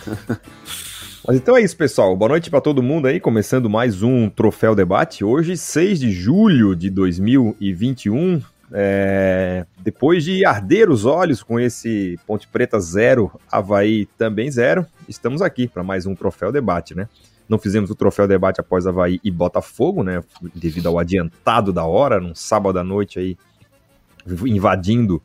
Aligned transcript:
Mas 1.26 1.36
então 1.36 1.56
é 1.56 1.62
isso, 1.62 1.76
pessoal. 1.76 2.16
Boa 2.16 2.30
noite 2.30 2.50
para 2.50 2.60
todo 2.60 2.82
mundo 2.82 3.06
aí, 3.06 3.20
começando 3.20 3.68
mais 3.68 4.02
um 4.02 4.28
Troféu 4.28 4.74
Debate. 4.74 5.24
Hoje, 5.24 5.56
6 5.56 6.00
de 6.00 6.12
julho 6.12 6.74
de 6.74 6.90
2021. 6.90 8.40
É... 8.72 9.66
Depois 9.78 10.24
de 10.24 10.44
arder 10.44 10.90
os 10.90 11.04
olhos 11.04 11.42
com 11.42 11.58
esse 11.58 12.18
Ponte 12.26 12.48
Preta 12.48 12.80
zero, 12.80 13.30
Havaí 13.50 14.06
também 14.16 14.50
zero, 14.50 14.86
estamos 15.08 15.42
aqui 15.42 15.68
para 15.68 15.82
mais 15.82 16.06
um 16.06 16.14
Troféu 16.14 16.52
Debate, 16.52 16.94
né? 16.94 17.08
Não 17.48 17.58
fizemos 17.58 17.90
o 17.90 17.94
Troféu 17.94 18.28
Debate 18.28 18.60
após 18.60 18.86
Havaí 18.86 19.20
e 19.24 19.30
Botafogo, 19.30 20.02
né? 20.02 20.22
Devido 20.54 20.88
ao 20.88 20.98
adiantado 20.98 21.72
da 21.72 21.84
hora, 21.84 22.20
num 22.20 22.34
sábado 22.34 22.78
à 22.78 22.84
noite 22.84 23.18
aí, 23.18 23.36
invadindo 24.46 25.20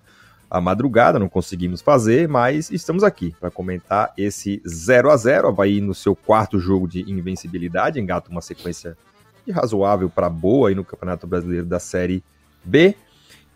a 0.55 0.61
madrugada, 0.61 1.19
não 1.19 1.27
conseguimos 1.27 1.81
fazer, 1.81 2.29
mas 2.29 2.71
estamos 2.71 3.03
aqui 3.03 3.35
para 3.37 3.51
comentar 3.51 4.13
esse 4.17 4.61
0 4.65 5.11
a 5.11 5.17
0 5.17 5.49
Havaí 5.49 5.81
no 5.81 5.93
seu 5.93 6.15
quarto 6.15 6.61
jogo 6.61 6.87
de 6.87 7.01
invencibilidade, 7.11 7.99
engata 7.99 8.31
uma 8.31 8.39
sequência 8.39 8.95
de 9.45 9.51
razoável 9.51 10.09
para 10.09 10.29
boa 10.29 10.69
aí 10.69 10.75
no 10.75 10.85
Campeonato 10.85 11.27
Brasileiro 11.27 11.65
da 11.65 11.77
Série 11.77 12.23
B 12.63 12.95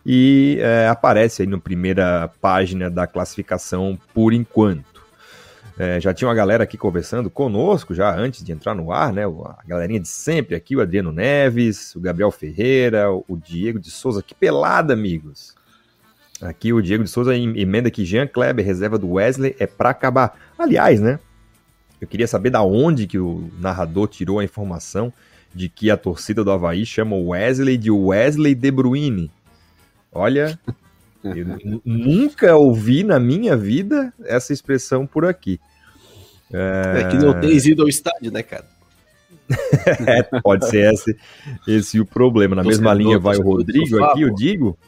e 0.04 0.58
é, 0.60 0.88
aparece 0.88 1.40
aí 1.40 1.48
na 1.48 1.56
primeira 1.56 2.30
página 2.38 2.90
da 2.90 3.06
classificação 3.06 3.98
por 4.12 4.34
enquanto. 4.34 5.00
É, 5.78 5.98
já 5.98 6.12
tinha 6.12 6.28
uma 6.28 6.34
galera 6.34 6.64
aqui 6.64 6.76
conversando 6.76 7.30
conosco 7.30 7.94
já 7.94 8.14
antes 8.14 8.44
de 8.44 8.52
entrar 8.52 8.74
no 8.74 8.92
ar, 8.92 9.10
né? 9.10 9.24
A 9.24 9.66
galerinha 9.66 10.00
de 10.00 10.08
sempre 10.08 10.54
aqui, 10.54 10.76
o 10.76 10.82
Adriano 10.82 11.12
Neves, 11.12 11.96
o 11.96 12.00
Gabriel 12.00 12.30
Ferreira, 12.30 13.10
o 13.10 13.38
Diego 13.42 13.78
de 13.78 13.90
Souza. 13.90 14.22
Que 14.22 14.34
pelada, 14.34 14.92
amigos! 14.92 15.58
Aqui 16.42 16.72
o 16.72 16.80
Diego 16.80 17.04
de 17.04 17.10
Souza 17.10 17.36
emenda 17.36 17.90
que 17.90 18.04
Jean 18.04 18.26
Kleber, 18.26 18.64
reserva 18.64 18.98
do 18.98 19.12
Wesley, 19.12 19.54
é 19.58 19.66
para 19.66 19.90
acabar. 19.90 20.38
Aliás, 20.58 21.00
né? 21.00 21.18
Eu 22.00 22.08
queria 22.08 22.26
saber 22.26 22.48
da 22.48 22.62
onde 22.62 23.06
que 23.06 23.18
o 23.18 23.50
narrador 23.58 24.08
tirou 24.08 24.38
a 24.38 24.44
informação 24.44 25.12
de 25.54 25.68
que 25.68 25.90
a 25.90 25.96
torcida 25.96 26.42
do 26.42 26.50
Havaí 26.50 26.86
chama 26.86 27.14
o 27.14 27.28
Wesley 27.28 27.76
de 27.76 27.90
Wesley 27.90 28.54
De 28.54 28.70
Bruyne. 28.70 29.30
Olha, 30.10 30.58
eu 31.22 31.80
nunca 31.84 32.56
ouvi 32.56 33.04
na 33.04 33.20
minha 33.20 33.54
vida 33.54 34.12
essa 34.24 34.52
expressão 34.52 35.06
por 35.06 35.26
aqui. 35.26 35.60
É, 36.52 37.02
é 37.02 37.08
que 37.08 37.16
não 37.18 37.38
tem 37.38 37.54
ido 37.56 37.82
ao 37.82 37.88
estádio, 37.88 38.32
né, 38.32 38.42
cara? 38.42 38.64
é, 40.06 40.22
pode 40.40 40.68
ser 40.68 40.92
esse, 40.92 41.16
esse 41.66 42.00
o 42.00 42.06
problema. 42.06 42.56
Na 42.56 42.62
mesma 42.62 42.94
linha 42.94 43.18
vai 43.18 43.36
o 43.36 43.42
Rodrigo 43.42 44.02
aqui, 44.04 44.22
eu 44.22 44.34
digo. 44.34 44.78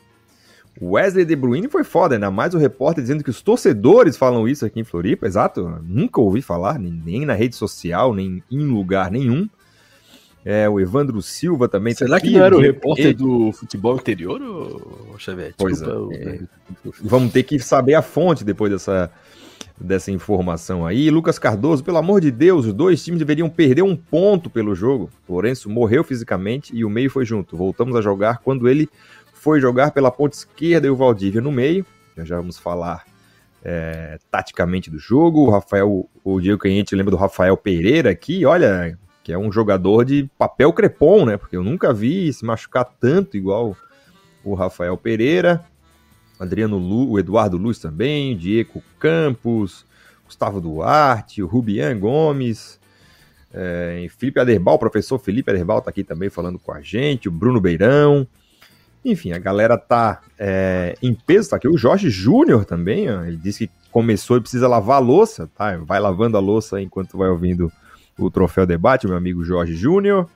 Wesley 0.80 1.24
De 1.24 1.36
Bruyne 1.36 1.68
foi 1.68 1.84
foda, 1.84 2.14
ainda 2.14 2.30
mais 2.30 2.54
o 2.54 2.58
repórter 2.58 3.02
dizendo 3.02 3.22
que 3.22 3.30
os 3.30 3.42
torcedores 3.42 4.16
falam 4.16 4.48
isso 4.48 4.64
aqui 4.64 4.80
em 4.80 4.84
Floripa, 4.84 5.26
exato, 5.26 5.78
nunca 5.84 6.20
ouvi 6.20 6.40
falar, 6.40 6.78
nem 6.78 7.26
na 7.26 7.34
rede 7.34 7.56
social, 7.56 8.14
nem 8.14 8.42
em 8.50 8.66
lugar 8.66 9.10
nenhum. 9.10 9.48
É, 10.44 10.68
o 10.68 10.80
Evandro 10.80 11.22
Silva 11.22 11.68
também. 11.68 11.94
Será 11.94 12.16
tá 12.16 12.20
que 12.20 12.30
não 12.30 12.42
era 12.42 12.56
o 12.56 12.60
repórter 12.60 13.06
ele... 13.06 13.14
do 13.14 13.52
futebol 13.52 13.94
interior, 13.94 14.42
ou 14.42 15.16
Xavier? 15.18 15.54
Pois 15.56 15.78
Desculpa, 15.78 16.14
é, 16.14 16.34
é. 16.34 16.40
Vamos 17.00 17.32
ter 17.32 17.44
que 17.44 17.60
saber 17.60 17.94
a 17.94 18.02
fonte 18.02 18.42
depois 18.42 18.72
dessa, 18.72 19.08
dessa 19.80 20.10
informação 20.10 20.84
aí. 20.84 21.10
Lucas 21.10 21.38
Cardoso, 21.38 21.84
pelo 21.84 21.98
amor 21.98 22.20
de 22.20 22.32
Deus, 22.32 22.66
os 22.66 22.72
dois 22.72 23.04
times 23.04 23.20
deveriam 23.20 23.48
perder 23.48 23.82
um 23.82 23.94
ponto 23.94 24.50
pelo 24.50 24.74
jogo. 24.74 25.08
Lourenço 25.28 25.70
morreu 25.70 26.02
fisicamente 26.02 26.74
e 26.74 26.84
o 26.84 26.90
meio 26.90 27.08
foi 27.08 27.24
junto. 27.24 27.56
Voltamos 27.56 27.94
a 27.94 28.00
jogar 28.00 28.38
quando 28.38 28.68
ele 28.68 28.88
foi 29.42 29.60
jogar 29.60 29.90
pela 29.90 30.08
ponta 30.08 30.36
esquerda 30.36 30.86
e 30.86 30.90
o 30.90 30.94
Valdívia 30.94 31.40
no 31.40 31.50
meio. 31.50 31.84
Já, 32.16 32.24
já 32.24 32.36
vamos 32.36 32.58
falar 32.58 33.04
é, 33.64 34.16
taticamente 34.30 34.88
do 34.88 35.00
jogo. 35.00 35.40
O 35.40 35.50
Rafael, 35.50 36.08
o 36.22 36.40
Diego 36.40 36.60
Canhete 36.60 36.94
lembra 36.94 37.10
do 37.10 37.16
Rafael 37.16 37.56
Pereira 37.56 38.08
aqui, 38.10 38.46
olha, 38.46 38.96
que 39.24 39.32
é 39.32 39.36
um 39.36 39.50
jogador 39.50 40.04
de 40.04 40.30
papel 40.38 40.72
crepom, 40.72 41.26
né? 41.26 41.36
Porque 41.36 41.56
eu 41.56 41.64
nunca 41.64 41.92
vi 41.92 42.32
se 42.32 42.44
machucar 42.44 42.84
tanto 42.84 43.36
igual 43.36 43.76
o 44.44 44.54
Rafael 44.54 44.96
Pereira. 44.96 45.64
Adriano 46.38 46.78
Lu, 46.78 47.10
o 47.10 47.18
Eduardo 47.18 47.56
Luz 47.56 47.80
também, 47.80 48.36
Diego 48.36 48.80
Campos, 49.00 49.84
Gustavo 50.24 50.60
Duarte, 50.60 51.42
o 51.42 51.48
Rubian 51.48 51.98
Gomes, 51.98 52.78
é, 53.52 54.06
Felipe 54.16 54.38
Aderbal, 54.38 54.76
o 54.76 54.78
professor 54.78 55.18
Felipe 55.18 55.50
Aderbal 55.50 55.78
está 55.78 55.90
aqui 55.90 56.04
também 56.04 56.30
falando 56.30 56.60
com 56.60 56.72
a 56.72 56.80
gente, 56.80 57.28
o 57.28 57.32
Bruno 57.32 57.60
Beirão, 57.60 58.24
enfim, 59.04 59.32
a 59.32 59.38
galera 59.38 59.76
tá 59.76 60.20
é, 60.38 60.94
em 61.02 61.14
peso, 61.14 61.50
tá 61.50 61.56
aqui 61.56 61.68
o 61.68 61.76
Jorge 61.76 62.08
Júnior 62.08 62.64
também, 62.64 63.10
ó, 63.10 63.24
ele 63.24 63.36
disse 63.36 63.66
que 63.66 63.72
começou 63.90 64.36
e 64.36 64.40
precisa 64.40 64.68
lavar 64.68 64.96
a 64.96 65.00
louça, 65.00 65.48
tá? 65.56 65.76
Vai 65.76 66.00
lavando 66.00 66.36
a 66.36 66.40
louça 66.40 66.80
enquanto 66.80 67.18
vai 67.18 67.28
ouvindo 67.28 67.70
o 68.18 68.30
Troféu 68.30 68.66
Debate, 68.66 69.06
meu 69.06 69.16
amigo 69.16 69.44
Jorge 69.44 69.74
Júnior. 69.74 70.28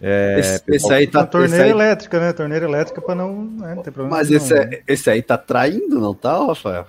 É, 0.00 0.36
esse, 0.38 0.62
esse, 0.68 0.92
aí 0.92 1.06
tá. 1.06 1.26
Torneira 1.26 1.64
aí... 1.64 1.70
elétrica, 1.70 2.18
né? 2.18 2.32
Torneira 2.32 2.64
elétrica 2.64 3.02
para 3.02 3.14
não, 3.14 3.44
né, 3.44 3.74
não 3.74 3.82
ter 3.82 3.90
problema. 3.90 4.16
Mas 4.16 4.30
esse, 4.30 4.54
é, 4.54 4.82
esse 4.88 5.10
aí 5.10 5.22
tá 5.22 5.36
traindo, 5.36 6.00
não 6.00 6.14
tá, 6.14 6.38
Rafael? 6.46 6.86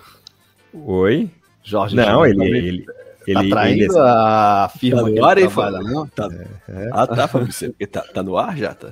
Oi? 0.72 1.30
Jorge 1.62 1.96
Não, 1.96 2.26
Júnior, 2.26 2.46
ele, 2.46 2.58
ele, 2.58 2.86
ele, 3.26 3.50
tá 3.50 3.56
traindo 3.56 3.82
ele... 3.82 3.98
a 3.98 4.70
firma 4.78 5.14
tá 5.14 5.28
ar, 5.28 5.38
hein, 5.38 5.50
Fala? 5.50 5.80
Não, 5.80 6.06
tá... 6.06 6.28
É, 6.68 6.84
é. 6.84 6.90
Ah, 6.92 7.06
tá, 7.06 7.26
Fabrício, 7.26 7.70
porque 7.70 7.86
tá, 7.86 8.02
tá 8.02 8.22
no 8.22 8.36
ar 8.36 8.56
já, 8.56 8.72
tá? 8.72 8.90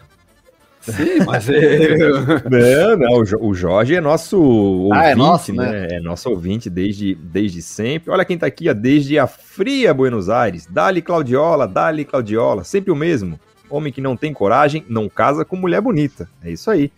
Sim, 0.84 1.24
mas 1.24 1.48
é... 1.48 1.96
Não, 1.98 2.96
não, 2.96 3.22
o 3.40 3.54
Jorge 3.54 3.94
é 3.94 4.00
nosso 4.00 4.40
ouvinte, 4.40 5.04
ah, 5.04 5.10
é 5.10 5.14
nosso, 5.14 5.52
né? 5.54 5.70
né? 5.70 5.88
É 5.92 6.00
nosso 6.00 6.28
ouvinte 6.28 6.68
desde, 6.68 7.14
desde 7.14 7.62
sempre. 7.62 8.10
Olha 8.10 8.24
quem 8.24 8.36
tá 8.36 8.46
aqui, 8.46 8.68
ó, 8.68 8.74
desde 8.74 9.18
a 9.18 9.26
fria 9.26 9.94
Buenos 9.94 10.28
Aires. 10.28 10.66
Dali 10.66 11.00
Claudiola, 11.00 11.66
Dali 11.66 12.04
Claudiola, 12.04 12.64
sempre 12.64 12.90
o 12.90 12.96
mesmo. 12.96 13.40
Homem 13.70 13.92
que 13.92 14.00
não 14.00 14.16
tem 14.16 14.32
coragem, 14.32 14.84
não 14.88 15.08
casa 15.08 15.44
com 15.44 15.56
mulher 15.56 15.80
bonita. 15.80 16.28
É 16.42 16.50
isso 16.50 16.70
aí. 16.70 16.92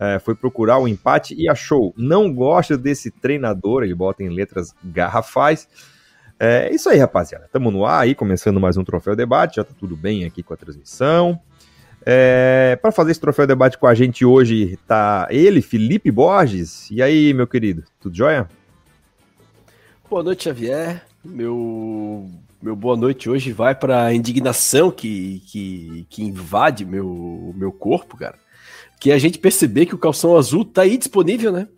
É, 0.00 0.20
foi 0.20 0.36
procurar 0.36 0.78
o 0.78 0.86
empate 0.86 1.34
e 1.34 1.48
achou. 1.48 1.92
Não 1.96 2.32
gosta 2.32 2.78
desse 2.78 3.10
treinador, 3.10 3.82
ele 3.82 3.94
bota 3.94 4.22
em 4.22 4.28
letras 4.28 4.72
garrafais. 4.82 5.68
É 6.38 6.72
isso 6.72 6.88
aí, 6.88 6.98
rapaziada. 6.98 7.46
Estamos 7.46 7.72
no 7.72 7.84
ar 7.84 8.02
aí, 8.02 8.14
começando 8.14 8.60
mais 8.60 8.76
um 8.76 8.84
Troféu 8.84 9.16
Debate. 9.16 9.56
Já 9.56 9.64
tá 9.64 9.74
tudo 9.76 9.96
bem 9.96 10.24
aqui 10.24 10.40
com 10.40 10.54
a 10.54 10.56
transmissão. 10.56 11.40
É, 12.10 12.74
para 12.80 12.90
fazer 12.90 13.10
esse 13.10 13.20
troféu 13.20 13.46
debate 13.46 13.76
com 13.76 13.86
a 13.86 13.94
gente 13.94 14.24
hoje 14.24 14.78
tá 14.86 15.28
ele, 15.30 15.60
Felipe 15.60 16.10
Borges. 16.10 16.90
E 16.90 17.02
aí, 17.02 17.34
meu 17.34 17.46
querido, 17.46 17.84
tudo 18.00 18.16
jóia? 18.16 18.48
Boa 20.08 20.22
noite, 20.22 20.44
Xavier. 20.44 21.04
Meu, 21.22 22.26
meu 22.62 22.74
boa 22.74 22.96
noite 22.96 23.28
hoje 23.28 23.52
vai 23.52 23.74
para 23.74 24.06
a 24.06 24.14
indignação 24.14 24.90
que, 24.90 25.42
que, 25.48 26.06
que 26.08 26.22
invade 26.22 26.86
meu, 26.86 27.52
meu 27.54 27.70
corpo, 27.70 28.16
cara. 28.16 28.36
Que 28.98 29.10
é 29.10 29.14
a 29.14 29.18
gente 29.18 29.38
perceber 29.38 29.84
que 29.84 29.94
o 29.94 29.98
calção 29.98 30.34
azul 30.34 30.64
tá 30.64 30.82
aí 30.82 30.96
disponível, 30.96 31.52
né? 31.52 31.68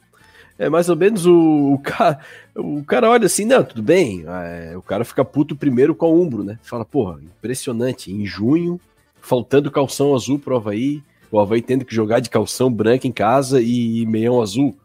É 0.57 0.69
mais 0.69 0.89
ou 0.89 0.95
menos 0.95 1.27
o, 1.27 1.73
o, 1.73 1.79
cara, 1.83 2.21
o 2.55 2.85
cara 2.85 3.11
olha 3.11 3.27
assim, 3.27 3.45
não, 3.45 3.65
tudo 3.65 3.83
bem. 3.83 4.25
É, 4.29 4.77
o 4.77 4.83
cara 4.83 5.05
fica 5.05 5.25
puto 5.25 5.57
primeiro 5.57 5.93
com 5.93 6.07
o 6.07 6.23
Umbro, 6.23 6.45
né? 6.45 6.57
Fala, 6.63 6.85
porra, 6.85 7.19
impressionante. 7.21 8.13
Em 8.13 8.25
junho 8.25 8.81
faltando 9.21 9.71
calção 9.71 10.15
azul 10.15 10.39
pro 10.39 10.57
Havaí, 10.57 11.03
o 11.31 11.39
Havaí 11.39 11.63
tendo 11.63 11.85
que 11.85 11.95
jogar 11.95 12.21
de 12.21 12.31
calção 12.31 12.73
branca 12.73 13.07
em 13.07 13.13
casa 13.13 13.61
e 13.61 14.05
meião 14.07 14.41
azul, 14.43 14.77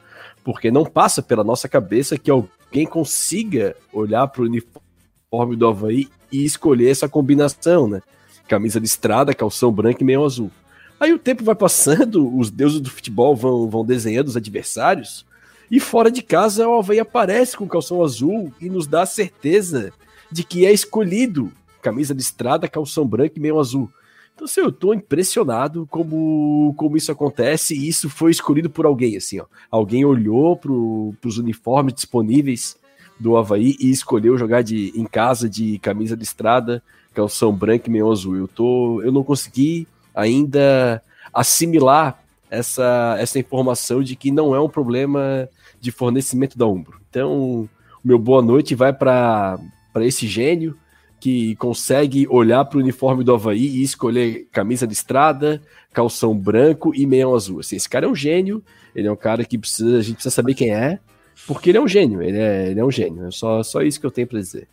porque 0.43 0.69
não 0.69 0.85
passa 0.85 1.21
pela 1.21 1.43
nossa 1.43 1.67
cabeça 1.67 2.17
que 2.17 2.29
alguém 2.29 2.85
consiga 2.85 3.75
olhar 3.91 4.27
para 4.27 4.43
o 4.43 4.45
uniforme 4.45 5.55
do 5.55 5.67
Havaí 5.67 6.07
e 6.31 6.45
escolher 6.45 6.89
essa 6.89 7.09
combinação, 7.09 7.87
né? 7.87 8.01
Camisa 8.47 8.79
de 8.79 8.85
estrada, 8.85 9.33
calção 9.33 9.71
branco 9.71 10.01
e 10.01 10.05
meião 10.05 10.23
azul. 10.23 10.51
Aí 10.99 11.11
o 11.11 11.19
tempo 11.19 11.43
vai 11.43 11.55
passando, 11.55 12.37
os 12.37 12.51
deuses 12.51 12.79
do 12.79 12.89
futebol 12.89 13.35
vão, 13.35 13.69
vão 13.69 13.83
desenhando 13.83 14.27
os 14.27 14.37
adversários, 14.37 15.25
e 15.69 15.79
fora 15.79 16.11
de 16.11 16.21
casa 16.21 16.67
o 16.67 16.77
Havaí 16.77 16.99
aparece 16.99 17.57
com 17.57 17.67
calção 17.67 18.03
azul 18.03 18.53
e 18.61 18.69
nos 18.69 18.85
dá 18.85 19.01
a 19.01 19.07
certeza 19.07 19.91
de 20.31 20.43
que 20.43 20.65
é 20.65 20.71
escolhido 20.71 21.51
camisa 21.81 22.13
de 22.13 22.21
estrada, 22.21 22.67
calção 22.67 23.05
branco 23.05 23.33
e 23.37 23.39
meio 23.39 23.59
azul. 23.59 23.89
Então, 24.35 24.43
assim, 24.43 24.59
eu 24.59 24.71
tô 24.71 24.93
impressionado 24.93 25.87
como, 25.89 26.73
como 26.75 26.97
isso 26.97 27.09
acontece 27.09 27.73
e 27.73 27.87
isso 27.87 28.09
foi 28.09 28.31
escolhido 28.31 28.69
por 28.69 28.85
alguém, 28.85 29.15
assim, 29.15 29.39
ó. 29.39 29.45
Alguém 29.71 30.03
olhou 30.03 30.57
pro, 30.57 31.15
pros 31.21 31.37
uniformes 31.37 31.93
disponíveis 31.93 32.77
do 33.17 33.37
Havaí 33.37 33.77
e 33.79 33.89
escolheu 33.89 34.37
jogar 34.37 34.61
de, 34.61 34.91
em 34.93 35.05
casa 35.05 35.49
de 35.49 35.79
camisa 35.79 36.17
de 36.17 36.23
estrada, 36.25 36.83
calção 37.13 37.53
branco 37.53 37.87
e 37.87 37.89
meio 37.89 38.11
azul. 38.11 38.35
Eu, 38.35 38.45
tô, 38.45 39.01
eu 39.01 39.11
não 39.11 39.23
consegui 39.23 39.87
ainda 40.13 41.01
assimilar 41.33 42.21
essa, 42.49 43.15
essa 43.17 43.39
informação 43.39 44.03
de 44.03 44.17
que 44.17 44.31
não 44.31 44.53
é 44.53 44.59
um 44.59 44.69
problema 44.69 45.47
de 45.79 45.91
fornecimento 45.91 46.57
da 46.57 46.67
Umbro. 46.67 46.99
Então, 47.09 47.69
meu 48.03 48.19
boa 48.19 48.41
noite 48.41 48.75
vai 48.75 48.91
para 48.91 49.57
esse 50.01 50.27
gênio 50.27 50.77
que 51.19 51.55
consegue 51.55 52.27
olhar 52.29 52.65
para 52.65 52.77
o 52.77 52.81
uniforme 52.81 53.23
do 53.23 53.33
Havaí 53.33 53.65
e 53.65 53.83
escolher 53.83 54.47
camisa 54.51 54.85
de 54.85 54.93
estrada, 54.93 55.61
calção 55.93 56.37
branco 56.37 56.93
e 56.93 57.05
meião 57.05 57.33
azul. 57.33 57.59
Assim, 57.59 57.75
esse 57.75 57.89
cara 57.89 58.05
é 58.05 58.09
um 58.09 58.15
gênio, 58.15 58.63
ele 58.95 59.07
é 59.07 59.11
um 59.11 59.15
cara 59.15 59.43
que 59.43 59.57
precisa, 59.57 59.97
a 59.97 60.01
gente 60.01 60.15
precisa 60.15 60.35
saber 60.35 60.53
quem 60.53 60.73
é, 60.73 60.99
porque 61.47 61.71
ele 61.71 61.77
é 61.77 61.81
um 61.81 61.87
gênio, 61.87 62.21
ele 62.21 62.37
é, 62.37 62.69
ele 62.69 62.79
é 62.79 62.85
um 62.85 62.91
gênio. 62.91 63.25
É 63.25 63.31
só, 63.31 63.63
só 63.63 63.81
isso 63.81 63.99
que 63.99 64.05
eu 64.05 64.11
tenho 64.11 64.27
para 64.27 64.39
dizer. 64.39 64.67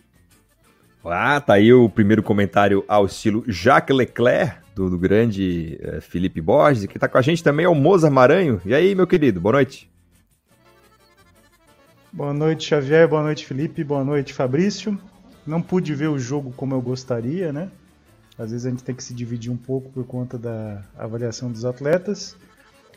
Ah, 1.04 1.40
tá 1.40 1.54
aí 1.54 1.72
o 1.72 1.88
primeiro 1.88 2.22
comentário 2.22 2.84
ao 2.86 3.06
estilo 3.06 3.42
Jacques 3.48 3.96
Leclerc, 3.96 4.62
do, 4.74 4.88
do 4.88 4.98
grande 4.98 5.78
uh, 5.82 6.00
Felipe 6.00 6.40
Borges, 6.40 6.86
que 6.86 6.98
tá 6.98 7.08
com 7.08 7.18
a 7.18 7.22
gente 7.22 7.42
também 7.42 7.66
é 7.66 7.68
o 7.68 7.74
Mozart 7.74 8.12
Maranho. 8.12 8.60
E 8.64 8.74
aí, 8.74 8.94
meu 8.94 9.06
querido, 9.06 9.40
boa 9.40 9.54
noite. 9.54 9.90
Boa 12.12 12.32
noite, 12.32 12.68
Xavier, 12.68 13.08
boa 13.08 13.22
noite, 13.22 13.46
Felipe, 13.46 13.82
boa 13.82 14.04
noite, 14.04 14.32
Fabrício. 14.32 14.98
Não 15.46 15.60
pude 15.60 15.94
ver 15.94 16.08
o 16.08 16.18
jogo 16.18 16.52
como 16.56 16.74
eu 16.74 16.80
gostaria, 16.80 17.52
né? 17.52 17.68
Às 18.38 18.50
vezes 18.50 18.66
a 18.66 18.70
gente 18.70 18.84
tem 18.84 18.94
que 18.94 19.04
se 19.04 19.12
dividir 19.12 19.50
um 19.50 19.56
pouco 19.56 19.90
por 19.90 20.04
conta 20.04 20.38
da 20.38 20.82
avaliação 20.96 21.50
dos 21.50 21.64
atletas. 21.64 22.36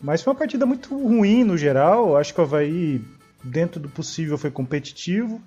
Mas 0.02 0.22
foi 0.22 0.32
uma 0.34 0.40
partida 0.40 0.66
muito 0.66 0.96
ruim 0.96 1.44
no 1.44 1.58
geral. 1.58 2.16
Acho 2.18 2.34
que 2.34 2.40
o 2.40 2.44
Havaí, 2.44 3.02
dentro 3.44 3.80
do 3.80 3.90
possível, 3.90 4.38
foi 4.38 4.52
competitivo. 4.52 5.42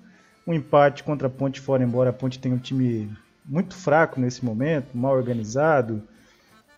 Um 0.45 0.53
empate 0.53 1.03
contra 1.03 1.27
a 1.27 1.29
Ponte 1.29 1.59
fora, 1.59 1.83
embora 1.83 2.09
a 2.09 2.13
Ponte 2.13 2.39
tenha 2.39 2.55
um 2.55 2.59
time 2.59 3.09
muito 3.45 3.75
fraco 3.75 4.19
nesse 4.19 4.43
momento, 4.43 4.95
mal 4.95 5.15
organizado. 5.15 6.01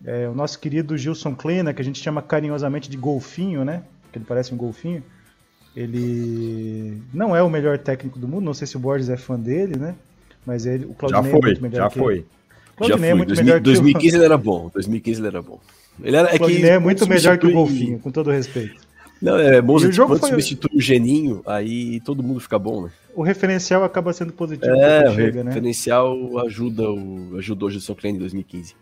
É, 0.04 0.28
o 0.28 0.34
nosso 0.34 0.58
querido 0.58 0.96
Gilson 0.96 1.34
Kleina, 1.34 1.72
que 1.72 1.80
a 1.80 1.84
gente 1.84 2.02
chama 2.02 2.22
carinhosamente 2.22 2.90
de 2.90 2.96
golfinho, 2.96 3.64
né? 3.64 3.82
Que 4.10 4.18
ele 4.18 4.24
parece 4.26 4.52
um 4.52 4.56
golfinho. 4.56 5.02
Ele 5.74 7.00
não 7.14 7.34
é 7.34 7.42
o 7.42 7.48
melhor 7.48 7.78
técnico 7.78 8.18
do 8.18 8.28
mundo, 8.28 8.44
não 8.44 8.54
sei 8.54 8.66
se 8.66 8.76
o 8.76 8.80
Borges 8.80 9.08
é 9.08 9.16
fã 9.16 9.38
dele, 9.38 9.76
né? 9.76 9.94
Mas 10.46 10.66
ele, 10.66 10.86
o 10.86 10.94
Claudinei 10.94 11.24
já 11.24 11.30
foi, 11.30 11.38
é 11.38 11.42
muito 11.42 11.62
melhor 11.62 11.76
já 11.76 11.90
que 11.90 11.98
foi. 11.98 12.14
Ele. 12.14 12.26
Já. 12.80 12.94
É 12.94 13.14
muito 13.14 13.28
2000, 13.28 13.44
melhor 13.44 13.60
2015 13.60 14.08
que 14.08 14.16
o... 14.16 14.18
ele 14.18 14.24
era 14.24 14.36
bom. 14.38 14.70
2015 14.72 15.20
ele 15.20 15.28
era 15.28 15.42
bom. 15.42 15.60
Ele 16.02 16.16
era, 16.16 16.34
é, 16.34 16.38
que 16.38 16.66
é 16.66 16.78
muito 16.78 17.06
melhor 17.06 17.38
que 17.38 17.46
o 17.46 17.52
Golfinho, 17.52 17.98
com 17.98 18.10
todo 18.10 18.30
respeito. 18.30 18.80
Não, 19.20 19.38
é 19.38 19.62
bom, 19.62 19.76
o 19.76 19.92
jogo 19.92 20.14
quando 20.14 20.20
foi... 20.20 20.30
substitui 20.30 20.76
o 20.76 20.80
Geninho, 20.80 21.42
aí 21.46 22.00
todo 22.00 22.24
mundo 22.24 22.40
fica 22.40 22.58
bom, 22.58 22.84
né? 22.84 22.90
O 23.14 23.22
referencial 23.22 23.84
acaba 23.84 24.12
sendo 24.12 24.32
positivo. 24.32 24.74
É, 24.74 25.08
o 25.08 25.14
chega, 25.14 25.44
né? 25.44 25.50
referencial 25.50 26.16
né? 26.16 26.42
ajuda 26.46 26.90
o, 26.90 27.36
ajudou 27.38 27.68
o 27.68 27.70
Gilson 27.70 27.94
Klein 27.94 28.16
em 28.16 28.18
2015. 28.18 28.74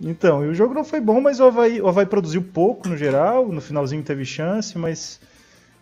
Então, 0.00 0.44
e 0.44 0.48
o 0.48 0.54
jogo 0.54 0.72
não 0.72 0.84
foi 0.84 1.00
bom, 1.00 1.20
mas 1.20 1.40
o 1.40 1.44
Havaí, 1.44 1.80
o 1.80 1.88
Havaí 1.88 2.06
produziu 2.06 2.42
pouco 2.42 2.88
no 2.88 2.96
geral, 2.96 3.48
no 3.48 3.60
finalzinho 3.60 4.02
teve 4.02 4.24
chance, 4.24 4.76
mas 4.78 5.20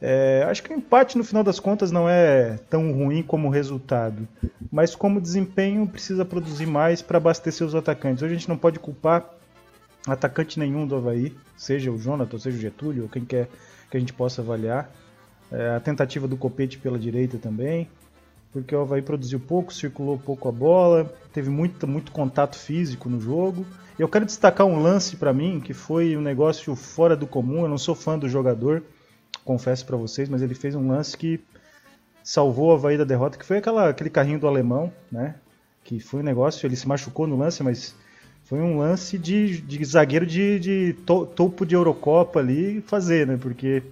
é, 0.04 0.44
acho 0.49 0.64
que 0.64 0.72
o 0.72 0.76
empate 0.76 1.16
no 1.16 1.22
final 1.22 1.44
das 1.44 1.60
contas 1.60 1.93
não 1.93 2.08
é 2.08 2.58
tão 2.69 2.93
ruim 2.93 3.22
como 3.22 3.49
resultado, 3.49 4.26
mas 4.70 4.96
como 4.96 5.20
desempenho 5.20 5.87
precisa 5.87 6.25
produzir 6.25 6.66
mais 6.66 7.00
para 7.00 7.19
abastecer 7.19 7.64
os 7.64 7.72
atacantes. 7.72 8.20
Hoje 8.20 8.34
a 8.34 8.37
gente 8.37 8.49
não 8.49 8.58
pode 8.58 8.81
culpar 8.81 9.31
atacante 10.04 10.58
nenhum 10.58 10.88
do 10.88 10.96
Havaí, 10.96 11.32
seja 11.56 11.93
o 11.93 11.99
Jonathan, 11.99 12.37
seja 12.37 12.58
o 12.58 12.60
Getúlio, 12.60 13.04
ou 13.04 13.08
quem 13.08 13.25
quer 13.25 13.49
que 13.88 13.96
a 13.96 14.00
gente 14.00 14.12
possa 14.12 14.43
avaliar. 14.43 14.90
É, 15.52 15.76
a 15.76 15.81
tentativa 15.81 16.26
do 16.26 16.37
Copete 16.37 16.78
pela 16.78 16.99
direita 16.99 17.38
também, 17.38 17.88
porque 18.52 18.75
o 18.75 18.81
Havaí 18.81 19.02
produziu 19.02 19.38
pouco, 19.38 19.72
circulou 19.72 20.19
pouco 20.19 20.49
a 20.49 20.52
bola, 20.52 21.14
teve 21.32 21.49
muito, 21.49 21.87
muito 21.87 22.10
contato 22.10 22.58
físico 22.58 23.08
no 23.08 23.20
jogo. 23.20 23.64
Eu 23.96 24.08
quero 24.08 24.25
destacar 24.25 24.66
um 24.66 24.82
lance 24.82 25.14
para 25.14 25.32
mim 25.32 25.60
que 25.60 25.72
foi 25.72 26.16
um 26.16 26.20
negócio 26.20 26.75
fora 26.75 27.14
do 27.14 27.26
comum. 27.26 27.62
Eu 27.62 27.69
não 27.69 27.78
sou 27.78 27.94
fã 27.94 28.19
do 28.19 28.28
jogador, 28.28 28.82
confesso 29.44 29.84
para 29.86 29.96
vocês, 29.96 30.28
mas 30.28 30.42
ele 30.42 30.54
fez 30.54 30.74
um 30.74 30.88
lance 30.88 31.16
que 31.16 31.40
salvou 32.22 32.70
o 32.70 32.72
Havaí 32.72 32.96
da 32.96 33.04
derrota, 33.04 33.38
que 33.38 33.44
foi 33.44 33.58
aquela, 33.58 33.88
aquele 33.88 34.10
carrinho 34.10 34.38
do 34.38 34.46
alemão, 34.46 34.92
né? 35.10 35.34
Que 35.84 35.98
foi 35.98 36.20
um 36.20 36.24
negócio, 36.24 36.66
ele 36.66 36.76
se 36.76 36.86
machucou 36.86 37.26
no 37.26 37.36
lance, 37.36 37.62
mas 37.62 37.94
foi 38.44 38.60
um 38.60 38.78
lance 38.78 39.18
de, 39.18 39.60
de 39.60 39.84
zagueiro 39.84 40.26
de, 40.26 40.58
de 40.58 40.92
to, 41.06 41.26
topo 41.26 41.66
de 41.66 41.74
Eurocopa 41.74 42.38
ali 42.38 42.80
fazer, 42.82 43.26
né? 43.26 43.36
Porque 43.40 43.82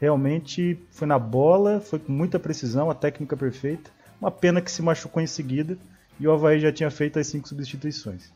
realmente 0.00 0.78
foi 0.90 1.06
na 1.06 1.18
bola, 1.18 1.80
foi 1.80 1.98
com 1.98 2.12
muita 2.12 2.38
precisão, 2.38 2.90
a 2.90 2.94
técnica 2.94 3.36
perfeita. 3.36 3.90
Uma 4.20 4.30
pena 4.30 4.60
que 4.60 4.70
se 4.70 4.82
machucou 4.82 5.22
em 5.22 5.26
seguida 5.26 5.76
e 6.18 6.28
o 6.28 6.32
Havaí 6.32 6.60
já 6.60 6.72
tinha 6.72 6.90
feito 6.90 7.18
as 7.18 7.26
cinco 7.26 7.48
substituições. 7.48 8.30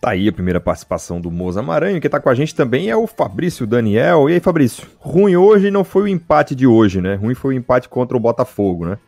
Tá 0.00 0.10
aí 0.10 0.28
a 0.28 0.32
primeira 0.32 0.60
participação 0.60 1.20
do 1.20 1.30
Moza 1.30 1.60
Maranhão. 1.60 2.00
Quem 2.00 2.10
tá 2.10 2.20
com 2.20 2.28
a 2.28 2.34
gente 2.34 2.54
também 2.54 2.88
é 2.88 2.96
o 2.96 3.06
Fabrício 3.06 3.66
Daniel. 3.66 4.30
E 4.30 4.34
aí, 4.34 4.40
Fabrício? 4.40 4.86
Ruim 4.98 5.34
hoje 5.34 5.70
não 5.70 5.82
foi 5.82 6.02
o 6.04 6.08
empate 6.08 6.54
de 6.54 6.66
hoje, 6.66 7.00
né? 7.00 7.16
Ruim 7.16 7.34
foi 7.34 7.54
o 7.54 7.58
empate 7.58 7.88
contra 7.88 8.16
o 8.16 8.20
Botafogo, 8.20 8.86
né? 8.86 8.98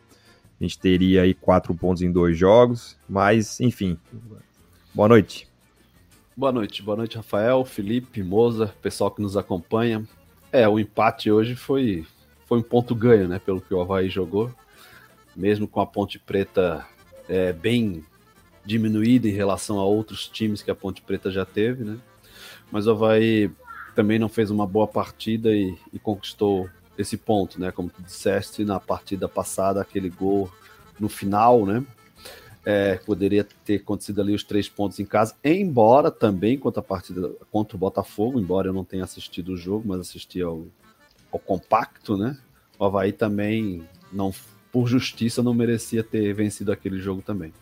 A 0.59 0.63
gente 0.63 0.77
teria 0.77 1.21
aí 1.21 1.33
quatro 1.33 1.73
pontos 1.73 2.01
em 2.01 2.11
dois 2.11 2.37
jogos, 2.37 2.97
mas 3.09 3.59
enfim, 3.61 3.97
Boa 4.93 5.07
noite. 5.07 5.47
Boa 6.35 6.51
noite, 6.51 6.83
boa 6.83 6.97
noite, 6.97 7.15
Rafael, 7.15 7.63
Felipe, 7.63 8.21
Moza, 8.21 8.73
pessoal 8.81 9.09
que 9.09 9.21
nos 9.21 9.37
acompanha. 9.37 10.05
É, 10.51 10.67
o 10.67 10.77
empate 10.77 11.31
hoje 11.31 11.55
foi, 11.55 12.05
foi 12.45 12.59
um 12.59 12.61
ponto 12.61 12.93
ganho, 12.93 13.25
né? 13.25 13.39
Pelo 13.39 13.61
que 13.61 13.73
o 13.73 13.79
Havaí 13.79 14.09
jogou. 14.09 14.51
Mesmo 15.33 15.65
com 15.65 15.79
a 15.79 15.85
Ponte 15.85 16.19
Preta 16.19 16.85
é, 17.29 17.53
bem 17.53 18.03
diminuída 18.65 19.27
em 19.27 19.31
relação 19.31 19.79
a 19.79 19.85
outros 19.85 20.27
times 20.27 20.61
que 20.61 20.71
a 20.71 20.75
Ponte 20.75 21.01
Preta 21.01 21.31
já 21.31 21.45
teve, 21.45 21.83
né? 21.83 21.97
Mas 22.71 22.87
o 22.87 22.91
Havaí 22.91 23.51
também 23.95 24.17
não 24.17 24.29
fez 24.29 24.49
uma 24.49 24.65
boa 24.65 24.87
partida 24.87 25.51
e, 25.51 25.77
e 25.91 25.99
conquistou 25.99 26.69
esse 26.97 27.17
ponto, 27.17 27.59
né? 27.59 27.71
Como 27.71 27.89
tu 27.89 28.01
disseste, 28.01 28.63
na 28.63 28.79
partida 28.79 29.27
passada, 29.27 29.81
aquele 29.81 30.09
gol 30.09 30.51
no 30.99 31.09
final, 31.09 31.65
né? 31.65 31.83
É, 32.63 32.95
poderia 32.97 33.43
ter 33.65 33.77
acontecido 33.77 34.21
ali 34.21 34.35
os 34.35 34.43
três 34.43 34.69
pontos 34.69 34.99
em 34.99 35.05
casa, 35.05 35.35
embora 35.43 36.11
também 36.11 36.59
contra 36.59 36.79
a 36.79 36.83
partida 36.83 37.31
contra 37.51 37.75
o 37.75 37.79
Botafogo, 37.79 38.39
embora 38.39 38.67
eu 38.67 38.73
não 38.73 38.85
tenha 38.85 39.03
assistido 39.03 39.53
o 39.53 39.57
jogo, 39.57 39.87
mas 39.87 40.01
assisti 40.01 40.41
ao, 40.41 40.67
ao 41.31 41.39
compacto, 41.39 42.15
né? 42.15 42.37
O 42.77 42.85
Havaí 42.85 43.11
também, 43.11 43.83
não, 44.13 44.31
por 44.71 44.87
justiça, 44.87 45.43
não 45.43 45.53
merecia 45.53 46.03
ter 46.03 46.33
vencido 46.33 46.71
aquele 46.71 46.99
jogo 46.99 47.21
também. 47.21 47.53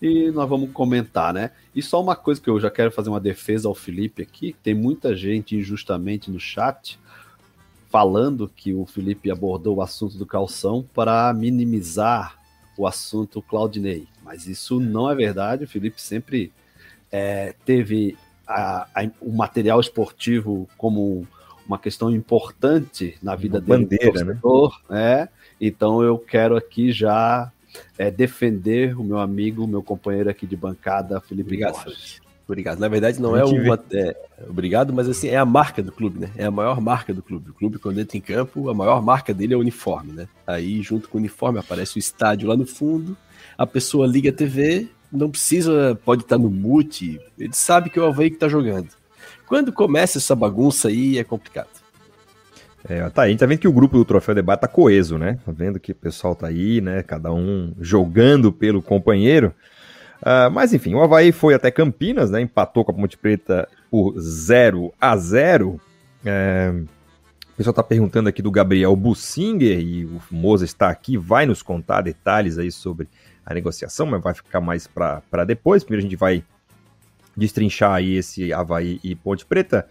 E 0.00 0.30
nós 0.30 0.48
vamos 0.48 0.70
comentar, 0.72 1.32
né? 1.32 1.52
E 1.74 1.82
só 1.82 2.02
uma 2.02 2.16
coisa 2.16 2.40
que 2.40 2.50
eu 2.50 2.60
já 2.60 2.70
quero 2.70 2.90
fazer 2.90 3.08
uma 3.08 3.20
defesa 3.20 3.68
ao 3.68 3.74
Felipe 3.74 4.22
aqui: 4.22 4.54
tem 4.62 4.74
muita 4.74 5.14
gente 5.16 5.56
injustamente 5.56 6.30
no 6.30 6.40
chat 6.40 6.98
falando 7.88 8.50
que 8.54 8.74
o 8.74 8.84
Felipe 8.84 9.30
abordou 9.30 9.76
o 9.76 9.82
assunto 9.82 10.18
do 10.18 10.26
calção 10.26 10.84
para 10.92 11.32
minimizar 11.32 12.38
o 12.76 12.86
assunto 12.86 13.40
Claudinei. 13.40 14.06
Mas 14.22 14.46
isso 14.46 14.78
não 14.80 15.10
é 15.10 15.14
verdade. 15.14 15.64
O 15.64 15.68
Felipe 15.68 16.02
sempre 16.02 16.52
é, 17.10 17.54
teve 17.64 18.16
a, 18.46 18.88
a, 18.94 19.10
o 19.20 19.32
material 19.32 19.80
esportivo 19.80 20.68
como 20.76 21.26
uma 21.66 21.78
questão 21.78 22.10
importante 22.10 23.16
na 23.22 23.34
vida 23.34 23.58
uma 23.58 23.78
dele. 23.78 24.10
Bandeira, 24.10 24.24
né? 24.24 24.40
É, 24.90 25.28
então 25.60 26.02
eu 26.02 26.18
quero 26.18 26.56
aqui 26.56 26.92
já 26.92 27.50
é, 27.98 28.10
defender 28.10 28.98
o 28.98 29.04
meu 29.04 29.18
amigo, 29.18 29.66
meu 29.66 29.82
companheiro 29.82 30.30
aqui 30.30 30.46
de 30.46 30.56
bancada, 30.56 31.20
Felipe 31.20 31.48
Obrigado, 31.48 31.84
Borges. 31.84 32.20
Obrigado. 32.48 32.78
Na 32.78 32.86
verdade, 32.86 33.20
não 33.20 33.36
é 33.36 33.44
uma. 33.44 33.82
É, 33.92 34.16
obrigado, 34.48 34.92
mas 34.92 35.08
assim, 35.08 35.28
é 35.28 35.36
a 35.36 35.44
marca 35.44 35.82
do 35.82 35.90
clube, 35.90 36.20
né? 36.20 36.30
É 36.36 36.44
a 36.44 36.50
maior 36.50 36.80
marca 36.80 37.12
do 37.12 37.20
clube. 37.20 37.50
O 37.50 37.54
clube, 37.54 37.78
quando 37.78 37.98
entra 37.98 38.16
em 38.16 38.20
campo, 38.20 38.70
a 38.70 38.74
maior 38.74 39.02
marca 39.02 39.34
dele 39.34 39.52
é 39.52 39.56
o 39.56 39.60
uniforme, 39.60 40.12
né? 40.12 40.28
Aí, 40.46 40.80
junto 40.80 41.08
com 41.08 41.18
o 41.18 41.20
uniforme, 41.20 41.58
aparece 41.58 41.96
o 41.96 41.98
estádio 41.98 42.48
lá 42.48 42.56
no 42.56 42.64
fundo 42.64 43.16
a 43.56 43.66
pessoa 43.66 44.06
liga 44.06 44.30
a 44.30 44.32
TV, 44.32 44.88
não 45.10 45.30
precisa, 45.30 45.98
pode 46.04 46.22
estar 46.22 46.38
no 46.38 46.50
mute, 46.50 47.20
ele 47.38 47.54
sabe 47.54 47.90
que 47.90 47.98
é 47.98 48.02
o 48.02 48.06
Havaí 48.06 48.28
que 48.28 48.36
está 48.36 48.48
jogando. 48.48 48.88
Quando 49.46 49.72
começa 49.72 50.18
essa 50.18 50.34
bagunça 50.34 50.88
aí, 50.88 51.18
é 51.18 51.24
complicado. 51.24 51.68
É, 52.88 53.08
tá 53.10 53.22
a 53.22 53.28
gente 53.28 53.40
tá 53.40 53.46
vendo 53.46 53.58
que 53.58 53.68
o 53.68 53.72
grupo 53.72 53.96
do 53.96 54.04
Troféu 54.04 54.34
Debate 54.34 54.60
tá 54.60 54.68
coeso, 54.68 55.18
né? 55.18 55.38
Tá 55.44 55.52
vendo 55.52 55.80
que 55.80 55.92
o 55.92 55.94
pessoal 55.94 56.34
tá 56.34 56.46
aí, 56.46 56.80
né? 56.80 57.02
Cada 57.02 57.32
um 57.32 57.74
jogando 57.80 58.52
pelo 58.52 58.80
companheiro. 58.80 59.52
Uh, 60.22 60.50
mas 60.50 60.72
enfim, 60.72 60.94
o 60.94 61.02
Havaí 61.02 61.32
foi 61.32 61.54
até 61.54 61.70
Campinas, 61.70 62.30
né? 62.30 62.40
Empatou 62.40 62.84
com 62.84 62.92
a 62.92 62.94
Ponte 62.94 63.18
Preta 63.18 63.68
por 63.90 64.18
0 64.18 64.92
a 65.00 65.16
0 65.16 65.80
é... 66.24 66.72
O 67.52 67.56
pessoal 67.56 67.72
tá 67.72 67.82
perguntando 67.82 68.28
aqui 68.28 68.42
do 68.42 68.50
Gabriel 68.50 68.94
Bussinger 68.94 69.80
e 69.80 70.04
o 70.04 70.20
Moza 70.30 70.66
está 70.66 70.90
aqui, 70.90 71.16
vai 71.16 71.46
nos 71.46 71.62
contar 71.62 72.02
detalhes 72.02 72.58
aí 72.58 72.70
sobre 72.70 73.08
a 73.46 73.54
negociação, 73.54 74.04
mas 74.04 74.22
vai 74.22 74.34
ficar 74.34 74.60
mais 74.60 74.86
para 74.86 75.44
depois. 75.46 75.82
Primeiro 75.82 76.06
a 76.06 76.10
gente 76.10 76.18
vai 76.18 76.44
destrinchar 77.34 77.92
aí 77.92 78.16
esse 78.16 78.52
Havaí 78.52 79.00
e 79.02 79.14
Ponte 79.14 79.46
Preta. 79.46 79.88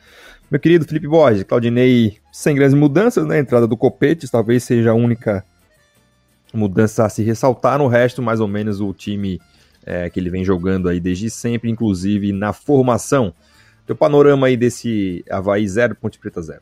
Meu 0.50 0.60
querido 0.60 0.86
Felipe 0.86 1.08
Borges, 1.08 1.44
Claudinei 1.44 2.18
sem 2.32 2.56
grandes 2.56 2.75
mudanças, 2.75 3.25
né? 3.25 3.40
Entrada 3.40 3.66
do 3.66 3.75
Copete, 3.75 4.30
talvez 4.30 4.64
seja 4.64 4.92
a 4.92 4.94
única 4.94 5.44
mudança 6.54 7.04
a 7.04 7.10
se 7.10 7.24
ressaltar. 7.24 7.80
No 7.80 7.88
resto, 7.88 8.22
mais 8.22 8.40
ou 8.40 8.48
menos, 8.48 8.80
o 8.80 8.94
time 8.94 9.42
é, 9.86 10.10
que 10.10 10.20
ele 10.20 10.30
vem 10.30 10.46
jogando 10.46 10.88
aí 10.88 11.00
desde 11.00 11.32
sempre, 11.32 11.70
inclusive 11.70 12.32
na 12.32 12.54
formação. 12.54 13.34
Teu 13.88 13.96
panorama 13.96 14.48
aí 14.48 14.56
desse 14.56 15.25
Havaí 15.30 15.68
0, 15.68 15.96
Ponte 15.96 16.20
Preta 16.20 16.42
0. 16.42 16.62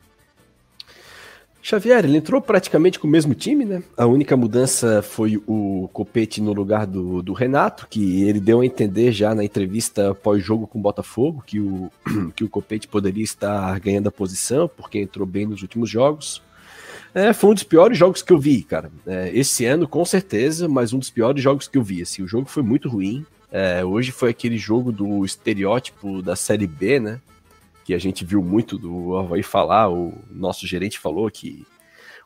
Xavier, 1.66 2.04
ele 2.04 2.18
entrou 2.18 2.42
praticamente 2.42 2.98
com 2.98 3.08
o 3.08 3.10
mesmo 3.10 3.34
time, 3.34 3.64
né? 3.64 3.82
A 3.96 4.04
única 4.04 4.36
mudança 4.36 5.00
foi 5.00 5.42
o 5.46 5.88
Copete 5.94 6.42
no 6.42 6.52
lugar 6.52 6.86
do, 6.86 7.22
do 7.22 7.32
Renato, 7.32 7.86
que 7.88 8.22
ele 8.24 8.38
deu 8.38 8.60
a 8.60 8.66
entender 8.66 9.12
já 9.12 9.34
na 9.34 9.42
entrevista 9.42 10.14
pós-jogo 10.14 10.66
com 10.66 10.78
o 10.78 10.82
Botafogo 10.82 11.42
que 11.46 11.58
o, 11.58 11.90
que 12.36 12.44
o 12.44 12.50
Copete 12.50 12.86
poderia 12.86 13.24
estar 13.24 13.80
ganhando 13.80 14.10
a 14.10 14.12
posição, 14.12 14.68
porque 14.68 14.98
entrou 14.98 15.26
bem 15.26 15.46
nos 15.46 15.62
últimos 15.62 15.88
jogos. 15.88 16.42
É, 17.14 17.32
foi 17.32 17.52
um 17.52 17.54
dos 17.54 17.62
piores 17.62 17.96
jogos 17.96 18.20
que 18.20 18.34
eu 18.34 18.38
vi, 18.38 18.62
cara. 18.62 18.92
É, 19.06 19.30
esse 19.32 19.64
ano, 19.64 19.88
com 19.88 20.04
certeza, 20.04 20.68
mas 20.68 20.92
um 20.92 20.98
dos 20.98 21.08
piores 21.08 21.42
jogos 21.42 21.66
que 21.66 21.78
eu 21.78 21.82
vi. 21.82 22.02
Assim, 22.02 22.22
o 22.22 22.28
jogo 22.28 22.46
foi 22.46 22.62
muito 22.62 22.90
ruim. 22.90 23.24
É, 23.50 23.82
hoje 23.82 24.12
foi 24.12 24.28
aquele 24.28 24.58
jogo 24.58 24.92
do 24.92 25.24
estereótipo 25.24 26.20
da 26.20 26.36
Série 26.36 26.66
B, 26.66 27.00
né? 27.00 27.20
Que 27.84 27.94
a 27.94 27.98
gente 27.98 28.24
viu 28.24 28.42
muito 28.42 28.78
do 28.78 29.16
Havaí 29.16 29.42
falar. 29.42 29.90
O 29.90 30.12
nosso 30.30 30.66
gerente 30.66 30.98
falou 30.98 31.30
que 31.30 31.66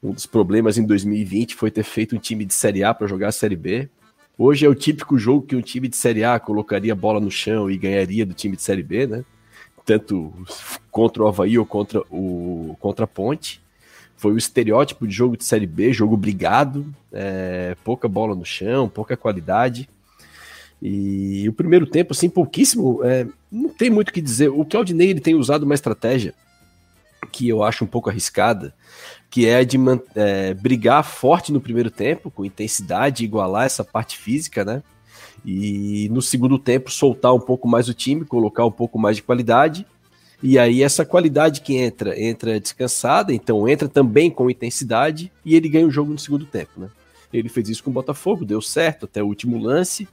um 0.03 0.13
dos 0.13 0.27
problemas 0.27 0.79
em 0.79 0.85
2020 0.85 1.55
foi 1.55 1.71
ter 1.71 1.83
feito 1.83 2.15
um 2.15 2.19
time 2.19 2.45
de 2.45 2.55
Série 2.55 2.85
A 2.85 2.95
para 2.95 3.07
jogar 3.07 3.29
a 3.29 3.33
Série 3.33 3.57
B. 3.57 3.89
Hoje 4.37 4.65
é 4.65 4.69
o 4.69 4.75
típico 4.75 5.19
jogo 5.19 5.45
que 5.45 5.57
um 5.57 5.61
time 5.61 5.89
de 5.89 5.97
Série 5.97 6.23
A 6.23 6.39
colocaria 6.39 6.95
bola 6.95 7.19
no 7.19 7.31
chão 7.31 7.69
e 7.69 7.77
ganharia 7.77 8.25
do 8.25 8.33
time 8.33 8.55
de 8.55 8.63
Série 8.63 8.85
B, 8.85 9.07
né? 9.07 9.25
Tanto 9.85 10.33
contra 10.93 11.25
o 11.25 11.27
Havaí 11.27 11.59
ou 11.59 11.67
contra, 11.67 12.01
o, 12.09 12.77
contra 12.79 13.05
a 13.05 13.09
Ponte. 13.09 13.61
Foi 14.17 14.33
o 14.33 14.39
estereótipo 14.39 15.07
de 15.07 15.15
jogo 15.15 15.37
de 15.37 15.45
Série 15.45 15.67
B, 15.67 15.93
jogo 15.93 16.17
brigado, 16.17 16.87
é, 17.13 17.77
pouca 17.83 18.07
bola 18.09 18.35
no 18.35 18.45
chão, 18.45 18.89
pouca 18.89 19.17
qualidade. 19.17 19.89
E 20.81 21.49
o 21.49 21.53
primeiro 21.53 21.87
tempo, 21.87 22.13
assim, 22.13 22.29
pouquíssimo, 22.29 23.03
é, 23.05 23.27
não 23.51 23.69
tem 23.69 23.91
muito 23.91 24.11
o 24.11 24.13
que 24.13 24.21
dizer. 24.21 24.49
O 24.49 24.65
Claudinei 24.65 25.11
ele 25.11 25.21
tem 25.21 25.35
usado 25.35 25.65
uma 25.65 25.75
estratégia 25.75 26.35
que 27.33 27.49
eu 27.49 27.63
acho 27.63 27.85
um 27.85 27.87
pouco 27.87 28.09
arriscada, 28.09 28.73
que 29.29 29.47
é 29.47 29.65
de 29.65 29.77
é, 30.15 30.55
brigar 30.55 31.05
forte 31.05 31.53
no 31.53 31.61
primeiro 31.61 31.91
tempo, 31.91 32.31
com 32.31 32.45
intensidade, 32.45 33.25
igualar 33.25 33.67
essa 33.67 33.85
parte 33.85 34.17
física, 34.17 34.65
né? 34.65 34.83
E 35.45 36.09
no 36.11 36.23
segundo 36.23 36.59
tempo 36.59 36.91
soltar 36.91 37.35
um 37.35 37.41
pouco 37.41 37.69
mais 37.69 37.89
o 37.89 37.95
time, 37.95 38.25
colocar 38.25 38.65
um 38.65 38.71
pouco 38.71 38.99
mais 38.99 39.17
de 39.17 39.23
qualidade. 39.23 39.87
E 40.43 40.59
aí 40.59 40.83
essa 40.83 41.05
qualidade 41.05 41.61
que 41.61 41.77
entra, 41.77 42.21
entra 42.21 42.61
descansada, 42.61 43.33
então 43.33 43.69
entra 43.69 43.89
também 43.89 44.31
com 44.31 44.51
intensidade 44.51 45.33
e 45.45 45.57
ele 45.57 45.69
ganha 45.69 45.87
o 45.87 45.91
jogo 45.91 46.13
no 46.13 46.19
segundo 46.19 46.47
tempo, 46.47 46.81
né? 46.81 46.89
Ele 47.33 47.49
fez 47.49 47.69
isso 47.69 47.85
com 47.85 47.91
o 47.91 47.93
Botafogo, 47.93 48.45
deu 48.45 48.63
certo 48.63 49.05
até 49.05 49.23
o 49.23 49.27
último 49.27 49.59
lance. 49.59 50.09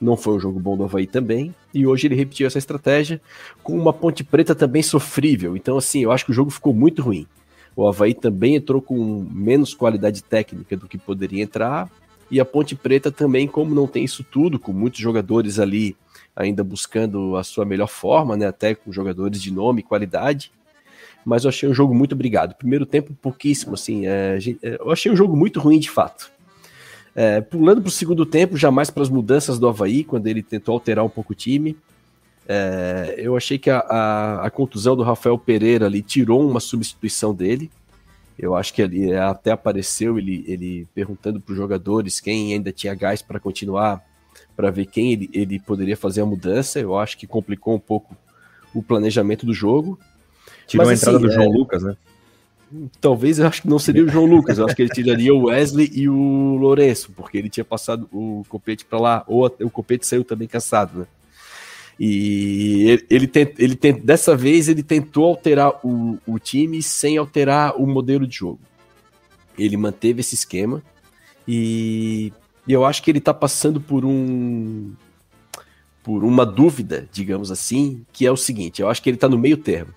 Não 0.00 0.16
foi 0.16 0.34
um 0.34 0.40
jogo 0.40 0.60
bom 0.60 0.76
do 0.76 0.84
Havaí 0.84 1.06
também. 1.06 1.54
E 1.72 1.86
hoje 1.86 2.06
ele 2.06 2.14
repetiu 2.14 2.46
essa 2.46 2.58
estratégia 2.58 3.20
com 3.62 3.78
uma 3.78 3.92
Ponte 3.92 4.22
Preta 4.22 4.54
também 4.54 4.82
sofrível. 4.82 5.56
Então, 5.56 5.76
assim, 5.76 6.02
eu 6.02 6.12
acho 6.12 6.24
que 6.24 6.30
o 6.30 6.34
jogo 6.34 6.50
ficou 6.50 6.74
muito 6.74 7.02
ruim. 7.02 7.26
O 7.74 7.86
Havaí 7.86 8.14
também 8.14 8.56
entrou 8.56 8.80
com 8.80 9.26
menos 9.30 9.74
qualidade 9.74 10.22
técnica 10.22 10.76
do 10.76 10.88
que 10.88 10.98
poderia 10.98 11.42
entrar. 11.42 11.90
E 12.30 12.40
a 12.40 12.44
Ponte 12.44 12.74
Preta 12.74 13.10
também, 13.12 13.46
como 13.46 13.74
não 13.74 13.86
tem 13.86 14.04
isso 14.04 14.24
tudo, 14.24 14.58
com 14.58 14.72
muitos 14.72 15.00
jogadores 15.00 15.58
ali 15.58 15.96
ainda 16.34 16.62
buscando 16.62 17.36
a 17.36 17.42
sua 17.42 17.64
melhor 17.64 17.88
forma, 17.88 18.36
né? 18.36 18.46
Até 18.46 18.74
com 18.74 18.92
jogadores 18.92 19.40
de 19.40 19.52
nome 19.52 19.80
e 19.80 19.84
qualidade. 19.84 20.52
Mas 21.24 21.44
eu 21.44 21.48
achei 21.48 21.68
um 21.68 21.74
jogo 21.74 21.94
muito 21.94 22.14
obrigado. 22.14 22.54
Primeiro 22.54 22.84
tempo, 22.84 23.14
pouquíssimo, 23.14 23.74
assim. 23.74 24.06
É, 24.06 24.38
é 24.62 24.76
eu 24.78 24.90
achei 24.90 25.10
um 25.10 25.16
jogo 25.16 25.36
muito 25.36 25.58
ruim 25.58 25.78
de 25.78 25.90
fato. 25.90 26.30
É, 27.18 27.40
pulando 27.40 27.80
para 27.80 27.88
o 27.88 27.90
segundo 27.90 28.26
tempo, 28.26 28.58
jamais 28.58 28.90
para 28.90 29.02
as 29.02 29.08
mudanças 29.08 29.58
do 29.58 29.66
Havaí, 29.66 30.04
quando 30.04 30.26
ele 30.26 30.42
tentou 30.42 30.74
alterar 30.74 31.02
um 31.02 31.08
pouco 31.08 31.32
o 31.32 31.36
time. 31.36 31.74
É, 32.46 33.14
eu 33.16 33.34
achei 33.34 33.58
que 33.58 33.70
a, 33.70 33.78
a, 33.78 34.46
a, 34.46 34.50
contusão 34.50 34.94
do 34.94 35.02
Rafael 35.02 35.38
Pereira 35.38 35.86
ali 35.86 36.02
tirou 36.02 36.46
uma 36.46 36.60
substituição 36.60 37.34
dele. 37.34 37.70
Eu 38.38 38.54
acho 38.54 38.74
que 38.74 38.82
ali 38.82 39.14
até 39.14 39.50
apareceu 39.50 40.18
ele, 40.18 40.44
ele 40.46 40.86
perguntando 40.94 41.40
para 41.40 41.52
os 41.52 41.56
jogadores 41.56 42.20
quem 42.20 42.52
ainda 42.52 42.70
tinha 42.70 42.94
gás 42.94 43.22
para 43.22 43.40
continuar, 43.40 44.04
para 44.54 44.70
ver 44.70 44.84
quem 44.84 45.12
ele, 45.14 45.30
ele 45.32 45.58
poderia 45.58 45.96
fazer 45.96 46.20
a 46.20 46.26
mudança. 46.26 46.78
Eu 46.78 46.98
acho 46.98 47.16
que 47.16 47.26
complicou 47.26 47.74
um 47.74 47.80
pouco 47.80 48.14
o 48.74 48.82
planejamento 48.82 49.46
do 49.46 49.54
jogo. 49.54 49.98
Tirou 50.66 50.86
Mas, 50.86 50.98
a 50.98 51.02
entrada 51.02 51.16
assim, 51.16 51.26
do 51.26 51.32
João 51.32 51.54
é, 51.54 51.58
Lucas, 51.58 51.82
né? 51.82 51.96
Talvez 53.00 53.38
eu 53.38 53.46
acho 53.46 53.62
que 53.62 53.68
não 53.68 53.78
seria 53.78 54.04
o 54.04 54.08
João 54.08 54.26
Lucas, 54.26 54.58
eu 54.58 54.66
acho 54.66 54.74
que 54.74 54.82
ele 54.82 54.90
tiraria 54.90 55.34
o 55.34 55.44
Wesley 55.44 55.90
e 55.94 56.08
o 56.08 56.56
Lourenço, 56.56 57.12
porque 57.12 57.38
ele 57.38 57.48
tinha 57.48 57.64
passado 57.64 58.08
o 58.12 58.44
copete 58.48 58.84
para 58.84 58.98
lá, 58.98 59.24
ou 59.26 59.46
o 59.60 59.70
copete 59.70 60.06
saiu 60.06 60.24
também 60.24 60.48
cansado, 60.48 61.00
né? 61.00 61.06
E 61.98 62.90
ele, 62.90 63.06
ele, 63.08 63.26
tent, 63.26 63.54
ele 63.58 63.74
tent, 63.74 64.02
dessa 64.02 64.36
vez 64.36 64.68
ele 64.68 64.82
tentou 64.82 65.24
alterar 65.24 65.80
o, 65.82 66.18
o 66.26 66.38
time 66.38 66.82
sem 66.82 67.16
alterar 67.16 67.80
o 67.80 67.86
modelo 67.86 68.26
de 68.26 68.36
jogo. 68.36 68.60
Ele 69.58 69.76
manteve 69.78 70.20
esse 70.20 70.34
esquema 70.34 70.82
e, 71.48 72.32
e 72.68 72.72
eu 72.72 72.84
acho 72.84 73.02
que 73.02 73.10
ele 73.10 73.18
está 73.18 73.32
passando 73.32 73.80
por 73.80 74.04
um 74.04 74.92
por 76.02 76.22
uma 76.22 76.46
dúvida, 76.46 77.08
digamos 77.10 77.50
assim, 77.50 78.04
que 78.12 78.26
é 78.26 78.30
o 78.30 78.36
seguinte: 78.36 78.82
eu 78.82 78.88
acho 78.88 79.02
que 79.02 79.08
ele 79.08 79.16
está 79.16 79.28
no 79.28 79.38
meio 79.38 79.56
termo. 79.56 79.92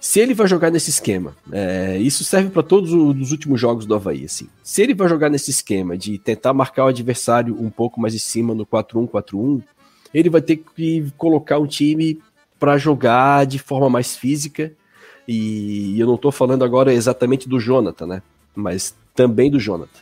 Se 0.00 0.20
ele 0.20 0.32
vai 0.32 0.46
jogar 0.46 0.70
nesse 0.70 0.90
esquema, 0.90 1.36
é, 1.50 1.98
isso 1.98 2.22
serve 2.22 2.50
para 2.50 2.62
todos 2.62 2.92
os 2.92 3.32
últimos 3.32 3.60
jogos 3.60 3.84
do 3.84 3.94
Havaí. 3.94 4.24
Assim. 4.24 4.48
Se 4.62 4.80
ele 4.80 4.94
vai 4.94 5.08
jogar 5.08 5.28
nesse 5.28 5.50
esquema 5.50 5.98
de 5.98 6.18
tentar 6.18 6.52
marcar 6.52 6.84
o 6.84 6.88
adversário 6.88 7.60
um 7.60 7.68
pouco 7.68 8.00
mais 8.00 8.14
em 8.14 8.18
cima 8.18 8.54
no 8.54 8.64
4-1-4-1, 8.64 9.62
ele 10.14 10.30
vai 10.30 10.40
ter 10.40 10.56
que 10.56 11.12
colocar 11.16 11.58
um 11.58 11.66
time 11.66 12.20
para 12.58 12.78
jogar 12.78 13.44
de 13.44 13.58
forma 13.58 13.90
mais 13.90 14.16
física. 14.16 14.72
E 15.26 15.98
eu 15.98 16.06
não 16.06 16.14
estou 16.14 16.32
falando 16.32 16.64
agora 16.64 16.92
exatamente 16.92 17.48
do 17.48 17.60
Jonathan, 17.60 18.06
né? 18.06 18.22
Mas 18.54 18.94
também 19.14 19.50
do 19.50 19.58
Jonathan. 19.58 20.00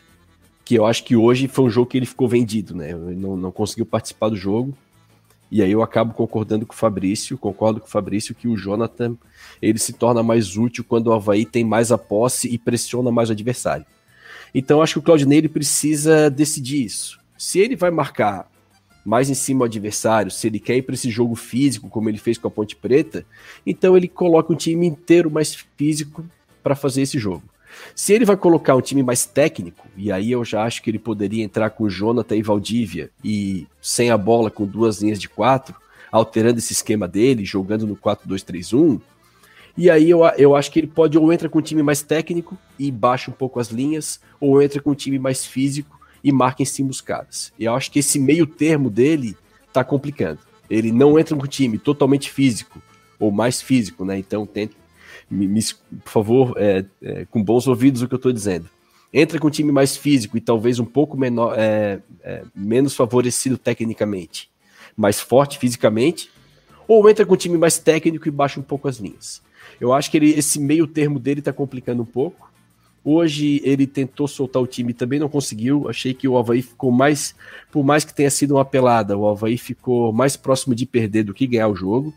Que 0.64 0.76
eu 0.76 0.84
acho 0.84 1.04
que 1.04 1.16
hoje 1.16 1.48
foi 1.48 1.64
um 1.64 1.70
jogo 1.70 1.88
que 1.88 1.96
ele 1.96 2.06
ficou 2.06 2.28
vendido, 2.28 2.74
né? 2.74 2.94
Não, 2.94 3.36
não 3.36 3.50
conseguiu 3.50 3.86
participar 3.86 4.28
do 4.28 4.36
jogo. 4.36 4.76
E 5.50 5.62
aí 5.62 5.70
eu 5.70 5.82
acabo 5.82 6.12
concordando 6.12 6.66
com 6.66 6.74
o 6.74 6.76
Fabrício, 6.76 7.38
concordo 7.38 7.80
com 7.80 7.86
o 7.86 7.90
Fabrício 7.90 8.34
que 8.34 8.48
o 8.48 8.56
Jonathan 8.56 9.16
ele 9.62 9.78
se 9.78 9.92
torna 9.92 10.22
mais 10.22 10.56
útil 10.56 10.84
quando 10.84 11.06
o 11.06 11.12
Havaí 11.12 11.46
tem 11.46 11.64
mais 11.64 11.92
a 11.92 11.98
posse 11.98 12.48
e 12.48 12.58
pressiona 12.58 13.12
mais 13.12 13.28
o 13.28 13.32
adversário. 13.32 13.86
Então 14.54 14.82
acho 14.82 14.94
que 14.94 14.98
o 14.98 15.02
Claudinei 15.02 15.38
ele 15.38 15.48
precisa 15.48 16.28
decidir 16.28 16.84
isso. 16.84 17.20
Se 17.38 17.58
ele 17.60 17.76
vai 17.76 17.90
marcar 17.90 18.50
mais 19.04 19.30
em 19.30 19.34
cima 19.34 19.60
do 19.60 19.66
adversário, 19.66 20.32
se 20.32 20.48
ele 20.48 20.58
quer 20.58 20.76
ir 20.76 20.82
para 20.82 20.94
esse 20.94 21.10
jogo 21.10 21.36
físico, 21.36 21.88
como 21.88 22.08
ele 22.08 22.18
fez 22.18 22.38
com 22.38 22.48
a 22.48 22.50
Ponte 22.50 22.74
Preta, 22.74 23.24
então 23.64 23.96
ele 23.96 24.08
coloca 24.08 24.52
um 24.52 24.56
time 24.56 24.84
inteiro 24.84 25.30
mais 25.30 25.54
físico 25.76 26.24
para 26.60 26.74
fazer 26.74 27.02
esse 27.02 27.16
jogo. 27.16 27.44
Se 27.94 28.12
ele 28.12 28.24
vai 28.24 28.36
colocar 28.36 28.74
um 28.74 28.80
time 28.80 29.02
mais 29.02 29.24
técnico, 29.24 29.86
e 29.96 30.12
aí 30.12 30.32
eu 30.32 30.44
já 30.44 30.64
acho 30.64 30.82
que 30.82 30.90
ele 30.90 30.98
poderia 30.98 31.42
entrar 31.42 31.70
com 31.70 31.88
Jonathan 31.88 32.36
e 32.36 32.42
Valdívia 32.42 33.10
e 33.24 33.66
sem 33.80 34.10
a 34.10 34.18
bola 34.18 34.50
com 34.50 34.66
duas 34.66 35.00
linhas 35.00 35.18
de 35.18 35.28
quatro, 35.28 35.74
alterando 36.10 36.58
esse 36.58 36.72
esquema 36.72 37.08
dele, 37.08 37.44
jogando 37.44 37.86
no 37.86 37.96
4-2-3-1. 37.96 39.00
E 39.76 39.90
aí 39.90 40.08
eu, 40.08 40.24
eu 40.38 40.56
acho 40.56 40.70
que 40.70 40.80
ele 40.80 40.86
pode 40.86 41.18
ou 41.18 41.32
entra 41.32 41.48
com 41.48 41.58
um 41.58 41.62
time 41.62 41.82
mais 41.82 42.02
técnico 42.02 42.56
e 42.78 42.90
baixa 42.90 43.30
um 43.30 43.34
pouco 43.34 43.60
as 43.60 43.68
linhas, 43.68 44.20
ou 44.40 44.62
entra 44.62 44.80
com 44.80 44.90
um 44.90 44.94
time 44.94 45.18
mais 45.18 45.44
físico 45.44 45.98
e 46.24 46.32
marca 46.32 46.62
em 46.62 46.66
cima 46.66 46.90
os 46.90 47.00
caras. 47.00 47.52
E 47.58 47.64
eu 47.64 47.74
acho 47.74 47.90
que 47.90 47.98
esse 47.98 48.18
meio 48.18 48.46
termo 48.46 48.88
dele 48.88 49.36
tá 49.72 49.84
complicando. 49.84 50.38
Ele 50.68 50.90
não 50.90 51.18
entra 51.18 51.36
com 51.36 51.44
um 51.44 51.48
time 51.48 51.78
totalmente 51.78 52.30
físico, 52.30 52.80
ou 53.18 53.30
mais 53.30 53.60
físico, 53.60 54.04
né? 54.04 54.18
Então 54.18 54.46
tenta, 54.46 54.74
me, 55.30 55.46
me, 55.46 55.60
por 56.04 56.10
favor, 56.10 56.54
é, 56.56 56.84
é, 57.02 57.24
com 57.26 57.42
bons 57.42 57.66
ouvidos 57.66 58.02
o 58.02 58.08
que 58.08 58.14
eu 58.14 58.18
estou 58.18 58.32
dizendo. 58.32 58.68
Entra 59.12 59.38
com 59.38 59.48
um 59.48 59.50
time 59.50 59.72
mais 59.72 59.96
físico 59.96 60.36
e 60.36 60.40
talvez 60.40 60.78
um 60.78 60.84
pouco 60.84 61.16
menor, 61.16 61.54
é, 61.56 62.00
é, 62.22 62.42
menos 62.54 62.94
favorecido 62.94 63.56
tecnicamente, 63.56 64.50
mais 64.96 65.20
forte 65.20 65.58
fisicamente, 65.58 66.30
ou 66.86 67.08
entra 67.08 67.24
com 67.24 67.34
um 67.34 67.36
time 67.36 67.56
mais 67.56 67.78
técnico 67.78 68.28
e 68.28 68.30
baixa 68.30 68.60
um 68.60 68.62
pouco 68.62 68.88
as 68.88 68.98
linhas. 68.98 69.42
Eu 69.80 69.92
acho 69.92 70.10
que 70.10 70.16
ele, 70.16 70.30
esse 70.30 70.58
meio 70.60 70.86
termo 70.86 71.18
dele 71.18 71.40
está 71.40 71.52
complicando 71.52 72.02
um 72.02 72.06
pouco. 72.06 72.50
Hoje 73.04 73.60
ele 73.64 73.86
tentou 73.86 74.26
soltar 74.26 74.60
o 74.60 74.66
time 74.66 74.92
também 74.92 75.20
não 75.20 75.28
conseguiu. 75.28 75.88
Achei 75.88 76.12
que 76.12 76.26
o 76.26 76.36
Havaí 76.36 76.60
ficou 76.60 76.90
mais, 76.90 77.36
por 77.70 77.84
mais 77.84 78.04
que 78.04 78.12
tenha 78.12 78.30
sido 78.30 78.54
uma 78.54 78.64
pelada, 78.64 79.16
o 79.16 79.28
Havaí 79.28 79.56
ficou 79.56 80.12
mais 80.12 80.36
próximo 80.36 80.74
de 80.74 80.84
perder 80.84 81.22
do 81.22 81.34
que 81.34 81.46
ganhar 81.46 81.68
o 81.68 81.76
jogo. 81.76 82.12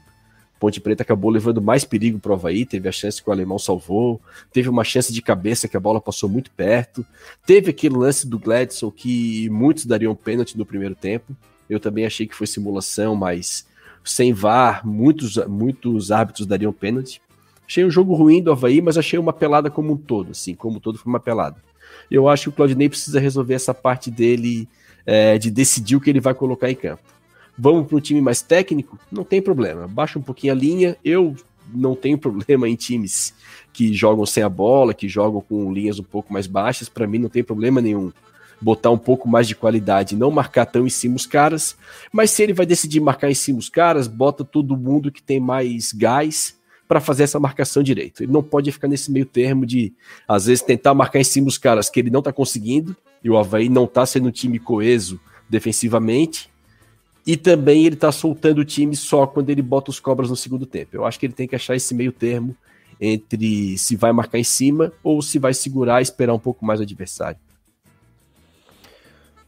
Ponte 0.60 0.82
Preta 0.82 1.04
acabou 1.04 1.32
levando 1.32 1.62
mais 1.62 1.86
perigo 1.86 2.20
para 2.20 2.32
o 2.32 2.36
Havaí, 2.36 2.66
teve 2.66 2.90
a 2.90 2.92
chance 2.92 3.24
que 3.24 3.30
o 3.30 3.32
alemão 3.32 3.58
salvou, 3.58 4.20
teve 4.52 4.68
uma 4.68 4.84
chance 4.84 5.14
de 5.14 5.22
cabeça 5.22 5.68
que 5.68 5.78
a 5.78 5.80
bola 5.80 6.02
passou 6.02 6.28
muito 6.28 6.52
perto, 6.52 7.06
teve 7.46 7.70
aquele 7.70 7.96
lance 7.96 8.28
do 8.28 8.38
Gladson 8.38 8.92
que 8.92 9.50
muitos 9.50 9.86
dariam 9.86 10.14
pênalti 10.14 10.58
no 10.58 10.66
primeiro 10.66 10.96
tempo. 10.96 11.36
Eu 11.70 11.80
também 11.80 12.06
achei 12.06 12.28
que 12.28 12.36
foi 12.36 12.46
simulação, 12.46 13.16
mas 13.16 13.66
sem 14.04 14.34
VAR, 14.34 14.86
muitos, 14.86 15.38
muitos 15.48 16.12
árbitros 16.12 16.46
dariam 16.46 16.74
pênalti. 16.74 17.22
Achei 17.66 17.86
um 17.86 17.92
jogo 17.92 18.14
ruim 18.14 18.42
do 18.42 18.52
Havaí, 18.52 18.82
mas 18.82 18.98
achei 18.98 19.18
uma 19.20 19.32
pelada 19.32 19.70
como 19.70 19.94
um 19.94 19.98
todo, 19.98 20.32
assim, 20.32 20.56
como 20.56 20.78
um 20.78 20.80
todo 20.80 20.98
foi 20.98 21.10
uma 21.10 21.20
pelada. 21.20 21.58
Eu 22.10 22.28
acho 22.28 22.44
que 22.44 22.50
o 22.50 22.52
Claudinei 22.52 22.90
precisa 22.90 23.20
resolver 23.20 23.54
essa 23.54 23.74
parte 23.74 24.12
dele 24.12 24.68
é, 25.06 25.38
de 25.38 25.50
decidir 25.50 25.96
o 25.96 26.02
que 26.02 26.10
ele 26.10 26.20
vai 26.20 26.34
colocar 26.34 26.70
em 26.70 26.76
campo. 26.76 27.04
Vamos 27.62 27.88
para 27.88 27.98
um 27.98 28.00
time 28.00 28.22
mais 28.22 28.42
técnico? 28.42 28.98
Não 29.12 29.26
tem 29.26 29.42
problema. 29.42 29.86
Baixa 29.86 30.18
um 30.18 30.22
pouquinho 30.22 30.54
a 30.54 30.56
linha. 30.56 30.96
Eu 31.04 31.36
não 31.74 31.94
tenho 31.94 32.18
problema 32.18 32.70
em 32.70 32.76
times 32.76 33.34
que 33.74 33.94
jogam 33.94 34.26
sem 34.26 34.42
a 34.42 34.50
bola, 34.50 34.94
que 34.94 35.10
jogam 35.10 35.42
com 35.42 35.72
linhas 35.74 36.00
um 36.00 36.04
pouco 36.04 36.32
mais 36.32 36.48
baixas. 36.48 36.88
Para 36.88 37.06
mim 37.06 37.20
não 37.20 37.28
tem 37.28 37.44
problema 37.44 37.82
nenhum 37.82 38.14
botar 38.62 38.92
um 38.92 38.98
pouco 38.98 39.28
mais 39.28 39.48
de 39.48 39.56
qualidade, 39.56 40.16
não 40.16 40.32
marcar 40.32 40.66
tão 40.66 40.86
em 40.86 40.90
cima 40.90 41.16
os 41.16 41.26
caras. 41.26 41.76
Mas 42.14 42.32
se 42.32 42.44
ele 42.44 42.54
vai 42.54 42.66
decidir 42.66 43.02
marcar 43.02 43.30
em 43.30 43.36
cima 43.36 43.60
os 43.60 43.70
caras, 43.70 44.08
bota 44.08 44.44
todo 44.46 44.78
mundo 44.78 45.12
que 45.12 45.22
tem 45.22 45.40
mais 45.40 45.92
gás 45.92 46.58
para 46.88 47.00
fazer 47.00 47.24
essa 47.24 47.40
marcação 47.40 47.84
direito. 47.84 48.24
Ele 48.24 48.32
não 48.32 48.42
pode 48.42 48.72
ficar 48.72 48.88
nesse 48.88 49.12
meio 49.12 49.26
termo 49.26 49.66
de, 49.66 49.94
às 50.28 50.46
vezes, 50.46 50.64
tentar 50.64 50.94
marcar 50.94 51.20
em 51.20 51.24
cima 51.24 51.46
dos 51.46 51.58
caras 51.58 51.90
que 51.90 52.00
ele 52.00 52.10
não 52.10 52.22
tá 52.22 52.34
conseguindo, 52.34 52.96
e 53.24 53.30
o 53.30 53.38
Havaí 53.38 53.70
não 53.70 53.86
tá 53.86 54.06
sendo 54.06 54.30
um 54.30 54.32
time 54.32 54.58
coeso 54.60 55.20
defensivamente, 55.48 56.50
e 57.30 57.38
também 57.38 57.86
ele 57.86 57.96
tá 57.96 58.12
soltando 58.12 58.58
o 58.58 58.66
time 58.66 58.96
só 58.96 59.28
quando 59.28 59.52
ele 59.52 59.62
bota 59.62 59.92
os 59.92 60.00
cobras 60.00 60.32
no 60.32 60.36
segundo 60.36 60.66
tempo. 60.66 60.96
Eu 60.96 61.06
acho 61.06 61.20
que 61.20 61.28
ele 61.28 61.34
tem 61.34 61.48
que 61.48 61.56
achar 61.56 61.76
esse 61.76 61.94
meio 61.94 62.12
termo 62.12 62.58
entre 63.00 63.78
se 63.78 63.96
vai 63.96 64.12
marcar 64.12 64.40
em 64.40 64.44
cima 64.44 64.92
ou 65.04 65.22
se 65.22 65.38
vai 65.38 65.54
segurar 65.54 66.00
e 66.00 66.02
esperar 66.02 66.34
um 66.34 66.40
pouco 66.40 66.66
mais 66.66 66.80
o 66.80 66.84
adversário. 66.84 67.38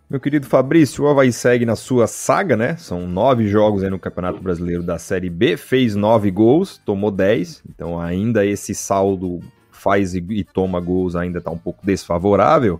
Meu 0.07 0.19
querido 0.19 0.45
Fabrício, 0.45 1.03
o 1.03 1.07
Havaí 1.07 1.33
segue 1.33 1.65
na 1.65 1.75
sua 1.75 2.05
saga, 2.05 2.55
né? 2.55 2.75
São 2.75 3.07
nove 3.07 3.47
jogos 3.47 3.83
aí 3.83 3.89
no 3.89 3.97
Campeonato 3.97 4.39
Brasileiro 4.39 4.83
da 4.83 4.99
Série 4.99 5.31
B, 5.31 5.57
fez 5.57 5.95
nove 5.95 6.29
gols, 6.29 6.79
tomou 6.85 7.09
dez, 7.09 7.63
então 7.67 7.99
ainda 7.99 8.45
esse 8.45 8.75
saldo 8.75 9.39
faz 9.71 10.13
e, 10.13 10.43
toma 10.43 10.79
gols 10.79 11.15
ainda 11.15 11.39
está 11.39 11.49
um 11.49 11.57
pouco 11.57 11.83
desfavorável. 11.83 12.79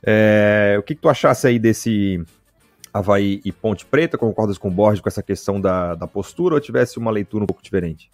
É, 0.00 0.76
o 0.78 0.84
que, 0.84 0.94
que, 0.94 1.00
tu 1.00 1.08
achasse 1.08 1.48
aí 1.48 1.58
desse 1.58 2.24
Havaí 2.92 3.40
e 3.44 3.52
Ponte 3.52 3.86
Preta? 3.86 4.18
Concordas 4.18 4.58
com 4.58 4.68
o 4.68 4.70
Borges 4.70 5.00
com 5.00 5.08
essa 5.08 5.22
questão 5.22 5.60
da, 5.60 5.94
da 5.94 6.06
postura 6.06 6.54
ou 6.54 6.60
tivesse 6.60 6.98
uma 6.98 7.10
leitura 7.10 7.44
um 7.44 7.46
pouco 7.46 7.62
diferente? 7.62 8.10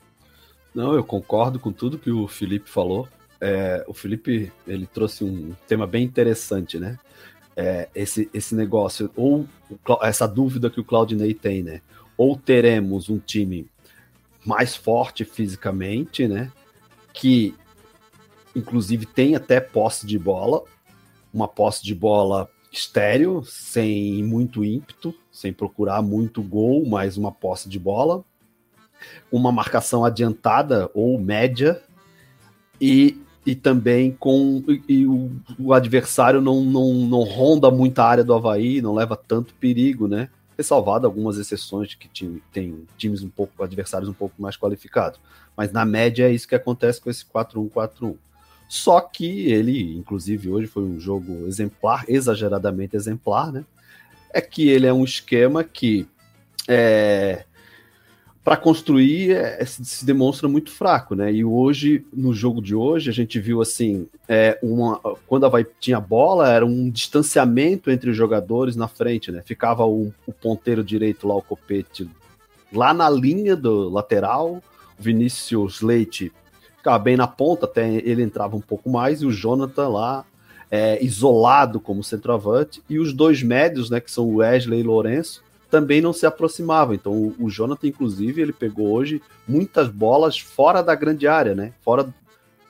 Não, 0.74 0.94
eu 0.94 1.02
concordo 1.02 1.58
com 1.58 1.72
tudo 1.72 1.98
que 1.98 2.10
o 2.10 2.28
Felipe 2.28 2.68
falou. 2.68 3.08
É, 3.40 3.84
o 3.86 3.94
Felipe 3.94 4.52
ele 4.66 4.86
trouxe 4.86 5.24
um 5.24 5.54
tema 5.66 5.86
bem 5.86 6.04
interessante, 6.04 6.78
né? 6.78 6.98
é, 7.56 7.88
esse, 7.94 8.28
esse 8.34 8.54
negócio, 8.54 9.10
ou 9.16 9.48
essa 10.02 10.28
dúvida 10.28 10.68
que 10.68 10.78
o 10.78 10.84
Claudinei 10.84 11.32
tem, 11.32 11.62
né? 11.62 11.80
Ou 12.16 12.36
teremos 12.36 13.08
um 13.08 13.18
time 13.18 13.66
mais 14.44 14.76
forte 14.76 15.24
fisicamente, 15.24 16.28
né? 16.28 16.52
Que 17.14 17.54
inclusive 18.54 19.06
tem 19.06 19.34
até 19.34 19.58
posse 19.58 20.06
de 20.06 20.18
bola, 20.18 20.62
uma 21.32 21.48
posse 21.48 21.82
de 21.82 21.94
bola 21.94 22.50
estéreo, 22.78 23.42
sem 23.44 24.22
muito 24.22 24.64
ímpeto, 24.64 25.14
sem 25.32 25.52
procurar 25.52 26.02
muito 26.02 26.42
gol, 26.42 26.86
mas 26.86 27.16
uma 27.16 27.32
posse 27.32 27.68
de 27.68 27.78
bola, 27.78 28.24
uma 29.30 29.50
marcação 29.50 30.04
adiantada 30.04 30.90
ou 30.94 31.18
média 31.18 31.82
e 32.80 33.20
e 33.46 33.54
também 33.54 34.10
com 34.10 34.64
e, 34.66 34.82
e 34.88 35.06
o, 35.06 35.30
o, 35.56 35.72
adversário 35.72 36.40
não, 36.40 36.64
não, 36.64 36.92
não 36.92 37.22
ronda 37.22 37.70
muita 37.70 38.02
área 38.02 38.24
do 38.24 38.34
Havaí, 38.34 38.82
não 38.82 38.92
leva 38.92 39.16
tanto 39.16 39.54
perigo, 39.54 40.08
né? 40.08 40.28
Ressalvado 40.58 41.06
algumas 41.06 41.38
exceções 41.38 41.94
que 41.94 42.08
time, 42.08 42.42
tem 42.52 42.84
times 42.98 43.22
um 43.22 43.28
pouco, 43.28 43.62
adversários 43.62 44.08
um 44.08 44.12
pouco 44.12 44.34
mais 44.42 44.56
qualificados. 44.56 45.20
Mas 45.56 45.70
na 45.70 45.84
média 45.84 46.28
é 46.28 46.32
isso 46.32 46.48
que 46.48 46.56
acontece 46.56 47.00
com 47.00 47.08
esse 47.08 47.24
4-1-4-1. 47.24 48.16
Só 48.68 49.00
que 49.00 49.50
ele, 49.50 49.94
inclusive, 49.96 50.50
hoje 50.50 50.66
foi 50.66 50.82
um 50.82 50.98
jogo 50.98 51.46
exemplar, 51.46 52.04
exageradamente 52.08 52.96
exemplar, 52.96 53.52
né? 53.52 53.64
É 54.32 54.40
que 54.40 54.68
ele 54.68 54.86
é 54.86 54.92
um 54.92 55.04
esquema 55.04 55.62
que 55.62 56.06
é, 56.68 57.44
para 58.46 58.56
construir 58.56 59.32
é, 59.32 59.64
se, 59.64 59.84
se, 59.84 60.06
demonstra 60.06 60.48
muito 60.48 60.70
fraco, 60.70 61.16
né? 61.16 61.32
E 61.32 61.44
hoje, 61.44 62.04
no 62.12 62.32
jogo 62.32 62.62
de 62.62 62.76
hoje, 62.76 63.10
a 63.10 63.12
gente 63.12 63.40
viu 63.40 63.60
assim, 63.60 64.06
é, 64.28 64.58
uma, 64.62 65.00
quando 65.26 65.46
a 65.46 65.48
Vai 65.48 65.66
tinha 65.80 65.98
bola, 66.00 66.48
era 66.52 66.64
um 66.64 66.88
distanciamento 66.88 67.90
entre 67.90 68.08
os 68.08 68.16
jogadores 68.16 68.76
na 68.76 68.86
frente, 68.86 69.32
né? 69.32 69.42
Ficava 69.44 69.84
o, 69.84 70.12
o 70.24 70.32
ponteiro 70.32 70.84
direito 70.84 71.26
lá, 71.26 71.34
o 71.34 71.42
Copete, 71.42 72.08
lá 72.72 72.94
na 72.94 73.10
linha 73.10 73.56
do 73.56 73.88
lateral, 73.88 74.62
Vinícius 74.98 75.80
Leite 75.80 76.32
ficava 76.86 76.98
bem 77.00 77.16
na 77.16 77.26
ponta, 77.26 77.66
até 77.66 77.96
ele 77.96 78.22
entrava 78.22 78.56
um 78.56 78.60
pouco 78.60 78.88
mais, 78.88 79.20
e 79.20 79.26
o 79.26 79.32
Jonathan 79.32 79.88
lá 79.88 80.24
é, 80.70 81.04
isolado 81.04 81.80
como 81.80 82.04
centroavante, 82.04 82.80
e 82.88 83.00
os 83.00 83.12
dois 83.12 83.42
médios, 83.42 83.90
né, 83.90 84.00
que 84.00 84.10
são 84.10 84.24
o 84.24 84.36
Wesley 84.36 84.80
e 84.80 84.84
Lourenço, 84.84 85.42
também 85.68 86.00
não 86.00 86.12
se 86.12 86.24
aproximava. 86.26 86.94
Então 86.94 87.34
o 87.40 87.50
Jonathan, 87.50 87.88
inclusive, 87.88 88.40
ele 88.40 88.52
pegou 88.52 88.92
hoje 88.92 89.20
muitas 89.48 89.88
bolas 89.88 90.38
fora 90.38 90.80
da 90.80 90.94
grande 90.94 91.26
área, 91.26 91.56
né? 91.56 91.72
Fora 91.80 92.08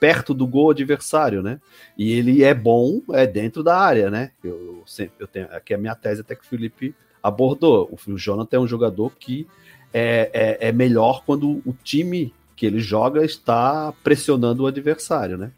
perto 0.00 0.33
do 0.33 0.46
gol 0.46 0.70
adversário, 0.70 1.42
né? 1.42 1.61
E 1.96 2.11
ele 2.12 2.42
é 2.42 2.55
bom 2.55 3.02
é 3.12 3.26
dentro 3.26 3.62
da 3.62 3.79
área, 3.79 4.11
né? 4.11 4.31
Eu 4.42 4.83
sempre 4.87 5.12
eu 5.18 5.26
tenho 5.26 5.46
aqui 5.50 5.74
a 5.74 5.79
minha 5.79 5.94
tese 5.94 6.22
até 6.22 6.35
que 6.35 6.42
o 6.42 6.48
Felipe 6.48 6.94
abordou. 7.22 7.90
O 8.07 8.16
Jonathan 8.16 8.57
é 8.57 8.61
um 8.61 8.66
jogador 8.66 9.12
que 9.18 9.46
é, 9.92 10.31
é, 10.33 10.68
é 10.68 10.72
melhor 10.72 11.22
quando 11.26 11.61
o 11.66 11.76
time 11.85 12.33
que 12.57 12.66
ele 12.66 12.81
joga 12.81 13.25
está 13.25 13.92
pressionando 14.03 14.64
o 14.64 14.66
adversário, 14.66 15.37
né? 15.37 15.53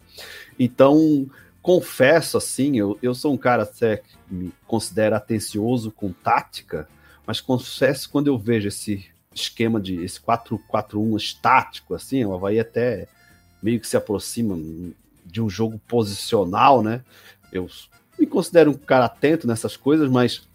Então 0.58 1.30
confesso 1.62 2.36
assim, 2.36 2.78
eu, 2.78 2.98
eu 3.02 3.14
sou 3.14 3.32
um 3.32 3.36
cara 3.36 3.62
até 3.62 3.98
que 3.98 4.16
me 4.28 4.52
considera 4.66 5.16
atencioso 5.16 5.90
com 5.90 6.12
tática, 6.12 6.88
mas 7.26 7.40
confesso 7.40 8.10
quando 8.10 8.26
eu 8.26 8.38
vejo 8.38 8.68
esse 8.68 9.06
esquema 9.34 9.80
de 9.80 10.02
esse 10.02 10.20
4-4-1 10.20 11.16
estático, 11.16 11.94
assim, 11.94 12.24
o 12.24 12.34
Havaí 12.34 12.58
até 12.58 13.06
meio 13.62 13.78
que 13.78 13.86
se 13.86 13.96
aproxima 13.96 14.58
de 15.24 15.40
um 15.40 15.48
jogo 15.48 15.80
posicional, 15.86 16.82
né? 16.82 17.02
Eu 17.52 17.68
me 18.18 18.26
considero 18.26 18.70
um 18.70 18.74
cara 18.74 19.04
atento 19.04 19.46
nessas 19.46 19.76
coisas, 19.76 20.10
mas 20.10 20.48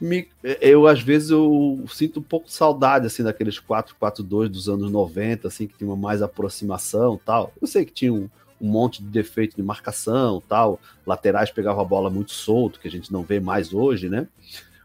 me, 0.00 0.28
eu 0.60 0.86
às 0.86 1.00
vezes 1.00 1.30
eu 1.30 1.84
sinto 1.88 2.20
um 2.20 2.22
pouco 2.22 2.46
de 2.46 2.52
saudade 2.52 3.06
assim 3.06 3.22
daqueles 3.22 3.60
4-4-2 3.60 4.48
dos 4.48 4.68
anos 4.68 4.90
90, 4.90 5.48
assim, 5.48 5.66
que 5.66 5.76
tinha 5.76 5.96
mais 5.96 6.22
aproximação, 6.22 7.20
tal. 7.24 7.52
Eu 7.60 7.66
sei 7.66 7.84
que 7.84 7.92
tinha 7.92 8.12
um, 8.12 8.28
um 8.60 8.68
monte 8.68 9.02
de 9.02 9.08
defeito 9.08 9.56
de 9.56 9.62
marcação, 9.62 10.42
tal, 10.48 10.80
laterais 11.06 11.50
pegavam 11.50 11.82
a 11.82 11.84
bola 11.84 12.08
muito 12.10 12.32
solto, 12.32 12.78
que 12.78 12.88
a 12.88 12.90
gente 12.90 13.12
não 13.12 13.22
vê 13.22 13.40
mais 13.40 13.74
hoje, 13.74 14.08
né? 14.08 14.28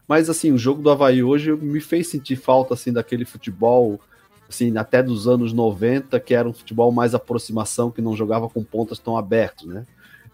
Mas 0.06 0.28
assim, 0.28 0.52
o 0.52 0.58
jogo 0.58 0.82
do 0.82 0.90
Havaí 0.90 1.22
hoje 1.22 1.52
me 1.52 1.80
fez 1.80 2.08
sentir 2.08 2.36
falta 2.36 2.74
assim 2.74 2.92
daquele 2.92 3.24
futebol 3.24 4.00
assim, 4.48 4.76
até 4.76 5.02
dos 5.02 5.26
anos 5.26 5.52
90, 5.52 6.20
que 6.20 6.34
era 6.34 6.48
um 6.48 6.52
futebol 6.52 6.92
mais 6.92 7.14
aproximação, 7.14 7.90
que 7.90 8.02
não 8.02 8.14
jogava 8.16 8.48
com 8.48 8.62
pontas 8.62 8.98
tão 8.98 9.16
abertos, 9.16 9.66
né? 9.66 9.86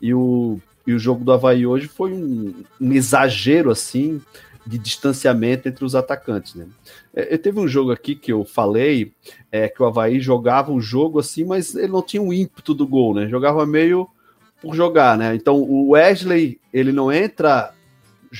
E 0.02 0.12
o, 0.12 0.58
e 0.86 0.92
o 0.92 0.98
jogo 0.98 1.24
do 1.24 1.32
Havaí 1.32 1.66
hoje 1.66 1.86
foi 1.86 2.12
um, 2.12 2.64
um 2.80 2.92
exagero 2.92 3.70
assim 3.70 4.20
de 4.66 4.78
distanciamento 4.78 5.68
entre 5.68 5.84
os 5.84 5.94
atacantes, 5.94 6.54
né? 6.54 6.66
É, 7.14 7.36
teve 7.36 7.58
um 7.58 7.66
jogo 7.66 7.90
aqui 7.90 8.14
que 8.14 8.32
eu 8.32 8.44
falei 8.44 9.12
é, 9.50 9.68
que 9.68 9.82
o 9.82 9.86
Havaí 9.86 10.20
jogava 10.20 10.70
o 10.70 10.80
jogo 10.80 11.18
assim, 11.18 11.44
mas 11.44 11.74
ele 11.74 11.88
não 11.88 12.02
tinha 12.02 12.22
o 12.22 12.32
ímpeto 12.32 12.74
do 12.74 12.86
gol, 12.86 13.14
né? 13.14 13.28
Jogava 13.28 13.64
meio 13.66 14.08
por 14.60 14.74
jogar, 14.74 15.16
né? 15.16 15.34
Então 15.34 15.62
o 15.62 15.90
Wesley 15.90 16.60
ele 16.72 16.92
não 16.92 17.10
entra 17.10 17.72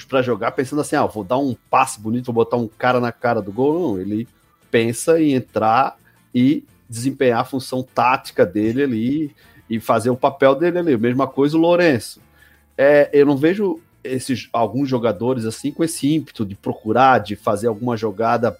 para 0.09 0.23
jogar 0.23 0.53
pensando 0.53 0.81
assim, 0.81 0.95
ah, 0.95 1.07
vou 1.07 1.25
dar 1.25 1.39
um 1.39 1.57
passe 1.69 2.01
bonito, 2.01 2.27
vou 2.27 2.45
botar 2.45 2.57
um 2.57 2.69
cara 2.69 3.01
na 3.01 3.11
cara 3.11 3.43
do 3.43 3.53
gol. 3.53 3.95
Não, 3.95 4.01
ele 4.01 4.29
pensa 4.71 5.21
em 5.21 5.33
entrar 5.33 5.97
e 6.35 6.65
desempenhar 6.89 7.41
a 7.41 7.45
função 7.45 7.83
tática 7.83 8.47
dele 8.47 8.83
ali 8.83 9.37
e 9.69 9.81
fazer 9.81 10.11
o 10.11 10.17
papel 10.17 10.55
dele 10.55 10.79
ali. 10.79 10.97
Mesma 10.97 11.27
coisa 11.27 11.57
o 11.57 11.61
Lourenço. 11.61 12.21
É, 12.77 13.11
eu 13.13 13.27
não 13.27 13.37
vejo 13.37 13.81
esses 14.03 14.49
alguns 14.53 14.89
jogadores 14.89 15.45
assim 15.45 15.71
com 15.71 15.85
esse 15.85 16.13
ímpeto 16.15 16.45
de 16.45 16.55
procurar, 16.55 17.19
de 17.19 17.37
fazer 17.37 17.67
alguma 17.67 17.97
jogada 17.97 18.57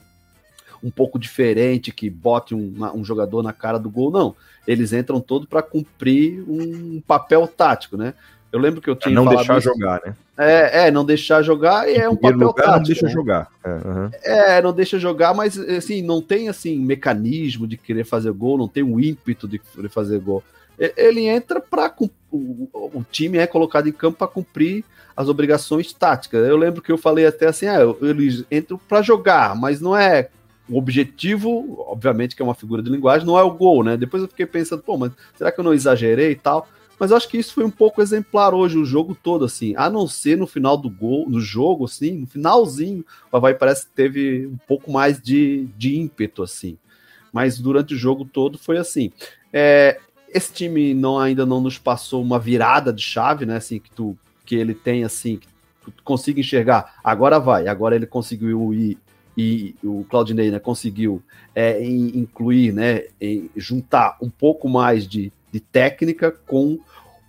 um 0.83 0.91
pouco 0.91 1.19
diferente 1.19 1.93
que 1.93 2.09
bote 2.09 2.55
um, 2.55 2.75
um 2.95 3.05
jogador 3.05 3.43
na 3.43 3.53
cara 3.53 3.79
do 3.79 3.91
gol, 3.91 4.11
não. 4.11 4.35
Eles 4.67 4.93
entram 4.93 5.21
todo 5.21 5.47
para 5.47 5.63
cumprir 5.63 6.43
um 6.49 7.01
papel 7.07 7.47
tático, 7.47 7.97
né? 7.97 8.15
Eu 8.53 8.59
lembro 8.59 8.81
que 8.81 8.91
eu 8.91 8.97
tinha. 8.97 9.13
É 9.13 9.15
não 9.15 9.27
deixar 9.27 9.59
isso. 9.59 9.69
jogar, 9.69 10.01
né? 10.05 10.15
É, 10.37 10.87
é, 10.87 10.91
não 10.91 11.05
deixar 11.05 11.43
jogar 11.43 11.89
e 11.89 11.97
é 11.97 12.09
um 12.09 12.17
papel 12.17 12.49
lugar, 12.49 12.65
tático. 12.65 12.79
Não 12.79 12.83
deixa 12.83 13.07
né? 13.07 13.13
jogar. 13.13 13.49
É, 13.63 13.69
uhum. 13.69 14.11
é, 14.23 14.63
não 14.63 14.73
deixa 14.73 14.99
jogar, 14.99 15.35
mas 15.35 15.59
assim, 15.59 16.03
não 16.03 16.21
tem 16.21 16.49
assim 16.49 16.79
mecanismo 16.79 17.67
de 17.67 17.77
querer 17.77 18.05
fazer 18.05 18.33
gol, 18.33 18.59
não 18.59 18.67
tem 18.67 18.83
o 18.83 18.99
ímpeto 18.99 19.47
de 19.47 19.59
querer 19.59 19.89
fazer 19.89 20.19
gol. 20.19 20.43
Ele 20.97 21.27
entra 21.27 21.61
para 21.61 21.95
o, 22.33 23.05
time 23.11 23.39
é 23.39 23.47
colocado 23.47 23.89
em 23.89 23.93
campo 23.93 24.19
para 24.19 24.27
cumprir 24.27 24.85
as 25.15 25.29
obrigações 25.29 25.93
táticas. 25.93 26.49
Eu 26.49 26.57
lembro 26.57 26.81
que 26.81 26.91
eu 26.91 26.97
falei 26.97 27.27
até 27.27 27.49
assim, 27.49 27.67
ah, 27.67 27.81
eles 28.01 28.45
entram 28.51 28.81
para 28.89 29.03
jogar, 29.03 29.55
mas 29.55 29.81
não 29.81 29.95
é 29.95 30.31
o 30.69 30.79
objetivo, 30.79 31.85
obviamente 31.87 32.35
que 32.35 32.41
é 32.41 32.45
uma 32.45 32.55
figura 32.55 32.83
de 32.83 32.89
linguagem, 32.89 33.27
não 33.27 33.39
é 33.39 33.43
o 33.43 33.51
gol, 33.51 33.83
né? 33.83 33.97
Depois 33.97 34.23
eu 34.23 34.29
fiquei 34.29 34.47
pensando, 34.47 34.83
pô, 34.83 34.97
mas 34.97 35.13
será 35.35 35.53
que 35.53 35.61
eu 35.61 35.65
não 35.65 35.75
exagerei 35.75 36.31
e 36.31 36.37
tal? 36.37 36.67
Mas 36.99 37.11
eu 37.11 37.17
acho 37.17 37.29
que 37.29 37.39
isso 37.39 37.55
foi 37.55 37.65
um 37.65 37.71
pouco 37.71 38.01
exemplar 38.03 38.55
hoje, 38.55 38.79
o 38.79 38.85
jogo 38.85 39.15
todo, 39.15 39.45
assim. 39.45 39.75
A 39.77 39.89
não 39.89 40.07
ser 40.07 40.37
no 40.37 40.47
final 40.47 40.77
do 40.77 40.91
gol, 40.91 41.29
no 41.29 41.41
jogo, 41.41 41.87
assim, 41.87 42.13
no 42.13 42.27
finalzinho, 42.27 43.05
o 43.33 43.37
Havaí 43.37 43.55
parece 43.55 43.87
que 43.87 43.93
teve 43.93 44.47
um 44.47 44.59
pouco 44.69 44.93
mais 44.93 45.21
de, 45.21 45.67
de 45.79 45.99
ímpeto, 45.99 46.43
assim. 46.43 46.77
Mas 47.33 47.59
durante 47.59 47.95
o 47.95 47.97
jogo 47.97 48.25
todo 48.25 48.59
foi 48.59 48.77
assim. 48.77 49.11
É, 49.53 49.99
esse 50.33 50.53
time 50.53 50.95
não, 50.95 51.19
ainda 51.19 51.45
não 51.45 51.61
nos 51.61 51.79
passou 51.79 52.23
uma 52.23 52.39
virada 52.39 52.93
de 52.93 53.03
chave, 53.03 53.45
né? 53.45 53.57
Assim, 53.57 53.79
que, 53.79 53.91
tu, 53.91 54.17
que 54.45 54.55
ele 54.55 54.75
tem, 54.75 55.05
assim, 55.05 55.37
que 55.37 55.91
tu 55.91 56.03
consiga 56.03 56.41
enxergar. 56.41 56.95
Agora 57.03 57.39
vai, 57.39 57.69
agora 57.69 57.97
ele 57.97 58.07
conseguiu 58.07 58.73
ir 58.73 58.99
e 59.37 59.75
o 59.83 60.05
Claudinei 60.09 60.51
né, 60.51 60.59
conseguiu 60.59 61.23
é, 61.55 61.83
incluir, 61.83 62.73
né, 62.73 63.05
juntar 63.57 64.17
um 64.21 64.29
pouco 64.29 64.69
mais 64.69 65.07
de, 65.07 65.33
de 65.53 65.61
técnica 65.61 66.31
com 66.31 66.79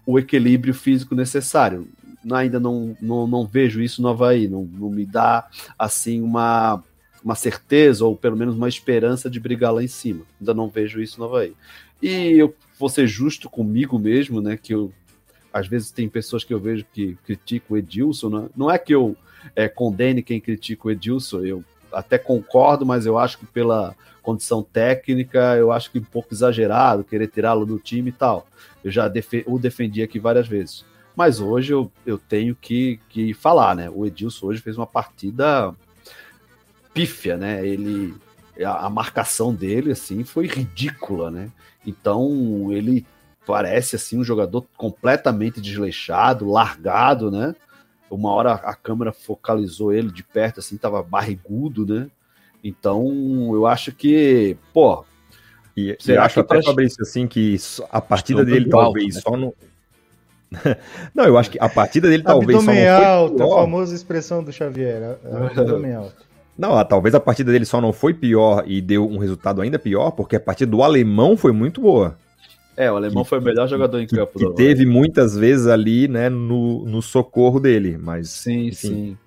o 0.06 0.20
equilíbrio 0.20 0.74
físico 0.74 1.16
necessário. 1.16 1.88
Ainda 2.32 2.60
não, 2.60 2.96
não, 3.02 3.26
não 3.26 3.46
vejo 3.46 3.82
isso 3.82 4.02
no 4.02 4.10
Havaí, 4.10 4.48
não, 4.48 4.64
não 4.64 4.90
me 4.90 5.06
dá 5.06 5.48
assim 5.78 6.22
uma, 6.22 6.84
uma 7.24 7.36
certeza 7.36 8.06
ou 8.06 8.16
pelo 8.16 8.36
menos 8.36 8.56
uma 8.56 8.70
esperança 8.70 9.30
de 9.30 9.40
brigar 9.40 9.74
lá 9.74 9.84
em 9.84 9.88
cima. 9.88 10.24
Ainda 10.40 10.54
não 10.54 10.68
vejo 10.68 11.02
isso 11.02 11.20
no 11.20 11.26
Havaí. 11.26 11.54
E 12.02 12.34
eu 12.34 12.54
vou 12.82 12.90
ser 12.90 13.08
justo 13.08 13.48
comigo 13.48 14.00
mesmo, 14.00 14.42
né? 14.42 14.58
Que 14.58 14.74
eu 14.74 14.92
às 15.54 15.68
vezes 15.68 15.92
tem 15.92 16.10
pessoas 16.10 16.44
que 16.44 16.54
eu 16.54 16.60
vejo 16.60 16.86
que 16.92 17.18
criticam 17.26 17.76
o 17.76 17.78
Edilson, 17.78 18.30
né? 18.30 18.50
não 18.56 18.72
é 18.72 18.78
que 18.78 18.96
eu 18.96 19.18
é, 19.54 19.68
condene 19.68 20.24
quem 20.24 20.40
critica 20.40 20.88
o 20.88 20.92
Edilson, 20.92 21.42
eu 21.42 21.64
até 21.92 22.18
concordo, 22.18 22.86
mas 22.86 23.06
eu 23.06 23.18
acho 23.18 23.38
que 23.38 23.46
pela 23.46 23.94
condição 24.22 24.64
técnica, 24.64 25.58
eu 25.58 25.72
acho 25.72 25.92
que 25.92 26.00
um 26.00 26.04
pouco 26.04 26.34
exagerado 26.34 27.04
querer 27.04 27.28
tirá-lo 27.28 27.66
do 27.66 27.78
time 27.78 28.10
e 28.10 28.14
tal. 28.14 28.48
Eu 28.82 28.90
já 28.90 29.10
def 29.10 29.44
o 29.46 29.60
defendi 29.60 30.02
aqui 30.02 30.20
várias 30.20 30.48
vezes. 30.48 30.86
Mas 31.16 31.42
hoje 31.42 31.74
eu, 31.74 31.92
eu 32.06 32.18
tenho 32.18 32.56
que, 32.56 33.00
que 33.10 33.34
falar, 33.34 33.76
né? 33.76 33.90
O 33.90 34.06
Edilson 34.06 34.48
hoje 34.48 34.62
fez 34.62 34.78
uma 34.78 34.88
partida 34.88 35.76
pífia, 36.94 37.36
né? 37.36 37.68
Ele 37.68 38.14
a, 38.64 38.86
a 38.86 38.90
marcação 38.90 39.54
dele 39.54 39.92
assim 39.92 40.24
foi 40.24 40.48
ridícula, 40.48 41.30
né? 41.30 41.52
Então 41.86 42.72
ele 42.72 43.06
parece 43.46 43.96
assim 43.96 44.18
um 44.18 44.24
jogador 44.24 44.66
completamente 44.78 45.60
desleixado, 45.60 46.50
largado, 46.50 47.32
né? 47.32 47.56
Uma 48.10 48.32
hora 48.32 48.54
a 48.54 48.76
câmera 48.76 49.14
focalizou 49.14 49.94
ele 49.94 50.12
de 50.12 50.22
perto, 50.22 50.60
assim, 50.60 50.78
tava 50.78 51.02
barrigudo, 51.02 51.86
né? 51.86 52.10
Então, 52.64 53.52
eu 53.54 53.66
acho 53.66 53.92
que, 53.92 54.58
pô. 54.74 55.04
E, 55.76 55.98
e 56.06 56.18
acho 56.18 56.40
até, 56.42 56.56
pra... 56.56 56.64
Fabrício, 56.64 57.02
assim, 57.02 57.26
que 57.26 57.58
a 57.90 58.02
partida 58.02 58.44
dele 58.44 58.70
talvez 58.70 59.16
né? 59.16 59.22
só 59.22 59.38
não. 59.38 59.54
não, 61.16 61.24
eu 61.24 61.38
acho 61.38 61.50
que 61.50 61.58
a 61.62 61.70
partida 61.70 62.10
dele 62.10 62.24
talvez 62.24 62.60
só 62.60 62.66
não 62.66 62.74
foi 62.74 62.88
alto, 62.88 63.42
a 63.42 63.48
famosa 63.62 63.96
expressão 63.96 64.44
do 64.44 64.52
Xavier, 64.52 65.18
abdômen 65.24 65.94
alto. 65.94 66.31
Não, 66.58 66.84
talvez 66.86 67.16
a 67.16 67.20
partida 67.20 67.52
dele 67.52 67.66
só 67.66 67.82
não 67.82 67.94
foi 67.94 68.14
pior 68.14 68.64
e 68.68 68.82
deu 68.82 69.08
um 69.08 69.18
resultado 69.18 69.62
ainda 69.62 69.80
pior, 69.80 70.12
porque 70.12 70.36
a 70.36 70.40
partida 70.40 70.70
do 70.70 70.84
alemão 70.84 71.36
foi 71.36 71.52
muito 71.52 71.82
boa. 71.82 72.18
É, 72.76 72.92
o 72.92 72.96
alemão 72.96 73.24
que, 73.24 73.30
foi 73.30 73.40
o 73.40 73.42
melhor 73.42 73.68
jogador 73.68 74.00
em 74.00 74.08
campo. 74.08 74.40
Que, 74.40 74.54
teve 74.54 74.86
muitas 74.86 75.36
vezes 75.36 75.68
ali, 75.68 76.08
né, 76.08 76.30
no, 76.30 76.86
no 76.86 77.02
socorro 77.02 77.60
dele, 77.60 77.98
mas... 78.02 78.30
Sim, 78.30 78.68
enfim. 78.68 78.76
sim. 78.76 79.18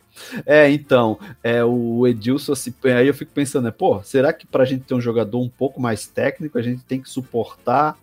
É, 0.47 0.71
então, 0.71 1.19
é, 1.43 1.65
o 1.65 2.07
Edilson, 2.07 2.53
assim, 2.53 2.73
aí 2.85 3.07
eu 3.07 3.15
fico 3.15 3.33
pensando, 3.33 3.65
né, 3.65 3.71
pô, 3.71 4.03
será 4.03 4.33
que 4.33 4.47
pra 4.47 4.65
gente 4.65 4.85
ter 4.85 4.95
um 4.95 5.01
jogador 5.01 5.41
um 5.41 5.49
pouco 5.49 5.81
mais 5.81 6.07
técnico, 6.07 6.59
a 6.59 6.63
gente 6.63 6.85
tem 6.85 7.01
que 7.01 7.11
suportar, 7.11 7.97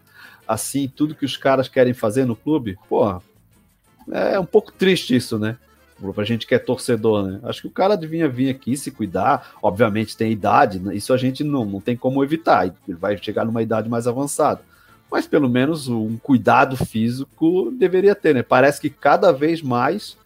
assim, 0.48 0.92
tudo 0.94 1.16
que 1.16 1.26
os 1.26 1.38
caras 1.38 1.68
querem 1.68 1.94
fazer 1.94 2.26
no 2.26 2.36
clube? 2.36 2.78
Pô, 2.90 3.22
é 4.12 4.40
um 4.40 4.46
pouco 4.46 4.72
triste 4.72 5.16
isso, 5.16 5.40
né? 5.40 5.58
Pra 6.14 6.24
gente 6.24 6.48
que 6.48 6.56
é 6.56 6.60
torcedor, 6.60 7.28
né? 7.28 7.40
Acho 7.44 7.62
que 7.62 7.68
o 7.68 7.72
cara 7.72 7.96
devia 7.96 8.28
vir 8.28 8.50
aqui 8.50 8.76
se 8.76 8.92
cuidar. 8.92 9.54
Obviamente 9.62 10.18
tem 10.18 10.32
idade, 10.32 10.80
né? 10.80 10.96
isso 10.96 11.14
a 11.14 11.18
gente 11.18 11.44
não, 11.44 11.66
não 11.66 11.80
tem 11.80 11.96
como 11.96 12.24
evitar. 12.24 12.66
Ele 12.66 12.98
vai 12.98 13.18
chegar 13.18 13.46
numa 13.46 13.62
idade 13.62 13.90
mais 13.90 14.08
avançada 14.08 14.62
mas 15.12 15.28
pelo 15.28 15.50
menos 15.50 15.90
um 15.90 16.18
cuidado 16.18 16.78
físico 16.78 17.70
deveria 17.72 18.16
ter, 18.16 18.34
né? 18.34 18.42
Parece 18.42 18.80
que 18.80 18.90
cada 18.90 19.34
vez 19.34 19.62
mais 19.62 20.18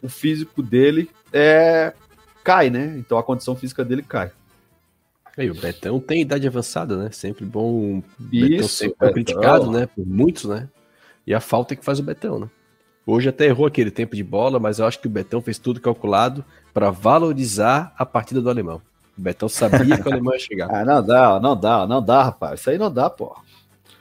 o 0.00 0.08
físico 0.08 0.62
dele 0.62 1.10
é 1.32 1.92
cai, 2.44 2.70
né? 2.70 2.94
Então 2.96 3.18
a 3.18 3.22
condição 3.22 3.56
física 3.56 3.84
dele 3.84 4.02
cai. 4.02 4.30
E 5.36 5.50
o 5.50 5.54
Betão 5.54 6.00
tem 6.00 6.22
idade 6.22 6.46
avançada, 6.46 6.96
né? 6.96 7.10
Sempre 7.10 7.44
bom. 7.44 8.02
Isso, 8.32 8.48
Betão 8.48 8.68
sempre 8.68 9.12
criticado, 9.12 9.70
né? 9.70 9.86
Por 9.86 10.06
muitos, 10.06 10.44
né? 10.44 10.68
E 11.26 11.34
a 11.34 11.40
falta 11.40 11.74
é 11.74 11.76
que 11.76 11.84
faz 11.84 11.98
o 11.98 12.02
Betão, 12.02 12.38
né? 12.38 12.48
Hoje 13.10 13.30
até 13.30 13.46
errou 13.46 13.64
aquele 13.64 13.90
tempo 13.90 14.14
de 14.14 14.22
bola, 14.22 14.60
mas 14.60 14.78
eu 14.78 14.84
acho 14.84 15.00
que 15.00 15.06
o 15.06 15.10
Betão 15.10 15.40
fez 15.40 15.58
tudo 15.58 15.80
calculado 15.80 16.44
para 16.74 16.90
valorizar 16.90 17.94
a 17.96 18.04
partida 18.04 18.38
do 18.38 18.50
alemão. 18.50 18.82
O 19.16 19.22
Betão 19.22 19.48
sabia 19.48 19.96
que 19.96 20.06
o 20.06 20.12
alemão 20.12 20.34
ia 20.34 20.38
chegar. 20.38 20.68
ah, 20.76 20.84
não 20.84 21.02
dá, 21.02 21.40
não 21.40 21.56
dá, 21.58 21.86
não 21.86 22.02
dá, 22.02 22.24
rapaz. 22.24 22.60
Isso 22.60 22.68
aí 22.68 22.76
não 22.76 22.92
dá, 22.92 23.08
pô. 23.08 23.34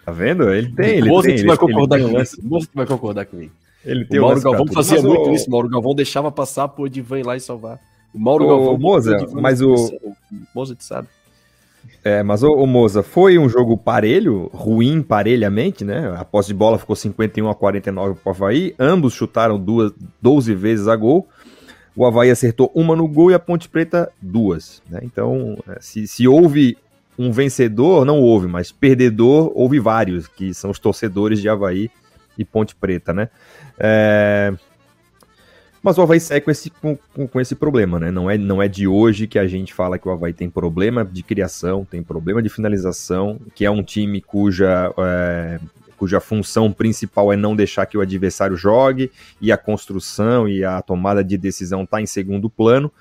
Tá 0.06 0.12
vendo? 0.12 0.52
Ele 0.52 0.76
tem, 0.76 0.98
ele 0.98 1.08
Moça 1.08 1.30
tem. 1.30 1.38
Que 1.38 1.46
vai 1.46 1.56
concordar 1.56 2.02
com 2.02 2.20
isso. 2.20 2.46
Moça 2.46 2.68
que 2.68 2.76
vai 2.76 2.86
concordar 2.86 3.26
comigo. 3.26 3.54
Ele 3.86 4.04
tem 4.04 4.20
o 4.20 4.24
Mauro 4.24 4.42
Galvão 4.42 4.68
fazia 4.74 5.02
muito 5.02 5.30
o... 5.30 5.34
isso. 5.34 5.48
O 5.48 5.52
Mauro 5.52 5.70
Galvão 5.70 5.96
deixava 5.96 6.30
passar 6.30 6.68
pro 6.68 6.86
Edivan 6.86 7.20
ir 7.20 7.26
lá 7.26 7.38
e 7.38 7.40
salvar. 7.40 7.80
O 8.14 8.20
Mauro 8.20 8.44
o 8.44 8.48
Galvão. 8.50 8.78
Moza, 8.78 9.26
mas 9.32 9.62
o. 9.62 9.74
Moza 10.54 10.76
te 10.76 10.84
sabe. 10.84 11.08
É, 12.04 12.24
mas 12.24 12.42
o, 12.42 12.66
Moza, 12.66 13.04
foi 13.04 13.38
um 13.38 13.50
jogo 13.50 13.78
parelho, 13.78 14.50
ruim 14.54 15.02
parelhamente, 15.02 15.84
né? 15.84 16.16
A 16.18 16.24
posse 16.24 16.50
de 16.50 16.54
bola 16.54 16.78
ficou 16.78 16.96
51 16.96 17.50
a 17.50 17.56
49 17.56 18.20
para 18.24 18.30
o 18.30 18.34
Havaí. 18.34 18.74
Ambos 18.80 19.14
chutaram 19.14 19.60
duas, 19.60 19.92
12 20.22 20.56
vezes 20.56 20.88
a 20.88 20.96
gol. 20.96 21.28
O 21.96 22.06
Havaí 22.06 22.30
acertou 22.30 22.72
uma 22.74 22.96
no 22.96 23.08
gol 23.08 23.32
e 23.32 23.34
a 23.34 23.40
Ponte 23.40 23.68
Preta 23.68 24.10
duas. 24.22 24.82
Né? 24.90 25.00
Então, 25.04 25.58
é, 25.68 25.80
se, 25.82 26.08
se 26.08 26.28
houve 26.28 26.78
um 27.18 27.32
vencedor 27.32 28.06
não 28.06 28.22
houve, 28.22 28.48
mas 28.48 28.72
perdedor 28.72 29.52
houve 29.56 29.80
vários, 29.80 30.28
que 30.28 30.54
são 30.54 30.70
os 30.70 30.80
torcedores 30.80 31.42
de 31.42 31.50
Havaí 31.50 31.90
e 32.38 32.46
Ponte 32.46 32.76
Preta, 32.76 33.14
né? 33.14 33.30
É... 33.80 34.54
Mas 35.82 35.98
o 35.98 36.02
Havaí 36.02 36.20
segue 36.20 36.46
com 36.46 36.52
esse, 36.52 36.70
com, 36.70 36.98
com, 37.28 37.40
esse 37.40 37.56
problema, 37.56 38.00
né? 38.00 38.12
Não 38.12 38.30
é, 38.30 38.38
não 38.38 38.62
é 38.62 38.68
de 38.68 38.88
hoje 38.88 39.28
que 39.28 39.38
a 39.38 39.48
gente 39.48 39.74
fala 39.74 39.98
que 39.98 40.08
o 40.08 40.12
Havaí 40.12 40.34
tem 40.34 40.50
problema 40.50 41.06
de 41.06 41.24
criação, 41.24 41.86
tem 41.86 42.02
problema 42.02 42.42
de 42.42 42.50
finalização, 42.50 43.40
que 43.54 43.64
é 43.64 43.72
um 43.72 43.84
time 43.84 44.20
cuja, 44.20 44.92
é, 44.98 45.60
cuja 45.98 46.20
função 46.20 46.72
principal 46.72 47.32
é 47.32 47.38
não 47.38 47.56
deixar 47.56 47.86
que 47.86 47.98
o 47.98 48.02
adversário 48.02 48.58
jogue, 48.58 49.12
e 49.40 49.52
a 49.52 49.58
construção 49.58 50.48
e 50.48 50.64
a 50.64 50.82
tomada 50.82 51.24
de 51.24 51.38
decisão 51.38 51.84
está 51.84 52.02
em 52.02 52.08
segundo 52.08 52.50
plano. 52.50 52.92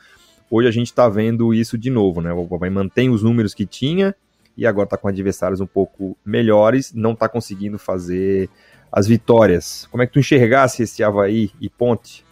Hoje 0.50 0.68
a 0.68 0.72
gente 0.72 0.88
está 0.88 1.08
vendo 1.08 1.52
isso 1.54 1.76
de 1.78 1.90
novo, 1.90 2.20
né? 2.20 2.32
O 2.32 2.54
Havaí 2.54 2.70
mantém 2.70 3.10
os 3.10 3.22
números 3.22 3.54
que 3.54 3.66
tinha 3.66 4.14
e 4.56 4.66
agora 4.66 4.86
está 4.86 4.96
com 4.96 5.08
adversários 5.08 5.60
um 5.60 5.66
pouco 5.66 6.16
melhores, 6.24 6.92
não 6.94 7.12
está 7.12 7.28
conseguindo 7.28 7.78
fazer 7.78 8.48
as 8.92 9.06
vitórias. 9.06 9.86
Como 9.90 10.02
é 10.02 10.06
que 10.06 10.12
tu 10.12 10.18
enxergasse 10.18 10.82
esse 10.82 11.02
Havaí 11.02 11.50
e 11.60 11.68
Ponte? 11.68 12.25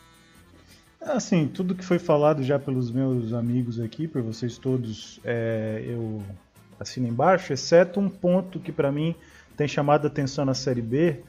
Assim, 1.07 1.47
tudo 1.47 1.75
que 1.75 1.85
foi 1.85 1.99
falado 1.99 2.43
já 2.43 2.59
pelos 2.59 2.91
meus 2.91 3.35
amigos 3.35 3.79
aqui, 3.79 4.09
por 4.09 4.23
vocês 4.23 4.57
todos, 4.57 5.21
é, 5.23 5.85
eu 5.87 6.23
assino 6.81 7.07
embaixo, 7.07 7.53
exceto 7.53 8.01
um 8.01 8.09
ponto 8.09 8.59
que 8.59 8.73
para 8.73 8.91
mim 8.91 9.15
tem 9.55 9.69
chamado 9.69 10.07
a 10.07 10.09
atenção 10.09 10.47
na 10.47 10.55
Série 10.55 10.81
B, 10.81 11.21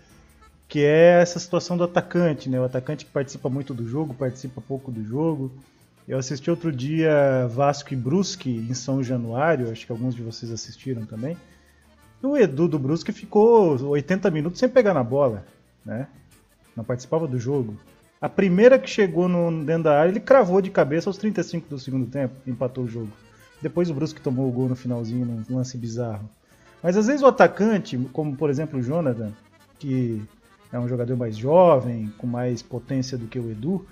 que 0.68 0.80
é 0.80 1.22
essa 1.22 1.40
situação 1.40 1.76
do 1.76 1.84
atacante, 1.84 2.50
né? 2.50 2.60
O 2.60 2.64
atacante 2.64 3.06
que 3.06 3.12
participa 3.12 3.50
muito 3.50 3.74
do 3.74 3.86
jogo, 3.88 4.14
participa 4.14 4.62
pouco 4.62 4.92
do 4.92 5.04
jogo. 5.04 5.52
Eu 6.08 6.18
assisti 6.18 6.50
outro 6.50 6.72
dia 6.72 7.46
Vasco 7.48 7.94
e 7.94 7.98
Brusque 7.98 8.50
em 8.50 8.74
São 8.74 9.04
Januário, 9.04 9.72
acho 9.72 9.86
que 9.86 9.92
alguns 9.92 10.16
de 10.16 10.24
vocês 10.24 10.52
assistiram 10.52 11.06
também. 11.06 11.36
O 12.24 12.38
Edu 12.38 12.70
do 12.70 12.80
Brusque 12.80 13.12
ficou 13.12 13.78
80 13.90 14.32
minutos 14.32 14.58
sem 14.58 14.70
pegar 14.70 14.94
na 14.94 15.04
bola, 15.04 15.46
né? 15.86 16.08
Não 16.76 16.84
participava 16.84 17.28
do 17.28 17.38
jogo. 17.38 17.78
A 18.26 18.30
primeira 18.30 18.80
que 18.80 18.90
chegou 18.90 19.30
no, 19.30 19.64
dentro 19.64 19.84
da 19.84 20.00
área, 20.00 20.10
ele 20.10 20.20
cravou 20.20 20.60
de 20.60 20.72
cabeça 20.72 21.08
aos 21.08 21.16
35 21.16 21.70
do 21.70 21.78
segundo 21.78 22.08
tempo, 22.08 22.34
empatou 22.48 22.86
o 22.86 22.88
jogo. 22.88 23.12
Depois 23.62 23.88
o 23.88 23.94
Brusque 23.94 24.20
tomou 24.20 24.50
o 24.50 24.52
gol 24.52 24.68
no 24.68 24.76
finalzinho, 24.76 25.46
num 25.48 25.56
lance 25.56 25.78
bizarro. 25.78 26.28
Mas 26.82 26.98
às 26.98 27.06
vezes 27.06 27.22
o 27.22 27.28
atacante, 27.28 27.96
como 28.12 28.36
por 28.36 28.50
exemplo 28.50 28.80
o 28.80 28.82
Jonathan, 28.82 29.32
que 29.78 30.24
é 30.74 30.80
um 30.80 30.88
jogador 30.88 31.16
mais 31.16 31.38
jovem, 31.38 32.12
com 32.18 32.26
mais 32.26 32.64
potência 32.64 33.16
do 33.16 33.28
que 33.28 33.38
o 33.38 33.52
Edu, 33.52 33.86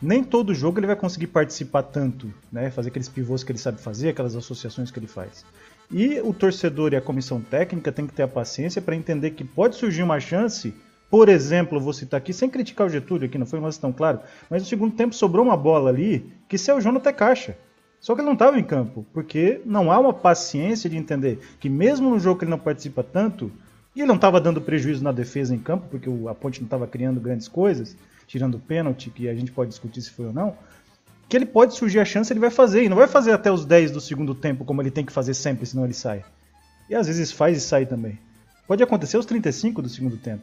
nem 0.00 0.24
todo 0.24 0.54
jogo 0.54 0.78
ele 0.78 0.86
vai 0.86 0.96
conseguir 0.96 1.26
participar 1.26 1.82
tanto, 1.82 2.32
né? 2.50 2.70
Fazer 2.70 2.88
aqueles 2.88 3.10
pivôs 3.10 3.44
que 3.44 3.52
ele 3.52 3.58
sabe 3.58 3.82
fazer, 3.82 4.08
aquelas 4.08 4.34
associações 4.34 4.90
que 4.90 4.98
ele 4.98 5.06
faz. 5.06 5.44
E 5.90 6.22
o 6.22 6.32
torcedor 6.32 6.94
e 6.94 6.96
a 6.96 7.02
comissão 7.02 7.38
técnica 7.38 7.92
tem 7.92 8.06
que 8.06 8.14
ter 8.14 8.22
a 8.22 8.28
paciência 8.28 8.80
para 8.80 8.96
entender 8.96 9.32
que 9.32 9.44
pode 9.44 9.76
surgir 9.76 10.02
uma 10.02 10.20
chance. 10.20 10.74
Por 11.10 11.28
exemplo, 11.28 11.80
vou 11.80 11.92
citar 11.92 12.18
aqui, 12.18 12.32
sem 12.32 12.48
criticar 12.48 12.86
o 12.86 12.90
Getúlio, 12.90 13.26
aqui 13.26 13.38
não 13.38 13.46
foi 13.46 13.60
mais 13.60 13.78
tão 13.78 13.92
claro, 13.92 14.20
mas 14.50 14.62
no 14.62 14.68
segundo 14.68 14.94
tempo 14.94 15.14
sobrou 15.14 15.44
uma 15.44 15.56
bola 15.56 15.90
ali 15.90 16.32
que 16.48 16.58
se 16.58 16.70
é 16.70 16.74
o 16.74 16.80
Jonathan 16.80 17.12
caixa. 17.12 17.56
Só 18.00 18.14
que 18.14 18.20
ele 18.20 18.26
não 18.26 18.34
estava 18.34 18.58
em 18.58 18.64
campo, 18.64 19.06
porque 19.14 19.60
não 19.64 19.90
há 19.90 19.98
uma 19.98 20.12
paciência 20.12 20.90
de 20.90 20.96
entender 20.96 21.38
que 21.58 21.70
mesmo 21.70 22.10
no 22.10 22.18
jogo 22.18 22.38
que 22.38 22.44
ele 22.44 22.50
não 22.50 22.58
participa 22.58 23.02
tanto, 23.02 23.50
e 23.94 24.00
ele 24.00 24.08
não 24.08 24.16
estava 24.16 24.40
dando 24.40 24.60
prejuízo 24.60 25.02
na 25.02 25.12
defesa 25.12 25.54
em 25.54 25.58
campo, 25.58 25.86
porque 25.88 26.10
a 26.28 26.34
Ponte 26.34 26.60
não 26.60 26.66
estava 26.66 26.86
criando 26.86 27.20
grandes 27.20 27.48
coisas, 27.48 27.96
tirando 28.26 28.56
o 28.56 28.58
pênalti, 28.58 29.08
que 29.08 29.28
a 29.28 29.34
gente 29.34 29.52
pode 29.52 29.70
discutir 29.70 30.02
se 30.02 30.10
foi 30.10 30.26
ou 30.26 30.32
não, 30.32 30.56
que 31.28 31.36
ele 31.36 31.46
pode 31.46 31.74
surgir 31.74 32.00
a 32.00 32.04
chance, 32.04 32.32
ele 32.32 32.40
vai 32.40 32.50
fazer. 32.50 32.84
E 32.84 32.88
não 32.88 32.96
vai 32.96 33.06
fazer 33.06 33.32
até 33.32 33.50
os 33.50 33.64
10 33.64 33.92
do 33.92 34.00
segundo 34.00 34.34
tempo, 34.34 34.64
como 34.64 34.82
ele 34.82 34.90
tem 34.90 35.04
que 35.04 35.12
fazer 35.12 35.32
sempre, 35.32 35.64
senão 35.64 35.84
ele 35.84 35.94
sai. 35.94 36.24
E 36.90 36.94
às 36.94 37.06
vezes 37.06 37.32
faz 37.32 37.56
e 37.56 37.60
sai 37.60 37.86
também. 37.86 38.18
Pode 38.66 38.82
acontecer 38.82 39.16
aos 39.16 39.26
35 39.26 39.80
do 39.80 39.88
segundo 39.88 40.16
tempo. 40.16 40.42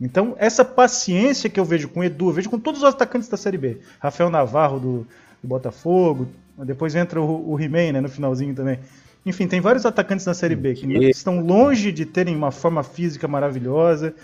Então, 0.00 0.34
essa 0.38 0.64
paciência 0.64 1.48
que 1.48 1.58
eu 1.58 1.64
vejo 1.64 1.88
com 1.88 2.00
o 2.00 2.04
Edu, 2.04 2.28
eu 2.28 2.32
vejo 2.32 2.50
com 2.50 2.58
todos 2.58 2.82
os 2.82 2.88
atacantes 2.88 3.28
da 3.28 3.36
Série 3.36 3.58
B. 3.58 3.78
Rafael 4.00 4.30
Navarro 4.30 4.80
do, 4.80 5.06
do 5.42 5.48
Botafogo, 5.48 6.28
Depois 6.58 6.94
entra 6.94 7.20
o, 7.20 7.52
o 7.52 7.60
He-Man, 7.60 7.92
né, 7.92 8.00
no 8.00 8.08
finalzinho 8.08 8.54
também. 8.54 8.78
Enfim, 9.26 9.46
tem 9.46 9.60
vários 9.60 9.86
atacantes 9.86 10.26
na 10.26 10.34
Série 10.34 10.54
B 10.54 10.74
que 10.74 10.86
estão 11.08 11.40
longe 11.40 11.90
de 11.90 12.04
terem 12.04 12.36
uma 12.36 12.50
forma 12.50 12.82
física 12.82 13.26
maravilhosa 13.26 14.14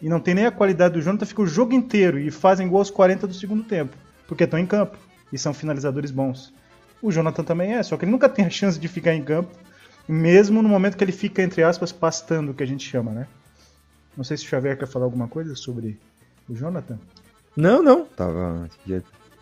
e 0.00 0.08
não 0.08 0.20
tem 0.20 0.34
nem 0.34 0.46
a 0.46 0.50
qualidade 0.50 0.94
do 0.94 1.02
Jonathan, 1.02 1.26
fica 1.26 1.42
o 1.42 1.46
jogo 1.46 1.74
inteiro 1.74 2.18
e 2.18 2.30
fazem 2.30 2.68
gol 2.68 2.78
aos 2.78 2.90
40 2.90 3.26
do 3.26 3.34
segundo 3.34 3.62
tempo, 3.62 3.94
porque 4.26 4.44
estão 4.44 4.58
em 4.58 4.64
campo 4.64 4.96
e 5.32 5.36
são 5.38 5.52
finalizadores 5.52 6.10
bons. 6.10 6.52
O 7.02 7.12
Jonathan 7.12 7.44
também 7.44 7.74
é, 7.74 7.82
só 7.82 7.96
que 7.96 8.04
ele 8.04 8.12
nunca 8.12 8.28
tem 8.28 8.44
a 8.44 8.50
chance 8.50 8.78
de 8.78 8.88
ficar 8.88 9.14
em 9.14 9.22
campo, 9.22 9.50
mesmo 10.08 10.62
no 10.62 10.68
momento 10.68 10.96
que 10.96 11.04
ele 11.04 11.12
fica, 11.12 11.42
entre 11.42 11.62
aspas, 11.62 11.92
pastando, 11.92 12.54
que 12.54 12.62
a 12.62 12.66
gente 12.66 12.88
chama, 12.88 13.10
né? 13.10 13.26
Não 14.18 14.24
sei 14.24 14.36
se 14.36 14.44
o 14.44 14.48
Xavier 14.48 14.76
quer 14.76 14.88
falar 14.88 15.04
alguma 15.04 15.28
coisa 15.28 15.54
sobre 15.54 15.96
o 16.48 16.54
Jonathan. 16.56 16.98
Não, 17.56 17.84
não. 17.84 18.04
Tava, 18.04 18.68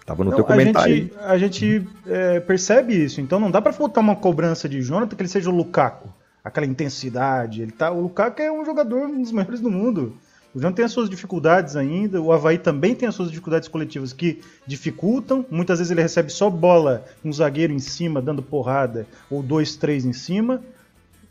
tava 0.05 0.23
no 0.23 0.31
não, 0.31 0.37
teu 0.37 0.45
comentário. 0.45 0.93
A 0.93 0.99
gente, 0.99 1.19
a 1.19 1.39
gente 1.39 1.89
é, 2.07 2.41
percebe 2.41 2.95
isso. 2.95 3.19
Então 3.23 3.41
não 3.41 3.51
dá 3.51 3.63
para 3.63 3.73
faltar 3.73 4.05
uma 4.05 4.15
cobrança 4.15 4.69
de 4.69 4.83
Jonathan 4.83 5.17
que 5.17 5.23
ele 5.23 5.31
seja 5.31 5.49
o 5.49 5.55
Lukaku. 5.55 6.11
Aquela 6.45 6.67
intensidade. 6.67 7.63
Ele 7.63 7.73
tá, 7.73 7.91
o 7.91 8.03
Lukaku 8.03 8.43
é 8.43 8.53
um 8.53 8.67
jogador 8.67 9.09
um 9.09 9.23
dos 9.23 9.33
melhores 9.33 9.61
do 9.61 9.71
mundo. 9.71 10.15
O 10.55 10.61
João 10.61 10.75
tem 10.75 10.85
as 10.85 10.93
suas 10.93 11.09
dificuldades 11.09 11.75
ainda, 11.75 12.21
o 12.21 12.31
Havaí 12.31 12.59
também 12.59 12.95
tem 12.95 13.09
as 13.09 13.15
suas 13.15 13.31
dificuldades 13.31 13.69
coletivas 13.69 14.13
que 14.13 14.43
dificultam. 14.67 15.45
Muitas 15.51 15.79
vezes 15.79 15.91
ele 15.91 16.03
recebe 16.03 16.31
só 16.31 16.51
bola, 16.51 17.05
um 17.25 17.33
zagueiro 17.33 17.73
em 17.73 17.79
cima, 17.79 18.21
dando 18.21 18.43
porrada, 18.43 19.07
ou 19.31 19.43
dois, 19.43 19.75
três 19.75 20.05
em 20.05 20.13
cima. 20.13 20.63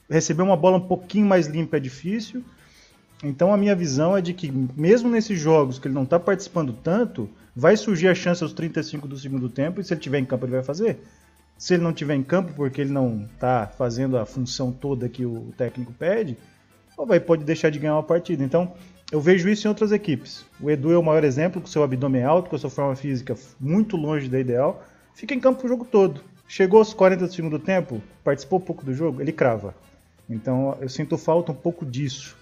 Receber 0.10 0.42
uma 0.42 0.58
bola 0.58 0.78
um 0.78 0.88
pouquinho 0.88 1.28
mais 1.28 1.46
limpa 1.48 1.78
é 1.78 1.80
difícil. 1.80 2.44
Então 3.28 3.52
a 3.52 3.58
minha 3.58 3.76
visão 3.76 4.16
é 4.16 4.22
de 4.22 4.34
que, 4.34 4.52
mesmo 4.52 5.10
nesses 5.10 5.40
jogos 5.40 5.80
que 5.80 5.88
ele 5.88 5.96
não 5.96 6.04
está 6.04 6.20
participando 6.20 6.72
tanto, 6.74 7.28
vai 7.56 7.76
surgir 7.76 8.08
a 8.08 8.14
chance 8.14 8.44
aos 8.44 8.54
35 8.54 9.08
do 9.08 9.18
segundo 9.18 9.50
tempo, 9.50 9.82
e 9.82 9.84
se 9.84 9.94
ele 9.94 10.02
tiver 10.02 10.20
em 10.20 10.26
campo, 10.26 10.46
ele 10.46 10.52
vai 10.52 10.64
fazer. 10.64 11.00
Se 11.58 11.74
ele 11.74 11.82
não 11.84 11.92
tiver 11.92 12.14
em 12.14 12.22
campo, 12.22 12.54
porque 12.54 12.82
ele 12.82 12.92
não 12.92 13.28
está 13.34 13.66
fazendo 13.66 14.16
a 14.16 14.28
função 14.28 14.72
toda 14.72 15.10
que 15.10 15.26
o 15.26 15.52
técnico 15.58 15.92
pede, 15.94 16.38
o 16.96 17.06
vai 17.06 17.20
pode 17.20 17.44
deixar 17.44 17.72
de 17.72 17.80
ganhar 17.80 17.96
uma 17.96 18.04
partida. 18.04 18.44
Então, 18.44 18.74
eu 19.12 19.20
vejo 19.20 19.50
isso 19.50 19.68
em 19.68 19.70
outras 19.70 19.92
equipes. 19.92 20.46
O 20.62 20.70
Edu 20.70 20.92
é 20.92 20.98
o 20.98 21.04
maior 21.04 21.24
exemplo, 21.24 21.60
com 21.60 21.68
seu 21.68 21.84
abdômen 21.84 22.24
alto, 22.24 22.50
com 22.50 22.56
a 22.56 22.60
sua 22.60 22.70
forma 22.70 22.96
física 22.96 23.36
muito 23.60 23.98
longe 23.98 24.30
da 24.30 24.40
ideal. 24.40 24.84
Fica 25.16 25.34
em 25.34 25.40
campo 25.40 25.66
o 25.66 25.70
jogo 25.70 25.84
todo. 25.84 26.22
Chegou 26.48 26.78
aos 26.78 26.94
40 26.94 27.26
do 27.26 27.34
segundo 27.34 27.58
tempo, 27.58 28.02
participou 28.24 28.60
pouco 28.60 28.86
do 28.86 28.94
jogo, 28.94 29.20
ele 29.20 29.32
crava. 29.32 29.74
Então 30.30 30.78
eu 30.80 30.90
sinto 30.90 31.18
falta 31.18 31.52
um 31.52 31.56
pouco 31.56 31.84
disso. 31.86 32.36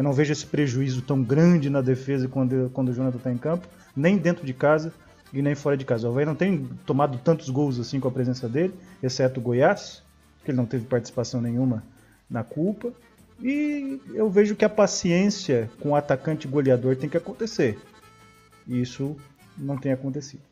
Eu 0.00 0.04
não 0.04 0.14
vejo 0.14 0.32
esse 0.32 0.46
prejuízo 0.46 1.02
tão 1.02 1.22
grande 1.22 1.68
na 1.68 1.82
defesa 1.82 2.26
quando, 2.26 2.70
quando 2.72 2.88
o 2.88 2.94
Jonathan 2.94 3.18
está 3.18 3.30
em 3.30 3.36
campo, 3.36 3.68
nem 3.94 4.16
dentro 4.16 4.46
de 4.46 4.54
casa 4.54 4.94
e 5.30 5.42
nem 5.42 5.54
fora 5.54 5.76
de 5.76 5.84
casa. 5.84 6.08
O 6.08 6.10
Havaí 6.10 6.24
não 6.24 6.34
tem 6.34 6.66
tomado 6.86 7.18
tantos 7.18 7.50
gols 7.50 7.78
assim 7.78 8.00
com 8.00 8.08
a 8.08 8.10
presença 8.10 8.48
dele, 8.48 8.72
exceto 9.02 9.38
o 9.38 9.42
Goiás, 9.42 10.02
que 10.42 10.52
ele 10.52 10.56
não 10.56 10.64
teve 10.64 10.86
participação 10.86 11.42
nenhuma 11.42 11.84
na 12.30 12.42
culpa. 12.42 12.94
E 13.42 14.00
eu 14.14 14.30
vejo 14.30 14.56
que 14.56 14.64
a 14.64 14.70
paciência 14.70 15.68
com 15.78 15.90
o 15.90 15.94
atacante 15.94 16.48
goleador 16.48 16.96
tem 16.96 17.10
que 17.10 17.18
acontecer. 17.18 17.78
E 18.66 18.80
isso 18.80 19.14
não 19.54 19.76
tem 19.76 19.92
acontecido. 19.92 20.49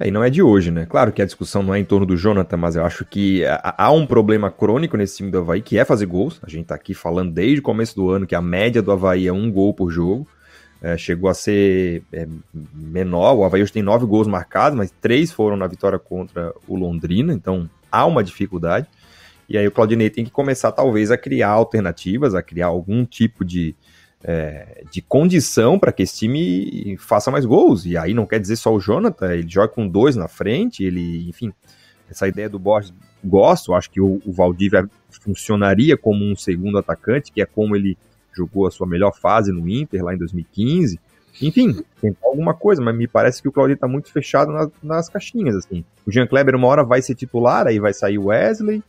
É, 0.00 0.08
e 0.08 0.10
não 0.10 0.24
é 0.24 0.30
de 0.30 0.42
hoje, 0.42 0.70
né? 0.70 0.86
Claro 0.86 1.12
que 1.12 1.20
a 1.20 1.26
discussão 1.26 1.62
não 1.62 1.74
é 1.74 1.78
em 1.78 1.84
torno 1.84 2.06
do 2.06 2.16
Jonathan, 2.16 2.56
mas 2.56 2.74
eu 2.74 2.84
acho 2.84 3.04
que 3.04 3.44
há 3.62 3.92
um 3.92 4.06
problema 4.06 4.50
crônico 4.50 4.96
nesse 4.96 5.18
time 5.18 5.30
do 5.30 5.38
Havaí, 5.38 5.60
que 5.60 5.78
é 5.78 5.84
fazer 5.84 6.06
gols. 6.06 6.40
A 6.42 6.48
gente 6.48 6.64
tá 6.64 6.74
aqui 6.74 6.94
falando 6.94 7.32
desde 7.32 7.60
o 7.60 7.62
começo 7.62 7.94
do 7.94 8.08
ano 8.08 8.26
que 8.26 8.34
a 8.34 8.40
média 8.40 8.80
do 8.80 8.90
Havaí 8.90 9.28
é 9.28 9.32
um 9.32 9.52
gol 9.52 9.74
por 9.74 9.90
jogo. 9.90 10.26
É, 10.82 10.96
chegou 10.96 11.28
a 11.28 11.34
ser 11.34 12.02
é, 12.10 12.26
menor. 12.74 13.34
O 13.34 13.44
Havaí 13.44 13.62
hoje 13.62 13.72
tem 13.72 13.82
nove 13.82 14.06
gols 14.06 14.26
marcados, 14.26 14.74
mas 14.74 14.90
três 15.02 15.30
foram 15.30 15.54
na 15.54 15.66
vitória 15.66 15.98
contra 15.98 16.54
o 16.66 16.74
Londrina, 16.74 17.34
então 17.34 17.68
há 17.92 18.06
uma 18.06 18.24
dificuldade. 18.24 18.88
E 19.46 19.58
aí 19.58 19.66
o 19.66 19.70
Claudinei 19.70 20.08
tem 20.08 20.24
que 20.24 20.30
começar, 20.30 20.72
talvez, 20.72 21.10
a 21.10 21.18
criar 21.18 21.50
alternativas, 21.50 22.34
a 22.34 22.42
criar 22.42 22.68
algum 22.68 23.04
tipo 23.04 23.44
de, 23.44 23.74
é, 24.22 24.84
de 24.90 25.00
condição 25.00 25.78
para 25.78 25.92
que 25.92 26.02
esse 26.02 26.18
time 26.18 26.96
faça 26.98 27.30
mais 27.30 27.44
gols. 27.44 27.86
E 27.86 27.96
aí 27.96 28.14
não 28.14 28.26
quer 28.26 28.38
dizer 28.38 28.56
só 28.56 28.74
o 28.74 28.80
Jonathan, 28.80 29.32
ele 29.32 29.48
joga 29.48 29.68
com 29.68 29.88
dois 29.88 30.16
na 30.16 30.28
frente, 30.28 30.84
ele, 30.84 31.28
enfim, 31.28 31.52
essa 32.10 32.28
ideia 32.28 32.48
do 32.48 32.58
Borges 32.58 32.92
gosto, 33.24 33.74
acho 33.74 33.90
que 33.90 34.00
o, 34.00 34.20
o 34.24 34.32
Valdívia 34.32 34.88
funcionaria 35.10 35.96
como 35.96 36.24
um 36.24 36.34
segundo 36.34 36.78
atacante, 36.78 37.32
que 37.32 37.40
é 37.40 37.46
como 37.46 37.76
ele 37.76 37.96
jogou 38.32 38.66
a 38.66 38.70
sua 38.70 38.86
melhor 38.86 39.12
fase 39.12 39.52
no 39.52 39.68
Inter 39.68 40.04
lá 40.04 40.14
em 40.14 40.18
2015. 40.18 40.98
Enfim, 41.42 41.82
tentar 42.00 42.26
alguma 42.26 42.54
coisa, 42.54 42.82
mas 42.82 42.96
me 42.96 43.06
parece 43.06 43.40
que 43.40 43.48
o 43.48 43.52
Claudinei 43.52 43.74
está 43.74 43.86
muito 43.86 44.10
fechado 44.12 44.52
nas, 44.52 44.68
nas 44.82 45.08
caixinhas, 45.08 45.54
assim. 45.54 45.84
O 46.06 46.10
Jean 46.10 46.26
Kleber 46.26 46.54
uma 46.54 46.66
hora 46.66 46.84
vai 46.84 47.00
ser 47.00 47.14
titular, 47.14 47.66
aí 47.66 47.78
vai 47.78 47.92
sair 47.92 48.18
o 48.18 48.26
Wesley, 48.26 48.82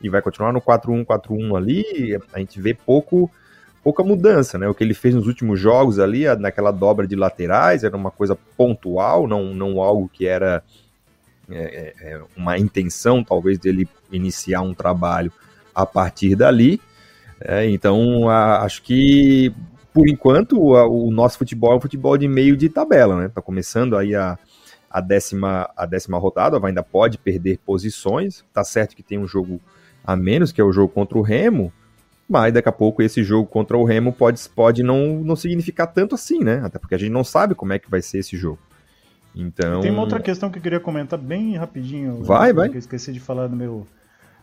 e 0.00 0.08
vai 0.08 0.20
continuar 0.20 0.52
no 0.52 0.60
4-1-4-1 0.60 1.56
ali, 1.56 2.18
a 2.32 2.38
gente 2.38 2.60
vê 2.60 2.74
pouco 2.74 3.30
pouca 3.86 4.02
mudança, 4.02 4.58
né? 4.58 4.66
O 4.66 4.74
que 4.74 4.82
ele 4.82 4.94
fez 4.94 5.14
nos 5.14 5.28
últimos 5.28 5.60
jogos 5.60 6.00
ali, 6.00 6.24
naquela 6.40 6.72
dobra 6.72 7.06
de 7.06 7.14
laterais, 7.14 7.84
era 7.84 7.96
uma 7.96 8.10
coisa 8.10 8.36
pontual, 8.56 9.28
não, 9.28 9.54
não 9.54 9.80
algo 9.80 10.10
que 10.12 10.26
era 10.26 10.60
é, 11.48 11.56
é, 11.56 11.94
é, 12.00 12.20
uma 12.36 12.58
intenção, 12.58 13.22
talvez, 13.22 13.60
dele 13.60 13.88
iniciar 14.10 14.62
um 14.62 14.74
trabalho 14.74 15.30
a 15.72 15.86
partir 15.86 16.34
dali. 16.34 16.80
É, 17.40 17.70
então, 17.70 18.28
a, 18.28 18.64
acho 18.64 18.82
que, 18.82 19.54
por 19.94 20.08
enquanto, 20.08 20.74
a, 20.74 20.84
o 20.88 21.12
nosso 21.12 21.38
futebol 21.38 21.74
é 21.74 21.76
um 21.76 21.80
futebol 21.80 22.18
de 22.18 22.26
meio 22.26 22.56
de 22.56 22.68
tabela, 22.68 23.20
né? 23.20 23.28
Tá 23.28 23.40
começando 23.40 23.96
aí 23.96 24.16
a, 24.16 24.36
a, 24.90 25.00
décima, 25.00 25.70
a 25.76 25.86
décima 25.86 26.18
rodada, 26.18 26.58
ainda 26.60 26.82
pode 26.82 27.18
perder 27.18 27.60
posições, 27.64 28.44
tá 28.52 28.64
certo 28.64 28.96
que 28.96 29.02
tem 29.04 29.16
um 29.16 29.28
jogo 29.28 29.60
a 30.04 30.16
menos, 30.16 30.50
que 30.50 30.60
é 30.60 30.64
o 30.64 30.72
jogo 30.72 30.92
contra 30.92 31.16
o 31.16 31.22
Remo, 31.22 31.72
mas 32.28 32.52
daqui 32.52 32.68
a 32.68 32.72
pouco 32.72 33.02
esse 33.02 33.22
jogo 33.22 33.48
contra 33.48 33.76
o 33.76 33.84
Remo 33.84 34.12
pode, 34.12 34.40
pode 34.48 34.82
não, 34.82 35.20
não 35.22 35.36
significar 35.36 35.86
tanto 35.86 36.14
assim, 36.14 36.42
né? 36.42 36.60
Até 36.64 36.78
porque 36.78 36.94
a 36.94 36.98
gente 36.98 37.12
não 37.12 37.22
sabe 37.22 37.54
como 37.54 37.72
é 37.72 37.78
que 37.78 37.90
vai 37.90 38.02
ser 38.02 38.18
esse 38.18 38.36
jogo. 38.36 38.58
Então. 39.34 39.80
Tem 39.80 39.90
uma 39.90 40.00
outra 40.00 40.18
questão 40.18 40.50
que 40.50 40.58
eu 40.58 40.62
queria 40.62 40.80
comentar 40.80 41.18
bem 41.18 41.56
rapidinho. 41.56 42.24
Vai, 42.24 42.52
vai. 42.52 42.68
Que 42.68 42.76
eu 42.76 42.80
esqueci 42.80 43.12
de 43.12 43.20
falar 43.20 43.48
no 43.48 43.56
meu, 43.56 43.86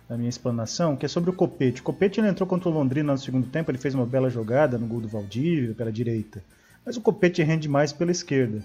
na 0.07 0.15
minha 0.15 0.29
explanação, 0.29 0.95
que 0.95 1.05
é 1.05 1.09
sobre 1.09 1.29
o 1.29 1.33
Copete. 1.33 1.81
O 1.81 1.83
Copete 1.83 2.19
ele 2.19 2.27
entrou 2.27 2.47
contra 2.47 2.69
o 2.69 2.71
Londrina 2.71 3.11
no 3.11 3.17
segundo 3.17 3.47
tempo, 3.47 3.71
ele 3.71 3.77
fez 3.77 3.95
uma 3.95 4.05
bela 4.05 4.29
jogada 4.29 4.77
no 4.77 4.85
gol 4.85 5.01
do 5.01 5.07
Valdívia 5.07 5.73
pela 5.73 5.91
direita. 5.91 6.43
Mas 6.85 6.95
o 6.95 7.01
Copete 7.01 7.41
rende 7.41 7.67
mais 7.67 7.91
pela 7.91 8.11
esquerda. 8.11 8.61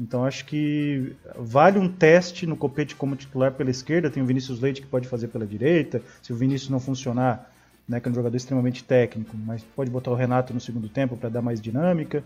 Então 0.00 0.24
acho 0.24 0.44
que 0.44 1.12
vale 1.36 1.78
um 1.78 1.88
teste 1.88 2.46
no 2.46 2.56
Copete 2.56 2.94
como 2.94 3.16
titular 3.16 3.52
pela 3.52 3.70
esquerda. 3.70 4.10
Tem 4.10 4.22
o 4.22 4.26
Vinícius 4.26 4.60
Leite 4.60 4.80
que 4.80 4.86
pode 4.86 5.08
fazer 5.08 5.28
pela 5.28 5.46
direita. 5.46 6.02
Se 6.22 6.32
o 6.32 6.36
Vinícius 6.36 6.70
não 6.70 6.80
funcionar, 6.80 7.50
né, 7.88 8.00
que 8.00 8.08
é 8.08 8.10
um 8.10 8.14
jogador 8.14 8.36
extremamente 8.36 8.84
técnico, 8.84 9.36
mas 9.46 9.62
pode 9.74 9.90
botar 9.90 10.10
o 10.10 10.14
Renato 10.14 10.52
no 10.52 10.60
segundo 10.60 10.88
tempo 10.88 11.16
para 11.16 11.28
dar 11.28 11.42
mais 11.42 11.60
dinâmica. 11.60 12.22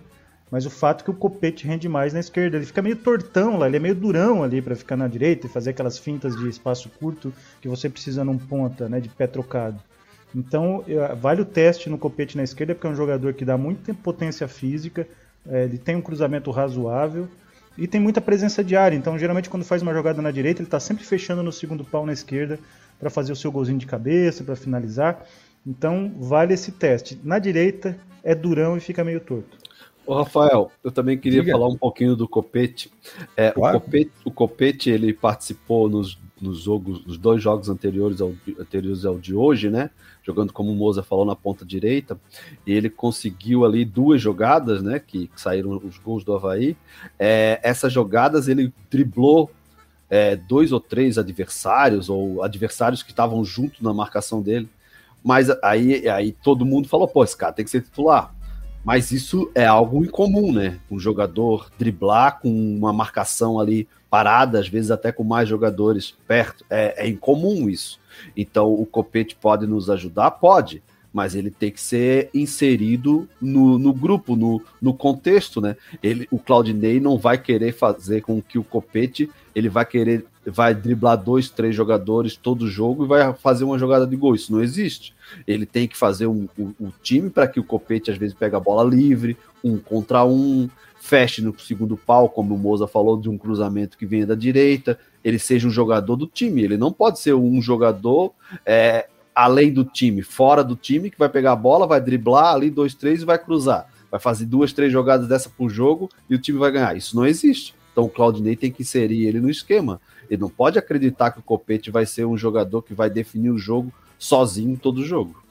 Mas 0.51 0.66
o 0.66 0.70
fato 0.70 1.01
é 1.01 1.05
que 1.05 1.11
o 1.11 1.14
Copete 1.14 1.66
rende 1.66 1.88
mais 1.88 2.12
na 2.12 2.20
esquerda. 2.20 2.59
Ele 2.59 2.66
fica 2.66 2.83
meio 2.83 2.96
tortão 2.96 3.57
lá, 3.57 3.66
ele 3.66 3.77
é 3.77 3.81
meio 3.81 3.94
durão 3.94 4.42
ali 4.42 4.61
para 4.61 4.77
ficar 4.77 4.96
na 4.96 5.09
direita 5.09 5.46
e 5.46 5.51
fazer 5.51 5.70
aquelas 5.70 5.98
fintas 5.98 6.37
de 6.37 6.46
espaço 6.46 6.90
curto 7.01 7.33
que 7.61 7.68
você 7.68 7.88
precisa 7.88 8.22
num 8.22 8.37
ponta, 8.37 8.87
né, 8.87 9.01
de 9.01 9.09
pé 9.09 9.27
trocado. 9.27 9.81
Então, 10.35 10.85
vale 11.20 11.42
o 11.42 11.44
teste 11.44 11.88
no 11.88 11.98
Copete 11.98 12.37
na 12.37 12.42
esquerda, 12.42 12.75
porque 12.75 12.87
é 12.87 12.90
um 12.90 12.94
jogador 12.94 13.33
que 13.35 13.44
dá 13.44 13.57
muita 13.57 13.94
potência 13.94 14.48
física, 14.48 15.07
é, 15.48 15.64
ele 15.64 15.79
tem 15.79 15.96
um 15.96 16.01
cruzamento 16.01 16.51
razoável 16.51 17.29
e 17.77 17.87
tem 17.87 18.01
muita 18.01 18.20
presença 18.20 18.62
de 18.62 18.77
área, 18.77 18.96
então 18.96 19.18
geralmente 19.18 19.51
quando 19.51 19.64
faz 19.64 19.83
uma 19.83 19.92
jogada 19.92 20.22
na 20.22 20.31
direita, 20.31 20.61
ele 20.61 20.66
está 20.66 20.81
sempre 20.81 21.05
fechando 21.05 21.42
no 21.42 21.53
segundo 21.53 21.85
pau 21.85 22.07
na 22.07 22.12
esquerda 22.12 22.59
para 22.98 23.11
fazer 23.11 23.33
o 23.33 23.37
seu 23.37 23.51
golzinho 23.51 23.79
de 23.79 23.87
cabeça, 23.87 24.44
para 24.44 24.55
finalizar. 24.55 25.27
Então 25.66 26.12
vale 26.18 26.55
esse 26.55 26.72
teste. 26.72 27.20
Na 27.22 27.38
direita 27.38 27.96
é 28.22 28.35
durão 28.35 28.77
e 28.77 28.81
fica 28.81 29.05
meio 29.05 29.20
torto. 29.20 29.57
Ô, 30.05 30.14
Rafael, 30.14 30.70
eu 30.83 30.90
também 30.90 31.16
queria 31.16 31.40
Diga. 31.40 31.53
falar 31.53 31.68
um 31.68 31.77
pouquinho 31.77 32.16
do 32.16 32.27
Copete. 32.27 32.90
É, 33.37 33.53
claro. 33.53 33.77
o, 33.77 33.81
Copete 33.81 34.11
o 34.25 34.31
Copete 34.31 34.90
ele 34.90 35.12
participou 35.12 35.88
nos, 35.88 36.18
nos, 36.40 36.62
jogos, 36.62 37.05
nos 37.07 37.16
dois 37.16 37.40
jogos 37.40 37.68
anteriores 37.68 38.20
ao, 38.20 38.35
anteriores 38.59 39.05
ao 39.05 39.18
de 39.18 39.35
hoje, 39.35 39.70
né? 39.70 39.90
jogando 40.22 40.53
como 40.53 40.70
o 40.70 40.75
Moza 40.75 41.03
falou 41.03 41.25
na 41.25 41.35
ponta 41.35 41.64
direita, 41.64 42.18
e 42.66 42.72
ele 42.72 42.88
conseguiu 42.88 43.64
ali 43.64 43.85
duas 43.85 44.20
jogadas, 44.20 44.83
né, 44.83 45.01
que, 45.01 45.27
que 45.27 45.40
saíram 45.40 45.81
os 45.85 45.98
gols 45.98 46.25
do 46.25 46.35
Havaí. 46.35 46.77
É, 47.18 47.61
essas 47.62 47.92
jogadas 47.92 48.48
ele 48.48 48.72
driblou 48.88 49.51
é, 50.09 50.37
dois 50.37 50.72
ou 50.72 50.81
três 50.81 51.18
adversários, 51.18 52.09
ou 52.09 52.42
adversários 52.42 53.03
que 53.03 53.11
estavam 53.11 53.44
junto 53.44 53.83
na 53.83 53.92
marcação 53.92 54.40
dele, 54.40 54.68
mas 55.23 55.49
aí, 55.63 56.09
aí 56.09 56.33
todo 56.33 56.67
mundo 56.67 56.89
falou, 56.89 57.07
pô, 57.07 57.23
esse 57.23 57.37
cara 57.37 57.53
tem 57.53 57.65
que 57.65 57.71
ser 57.71 57.83
titular. 57.83 58.35
Mas 58.85 59.13
isso 59.13 59.51
é 59.55 59.65
algo 59.65 60.05
incomum, 60.05 60.53
né? 60.53 60.81
Um 60.91 60.99
jogador 60.99 61.71
driblar 61.79 62.41
com 62.41 62.51
uma 62.51 62.93
marcação 62.93 63.61
ali 63.61 63.89
parada, 64.11 64.59
às 64.59 64.69
vezes 64.69 64.91
até 64.91 65.13
com 65.13 65.23
mais 65.23 65.49
jogadores 65.49 66.15
perto. 66.27 66.65
É, 66.69 67.05
é 67.05 67.09
incomum 67.09 67.69
isso. 67.71 68.01
Então 68.37 68.73
o 68.73 68.85
Copete 68.85 69.37
pode 69.37 69.67
nos 69.67 69.89
ajudar? 69.89 70.33
Pode. 70.33 70.83
Mas 71.12 71.35
ele 71.35 71.51
tem 71.51 71.70
que 71.70 71.81
ser 71.81 72.31
inserido 72.33 73.29
no, 73.40 73.79
no 73.79 73.92
grupo, 73.92 74.35
no, 74.35 74.62
no 74.81 74.94
contexto, 74.94 75.61
né? 75.61 75.77
Ele, 76.03 76.27
o 76.31 76.38
Claudinei 76.38 77.01
não 77.01 77.18
vai 77.18 77.37
querer 77.37 77.72
fazer 77.72 78.22
com 78.22 78.40
que 78.40 78.59
o 78.59 78.64
Copete 78.64 79.31
ele 79.55 79.68
vai 79.68 79.85
querer 79.85 80.25
vai 80.44 80.75
driblar 80.75 81.16
dois, 81.16 81.48
três 81.48 81.75
jogadores 81.75 82.37
todo 82.37 82.68
jogo 82.68 83.05
e 83.05 83.09
vai 83.09 83.33
fazer 83.35 83.62
uma 83.62 83.79
jogada 83.79 84.07
de 84.07 84.16
gol. 84.16 84.35
Isso 84.35 84.53
não 84.53 84.61
existe. 84.61 85.14
Ele 85.46 85.64
tem 85.64 85.87
que 85.87 85.96
fazer 85.96 86.27
um, 86.27 86.48
um, 86.59 86.72
um 86.81 86.92
time 87.01 87.31
para 87.31 87.46
que 87.46 87.61
o 87.61 87.64
Copete 87.64 88.11
às 88.11 88.16
vezes 88.16 88.35
pegue 88.35 88.57
a 88.57 88.61
bola 88.61 88.83
livre, 88.83 89.37
um 89.62 89.79
contra 89.79 90.25
um, 90.25 90.68
feche 91.03 91.42
no 91.42 91.57
segundo 91.59 91.96
pau, 91.96 92.29
como 92.29 92.55
o 92.55 92.59
Moza 92.59 92.87
falou, 92.87 93.20
de 93.20 93.29
um 93.29 93.37
cruzamento 93.37 93.98
que 93.98 94.07
venha 94.07 94.25
da 94.25 94.37
direita, 94.37 94.98
ele 95.25 95.38
seja 95.38 95.66
um 95.66 95.70
jogador 95.70 96.14
do 96.14 96.29
time. 96.29 96.62
Ele 96.62 96.77
não 96.77 96.92
pode 96.92 97.18
ser 97.18 97.35
um 97.35 97.61
jogador 97.61 98.33
é, 98.64 99.09
além 99.35 99.73
do 99.73 99.85
time, 99.85 100.23
fora 100.23 100.62
do 100.62 100.77
time, 100.77 101.11
que 101.11 101.18
vai 101.18 101.29
pegar 101.29 101.53
a 101.53 101.57
bola, 101.57 101.87
vai 101.87 102.01
driblar 102.01 102.55
ali 102.55 102.71
dois, 102.71 102.95
três 102.95 103.23
e 103.23 103.25
vai 103.25 103.38
cruzar. 103.38 103.88
Vai 104.11 104.21
fazer 104.21 104.45
duas, 104.45 104.73
três 104.73 104.92
jogadas 104.92 105.27
dessa 105.27 105.49
por 105.49 105.71
jogo 105.71 106.11
e 106.29 106.35
o 106.35 106.38
time 106.38 106.59
vai 106.59 106.71
ganhar. 106.71 106.97
Isso 106.97 107.16
não 107.16 107.27
existe. 107.27 107.75
Então 107.92 108.05
o 108.05 108.09
Claudinei 108.09 108.57
tem 108.57 108.71
que 108.71 108.83
inserir 108.83 109.27
ele 109.27 109.40
no 109.40 109.51
esquema. 109.51 110.01
Ele 110.31 110.40
não 110.40 110.51
pode 110.51 110.79
acreditar 110.79 111.31
que 111.31 111.38
o 111.38 111.42
Copete 111.42 111.90
vai 111.90 112.07
ser 112.07 112.25
um 112.25 112.37
jogador 112.37 112.83
que 112.83 112.95
vai 112.95 113.11
definir 113.11 113.51
o 113.51 113.59
jogo 113.59 113.92
sozinho 114.18 114.79
todo 114.79 115.05
jogo. 115.05 115.42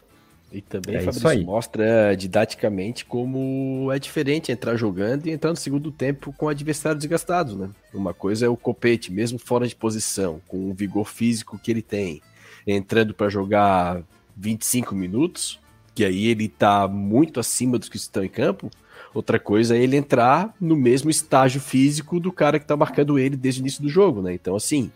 E 0.52 0.60
também, 0.60 0.98
é 0.98 1.02
Fabrício, 1.02 1.46
mostra 1.46 2.13
didaticamente 2.15 3.06
como 3.06 3.89
é 3.91 3.98
diferente 3.98 4.52
entrar 4.52 4.76
jogando 4.76 5.28
e 5.28 5.32
entrar 5.32 5.52
no 5.52 5.56
segundo 5.56 5.91
tempo 5.91 6.34
com 6.34 6.50
adversários 6.50 7.02
desgastados, 7.02 7.56
né? 7.56 7.70
Uma 7.94 8.13
coisa 8.13 8.46
é 8.46 8.50
o 8.50 8.58
Copete, 8.58 9.13
mesmo 9.13 9.39
fora 9.39 9.65
de 9.65 9.76
posição, 9.76 10.41
com 10.50 10.70
o 10.70 10.74
vigor 10.74 11.08
físico 11.08 11.58
que 11.58 11.72
ele 11.72 11.82
tem, 11.82 12.22
entrando 12.65 13.13
para 13.13 13.30
jogar 13.30 14.02
25 14.36 14.95
minutos, 14.95 15.60
que 15.93 16.06
aí 16.06 16.28
ele 16.28 16.47
tá 16.47 16.88
muito 16.88 17.39
acima 17.39 17.78
dos 17.78 17.89
que 17.89 17.97
estão 17.97 18.24
em 18.24 18.30
campo. 18.30 18.69
Outra 19.13 19.39
coisa 19.39 19.76
é 19.76 19.82
ele 19.82 19.97
entrar 19.97 20.54
no 20.60 20.76
mesmo 20.76 21.10
estágio 21.10 21.60
físico 21.60 22.19
do 22.19 22.32
cara 22.32 22.60
que 22.60 22.65
tá 22.65 22.78
marcando 22.78 23.19
ele 23.19 23.36
desde 23.36 23.60
o 23.60 23.63
início 23.63 23.82
do 23.84 23.89
jogo, 23.89 24.21
né? 24.21 24.34
Então, 24.34 24.56
assim, 24.56 24.89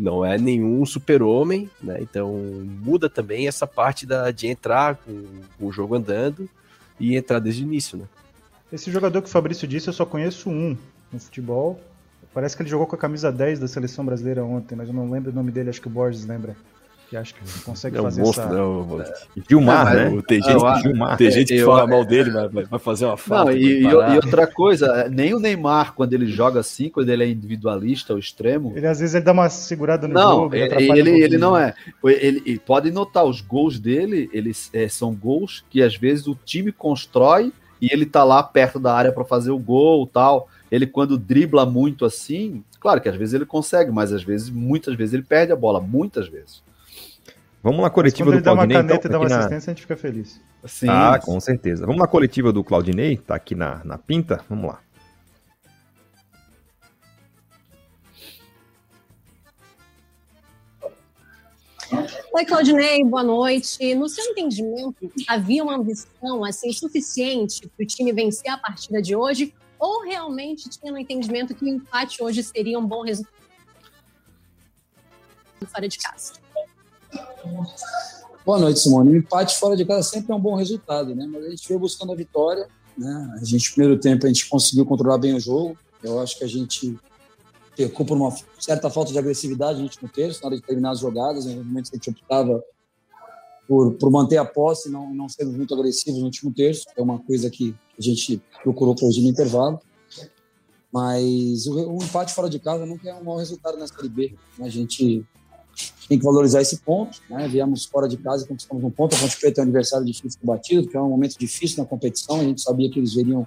não 0.00 0.24
é 0.24 0.38
nenhum 0.38 0.84
super-homem, 0.84 1.70
né? 1.80 1.98
Então 2.00 2.34
muda 2.82 3.08
também 3.08 3.46
essa 3.46 3.66
parte 3.66 4.06
da, 4.06 4.30
de 4.30 4.48
entrar 4.48 4.96
com, 4.96 5.24
com, 5.58 5.66
o 5.66 5.72
jogo 5.72 5.94
andando 5.94 6.48
e 6.98 7.16
entrar 7.16 7.38
desde 7.38 7.62
o 7.62 7.66
início, 7.66 7.98
né? 7.98 8.06
Esse 8.72 8.90
jogador 8.90 9.20
que 9.20 9.28
o 9.28 9.30
Fabrício 9.30 9.68
disse, 9.68 9.88
eu 9.88 9.92
só 9.92 10.06
conheço 10.06 10.48
um 10.48 10.76
no 11.12 11.20
futebol. 11.20 11.80
Parece 12.32 12.56
que 12.56 12.62
ele 12.62 12.70
jogou 12.70 12.86
com 12.86 12.94
a 12.94 12.98
camisa 12.98 13.30
10 13.30 13.58
da 13.58 13.68
seleção 13.68 14.04
brasileira 14.04 14.44
ontem, 14.44 14.74
mas 14.74 14.88
eu 14.88 14.94
não 14.94 15.10
lembro 15.10 15.32
o 15.32 15.34
nome 15.34 15.50
dele, 15.50 15.70
acho 15.70 15.80
que 15.80 15.88
o 15.88 15.90
Borges 15.90 16.24
lembra 16.24 16.56
que 17.10 17.16
acho 17.16 17.34
que 17.34 17.40
consegue 17.64 17.96
é 17.96 18.00
um 18.00 18.04
fazer 18.04 18.22
monstro, 18.22 18.44
essa... 18.44 18.54
Não, 18.54 19.04
Gilmar, 19.48 19.96
é, 19.96 20.10
né? 20.10 20.22
Tem 20.28 20.40
gente, 20.40 20.64
ah, 20.64 20.80
Gilmar. 20.80 21.16
Tem 21.18 21.30
gente 21.30 21.48
que 21.48 21.58
eu, 21.58 21.66
fala 21.66 21.86
mal 21.86 22.04
dele, 22.04 22.30
mas 22.52 22.68
vai 22.68 22.78
fazer 22.78 23.06
uma 23.06 23.16
falta. 23.16 23.50
Não, 23.50 23.58
e, 23.58 23.82
e, 23.82 23.94
outra 23.94 24.46
coisa, 24.46 25.08
nem 25.10 25.34
o 25.34 25.40
Neymar, 25.40 25.92
quando 25.94 26.12
ele 26.12 26.26
joga 26.26 26.60
assim, 26.60 26.88
quando 26.88 27.08
ele 27.08 27.24
é 27.24 27.28
individualista, 27.28 28.12
ao 28.12 28.18
extremo... 28.18 28.72
Ele 28.76 28.86
às 28.86 29.00
vezes 29.00 29.16
ele 29.16 29.24
dá 29.24 29.32
uma 29.32 29.48
segurada 29.50 30.06
no 30.06 30.14
não, 30.14 30.30
jogo. 30.42 30.54
Ele, 30.54 30.72
ele, 30.72 31.10
um 31.10 31.16
ele 31.16 31.38
não 31.38 31.56
é. 31.56 31.74
Ele, 32.04 32.42
ele, 32.46 32.58
pode 32.60 32.92
notar, 32.92 33.24
os 33.24 33.40
gols 33.40 33.80
dele, 33.80 34.30
eles 34.32 34.70
é, 34.72 34.88
são 34.88 35.12
gols 35.12 35.64
que 35.68 35.82
às 35.82 35.96
vezes 35.96 36.28
o 36.28 36.38
time 36.44 36.70
constrói 36.70 37.52
e 37.80 37.92
ele 37.92 38.06
tá 38.06 38.22
lá 38.22 38.40
perto 38.40 38.78
da 38.78 38.94
área 38.94 39.10
para 39.10 39.24
fazer 39.24 39.50
o 39.50 39.58
gol 39.58 40.06
tal. 40.06 40.48
Ele 40.70 40.86
quando 40.86 41.18
dribla 41.18 41.66
muito 41.66 42.04
assim, 42.04 42.62
claro 42.78 43.00
que 43.00 43.08
às 43.08 43.16
vezes 43.16 43.34
ele 43.34 43.46
consegue, 43.46 43.90
mas 43.90 44.12
às 44.12 44.22
vezes, 44.22 44.48
muitas 44.48 44.94
vezes 44.94 45.14
ele 45.14 45.24
perde 45.24 45.50
a 45.50 45.56
bola, 45.56 45.80
muitas 45.80 46.28
vezes. 46.28 46.62
Vamos 47.62 47.82
na 47.82 47.90
coletiva 47.90 48.30
do 48.30 48.42
Claudinei. 48.42 48.76
Quando 48.76 48.80
ele 48.80 48.88
dá 48.88 48.88
uma 48.88 48.88
caneta 48.88 49.08
então, 49.08 49.10
e 49.10 49.12
dá 49.12 49.18
uma 49.18 49.28
na... 49.28 49.38
assistência, 49.38 49.70
a 49.70 49.74
gente 49.74 49.82
fica 49.82 49.96
feliz. 49.96 50.40
Sim, 50.64 50.88
ah, 50.88 51.20
com 51.22 51.38
certeza. 51.38 51.84
Vamos 51.84 52.00
na 52.00 52.06
coletiva 52.06 52.52
do 52.52 52.64
Claudinei, 52.64 53.18
tá 53.18 53.34
aqui 53.34 53.54
na, 53.54 53.84
na 53.84 53.98
pinta. 53.98 54.42
Vamos 54.48 54.70
lá. 54.70 54.80
Oi, 62.32 62.44
Claudinei, 62.46 63.04
boa 63.04 63.22
noite. 63.22 63.94
No 63.94 64.08
seu 64.08 64.24
entendimento, 64.24 65.12
havia 65.28 65.62
uma 65.62 65.76
ambição 65.76 66.44
assim, 66.44 66.72
suficiente 66.72 67.68
para 67.68 67.84
o 67.84 67.86
time 67.86 68.12
vencer 68.12 68.50
a 68.50 68.56
partida 68.56 69.02
de 69.02 69.14
hoje? 69.14 69.52
Ou 69.78 70.04
realmente 70.04 70.70
tinha 70.70 70.92
no 70.92 70.98
entendimento 70.98 71.54
que 71.54 71.64
o 71.64 71.68
empate 71.68 72.22
hoje 72.22 72.42
seria 72.42 72.78
um 72.78 72.86
bom 72.86 73.02
resultado 73.02 73.34
fora 75.66 75.88
de 75.88 75.98
casa? 75.98 76.34
Boa 78.44 78.58
noite, 78.58 78.80
Simone. 78.80 79.10
O 79.10 79.16
empate 79.16 79.58
fora 79.58 79.76
de 79.76 79.84
casa 79.84 80.02
sempre 80.02 80.32
é 80.32 80.34
um 80.34 80.40
bom 80.40 80.56
resultado, 80.56 81.14
né? 81.14 81.28
Mas 81.30 81.44
a 81.44 81.50
gente 81.50 81.68
veio 81.68 81.80
buscando 81.80 82.12
a 82.12 82.16
vitória, 82.16 82.68
né? 82.96 83.38
A 83.40 83.44
gente, 83.44 83.72
primeiro 83.72 84.00
tempo, 84.00 84.26
a 84.26 84.28
gente 84.28 84.48
conseguiu 84.48 84.86
controlar 84.86 85.18
bem 85.18 85.34
o 85.34 85.40
jogo. 85.40 85.76
Eu 86.02 86.20
acho 86.20 86.38
que 86.38 86.44
a 86.44 86.48
gente 86.48 86.98
pecou 87.76 88.04
por 88.04 88.16
uma 88.16 88.34
certa 88.58 88.90
falta 88.90 89.12
de 89.12 89.18
agressividade 89.18 89.78
no 89.78 89.84
último 89.84 90.08
terço, 90.08 90.40
na 90.42 90.48
hora 90.48 90.56
de 90.56 90.62
terminar 90.62 90.92
as 90.92 91.00
jogadas. 91.00 91.46
Em 91.46 91.56
momentos 91.56 91.90
que 91.90 91.96
a 91.96 91.98
gente 91.98 92.10
optava 92.10 92.62
por, 93.68 93.92
por 93.94 94.10
manter 94.10 94.38
a 94.38 94.44
posse 94.44 94.88
e 94.88 94.92
não, 94.92 95.14
não 95.14 95.28
sermos 95.28 95.54
muito 95.54 95.74
agressivos 95.74 96.18
no 96.18 96.26
último 96.26 96.52
terço, 96.52 96.86
é 96.96 97.02
uma 97.02 97.18
coisa 97.18 97.48
que 97.50 97.74
a 97.98 98.02
gente 98.02 98.42
procurou 98.62 98.94
corrigir 98.94 99.22
no 99.22 99.28
intervalo. 99.28 99.80
Mas 100.92 101.66
o, 101.66 101.92
o 101.92 102.02
empate 102.02 102.34
fora 102.34 102.50
de 102.50 102.58
casa 102.58 102.84
nunca 102.84 103.08
é 103.08 103.14
um 103.14 103.22
mau 103.22 103.36
resultado 103.36 103.78
na 103.78 103.86
Série 103.86 104.08
B. 104.08 104.34
A 104.60 104.68
gente 104.68 105.24
tem 106.08 106.18
que 106.18 106.24
valorizar 106.24 106.60
esse 106.60 106.78
ponto. 106.78 107.20
Né? 107.30 107.46
Viemos 107.48 107.84
fora 107.84 108.08
de 108.08 108.16
casa 108.16 108.44
e 108.44 108.48
conquistamos 108.48 108.82
um 108.82 108.90
ponto. 108.90 109.14
A 109.14 109.18
Ponte 109.18 109.38
Preta 109.38 109.60
é 109.60 109.64
um 109.64 109.66
adversário 109.66 110.04
difícil 110.04 110.40
batido, 110.42 110.82
porque 110.82 110.96
é 110.96 111.00
um 111.00 111.08
momento 111.08 111.38
difícil 111.38 111.82
na 111.82 111.88
competição. 111.88 112.40
A 112.40 112.44
gente 112.44 112.60
sabia 112.60 112.90
que 112.90 112.98
eles 112.98 113.14
viriam, 113.14 113.46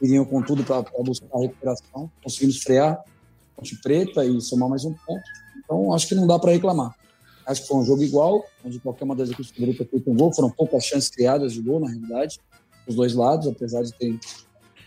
viriam 0.00 0.24
com 0.24 0.42
tudo 0.42 0.64
para 0.64 0.82
buscar 1.04 1.26
a 1.34 1.40
recuperação. 1.40 2.10
Conseguimos 2.22 2.62
frear 2.62 2.94
a 2.94 3.04
Ponte 3.56 3.76
Preta 3.82 4.24
e 4.24 4.40
somar 4.40 4.68
mais 4.68 4.84
um 4.84 4.94
ponto. 4.94 5.22
Então, 5.64 5.92
acho 5.92 6.08
que 6.08 6.14
não 6.14 6.26
dá 6.26 6.38
para 6.38 6.52
reclamar. 6.52 6.96
Acho 7.46 7.62
que 7.62 7.68
foi 7.68 7.76
um 7.78 7.84
jogo 7.84 8.02
igual, 8.02 8.44
onde 8.64 8.78
qualquer 8.78 9.04
uma 9.04 9.16
das 9.16 9.30
equipes 9.30 9.50
poderia 9.50 9.76
ter 9.76 9.86
feito 9.86 10.10
um 10.10 10.16
gol. 10.16 10.32
Foram 10.32 10.50
poucas 10.50 10.84
chances 10.84 11.10
criadas 11.10 11.52
de 11.52 11.60
gol, 11.60 11.80
na 11.80 11.88
realidade, 11.88 12.40
dos 12.86 12.96
dois 12.96 13.14
lados, 13.14 13.48
apesar 13.48 13.82
de 13.82 13.92
ter 13.92 14.18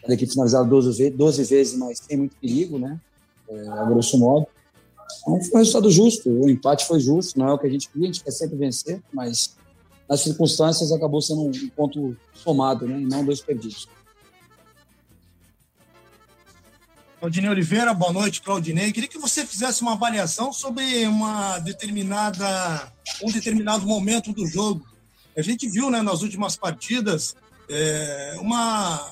a 0.08 0.14
equipe 0.14 0.32
finalizado 0.32 0.70
12, 0.70 1.12
12 1.12 1.44
vezes, 1.44 1.78
mas 1.78 2.00
sem 2.00 2.18
muito 2.18 2.36
perigo, 2.38 2.80
né? 2.80 3.00
É, 3.50 3.68
a 3.68 3.86
grosso 3.86 4.18
modo. 4.18 4.48
Então 5.22 5.42
foi 5.44 5.56
um 5.56 5.58
resultado 5.58 5.92
justo, 5.92 6.30
o 6.30 6.50
empate 6.50 6.86
foi 6.86 7.00
justo, 7.00 7.38
não 7.38 7.48
é 7.50 7.54
o 7.54 7.58
que 7.58 7.68
a 7.68 7.70
gente 7.70 7.90
queria, 7.90 8.10
a 8.10 8.12
gente 8.12 8.24
quer 8.24 8.32
sempre 8.32 8.56
vencer, 8.58 9.02
mas 9.12 9.56
nas 10.08 10.22
circunstâncias 10.22 10.92
acabou 10.92 11.22
sendo 11.22 11.42
um 11.42 11.70
ponto 11.70 12.16
somado, 12.34 12.88
né, 12.88 13.00
e 13.02 13.06
não 13.06 13.26
dois 13.26 13.42
perdidos. 13.42 13.88
Claudinei 17.20 17.50
Oliveira, 17.50 17.92
boa 17.92 18.14
noite, 18.14 18.42
Claudinei. 18.42 18.92
Queria 18.92 19.10
que 19.10 19.18
você 19.18 19.46
fizesse 19.46 19.82
uma 19.82 19.94
avaliação 19.94 20.54
sobre 20.54 21.08
uma 21.08 21.58
determinada, 21.58 22.92
um 23.24 23.32
determinado 23.32 23.88
momento 23.88 24.32
do 24.32 24.46
jogo. 24.46 24.86
A 25.36 25.42
gente 25.42 25.68
viu 25.68 25.90
né, 25.90 26.04
nas 26.04 26.22
últimas 26.22 26.56
partidas 26.56 27.36
é, 27.68 28.36
uma 28.40 29.12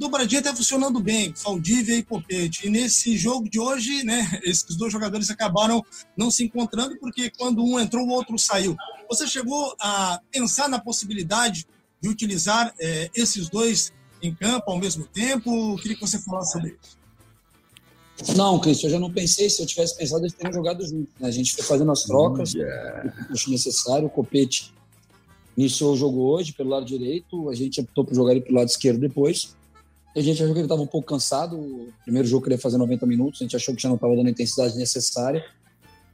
dobradinha 0.00 0.40
está 0.40 0.56
funcionando 0.56 0.98
bem, 0.98 1.32
Saldívia 1.36 1.94
e 1.94 2.02
Popete. 2.02 2.66
E 2.66 2.70
nesse 2.70 3.18
jogo 3.18 3.48
de 3.48 3.60
hoje, 3.60 4.02
né, 4.02 4.40
esses 4.42 4.74
dois 4.74 4.90
jogadores 4.90 5.30
acabaram 5.30 5.84
não 6.16 6.30
se 6.30 6.42
encontrando 6.42 6.98
porque 6.98 7.30
quando 7.30 7.62
um 7.62 7.78
entrou, 7.78 8.06
o 8.06 8.10
outro 8.10 8.38
saiu. 8.38 8.74
Você 9.08 9.26
chegou 9.26 9.76
a 9.78 10.18
pensar 10.32 10.68
na 10.68 10.80
possibilidade 10.80 11.66
de 12.00 12.08
utilizar 12.08 12.72
é, 12.80 13.10
esses 13.14 13.50
dois 13.50 13.92
em 14.22 14.34
campo 14.34 14.70
ao 14.70 14.78
mesmo 14.78 15.06
tempo? 15.06 15.76
Queria 15.76 15.96
que 15.96 16.00
você 16.00 16.18
falasse 16.18 16.52
sobre 16.52 16.76
isso. 16.82 16.98
Não, 18.36 18.58
Cristian, 18.58 18.88
eu 18.88 18.92
já 18.92 18.98
não 18.98 19.12
pensei. 19.12 19.50
Se 19.50 19.60
eu 19.60 19.66
tivesse 19.66 19.96
pensado, 19.96 20.22
eles 20.22 20.32
teriam 20.32 20.52
jogado 20.52 20.86
juntos. 20.86 21.12
Né? 21.20 21.28
A 21.28 21.30
gente 21.30 21.54
foi 21.54 21.64
fazendo 21.64 21.92
as 21.92 22.04
trocas, 22.04 22.54
yeah. 22.54 23.14
o 23.30 23.34
que 23.34 23.50
necessário. 23.50 24.06
O 24.06 24.10
Copete 24.10 24.72
iniciou 25.56 25.92
o 25.92 25.96
jogo 25.96 26.22
hoje 26.22 26.52
pelo 26.52 26.70
lado 26.70 26.86
direito, 26.86 27.50
a 27.50 27.54
gente 27.54 27.80
optou 27.80 28.04
por 28.04 28.14
jogar 28.14 28.32
ele 28.32 28.40
pelo 28.40 28.56
lado 28.56 28.68
esquerdo 28.68 28.98
depois. 28.98 29.54
A 30.14 30.20
gente 30.20 30.42
achou 30.42 30.52
que 30.52 30.58
ele 30.58 30.66
estava 30.66 30.82
um 30.82 30.86
pouco 30.86 31.06
cansado. 31.06 31.56
O 31.56 31.92
primeiro 32.02 32.26
jogo 32.26 32.42
que 32.42 32.48
ele 32.48 32.56
ia 32.56 32.60
fazer 32.60 32.78
90 32.78 33.06
minutos, 33.06 33.40
a 33.40 33.44
gente 33.44 33.54
achou 33.54 33.74
que 33.74 33.82
já 33.82 33.88
não 33.88 33.96
estava 33.96 34.16
dando 34.16 34.26
a 34.26 34.30
intensidade 34.30 34.76
necessária. 34.76 35.44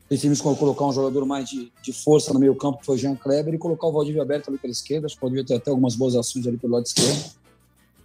Decidimos 0.09 0.41
colocar 0.41 0.85
um 0.85 0.93
jogador 0.93 1.25
mais 1.27 1.49
de, 1.49 1.73
de 1.83 1.93
força 1.93 2.33
no 2.33 2.39
meio 2.39 2.55
campo, 2.55 2.79
que 2.79 2.87
foi 2.87 2.95
o 2.95 2.99
Jean 2.99 3.17
Kleber, 3.17 3.55
e 3.55 3.59
colocar 3.59 3.89
o 3.89 3.93
Valdívia 3.93 4.23
aberto 4.23 4.49
ali 4.49 4.59
pela 4.59 4.71
esquerda. 4.71 5.07
Acho 5.07 5.17
que 5.17 5.21
pode 5.21 5.43
ter 5.45 5.55
até 5.55 5.71
algumas 5.71 5.97
boas 5.97 6.15
ações 6.15 6.47
ali 6.47 6.57
pelo 6.57 6.75
lado 6.75 6.87
esquerdo. 6.87 7.33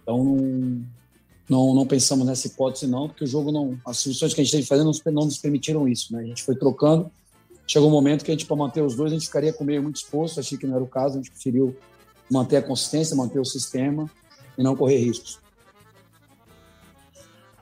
Então, 0.02 0.24
não, 0.24 0.82
não, 1.48 1.74
não 1.74 1.86
pensamos 1.86 2.26
nessa 2.26 2.48
hipótese, 2.48 2.88
não, 2.88 3.08
porque 3.08 3.22
o 3.22 3.26
jogo 3.26 3.52
não. 3.52 3.78
As 3.86 3.98
soluções 3.98 4.34
que 4.34 4.40
a 4.40 4.44
gente 4.44 4.52
teve 4.52 4.66
fazendo 4.66 4.90
não, 4.90 5.12
não 5.12 5.24
nos 5.26 5.38
permitiram 5.38 5.86
isso. 5.86 6.12
Né? 6.12 6.22
A 6.22 6.26
gente 6.26 6.42
foi 6.42 6.56
trocando. 6.56 7.08
Chegou 7.66 7.88
um 7.88 7.92
momento 7.92 8.24
que 8.24 8.32
a 8.32 8.34
gente, 8.34 8.46
para 8.46 8.56
manter 8.56 8.82
os 8.82 8.96
dois, 8.96 9.12
a 9.12 9.14
gente 9.14 9.26
ficaria 9.26 9.52
com 9.52 9.62
o 9.62 9.66
meio 9.66 9.82
muito 9.82 9.96
exposto. 9.96 10.40
Achei 10.40 10.58
que 10.58 10.66
não 10.66 10.74
era 10.74 10.82
o 10.82 10.88
caso. 10.88 11.14
A 11.14 11.22
gente 11.22 11.30
preferiu 11.30 11.76
manter 12.28 12.56
a 12.56 12.62
consistência, 12.62 13.14
manter 13.14 13.38
o 13.38 13.44
sistema 13.44 14.10
e 14.58 14.62
não 14.62 14.74
correr 14.74 14.96
riscos. 14.96 15.41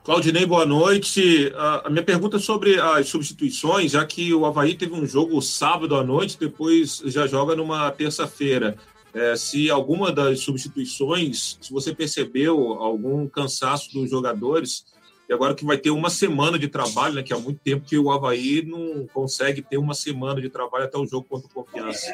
Claudinei, 0.03 0.47
boa 0.47 0.65
noite. 0.65 1.53
A 1.83 1.89
minha 1.89 2.03
pergunta 2.03 2.37
é 2.37 2.39
sobre 2.39 2.79
as 2.79 3.07
substituições, 3.07 3.91
já 3.91 4.03
que 4.03 4.33
o 4.33 4.47
Havaí 4.47 4.73
teve 4.73 4.93
um 4.93 5.05
jogo 5.05 5.39
sábado 5.41 5.95
à 5.95 6.03
noite, 6.03 6.39
depois 6.39 7.03
já 7.05 7.27
joga 7.27 7.55
numa 7.55 7.91
terça-feira. 7.91 8.75
é, 9.13 9.35
se 9.35 9.69
alguma 9.69 10.11
das 10.11 10.39
substituições, 10.39 11.57
se 11.61 11.71
você 11.71 11.93
percebeu 11.93 12.73
algum 12.73 13.27
cansaço 13.27 13.91
dos 13.93 14.09
jogadores, 14.09 14.85
e 15.29 15.33
agora 15.33 15.53
que 15.53 15.65
vai 15.65 15.77
ter 15.77 15.91
uma 15.91 16.09
semana 16.09 16.57
de 16.57 16.67
trabalho, 16.67 17.15
né, 17.15 17.23
que 17.23 17.33
há 17.33 17.37
muito 17.37 17.59
tempo 17.59 17.85
que 17.85 17.97
o 17.97 18.09
Havaí 18.09 18.65
não 18.65 19.05
consegue 19.13 19.61
ter 19.61 19.77
uma 19.77 19.93
semana 19.93 20.41
de 20.41 20.49
trabalho 20.49 20.85
até 20.85 20.97
o 20.97 21.05
jogo 21.05 21.27
contra 21.29 21.47
o 21.47 21.53
Confiança. 21.53 22.13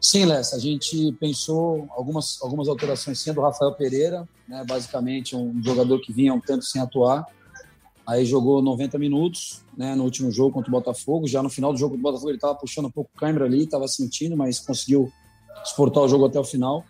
Sim, 0.00 0.24
Lessa, 0.24 0.56
a 0.56 0.58
gente 0.58 1.12
pensou 1.20 1.86
algumas, 1.90 2.38
algumas 2.42 2.68
alterações 2.68 3.20
sendo 3.20 3.40
o 3.40 3.44
Rafael 3.44 3.72
Pereira, 3.74 4.28
né, 4.48 4.64
basicamente 4.66 5.36
um 5.36 5.62
jogador 5.62 6.00
que 6.00 6.12
vinha 6.12 6.32
um 6.32 6.40
tempo 6.40 6.62
sem 6.62 6.80
atuar, 6.80 7.26
aí 8.06 8.24
jogou 8.24 8.62
90 8.62 8.98
minutos 8.98 9.62
né, 9.76 9.94
no 9.94 10.04
último 10.04 10.30
jogo 10.30 10.52
contra 10.52 10.70
o 10.70 10.72
Botafogo, 10.72 11.28
já 11.28 11.42
no 11.42 11.50
final 11.50 11.72
do 11.72 11.78
jogo 11.78 11.94
contra 11.94 12.08
o 12.08 12.12
Botafogo 12.12 12.30
ele 12.30 12.38
estava 12.38 12.54
puxando 12.54 12.86
um 12.86 12.90
pouco 12.90 13.10
o 13.14 13.18
câmera 13.18 13.44
ali, 13.44 13.64
estava 13.64 13.86
sentindo, 13.86 14.36
mas 14.36 14.58
conseguiu 14.58 15.12
exportar 15.62 16.02
o 16.02 16.08
jogo 16.08 16.26
até 16.26 16.38
o 16.40 16.44
final. 16.44 16.84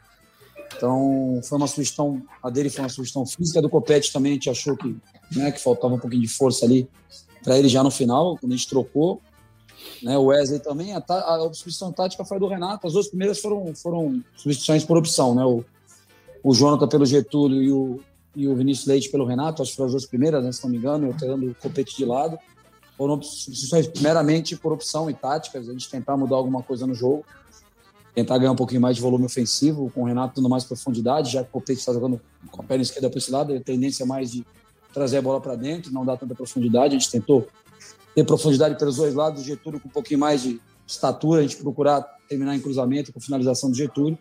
Então, 0.76 1.40
foi 1.42 1.58
uma 1.58 1.66
sugestão, 1.66 2.22
a 2.42 2.48
dele 2.48 2.70
foi 2.70 2.84
uma 2.84 2.88
sugestão 2.88 3.26
física, 3.26 3.60
do 3.60 3.68
Copete 3.68 4.12
também 4.12 4.32
a 4.32 4.34
gente 4.34 4.48
achou 4.48 4.76
que, 4.76 4.96
né, 5.32 5.50
que 5.50 5.60
faltava 5.60 5.94
um 5.94 5.98
pouquinho 5.98 6.22
de 6.22 6.28
força 6.28 6.64
ali 6.64 6.88
para 7.42 7.58
ele 7.58 7.68
já 7.68 7.82
no 7.82 7.90
final, 7.90 8.36
quando 8.38 8.52
a 8.52 8.56
gente 8.56 8.68
trocou. 8.68 9.20
Né, 10.02 10.16
o 10.16 10.26
Wesley 10.26 10.60
também, 10.60 10.94
a, 10.94 10.98
a, 10.98 11.38
substituição 11.40 11.92
tática 11.92 12.24
foi 12.24 12.38
do 12.38 12.46
Renato, 12.46 12.86
as 12.86 12.94
duas 12.94 13.08
primeiras 13.08 13.38
foram, 13.40 13.74
foram 13.74 14.22
substituições 14.34 14.84
por 14.84 14.96
opção, 14.96 15.34
né, 15.34 15.44
o, 15.44 15.64
o 16.42 16.54
Jonathan 16.54 16.88
pelo 16.88 17.04
Getúlio 17.04 17.62
e 17.62 17.72
o, 17.72 18.00
e 18.34 18.48
o 18.48 18.54
Vinícius 18.54 18.86
Leite 18.86 19.10
pelo 19.10 19.24
Renato, 19.24 19.62
acho 19.62 19.72
que 19.72 19.76
foram 19.76 19.88
as 19.88 19.92
duas 19.92 20.06
primeiras, 20.06 20.42
né, 20.44 20.52
se 20.52 20.62
não 20.62 20.70
me 20.70 20.78
engano, 20.78 21.08
eu 21.08 21.16
tirando 21.16 21.50
o 21.50 21.54
Copete 21.54 21.96
de 21.96 22.04
lado. 22.04 22.38
Foram 22.96 23.20
substituições 23.22 23.90
meramente 24.00 24.56
por 24.56 24.72
opção 24.72 25.08
e 25.08 25.14
táticas, 25.14 25.68
a 25.68 25.72
gente 25.72 25.88
tentar 25.88 26.16
mudar 26.16 26.36
alguma 26.36 26.62
coisa 26.62 26.86
no 26.86 26.94
jogo 26.94 27.24
tentar 28.14 28.38
ganhar 28.38 28.52
um 28.52 28.56
pouquinho 28.56 28.80
mais 28.80 28.96
de 28.96 29.02
volume 29.02 29.24
ofensivo, 29.24 29.90
com 29.94 30.02
o 30.02 30.04
Renato 30.04 30.36
dando 30.36 30.48
mais 30.48 30.64
profundidade, 30.64 31.32
já 31.32 31.42
que 31.42 31.48
o 31.48 31.52
Copete 31.52 31.80
está 31.80 31.92
jogando 31.92 32.20
com 32.50 32.62
a 32.62 32.64
perna 32.64 32.82
esquerda 32.82 33.08
para 33.08 33.18
esse 33.18 33.30
lado, 33.30 33.54
a 33.54 33.60
tendência 33.60 34.02
é 34.02 34.06
mais 34.06 34.32
de 34.32 34.44
trazer 34.92 35.18
a 35.18 35.22
bola 35.22 35.40
para 35.40 35.54
dentro, 35.54 35.92
não 35.92 36.04
dá 36.04 36.16
tanta 36.16 36.34
profundidade. 36.34 36.96
A 36.96 36.98
gente 36.98 37.10
tentou 37.10 37.46
ter 38.20 38.26
profundidade 38.26 38.78
pelos 38.78 38.96
dois 38.96 39.14
lados, 39.14 39.42
o 39.42 39.44
Getúlio 39.44 39.80
com 39.80 39.88
um 39.88 39.92
pouquinho 39.92 40.20
mais 40.20 40.42
de 40.42 40.60
estatura, 40.86 41.40
a 41.40 41.42
gente 41.42 41.56
procurar 41.56 42.02
terminar 42.28 42.54
em 42.54 42.60
cruzamento 42.60 43.12
com 43.12 43.20
finalização 43.20 43.70
do 43.70 43.76
Getúlio. 43.76 44.18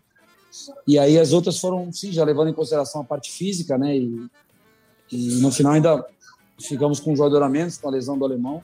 E 0.88 0.98
aí 0.98 1.20
as 1.20 1.34
outras 1.34 1.60
foram, 1.60 1.92
sim, 1.92 2.12
já 2.12 2.24
levando 2.24 2.50
em 2.50 2.54
consideração 2.54 3.02
a 3.02 3.04
parte 3.04 3.32
física, 3.32 3.78
né? 3.78 3.98
E, 3.98 4.30
e 5.12 5.42
no 5.42 5.52
final 5.52 5.74
ainda 5.74 6.06
ficamos 6.60 7.00
com 7.00 7.14
um 7.14 7.16
jogador 7.16 7.44
a 7.44 7.50
menos, 7.50 7.78
com 7.78 7.88
a 7.88 7.92
lesão 7.92 8.18
do 8.18 8.26
alemão. 8.26 8.64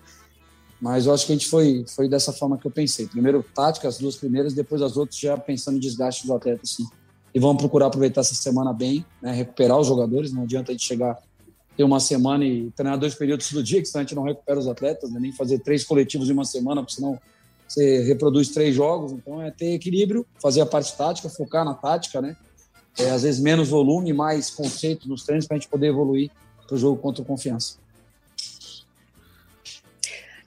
Mas 0.81 1.05
eu 1.05 1.13
acho 1.13 1.25
que 1.25 1.31
a 1.31 1.35
gente 1.35 1.47
foi, 1.47 1.85
foi 1.87 2.09
dessa 2.09 2.33
forma 2.33 2.57
que 2.57 2.65
eu 2.65 2.71
pensei. 2.71 3.07
Primeiro 3.07 3.43
tática, 3.53 3.87
as 3.87 3.97
duas 3.97 4.15
primeiras, 4.15 4.53
depois 4.53 4.81
as 4.81 4.97
outras 4.97 5.19
já 5.19 5.37
pensando 5.37 5.77
em 5.77 5.79
desgaste 5.79 6.25
do 6.25 6.33
atleta, 6.33 6.61
sim. 6.65 6.85
E 7.33 7.39
vamos 7.39 7.57
procurar 7.57 7.87
aproveitar 7.87 8.21
essa 8.21 8.35
semana 8.35 8.73
bem, 8.73 9.05
né, 9.21 9.31
recuperar 9.31 9.77
os 9.77 9.87
jogadores. 9.87 10.31
Não 10.31 10.43
adianta 10.43 10.71
a 10.71 10.73
gente 10.73 10.85
chegar, 10.85 11.17
ter 11.75 11.83
uma 11.83 11.99
semana 11.99 12.45
e 12.45 12.71
treinar 12.71 12.97
dois 12.97 13.15
períodos 13.15 13.51
do 13.51 13.61
dia, 13.61 13.81
que 13.81 13.87
senão 13.87 14.01
a 14.01 14.03
gente 14.03 14.15
não 14.15 14.23
recupera 14.23 14.59
os 14.59 14.67
atletas, 14.67 15.11
né, 15.11 15.19
nem 15.19 15.31
fazer 15.31 15.59
três 15.59 15.83
coletivos 15.83 16.29
em 16.29 16.33
uma 16.33 16.45
semana, 16.45 16.81
porque 16.81 16.95
senão 16.95 17.19
você 17.67 18.03
reproduz 18.03 18.49
três 18.49 18.75
jogos. 18.75 19.11
Então 19.11 19.41
é 19.41 19.51
ter 19.51 19.73
equilíbrio, 19.73 20.25
fazer 20.41 20.61
a 20.61 20.65
parte 20.65 20.95
tática, 20.95 21.29
focar 21.29 21.65
na 21.65 21.73
tática, 21.73 22.21
né? 22.21 22.35
É, 22.97 23.09
às 23.09 23.23
vezes 23.23 23.41
menos 23.41 23.67
volume, 23.67 24.13
mais 24.13 24.49
conceito 24.49 25.09
nos 25.09 25.23
treinos 25.23 25.45
para 25.45 25.57
a 25.57 25.59
gente 25.59 25.67
poder 25.67 25.87
evoluir 25.87 26.31
para 26.65 26.75
o 26.75 26.77
jogo 26.77 27.01
contra 27.01 27.21
o 27.21 27.25
Confiança. 27.25 27.77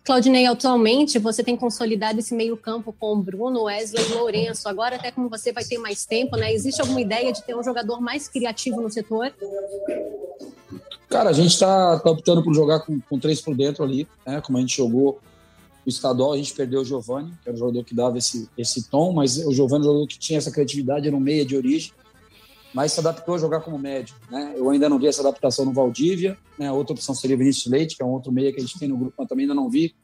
Claudinei, 0.02 0.46
atualmente 0.46 1.18
você 1.18 1.44
tem 1.44 1.54
consolidado 1.54 2.18
esse 2.18 2.34
meio-campo 2.34 2.94
com 2.98 3.20
Bruno, 3.20 3.64
Wesley 3.64 4.02
e 4.02 4.14
Lourenço. 4.14 4.66
Agora, 4.66 4.96
até 4.96 5.10
como 5.10 5.28
você 5.28 5.52
vai 5.52 5.62
ter 5.62 5.76
mais 5.76 6.06
tempo, 6.06 6.34
né? 6.34 6.50
Existe 6.50 6.80
alguma 6.80 7.02
ideia 7.02 7.30
de 7.30 7.44
ter 7.44 7.54
um 7.54 7.62
jogador 7.62 8.00
mais 8.00 8.26
criativo 8.26 8.80
no 8.80 8.90
setor? 8.90 9.30
Cara, 11.08 11.30
a 11.30 11.32
gente 11.32 11.52
está 11.52 11.98
tá 11.98 12.10
optando 12.10 12.42
por 12.42 12.54
jogar 12.54 12.80
com, 12.80 13.00
com, 13.00 13.18
três 13.18 13.40
por 13.40 13.56
dentro 13.56 13.82
ali, 13.82 14.06
né? 14.26 14.40
Como 14.42 14.58
a 14.58 14.60
gente 14.60 14.76
jogou 14.76 15.18
o 15.86 15.88
estadual, 15.88 16.34
a 16.34 16.36
gente 16.36 16.52
perdeu 16.52 16.82
o 16.82 16.84
Giovani, 16.84 17.32
que 17.42 17.48
era 17.48 17.56
o 17.56 17.58
jogador 17.58 17.82
que 17.82 17.94
dava 17.94 18.18
esse, 18.18 18.48
esse 18.58 18.90
tom, 18.90 19.12
mas 19.12 19.38
o 19.38 19.52
Giovani 19.52 19.84
é 19.84 19.86
jogador 19.86 20.06
que 20.06 20.18
tinha 20.18 20.38
essa 20.38 20.50
criatividade, 20.50 21.08
era 21.08 21.16
um 21.16 21.20
meia 21.20 21.46
de 21.46 21.56
origem, 21.56 21.92
mas 22.74 22.92
se 22.92 23.00
adaptou 23.00 23.36
a 23.36 23.38
jogar 23.38 23.60
como 23.60 23.78
médio, 23.78 24.14
né? 24.30 24.52
Eu 24.54 24.68
ainda 24.68 24.86
não 24.86 24.98
vi 24.98 25.06
essa 25.06 25.22
adaptação 25.22 25.64
no 25.64 25.72
Valdívia, 25.72 26.36
né? 26.58 26.70
Outra 26.70 26.92
opção 26.92 27.14
seria 27.14 27.38
Vinícius 27.38 27.72
Leite, 27.72 27.96
que 27.96 28.02
é 28.02 28.06
um 28.06 28.10
outro 28.10 28.30
meia 28.30 28.52
que 28.52 28.58
a 28.58 28.60
gente 28.60 28.78
tem 28.78 28.88
no 28.88 28.98
grupo, 28.98 29.14
mas 29.16 29.28
também 29.28 29.44
ainda 29.44 29.54
não 29.54 29.70
vi 29.70 29.94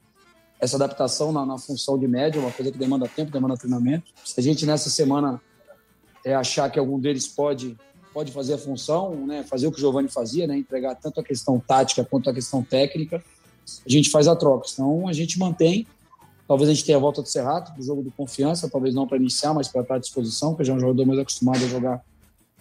essa 0.59 0.75
adaptação 0.75 1.31
na, 1.31 1.45
na 1.45 1.59
função 1.59 1.99
de 1.99 2.07
médio, 2.07 2.41
uma 2.41 2.51
coisa 2.51 2.71
que 2.71 2.77
demanda 2.79 3.07
tempo, 3.07 3.31
demanda 3.31 3.55
treinamento. 3.55 4.11
Se 4.23 4.39
a 4.39 4.43
gente 4.43 4.65
nessa 4.65 4.89
semana 4.89 5.39
é, 6.23 6.33
achar 6.33 6.69
que 6.71 6.79
algum 6.79 6.99
deles 6.99 7.27
pode 7.27 7.77
pode 8.15 8.31
fazer 8.31 8.53
a 8.53 8.57
função, 8.57 9.27
né, 9.27 9.43
fazer 9.43 9.67
o 9.67 9.71
que 9.73 9.77
o 9.77 9.79
Giovanni 9.81 10.07
fazia, 10.07 10.47
né, 10.47 10.57
entregar 10.57 10.95
tanto 10.95 11.19
a 11.19 11.23
questão 11.23 11.59
tática 11.59 12.01
quanto 12.05 12.29
a 12.29 12.33
questão 12.33 12.63
técnica, 12.63 13.21
a 13.85 13.89
gente 13.91 14.09
faz 14.09 14.25
a 14.25 14.33
troca. 14.33 14.69
Então 14.71 15.05
a 15.05 15.11
gente 15.11 15.37
mantém. 15.37 15.85
Talvez 16.47 16.69
a 16.69 16.73
gente 16.73 16.85
tenha 16.85 16.97
a 16.97 17.01
volta 17.01 17.21
do 17.21 17.27
Serrato 17.27 17.73
para 17.73 17.81
o 17.81 17.83
jogo 17.83 18.01
de 18.01 18.11
confiança, 18.11 18.69
talvez 18.69 18.95
não 18.95 19.05
para 19.05 19.17
iniciar, 19.17 19.53
mas 19.53 19.67
para 19.67 19.81
estar 19.81 19.95
à 19.95 19.97
disposição, 19.97 20.51
porque 20.51 20.63
já 20.63 20.71
é 20.71 20.75
um 20.77 20.79
jogador 20.79 21.05
mais 21.05 21.19
acostumado 21.19 21.57
a 21.57 21.67
jogar 21.67 22.01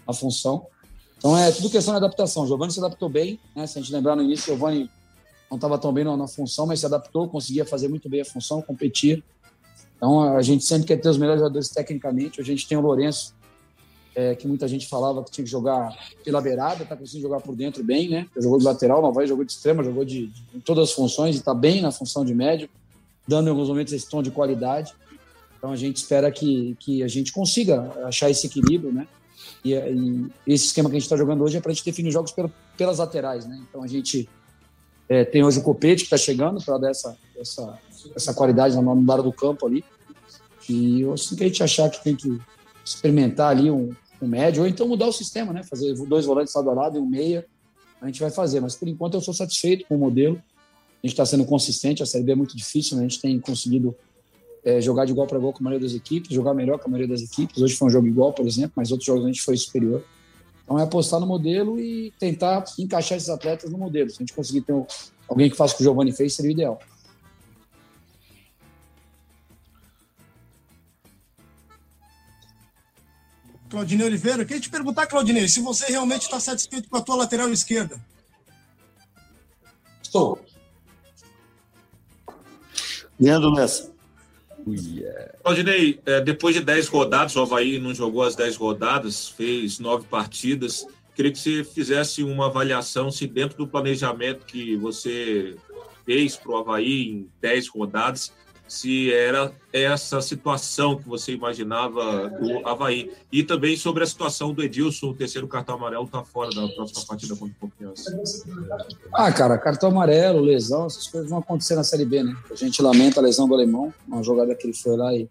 a 0.05 0.13
função. 0.13 0.67
Então 1.17 1.39
é 1.39 1.53
tudo 1.53 1.71
questão 1.71 1.95
de 1.95 1.99
adaptação. 1.99 2.43
O 2.43 2.47
Giovanni 2.49 2.73
se 2.73 2.81
adaptou 2.81 3.09
bem, 3.09 3.39
né? 3.55 3.65
Se 3.69 3.79
a 3.79 3.81
gente 3.81 3.93
lembrar 3.93 4.17
no 4.17 4.23
início, 4.23 4.53
o 4.53 4.57
Giovanni 4.57 4.91
não 5.49 5.57
estava 5.57 5.79
tão 5.79 5.93
bem 5.93 6.03
na, 6.03 6.17
na, 6.17 6.27
função, 6.27 6.67
mas 6.67 6.81
se 6.81 6.87
adaptou, 6.87 7.29
conseguia 7.29 7.65
fazer 7.65 7.87
muito 7.87 8.09
bem 8.09 8.23
a 8.23 8.25
função, 8.25 8.61
competir. 8.61 9.23
Então 9.97 10.37
a 10.37 10.43
gente 10.43 10.65
sempre 10.65 10.89
quer 10.89 10.97
ter 10.97 11.09
os 11.09 11.17
melhores 11.17 11.41
jogadores 11.41 11.69
tecnicamente. 11.69 12.41
A 12.41 12.45
gente 12.45 12.67
tem 12.67 12.77
o 12.77 12.81
Lourenço, 12.81 13.34
é, 14.15 14.35
que 14.35 14.47
muita 14.47 14.69
gente 14.69 14.89
falava 14.89 15.23
que 15.25 15.31
tinha 15.31 15.45
que 15.45 15.51
jogar 15.51 15.93
pela 16.25 16.41
beirada, 16.41 16.83
está 16.83 16.97
conseguindo 16.97 17.29
jogar 17.29 17.41
por 17.41 17.55
dentro 17.57 17.83
bem, 17.83 18.09
né? 18.09 18.27
Jogou 18.37 18.59
de 18.59 18.65
lateral, 18.65 19.03
não 19.03 19.13
vai, 19.13 19.27
jogou 19.27 19.45
de 19.45 19.53
extrema, 19.53 19.83
jogou 19.83 20.05
de, 20.05 20.29
de 20.29 20.43
em 20.55 20.61
todas 20.61 20.91
as 20.91 20.95
funções 20.95 21.35
e 21.35 21.39
está 21.39 21.53
bem 21.53 21.81
na 21.81 21.91
função 21.91 22.25
de 22.25 22.35
médio, 22.35 22.69
dando 23.27 23.49
em 23.49 23.51
alguns 23.51 23.69
momentos 23.69 23.93
esse 23.93 24.09
tom 24.09 24.23
de 24.23 24.31
qualidade. 24.31 24.95
Então 25.59 25.73
a 25.73 25.77
gente 25.77 25.97
espera 25.97 26.31
que, 26.31 26.77
que 26.79 27.03
a 27.03 27.09
gente 27.09 27.33
consiga 27.33 27.91
achar 28.05 28.31
esse 28.31 28.47
equilíbrio, 28.47 28.93
né? 28.93 29.09
E, 29.65 29.73
e 29.73 30.31
esse 30.47 30.67
esquema 30.67 30.89
que 30.89 30.97
a 30.97 30.99
gente 30.99 31.07
está 31.07 31.17
jogando 31.17 31.43
hoje 31.43 31.57
é 31.57 31.61
para 31.61 31.73
a 31.73 31.75
gente 31.75 31.85
definir 31.85 32.11
jogos 32.11 32.33
pela, 32.33 32.51
pelas 32.77 32.99
laterais, 32.99 33.47
né? 33.47 33.61
Então 33.69 33.83
a 33.83 33.87
gente 33.87 34.29
é, 35.09 35.25
tem 35.25 35.43
hoje 35.43 35.59
o 35.59 35.63
Copete 35.63 36.03
que 36.03 36.15
está 36.15 36.17
chegando 36.17 36.63
para 36.63 36.79
dar 36.79 36.91
essa, 36.91 37.17
essa, 37.37 37.79
essa 38.15 38.35
qualidade 38.35 38.77
no 38.77 39.07
lado 39.07 39.23
do 39.23 39.33
campo 39.33 39.67
ali. 39.67 39.85
E 40.69 41.05
assim 41.13 41.35
que 41.37 41.45
a 41.45 41.47
gente 41.47 41.63
achar 41.63 41.91
que 41.91 42.03
tem 42.03 42.15
que 42.15 42.39
experimentar 42.85 43.51
ali 43.51 43.71
um, 43.71 43.91
médio, 44.29 44.63
ou 44.63 44.69
então 44.69 44.89
mudar 44.89 45.07
o 45.07 45.13
sistema, 45.13 45.53
né? 45.53 45.63
Fazer 45.63 45.95
dois 45.95 46.27
volantes 46.27 46.55
lado 46.55 46.71
a 46.71 46.75
lado 46.75 46.97
e 46.99 47.01
um 47.01 47.07
meia, 47.07 47.47
a 48.01 48.07
gente 48.07 48.21
vai 48.21 48.31
fazer. 48.31 48.61
Mas 48.61 48.75
por 48.75 48.89
enquanto 48.89 49.15
eu 49.15 49.21
sou 49.21 49.35
satisfeito 49.35 49.87
com 49.87 49.97
o 49.97 49.99
modelo. 49.99 50.37
A 51.03 51.07
gente 51.07 51.13
está 51.13 51.27
sendo 51.27 51.45
consistente, 51.45 52.03
a 52.03 52.07
Série 52.07 52.25
B 52.25 52.33
é 52.33 52.35
muito 52.35 52.57
difícil, 52.57 52.97
né? 52.97 53.05
A 53.05 53.09
gente 53.09 53.21
tem 53.21 53.39
conseguido 53.39 53.95
é, 54.65 54.81
jogar 54.81 55.05
de 55.05 55.13
igual 55.13 55.27
para 55.27 55.37
igual 55.37 55.53
com 55.53 55.59
a 55.61 55.65
maioria 55.65 55.87
das 55.87 55.95
equipes, 55.95 56.35
jogar 56.35 56.55
melhor 56.55 56.79
com 56.79 56.89
a 56.89 56.91
maioria 56.91 57.15
das 57.15 57.23
equipes. 57.23 57.61
Hoje 57.61 57.77
foi 57.77 57.89
um 57.89 57.91
jogo 57.91 58.07
igual, 58.07 58.33
por 58.33 58.47
exemplo, 58.47 58.73
mas 58.77 58.91
outros 58.91 59.07
jogos 59.07 59.25
a 59.25 59.27
gente 59.27 59.43
foi 59.43 59.57
superior. 59.57 60.03
Então 60.65 60.79
é 60.79 60.83
apostar 60.83 61.21
no 61.21 61.27
modelo 61.27 61.79
e 61.79 62.11
tentar 62.19 62.65
encaixar 62.79 63.19
esses 63.19 63.29
atletas 63.29 63.71
no 63.71 63.77
modelo. 63.77 64.09
Se 64.09 64.17
a 64.17 64.19
gente 64.21 64.33
conseguir 64.33 64.63
ter 64.63 64.75
alguém 65.29 65.51
que 65.51 65.57
faça 65.57 65.75
o 65.75 65.77
que 65.77 65.83
o 65.83 65.85
Giovanni 65.85 66.13
fez, 66.13 66.33
seria 66.33 66.51
o 66.51 66.53
ideal. 66.53 66.81
Claudinei 73.75 74.07
Oliveira, 74.07 74.43
eu 74.43 74.47
queria 74.47 74.63
te 74.63 74.71
perguntar, 74.71 75.05
Claudinei, 75.09 75.49
se 75.49 75.61
você 75.61 75.87
realmente 75.87 76.23
está 76.23 76.39
satisfeito 76.39 76.89
com 76.89 76.97
a 76.97 77.01
tua 77.01 77.17
lateral 77.17 77.51
esquerda. 77.51 78.01
Estou. 80.01 80.39
Leandro 83.19 83.53
Lessa. 83.53 83.93
Claudinei, 85.43 86.01
é, 86.07 86.21
depois 86.21 86.55
de 86.55 86.61
10 86.61 86.87
rodadas, 86.87 87.35
o 87.35 87.43
Havaí 87.43 87.81
não 87.81 87.93
jogou 87.93 88.23
as 88.23 88.37
10 88.37 88.55
rodadas, 88.55 89.29
fez 89.31 89.81
nove 89.81 90.07
partidas. 90.07 90.87
Queria 91.17 91.33
que 91.33 91.39
você 91.41 91.65
fizesse 91.65 92.23
uma 92.23 92.47
avaliação 92.47 93.11
se 93.11 93.27
dentro 93.27 93.59
do 93.59 93.67
planejamento 93.67 94.47
que 94.47 94.77
você 94.77 95.57
fez 96.07 96.37
para 96.37 96.53
o 96.53 96.57
Havaí 96.59 97.09
em 97.09 97.29
10 97.41 97.69
rodadas, 97.71 98.33
se 98.67 99.13
era 99.13 99.53
essa 99.73 100.21
situação 100.21 100.97
que 100.97 101.09
você 101.09 101.33
imaginava 101.33 102.29
do 102.29 102.67
Havaí. 102.67 103.13
E 103.31 103.43
também 103.43 103.77
sobre 103.77 104.03
a 104.03 104.07
situação 104.07 104.53
do 104.53 104.63
Edilson, 104.63 105.09
o 105.09 105.15
terceiro 105.15 105.47
cartão 105.47 105.77
amarelo 105.77 106.05
está 106.05 106.25
fora 106.25 106.51
da 106.51 106.67
próxima 106.69 107.05
partida 107.07 107.37
contra 107.37 107.55
o 107.55 107.61
Confiança. 107.61 108.19
Ah, 109.13 109.33
cara, 109.33 109.59
cartão 109.59 109.91
amarelo, 109.91 110.41
lesão, 110.41 110.87
essas 110.87 111.07
coisas 111.07 111.29
vão 111.29 111.39
acontecer 111.39 111.75
na 111.75 111.85
Série 111.85 112.05
B, 112.05 112.23
né? 112.23 112.35
A 112.51 112.55
gente 112.55 112.81
lamenta 112.83 113.21
a 113.21 113.23
lesão 113.23 113.47
do 113.47 113.55
alemão, 113.55 113.93
uma 114.07 114.23
jogada 114.23 114.55
que 114.55 114.67
ele 114.67 114.75
foi 114.75 114.97
lá 114.97 115.15
e. 115.15 115.29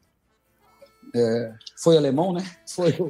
É, 1.15 1.53
foi 1.77 1.95
alemão, 1.95 2.33
né? 2.33 2.43
Foi 2.67 2.91
o, 2.99 3.07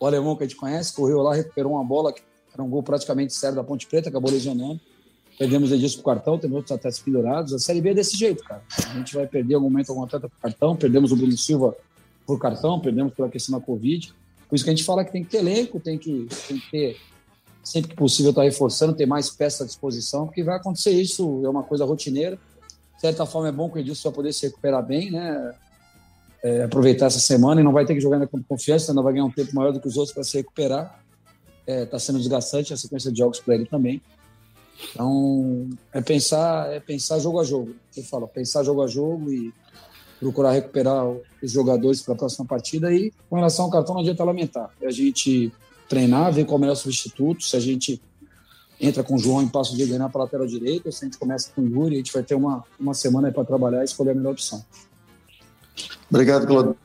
o 0.00 0.06
alemão 0.06 0.36
que 0.36 0.44
a 0.44 0.46
gente 0.46 0.58
conhece, 0.58 0.94
correu 0.94 1.22
lá, 1.22 1.34
recuperou 1.34 1.72
uma 1.72 1.84
bola 1.84 2.12
que 2.12 2.22
era 2.52 2.62
um 2.62 2.68
gol 2.68 2.82
praticamente 2.82 3.32
sério 3.32 3.56
da 3.56 3.64
Ponte 3.64 3.86
Preta, 3.86 4.08
acabou 4.08 4.30
lesionando. 4.30 4.80
Perdemos 5.38 5.70
Edilson 5.70 6.02
pro 6.02 6.14
cartão, 6.14 6.36
temos 6.36 6.56
outros 6.56 6.72
atletas 6.72 6.98
pendurados. 6.98 7.54
A 7.54 7.58
Série 7.60 7.80
B 7.80 7.90
é 7.90 7.94
desse 7.94 8.16
jeito, 8.16 8.42
cara. 8.42 8.60
A 8.90 8.94
gente 8.94 9.14
vai 9.14 9.24
perder 9.24 9.54
algum 9.54 9.70
momento 9.70 9.90
algum 9.90 10.02
atleta 10.02 10.28
pro 10.28 10.38
cartão. 10.40 10.74
Perdemos 10.74 11.12
o 11.12 11.16
Bruno 11.16 11.36
Silva 11.38 11.76
por 12.26 12.40
cartão, 12.40 12.80
perdemos 12.80 13.14
pela 13.14 13.28
questão 13.28 13.58
da 13.58 13.64
Covid. 13.64 14.12
Por 14.48 14.56
isso 14.56 14.64
que 14.64 14.70
a 14.70 14.74
gente 14.74 14.84
fala 14.84 15.04
que 15.04 15.12
tem 15.12 15.22
que 15.22 15.30
ter 15.30 15.38
elenco, 15.38 15.78
tem 15.78 15.96
que, 15.96 16.26
tem 16.48 16.58
que 16.58 16.70
ter, 16.70 16.96
sempre 17.62 17.90
que 17.90 17.96
possível, 17.96 18.30
estar 18.30 18.42
tá 18.42 18.46
reforçando, 18.46 18.94
ter 18.94 19.06
mais 19.06 19.30
peças 19.30 19.62
à 19.62 19.64
disposição, 19.64 20.26
porque 20.26 20.42
vai 20.42 20.56
acontecer 20.56 20.90
isso, 20.90 21.42
é 21.44 21.48
uma 21.48 21.62
coisa 21.62 21.84
rotineira. 21.84 22.36
De 22.96 23.00
certa 23.00 23.24
forma, 23.24 23.48
é 23.48 23.52
bom 23.52 23.70
que 23.70 23.76
o 23.76 23.80
Edilson 23.80 24.08
vai 24.08 24.16
poder 24.16 24.32
se 24.32 24.46
recuperar 24.46 24.84
bem, 24.84 25.12
né? 25.12 25.54
É, 26.42 26.64
aproveitar 26.64 27.06
essa 27.06 27.18
semana 27.18 27.60
e 27.60 27.64
não 27.64 27.72
vai 27.72 27.84
ter 27.84 27.94
que 27.94 28.00
jogar 28.00 28.24
com 28.26 28.42
confiança, 28.42 28.90
ainda 28.90 29.02
vai 29.02 29.12
ganhar 29.12 29.24
um 29.24 29.30
tempo 29.30 29.54
maior 29.54 29.72
do 29.72 29.80
que 29.80 29.86
os 29.86 29.96
outros 29.96 30.12
para 30.12 30.24
se 30.24 30.36
recuperar. 30.36 31.00
Está 31.60 31.72
é, 31.72 31.86
tá 31.86 31.98
sendo 31.98 32.18
desgastante 32.18 32.72
a 32.72 32.76
sequência 32.76 33.12
de 33.12 33.18
jogos 33.18 33.38
para 33.38 33.54
ele 33.54 33.66
também. 33.66 34.00
Então, 34.92 35.68
é 35.92 36.00
pensar, 36.00 36.72
é 36.72 36.80
pensar 36.80 37.18
jogo 37.18 37.40
a 37.40 37.44
jogo. 37.44 37.74
Eu 37.96 38.02
falo, 38.04 38.28
pensar 38.28 38.62
jogo 38.62 38.82
a 38.82 38.86
jogo 38.86 39.30
e 39.32 39.52
procurar 40.20 40.52
recuperar 40.52 41.04
os 41.42 41.52
jogadores 41.52 42.02
para 42.02 42.14
a 42.14 42.16
próxima 42.16 42.46
partida. 42.46 42.92
E 42.92 43.12
com 43.28 43.36
relação 43.36 43.66
ao 43.66 43.70
cartão, 43.70 43.94
não 43.94 44.02
adianta 44.02 44.24
lamentar. 44.24 44.70
É 44.80 44.86
a 44.86 44.90
gente 44.90 45.52
treinar, 45.88 46.32
ver 46.32 46.44
qual 46.44 46.62
é 46.64 46.70
o 46.70 46.76
substituto. 46.76 47.44
Se 47.44 47.56
a 47.56 47.60
gente 47.60 48.00
entra 48.80 49.02
com 49.02 49.16
o 49.16 49.18
João 49.18 49.42
e 49.42 49.48
passa 49.48 49.72
o 49.72 49.76
dia 49.76 49.86
ganhar 49.86 50.08
para 50.08 50.20
a 50.20 50.24
lateral 50.24 50.46
direita, 50.46 50.92
se 50.92 51.04
a 51.04 51.08
gente 51.08 51.18
começa 51.18 51.50
com 51.54 51.62
o 51.62 51.66
Yuri, 51.66 51.94
a 51.94 51.98
gente 51.98 52.12
vai 52.12 52.22
ter 52.22 52.34
uma, 52.34 52.64
uma 52.78 52.94
semana 52.94 53.30
para 53.32 53.44
trabalhar 53.44 53.82
e 53.82 53.84
escolher 53.84 54.12
a 54.12 54.14
melhor 54.14 54.32
opção. 54.32 54.64
Obrigado, 56.10 56.46
Claudio. 56.46 56.76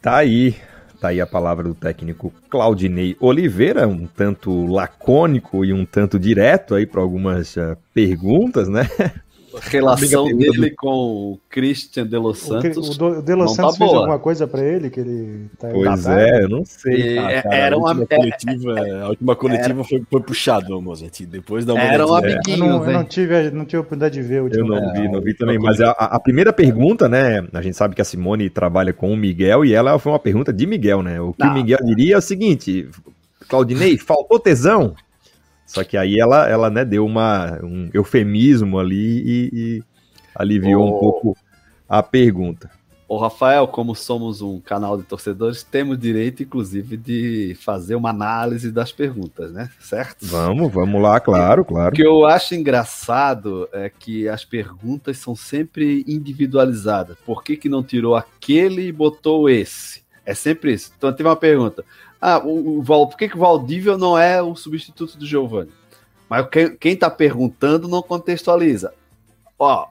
Tá 0.00 0.16
aí. 0.16 0.56
Tá 1.02 1.08
aí 1.08 1.20
a 1.20 1.26
palavra 1.26 1.64
do 1.64 1.74
técnico 1.74 2.32
Claudinei 2.48 3.16
Oliveira, 3.18 3.88
um 3.88 4.06
tanto 4.06 4.66
lacônico 4.66 5.64
e 5.64 5.72
um 5.72 5.84
tanto 5.84 6.16
direto 6.16 6.76
aí 6.76 6.86
para 6.86 7.00
algumas 7.00 7.56
uh, 7.56 7.76
perguntas, 7.92 8.68
né? 8.68 8.88
relação 9.60 10.24
dele 10.36 10.70
com 10.70 10.88
o 11.32 11.38
Christian 11.48 12.06
De 12.06 12.16
Los 12.16 12.38
Santos. 12.38 12.98
O, 12.98 13.04
o 13.04 13.22
De 13.22 13.34
Los 13.34 13.56
tá 13.56 13.62
Santos 13.62 13.78
tá 13.78 13.84
fez 13.84 13.96
alguma 13.96 14.18
coisa 14.18 14.46
para 14.46 14.62
ele 14.64 14.90
que 14.90 15.00
ele 15.00 15.46
tá 15.58 15.68
Pois 15.68 16.06
é, 16.06 16.44
eu 16.44 16.48
não 16.48 16.64
sei. 16.64 17.18
Ah, 17.18 17.42
cara, 17.42 17.54
era 17.54 17.78
uma 17.78 17.92
a 17.92 17.94
última 17.94 18.06
coletiva, 18.06 18.80
a 18.80 19.08
última 19.08 19.36
coletiva 19.36 19.74
era... 19.80 19.84
foi, 19.84 20.02
foi 20.10 20.20
puxado, 20.22 20.74
amor, 20.74 20.96
gente. 20.96 21.26
Depois 21.26 21.64
da 21.64 21.78
Era 21.78 22.06
um 22.06 22.14
amiguinho, 22.14 22.64
eu 22.64 22.68
não, 22.68 22.84
eu 22.84 22.92
não, 22.92 23.04
tive, 23.04 23.50
não 23.50 23.64
tive 23.64 23.76
a 23.78 23.80
oportunidade 23.80 24.14
de 24.14 24.22
ver 24.22 24.42
o 24.42 24.48
Eu 24.48 24.64
não 24.64 24.92
vi, 24.92 25.08
não 25.08 25.20
vi 25.20 25.34
também, 25.34 25.58
mas 25.58 25.80
a, 25.80 25.90
a, 25.90 26.20
primeira 26.20 26.52
pergunta, 26.52 27.08
né, 27.08 27.44
a 27.52 27.62
gente 27.62 27.76
sabe 27.76 27.94
que 27.94 28.02
a 28.02 28.04
Simone 28.04 28.50
trabalha 28.50 28.92
com 28.92 29.12
o 29.12 29.16
Miguel 29.16 29.64
e 29.64 29.74
ela 29.74 29.98
foi 29.98 30.12
uma 30.12 30.18
pergunta 30.18 30.52
de 30.52 30.66
Miguel, 30.66 31.02
né? 31.02 31.20
O 31.20 31.32
que 31.32 31.46
o 31.46 31.52
Miguel 31.52 31.78
diria 31.84 32.14
é 32.14 32.18
o 32.18 32.22
seguinte, 32.22 32.88
Claudinei, 33.48 33.98
faltou 33.98 34.38
tesão? 34.38 34.94
Só 35.72 35.82
que 35.82 35.96
aí 35.96 36.18
ela, 36.18 36.46
ela 36.48 36.68
né, 36.68 36.84
deu 36.84 37.06
uma, 37.06 37.58
um 37.62 37.88
eufemismo 37.94 38.78
ali 38.78 39.22
e, 39.24 39.50
e 39.52 39.82
aliviou 40.34 40.82
oh. 40.82 40.96
um 40.96 41.00
pouco 41.00 41.36
a 41.88 42.02
pergunta. 42.02 42.70
Ô 43.08 43.18
Rafael, 43.18 43.66
como 43.68 43.94
somos 43.94 44.40
um 44.40 44.58
canal 44.58 44.96
de 44.96 45.02
torcedores, 45.02 45.62
temos 45.62 45.98
direito, 45.98 46.42
inclusive, 46.42 46.96
de 46.96 47.54
fazer 47.60 47.94
uma 47.94 48.08
análise 48.08 48.70
das 48.70 48.90
perguntas, 48.90 49.52
né? 49.52 49.70
Certo? 49.80 50.24
Vamos, 50.26 50.72
vamos 50.72 51.00
lá, 51.00 51.20
claro, 51.20 51.64
claro. 51.64 51.90
O 51.90 51.94
que 51.94 52.02
eu 52.02 52.24
acho 52.24 52.54
engraçado 52.54 53.68
é 53.72 53.90
que 53.90 54.26
as 54.28 54.46
perguntas 54.46 55.18
são 55.18 55.36
sempre 55.36 56.04
individualizadas. 56.08 57.16
Por 57.26 57.44
que, 57.44 57.56
que 57.56 57.68
não 57.68 57.82
tirou 57.82 58.14
aquele 58.14 58.86
e 58.86 58.92
botou 58.92 59.48
esse? 59.48 60.02
É 60.24 60.34
sempre 60.34 60.72
isso. 60.72 60.92
Então, 60.96 61.12
teve 61.12 61.28
uma 61.28 61.36
pergunta. 61.36 61.84
Ah, 62.24 62.38
o, 62.38 62.78
o 62.78 62.82
Val, 62.82 63.08
por 63.08 63.16
que, 63.18 63.28
que 63.28 63.34
o 63.34 63.40
Valdívia 63.40 63.98
não 63.98 64.16
é 64.16 64.40
o 64.40 64.54
substituto 64.54 65.18
do 65.18 65.26
Giovanni? 65.26 65.72
Mas 66.30 66.48
quem, 66.48 66.76
quem 66.76 66.96
tá 66.96 67.10
perguntando 67.10 67.88
não 67.88 68.00
contextualiza. 68.00 68.94
Ó, 69.58 69.88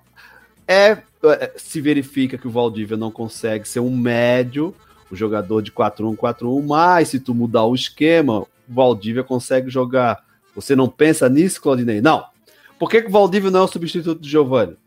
é, 0.66 0.98
é, 1.24 1.52
se 1.58 1.82
verifica 1.82 2.38
que 2.38 2.48
o 2.48 2.52
Valdívia 2.52 2.96
não 2.96 3.12
consegue 3.12 3.68
ser 3.68 3.82
um 3.82 3.94
médio, 3.94 4.74
o 5.12 5.16
jogador 5.16 5.62
de 5.62 5.74
4-1-4-1, 5.74 6.66
mas 6.66 7.10
se 7.10 7.20
tu 7.20 7.36
mudar 7.36 7.66
o 7.66 7.76
esquema, 7.76 8.40
o 8.40 8.48
Valdívia 8.66 9.26
consegue 9.26 9.70
jogar. 9.70 10.24
Você 10.56 10.74
não 10.74 10.88
pensa 10.88 11.28
nisso, 11.28 11.62
Claudinei? 11.62 12.00
Não. 12.00 12.24
Por 12.80 12.90
que, 12.90 13.02
que 13.02 13.10
o 13.10 13.12
Valdívia 13.12 13.52
não 13.52 13.60
é 13.60 13.64
o 13.64 13.68
substituto 13.68 14.22
do 14.22 14.28
Giovanni? 14.28 14.78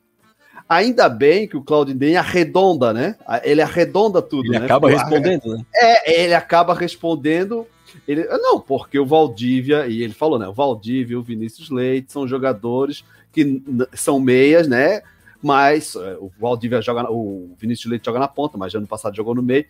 Ainda 0.69 1.09
bem 1.09 1.47
que 1.47 1.57
o 1.57 1.63
Claudinei 1.63 2.17
arredonda, 2.17 2.93
né? 2.93 3.17
Ele 3.43 3.61
arredonda 3.61 4.23
tudo, 4.23 4.47
ele 4.47 4.59
né? 4.59 4.65
acaba 4.65 4.89
porque, 4.89 4.97
respondendo, 4.97 5.57
né? 5.57 5.67
É, 5.75 6.23
ele 6.23 6.35
acaba 6.35 6.75
respondendo. 6.75 7.67
Ele, 8.09 8.25
não, 8.25 8.59
porque 8.59 8.99
o 8.99 9.07
Valdívia, 9.07 9.87
e 9.87 10.03
ele 10.03 10.15
falou, 10.15 10.39
né? 10.39 10.49
O 10.49 10.53
Valdívia 10.53 11.15
e 11.15 11.17
o 11.17 11.23
Vinícius 11.23 11.71
Leite 11.71 12.13
são 12.13 12.27
jogadores 12.27 13.05
que 13.31 13.63
são 13.93 14.19
meias, 14.19 14.67
né? 14.67 15.03
Mas 15.43 15.95
é, 15.95 16.17
o 16.19 16.31
Valdívia 16.41 16.81
joga, 16.81 17.11
o 17.11 17.55
Vinícius 17.59 17.91
Leite 17.91 18.07
joga 18.07 18.19
na 18.19 18.29
ponta, 18.29 18.57
mas 18.57 18.75
ano 18.75 18.87
passado 18.87 19.15
jogou 19.15 19.35
no 19.35 19.43
meio, 19.43 19.67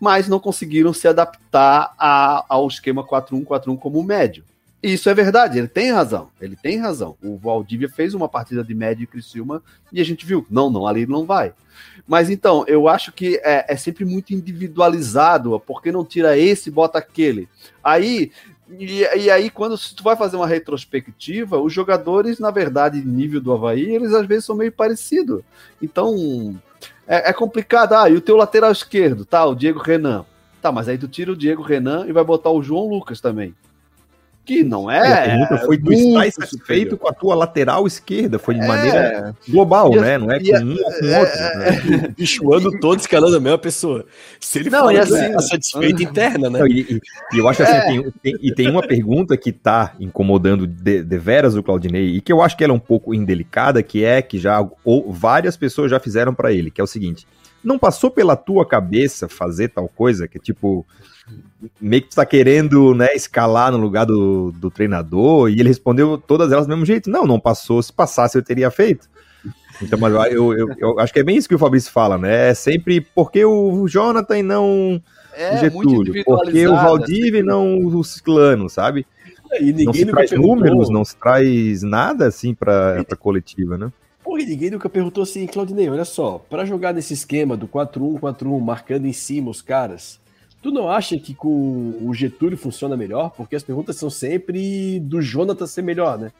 mas 0.00 0.26
não 0.26 0.40
conseguiram 0.40 0.92
se 0.92 1.06
adaptar 1.06 1.94
a, 1.96 2.44
ao 2.48 2.66
esquema 2.66 3.06
4-1-4-1 3.06 3.78
como 3.78 4.02
médio. 4.02 4.44
Isso 4.82 5.08
é 5.08 5.14
verdade, 5.14 5.58
ele 5.58 5.68
tem 5.68 5.92
razão, 5.92 6.28
ele 6.40 6.56
tem 6.56 6.76
razão. 6.76 7.16
O 7.22 7.36
Valdívia 7.36 7.88
fez 7.88 8.14
uma 8.14 8.28
partida 8.28 8.64
de 8.64 8.74
média 8.74 9.04
em 9.04 9.06
Criciúma 9.06 9.62
e 9.92 10.00
a 10.00 10.04
gente 10.04 10.26
viu, 10.26 10.44
não, 10.50 10.68
não, 10.68 10.86
ali 10.86 11.06
não 11.06 11.24
vai. 11.24 11.52
Mas 12.06 12.28
então, 12.28 12.64
eu 12.66 12.88
acho 12.88 13.12
que 13.12 13.40
é, 13.44 13.64
é 13.68 13.76
sempre 13.76 14.04
muito 14.04 14.34
individualizado, 14.34 15.58
porque 15.60 15.92
não 15.92 16.04
tira 16.04 16.36
esse 16.36 16.68
e 16.68 16.72
bota 16.72 16.98
aquele. 16.98 17.48
Aí, 17.82 18.32
e, 18.78 19.02
e, 19.02 19.30
aí, 19.30 19.50
quando 19.50 19.78
tu 19.78 20.02
vai 20.02 20.16
fazer 20.16 20.36
uma 20.36 20.46
retrospectiva, 20.46 21.60
os 21.60 21.72
jogadores, 21.72 22.38
na 22.38 22.50
verdade, 22.50 23.04
nível 23.04 23.40
do 23.40 23.52
Havaí, 23.52 23.94
eles 23.94 24.12
às 24.12 24.26
vezes 24.26 24.46
são 24.46 24.56
meio 24.56 24.72
parecidos. 24.72 25.42
Então, 25.80 26.60
é, 27.06 27.30
é, 27.30 27.32
complicado. 27.32 27.92
Ah, 27.92 28.08
e 28.08 28.16
o 28.16 28.20
teu 28.20 28.36
lateral 28.36 28.72
esquerdo, 28.72 29.24
tá? 29.24 29.44
O 29.44 29.54
Diego 29.54 29.78
Renan. 29.78 30.24
Tá, 30.60 30.72
mas 30.72 30.88
aí 30.88 30.96
tu 30.96 31.08
tira 31.08 31.32
o 31.32 31.36
Diego 31.36 31.62
Renan 31.62 32.06
e 32.06 32.12
vai 32.12 32.24
botar 32.24 32.50
o 32.50 32.62
João 32.62 32.88
Lucas 32.88 33.20
também. 33.20 33.54
Que 34.44 34.64
não 34.64 34.90
é. 34.90 34.98
A 34.98 35.24
pergunta 35.24 35.58
foi: 35.58 35.78
tu 35.78 35.92
estás 35.92 36.34
satisfeito 36.34 36.96
com 36.96 37.08
a 37.08 37.12
tua 37.12 37.34
lateral 37.34 37.86
esquerda? 37.86 38.40
Foi 38.40 38.54
de 38.54 38.60
é. 38.60 38.66
maneira 38.66 39.36
global, 39.48 39.94
e, 39.94 40.00
né? 40.00 40.18
Não 40.18 40.32
é 40.32 40.40
com 40.40 40.64
um 40.64 40.72
ou 40.72 40.92
com 40.92 41.18
outro. 41.18 41.38
Né? 41.38 42.14
Bichoando 42.18 42.80
todos 42.80 43.04
escalando 43.04 43.36
a 43.36 43.40
mesma 43.40 43.58
pessoa. 43.58 44.04
Se 44.40 44.58
ele 44.58 44.70
não, 44.70 44.90
e 44.90 44.98
assim, 44.98 45.16
é 45.16 45.38
satisfeito 45.38 46.02
interna, 46.02 46.50
né? 46.50 46.60
e, 46.66 46.80
e, 46.80 47.00
e, 47.32 47.38
eu 47.38 47.48
acho 47.48 47.62
assim: 47.62 47.72
é. 47.72 47.86
tem, 47.86 48.12
tem, 48.22 48.38
e 48.42 48.52
tem 48.52 48.68
uma 48.68 48.82
pergunta 48.82 49.36
que 49.36 49.52
tá 49.52 49.94
incomodando 50.00 50.66
de, 50.66 51.04
de, 51.04 51.18
veras 51.18 51.54
o 51.54 51.62
Claudinei, 51.62 52.16
e 52.16 52.20
que 52.20 52.32
eu 52.32 52.42
acho 52.42 52.56
que 52.56 52.64
ela 52.64 52.72
é 52.72 52.76
um 52.76 52.80
pouco 52.80 53.14
indelicada, 53.14 53.80
que 53.80 54.04
é 54.04 54.20
que 54.20 54.38
já 54.38 54.68
ou, 54.84 55.12
várias 55.12 55.56
pessoas 55.56 55.88
já 55.88 56.00
fizeram 56.00 56.34
para 56.34 56.52
ele, 56.52 56.68
que 56.68 56.80
é 56.80 56.84
o 56.84 56.88
seguinte: 56.88 57.28
não 57.62 57.78
passou 57.78 58.10
pela 58.10 58.34
tua 58.34 58.66
cabeça 58.66 59.28
fazer 59.28 59.68
tal 59.68 59.88
coisa, 59.88 60.26
que 60.26 60.40
tipo 60.40 60.84
meio 61.80 62.02
que 62.02 62.08
tu 62.08 62.16
tá 62.16 62.26
querendo, 62.26 62.94
né, 62.94 63.14
escalar 63.14 63.72
no 63.72 63.78
lugar 63.78 64.06
do, 64.06 64.52
do 64.52 64.70
treinador, 64.70 65.48
e 65.48 65.60
ele 65.60 65.68
respondeu 65.68 66.18
todas 66.18 66.50
elas 66.52 66.66
do 66.66 66.70
mesmo 66.70 66.84
jeito. 66.84 67.10
Não, 67.10 67.26
não 67.26 67.38
passou. 67.38 67.82
Se 67.82 67.92
passasse, 67.92 68.36
eu 68.36 68.42
teria 68.42 68.70
feito. 68.70 69.08
Então, 69.80 69.98
mas 69.98 70.12
eu, 70.32 70.52
eu, 70.56 70.68
eu, 70.78 71.00
acho 71.00 71.12
que 71.12 71.18
é 71.18 71.24
bem 71.24 71.36
isso 71.36 71.48
que 71.48 71.54
o 71.54 71.58
Fabrício 71.58 71.90
fala, 71.90 72.16
né? 72.16 72.50
É 72.50 72.54
sempre 72.54 73.00
porque 73.00 73.44
o 73.44 73.86
Jonathan 73.88 74.38
e 74.38 74.42
não 74.42 75.02
é, 75.34 75.54
o 75.54 75.58
Getúlio, 75.58 76.24
porque 76.24 76.66
o 76.66 76.74
Valdívia 76.74 77.40
e 77.40 77.42
não 77.42 77.78
o 77.78 78.04
Ciclano, 78.04 78.68
sabe? 78.68 79.06
E 79.60 79.72
não 79.84 79.92
se 79.92 80.06
traz 80.06 80.30
perguntou... 80.30 80.56
números, 80.56 80.88
não 80.88 81.04
se 81.04 81.16
traz 81.16 81.82
nada 81.82 82.26
assim 82.26 82.54
para 82.54 83.00
a 83.00 83.16
coletiva, 83.16 83.76
né? 83.76 83.92
Porra, 84.22 84.44
ninguém 84.44 84.70
nunca 84.70 84.88
perguntou 84.88 85.22
assim, 85.22 85.46
Claudinei, 85.46 85.90
olha 85.90 86.04
só, 86.04 86.38
para 86.48 86.64
jogar 86.64 86.94
nesse 86.94 87.12
esquema 87.12 87.56
do 87.56 87.66
4-1-4-1, 87.66 88.60
marcando 88.60 89.06
em 89.06 89.12
cima 89.12 89.50
os 89.50 89.60
caras, 89.60 90.20
Tu 90.62 90.70
não 90.70 90.88
acha 90.88 91.18
que 91.18 91.34
com 91.34 91.98
o 92.00 92.14
Getúlio 92.14 92.56
funciona 92.56 92.96
melhor? 92.96 93.30
Porque 93.30 93.56
as 93.56 93.64
perguntas 93.64 93.96
são 93.96 94.08
sempre 94.08 95.00
do 95.00 95.20
Jonathan 95.20 95.66
ser 95.66 95.82
melhor, 95.82 96.16
né? 96.16 96.30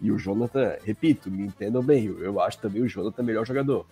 E 0.00 0.10
o 0.10 0.18
Jonathan, 0.18 0.76
repito, 0.82 1.30
me 1.30 1.44
entendam 1.44 1.82
bem, 1.82 2.06
eu 2.06 2.40
acho 2.40 2.58
também 2.58 2.82
o 2.82 2.88
Jonathan 2.88 3.22
melhor 3.22 3.46
jogador. 3.46 3.86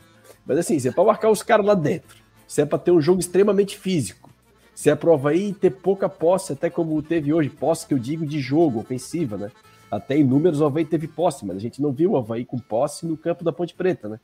Mas 0.46 0.58
assim, 0.58 0.78
se 0.78 0.88
é 0.88 0.92
pra 0.92 1.04
marcar 1.04 1.30
os 1.30 1.42
caras 1.42 1.66
lá 1.66 1.74
dentro, 1.74 2.16
se 2.48 2.62
é 2.62 2.66
pra 2.66 2.78
ter 2.78 2.92
um 2.92 3.00
jogo 3.00 3.20
extremamente 3.20 3.78
físico, 3.78 4.30
se 4.74 4.88
é 4.88 4.94
prova 4.94 5.30
aí 5.30 5.52
ter 5.52 5.70
pouca 5.70 6.08
posse, 6.08 6.52
até 6.52 6.68
como 6.68 7.00
teve 7.02 7.32
hoje, 7.32 7.50
posse 7.50 7.86
que 7.86 7.94
eu 7.94 7.98
digo 7.98 8.26
de 8.26 8.40
jogo, 8.40 8.80
ofensiva, 8.80 9.36
né? 9.36 9.50
Até 9.90 10.16
em 10.16 10.24
números 10.24 10.60
o 10.60 10.64
Havaí 10.64 10.84
teve 10.84 11.06
posse, 11.06 11.46
mas 11.46 11.56
a 11.56 11.60
gente 11.60 11.80
não 11.80 11.92
viu 11.92 12.12
o 12.12 12.16
Havaí 12.16 12.44
com 12.44 12.58
posse 12.58 13.06
no 13.06 13.16
campo 13.16 13.44
da 13.44 13.52
Ponte 13.52 13.74
Preta, 13.74 14.08
né? 14.08 14.18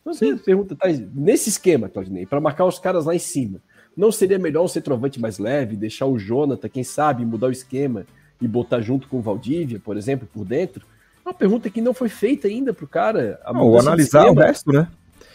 Então 0.00 0.12
você 0.12 0.34
pergunta, 0.36 0.74
tá, 0.74 0.88
nesse 1.14 1.48
esquema, 1.48 1.88
Claudinei, 1.88 2.26
para 2.26 2.40
marcar 2.40 2.64
os 2.64 2.78
caras 2.78 3.04
lá 3.04 3.14
em 3.14 3.18
cima, 3.18 3.60
não 3.96 4.10
seria 4.10 4.38
melhor 4.38 4.64
um 4.64 4.68
centroavante 4.68 5.20
mais 5.20 5.38
leve, 5.38 5.76
deixar 5.76 6.06
o 6.06 6.18
Jonathan, 6.18 6.68
quem 6.68 6.84
sabe, 6.84 7.24
mudar 7.24 7.48
o 7.48 7.52
esquema 7.52 8.06
e 8.40 8.48
botar 8.48 8.80
junto 8.80 9.08
com 9.08 9.18
o 9.18 9.22
Valdívia, 9.22 9.80
por 9.82 9.96
exemplo, 9.96 10.28
por 10.32 10.44
dentro? 10.44 10.84
Uma 11.24 11.32
pergunta 11.32 11.70
que 11.70 11.80
não 11.80 11.94
foi 11.94 12.08
feita 12.08 12.48
ainda 12.48 12.74
pro 12.74 12.86
cara. 12.86 13.40
Ou 13.54 13.78
analisar 13.78 14.30
o 14.30 14.34
resto, 14.34 14.70
né? 14.72 14.88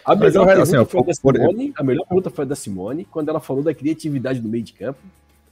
A 0.05 0.15
melhor, 0.15 0.45
pergunta 0.45 0.63
assim, 0.63 0.85
foi 0.85 1.03
da 1.03 1.13
Simone, 1.13 1.73
a 1.75 1.83
melhor 1.83 2.05
pergunta 2.05 2.29
foi 2.29 2.45
da 2.45 2.55
Simone, 2.55 3.05
quando 3.05 3.29
ela 3.29 3.39
falou 3.39 3.63
da 3.63 3.73
criatividade 3.73 4.39
no 4.39 4.49
meio 4.49 4.63
de 4.63 4.73
campo. 4.73 4.99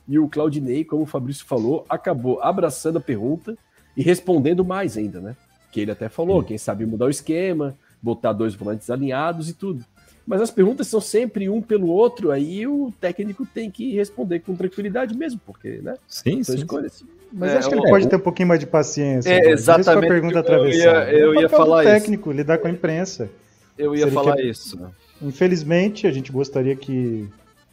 E 0.07 0.17
o 0.17 0.27
Claudinei, 0.27 0.83
como 0.85 1.03
o 1.03 1.05
Fabrício 1.05 1.45
falou, 1.45 1.85
acabou 1.89 2.41
abraçando 2.41 2.97
a 2.97 3.01
pergunta 3.01 3.57
e 3.95 4.01
respondendo 4.01 4.63
mais 4.63 4.97
ainda, 4.97 5.19
né? 5.19 5.35
Que 5.71 5.81
ele 5.81 5.91
até 5.91 6.07
falou, 6.07 6.41
quem 6.43 6.57
sabe 6.57 6.85
mudar 6.85 7.05
o 7.05 7.09
esquema, 7.09 7.75
botar 8.01 8.33
dois 8.33 8.55
volantes 8.55 8.89
alinhados 8.89 9.49
e 9.49 9.53
tudo. 9.53 9.83
Mas 10.27 10.41
as 10.41 10.51
perguntas 10.51 10.87
são 10.87 10.99
sempre 10.99 11.47
um 11.47 11.61
pelo 11.61 11.87
outro, 11.87 12.31
aí 12.31 12.67
o 12.67 12.91
técnico 12.99 13.45
tem 13.45 13.71
que 13.71 13.95
responder 13.95 14.41
com 14.41 14.53
tranquilidade 14.55 15.15
mesmo, 15.17 15.39
porque, 15.45 15.79
né? 15.81 15.95
Sim, 16.05 16.43
São 16.43 16.53
sim. 16.53 16.61
escolhas. 16.61 17.01
Mas 17.31 17.51
É, 17.53 17.57
acho 17.57 17.69
que 17.69 17.75
ele 17.75 17.87
é, 17.87 17.89
pode 17.89 18.05
o- 18.05 18.09
ter 18.09 18.15
um 18.17 18.19
pouquinho 18.19 18.47
mais 18.49 18.59
de 18.59 18.67
paciência. 18.67 19.29
É, 19.29 19.33
né? 19.35 19.39
Deixa 19.39 19.53
exatamente 19.53 20.05
a 20.05 20.07
pergunta 20.09 20.39
eu 20.39 20.67
ia- 20.67 21.11
eu 21.11 21.33
É 21.33 21.37
o 21.37 21.41
ia 21.41 21.47
do 21.47 21.49
falar 21.49 21.83
isso. 21.83 21.93
técnico, 21.93 22.31
lidar 22.31 22.57
com 22.57 22.67
a 22.67 22.71
imprensa. 22.71 23.29
Eu 23.77 23.95
ia 23.95 24.07
falar 24.11 24.35
quer- 24.35 24.45
isso. 24.45 24.77
Infelizmente, 25.21 26.07
a 26.07 26.11
gente 26.11 26.31
gostaria 26.31 26.75
que 26.75 27.27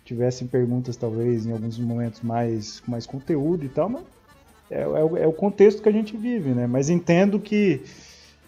tivessem 0.04 0.46
perguntas, 0.46 0.96
talvez, 0.96 1.46
em 1.46 1.52
alguns 1.52 1.78
momentos 1.78 2.20
mais 2.20 2.80
com 2.80 2.90
mais 2.90 3.06
conteúdo 3.06 3.64
e 3.64 3.68
tal, 3.68 3.88
mas 3.88 4.02
é, 4.70 4.82
é 4.82 4.86
o- 4.86 5.16
é 5.16 5.26
o 5.26 5.32
contexto 5.32 5.82
que 5.82 5.88
a 5.88 5.92
gente 5.92 6.16
vive, 6.16 6.50
né? 6.50 6.66
Mas 6.66 6.88
entendo 6.90 7.38
que, 7.40 7.80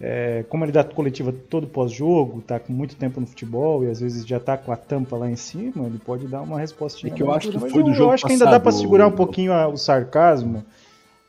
é, 0.00 0.44
como 0.48 0.62
a 0.64 0.66
lidar 0.66 0.84
coletiva 0.84 1.32
todo 1.32 1.66
pós-jogo, 1.66 2.42
tá 2.42 2.58
com 2.60 2.72
muito 2.72 2.96
tempo 2.96 3.20
no 3.20 3.26
futebol 3.26 3.82
e 3.84 3.88
às 3.90 4.00
vezes 4.00 4.26
já 4.26 4.38
tá 4.38 4.56
com 4.56 4.70
a 4.72 4.76
tampa 4.76 5.16
lá 5.16 5.30
em 5.30 5.36
cima, 5.36 5.86
ele 5.86 5.98
pode 5.98 6.26
dar 6.26 6.42
uma 6.42 6.58
respostinha. 6.60 7.12
É 7.12 7.16
que 7.16 7.22
eu 7.22 7.32
acho 7.32 7.50
que 7.50 7.58
foi 7.58 7.82
do 7.82 7.90
eu, 7.90 7.94
jogo 7.94 8.10
Eu 8.10 8.14
acho 8.14 8.26
que 8.26 8.32
ainda 8.32 8.44
dá 8.44 8.50
passado, 8.52 8.62
para 8.64 8.72
segurar 8.72 9.06
um 9.06 9.10
o- 9.10 9.16
pouquinho 9.16 9.52
a- 9.52 9.68
o 9.68 9.76
sarcasmo 9.76 10.64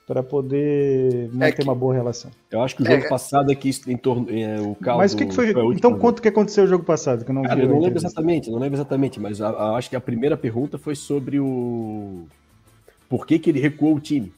para 0.06 0.22
poder 0.24 1.30
manter 1.34 1.56
que- 1.58 1.64
uma 1.64 1.76
boa 1.76 1.94
relação. 1.94 2.32
Eu 2.52 2.62
acho 2.62 2.76
que 2.76 2.84
o 2.84 2.86
jogo 2.86 3.08
passado 3.10 3.52
é 3.52 3.56
que 3.56 3.68
isso 3.70 3.90
em 3.92 3.98
torno. 3.98 4.28
É, 4.30 4.60
o 4.62 4.76
caldo, 4.76 5.00
Mas 5.00 5.14
o 5.14 5.18
que, 5.18 5.26
que 5.26 5.34
foi? 5.36 5.48
última 5.48 5.74
Então 5.74 5.92
vez. 5.92 6.02
conta 6.02 6.20
o 6.20 6.22
que 6.22 6.28
aconteceu 6.30 6.64
no 6.64 6.70
jogo 6.70 6.84
passado, 6.86 7.24
que 7.26 7.32
eu 7.32 7.36
não 7.36 7.44
Cara, 7.44 7.56
vi. 7.56 7.62
eu 7.64 7.70
não 7.70 7.80
lembro 7.80 7.98
exatamente, 8.00 8.50
não 8.50 8.60
lembro 8.60 8.76
exatamente, 8.78 9.20
mas 9.20 9.42
a- 9.42 9.50
a- 9.50 9.76
acho 9.78 9.90
que 9.90 9.96
a 9.96 10.02
primeira 10.02 10.36
pergunta 10.38 10.78
foi 10.78 10.96
sobre 10.96 11.40
o. 11.40 12.24
Por 13.10 13.26
que, 13.26 13.38
que 13.40 13.50
ele 13.50 13.60
recuou 13.60 13.96
o 13.96 14.00
time? 14.00 14.32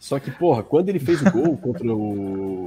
Só 0.00 0.18
que, 0.18 0.30
porra, 0.30 0.62
quando 0.62 0.88
ele 0.88 0.98
fez 0.98 1.20
o 1.20 1.30
gol 1.30 1.58
contra 1.58 1.94
o. 1.94 2.66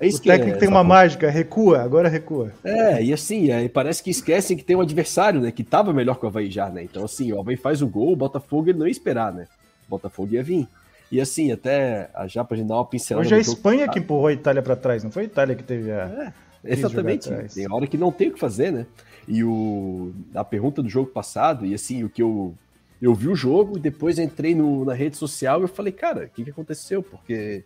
É 0.00 0.04
O 0.04 0.08
isso 0.08 0.20
que 0.20 0.28
é 0.28 0.34
técnico 0.34 0.58
tem 0.58 0.66
essa 0.66 0.76
uma 0.76 0.82
mágica, 0.82 1.30
recua, 1.30 1.80
agora 1.80 2.08
recua. 2.08 2.52
É, 2.64 3.00
e 3.00 3.12
assim, 3.12 3.52
aí 3.52 3.68
parece 3.68 4.02
que 4.02 4.10
esquecem 4.10 4.56
que 4.56 4.64
tem 4.64 4.74
um 4.74 4.80
adversário, 4.80 5.40
né? 5.40 5.52
Que 5.52 5.62
tava 5.62 5.92
melhor 5.92 6.18
que 6.18 6.24
o 6.24 6.28
Havaí 6.28 6.50
já, 6.50 6.68
né? 6.68 6.82
Então, 6.82 7.04
assim, 7.04 7.32
o 7.32 7.38
Havaí 7.38 7.56
faz 7.56 7.82
o 7.82 7.86
gol, 7.86 8.12
o 8.12 8.16
Botafogo 8.16 8.68
ele 8.68 8.80
não 8.80 8.86
ia 8.86 8.90
esperar, 8.90 9.32
né? 9.32 9.46
O 9.86 9.90
Botafogo 9.90 10.34
ia 10.34 10.42
vir. 10.42 10.66
E 11.10 11.20
assim, 11.20 11.52
até 11.52 12.10
a 12.14 12.26
já 12.26 12.42
pra 12.42 12.56
gente 12.56 12.66
dar 12.66 12.74
uma 12.74 12.84
pincelada. 12.84 13.24
Hoje 13.24 13.34
é 13.34 13.38
a 13.38 13.40
Espanha 13.40 13.88
que 13.88 14.00
empurrou 14.00 14.26
a 14.26 14.32
Itália 14.32 14.60
para 14.60 14.74
trás, 14.74 15.04
não 15.04 15.10
foi 15.12 15.22
a 15.22 15.26
Itália 15.26 15.54
que 15.54 15.62
teve 15.62 15.92
a. 15.92 16.32
Exatamente. 16.64 17.26
jogar 17.26 17.36
atrás. 17.36 17.54
Tem 17.54 17.72
hora 17.72 17.86
que 17.86 17.96
não 17.96 18.10
tem 18.10 18.28
o 18.28 18.32
que 18.32 18.40
fazer, 18.40 18.72
né? 18.72 18.86
E 19.28 19.44
o, 19.44 20.12
a 20.34 20.42
pergunta 20.42 20.82
do 20.82 20.88
jogo 20.88 21.10
passado, 21.10 21.64
e 21.64 21.74
assim, 21.74 22.02
o 22.02 22.08
que 22.08 22.22
eu. 22.22 22.54
Eu 23.02 23.16
vi 23.16 23.26
o 23.26 23.34
jogo 23.34 23.76
e 23.76 23.80
depois 23.80 24.16
entrei 24.16 24.54
no, 24.54 24.84
na 24.84 24.94
rede 24.94 25.16
social 25.16 25.64
e 25.64 25.66
falei, 25.66 25.92
cara, 25.92 26.26
o 26.26 26.28
que, 26.28 26.44
que 26.44 26.50
aconteceu? 26.50 27.02
Porque 27.02 27.64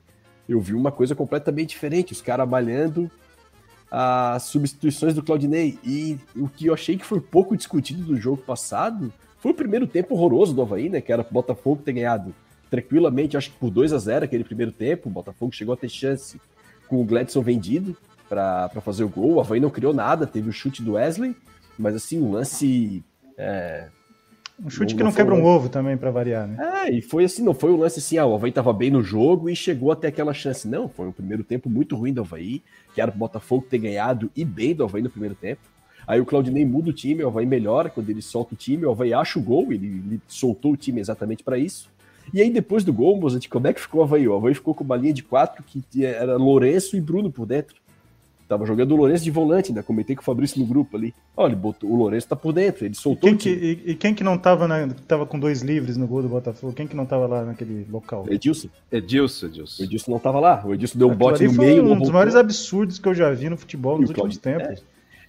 eu 0.48 0.58
vi 0.58 0.72
uma 0.72 0.90
coisa 0.90 1.14
completamente 1.14 1.70
diferente, 1.70 2.14
os 2.14 2.22
caras 2.22 2.48
malhando 2.48 3.10
as 3.90 4.44
substituições 4.44 5.12
do 5.12 5.22
Claudinei. 5.22 5.78
E 5.84 6.18
o 6.34 6.48
que 6.48 6.66
eu 6.66 6.74
achei 6.74 6.96
que 6.96 7.04
foi 7.04 7.20
pouco 7.20 7.54
discutido 7.54 8.02
do 8.02 8.16
jogo 8.16 8.38
passado 8.38 9.12
foi 9.38 9.52
o 9.52 9.54
primeiro 9.54 9.86
tempo 9.86 10.14
horroroso 10.14 10.54
do 10.54 10.62
Havaí, 10.62 10.88
né? 10.88 11.02
Que 11.02 11.12
era 11.12 11.22
pro 11.22 11.34
Botafogo 11.34 11.82
ter 11.84 11.92
ganhado 11.92 12.34
tranquilamente, 12.70 13.36
acho 13.36 13.50
que 13.50 13.58
por 13.58 13.70
2 13.70 13.92
a 13.92 13.98
0 13.98 14.24
aquele 14.24 14.42
primeiro 14.42 14.72
tempo. 14.72 15.10
O 15.10 15.12
Botafogo 15.12 15.52
chegou 15.52 15.74
a 15.74 15.76
ter 15.76 15.90
chance 15.90 16.40
com 16.88 17.00
o 17.00 17.04
Gladson 17.04 17.42
vendido 17.42 17.94
para 18.26 18.70
fazer 18.80 19.04
o 19.04 19.08
gol. 19.08 19.34
O 19.34 19.40
Havaí 19.40 19.60
não 19.60 19.68
criou 19.68 19.92
nada, 19.92 20.26
teve 20.26 20.48
o 20.48 20.52
chute 20.52 20.82
do 20.82 20.92
Wesley, 20.92 21.36
mas 21.78 21.94
assim, 21.94 22.18
um 22.22 22.32
lance. 22.32 23.04
É, 23.36 23.88
Um 24.58 24.70
chute 24.70 24.94
Não- 24.94 24.96
que 24.98 25.02
não 25.04 25.10
não 25.10 25.16
quebra 25.16 25.34
um 25.34 25.44
ovo 25.44 25.68
também, 25.68 25.96
para 25.96 26.10
variar, 26.10 26.46
né? 26.48 26.86
é, 26.86 26.90
e 26.90 27.02
foi 27.02 27.24
assim, 27.24 27.42
não 27.42 27.52
foi 27.52 27.70
um 27.70 27.76
lance 27.76 27.98
assim, 27.98 28.16
ah, 28.16 28.24
o 28.24 28.34
Havaí 28.34 28.50
tava 28.50 28.72
bem 28.72 28.90
no 28.90 29.02
jogo 29.02 29.50
e 29.50 29.56
chegou 29.56 29.92
até 29.92 30.08
aquela 30.08 30.32
chance. 30.32 30.66
Não, 30.66 30.88
foi 30.88 31.06
um 31.06 31.12
primeiro 31.12 31.44
tempo 31.44 31.68
muito 31.68 31.94
ruim 31.94 32.12
do 32.12 32.22
Havaí, 32.22 32.62
que 32.94 33.00
era 33.00 33.10
pro 33.10 33.18
Botafogo 33.18 33.66
ter 33.68 33.78
ganhado 33.78 34.30
e 34.34 34.44
bem 34.44 34.74
do 34.74 34.82
Havaí 34.84 35.02
no 35.02 35.10
primeiro 35.10 35.34
tempo. 35.34 35.60
Aí 36.06 36.20
o 36.20 36.24
Claudinei 36.24 36.64
muda 36.64 36.88
o 36.88 36.92
time, 36.92 37.22
o 37.22 37.28
Havaí 37.28 37.44
melhora 37.44 37.90
quando 37.90 38.08
ele 38.08 38.22
solta 38.22 38.54
o 38.54 38.56
time, 38.56 38.86
o 38.86 38.90
Havaí 38.90 39.12
acha 39.12 39.38
o 39.38 39.42
gol, 39.42 39.72
ele, 39.72 39.86
ele 39.86 40.20
soltou 40.28 40.72
o 40.72 40.76
time 40.76 41.00
exatamente 41.00 41.42
para 41.44 41.58
isso. 41.58 41.90
E 42.32 42.40
aí 42.40 42.48
depois 42.48 42.82
do 42.82 42.92
gol, 42.92 43.20
Mozart, 43.20 43.48
como 43.48 43.66
é 43.66 43.72
que 43.72 43.80
ficou 43.80 44.00
o 44.00 44.04
Havaí? 44.04 44.26
O 44.26 44.34
Havaí 44.34 44.54
ficou 44.54 44.74
com 44.74 44.84
uma 44.84 44.96
linha 44.96 45.12
de 45.12 45.22
quatro 45.22 45.62
que 45.64 46.04
era 46.04 46.36
Lourenço 46.36 46.96
e 46.96 47.00
Bruno 47.00 47.30
por 47.30 47.44
dentro. 47.46 47.76
Tava 48.48 48.64
jogando 48.64 48.92
o 48.92 48.96
Lourenço 48.96 49.24
de 49.24 49.30
volante, 49.30 49.70
ainda 49.70 49.82
comentei 49.82 50.14
com 50.14 50.22
o 50.22 50.24
Fabrício 50.24 50.60
no 50.60 50.66
grupo 50.66 50.96
ali. 50.96 51.12
Olha, 51.36 51.48
ele 51.50 51.56
botou, 51.56 51.90
o 51.90 51.96
Lourenço 51.96 52.28
tá 52.28 52.36
por 52.36 52.52
dentro, 52.52 52.84
ele 52.84 52.94
soltou 52.94 53.28
Quem 53.28 53.34
o 53.34 53.36
que, 53.38 53.48
e, 53.48 53.90
e 53.90 53.94
quem 53.96 54.14
que 54.14 54.22
não 54.22 54.38
tava, 54.38 54.68
na, 54.68 54.86
tava 55.08 55.26
com 55.26 55.36
dois 55.38 55.62
livres 55.62 55.96
no 55.96 56.06
gol 56.06 56.22
do 56.22 56.28
Botafogo? 56.28 56.72
Quem 56.72 56.86
que 56.86 56.94
não 56.94 57.04
tava 57.04 57.26
lá 57.26 57.44
naquele 57.44 57.84
local? 57.90 58.24
Edilson. 58.30 58.68
Edilson, 58.92 59.46
O 59.46 59.48
Edilson. 59.48 59.82
Edilson 59.82 60.10
não 60.12 60.18
tava 60.20 60.38
lá. 60.38 60.62
O 60.64 60.72
Edilson 60.74 60.96
deu 60.98 61.08
um 61.08 61.10
Aquilo 61.10 61.28
bote 61.30 61.42
ali 61.42 61.48
no 61.52 61.54
foi 61.56 61.66
meio. 61.66 61.82
um 61.82 61.86
dos 61.88 61.94
voltou. 61.96 62.12
maiores 62.12 62.36
absurdos 62.36 62.98
que 63.00 63.08
eu 63.08 63.14
já 63.14 63.30
vi 63.32 63.48
no 63.50 63.56
futebol 63.56 63.98
nos 64.00 64.10
E 64.10 64.12
últimos 64.12 64.36
tempos. 64.38 64.82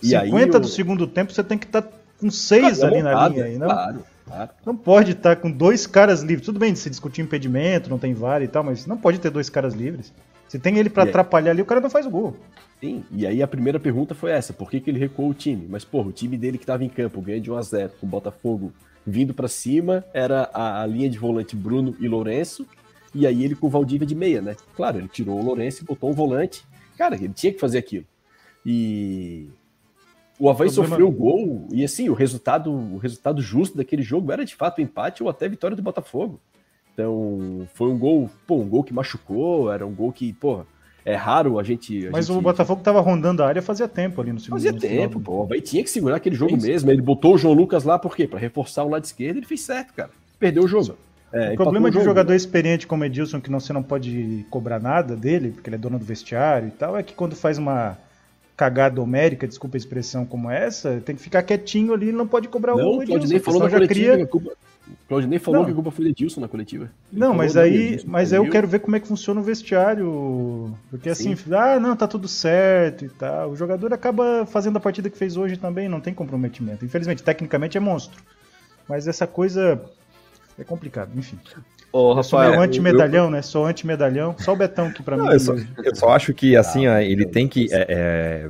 E 0.04 0.16
aí 0.16 0.28
50 0.30 0.58
o- 0.58 0.60
do 0.62 0.68
segundo 0.68 1.08
tempo, 1.08 1.34
você 1.34 1.44
tem 1.44 1.58
que 1.58 1.66
estar 1.66 1.82
com 2.20 2.30
seis 2.30 2.78
Claro, 2.80 2.94
ali 2.94 3.04
na 3.04 3.12
montado, 3.14 3.32
linha 3.34 3.46
aí, 3.46 3.58
não? 3.58 3.68
Claro, 3.68 4.00
claro. 4.28 4.50
Não 4.64 4.76
pode 4.78 5.12
estar 5.14 5.36
com 5.38 5.50
dois 5.50 5.88
caras 5.88 6.22
livres. 6.22 6.46
Tudo 6.46 6.60
bem 6.60 6.76
se 6.76 6.88
discutir 6.88 7.22
impedimento, 7.22 7.90
não 7.90 7.98
tem 7.98 8.14
vale 8.14 8.46
e 8.46 8.48
tal, 8.48 8.64
mas 8.64 8.86
não 8.86 8.96
pode 8.98 9.20
ter 9.20 9.32
dois 9.32 9.50
caras 9.50 9.74
livres. 9.74 10.14
Se 10.48 10.60
tem 10.60 10.78
ele 10.78 10.90
pra 10.90 11.04
E 11.04 11.06
aí? 11.06 11.10
atrapalhar 11.10 11.50
ali, 11.52 11.64
o 11.64 11.66
cara 11.66 11.82
não 11.82 11.90
faz 11.90 12.06
o 12.06 12.10
gol. 12.12 12.36
Sim, 12.80 13.04
e 13.12 13.26
aí 13.26 13.42
a 13.42 13.48
primeira 13.48 13.80
pergunta 13.80 14.14
foi 14.14 14.32
essa: 14.32 14.54
por 14.54 14.70
que, 14.70 14.80
que 14.80 14.90
ele 14.90 15.00
recuou 15.00 15.30
o 15.30 15.34
time? 15.34 15.66
Mas, 15.70 15.84
porra, 15.84 16.10
o 16.10 16.12
time 16.12 16.38
dele 16.38 16.58
que 16.58 16.66
tava 16.66 16.84
em 16.84 16.90
campo, 16.90 17.22
ganha 17.22 17.42
de 17.42 17.52
1x0, 17.52 17.92
com 18.00 18.06
o 18.06 18.10
Botafogo 18.10 18.72
vindo 19.06 19.34
pra 19.34 19.48
cima, 19.48 20.04
era 20.14 20.50
a, 20.54 20.82
a 20.82 20.86
linha 20.86 21.10
de 21.10 21.18
volante 21.18 21.56
Bruno 21.56 21.96
e 22.00 22.08
Lourenço, 22.08 22.68
e 23.16 23.26
aí 23.26 23.44
ele 23.44 23.56
com 23.56 23.68
o 23.68 23.70
Valdívia 23.70 24.06
de 24.06 24.14
meia, 24.14 24.42
né? 24.42 24.56
Claro, 24.76 24.98
ele 24.98 25.08
tirou 25.08 25.40
o 25.40 25.44
Lourenço 25.44 25.82
e 25.82 25.86
botou 25.86 26.10
um 26.10 26.14
volante. 26.14 26.66
Cara, 26.98 27.16
ele 27.16 27.34
tinha 27.34 27.54
que 27.54 27.60
fazer 27.60 27.78
aquilo. 27.78 28.06
E 28.66 29.48
o 30.38 30.50
Havaí 30.50 30.70
sofreu 30.70 31.08
o 31.08 31.12
gol, 31.12 31.68
e 31.72 31.84
assim, 31.84 32.10
o 32.10 32.14
resultado, 32.14 32.72
o 32.72 32.98
resultado 32.98 33.42
justo 33.42 33.78
daquele 33.78 34.04
jogo 34.04 34.32
era 34.32 34.46
de 34.46 34.56
fato 34.56 34.78
o 34.78 34.82
empate 34.82 35.24
ou 35.24 35.30
até 35.30 35.46
a 35.46 35.50
vitória 35.50 35.76
do 35.76 35.82
Botafogo. 35.82 36.40
Então, 36.94 37.68
foi 37.74 37.90
um 37.90 37.98
gol, 37.98 38.30
pô, 38.46 38.58
um 38.58 38.68
gol 38.68 38.84
que 38.84 38.94
machucou, 38.94 39.72
era 39.72 39.86
um 39.86 39.94
gol 39.94 40.12
que, 40.12 40.34
pô, 40.34 40.66
é 41.12 41.16
raro 41.16 41.58
a 41.60 41.64
gente. 41.64 42.08
a 42.08 42.12
Mas 42.12 42.28
gente- 42.28 42.38
o 42.38 42.42
Botafogo 42.42 42.82
tava 42.84 43.00
rondando 43.00 43.42
a 43.42 43.48
área 43.48 43.62
fazia 43.62 43.88
tempo 43.88 44.20
ali 44.22 44.34
no 44.34 44.40
segundo 44.40 44.60
Fazia 44.60 44.74
tempo, 44.74 45.20
do- 45.20 45.24
pô. 45.24 45.38
O 45.38 45.44
Havaí 45.44 45.62
tinha 45.62 45.84
que 45.84 45.90
segurar 45.90 46.18
aquele 46.18 46.36
jogo 46.36 46.58
Isso. 46.58 46.68
mesmo. 46.68 46.92
Ele 46.92 47.02
botou 47.02 47.36
o 47.36 47.38
João 47.38 47.54
Lucas 47.54 47.84
lá 47.84 47.98
por 47.98 48.16
quê? 48.16 48.28
Pra 48.28 48.38
reforçar 48.40 48.84
o 48.84 48.90
lado 48.90 49.06
esquerdo. 49.06 49.38
Ele 49.38 49.46
fez 49.46 49.62
certo, 49.62 49.94
cara. 49.94 50.10
Perdeu 50.40 50.64
o 50.64 50.68
jogo. 50.68 50.96
É, 51.32 51.54
O 51.54 51.56
problema 51.56 51.90
de 51.92 51.98
um 51.98 52.00
jogo. 52.00 52.12
jogador 52.12 52.34
experiente 52.34 52.88
como 52.88 53.04
Edilson, 53.04 53.42
que 53.42 53.52
não, 53.52 53.60
você 53.60 53.74
não 53.74 53.84
pode 53.84 54.46
cobrar 54.50 54.80
nada 54.80 55.16
dele, 55.16 55.52
porque 55.52 55.70
ele 55.70 55.76
é 55.76 55.80
dono 55.80 56.00
do 56.00 56.06
vestiário 56.06 56.70
e 56.70 56.72
tal, 56.72 56.96
é 56.98 57.04
que 57.04 57.14
quando 57.14 57.36
faz 57.36 57.58
uma 57.58 57.98
cagada 58.58 59.00
homérica, 59.02 59.48
desculpa 59.48 59.78
a 59.78 59.80
expressão 59.80 60.26
como 60.26 60.50
essa, 60.50 61.00
tem 61.06 61.16
que 61.16 61.22
ficar 61.22 61.44
quietinho 61.44 61.94
ali 61.94 62.12
não 62.12 62.28
pode 62.28 62.48
cobrar 62.48 62.76
Não, 62.76 62.86
o 62.88 62.98
o 62.98 63.04
Edilson. 63.04 63.20
Porque 63.28 63.40
falou 63.40 63.60
na 63.62 63.70
já 63.70 63.78
coletiva 63.78 64.00
cria- 64.06 64.18
que 64.18 64.24
a 64.24 64.28
culpa. 64.28 64.52
Claudinei 65.08 65.38
falou 65.38 65.60
Não. 65.60 65.66
que 65.66 65.72
a 65.72 65.76
culpa 65.76 65.92
foi 65.92 66.06
do 66.06 66.12
Edilson 66.12 66.42
na 66.42 66.48
coletiva. 66.48 66.90
Ele 67.12 67.20
Não, 67.22 67.34
mas 67.34 67.56
aí, 67.56 67.88
Edilson 67.94 68.08
mas 68.10 68.32
eu 68.34 68.42
caiu. 68.42 68.52
quero 68.52 68.68
ver 68.68 68.80
como 68.80 68.96
é 68.96 69.00
que 69.00 69.08
funciona 69.08 69.40
o 69.40 69.44
vestiário, 69.44 70.74
porque 70.90 71.10
assim, 71.10 71.36
Sim. 71.36 71.54
ah, 71.54 71.80
não, 71.80 71.96
tá 71.96 72.08
tudo 72.08 72.28
certo 72.28 73.06
e 73.06 73.10
tal. 73.10 73.52
O 73.52 73.56
jogador 73.56 73.94
acaba 73.94 74.46
fazendo 74.46 74.78
a 74.78 74.80
partida 74.80 75.10
que 75.10 75.18
fez 75.18 75.38
hoje 75.38 75.58
também, 75.58 75.88
não 75.88 76.02
tem 76.02 76.14
comprometimento. 76.14 76.84
Infelizmente, 76.84 77.22
tecnicamente 77.22 77.78
é 77.78 77.80
monstro, 77.82 78.22
mas 78.88 79.08
essa 79.08 79.28
coisa 79.28 79.80
é 80.58 80.64
complicado, 80.64 81.12
enfim. 81.16 81.38
Ô, 81.92 82.12
Eu 82.18 82.24
sou 82.24 82.40
Rafael, 82.40 82.52
meio 82.52 82.62
anti-medalhão, 82.64 83.30
né? 83.30 83.42
Sou 83.42 83.66
anti-medalhão. 83.66 84.36
Só 84.38 84.54
o 84.54 84.56
Betão 84.56 84.92
que 84.92 85.02
pra 85.02 85.18
Não, 85.18 85.26
mim. 85.26 85.34
eu, 85.34 85.40
só, 85.40 85.56
eu 85.56 85.96
só 85.96 86.10
acho 86.10 86.34
que 86.34 86.56
assim, 86.56 86.88
ó, 86.88 86.98
ele 86.98 87.26
tem 87.26 87.48
que. 87.48 87.68
é, 87.72 87.86
é, 87.90 88.50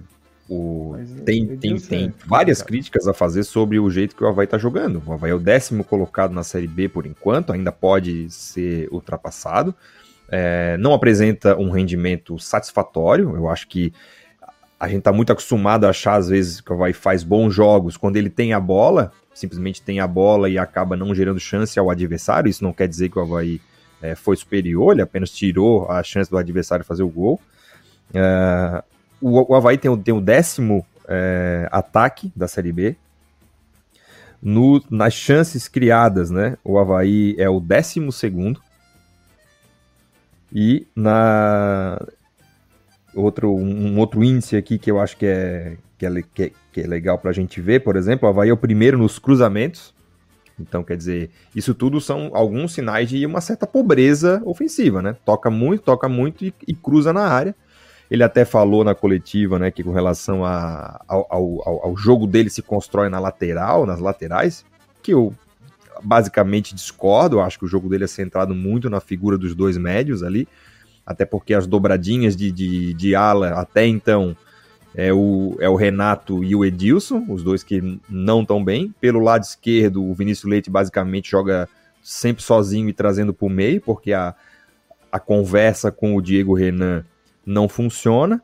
o, 0.50 0.96
tem 1.26 1.58
tem, 1.58 1.76
é 1.76 1.80
tem 1.80 2.14
várias 2.26 2.62
críticas 2.62 3.08
a 3.08 3.14
fazer 3.14 3.44
sobre 3.44 3.80
o 3.80 3.90
jeito 3.90 4.16
que 4.16 4.24
o 4.24 4.28
Havaí 4.28 4.48
tá 4.48 4.58
jogando. 4.58 5.04
O 5.06 5.14
Havaí 5.14 5.32
é 5.32 5.36
o 5.36 5.40
décimo 5.40 5.84
colocado 5.84 6.34
na 6.34 6.44
Série 6.44 6.68
B 6.68 6.88
por 6.88 7.06
enquanto, 7.06 7.52
ainda 7.52 7.72
pode 7.72 8.30
ser 8.32 8.88
ultrapassado. 8.92 9.76
É, 10.30 10.76
não 10.78 10.94
apresenta 10.94 11.56
um 11.58 11.70
rendimento 11.70 12.40
satisfatório. 12.40 13.36
Eu 13.36 13.50
acho 13.50 13.68
que 13.68 13.94
a 14.80 14.88
gente 14.88 15.02
tá 15.02 15.12
muito 15.12 15.32
acostumado 15.32 15.86
a 15.86 15.90
achar, 15.90 16.16
às 16.16 16.30
vezes, 16.30 16.62
que 16.62 16.72
o 16.72 16.76
Havaí 16.76 16.94
faz 16.94 17.24
bons 17.24 17.54
jogos 17.54 17.98
quando 17.98 18.16
ele 18.18 18.30
tem 18.30 18.54
a 18.54 18.60
bola, 18.60 19.12
simplesmente 19.34 19.82
tem 19.82 20.00
a 20.00 20.08
bola 20.08 20.50
e 20.50 20.58
acaba 20.58 20.96
não 20.96 21.16
gerando 21.16 21.40
chance 21.40 21.78
ao 21.80 21.90
adversário. 21.90 22.50
Isso 22.50 22.64
não 22.64 22.74
quer 22.74 22.88
dizer 22.88 23.10
que 23.10 23.18
o 23.18 23.22
Havaí 23.22 23.60
é, 24.02 24.14
foi 24.16 24.36
superior, 24.36 24.94
ele 24.94 25.02
apenas 25.02 25.32
tirou 25.32 25.90
a 25.90 26.04
chance 26.04 26.30
do 26.30 26.38
adversário 26.38 26.86
fazer 26.86 27.04
o 27.04 27.10
gol. 27.10 27.42
É, 28.14 28.84
o, 29.20 29.52
o 29.52 29.56
Havaí 29.56 29.78
tem 29.78 29.90
o, 29.90 29.98
tem 29.98 30.14
o 30.14 30.22
décimo 30.22 30.86
é, 31.08 31.68
ataque 31.72 32.32
da 32.36 32.48
Série 32.48 32.72
B. 32.72 32.96
No- 34.40 34.84
nas 34.92 35.14
chances 35.14 35.68
criadas, 35.68 36.30
né? 36.30 36.56
O 36.64 36.78
Havaí 36.78 37.36
é 37.40 37.50
o 37.50 37.60
décimo 37.60 38.12
segundo. 38.12 38.62
E 40.54 40.86
na 40.96 42.00
outro, 43.24 43.54
um 43.54 43.98
outro 43.98 44.24
índice 44.24 44.56
aqui 44.56 44.78
que 44.78 44.90
eu 44.90 45.00
acho 45.00 45.18
que 45.18 45.26
é, 45.26 45.78
que 45.98 46.06
é, 46.06 46.24
que 46.34 46.44
é, 46.44 46.52
que 46.72 46.82
é 46.82 46.88
legal 46.88 47.18
para 47.18 47.32
a 47.32 47.34
gente 47.34 47.60
ver, 47.60 47.82
por 47.82 47.96
exemplo, 47.96 48.28
o 48.28 48.32
Havaí 48.32 48.50
é 48.50 48.54
o 48.54 48.58
primeiro 48.58 48.98
nos 48.98 49.20
cruzamentos. 49.20 49.94
Então, 50.60 50.84
quer 50.84 50.98
dizer, 50.98 51.30
isso 51.56 51.74
tudo 51.76 52.02
são 52.02 52.32
alguns 52.34 52.74
sinais 52.74 53.10
de 53.10 53.24
uma 53.26 53.42
certa 53.42 53.68
pobreza 53.68 54.42
ofensiva, 54.44 55.02
né? 55.02 55.16
Toca 55.24 55.52
muito, 55.52 55.84
toca 55.84 56.10
muito 56.10 56.44
e, 56.46 56.54
e 56.68 56.74
cruza 56.74 57.14
na 57.14 57.28
área. 57.28 57.56
Ele 58.10 58.24
até 58.24 58.46
falou 58.46 58.84
na 58.84 58.96
coletiva, 58.96 59.60
né, 59.60 59.70
que 59.70 59.84
com 59.84 59.92
relação 59.92 60.46
a, 60.46 61.04
ao, 61.08 61.28
ao, 61.30 61.86
ao 61.88 61.98
jogo 61.98 62.26
dele 62.26 62.50
se 62.50 62.62
constrói 62.62 63.10
na 63.10 63.20
lateral, 63.20 63.86
nas 63.86 64.00
laterais, 64.00 64.66
que 65.04 65.14
eu 65.14 65.34
basicamente 66.02 66.74
discordo. 66.74 67.38
Eu 67.38 67.42
acho 67.42 67.60
que 67.60 67.66
o 67.66 67.68
jogo 67.68 67.90
dele 67.90 68.06
é 68.06 68.08
centrado 68.08 68.56
muito 68.56 68.90
na 68.90 69.02
figura 69.02 69.38
dos 69.38 69.54
dois 69.54 69.78
médios 69.78 70.24
ali, 70.24 70.48
até 71.08 71.26
porque 71.26 71.54
as 71.54 71.66
dobradinhas 71.66 72.36
de, 72.36 72.52
de, 72.52 72.94
de 72.94 73.16
ala 73.16 73.52
até 73.52 73.88
então 73.88 74.36
é 74.94 75.14
o, 75.14 75.56
é 75.60 75.70
o 75.70 75.76
Renato 75.76 76.44
e 76.44 76.54
o 76.54 76.66
Edilson, 76.66 77.26
os 77.30 77.44
dois 77.44 77.64
que 77.64 78.00
não 78.10 78.42
estão 78.42 78.62
bem. 78.62 78.94
Pelo 79.00 79.22
lado 79.22 79.44
esquerdo, 79.44 80.04
o 80.04 80.14
Vinícius 80.14 80.50
Leite 80.50 80.70
basicamente 80.70 81.32
joga 81.32 81.70
sempre 82.04 82.44
sozinho 82.44 82.90
e 82.90 82.94
trazendo 82.94 83.34
para 83.34 83.46
o 83.46 83.50
meio, 83.50 83.80
porque 83.80 84.12
a, 84.12 84.36
a 85.10 85.20
conversa 85.20 85.92
com 85.92 86.16
o 86.16 86.22
Diego 86.22 86.54
Renan 86.54 87.06
não 87.46 87.70
funciona. 87.70 88.42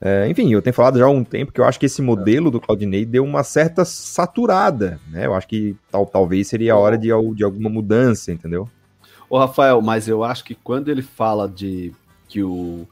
É, 0.00 0.28
enfim, 0.28 0.52
eu 0.52 0.60
tenho 0.60 0.74
falado 0.74 0.98
já 0.98 1.06
há 1.06 1.10
um 1.10 1.22
tempo 1.22 1.52
que 1.52 1.60
eu 1.60 1.64
acho 1.64 1.78
que 1.78 1.86
esse 1.86 2.02
modelo 2.02 2.50
do 2.50 2.60
Claudinei 2.60 3.06
deu 3.06 3.24
uma 3.24 3.44
certa 3.44 3.84
saturada, 3.84 5.00
né? 5.08 5.26
Eu 5.26 5.34
acho 5.34 5.46
que 5.46 5.76
tal, 5.90 6.04
talvez 6.04 6.48
seria 6.48 6.72
a 6.72 6.76
hora 6.76 6.98
de, 6.98 7.08
de 7.34 7.44
alguma 7.44 7.70
mudança, 7.70 8.32
entendeu? 8.32 8.68
Ô, 9.30 9.38
Rafael, 9.38 9.80
mas 9.80 10.08
eu 10.08 10.24
acho 10.24 10.44
que 10.44 10.54
quando 10.54 10.90
ele 10.90 11.00
fala 11.00 11.48
de 11.48 11.92
que 12.32 12.42
o, 12.42 12.88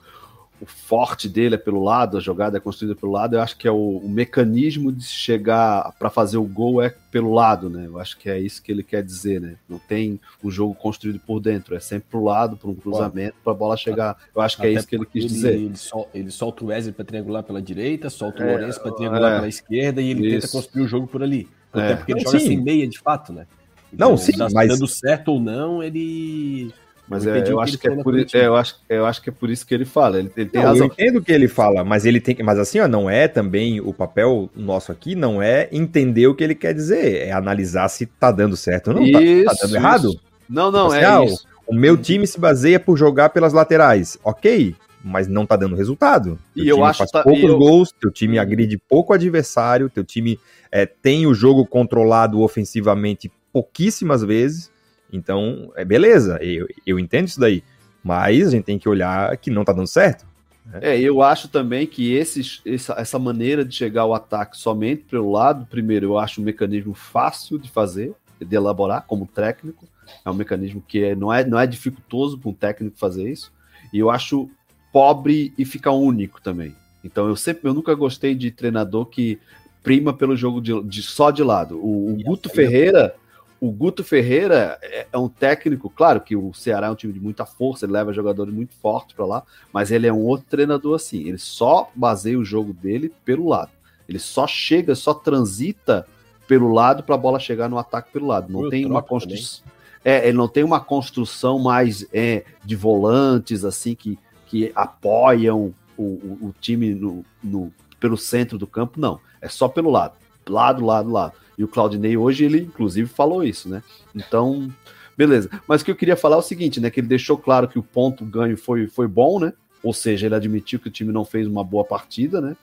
o 0.61 0.67
forte 0.67 1.29
dele 1.29 1.55
é 1.55 1.59
pelo 1.59 1.83
lado, 1.83 2.19
a 2.19 2.21
jogada 2.21 2.59
é 2.59 2.61
construída 2.61 2.95
pelo 2.95 3.13
lado, 3.13 3.35
eu 3.35 3.41
acho 3.41 3.57
que 3.57 3.67
é 3.67 3.71
o, 3.71 3.97
o 3.97 4.09
mecanismo 4.09 4.93
de 4.93 5.05
chegar 5.05 5.93
para 5.99 6.11
fazer 6.11 6.37
o 6.37 6.45
gol 6.45 6.83
é 6.83 6.95
pelo 7.11 7.33
lado, 7.33 7.71
né? 7.71 7.87
Eu 7.87 7.99
acho 7.99 8.19
que 8.19 8.29
é 8.29 8.39
isso 8.39 8.63
que 8.63 8.71
ele 8.71 8.83
quer 8.83 9.03
dizer, 9.03 9.41
né? 9.41 9.57
Não 9.67 9.79
tem 9.79 10.21
um 10.45 10.51
jogo 10.51 10.75
construído 10.75 11.19
por 11.19 11.41
dentro, 11.41 11.75
é 11.75 11.81
sempre 11.81 12.09
pro 12.11 12.23
lado, 12.23 12.59
para 12.59 12.69
um 12.69 12.75
cruzamento, 12.75 13.37
para 13.43 13.53
a 13.53 13.57
bola 13.57 13.77
chegar. 13.77 14.19
Eu 14.35 14.43
acho 14.43 14.59
que 14.59 14.67
é 14.67 14.73
isso 14.73 14.87
que 14.87 14.97
ele 14.97 15.07
quis 15.07 15.25
ele, 15.25 15.33
dizer. 15.33 15.55
Ele, 15.55 15.77
sol, 15.77 16.11
ele 16.13 16.31
solta 16.31 16.63
o 16.63 16.67
Wesley 16.69 16.93
para 16.93 17.05
triangular 17.07 17.43
pela 17.43 17.63
direita, 17.63 18.11
solta 18.11 18.43
o 18.43 18.47
é, 18.47 18.51
Lourenço 18.51 18.81
para 18.83 18.93
triangular 18.93 19.33
é, 19.33 19.35
pela 19.37 19.49
esquerda 19.49 20.03
e 20.03 20.11
ele 20.11 20.27
isso. 20.27 20.41
tenta 20.41 20.53
construir 20.53 20.83
o 20.83 20.89
jogo 20.89 21.07
por 21.07 21.23
ali. 21.23 21.49
Até 21.73 21.93
é. 21.93 21.97
porque 21.97 22.13
ele 22.13 22.21
joga 22.21 22.39
sim. 22.39 22.49
sem 22.49 22.63
meia 22.63 22.87
de 22.87 22.99
fato, 22.99 23.33
né? 23.33 23.47
Então, 23.93 24.11
não, 24.11 24.17
sim, 24.17 24.33
mas 24.53 24.69
dando 24.69 24.87
certo 24.87 25.33
ou 25.33 25.41
não, 25.41 25.83
ele 25.83 26.73
mas 27.11 27.27
é, 27.27 27.43
eu, 27.51 27.59
acho 27.59 27.77
que 27.77 27.89
é 27.89 27.97
por, 27.97 28.17
é, 28.17 28.25
eu, 28.33 28.55
acho, 28.55 28.77
eu 28.89 29.05
acho 29.05 29.21
que 29.21 29.31
é 29.31 29.33
por 29.33 29.51
isso 29.51 29.67
que 29.67 29.75
ele 29.75 29.85
fala. 29.85 30.21
Ele, 30.21 30.31
ele 30.37 30.49
tem 30.49 30.63
não, 30.63 30.69
razão. 30.69 30.87
Eu 30.87 30.93
entendo 30.93 31.17
o 31.19 31.23
que 31.23 31.33
ele 31.33 31.49
fala, 31.49 31.85
mas 31.85 32.07
ele 32.07 32.21
tem 32.21 32.37
Mas 32.41 32.57
assim, 32.57 32.79
ó, 32.79 32.87
não 32.87 33.11
é 33.11 33.27
também 33.27 33.81
o 33.81 33.93
papel 33.93 34.49
nosso 34.55 34.93
aqui, 34.93 35.17
não 35.17 35.43
é 35.43 35.69
entender 35.73 36.29
o 36.29 36.37
que 36.37 36.45
ele 36.45 36.55
quer 36.55 36.73
dizer, 36.73 37.27
é 37.27 37.33
analisar 37.33 37.89
se 37.89 38.07
tá 38.07 38.31
dando 38.31 38.57
certo 38.57 38.93
ou 38.93 38.95
não. 38.95 39.03
Isso, 39.03 39.45
tá, 39.45 39.55
tá 39.57 39.63
dando 39.63 39.75
errado? 39.75 40.21
Não, 40.49 40.71
não, 40.71 40.85
tipo 40.85 40.95
assim, 40.95 41.05
é 41.05 41.09
ah, 41.09 41.25
isso. 41.25 41.45
O, 41.67 41.73
o 41.73 41.77
meu 41.77 41.97
time 41.97 42.25
se 42.29 42.39
baseia 42.39 42.79
por 42.79 42.97
jogar 42.97 43.31
pelas 43.31 43.53
laterais. 43.53 44.17
Ok, 44.23 44.77
mas 45.03 45.27
não 45.27 45.45
tá 45.45 45.57
dando 45.57 45.75
resultado. 45.75 46.39
Teu 46.55 46.65
e 46.65 46.69
eu 46.69 46.85
acho 46.85 46.99
faz 46.99 47.11
tá, 47.11 47.25
poucos 47.25 47.43
eu... 47.43 47.59
gols, 47.59 47.93
teu 48.01 48.13
time 48.13 48.39
agride 48.39 48.79
pouco 48.89 49.13
adversário, 49.13 49.91
teu 49.91 50.05
time 50.05 50.39
é, 50.71 50.87
tem 50.87 51.27
o 51.27 51.35
jogo 51.35 51.67
controlado 51.67 52.41
ofensivamente 52.41 53.33
pouquíssimas 53.53 54.23
vezes. 54.23 54.71
Então, 55.13 55.73
é 55.77 55.85
beleza, 55.85 56.39
eu, 56.43 56.69
eu 56.87 56.99
entendo 56.99 57.29
isso 57.29 57.41
daí. 57.41 57.63
Mas 58.03 58.49
a 58.49 58.51
gente 58.51 58.65
tem 58.65 58.79
que 58.79 58.89
olhar 58.89 59.37
que 59.37 59.51
não 59.51 59.65
tá 59.65 59.73
dando 59.73 59.87
certo. 59.87 60.25
Né? 60.67 60.81
É, 60.83 61.01
eu 61.01 61.23
acho 61.23 61.49
também 61.49 61.87
que 61.87 62.15
esses, 62.15 62.63
essa, 62.65 62.95
essa 62.95 63.19
maneira 63.19 63.65
de 63.65 63.75
chegar 63.75 64.03
ao 64.03 64.15
ataque 64.15 64.57
somente 64.57 65.03
pelo 65.03 65.33
lado, 65.33 65.67
primeiro, 65.67 66.07
eu 66.07 66.19
acho 66.19 66.41
um 66.41 66.45
mecanismo 66.45 66.95
fácil 66.95 67.59
de 67.59 67.71
fazer, 67.71 68.15
de 68.41 68.57
elaborar 68.57 69.05
como 69.07 69.27
técnico. 69.27 69.87
É 70.25 70.31
um 70.31 70.35
mecanismo 70.35 70.83
que 70.87 71.05
é, 71.05 71.15
não, 71.15 71.33
é, 71.33 71.45
não 71.45 71.59
é 71.59 71.67
dificultoso 71.67 72.39
para 72.39 72.51
um 72.51 72.55
técnico 72.55 72.99
fazer 72.99 73.29
isso. 73.29 73.53
E 73.93 73.99
eu 73.99 74.11
acho 74.11 74.49
pobre 74.93 75.53
e 75.57 75.65
fica 75.65 75.91
único 75.91 76.41
também. 76.41 76.75
Então 77.05 77.29
eu 77.29 77.37
sempre, 77.37 77.69
eu 77.69 77.75
nunca 77.75 77.95
gostei 77.95 78.35
de 78.35 78.51
treinador 78.51 79.07
que 79.07 79.39
prima 79.83 80.13
pelo 80.13 80.37
jogo 80.37 80.61
de, 80.61 80.83
de 80.83 81.03
só 81.03 81.31
de 81.31 81.43
lado. 81.43 81.79
O, 81.79 82.13
o 82.13 82.23
Guto 82.23 82.49
Ferreira 82.49 83.15
o 83.61 83.71
Guto 83.71 84.03
Ferreira 84.03 84.79
é, 84.83 85.07
é 85.13 85.19
um 85.19 85.29
técnico, 85.29 85.91
claro 85.91 86.21
que 86.21 86.35
o 86.35 86.53
Ceará 86.55 86.87
é 86.87 86.91
um 86.91 86.95
time 86.95 87.13
de 87.13 87.21
muita 87.21 87.45
força, 87.45 87.85
ele 87.85 87.93
leva 87.93 88.13
jogadores 88.13 88.53
muito 88.53 88.75
fortes 88.75 89.15
para 89.15 89.27
lá, 89.27 89.43
mas 89.71 89.91
ele 89.91 90.07
é 90.07 90.13
um 90.13 90.25
outro 90.25 90.47
treinador 90.49 90.95
assim. 90.95 91.29
Ele 91.29 91.39
só 91.39 91.91
baseia 91.95 92.39
o 92.39 92.45
jogo 92.45 92.73
dele 92.73 93.13
pelo 93.25 93.47
lado. 93.47 93.71
Ele 94.09 94.19
só 94.19 94.47
chega, 94.47 94.95
só 94.95 95.13
transita 95.13 96.07
pelo 96.49 96.73
lado 96.73 97.03
para 97.03 97.15
a 97.15 97.19
bola 97.19 97.39
chegar 97.39 97.69
no 97.69 97.79
ataque 97.79 98.11
pelo 98.11 98.27
lado. 98.27 98.51
Não 98.51 98.71
tem 98.71 98.87
uma 98.87 99.03
construção. 99.03 99.65
É, 100.03 100.27
ele 100.27 100.37
não 100.37 100.49
tem 100.49 100.65
uma 100.65 100.81
construção 100.81 101.59
mais 101.59 102.07
é, 102.13 102.45
de 102.65 102.75
volantes 102.75 103.65
assim 103.65 103.95
que, 103.95 104.19
que 104.47 104.73
apoiam 104.75 105.75
o, 105.97 106.03
o, 106.03 106.39
o 106.49 106.55
time 106.59 106.95
no, 106.95 107.23
no, 107.45 107.71
pelo 108.01 108.17
centro 108.17 108.57
do 108.57 108.67
campo, 108.67 108.99
não. 108.99 109.21
É 109.41 109.49
só 109.49 109.69
pelo 109.69 109.91
lado. 109.91 110.15
Lado, 110.49 110.85
lado, 110.85 111.11
lado. 111.11 111.35
E 111.61 111.65
o 111.65 111.69
Claudinei 111.69 112.17
hoje, 112.17 112.43
ele 112.43 112.63
inclusive 112.63 113.07
falou 113.07 113.45
isso, 113.45 113.69
né? 113.69 113.83
Então, 114.15 114.73
beleza. 115.15 115.51
Mas 115.69 115.83
o 115.83 115.85
que 115.85 115.91
eu 115.91 115.95
queria 115.95 116.17
falar 116.17 116.37
é 116.37 116.39
o 116.39 116.43
seguinte, 116.43 116.81
né? 116.81 116.89
Que 116.89 117.01
ele 117.01 117.07
deixou 117.07 117.37
claro 117.37 117.69
que 117.69 117.79
o 117.79 117.83
ponto 117.83 118.25
ganho 118.25 118.57
foi, 118.57 118.87
foi 118.87 119.07
bom, 119.07 119.39
né? 119.39 119.53
Ou 119.83 119.93
seja, 119.93 120.25
ele 120.25 120.35
admitiu 120.35 120.81
que 120.81 120.89
o 120.89 120.91
time 120.91 121.13
não 121.13 121.23
fez 121.23 121.47
uma 121.47 121.63
boa 121.63 121.85
partida, 121.85 122.41
né? 122.41 122.57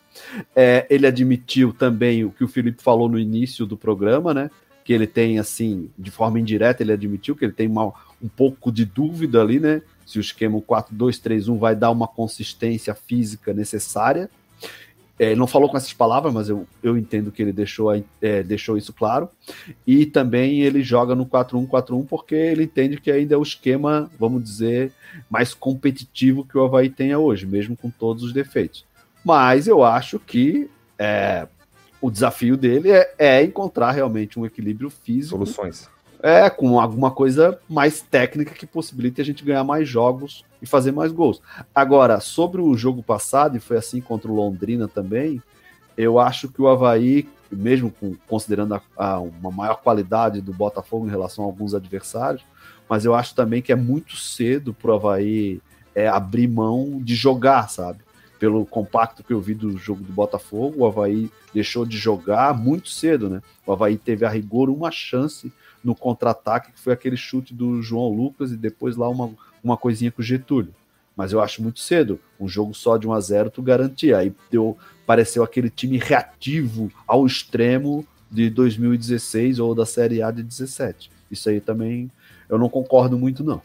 É, 0.55 0.87
ele 0.89 1.05
admitiu 1.05 1.71
também 1.71 2.25
o 2.25 2.31
que 2.31 2.43
o 2.43 2.47
Felipe 2.47 2.81
falou 2.81 3.07
no 3.07 3.19
início 3.19 3.67
do 3.67 3.77
programa, 3.77 4.33
né? 4.33 4.49
Que 4.83 4.93
ele 4.93 5.05
tem, 5.05 5.37
assim, 5.37 5.91
de 5.95 6.09
forma 6.09 6.39
indireta, 6.39 6.81
ele 6.81 6.91
admitiu 6.91 7.35
que 7.35 7.45
ele 7.45 7.53
tem 7.53 7.67
uma, 7.67 7.93
um 8.19 8.27
pouco 8.27 8.71
de 8.71 8.83
dúvida 8.83 9.39
ali, 9.39 9.59
né? 9.59 9.83
Se 10.07 10.17
o 10.17 10.21
esquema 10.21 10.59
4-2-3-1 10.59 11.59
vai 11.59 11.75
dar 11.75 11.91
uma 11.91 12.07
consistência 12.07 12.95
física 12.95 13.53
necessária. 13.53 14.27
É, 15.19 15.35
não 15.35 15.47
falou 15.47 15.69
com 15.69 15.77
essas 15.77 15.93
palavras, 15.93 16.31
mas 16.33 16.47
eu, 16.47 16.67
eu 16.83 16.97
entendo 16.97 17.31
que 17.31 17.41
ele 17.41 17.51
deixou, 17.51 17.91
é, 18.21 18.43
deixou 18.43 18.77
isso 18.77 18.93
claro. 18.93 19.29
E 19.85 20.05
também 20.05 20.61
ele 20.61 20.83
joga 20.83 21.15
no 21.15 21.25
4-1-4-1 21.25 22.05
porque 22.07 22.35
ele 22.35 22.63
entende 22.63 23.01
que 23.01 23.11
ainda 23.11 23.33
é 23.33 23.37
o 23.37 23.41
esquema, 23.41 24.09
vamos 24.19 24.43
dizer, 24.43 24.91
mais 25.29 25.53
competitivo 25.53 26.45
que 26.45 26.57
o 26.57 26.63
Havaí 26.63 26.89
tenha 26.89 27.17
hoje, 27.17 27.45
mesmo 27.47 27.75
com 27.75 27.89
todos 27.89 28.23
os 28.23 28.31
defeitos. 28.31 28.85
Mas 29.25 29.67
eu 29.67 29.83
acho 29.83 30.19
que 30.19 30.69
é, 30.99 31.47
o 31.99 32.11
desafio 32.11 32.55
dele 32.55 32.91
é, 32.91 33.13
é 33.17 33.43
encontrar 33.43 33.91
realmente 33.91 34.39
um 34.39 34.45
equilíbrio 34.45 34.89
físico. 34.89 35.29
Soluções 35.29 35.89
é, 36.21 36.49
com 36.49 36.79
alguma 36.79 37.11
coisa 37.11 37.59
mais 37.69 38.01
técnica 38.01 38.53
que 38.53 38.65
possibilite 38.65 39.21
a 39.21 39.23
gente 39.23 39.43
ganhar 39.43 39.63
mais 39.63 39.87
jogos 39.87 40.43
e 40.61 40.65
fazer 40.65 40.91
mais 40.91 41.11
gols. 41.11 41.41
Agora, 41.73 42.19
sobre 42.19 42.61
o 42.61 42.75
jogo 42.75 43.03
passado, 43.03 43.55
e 43.55 43.59
foi 43.59 43.77
assim 43.77 44.01
contra 44.01 44.31
o 44.31 44.35
Londrina 44.35 44.87
também, 44.87 45.41
eu 45.97 46.19
acho 46.19 46.47
que 46.47 46.61
o 46.61 46.67
Havaí, 46.67 47.27
mesmo 47.51 47.91
com, 47.91 48.15
considerando 48.27 48.75
a, 48.75 48.81
a, 48.95 49.19
uma 49.19 49.51
maior 49.51 49.81
qualidade 49.81 50.41
do 50.41 50.53
Botafogo 50.53 51.07
em 51.07 51.09
relação 51.09 51.43
a 51.43 51.47
alguns 51.47 51.73
adversários, 51.73 52.43
mas 52.89 53.05
eu 53.05 53.13
acho 53.13 53.35
também 53.35 53.61
que 53.61 53.71
é 53.71 53.75
muito 53.75 54.15
cedo 54.15 54.73
para 54.73 54.91
o 54.91 54.95
Havaí 54.95 55.61
é, 55.93 56.07
abrir 56.07 56.47
mão 56.47 56.99
de 57.01 57.15
jogar, 57.15 57.69
sabe? 57.69 57.99
Pelo 58.39 58.65
compacto 58.65 59.23
que 59.23 59.33
eu 59.33 59.41
vi 59.41 59.55
do 59.55 59.77
jogo 59.77 60.03
do 60.03 60.13
Botafogo, 60.13 60.81
o 60.81 60.85
Havaí 60.85 61.29
deixou 61.53 61.85
de 61.85 61.97
jogar 61.97 62.55
muito 62.55 62.89
cedo, 62.89 63.29
né? 63.29 63.41
O 63.65 63.73
Havaí 63.73 63.97
teve 63.97 64.25
a 64.25 64.29
rigor 64.29 64.69
uma 64.69 64.91
chance 64.91 65.51
no 65.83 65.95
contra-ataque, 65.95 66.71
que 66.71 66.79
foi 66.79 66.93
aquele 66.93 67.17
chute 67.17 67.53
do 67.53 67.81
João 67.81 68.09
Lucas 68.09 68.51
e 68.51 68.57
depois 68.57 68.95
lá 68.95 69.09
uma, 69.09 69.31
uma 69.63 69.77
coisinha 69.77 70.11
com 70.11 70.21
o 70.21 70.25
Getúlio. 70.25 70.73
Mas 71.15 71.31
eu 71.33 71.41
acho 71.41 71.63
muito 71.63 71.79
cedo. 71.79 72.19
Um 72.39 72.47
jogo 72.47 72.73
só 72.73 72.97
de 72.97 73.07
1 73.07 73.13
a 73.13 73.19
0 73.19 73.49
tu 73.49 73.61
garantia. 73.61 74.17
Aí 74.17 74.33
deu, 74.51 74.77
pareceu 75.05 75.43
aquele 75.43 75.69
time 75.69 75.97
reativo 75.97 76.91
ao 77.07 77.25
extremo 77.25 78.05
de 78.29 78.49
2016 78.49 79.59
ou 79.59 79.73
da 79.73 79.85
Série 79.85 80.21
A 80.21 80.29
de 80.29 80.43
17. 80.43 81.09
Isso 81.31 81.49
aí 81.49 81.59
também 81.59 82.11
eu 82.49 82.57
não 82.57 82.69
concordo 82.69 83.17
muito, 83.17 83.43
não. 83.43 83.61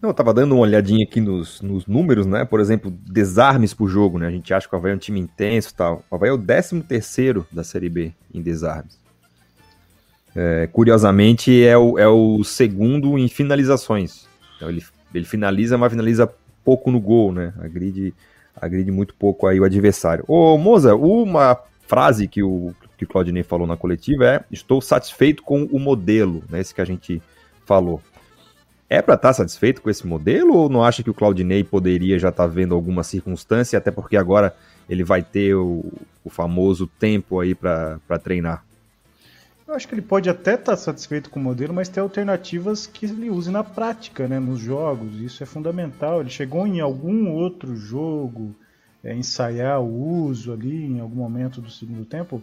Não, 0.00 0.10
eu 0.10 0.14
tava 0.14 0.32
dando 0.32 0.52
uma 0.52 0.62
olhadinha 0.62 1.04
aqui 1.04 1.20
nos, 1.20 1.60
nos 1.60 1.86
números, 1.86 2.26
né? 2.26 2.44
Por 2.44 2.60
exemplo, 2.60 2.90
desarmes 2.90 3.74
por 3.74 3.88
jogo, 3.88 4.18
né? 4.18 4.26
A 4.26 4.30
gente 4.30 4.52
acha 4.52 4.68
que 4.68 4.74
o 4.74 4.78
Havaí 4.78 4.92
é 4.92 4.94
um 4.94 4.98
time 4.98 5.20
intenso 5.20 5.70
e 5.70 5.74
tal. 5.74 6.04
O 6.10 6.14
Havaí 6.14 6.30
é 6.30 6.32
o 6.32 6.38
13 6.38 6.80
terceiro 6.82 7.46
da 7.52 7.62
Série 7.62 7.88
B 7.88 8.12
em 8.32 8.40
desarmes. 8.40 8.98
É, 10.34 10.68
curiosamente, 10.72 11.64
é 11.64 11.76
o, 11.76 11.98
é 11.98 12.08
o 12.08 12.42
segundo 12.44 13.18
em 13.18 13.28
finalizações. 13.28 14.26
Então, 14.56 14.68
ele, 14.68 14.84
ele 15.14 15.24
finaliza, 15.24 15.76
mas 15.76 15.90
finaliza 15.90 16.32
pouco 16.64 16.90
no 16.90 17.00
gol, 17.00 17.32
né? 17.32 17.52
Agride, 17.60 18.14
agride 18.56 18.90
muito 18.90 19.14
pouco 19.14 19.46
aí 19.46 19.60
o 19.60 19.64
adversário. 19.64 20.24
Ô, 20.26 20.56
Moza, 20.56 20.94
uma 20.94 21.58
frase 21.86 22.28
que 22.28 22.42
o, 22.42 22.74
que 22.96 23.04
o 23.04 23.08
Claudinei 23.08 23.42
falou 23.42 23.66
na 23.66 23.76
coletiva 23.76 24.26
é 24.26 24.44
estou 24.50 24.80
satisfeito 24.80 25.42
com 25.42 25.64
o 25.64 25.78
modelo, 25.78 26.42
né? 26.48 26.60
Esse 26.60 26.74
que 26.74 26.80
a 26.80 26.84
gente 26.84 27.22
falou. 27.64 28.02
É 28.90 29.02
para 29.02 29.14
estar 29.14 29.28
tá 29.28 29.34
satisfeito 29.34 29.82
com 29.82 29.90
esse 29.90 30.06
modelo 30.06 30.54
ou 30.54 30.68
não 30.68 30.82
acha 30.82 31.02
que 31.02 31.10
o 31.10 31.14
Claudinei 31.14 31.62
poderia 31.62 32.18
já 32.18 32.30
estar 32.30 32.44
tá 32.44 32.48
vendo 32.48 32.74
alguma 32.74 33.02
circunstância, 33.02 33.78
até 33.78 33.90
porque 33.90 34.16
agora 34.16 34.54
ele 34.88 35.04
vai 35.04 35.22
ter 35.22 35.54
o, 35.54 35.84
o 36.24 36.30
famoso 36.30 36.86
tempo 36.86 37.38
aí 37.38 37.54
para 37.54 38.00
treinar? 38.22 38.64
Eu 39.66 39.74
acho 39.74 39.86
que 39.86 39.94
ele 39.94 40.00
pode 40.00 40.30
até 40.30 40.54
estar 40.54 40.72
tá 40.72 40.76
satisfeito 40.78 41.28
com 41.28 41.38
o 41.38 41.42
modelo, 41.42 41.74
mas 41.74 41.90
ter 41.90 42.00
alternativas 42.00 42.86
que 42.86 43.04
ele 43.04 43.28
use 43.28 43.50
na 43.50 43.62
prática, 43.62 44.26
né, 44.26 44.38
nos 44.40 44.58
jogos. 44.58 45.20
Isso 45.20 45.42
é 45.42 45.46
fundamental. 45.46 46.20
Ele 46.20 46.30
chegou 46.30 46.66
em 46.66 46.80
algum 46.80 47.30
outro 47.30 47.76
jogo 47.76 48.54
é, 49.04 49.14
ensaiar 49.14 49.82
o 49.82 50.24
uso 50.24 50.54
ali 50.54 50.86
em 50.86 51.00
algum 51.00 51.16
momento 51.16 51.60
do 51.60 51.70
segundo 51.70 52.06
tempo, 52.06 52.42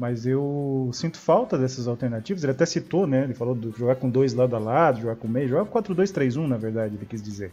mas 0.00 0.24
eu 0.24 0.88
sinto 0.94 1.18
falta 1.18 1.58
dessas 1.58 1.86
alternativas. 1.86 2.42
Ele 2.42 2.52
até 2.52 2.64
citou, 2.64 3.06
né? 3.06 3.24
Ele 3.24 3.34
falou 3.34 3.54
de 3.54 3.70
jogar 3.78 3.96
com 3.96 4.08
dois 4.08 4.32
lado 4.32 4.56
a 4.56 4.58
lado, 4.58 5.02
jogar 5.02 5.16
com 5.16 5.28
meio, 5.28 5.46
jogar 5.46 5.70
4-2-3-1, 5.70 6.46
na 6.48 6.56
verdade, 6.56 6.96
ele 6.96 7.04
quis 7.04 7.22
dizer. 7.22 7.52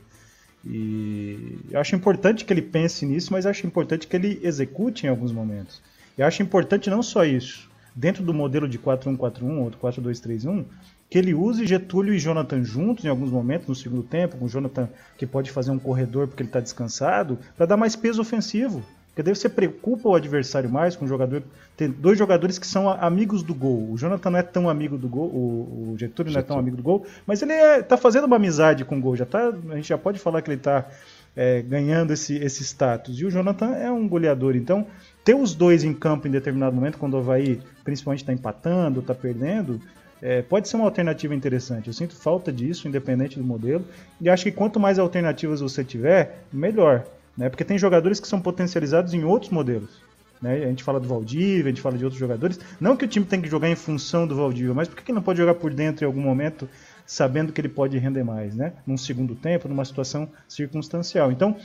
E 0.65 1.59
eu 1.69 1.77
acho 1.77 1.93
importante 1.93 2.45
que 2.45 2.53
ele 2.53 2.61
pense 2.61 3.05
nisso, 3.05 3.33
mas 3.33 3.45
acho 3.45 3.67
importante 3.67 4.07
que 4.07 4.15
ele 4.15 4.39
execute 4.41 5.05
em 5.05 5.09
alguns 5.09 5.33
momentos. 5.33 5.81
E 6.17 6.23
acho 6.23 6.41
importante 6.41 6.89
não 6.89 7.03
só 7.03 7.25
isso, 7.25 7.69
dentro 7.93 8.23
do 8.23 8.33
modelo 8.33 8.65
de 8.65 8.79
4-1-4-1 8.79 9.57
ou 9.57 9.69
4-2-3-1, 9.71 10.63
que 11.09 11.17
ele 11.17 11.33
use 11.33 11.67
Getúlio 11.67 12.13
e 12.13 12.19
Jonathan 12.19 12.63
juntos 12.63 13.03
em 13.03 13.09
alguns 13.09 13.29
momentos 13.29 13.67
no 13.67 13.75
segundo 13.75 14.03
tempo, 14.03 14.37
com 14.37 14.47
Jonathan 14.47 14.87
que 15.17 15.27
pode 15.27 15.51
fazer 15.51 15.71
um 15.71 15.79
corredor 15.79 16.29
porque 16.29 16.43
ele 16.43 16.49
está 16.49 16.61
descansado, 16.61 17.37
para 17.57 17.65
dar 17.65 17.75
mais 17.75 17.97
peso 17.97 18.21
ofensivo. 18.21 18.81
Porque 19.17 19.23
daí 19.23 19.35
você 19.35 19.49
preocupa 19.49 20.09
o 20.09 20.13
adversário 20.13 20.69
mais 20.69 20.95
com 20.95 21.03
o 21.03 21.07
jogador. 21.07 21.41
Tem 21.75 21.89
dois 21.89 22.19
jogadores 22.19 22.59
que 22.59 22.67
são 22.67 22.87
amigos 22.87 23.41
do 23.41 23.51
gol. 23.51 23.91
O 23.91 23.97
Jonathan 23.97 24.29
não 24.29 24.37
é 24.37 24.43
tão 24.43 24.69
amigo 24.69 24.95
do 24.95 25.09
gol, 25.09 25.25
o, 25.25 25.95
Getúlio, 25.97 25.97
Getúlio 25.97 26.33
não 26.33 26.39
é 26.39 26.43
tão 26.43 26.59
amigo 26.59 26.77
do 26.77 26.83
gol, 26.83 27.03
mas 27.25 27.41
ele 27.41 27.51
está 27.51 27.65
é, 27.65 27.81
tá 27.81 27.97
fazendo 27.97 28.25
uma 28.25 28.35
amizade 28.35 28.85
com 28.85 28.95
o 28.95 29.01
gol. 29.01 29.15
Já 29.15 29.25
tá, 29.25 29.51
a 29.71 29.75
gente 29.75 29.87
já 29.87 29.97
pode 29.97 30.19
falar 30.19 30.43
que 30.43 30.51
ele 30.51 30.57
está 30.57 30.87
é, 31.35 31.63
ganhando 31.63 32.13
esse, 32.13 32.35
esse 32.35 32.63
status. 32.63 33.19
E 33.19 33.25
o 33.25 33.31
Jonathan 33.31 33.73
é 33.73 33.89
um 33.89 34.07
goleador. 34.07 34.55
Então, 34.55 34.85
ter 35.23 35.33
os 35.33 35.55
dois 35.55 35.83
em 35.83 35.95
campo 35.95 36.27
em 36.27 36.31
determinado 36.31 36.75
momento, 36.75 36.99
quando 36.99 37.15
o 37.15 37.17
Havaí 37.17 37.59
principalmente 37.83 38.19
está 38.19 38.31
empatando, 38.31 38.99
está 38.99 39.15
perdendo, 39.15 39.81
é, 40.21 40.43
pode 40.43 40.69
ser 40.69 40.75
uma 40.75 40.85
alternativa 40.85 41.33
interessante. 41.33 41.87
Eu 41.87 41.93
sinto 41.93 42.15
falta 42.15 42.53
disso, 42.53 42.87
independente 42.87 43.39
do 43.39 43.43
modelo. 43.43 43.83
E 44.21 44.29
acho 44.29 44.43
que 44.43 44.51
quanto 44.51 44.79
mais 44.79 44.99
alternativas 44.99 45.59
você 45.59 45.83
tiver, 45.83 46.43
melhor. 46.53 47.03
Né? 47.37 47.49
Porque 47.49 47.63
tem 47.63 47.77
jogadores 47.77 48.19
que 48.19 48.27
são 48.27 48.41
potencializados 48.41 49.13
em 49.13 49.23
outros 49.23 49.51
modelos. 49.51 50.01
Né? 50.41 50.63
A 50.63 50.67
gente 50.67 50.83
fala 50.83 50.99
do 50.99 51.07
Valdívia, 51.07 51.65
a 51.65 51.69
gente 51.69 51.81
fala 51.81 51.97
de 51.97 52.03
outros 52.03 52.19
jogadores. 52.19 52.59
Não 52.79 52.97
que 52.97 53.05
o 53.05 53.07
time 53.07 53.25
tem 53.25 53.41
que 53.41 53.49
jogar 53.49 53.69
em 53.69 53.75
função 53.75 54.25
do 54.25 54.35
Valdívia, 54.35 54.73
mas 54.73 54.87
por 54.87 55.01
que, 55.01 55.11
não 55.13 55.21
pode 55.21 55.39
jogar 55.39 55.55
por 55.55 55.73
dentro 55.73 56.03
em 56.03 56.07
algum 56.07 56.21
momento, 56.21 56.67
sabendo 57.05 57.51
que 57.53 57.61
ele 57.61 57.69
pode 57.69 57.97
render 57.97 58.23
mais, 58.23 58.55
né? 58.55 58.73
Num 58.85 58.97
segundo 58.97 59.35
tempo, 59.35 59.67
numa 59.67 59.85
situação 59.85 60.29
circunstancial. 60.47 61.31
Então, 61.31 61.55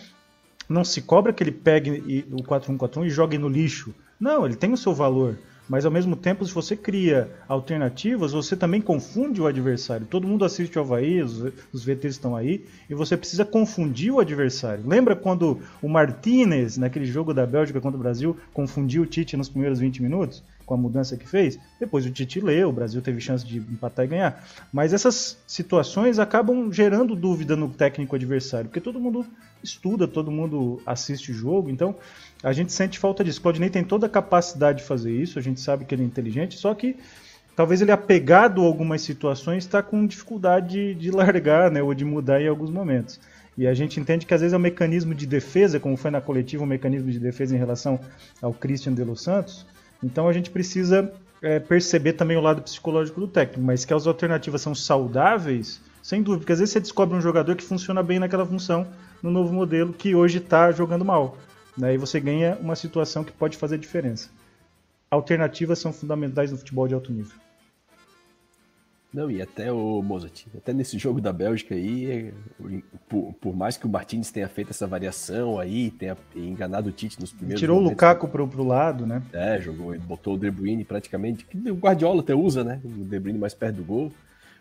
não 0.68 0.85
se 0.85 1.03
cobra 1.03 1.33
que 1.33 1.43
ele 1.43 1.53
pegue 1.53 2.27
o 2.31 2.43
4-1-4-1 2.43 3.07
e 3.07 3.11
jogue 3.11 3.39
no 3.39 3.49
lixo. 3.49 3.95
Não, 4.18 4.47
ele 4.47 4.57
tem 4.57 4.73
o 4.73 4.77
seu 4.77 4.95
valor 4.95 5.39
mas 5.69 5.85
ao 5.85 5.91
mesmo 5.91 6.17
tempo, 6.17 6.45
se 6.45 6.53
você 6.53 6.77
cria 6.77 7.31
alternativas, 7.49 8.33
você 8.33 8.57
também 8.57 8.81
confunde 8.81 9.41
o 9.41 9.47
adversário. 9.47 10.07
Todo 10.07 10.27
mundo 10.27 10.45
assiste 10.45 10.79
o 10.79 10.83
Havaí, 10.83 11.23
os, 11.23 11.53
os 11.73 11.85
VTs 11.85 12.15
estão 12.15 12.37
aí, 12.37 12.65
e 12.91 12.95
você 12.95 13.17
precisa 13.17 13.45
confundir 13.45 14.13
o 14.13 14.21
adversário. 14.21 14.85
Lembra 14.87 15.15
quando 15.15 15.61
o 15.81 15.89
Martinez, 15.89 16.77
naquele 16.77 17.07
jogo 17.07 17.33
da 17.33 17.47
Bélgica 17.47 17.81
contra 17.81 17.97
o 17.97 18.03
Brasil, 18.03 18.37
confundiu 18.53 19.03
o 19.03 19.07
Tite 19.07 19.37
nos 19.37 19.49
primeiros 19.49 19.79
20 19.79 20.03
minutos? 20.03 20.43
Com 20.65 20.75
a 20.75 20.77
mudança 20.77 21.17
que 21.17 21.29
fez? 21.29 21.59
Depois 21.79 22.07
o 22.07 22.11
Tite 22.11 22.41
leu, 22.41 22.69
o 22.69 22.73
Brasil 22.73 23.01
teve 23.03 23.21
chance 23.21 23.45
de 23.45 23.59
empatar 23.59 24.05
e 24.05 24.09
ganhar. 24.09 24.45
Mas 24.73 24.93
essas 24.93 25.39
situações 25.47 26.19
acabam 26.19 26.73
gerando 26.73 27.15
dúvida 27.17 27.57
no 27.57 27.69
técnico 27.69 28.17
adversário, 28.17 28.69
porque 28.69 28.81
todo 28.81 29.01
mundo 29.01 29.27
estuda, 29.63 30.09
todo 30.09 30.31
mundo 30.31 30.81
assiste 30.85 31.31
o 31.31 31.35
jogo, 31.35 31.71
então 31.71 31.95
a 32.43 32.53
gente 32.53 32.73
sente 32.73 32.99
falta 32.99 33.23
disso. 33.23 33.41
Claudinei 33.41 33.71
tem 33.71 33.85
toda 33.85 34.07
a 34.07 34.11
capacidade 34.11 34.79
de 34.79 34.85
fazer 34.85 35.13
isso, 35.13 35.39
a 35.39 35.43
gente 35.43 35.61
sabe 35.61 35.85
que 35.85 35.95
ele 35.95 36.03
é 36.03 36.07
inteligente, 36.07 36.59
só 36.59 36.75
que 36.75 36.97
talvez 37.55 37.81
ele 37.81 37.93
apegado 37.93 38.63
a 38.63 38.65
algumas 38.65 39.03
situações 39.03 39.65
está 39.65 39.83
com 39.83 40.07
dificuldade 40.07 40.95
de, 40.95 41.11
largar, 41.11 41.71
né, 41.71 41.83
ou 41.83 41.95
de 41.95 42.05
mudar 42.05 42.41
em 42.41 42.49
alguns 42.49 42.71
momentos. 42.71 43.21
E 43.57 43.67
a 43.67 43.75
gente 43.75 44.01
entende 44.01 44.25
que 44.25 44.33
às 44.33 44.41
vezes 44.41 44.55
é 44.55 44.57
um 44.57 44.61
mecanismo 44.61 45.15
de 45.15 45.27
defesa, 45.27 45.79
como 45.79 45.97
foi 45.97 46.11
na 46.11 46.21
coletiva, 46.21 46.65
um 46.65 46.67
mecanismo 46.67 47.11
de 47.11 47.19
defesa 47.19 47.55
em 47.55 47.59
relação 47.59 48.01
ao 48.41 48.53
Christian 48.53 48.95
de 48.95 49.05
Los 49.05 49.23
Santos. 49.23 49.67
Então 50.03 50.29
a 50.29 50.33
gente 50.33 50.51
precisa 50.51 51.13
é, 51.41 51.59
perceber 51.59 52.15
também 52.15 52.37
o 52.37 52.41
lado 52.41 52.63
psicológico 52.63 53.21
do 53.21 53.29
técnico, 53.29 53.61
mas 53.63 53.85
que 53.85 53.95
as 53.95 54.07
alternativas 54.07 54.61
são 54.61 54.75
saudáveis, 54.75 55.81
sem 56.03 56.23
dúvida, 56.23 56.41
porque 56.41 56.53
às 56.53 56.59
vezes 56.59 56.73
você 56.73 56.81
descobre 56.81 57.17
um 57.17 57.21
jogador 57.21 57.55
que 57.57 57.65
funciona 57.65 58.03
bem 58.03 58.19
naquela 58.19 58.47
função 58.47 58.87
no 59.23 59.31
novo 59.31 59.53
modelo 59.53 59.93
que 59.93 60.15
hoje 60.15 60.39
está 60.39 60.73
jogando 60.73 61.05
mal. 61.05 61.37
Daí 61.77 61.97
você 61.97 62.21
ganha 62.21 62.59
uma 62.61 62.77
situação 62.77 63.25
que 63.25 63.33
pode 63.33 63.57
fazer 63.57 63.79
diferença. 63.79 64.29
Alternativas 65.11 65.79
são 65.79 65.93
fundamentais 65.93 66.51
no 66.51 66.59
futebol 66.59 66.89
de 66.89 66.95
alto 66.95 67.13
nível. 67.13 67.37
Não, 69.13 69.31
e 69.31 69.43
até 69.43 69.71
o 69.71 70.01
Mozart, 70.01 70.47
até 70.57 70.73
nesse 70.73 70.97
jogo 70.97 71.21
da 71.21 71.35
Bélgica 71.35 71.75
aí, 71.75 72.33
por, 73.09 73.35
por, 73.35 73.55
mais 73.55 73.77
que 73.77 73.85
o 73.85 73.89
Martins 73.89 74.31
tenha 74.31 74.49
feito 74.49 74.71
essa 74.71 74.87
variação 74.87 75.59
aí, 75.59 75.91
tenha 75.91 76.17
enganado 76.35 76.89
o 76.89 76.93
Tite 76.93 77.21
nos 77.21 77.31
primeiros 77.31 77.61
Tirou 77.61 77.77
momentos, 77.77 77.91
o 77.91 78.07
Lukaku 78.07 78.29
pro, 78.29 78.49
pro 78.49 78.65
lado, 78.65 79.07
né? 79.07 79.23
É, 79.31 79.61
jogou, 79.61 79.99
botou 80.01 80.35
o 80.35 80.39
De 80.39 80.51
Bruyne 80.51 80.83
praticamente, 80.83 81.45
que 81.45 81.71
o 81.71 81.75
Guardiola 81.75 82.23
até 82.23 82.35
usa, 82.35 82.65
né? 82.65 82.81
O 82.83 83.05
De 83.05 83.21
Bruyne 83.21 83.39
mais 83.39 83.53
perto 83.53 83.77
do 83.77 83.85
gol. 83.85 84.11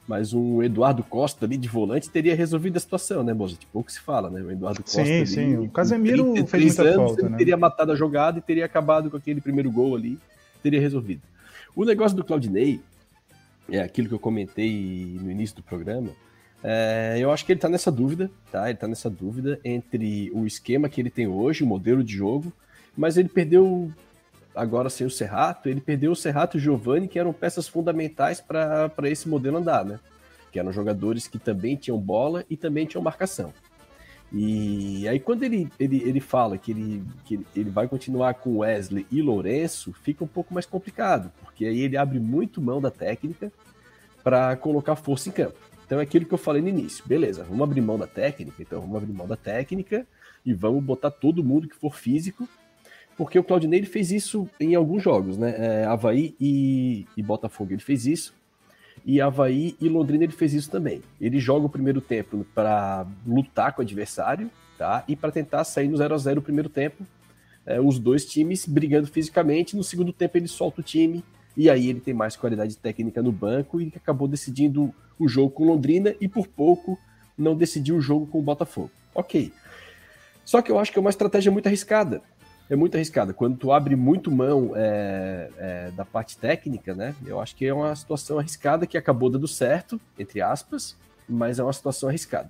Mas 0.08 0.34
o 0.34 0.64
Eduardo 0.64 1.04
Costa 1.04 1.46
ali 1.46 1.56
de 1.56 1.70
volante 1.70 2.10
teria 2.10 2.36
resolvido 2.36 2.76
a 2.76 2.80
situação, 2.80 3.24
né, 3.24 3.34
Mozart? 3.34 3.62
Pouco 3.72 3.90
se 3.90 4.00
fala, 4.00 4.30
né? 4.30 4.42
O 4.42 4.52
Eduardo 4.52 4.82
Costa. 4.84 5.06
Sim, 5.06 5.18
ali, 5.18 5.28
sim. 5.28 5.58
O 5.58 5.70
Casemiro 5.70 6.34
fez 6.48 6.66
muita 6.66 6.82
anos, 6.82 7.12
falta, 7.12 7.30
né? 7.30 7.38
teria 7.38 7.56
matado 7.56 7.92
a 7.92 7.96
jogada 7.96 8.40
e 8.40 8.42
teria 8.42 8.66
acabado 8.66 9.10
com 9.10 9.16
aquele 9.16 9.40
primeiro 9.40 9.72
gol 9.72 9.96
ali, 9.96 10.20
teria 10.62 10.82
resolvido. 10.82 11.22
O 11.76 11.86
negócio 11.86 12.18
do 12.18 12.24
Claudinei, 12.24 12.82
é 13.72 13.82
aquilo 13.82 14.08
que 14.08 14.14
eu 14.14 14.20
comentei 14.20 15.18
no 15.22 15.32
início 15.32 15.56
do 15.56 15.64
programa, 15.64 16.10
é, 16.64 17.18
eu 17.20 17.32
acho 17.32 17.46
que 17.46 17.52
ele 17.52 17.58
está 17.58 17.68
nessa 17.70 17.92
dúvida, 17.92 18.30
tá? 18.52 18.66
Ele 18.66 18.74
está 18.74 18.88
nessa 18.88 19.10
dúvida 19.10 19.60
entre 19.64 20.30
o 20.34 20.46
esquema 20.46 20.90
que 20.90 21.02
ele 21.02 21.10
tem 21.10 21.28
hoje, 21.28 21.64
o 21.64 21.68
modelo 21.68 22.04
de 22.04 22.14
jogo, 22.14 22.54
mas 22.96 23.18
ele 23.18 23.30
perdeu 23.30 23.92
agora 24.56 24.90
sem 24.90 25.08
o 25.08 25.10
Serrato, 25.10 25.70
ele 25.70 25.82
perdeu 25.82 26.12
o 26.12 26.16
Serrato 26.16 26.58
e 26.58 26.60
o 26.60 26.62
Giovanni, 26.62 27.08
que 27.08 27.18
eram 27.18 27.34
peças 27.34 27.68
fundamentais 27.68 28.42
para 28.42 28.92
esse 29.06 29.28
modelo 29.28 29.58
andar, 29.58 29.84
né? 29.84 30.00
Que 30.52 30.60
eram 30.60 30.72
jogadores 30.72 31.28
que 31.28 31.40
também 31.40 31.76
tinham 31.76 31.98
bola 31.98 32.46
e 32.50 32.56
também 32.56 32.86
tinham 32.86 33.02
marcação. 33.02 33.54
E 34.32 35.08
aí 35.08 35.20
quando 35.20 35.44
ele, 35.44 35.68
ele, 35.80 36.02
ele 36.04 36.20
fala 36.20 36.58
que 36.58 36.72
ele, 36.72 37.04
que 37.26 37.40
ele 37.56 37.70
vai 37.70 37.88
continuar 37.88 38.36
com 38.36 38.60
Wesley 38.60 39.06
e 39.12 39.22
Lourenço, 39.22 39.94
fica 39.94 40.24
um 40.24 40.28
pouco 40.28 40.54
mais 40.54 40.66
complicado, 40.66 41.32
porque 41.42 41.66
aí 41.66 41.82
ele 41.82 41.98
abre 41.98 42.20
muito 42.20 42.62
mão 42.62 42.80
da 42.80 42.90
técnica 42.90 43.52
para 44.24 44.56
colocar 44.56 44.96
força 44.96 45.28
em 45.28 45.32
campo. 45.32 45.58
Então 45.86 46.00
é 46.00 46.04
aquilo 46.04 46.26
que 46.26 46.34
eu 46.34 46.38
falei 46.38 46.62
no 46.62 46.70
início. 46.70 47.04
Beleza, 47.06 47.44
vamos 47.44 47.64
abrir 47.64 47.82
mão 47.82 48.00
da 48.00 48.08
técnica, 48.08 48.62
então 48.62 48.80
vamos 48.80 48.96
abrir 48.96 49.12
mão 49.12 49.28
da 49.28 49.36
técnica 49.36 50.08
e 50.46 50.54
vamos 50.54 50.82
botar 50.82 51.12
todo 51.12 51.44
mundo 51.44 51.68
que 51.68 51.76
for 51.76 51.96
físico 51.96 52.48
porque 53.18 53.38
o 53.38 53.44
Claudinei 53.44 53.80
ele 53.80 53.86
fez 53.86 54.12
isso 54.12 54.50
em 54.60 54.74
alguns 54.74 55.04
jogos, 55.04 55.38
né? 55.38 55.54
É, 55.58 55.86
Havaí 55.86 56.36
e, 56.40 57.06
e 57.16 57.22
Botafogo 57.22 57.72
ele 57.72 57.82
fez 57.82 58.06
isso, 58.08 58.34
e 59.06 59.20
Havaí 59.20 59.76
e 59.80 59.90
Londrina 59.90 60.24
ele 60.24 60.34
fez 60.34 60.54
isso 60.54 60.70
também. 60.70 61.02
Ele 61.20 61.40
joga 61.40 61.66
o 61.66 61.70
primeiro 61.70 62.02
tempo 62.02 62.46
para 62.54 63.06
lutar 63.26 63.74
com 63.74 63.82
o 63.82 63.86
adversário, 63.86 64.50
tá? 64.78 65.04
E 65.08 65.16
para 65.16 65.32
tentar 65.32 65.64
sair 65.64 65.88
no 65.88 65.98
0 65.98 66.14
a 66.14 66.18
0 66.18 66.40
o 66.40 66.44
primeiro 66.44 66.70
tempo, 66.70 67.06
é, 67.66 67.80
os 67.80 68.00
dois 68.00 68.26
times 68.26 68.66
brigando 68.66 69.08
fisicamente. 69.08 69.76
No 69.76 69.84
segundo 69.84 70.14
tempo 70.14 70.38
ele 70.38 70.48
solta 70.48 70.82
o 70.82 70.84
time 70.84 71.24
e 71.56 71.70
aí 71.70 71.90
ele 71.90 72.00
tem 72.00 72.14
mais 72.14 72.36
qualidade 72.36 72.78
técnica 72.78 73.22
no 73.22 73.32
banco 73.32 73.82
e 73.82 73.92
acabou 73.96 74.28
decidindo 74.28 74.94
o 75.20 75.28
jogo 75.28 75.52
com 75.52 75.66
Londrina 75.66 76.16
e 76.20 76.28
por 76.28 76.48
pouco 76.48 76.98
não 77.38 77.56
decidiu 77.56 77.98
o 77.98 78.02
jogo 78.02 78.28
com 78.28 78.40
o 78.40 78.44
Botafogo. 78.44 78.92
Ok. 79.14 79.52
Só 80.46 80.62
que 80.62 80.72
eu 80.72 80.80
acho 80.80 80.92
que 80.92 80.98
é 80.98 81.02
uma 81.02 81.10
estratégia 81.10 81.52
muito 81.52 81.68
arriscada, 81.68 82.22
é 82.72 82.76
muito 82.78 82.96
arriscada. 82.96 83.34
Quando 83.34 83.58
tu 83.58 83.70
abre 83.74 83.98
muito 83.98 84.32
mão 84.32 84.72
é, 84.76 85.50
é, 85.58 85.92
da 85.92 86.06
parte 86.06 86.38
técnica, 86.38 86.96
né? 86.96 87.14
Eu 87.26 87.42
acho 87.42 87.54
que 87.54 87.66
é 87.66 87.74
uma 87.74 87.94
situação 87.94 88.40
arriscada 88.40 88.88
que 88.88 88.98
acabou 88.98 89.30
dando 89.30 89.46
certo, 89.46 90.00
entre 90.18 90.42
aspas, 90.42 90.96
mas 91.28 91.60
é 91.60 91.64
uma 91.64 91.74
situação 91.74 92.08
arriscada. 92.08 92.50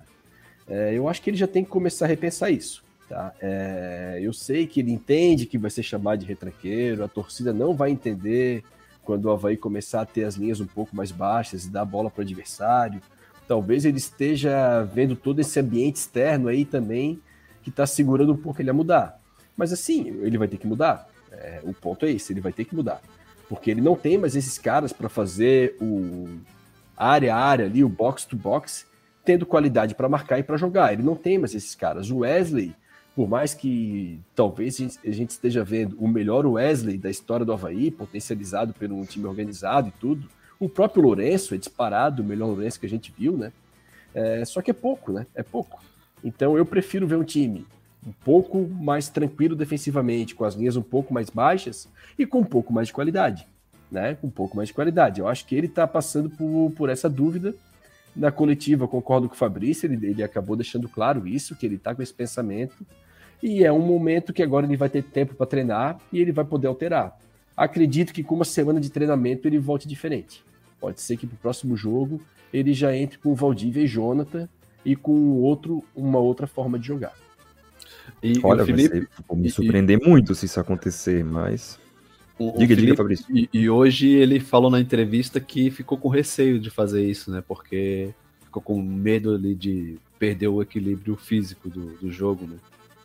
É, 0.68 0.94
eu 0.94 1.08
acho 1.08 1.20
que 1.20 1.28
ele 1.28 1.36
já 1.36 1.48
tem 1.48 1.64
que 1.64 1.70
começar 1.70 2.04
a 2.04 2.08
repensar 2.08 2.52
isso. 2.52 2.84
Tá? 3.08 3.34
É, 3.40 4.20
eu 4.22 4.32
sei 4.32 4.64
que 4.64 4.78
ele 4.78 4.92
entende 4.92 5.44
que 5.44 5.58
vai 5.58 5.72
ser 5.72 5.82
chamado 5.82 6.20
de 6.20 6.26
retranqueiro, 6.26 7.02
a 7.02 7.08
torcida 7.08 7.52
não 7.52 7.74
vai 7.74 7.90
entender 7.90 8.62
quando 9.02 9.24
o 9.24 9.30
Havaí 9.32 9.56
começar 9.56 10.02
a 10.02 10.06
ter 10.06 10.22
as 10.22 10.36
linhas 10.36 10.60
um 10.60 10.66
pouco 10.66 10.94
mais 10.94 11.10
baixas 11.10 11.64
e 11.64 11.68
dar 11.68 11.82
a 11.82 11.84
bola 11.84 12.08
para 12.08 12.20
o 12.20 12.22
adversário. 12.22 13.02
Talvez 13.48 13.84
ele 13.84 13.98
esteja 13.98 14.84
vendo 14.84 15.16
todo 15.16 15.40
esse 15.40 15.58
ambiente 15.58 15.96
externo 15.96 16.46
aí 16.46 16.64
também 16.64 17.20
que 17.60 17.70
está 17.70 17.86
segurando 17.86 18.32
um 18.32 18.36
pouco 18.36 18.62
ele 18.62 18.70
a 18.70 18.72
mudar. 18.72 19.20
Mas 19.56 19.72
assim, 19.72 20.08
ele 20.22 20.38
vai 20.38 20.48
ter 20.48 20.56
que 20.56 20.66
mudar. 20.66 21.08
É, 21.30 21.60
o 21.62 21.72
ponto 21.72 22.04
é 22.04 22.10
esse, 22.10 22.32
ele 22.32 22.40
vai 22.40 22.52
ter 22.52 22.64
que 22.64 22.74
mudar. 22.74 23.00
Porque 23.48 23.70
ele 23.70 23.80
não 23.80 23.96
tem 23.96 24.18
mais 24.18 24.36
esses 24.36 24.58
caras 24.58 24.92
para 24.92 25.08
fazer 25.08 25.76
o 25.80 26.38
área 26.96 27.34
a 27.34 27.38
área 27.38 27.66
ali, 27.66 27.82
o 27.82 27.88
box 27.88 28.24
to 28.24 28.36
box, 28.36 28.86
tendo 29.24 29.44
qualidade 29.44 29.94
para 29.94 30.08
marcar 30.08 30.38
e 30.38 30.42
para 30.42 30.56
jogar. 30.56 30.92
Ele 30.92 31.02
não 31.02 31.16
tem 31.16 31.38
mais 31.38 31.54
esses 31.54 31.74
caras. 31.74 32.10
O 32.10 32.18
Wesley 32.18 32.74
por 33.14 33.28
mais 33.28 33.52
que 33.52 34.20
talvez 34.34 34.80
a 35.04 35.10
gente 35.10 35.30
esteja 35.30 35.62
vendo 35.62 35.96
o 35.98 36.08
melhor 36.08 36.46
Wesley 36.46 36.96
da 36.96 37.10
história 37.10 37.44
do 37.44 37.52
Havaí, 37.52 37.90
potencializado 37.90 38.72
por 38.72 38.90
um 38.90 39.04
time 39.04 39.26
organizado 39.26 39.88
e 39.88 39.92
tudo, 40.00 40.28
o 40.58 40.68
próprio 40.68 41.02
Lourenço 41.02 41.54
é 41.54 41.58
disparado 41.58 42.22
o 42.22 42.24
melhor 42.24 42.46
Lourenço 42.46 42.80
que 42.80 42.86
a 42.86 42.88
gente 42.88 43.12
viu, 43.16 43.36
né? 43.36 43.52
É, 44.14 44.44
só 44.44 44.62
que 44.62 44.70
é 44.70 44.74
pouco, 44.74 45.12
né? 45.12 45.26
É 45.34 45.42
pouco. 45.42 45.82
Então 46.24 46.56
eu 46.56 46.64
prefiro 46.64 47.06
ver 47.06 47.16
um 47.16 47.24
time 47.24 47.66
um 48.06 48.12
pouco 48.24 48.68
mais 48.68 49.08
tranquilo 49.08 49.54
defensivamente, 49.54 50.34
com 50.34 50.44
as 50.44 50.54
linhas 50.54 50.76
um 50.76 50.82
pouco 50.82 51.14
mais 51.14 51.30
baixas 51.30 51.88
e 52.18 52.26
com 52.26 52.40
um 52.40 52.44
pouco 52.44 52.72
mais 52.72 52.88
de 52.88 52.92
qualidade, 52.92 53.46
né? 53.90 54.14
Com 54.14 54.26
um 54.26 54.30
pouco 54.30 54.56
mais 54.56 54.68
de 54.68 54.74
qualidade. 54.74 55.20
Eu 55.20 55.28
acho 55.28 55.46
que 55.46 55.54
ele 55.54 55.66
está 55.66 55.86
passando 55.86 56.28
por, 56.30 56.72
por 56.76 56.88
essa 56.88 57.08
dúvida 57.08 57.54
na 58.14 58.30
coletiva. 58.30 58.88
Concordo 58.88 59.28
com 59.28 59.34
o 59.34 59.38
Fabrício, 59.38 59.86
ele, 59.86 60.06
ele 60.06 60.22
acabou 60.22 60.56
deixando 60.56 60.88
claro 60.88 61.26
isso, 61.26 61.56
que 61.56 61.64
ele 61.64 61.76
está 61.76 61.94
com 61.94 62.02
esse 62.02 62.12
pensamento. 62.12 62.84
E 63.42 63.64
é 63.64 63.72
um 63.72 63.84
momento 63.84 64.32
que 64.32 64.42
agora 64.42 64.66
ele 64.66 64.76
vai 64.76 64.88
ter 64.88 65.02
tempo 65.02 65.34
para 65.34 65.46
treinar 65.46 65.98
e 66.12 66.20
ele 66.20 66.32
vai 66.32 66.44
poder 66.44 66.68
alterar. 66.68 67.18
Acredito 67.56 68.12
que 68.12 68.22
com 68.22 68.34
uma 68.34 68.44
semana 68.44 68.80
de 68.80 68.90
treinamento 68.90 69.46
ele 69.46 69.58
volte 69.58 69.86
diferente. 69.88 70.44
Pode 70.80 71.00
ser 71.00 71.16
que 71.16 71.26
para 71.26 71.34
o 71.34 71.38
próximo 71.38 71.76
jogo 71.76 72.20
ele 72.52 72.72
já 72.72 72.94
entre 72.94 73.18
com 73.18 73.30
o 73.30 73.34
Valdívia 73.34 73.82
e 73.82 73.86
Jonathan 73.86 74.48
e 74.84 74.94
com 74.94 75.40
outro, 75.40 75.82
uma 75.94 76.18
outra 76.18 76.46
forma 76.46 76.78
de 76.78 76.86
jogar. 76.86 77.14
E, 78.22 78.40
Olha, 78.42 78.64
Felipe, 78.64 79.08
vou 79.28 79.36
me 79.36 79.50
surpreender 79.50 79.98
e, 80.00 80.08
muito 80.08 80.34
se 80.34 80.46
isso 80.46 80.60
acontecer, 80.60 81.24
mas. 81.24 81.78
O, 82.38 82.52
diga, 82.52 82.56
o 82.56 82.76
Felipe, 82.76 82.82
diga, 82.82 82.96
Fabrício. 82.96 83.26
E, 83.30 83.48
e, 83.52 83.68
hoje 83.68 84.08
ele 84.08 84.40
falou 84.40 84.70
na 84.70 84.80
entrevista 84.80 85.40
que 85.40 85.70
ficou 85.70 85.98
com 85.98 86.08
receio 86.08 86.58
de 86.58 86.70
fazer 86.70 87.04
isso, 87.04 87.30
né? 87.30 87.42
Porque 87.46 88.14
ficou 88.44 88.62
com 88.62 88.80
medo 88.80 89.34
ali 89.34 89.54
de 89.54 89.98
perder 90.18 90.48
o 90.48 90.62
equilíbrio 90.62 91.16
físico 91.16 91.68
do, 91.68 91.96
do 91.96 92.10
jogo, 92.10 92.46
né? 92.46 92.56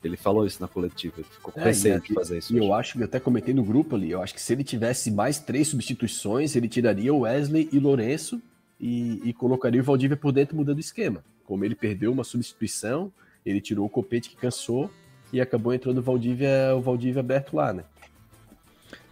Ele 0.04 0.16
falou 0.16 0.46
isso 0.46 0.62
na 0.62 0.68
coletiva, 0.68 1.16
ele 1.18 1.28
ficou 1.30 1.52
com 1.52 1.60
é, 1.60 1.66
receio 1.66 2.00
de 2.00 2.14
fazer 2.14 2.38
isso. 2.38 2.56
E 2.56 2.58
eu 2.58 2.74
acho 2.74 2.94
que 2.94 3.00
eu 3.00 3.06
até 3.06 3.20
comentei 3.20 3.54
no 3.54 3.64
grupo 3.64 3.96
ali, 3.96 4.12
eu 4.12 4.22
acho 4.22 4.34
que 4.34 4.42
se 4.42 4.54
ele 4.54 4.64
tivesse 4.64 5.10
mais 5.10 5.40
três 5.40 5.68
substituições, 5.68 6.56
ele 6.56 6.68
tiraria 6.68 7.14
o 7.14 7.22
Wesley 7.22 7.68
e 7.72 7.80
Lourenço 7.80 8.42
e, 8.80 9.22
e 9.24 9.34
colocaria 9.34 9.82
o 9.82 9.84
Valdívia 9.84 10.16
por 10.16 10.32
dentro 10.32 10.56
mudando 10.56 10.78
o 10.78 10.82
esquema. 10.82 11.24
Como 11.46 11.66
ele 11.66 11.76
perdeu 11.76 12.12
uma 12.12 12.24
substituição, 12.24 13.12
ele 13.48 13.62
tirou 13.62 13.86
o 13.86 13.90
Copete 13.90 14.30
que 14.30 14.36
cansou 14.36 14.90
e 15.32 15.42
acabou 15.42 15.74
entrando 15.74 16.00
o 16.00 16.02
Valdívia, 16.02 16.76
o 16.76 16.82
Valdívia 16.82 17.20
aberto 17.20 17.56
lá, 17.56 17.74
né? 17.74 17.84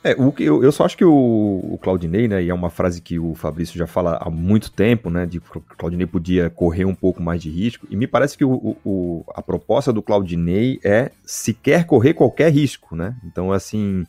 É, 0.03 0.13
o 0.13 0.31
eu, 0.37 0.63
eu 0.63 0.71
só 0.71 0.85
acho 0.85 0.95
que 0.95 1.03
o, 1.03 1.11
o 1.11 1.79
Claudinei, 1.81 2.27
né, 2.27 2.43
e 2.43 2.49
é 2.49 2.53
uma 2.53 2.69
frase 2.69 3.01
que 3.01 3.17
o 3.17 3.33
Fabrício 3.33 3.75
já 3.75 3.87
fala 3.87 4.19
há 4.21 4.29
muito 4.29 4.71
tempo, 4.71 5.09
né, 5.09 5.25
de 5.25 5.39
que 5.39 5.57
o 5.57 5.61
Claudinei 5.61 6.05
podia 6.05 6.47
correr 6.47 6.85
um 6.85 6.93
pouco 6.93 7.23
mais 7.23 7.41
de 7.41 7.49
risco, 7.49 7.87
e 7.89 7.95
me 7.95 8.05
parece 8.05 8.37
que 8.37 8.45
o, 8.45 8.77
o, 8.85 9.25
a 9.33 9.41
proposta 9.41 9.91
do 9.91 10.03
Claudinei 10.03 10.79
é 10.83 11.09
se 11.25 11.55
quer 11.55 11.85
correr 11.85 12.13
qualquer 12.13 12.51
risco, 12.51 12.95
né? 12.95 13.15
Então, 13.25 13.51
assim, 13.51 14.05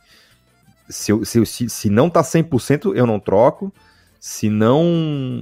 se, 0.86 1.12
eu, 1.12 1.24
se, 1.24 1.46
se, 1.46 1.68
se 1.70 1.88
não 1.88 2.10
tá 2.10 2.20
100%, 2.20 2.94
eu 2.94 3.06
não 3.06 3.18
troco, 3.18 3.72
se 4.20 4.50
não, 4.50 4.84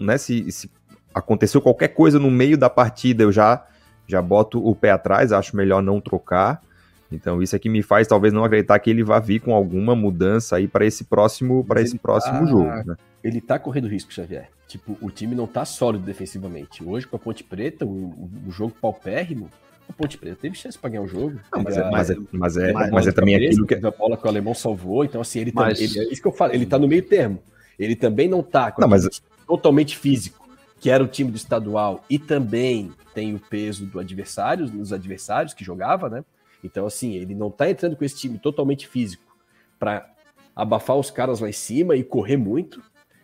né, 0.03 0.16
se, 0.18 0.53
se 0.53 0.70
aconteceu 1.12 1.61
qualquer 1.61 1.89
coisa 1.89 2.20
no 2.20 2.30
meio 2.30 2.57
da 2.57 2.70
partida, 2.70 3.24
eu 3.24 3.32
já 3.32 3.66
já 4.07 4.20
boto 4.20 4.66
o 4.66 4.74
pé 4.74 4.90
atrás, 4.90 5.32
acho 5.32 5.57
melhor 5.57 5.82
não 5.82 6.00
trocar. 6.00 6.62
Então 7.11 7.42
isso 7.42 7.55
é 7.55 7.59
que 7.59 7.68
me 7.68 7.82
faz 7.82 8.07
talvez 8.09 8.32
não 8.32 8.44
acreditar 8.44 8.78
que 8.78 8.90
ele 8.90 9.05
vá 9.05 9.18
vir 9.18 9.40
com 9.40 9.55
alguma 9.55 9.94
mudança 9.94 10.57
aí 10.57 10.66
para 10.66 10.84
esse 10.84 11.05
próximo 11.05 11.64
para 11.64 11.80
esse 11.80 11.98
próximo 11.98 12.40
tá, 12.40 12.46
jogo. 12.46 12.64
Né? 12.64 12.96
Ele 13.22 13.40
tá 13.40 13.59
correndo 13.59 13.88
risco, 13.88 14.12
Xavier. 14.12 14.48
Tipo, 14.66 14.96
o 15.00 15.11
time 15.11 15.34
não 15.34 15.46
tá 15.46 15.64
sólido 15.64 16.05
defensivamente. 16.05 16.82
Hoje 16.82 17.07
com 17.07 17.16
a 17.16 17.18
Ponte 17.18 17.44
Preta, 17.44 17.84
o, 17.84 18.30
o 18.46 18.50
jogo 18.50 18.74
paupérrimo, 18.80 19.48
a 19.88 19.92
Ponte 19.92 20.18
Preta 20.18 20.38
teve 20.40 20.57
chance 20.57 20.78
para 20.78 20.90
ganhar 20.90 21.02
o 21.02 21.07
jogo. 21.07 21.38
Não, 21.52 21.62
mas, 21.62 21.76
é, 21.76 21.90
mas, 21.90 22.11
é, 22.11 22.16
mas, 22.32 22.57
é, 22.57 22.72
mas, 22.72 22.90
mas 22.90 23.07
é 23.07 23.12
também 23.12 23.36
aquilo 23.36 23.66
que 23.66 23.74
a 23.74 23.90
bola 23.90 24.16
que 24.16 24.26
o 24.26 24.28
alemão 24.28 24.55
salvou. 24.55 25.05
Então 25.05 25.20
assim 25.20 25.40
ele, 25.40 25.52
mas... 25.55 25.80
ele 25.80 25.98
é 25.98 26.12
isso 26.12 26.20
que 26.20 26.28
eu 26.28 26.32
falo. 26.32 26.52
Ele 26.52 26.66
tá 26.66 26.78
no 26.78 26.88
meio 26.88 27.02
termo. 27.02 27.38
Ele 27.78 27.94
também 27.94 28.28
não 28.28 28.42
tá 28.42 28.72
não, 28.78 28.88
mas... 28.88 29.22
totalmente 29.46 29.96
físico, 29.96 30.43
que 30.85 30.91
era 30.91 31.03
o 31.03 31.09
time 31.09 31.30
do 31.30 31.37
estadual 31.39 32.05
e 32.11 32.18
também 32.18 32.93
tem 33.14 33.35
o 33.35 33.39
peso 33.39 33.87
do 33.87 33.99
adversário, 33.99 34.66
dos 34.66 34.93
adversários 34.93 35.55
que 35.55 35.64
jogava, 35.64 36.11
né? 36.11 36.22
Então, 36.62 36.85
assim, 36.85 37.14
ele 37.14 37.35
não 37.35 37.51
tá 37.51 37.70
entrando 37.70 37.97
com 37.97 38.05
esse 38.05 38.16
time 38.16 38.39
totalmente 38.39 38.87
físico 38.87 39.35
para 39.78 40.07
abafar 40.55 40.99
os 40.99 41.11
caras 41.11 41.41
lá 41.41 41.49
em 41.49 41.55
cima 41.55 41.97
e 41.97 42.05
correr 42.05 42.37
muito, 42.37 42.82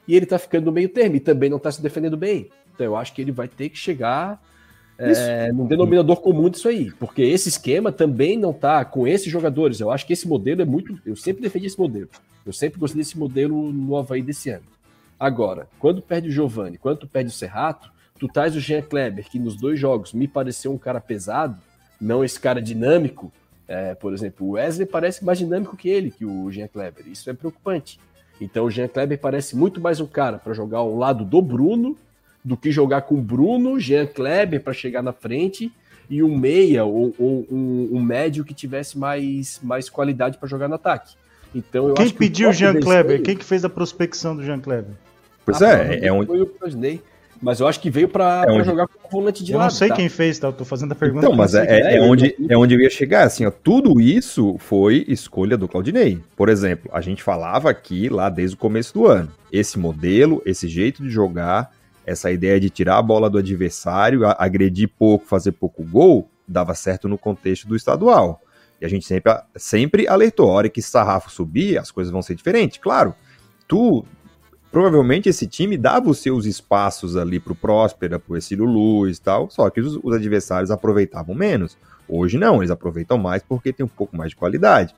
e 0.09 0.17
ele 0.17 0.25
tá 0.25 0.39
ficando 0.39 0.65
no 0.65 0.73
meio 0.73 0.89
termo 0.89 1.17
e 1.17 1.21
também 1.21 1.51
não 1.51 1.59
tá 1.59 1.71
se 1.71 1.83
defendendo 1.83 2.17
bem. 2.17 2.49
Então, 2.75 2.87
eu 2.87 2.97
acho 2.97 3.13
que 3.13 3.21
ele 3.21 3.31
vai 3.31 3.47
ter 3.47 3.69
que 3.69 3.77
chegar 3.77 4.43
é, 4.97 5.53
num 5.53 5.67
denominador 5.67 6.17
comum 6.23 6.49
disso 6.49 6.67
aí, 6.67 6.91
porque 6.93 7.21
esse 7.21 7.51
esquema 7.51 7.93
também 7.93 8.39
não 8.39 8.55
tá 8.55 8.83
com 8.87 9.07
esses 9.07 9.31
jogadores. 9.31 9.81
Eu 9.81 9.91
acho 9.91 10.07
que 10.07 10.15
esse 10.15 10.27
modelo 10.27 10.63
é 10.63 10.65
muito. 10.65 10.99
Eu 11.05 11.15
sempre 11.15 11.43
defendi 11.43 11.67
esse 11.67 11.79
modelo. 11.79 12.09
Eu 12.47 12.55
sempre 12.55 12.81
gostei 12.81 13.03
desse 13.03 13.19
modelo 13.19 13.71
no 13.71 13.99
Havaí 13.99 14.23
desse 14.23 14.49
ano. 14.49 14.65
Agora, 15.21 15.69
quando 15.79 16.01
perde 16.01 16.31
o 16.31 16.33
Giovani, 16.33 16.79
quando 16.79 17.07
perde 17.07 17.29
o 17.29 17.33
Serrato, 17.33 17.93
tu 18.19 18.27
traz 18.27 18.57
o 18.57 18.61
Jean 18.61 18.81
Kleber, 18.81 19.29
que 19.29 19.39
nos 19.39 19.55
dois 19.55 19.79
jogos 19.79 20.15
me 20.15 20.27
pareceu 20.27 20.73
um 20.73 20.79
cara 20.79 20.99
pesado, 20.99 21.59
não 22.01 22.25
esse 22.25 22.41
cara 22.41 22.63
dinâmico. 22.63 23.31
É, 23.69 23.95
por 23.95 24.15
exemplo, 24.15 24.47
o 24.47 24.51
Wesley 24.53 24.87
parece 24.87 25.23
mais 25.23 25.37
dinâmico 25.37 25.77
que 25.77 25.91
ele, 25.91 26.11
que 26.11 26.25
o 26.25 26.51
Jean 26.51 26.69
Kleber. 26.69 27.07
Isso 27.07 27.29
é 27.29 27.35
preocupante. 27.35 28.01
Então 28.41 28.65
o 28.65 28.71
Jean 28.71 28.89
Kleber 28.89 29.19
parece 29.19 29.55
muito 29.55 29.79
mais 29.79 30.01
um 30.01 30.07
cara 30.07 30.39
para 30.39 30.55
jogar 30.55 30.79
ao 30.79 30.97
lado 30.97 31.23
do 31.23 31.43
Bruno 31.43 31.99
do 32.43 32.57
que 32.57 32.73
jogar 32.73 33.03
com 33.03 33.17
o 33.17 33.21
Bruno, 33.21 33.79
Jean 33.79 34.07
Kleber 34.07 34.63
para 34.63 34.73
chegar 34.73 35.03
na 35.03 35.13
frente 35.13 35.71
e 36.09 36.23
um 36.23 36.35
meia 36.35 36.87
ou, 36.87 37.15
ou 37.19 37.47
um, 37.51 37.91
um, 37.93 38.03
médio 38.03 38.43
que 38.43 38.55
tivesse 38.55 38.99
mais, 38.99 39.61
mais 39.63 39.91
qualidade 39.91 40.39
para 40.39 40.49
jogar 40.49 40.67
no 40.67 40.77
ataque. 40.77 41.15
Então 41.55 41.89
eu 41.89 41.95
Quem 41.95 42.09
pediu 42.09 42.49
o 42.49 42.53
Jean 42.55 42.81
Kleber? 42.81 43.23
Quem 43.23 43.37
que 43.37 43.45
fez 43.45 43.63
a 43.67 43.69
prospecção 43.69 44.35
do 44.35 44.43
Jean 44.43 44.59
Kleber? 44.59 44.95
Pois 45.45 45.63
ah, 45.63 45.85
é, 45.85 46.07
é 46.07 46.13
onde 46.13 46.27
foi 46.27 46.43
o 46.43 46.47
Claudinei. 46.47 47.03
Mas 47.43 47.59
eu 47.59 47.67
acho 47.67 47.81
que 47.81 47.89
veio 47.89 48.07
para 48.07 48.45
é 48.47 48.53
onde... 48.53 48.65
jogar 48.65 48.87
com 48.87 49.09
o 49.09 49.11
volante 49.11 49.43
de 49.43 49.53
eu 49.53 49.59
lado. 49.59 49.69
Eu 49.69 49.71
não 49.71 49.77
sei 49.77 49.89
tá? 49.89 49.97
quem 49.97 50.09
fez, 50.11 50.39
tá? 50.39 50.49
Eu 50.49 50.53
tô 50.53 50.65
fazendo 50.65 50.93
a 50.93 50.95
pergunta. 50.95 51.25
Então, 51.25 51.35
mas 51.35 51.55
é, 51.55 51.65
é, 51.65 51.97
é, 51.97 52.01
onde, 52.03 52.37
é 52.49 52.57
onde 52.57 52.75
eu 52.75 52.81
ia 52.81 52.91
chegar. 52.91 53.23
Assim, 53.23 53.47
ó, 53.47 53.51
tudo 53.51 53.99
isso 53.99 54.57
foi 54.59 55.07
escolha 55.09 55.57
do 55.57 55.67
Claudinei. 55.67 56.21
Por 56.37 56.51
exemplo, 56.51 56.91
a 56.93 57.01
gente 57.01 57.23
falava 57.23 57.71
aqui 57.71 58.11
lá 58.11 58.29
desde 58.29 58.57
o 58.57 58.59
começo 58.59 58.93
do 58.93 59.07
ano. 59.07 59.33
Esse 59.51 59.79
modelo, 59.79 60.43
esse 60.45 60.69
jeito 60.69 61.03
de 61.03 61.09
jogar, 61.09 61.73
essa 62.05 62.31
ideia 62.31 62.61
de 62.61 62.69
tirar 62.69 62.99
a 62.99 63.03
bola 63.03 63.31
do 63.31 63.39
adversário, 63.39 64.27
agredir 64.37 64.91
pouco, 64.99 65.25
fazer 65.25 65.53
pouco 65.53 65.83
gol, 65.83 66.29
dava 66.47 66.75
certo 66.75 67.09
no 67.09 67.17
contexto 67.17 67.67
do 67.67 67.75
estadual. 67.75 68.43
E 68.81 68.85
a 68.85 68.89
gente 68.89 69.07
sempre, 69.07 69.33
sempre 69.57 70.07
alertou, 70.07 70.51
a 70.51 70.55
hora 70.55 70.69
que 70.69 70.81
esse 70.81 70.91
sarrafo 70.91 71.31
subir, 71.31 71.79
as 71.79 71.91
coisas 71.91 72.13
vão 72.13 72.21
ser 72.21 72.35
diferentes. 72.35 72.79
Claro, 72.79 73.15
tu 73.67 74.05
provavelmente 74.71 75.29
esse 75.29 75.47
time 75.47 75.77
dava 75.77 76.09
os 76.09 76.19
seus 76.19 76.47
espaços 76.47 77.17
ali 77.17 77.41
pro 77.41 77.55
Próspera, 77.55 78.19
pro 78.19 78.37
Exílio 78.37 78.65
Luz 78.65 79.19
e 79.19 79.21
tal, 79.21 79.51
só 79.51 79.69
que 79.71 79.81
os, 79.81 79.99
os, 80.03 80.15
adversários 80.15 80.71
aproveitavam 80.71 81.35
menos. 81.35 81.77
Hoje 82.09 82.39
não, 82.39 82.59
eles 82.59 82.71
aproveitam 82.71 83.19
mais 83.19 83.43
porque 83.43 83.73
tem 83.73 83.85
um 83.85 83.89
pouco 83.89 84.17
mais 84.17 84.31
de 84.31 84.37
qualidade. 84.37 84.95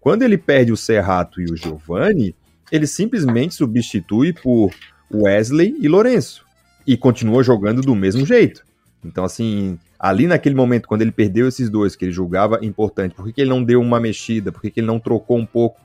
Quando 0.00 0.22
ele 0.22 0.36
perde 0.36 0.72
o 0.72 0.76
Serrato 0.76 1.40
e 1.40 1.44
o 1.44 1.56
Giovani, 1.56 2.34
ele 2.70 2.86
simplesmente 2.86 3.54
substitui 3.54 4.32
por 4.32 4.70
Wesley 5.12 5.76
e 5.80 5.88
Lourenço 5.88 6.44
e 6.86 6.96
continua 6.96 7.42
jogando 7.42 7.80
do 7.80 7.94
mesmo 7.94 8.26
jeito. 8.26 8.64
Então, 9.04 9.24
assim, 9.24 9.78
ali 9.98 10.26
naquele 10.26 10.54
momento, 10.54 10.88
quando 10.88 11.02
ele 11.02 11.12
perdeu 11.12 11.48
esses 11.48 11.70
dois 11.70 11.94
que 11.94 12.04
ele 12.04 12.12
julgava 12.12 12.58
importante, 12.62 13.14
por 13.14 13.26
que, 13.26 13.32
que 13.32 13.40
ele 13.40 13.50
não 13.50 13.62
deu 13.62 13.80
uma 13.80 14.00
mexida? 14.00 14.50
Por 14.50 14.60
que, 14.60 14.70
que 14.70 14.80
ele 14.80 14.86
não 14.86 14.98
trocou 14.98 15.38
um 15.38 15.46
pouco 15.46 15.80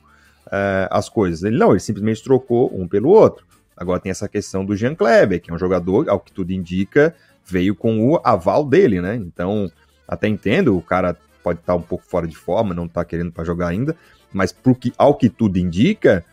uh, 0.49 0.87
as 0.89 1.07
coisas. 1.07 1.43
Ele 1.43 1.57
não, 1.57 1.71
ele 1.71 1.79
simplesmente 1.79 2.23
trocou 2.23 2.71
um 2.77 2.87
pelo 2.87 3.09
outro. 3.09 3.45
Agora 3.75 3.99
tem 3.99 4.09
essa 4.09 4.27
questão 4.27 4.65
do 4.65 4.75
Jean 4.75 4.93
Kleber, 4.93 5.41
que 5.41 5.49
é 5.49 5.53
um 5.53 5.57
jogador, 5.57 6.09
ao 6.09 6.19
que 6.19 6.31
tudo 6.31 6.51
indica, 6.51 7.15
veio 7.45 7.73
com 7.73 8.09
o 8.09 8.19
aval 8.23 8.65
dele, 8.65 8.99
né? 8.99 9.15
Então, 9.15 9.71
até 10.07 10.27
entendo, 10.27 10.77
o 10.77 10.81
cara 10.81 11.15
pode 11.41 11.59
estar 11.59 11.73
tá 11.73 11.79
um 11.79 11.81
pouco 11.81 12.03
fora 12.05 12.27
de 12.27 12.35
forma, 12.35 12.73
não 12.73 12.85
está 12.85 13.05
querendo 13.05 13.31
para 13.31 13.45
jogar 13.45 13.67
ainda, 13.67 13.95
mas 14.33 14.51
pro 14.51 14.75
que, 14.75 14.93
ao 14.97 15.15
que 15.15 15.29
tudo 15.29 15.57
indica, 15.57 16.25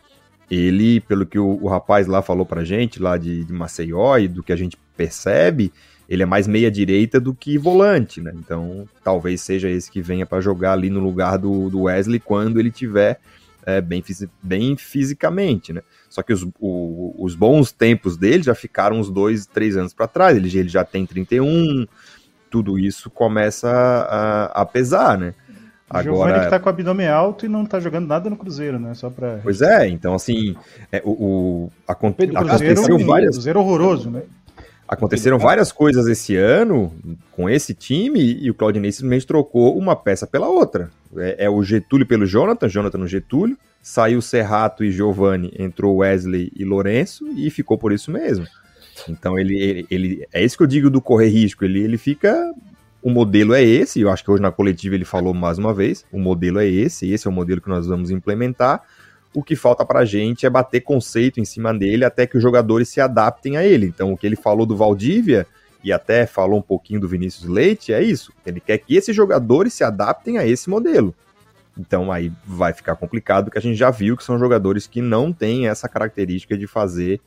ele, 0.51 0.99
pelo 1.01 1.25
que 1.25 1.39
o, 1.39 1.57
o 1.61 1.67
rapaz 1.67 2.05
lá 2.05 2.21
falou 2.21 2.45
pra 2.45 2.65
gente, 2.65 3.01
lá 3.01 3.17
de, 3.17 3.45
de 3.45 3.53
Maceió, 3.53 4.17
e 4.17 4.27
do 4.27 4.43
que 4.43 4.51
a 4.51 4.55
gente 4.57 4.77
percebe, 4.97 5.71
ele 6.09 6.23
é 6.23 6.25
mais 6.25 6.47
meia 6.47 6.71
direita 6.71 7.19
do 7.19 7.33
que 7.33 7.57
volante, 7.57 8.21
né? 8.21 8.33
Então, 8.35 8.87
talvez 9.03 9.41
seja 9.41 9.69
esse 9.69 9.91
que 9.91 10.01
venha 10.01 10.25
para 10.25 10.41
jogar 10.41 10.73
ali 10.73 10.89
no 10.89 10.99
lugar 10.99 11.37
do, 11.37 11.69
do 11.69 11.83
Wesley 11.83 12.19
quando 12.19 12.59
ele 12.59 12.71
tiver 12.71 13.19
é, 13.67 13.81
bem, 13.81 14.01
bem 14.41 14.77
fisicamente, 14.77 15.73
né? 15.73 15.81
Só 16.09 16.23
que 16.23 16.31
os, 16.31 16.47
o, 16.57 17.13
os 17.19 17.35
bons 17.35 17.73
tempos 17.73 18.15
dele 18.15 18.41
já 18.41 18.55
ficaram 18.55 18.97
uns 18.97 19.11
dois, 19.11 19.45
três 19.45 19.75
anos 19.75 19.93
para 19.93 20.07
trás. 20.07 20.37
Ele, 20.37 20.47
ele 20.57 20.69
já 20.69 20.85
tem 20.85 21.05
31, 21.05 21.85
tudo 22.49 22.79
isso 22.79 23.09
começa 23.09 23.69
a, 23.69 24.61
a 24.61 24.65
pesar, 24.65 25.17
né? 25.17 25.33
Agora, 25.89 26.03
Giovanni 26.03 26.39
que 26.45 26.49
tá 26.49 26.59
com 26.59 26.67
o 26.67 26.69
abdômen 26.69 27.07
alto 27.07 27.45
e 27.45 27.49
não 27.49 27.65
tá 27.65 27.79
jogando 27.79 28.07
nada 28.07 28.29
no 28.29 28.37
Cruzeiro, 28.37 28.79
né? 28.79 28.93
Só 28.93 29.09
para. 29.09 29.39
Pois 29.43 29.61
é, 29.61 29.89
então 29.89 30.13
assim, 30.13 30.55
é, 30.89 31.01
o, 31.03 31.11
o 31.11 31.71
aconte, 31.85 32.27
Cruzeiro, 32.27 32.53
aconteceu 32.53 33.05
várias. 33.05 33.35
Cruzeiro 33.35 33.59
horroroso, 33.59 34.09
né? 34.09 34.23
Aconteceram 34.87 35.37
várias 35.37 35.71
coisas 35.71 36.07
esse 36.07 36.35
ano 36.35 36.93
com 37.31 37.49
esse 37.49 37.73
time 37.73 38.37
e 38.41 38.49
o 38.49 38.53
Claudinei 38.53 38.91
simplesmente 38.91 39.27
trocou 39.27 39.77
uma 39.77 39.95
peça 39.95 40.25
pela 40.25 40.47
outra. 40.47 40.89
É, 41.17 41.45
é 41.45 41.49
o 41.49 41.61
Getúlio 41.61 42.07
pelo 42.07 42.25
Jonathan, 42.25 42.69
Jonathan 42.69 42.99
no 42.99 43.07
Getúlio, 43.07 43.57
saiu 43.81 44.21
Serrato 44.21 44.83
e 44.83 44.91
Giovanni, 44.91 45.53
entrou 45.57 45.97
Wesley 45.97 46.51
e 46.55 46.63
Lourenço 46.63 47.27
e 47.35 47.49
ficou 47.49 47.77
por 47.77 47.91
isso 47.91 48.11
mesmo. 48.11 48.45
Então 49.09 49.37
ele, 49.37 49.61
ele, 49.61 49.87
ele 49.91 50.27
é 50.31 50.43
isso 50.43 50.57
que 50.57 50.63
eu 50.63 50.67
digo 50.67 50.89
do 50.89 51.01
correr 51.01 51.27
risco, 51.27 51.65
ele, 51.65 51.81
ele 51.81 51.97
fica 51.97 52.53
o 53.01 53.09
modelo 53.09 53.53
é 53.53 53.63
esse, 53.63 54.01
eu 54.01 54.09
acho 54.09 54.23
que 54.23 54.31
hoje 54.31 54.41
na 54.41 54.51
coletiva 54.51 54.95
ele 54.95 55.05
falou 55.05 55.33
mais 55.33 55.57
uma 55.57 55.73
vez, 55.73 56.05
o 56.11 56.19
modelo 56.19 56.59
é 56.59 56.67
esse, 56.67 57.09
esse 57.09 57.27
é 57.27 57.29
o 57.29 57.33
modelo 57.33 57.61
que 57.61 57.69
nós 57.69 57.87
vamos 57.87 58.09
implementar. 58.11 58.81
O 59.37 59.43
que 59.43 59.55
falta 59.55 59.85
pra 59.85 60.03
gente 60.03 60.47
é 60.47 60.49
bater 60.49 60.81
conceito 60.81 61.39
em 61.39 61.45
cima 61.45 61.71
dele 61.71 62.03
até 62.03 62.25
que 62.25 62.35
os 62.35 62.41
jogadores 62.41 62.89
se 62.89 62.99
adaptem 62.99 63.55
a 63.55 63.63
ele. 63.63 63.85
Então, 63.85 64.11
o 64.11 64.17
que 64.17 64.25
ele 64.25 64.35
falou 64.35 64.65
do 64.65 64.75
Valdívia 64.75 65.45
e 65.83 65.93
até 65.93 66.25
falou 66.25 66.57
um 66.57 66.61
pouquinho 66.63 66.99
do 66.99 67.07
Vinícius 67.07 67.47
Leite 67.47 67.93
é 67.93 68.01
isso. 68.01 68.33
Ele 68.43 68.59
quer 68.59 68.79
que 68.79 68.95
esses 68.95 69.15
jogadores 69.15 69.75
se 69.75 69.83
adaptem 69.83 70.39
a 70.39 70.47
esse 70.47 70.71
modelo. 70.71 71.13
Então 71.77 72.11
aí 72.11 72.33
vai 72.43 72.73
ficar 72.73 72.95
complicado, 72.95 73.51
que 73.51 73.59
a 73.59 73.61
gente 73.61 73.75
já 73.75 73.91
viu 73.91 74.17
que 74.17 74.23
são 74.23 74.39
jogadores 74.39 74.87
que 74.87 75.03
não 75.03 75.31
têm 75.31 75.67
essa 75.67 75.87
característica 75.87 76.57
de 76.57 76.65
fazer 76.65 77.21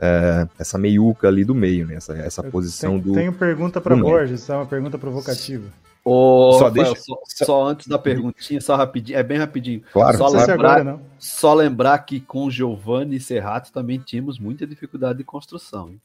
é, 0.00 0.48
essa 0.58 0.76
meiuca 0.76 1.28
ali 1.28 1.44
do 1.44 1.54
meio, 1.54 1.86
né? 1.86 1.94
Essa, 1.94 2.12
essa 2.14 2.42
posição 2.42 2.98
tenho, 2.98 3.02
do. 3.04 3.12
Tenho 3.12 3.32
pergunta 3.32 3.80
para 3.80 3.94
Borges, 3.94 4.44
tá? 4.44 4.56
Uma 4.56 4.66
pergunta 4.66 4.98
provocativa. 4.98 5.68
Ô, 6.04 6.58
só, 6.58 6.64
Rafael, 6.64 6.72
deixa... 6.72 7.00
só, 7.00 7.16
só, 7.26 7.64
antes 7.68 7.86
da 7.86 7.96
perguntinha, 7.96 8.60
só 8.60 8.74
rapidinho, 8.74 9.18
é 9.18 9.22
bem 9.22 9.38
rapidinho. 9.38 9.82
Claro, 9.92 10.18
só, 10.18 10.28
lembrar, 10.28 10.52
agora, 10.54 10.84
não. 10.84 11.00
só 11.16 11.54
lembrar 11.54 11.98
que 12.00 12.20
com 12.20 12.50
Giovanni 12.50 13.16
e 13.16 13.20
Serrato 13.20 13.72
também 13.72 13.98
tínhamos 13.98 14.38
muita 14.38 14.66
dificuldade 14.66 15.18
de 15.18 15.24
construção. 15.24 15.90
Hein? 15.90 16.00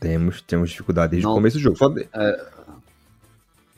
Temos, 0.00 0.42
temos 0.42 0.70
dificuldade 0.70 1.12
desde 1.12 1.24
não, 1.24 1.32
o 1.32 1.36
começo 1.36 1.56
do 1.56 1.62
jogo. 1.62 1.76
Só 1.76 1.88
de... 1.88 2.08
é, 2.12 2.46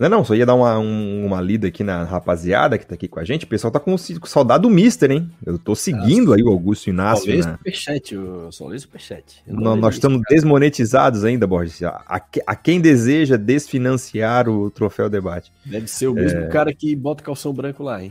não, 0.00 0.08
não, 0.08 0.24
só 0.24 0.34
ia 0.34 0.46
dar 0.46 0.54
uma, 0.54 0.78
um, 0.78 1.26
uma 1.26 1.42
lida 1.42 1.68
aqui 1.68 1.84
na 1.84 2.04
rapaziada 2.04 2.78
que 2.78 2.86
tá 2.86 2.94
aqui 2.94 3.06
com 3.06 3.20
a 3.20 3.24
gente. 3.24 3.44
O 3.44 3.48
pessoal 3.48 3.70
tá 3.70 3.78
com, 3.78 3.94
com 3.94 4.26
saudade 4.26 4.62
do 4.62 4.70
Mister, 4.70 5.10
hein? 5.10 5.30
Eu 5.44 5.58
tô 5.58 5.74
seguindo 5.76 6.28
Nossa. 6.28 6.36
aí 6.36 6.42
o 6.42 6.48
Augusto 6.48 6.88
Inácio. 6.88 7.26
Só 7.26 7.30
lê 7.30 7.36
né? 7.36 7.52
superchat, 7.52 8.16
só 8.50 8.66
lê 8.66 8.78
superchat. 8.78 9.42
Não, 9.46 9.76
nós 9.76 9.96
estamos 9.96 10.22
desmonetizados 10.30 11.22
ainda, 11.22 11.46
Borges. 11.46 11.82
A, 11.82 12.22
a, 12.46 12.56
quem 12.56 12.80
deseja 12.80 13.36
desfinanciar 13.36 14.48
o 14.48 14.70
troféu 14.70 15.10
debate. 15.10 15.52
Deve 15.66 15.86
ser 15.86 16.08
o 16.08 16.14
mesmo 16.14 16.40
é... 16.40 16.48
cara 16.48 16.72
que 16.72 16.96
bota 16.96 17.22
calção 17.22 17.52
branco 17.52 17.82
lá, 17.82 18.02
hein? 18.02 18.10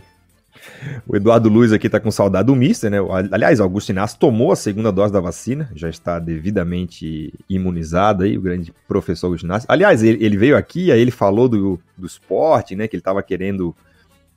O 1.08 1.16
Eduardo 1.16 1.50
Luiz 1.50 1.72
aqui 1.72 1.90
tá 1.90 2.00
com 2.00 2.12
saudade 2.12 2.48
do 2.48 2.56
Mister, 2.56 2.90
né? 2.90 2.98
Aliás, 3.32 3.60
Augusto 3.60 3.90
Inácio 3.90 4.18
tomou 4.20 4.52
a 4.52 4.56
segunda 4.56 4.92
dose 4.92 5.12
da 5.12 5.20
vacina, 5.20 5.70
já 5.76 5.90
está 5.90 6.20
devidamente 6.20 7.34
imunizado 7.50 8.24
aí, 8.24 8.38
o 8.38 8.42
grande 8.42 8.74
professor 8.88 9.28
Augusto 9.28 9.46
Inácio. 9.46 9.68
Aliás, 9.70 10.04
ele, 10.04 10.24
ele 10.24 10.38
veio 10.38 10.56
aqui, 10.56 10.92
aí 10.92 11.00
ele 11.00 11.12
falou 11.12 11.50
do, 11.50 11.80
do 11.98 12.08
esporte, 12.08 12.76
né? 12.76 12.88
Que 12.88 12.96
ele 12.96 13.02
estava 13.02 13.22
querendo. 13.22 13.76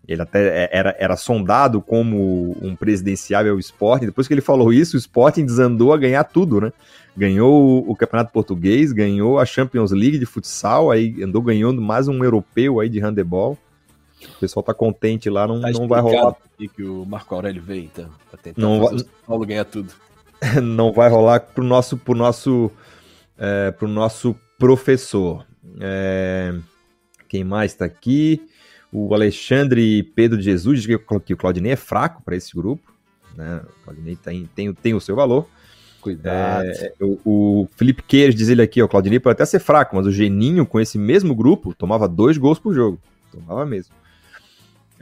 Ele 0.06 0.20
até 0.20 0.64
é, 0.64 0.68
era, 0.72 0.96
era 0.98 1.16
sondado 1.16 1.80
como 1.80 2.56
um 2.60 2.74
presidenciável 2.74 3.56
esporte. 3.58 4.06
Depois 4.06 4.26
que 4.26 4.34
ele 4.34 4.40
falou 4.40 4.72
isso, 4.72 4.96
o 4.96 4.98
Sporting 4.98 5.44
desandou 5.44 5.92
a 5.92 5.96
ganhar 5.96 6.24
tudo, 6.24 6.60
né? 6.60 6.72
Ganhou 7.16 7.88
o 7.88 7.94
Campeonato 7.94 8.32
Português, 8.32 8.90
ganhou 8.90 9.38
a 9.38 9.44
Champions 9.44 9.92
League 9.92 10.18
de 10.18 10.26
futsal, 10.26 10.90
aí 10.90 11.22
andou 11.22 11.40
ganhando 11.40 11.80
mais 11.80 12.08
um 12.08 12.24
europeu 12.24 12.80
aí 12.80 12.88
de 12.88 12.98
handebol. 12.98 13.56
O 14.26 14.38
pessoal 14.38 14.62
tá 14.62 14.74
contente 14.74 15.28
lá, 15.30 15.46
não, 15.46 15.60
tá 15.60 15.70
não 15.70 15.88
vai 15.88 16.00
rolar. 16.00 16.36
que 16.58 16.82
o 16.82 17.04
Marco 17.04 17.34
Aurélio 17.34 17.62
veio, 17.62 17.84
então, 17.84 18.08
pra 18.30 18.38
tentar 18.40 18.60
não 18.60 18.80
vai... 18.80 18.94
o 18.94 19.04
Paulo 19.26 19.46
ganhar 19.46 19.64
tudo. 19.64 19.92
não 20.62 20.92
vai 20.92 21.08
rolar 21.08 21.40
pro 21.40 21.64
nosso, 21.64 21.96
pro 21.96 22.14
nosso, 22.14 22.70
é, 23.38 23.70
pro 23.70 23.88
nosso 23.88 24.34
professor. 24.58 25.46
É... 25.80 26.54
Quem 27.28 27.44
mais 27.44 27.74
tá 27.74 27.84
aqui? 27.84 28.46
O 28.92 29.14
Alexandre 29.14 30.02
Pedro 30.02 30.36
de 30.36 30.44
Jesus 30.44 30.82
diz 30.82 30.98
que 31.24 31.32
o 31.32 31.36
Claudinei 31.36 31.72
é 31.72 31.76
fraco 31.76 32.22
para 32.22 32.36
esse 32.36 32.54
grupo. 32.54 32.92
Né? 33.34 33.62
O 33.64 33.84
Claudinei 33.84 34.16
tem, 34.16 34.48
tem, 34.54 34.74
tem 34.74 34.94
o 34.94 35.00
seu 35.00 35.16
valor. 35.16 35.48
Cuidado. 36.02 36.66
É, 36.66 36.92
o, 37.00 37.18
o, 37.24 37.68
Felipe 37.76 38.02
Queiroz 38.02 38.34
diz 38.34 38.48
ele 38.48 38.60
aqui, 38.60 38.82
ó, 38.82 38.86
o 38.86 38.88
Claudinei 38.88 39.20
pode 39.20 39.34
até 39.34 39.46
ser 39.46 39.60
fraco, 39.60 39.96
mas 39.96 40.04
o 40.04 40.12
Geninho 40.12 40.66
com 40.66 40.80
esse 40.80 40.98
mesmo 40.98 41.34
grupo 41.34 41.72
tomava 41.72 42.08
dois 42.08 42.36
gols 42.36 42.58
por 42.58 42.74
jogo. 42.74 43.00
Tomava 43.30 43.64
mesmo. 43.64 43.94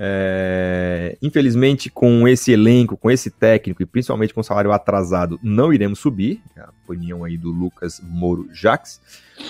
É, 0.03 1.19
infelizmente, 1.21 1.91
com 1.91 2.27
esse 2.27 2.51
elenco, 2.51 2.97
com 2.97 3.11
esse 3.11 3.31
técnico 3.31 3.83
e 3.83 3.87
principalmente 3.87 4.33
com 4.33 4.41
o 4.41 4.45
salário 4.45 4.73
atrasado, 4.73 5.39
não 5.43 5.75
iremos 5.75 5.99
subir. 5.99 6.41
A 6.57 6.71
opinião 6.87 7.23
aí 7.23 7.37
do 7.37 7.51
Lucas 7.51 8.01
Moro 8.03 8.49
Jax. 8.51 8.99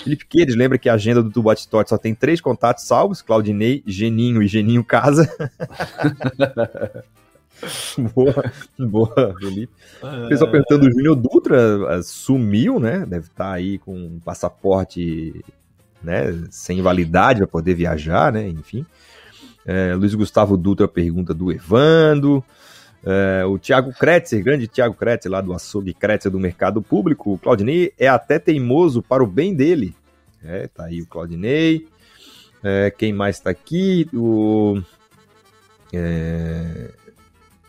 Felipe 0.02 0.26
Queires 0.26 0.56
lembra 0.56 0.76
que 0.76 0.88
a 0.88 0.94
agenda 0.94 1.22
do 1.22 1.30
Tubo 1.30 1.54
Tot 1.54 1.88
só 1.88 1.96
tem 1.96 2.16
três 2.16 2.40
contatos 2.40 2.84
salvos: 2.84 3.22
Claudinei, 3.22 3.84
Geninho 3.86 4.42
e 4.42 4.48
Geninho 4.48 4.82
Casa. 4.82 5.30
boa, 8.12 8.52
boa, 8.76 9.36
Felipe. 9.38 9.72
O 10.02 10.28
pessoal 10.28 10.50
perguntando: 10.50 10.88
o 10.88 10.92
Júnior 10.92 11.14
Dutra 11.14 11.94
ah, 11.94 12.02
sumiu, 12.02 12.80
né? 12.80 13.06
Deve 13.06 13.26
estar 13.26 13.44
tá 13.44 13.52
aí 13.52 13.78
com 13.78 13.94
um 13.94 14.18
passaporte 14.18 15.44
né, 16.02 16.42
sem 16.50 16.82
validade 16.82 17.38
para 17.38 17.46
poder 17.46 17.74
viajar, 17.74 18.32
né? 18.32 18.48
Enfim. 18.48 18.84
É, 19.64 19.94
Luiz 19.94 20.14
Gustavo 20.14 20.56
Dutra 20.56 20.88
pergunta 20.88 21.34
do 21.34 21.52
Evando. 21.52 22.44
É, 23.04 23.44
o 23.44 23.58
Thiago 23.58 23.92
Kretzer, 23.92 24.42
grande 24.42 24.68
Thiago 24.68 24.94
Kretzer, 24.94 25.30
lá 25.30 25.40
do 25.40 25.54
açougue 25.54 25.94
Kretzer 25.94 26.30
do 26.30 26.38
Mercado 26.38 26.82
Público. 26.82 27.32
O 27.32 27.38
Claudinei 27.38 27.92
é 27.98 28.08
até 28.08 28.38
teimoso 28.38 29.02
para 29.02 29.24
o 29.24 29.26
bem 29.26 29.54
dele. 29.54 29.94
É, 30.44 30.68
tá 30.68 30.84
aí 30.84 31.00
o 31.02 31.06
Claudinei. 31.06 31.86
É, 32.62 32.90
quem 32.90 33.12
mais 33.12 33.36
está 33.36 33.50
aqui? 33.50 34.08
O, 34.12 34.80
é, 35.92 36.90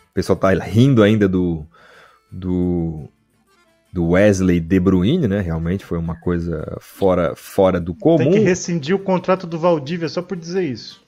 o 0.09 0.13
pessoal 0.13 0.37
tá 0.37 0.49
rindo 0.53 1.01
ainda 1.01 1.29
do, 1.29 1.65
do, 2.29 3.07
do 3.91 4.09
Wesley 4.09 4.59
De 4.59 4.79
Bruyne, 4.79 5.27
né? 5.27 5.39
Realmente 5.39 5.85
foi 5.85 5.97
uma 5.97 6.15
coisa 6.15 6.77
fora, 6.81 7.33
fora 7.35 7.79
do 7.79 7.95
comum. 7.95 8.17
Tem 8.17 8.31
que 8.31 8.39
rescindir 8.39 8.95
o 8.95 8.99
contrato 8.99 9.47
do 9.47 9.57
Valdívia 9.57 10.09
só 10.09 10.21
por 10.21 10.35
dizer 10.35 10.63
isso. 10.63 11.01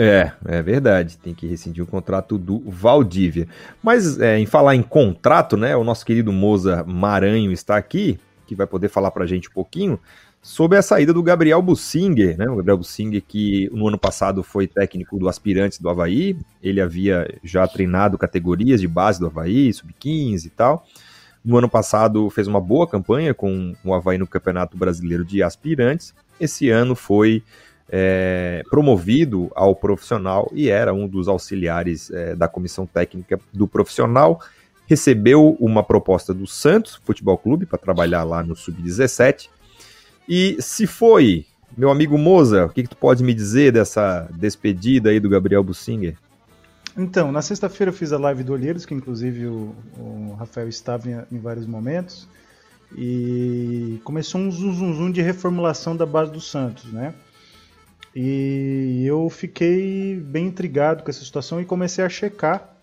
É, 0.00 0.30
é 0.46 0.62
verdade. 0.62 1.18
Tem 1.18 1.34
que 1.34 1.44
rescindir 1.44 1.82
o 1.82 1.86
contrato 1.86 2.38
do 2.38 2.60
Valdívia. 2.60 3.48
Mas 3.82 4.20
é, 4.20 4.38
em 4.38 4.46
falar 4.46 4.76
em 4.76 4.82
contrato, 4.82 5.56
né? 5.56 5.76
O 5.76 5.82
nosso 5.82 6.06
querido 6.06 6.32
Moza 6.32 6.84
Maranho 6.84 7.50
está 7.50 7.76
aqui, 7.76 8.16
que 8.46 8.54
vai 8.54 8.64
poder 8.64 8.88
falar 8.88 9.10
para 9.10 9.24
a 9.24 9.26
gente 9.26 9.48
um 9.48 9.52
pouquinho 9.52 9.98
sobre 10.40 10.78
a 10.78 10.82
saída 10.82 11.12
do 11.12 11.20
Gabriel 11.20 11.60
Bussinger, 11.60 12.38
né? 12.38 12.48
O 12.48 12.54
Gabriel 12.54 12.78
Bussinger 12.78 13.20
que 13.26 13.68
no 13.72 13.88
ano 13.88 13.98
passado 13.98 14.44
foi 14.44 14.68
técnico 14.68 15.18
do 15.18 15.28
Aspirantes 15.28 15.80
do 15.80 15.88
Havaí. 15.88 16.38
Ele 16.62 16.80
havia 16.80 17.28
já 17.42 17.66
treinado 17.66 18.16
categorias 18.16 18.80
de 18.80 18.86
base 18.86 19.18
do 19.18 19.26
Havaí, 19.26 19.72
sub-15 19.72 20.46
e 20.46 20.50
tal. 20.50 20.86
No 21.44 21.58
ano 21.58 21.68
passado 21.68 22.30
fez 22.30 22.46
uma 22.46 22.60
boa 22.60 22.86
campanha 22.86 23.34
com 23.34 23.74
o 23.84 23.92
Havaí 23.92 24.16
no 24.16 24.28
Campeonato 24.28 24.76
Brasileiro 24.76 25.24
de 25.24 25.42
Aspirantes. 25.42 26.14
Esse 26.40 26.70
ano 26.70 26.94
foi 26.94 27.42
é, 27.90 28.62
promovido 28.70 29.50
ao 29.54 29.74
profissional 29.74 30.50
e 30.52 30.68
era 30.68 30.92
um 30.92 31.08
dos 31.08 31.28
auxiliares 31.28 32.10
é, 32.10 32.34
da 32.34 32.46
comissão 32.46 32.86
técnica 32.86 33.40
do 33.52 33.66
profissional. 33.66 34.40
Recebeu 34.86 35.56
uma 35.60 35.82
proposta 35.82 36.32
do 36.32 36.46
Santos 36.46 37.00
Futebol 37.04 37.38
Clube 37.38 37.66
para 37.66 37.78
trabalhar 37.78 38.24
lá 38.24 38.42
no 38.42 38.54
Sub-17. 38.54 39.48
E 40.28 40.56
se 40.60 40.86
foi, 40.86 41.46
meu 41.76 41.90
amigo 41.90 42.18
Moza, 42.18 42.66
o 42.66 42.68
que, 42.68 42.82
que 42.82 42.88
tu 42.90 42.96
pode 42.96 43.22
me 43.22 43.32
dizer 43.32 43.72
dessa 43.72 44.28
despedida 44.34 45.10
aí 45.10 45.20
do 45.20 45.28
Gabriel 45.28 45.62
Bussinger? 45.62 46.16
Então, 46.96 47.30
na 47.30 47.40
sexta-feira 47.40 47.90
eu 47.90 47.94
fiz 47.94 48.12
a 48.12 48.18
live 48.18 48.42
do 48.42 48.52
Olheiros, 48.52 48.84
que 48.84 48.92
inclusive 48.92 49.46
o, 49.46 49.74
o 49.96 50.36
Rafael 50.38 50.68
estava 50.68 51.08
em, 51.08 51.16
em, 51.30 51.38
vários 51.38 51.64
momentos, 51.64 52.28
e 52.96 54.00
começou 54.02 54.40
um 54.40 54.50
zum, 54.50 54.72
zum, 54.72 54.94
zum 54.94 55.12
de 55.12 55.22
reformulação 55.22 55.96
da 55.96 56.04
base 56.04 56.32
do 56.32 56.40
Santos, 56.40 56.92
né? 56.92 57.14
E 58.14 59.04
eu 59.06 59.28
fiquei 59.30 60.18
bem 60.18 60.46
intrigado 60.46 61.02
com 61.02 61.10
essa 61.10 61.24
situação 61.24 61.60
e 61.60 61.64
comecei 61.64 62.04
a 62.04 62.08
checar, 62.08 62.74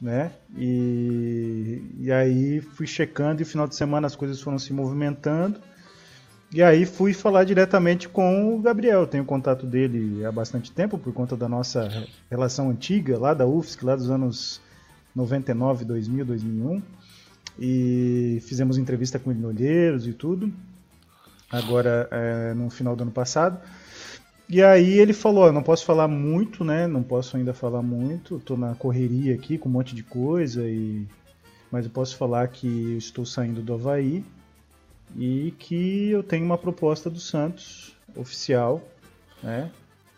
né? 0.00 0.32
E, 0.56 1.82
e 1.98 2.12
aí 2.12 2.60
fui 2.60 2.86
checando 2.86 3.40
e 3.40 3.44
no 3.44 3.50
final 3.50 3.68
de 3.68 3.74
semana 3.74 4.06
as 4.06 4.16
coisas 4.16 4.40
foram 4.40 4.58
se 4.58 4.72
movimentando. 4.72 5.60
E 6.52 6.62
aí 6.62 6.84
fui 6.84 7.14
falar 7.14 7.44
diretamente 7.44 8.08
com 8.08 8.54
o 8.54 8.60
Gabriel. 8.60 9.00
Eu 9.00 9.06
tenho 9.06 9.24
contato 9.24 9.64
dele 9.64 10.24
há 10.24 10.30
bastante 10.30 10.70
tempo 10.70 10.98
por 10.98 11.12
conta 11.12 11.34
da 11.34 11.48
nossa 11.48 12.06
relação 12.30 12.68
antiga 12.68 13.18
lá 13.18 13.32
da 13.32 13.46
UFSC, 13.46 13.84
lá 13.84 13.96
dos 13.96 14.10
anos 14.10 14.60
99, 15.14 15.86
2000, 15.86 16.24
2001. 16.26 16.82
E 17.58 18.42
fizemos 18.46 18.76
entrevista 18.76 19.18
com 19.18 19.30
ele 19.30 19.40
no 19.40 19.48
Olheiros 19.48 20.06
e 20.06 20.12
tudo. 20.12 20.52
Agora, 21.50 22.08
é, 22.10 22.54
no 22.54 22.68
final 22.68 22.94
do 22.94 23.02
ano 23.02 23.12
passado. 23.12 23.58
E 24.52 24.62
aí 24.62 24.98
ele 24.98 25.14
falou, 25.14 25.46
eu 25.46 25.52
não 25.52 25.62
posso 25.62 25.82
falar 25.82 26.06
muito, 26.06 26.62
né? 26.62 26.86
Não 26.86 27.02
posso 27.02 27.38
ainda 27.38 27.54
falar 27.54 27.80
muito. 27.80 28.38
Tô 28.38 28.54
na 28.54 28.74
correria 28.74 29.34
aqui 29.34 29.56
com 29.56 29.66
um 29.66 29.72
monte 29.72 29.94
de 29.94 30.02
coisa 30.02 30.68
e 30.68 31.06
mas 31.70 31.86
eu 31.86 31.90
posso 31.90 32.18
falar 32.18 32.46
que 32.48 32.92
eu 32.92 32.98
estou 32.98 33.24
saindo 33.24 33.62
do 33.62 33.72
Havaí 33.72 34.22
e 35.16 35.54
que 35.58 36.10
eu 36.10 36.22
tenho 36.22 36.44
uma 36.44 36.58
proposta 36.58 37.08
do 37.08 37.18
Santos 37.18 37.96
oficial, 38.14 38.86
né, 39.42 39.70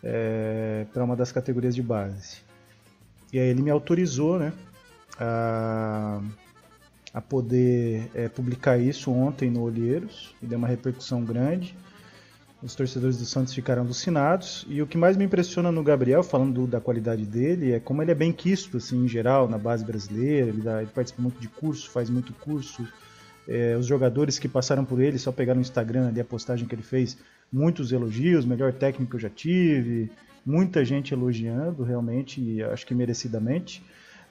é, 0.03 0.85
para 0.93 1.05
uma 1.05 1.15
das 1.15 1.31
categorias 1.31 1.73
de 1.73 1.81
base. 1.81 2.39
E 3.31 3.39
aí 3.39 3.47
ele 3.47 3.61
me 3.61 3.71
autorizou, 3.71 4.37
né, 4.37 4.51
a, 5.17 6.21
a 7.13 7.21
poder 7.21 8.11
é, 8.13 8.27
publicar 8.27 8.77
isso 8.77 9.09
ontem 9.09 9.49
no 9.49 9.61
Olheiros, 9.61 10.35
e 10.43 10.45
deu 10.45 10.57
uma 10.57 10.67
repercussão 10.67 11.23
grande. 11.23 11.73
Os 12.63 12.73
torcedores 12.73 13.17
do 13.17 13.25
Santos 13.25 13.53
ficaram 13.53 13.83
alucinados. 13.83 14.65
E 14.69 14.81
o 14.81 14.87
que 14.87 14.97
mais 14.97 15.17
me 15.17 15.25
impressiona 15.25 15.71
no 15.71 15.83
Gabriel, 15.83 16.23
falando 16.23 16.65
da 16.65 16.79
qualidade 16.79 17.25
dele, 17.25 17.73
é 17.73 17.79
como 17.79 18.01
ele 18.01 18.11
é 18.11 18.15
bem 18.15 18.31
quisto, 18.31 18.77
assim, 18.77 19.05
em 19.05 19.07
geral, 19.07 19.47
na 19.47 19.57
base 19.57 19.85
brasileira. 19.85 20.47
Ele, 20.47 20.61
dá, 20.61 20.81
ele 20.81 20.91
participa 20.93 21.21
muito 21.21 21.39
de 21.39 21.47
curso, 21.47 21.89
faz 21.89 22.09
muito 22.09 22.33
curso. 22.33 22.87
É, 23.47 23.75
os 23.77 23.85
jogadores 23.85 24.39
que 24.39 24.47
passaram 24.47 24.83
por 24.83 24.99
ele, 24.99 25.19
só 25.19 25.31
pegaram 25.31 25.57
no 25.57 25.61
Instagram 25.61 26.07
ali 26.07 26.19
a 26.19 26.25
postagem 26.25 26.67
que 26.67 26.73
ele 26.73 26.81
fez, 26.81 27.17
muitos 27.51 27.91
elogios, 27.91 28.45
melhor 28.45 28.73
técnico 28.73 29.11
que 29.11 29.15
eu 29.17 29.19
já 29.19 29.29
tive, 29.29 30.09
muita 30.45 30.83
gente 30.83 31.13
elogiando, 31.13 31.83
realmente, 31.83 32.41
e 32.41 32.63
acho 32.63 32.85
que 32.85 32.95
merecidamente. 32.95 33.83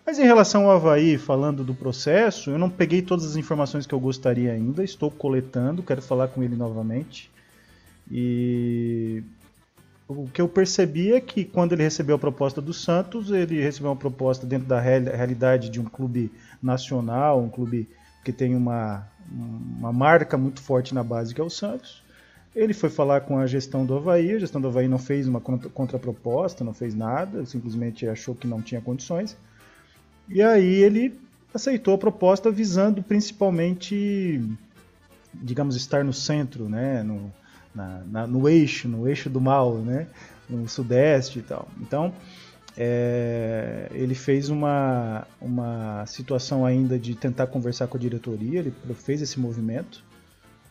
Mas 0.05 0.19
em 0.19 0.25
relação 0.25 0.65
ao 0.65 0.77
Havaí, 0.77 1.17
falando 1.17 1.65
do 1.65 1.75
processo, 1.75 2.51
eu 2.51 2.59
não 2.59 2.69
peguei 2.69 3.01
todas 3.01 3.25
as 3.25 3.37
informações 3.37 3.87
que 3.87 3.95
eu 3.95 4.01
gostaria 4.01 4.53
ainda, 4.53 4.85
estou 4.85 5.11
coletando, 5.11 5.83
quero 5.83 6.03
falar 6.03 6.29
com 6.29 6.43
ele 6.43 6.57
novamente. 6.57 7.31
E 8.11 9.23
o 10.07 10.29
que 10.29 10.41
eu 10.41 10.49
percebi 10.49 11.13
é 11.13 11.21
que 11.21 11.45
quando 11.45 11.73
ele 11.73 11.83
recebeu 11.83 12.17
a 12.17 12.19
proposta 12.19 12.61
do 12.61 12.73
Santos, 12.73 13.31
ele 13.31 13.61
recebeu 13.61 13.91
uma 13.91 13.97
proposta 13.97 14.47
dentro 14.47 14.69
da 14.69 14.81
realidade 14.81 15.71
de 15.71 15.81
um 15.81 15.85
clube 15.85 16.31
nacional, 16.63 17.41
um 17.41 17.49
clube 17.49 17.89
que 18.25 18.33
tem 18.33 18.55
uma, 18.55 19.07
uma 19.31 19.93
marca 19.93 20.37
muito 20.37 20.61
forte 20.61 20.95
na 20.95 21.03
base, 21.03 21.35
que 21.35 21.41
é 21.41 21.45
o 21.45 21.51
Santos. 21.51 22.03
Ele 22.55 22.73
foi 22.73 22.89
falar 22.89 23.23
com 23.23 23.39
a 23.39 23.47
gestão 23.47 23.85
do 23.85 23.97
Havaí, 23.97 24.33
a 24.33 24.39
gestão 24.39 24.61
do 24.61 24.69
Havaí 24.69 24.87
não 24.87 24.99
fez 24.99 25.27
uma 25.27 25.41
contraproposta, 25.41 26.63
não 26.63 26.73
fez 26.73 26.95
nada, 26.95 27.45
simplesmente 27.45 28.07
achou 28.07 28.35
que 28.35 28.47
não 28.47 28.63
tinha 28.63 28.81
condições. 28.81 29.37
E 30.29 30.41
aí 30.41 30.75
ele 30.83 31.19
aceitou 31.53 31.95
a 31.95 31.99
proposta 31.99 32.51
visando 32.51 33.03
principalmente, 33.03 34.41
digamos, 35.33 35.75
estar 35.75 36.05
no 36.05 36.13
centro, 36.13 36.69
né, 36.69 37.03
no, 37.03 37.33
na, 37.75 38.03
na, 38.11 38.27
no 38.27 38.49
eixo, 38.49 38.89
no 38.89 39.09
eixo 39.09 39.29
do 39.29 39.41
mal, 39.41 39.77
né? 39.79 40.07
no 40.49 40.69
sudeste 40.69 41.39
e 41.39 41.43
tal. 41.43 41.69
Então, 41.81 42.13
é, 42.77 43.89
ele 43.93 44.15
fez 44.15 44.49
uma, 44.49 45.27
uma 45.41 46.05
situação 46.07 46.65
ainda 46.65 46.99
de 46.99 47.15
tentar 47.15 47.47
conversar 47.47 47.87
com 47.87 47.97
a 47.97 48.01
diretoria, 48.01 48.61
ele 48.61 48.75
fez 48.95 49.23
esse 49.23 49.39
movimento, 49.39 50.05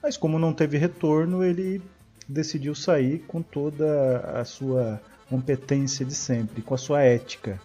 mas 0.01 0.17
como 0.17 0.37
não 0.37 0.53
teve 0.53 0.77
retorno, 0.77 1.43
ele 1.43 1.81
decidiu 2.27 2.75
sair 2.75 3.19
com 3.27 3.41
toda 3.41 4.19
a 4.39 4.45
sua 4.45 5.01
competência 5.29 6.05
de 6.05 6.13
sempre, 6.13 6.61
com 6.61 6.73
a 6.73 6.77
sua 6.77 7.01
ética. 7.01 7.59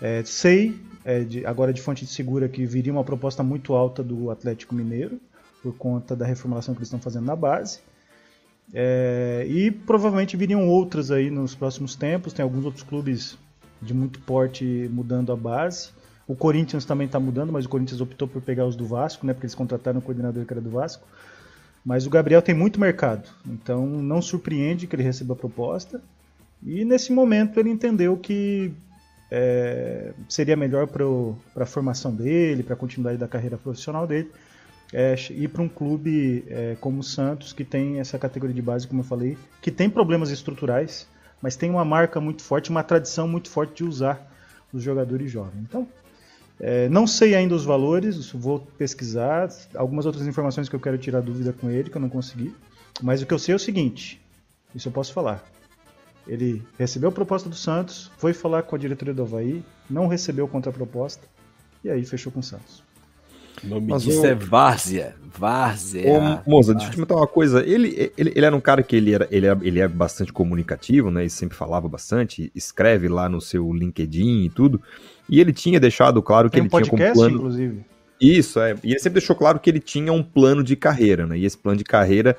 É, 0.00 0.22
sei, 0.24 0.80
é, 1.04 1.20
de, 1.20 1.44
agora 1.44 1.72
de 1.72 1.80
fonte 1.80 2.04
de 2.04 2.10
segura, 2.10 2.48
que 2.48 2.64
viria 2.64 2.92
uma 2.92 3.04
proposta 3.04 3.42
muito 3.42 3.74
alta 3.74 4.02
do 4.02 4.30
Atlético 4.30 4.74
Mineiro, 4.74 5.20
por 5.62 5.74
conta 5.76 6.16
da 6.16 6.24
reformulação 6.24 6.74
que 6.74 6.78
eles 6.78 6.88
estão 6.88 7.00
fazendo 7.00 7.26
na 7.26 7.36
base. 7.36 7.80
É, 8.72 9.44
e 9.48 9.70
provavelmente 9.70 10.36
viriam 10.36 10.68
outras 10.68 11.10
aí 11.10 11.30
nos 11.30 11.54
próximos 11.54 11.94
tempos. 11.94 12.32
Tem 12.32 12.42
alguns 12.42 12.64
outros 12.64 12.82
clubes 12.82 13.36
de 13.80 13.94
muito 13.94 14.20
porte 14.20 14.64
mudando 14.92 15.32
a 15.32 15.36
base. 15.36 15.90
O 16.26 16.36
Corinthians 16.36 16.84
também 16.84 17.06
está 17.06 17.18
mudando, 17.18 17.52
mas 17.52 17.64
o 17.64 17.68
Corinthians 17.68 18.00
optou 18.00 18.28
por 18.28 18.40
pegar 18.40 18.66
os 18.66 18.76
do 18.76 18.86
Vasco, 18.86 19.26
né? 19.26 19.32
Porque 19.32 19.46
eles 19.46 19.54
contrataram 19.54 19.98
o 19.98 20.02
coordenador 20.02 20.44
que 20.44 20.52
era 20.52 20.60
do 20.60 20.70
Vasco. 20.70 21.04
Mas 21.84 22.06
o 22.06 22.10
Gabriel 22.10 22.42
tem 22.42 22.54
muito 22.54 22.78
mercado, 22.78 23.28
então 23.46 23.86
não 23.86 24.20
surpreende 24.20 24.86
que 24.86 24.94
ele 24.94 25.02
receba 25.02 25.32
a 25.32 25.36
proposta. 25.36 26.00
E 26.62 26.84
nesse 26.84 27.10
momento 27.10 27.58
ele 27.58 27.70
entendeu 27.70 28.18
que 28.18 28.72
é, 29.30 30.12
seria 30.28 30.56
melhor 30.56 30.86
para 30.86 31.62
a 31.62 31.66
formação 31.66 32.14
dele, 32.14 32.62
para 32.62 32.74
a 32.74 32.76
continuidade 32.76 33.16
da 33.16 33.26
carreira 33.26 33.56
profissional 33.56 34.06
dele, 34.06 34.30
é, 34.92 35.14
ir 35.30 35.48
para 35.48 35.62
um 35.62 35.68
clube 35.68 36.44
é, 36.48 36.76
como 36.80 37.00
o 37.00 37.02
Santos, 37.02 37.52
que 37.52 37.64
tem 37.64 38.00
essa 38.00 38.18
categoria 38.18 38.54
de 38.54 38.62
base, 38.62 38.86
como 38.86 39.00
eu 39.00 39.04
falei, 39.04 39.38
que 39.62 39.70
tem 39.70 39.88
problemas 39.88 40.30
estruturais, 40.30 41.06
mas 41.40 41.56
tem 41.56 41.70
uma 41.70 41.84
marca 41.84 42.20
muito 42.20 42.42
forte, 42.42 42.70
uma 42.70 42.82
tradição 42.82 43.28
muito 43.28 43.48
forte 43.48 43.76
de 43.76 43.84
usar 43.84 44.30
os 44.72 44.82
jogadores 44.82 45.30
jovens. 45.30 45.62
Então, 45.68 45.88
é, 46.58 46.88
não 46.88 47.06
sei 47.06 47.34
ainda 47.34 47.54
os 47.54 47.64
valores, 47.64 48.30
vou 48.32 48.60
pesquisar. 48.60 49.48
Algumas 49.74 50.04
outras 50.04 50.26
informações 50.26 50.68
que 50.68 50.76
eu 50.76 50.80
quero 50.80 50.98
tirar 50.98 51.20
dúvida 51.20 51.52
com 51.52 51.70
ele, 51.70 51.88
que 51.88 51.96
eu 51.96 52.00
não 52.00 52.10
consegui. 52.10 52.54
Mas 53.02 53.22
o 53.22 53.26
que 53.26 53.32
eu 53.32 53.38
sei 53.38 53.54
é 53.54 53.56
o 53.56 53.58
seguinte: 53.58 54.20
isso 54.74 54.88
eu 54.88 54.92
posso 54.92 55.12
falar. 55.12 55.42
Ele 56.26 56.62
recebeu 56.78 57.08
a 57.08 57.12
proposta 57.12 57.48
do 57.48 57.56
Santos, 57.56 58.10
foi 58.18 58.34
falar 58.34 58.62
com 58.64 58.76
a 58.76 58.78
diretoria 58.78 59.14
do 59.14 59.22
Havaí, 59.22 59.64
não 59.88 60.06
recebeu 60.06 60.46
contraproposta, 60.46 61.26
e 61.82 61.88
aí 61.88 62.04
fechou 62.04 62.30
com 62.30 62.40
o 62.40 62.42
Santos. 62.42 62.84
Nome 63.62 63.88
Mas 63.88 64.02
disso 64.02 64.22
o... 64.22 64.26
é 64.26 64.34
Várzea. 64.34 65.14
Várzea. 65.36 66.10
Ô, 66.10 66.50
Moza, 66.50 66.74
deixa 66.74 66.88
eu 66.88 66.90
te 66.90 66.96
perguntar 66.96 67.16
uma 67.16 67.26
coisa. 67.26 67.64
Ele, 67.64 68.12
ele, 68.16 68.32
ele 68.34 68.44
era 68.44 68.54
um 68.54 68.60
cara 68.60 68.82
que 68.82 68.96
ele, 68.96 69.14
era, 69.14 69.28
ele, 69.30 69.46
era, 69.46 69.58
ele 69.62 69.80
é 69.80 69.88
bastante 69.88 70.32
comunicativo, 70.32 71.10
né? 71.10 71.24
E 71.24 71.30
sempre 71.30 71.56
falava 71.56 71.88
bastante, 71.88 72.50
escreve 72.54 73.08
lá 73.08 73.28
no 73.28 73.40
seu 73.40 73.72
LinkedIn 73.72 74.44
e 74.44 74.50
tudo. 74.50 74.80
E 75.28 75.40
ele 75.40 75.52
tinha 75.52 75.78
deixado 75.78 76.20
claro 76.22 76.50
que 76.50 76.54
Tem 76.54 76.60
ele 76.62 76.68
um 76.68 76.70
podcast, 76.70 76.96
tinha 76.96 77.12
como 77.12 77.20
plano. 77.20 77.36
Inclusive. 77.36 77.84
Isso, 78.20 78.60
é. 78.60 78.74
E 78.84 78.90
ele 78.90 78.98
sempre 78.98 79.20
deixou 79.20 79.34
claro 79.34 79.58
que 79.58 79.70
ele 79.70 79.80
tinha 79.80 80.12
um 80.12 80.22
plano 80.22 80.62
de 80.62 80.76
carreira, 80.76 81.26
né? 81.26 81.38
E 81.38 81.44
esse 81.44 81.56
plano 81.56 81.78
de 81.78 81.84
carreira 81.84 82.36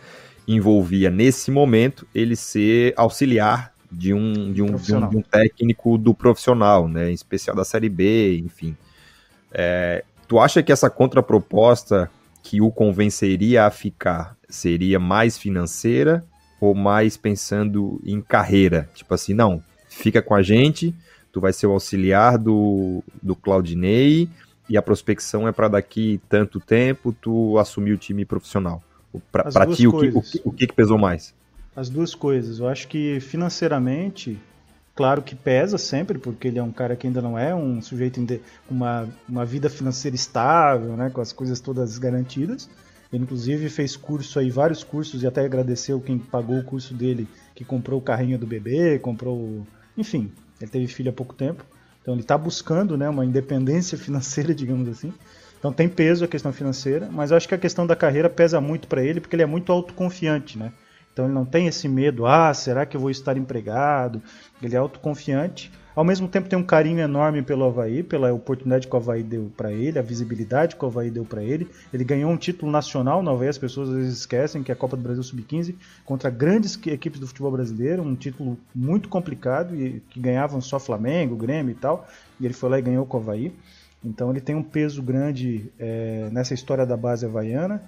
envolvia, 0.48 1.10
nesse 1.10 1.50
momento, 1.50 2.06
ele 2.14 2.36
ser 2.36 2.94
auxiliar 2.96 3.74
de 3.92 4.14
um, 4.14 4.52
de 4.52 4.62
um, 4.62 4.76
de 4.76 4.96
um, 4.96 5.10
de 5.10 5.18
um 5.18 5.22
técnico 5.22 5.98
do 5.98 6.14
profissional, 6.14 6.88
né? 6.88 7.10
Em 7.10 7.14
especial 7.14 7.56
da 7.56 7.66
Série 7.66 7.90
B, 7.90 8.38
enfim. 8.38 8.76
É, 9.52 10.04
Tu 10.32 10.40
acha 10.40 10.64
que 10.64 10.72
essa 10.72 10.90
contraproposta 10.90 12.10
que 12.42 12.62
o 12.62 12.72
convenceria 12.72 13.66
a 13.66 13.70
ficar 13.70 14.38
seria 14.48 14.98
mais 14.98 15.38
financeira 15.38 16.26
ou 16.58 16.74
mais 16.74 17.18
pensando 17.18 18.00
em 18.06 18.22
carreira? 18.22 18.90
Tipo 18.94 19.14
assim, 19.14 19.34
não, 19.34 19.62
fica 19.90 20.22
com 20.22 20.34
a 20.34 20.42
gente, 20.42 20.96
tu 21.34 21.42
vai 21.42 21.52
ser 21.52 21.68
o 21.68 21.74
auxiliar 21.74 22.38
do, 22.38 23.04
do 23.22 23.36
Claudinei 23.36 24.30
e 24.70 24.78
a 24.78 24.82
prospecção 24.82 25.50
é 25.50 25.52
para 25.52 25.68
daqui 25.68 26.22
tanto 26.30 26.62
tempo 26.62 27.12
tu 27.12 27.58
assumir 27.58 27.92
o 27.92 27.98
time 27.98 28.24
profissional. 28.24 28.82
Para 29.34 29.66
ti, 29.66 29.86
o 29.86 29.92
que, 29.92 30.18
o, 30.18 30.22
que, 30.22 30.42
o 30.46 30.52
que 30.54 30.68
pesou 30.68 30.98
mais? 30.98 31.36
As 31.76 31.90
duas 31.90 32.16
coisas. 32.16 32.60
Eu 32.60 32.70
acho 32.70 32.88
que 32.88 33.20
financeiramente 33.20 34.40
Claro 34.96 35.22
que 35.22 35.36
pesa 35.36 35.78
sempre, 35.78 36.20
porque 36.20 36.50
ele 36.50 36.60
é 36.60 36.64
um 36.64 36.72
cara 36.72 36.96
que 36.96 37.08
ainda 37.08 37.22
não 37.22 37.40
é 37.40 37.56
um 37.56 37.82
sujeito 37.82 38.20
com 38.68 38.76
uma, 38.76 39.08
uma 39.28 39.46
vida 39.46 39.70
financeira 39.70 40.16
estável, 40.16 40.98
né, 40.98 41.10
com 41.10 41.22
as 41.22 41.32
coisas 41.32 41.60
todas 41.60 41.98
garantidas. 41.98 42.70
Ele, 43.12 43.24
inclusive, 43.24 43.70
fez 43.70 43.96
curso 43.96 44.40
aí, 44.40 44.50
vários 44.50 44.84
cursos, 44.84 45.24
e 45.24 45.28
até 45.28 45.44
agradeceu 45.46 46.00
quem 46.00 46.18
pagou 46.18 46.60
o 46.60 46.64
curso 46.64 46.94
dele, 46.94 47.28
que 47.56 47.66
comprou 47.66 48.00
o 48.00 48.04
carrinho 48.04 48.38
do 48.38 48.48
bebê, 48.48 49.00
comprou. 49.00 49.66
Enfim, 49.98 50.32
ele 50.60 50.70
teve 50.70 50.88
filho 50.88 51.10
há 51.10 51.14
pouco 51.14 51.34
tempo. 51.34 51.66
Então, 52.02 52.14
ele 52.14 52.22
está 52.22 52.38
buscando 52.38 52.98
né, 52.98 53.10
uma 53.10 53.26
independência 53.26 53.98
financeira, 54.00 54.54
digamos 54.54 54.88
assim. 54.88 55.14
Então, 55.60 55.72
tem 55.72 55.88
peso 55.88 56.26
a 56.26 56.28
questão 56.28 56.52
financeira, 56.52 57.08
mas 57.12 57.32
acho 57.32 57.48
que 57.48 57.54
a 57.54 57.58
questão 57.58 57.86
da 57.86 57.96
carreira 57.96 58.30
pesa 58.30 58.60
muito 58.60 58.88
para 58.88 59.04
ele, 59.04 59.22
porque 59.22 59.36
ele 59.36 59.44
é 59.44 59.48
muito 59.48 59.72
autoconfiante, 59.72 60.58
né? 60.58 60.72
Então 61.14 61.26
ele 61.26 61.34
não 61.34 61.46
tem 61.46 61.68
esse 61.68 61.88
medo, 61.88 62.26
ah, 62.26 62.54
será 62.54 62.86
que 62.86 62.96
eu 62.96 63.02
vou 63.02 63.10
estar 63.10 63.36
empregado? 63.38 64.22
Ele 64.62 64.76
é 64.76 64.80
autoconfiante. 64.80 65.72
Ao 65.94 66.06
mesmo 66.06 66.28
tempo 66.28 66.48
tem 66.48 66.58
um 66.58 66.64
carinho 66.64 67.00
enorme 67.00 67.42
pelo 67.42 67.66
Havaí, 67.66 68.02
pela 68.02 68.32
oportunidade 68.32 68.88
que 68.88 68.94
o 68.94 68.98
Havaí 68.98 69.22
deu 69.22 69.52
para 69.58 69.74
ele, 69.74 70.00
a 70.00 70.02
visibilidade 70.02 70.78
que 70.78 70.86
o 70.86 70.88
Havaí 70.88 71.12
deu 71.12 71.26
para 71.26 71.44
ele. 71.44 71.70
Ele 71.94 72.06
ganhou 72.06 72.32
um 72.32 72.38
título 72.38 72.72
nacional 72.72 73.22
no 73.22 73.30
Havaí, 73.30 73.50
as 73.50 73.58
pessoas 73.58 73.90
às 73.90 73.96
vezes 73.96 74.20
esquecem 74.20 74.64
que 74.64 74.72
é 74.72 74.74
a 74.74 74.78
Copa 74.78 74.96
do 74.96 75.04
Brasil 75.04 75.22
Sub-15, 75.22 75.76
contra 76.06 76.30
grandes 76.30 76.80
equipes 76.88 77.20
do 77.20 77.28
futebol 77.28 77.52
brasileiro, 77.52 78.04
um 78.04 78.16
título 78.16 78.58
muito 78.74 79.10
complicado, 79.10 79.76
e 79.76 80.02
que 80.10 80.20
ganhavam 80.20 80.62
só 80.62 80.80
Flamengo, 80.80 81.36
Grêmio 81.36 81.74
e 81.74 81.76
tal, 81.76 82.08
e 82.40 82.46
ele 82.46 82.54
foi 82.54 82.70
lá 82.70 82.80
e 82.80 82.82
ganhou 82.82 83.06
com 83.06 83.18
o 83.18 83.20
Havaí. 83.20 83.54
Então 84.04 84.32
ele 84.32 84.40
tem 84.40 84.56
um 84.56 84.64
peso 84.64 85.04
grande 85.04 85.70
é, 85.78 86.30
nessa 86.32 86.54
história 86.54 86.86
da 86.86 86.96
base 86.96 87.26
havaiana. 87.26 87.82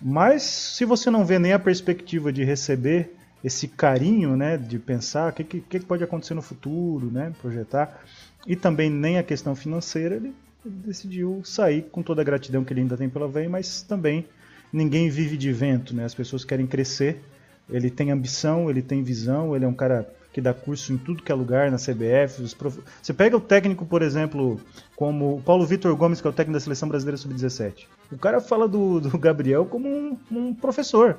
Mas 0.00 0.42
se 0.42 0.84
você 0.84 1.10
não 1.10 1.24
vê 1.24 1.38
nem 1.38 1.52
a 1.52 1.58
perspectiva 1.58 2.32
de 2.32 2.42
receber 2.44 3.14
esse 3.44 3.68
carinho, 3.68 4.36
né, 4.36 4.56
de 4.56 4.78
pensar 4.78 5.30
o 5.30 5.34
que, 5.34 5.44
que, 5.44 5.60
que, 5.60 5.80
pode 5.80 6.04
acontecer 6.04 6.34
no 6.34 6.42
futuro, 6.42 7.10
né, 7.10 7.32
projetar, 7.40 8.02
e 8.46 8.54
também 8.54 8.90
nem 8.90 9.18
a 9.18 9.22
questão 9.22 9.54
financeira, 9.54 10.16
ele, 10.16 10.34
ele 10.64 10.74
decidiu 10.86 11.40
sair 11.44 11.82
com 11.90 12.02
toda 12.02 12.20
a 12.20 12.24
gratidão 12.24 12.64
que 12.64 12.72
ele 12.72 12.80
ainda 12.80 12.96
tem 12.96 13.08
pela 13.08 13.28
VEI, 13.28 13.48
mas 13.48 13.82
também 13.82 14.26
ninguém 14.72 15.08
vive 15.08 15.36
de 15.36 15.52
vento, 15.52 15.94
né, 15.94 16.04
as 16.04 16.14
pessoas 16.14 16.44
querem 16.44 16.66
crescer, 16.66 17.22
ele 17.68 17.90
tem 17.90 18.10
ambição, 18.10 18.68
ele 18.68 18.82
tem 18.82 19.02
visão, 19.02 19.54
ele 19.54 19.64
é 19.64 19.68
um 19.68 19.74
cara 19.74 20.10
que 20.32 20.40
dá 20.40 20.54
curso 20.54 20.92
em 20.92 20.98
tudo 20.98 21.22
que 21.22 21.32
é 21.32 21.34
lugar, 21.34 21.70
na 21.70 21.76
CBF. 21.76 22.54
Prof... 22.56 22.78
Você 23.02 23.12
pega 23.12 23.36
o 23.36 23.40
técnico, 23.40 23.84
por 23.84 24.00
exemplo, 24.02 24.60
como 24.94 25.36
o 25.36 25.42
Paulo 25.42 25.66
Vitor 25.66 25.94
Gomes, 25.96 26.20
que 26.20 26.26
é 26.26 26.30
o 26.30 26.32
técnico 26.32 26.54
da 26.54 26.60
Seleção 26.60 26.88
Brasileira 26.88 27.16
Sub-17. 27.16 27.86
O 28.12 28.18
cara 28.18 28.40
fala 28.40 28.68
do, 28.68 29.00
do 29.00 29.18
Gabriel 29.18 29.66
como 29.66 29.88
um, 29.88 30.16
um, 30.30 30.54
professor. 30.54 31.18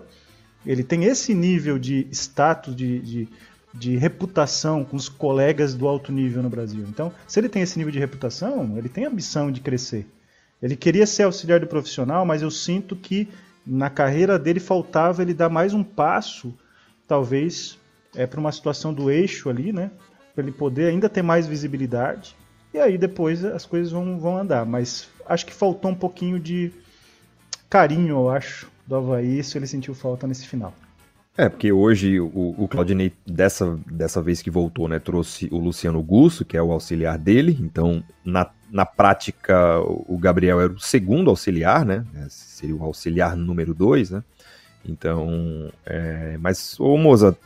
Ele 0.65 0.83
tem 0.83 1.05
esse 1.05 1.33
nível 1.33 1.77
de 1.77 2.07
status, 2.11 2.75
de, 2.75 2.99
de, 2.99 3.29
de, 3.73 3.97
reputação 3.97 4.85
com 4.85 4.95
os 4.95 5.09
colegas 5.09 5.73
do 5.73 5.88
alto 5.88 6.11
nível 6.11 6.41
no 6.41 6.49
Brasil. 6.49 6.85
Então, 6.88 7.11
se 7.27 7.39
ele 7.39 7.49
tem 7.49 7.63
esse 7.63 7.77
nível 7.77 7.91
de 7.91 7.99
reputação, 7.99 8.77
ele 8.77 8.88
tem 8.88 9.05
ambição 9.05 9.51
de 9.51 9.59
crescer. 9.59 10.07
Ele 10.61 10.75
queria 10.75 11.07
ser 11.07 11.23
auxiliar 11.23 11.59
do 11.59 11.67
profissional, 11.67 12.25
mas 12.25 12.43
eu 12.43 12.51
sinto 12.51 12.95
que 12.95 13.27
na 13.65 13.89
carreira 13.89 14.38
dele 14.38 14.59
faltava 14.59 15.21
ele 15.21 15.33
dar 15.33 15.49
mais 15.49 15.73
um 15.73 15.83
passo, 15.83 16.53
talvez 17.07 17.79
é, 18.15 18.25
para 18.25 18.39
uma 18.39 18.51
situação 18.51 18.93
do 18.93 19.09
eixo 19.09 19.49
ali, 19.49 19.71
né? 19.71 19.91
Para 20.33 20.43
ele 20.43 20.51
poder 20.51 20.89
ainda 20.89 21.09
ter 21.09 21.21
mais 21.21 21.47
visibilidade. 21.47 22.35
E 22.73 22.79
aí 22.79 22.97
depois 22.97 23.43
as 23.43 23.65
coisas 23.65 23.91
vão, 23.91 24.19
vão 24.19 24.38
andar. 24.38 24.65
Mas 24.65 25.09
acho 25.25 25.45
que 25.45 25.53
faltou 25.53 25.91
um 25.91 25.95
pouquinho 25.95 26.39
de 26.39 26.71
carinho, 27.69 28.09
eu 28.09 28.29
acho, 28.29 28.69
do 28.85 28.95
Havaí, 28.95 29.39
isso 29.39 29.57
ele 29.57 29.67
sentiu 29.67 29.93
falta 29.93 30.27
nesse 30.27 30.47
final. 30.47 30.73
É, 31.38 31.47
porque 31.47 31.71
hoje 31.71 32.19
o, 32.19 32.55
o 32.57 32.67
Claudinei, 32.67 33.13
dessa, 33.25 33.79
dessa 33.89 34.21
vez 34.21 34.41
que 34.41 34.51
voltou, 34.51 34.88
né, 34.89 34.99
trouxe 34.99 35.47
o 35.49 35.57
Luciano 35.57 36.03
Gusso, 36.03 36.43
que 36.43 36.57
é 36.57 36.61
o 36.61 36.73
auxiliar 36.73 37.17
dele. 37.17 37.57
Então, 37.61 38.03
na, 38.23 38.49
na 38.69 38.85
prática, 38.85 39.79
o 39.79 40.17
Gabriel 40.17 40.59
era 40.59 40.73
o 40.73 40.79
segundo 40.79 41.29
auxiliar, 41.29 41.85
né? 41.85 42.05
Seria 42.29 42.75
o 42.75 42.83
auxiliar 42.83 43.38
número 43.38 43.73
dois, 43.73 44.11
né? 44.11 44.21
Então, 44.83 45.71
é, 45.85 46.37
mas, 46.39 46.79
ô 46.79 46.95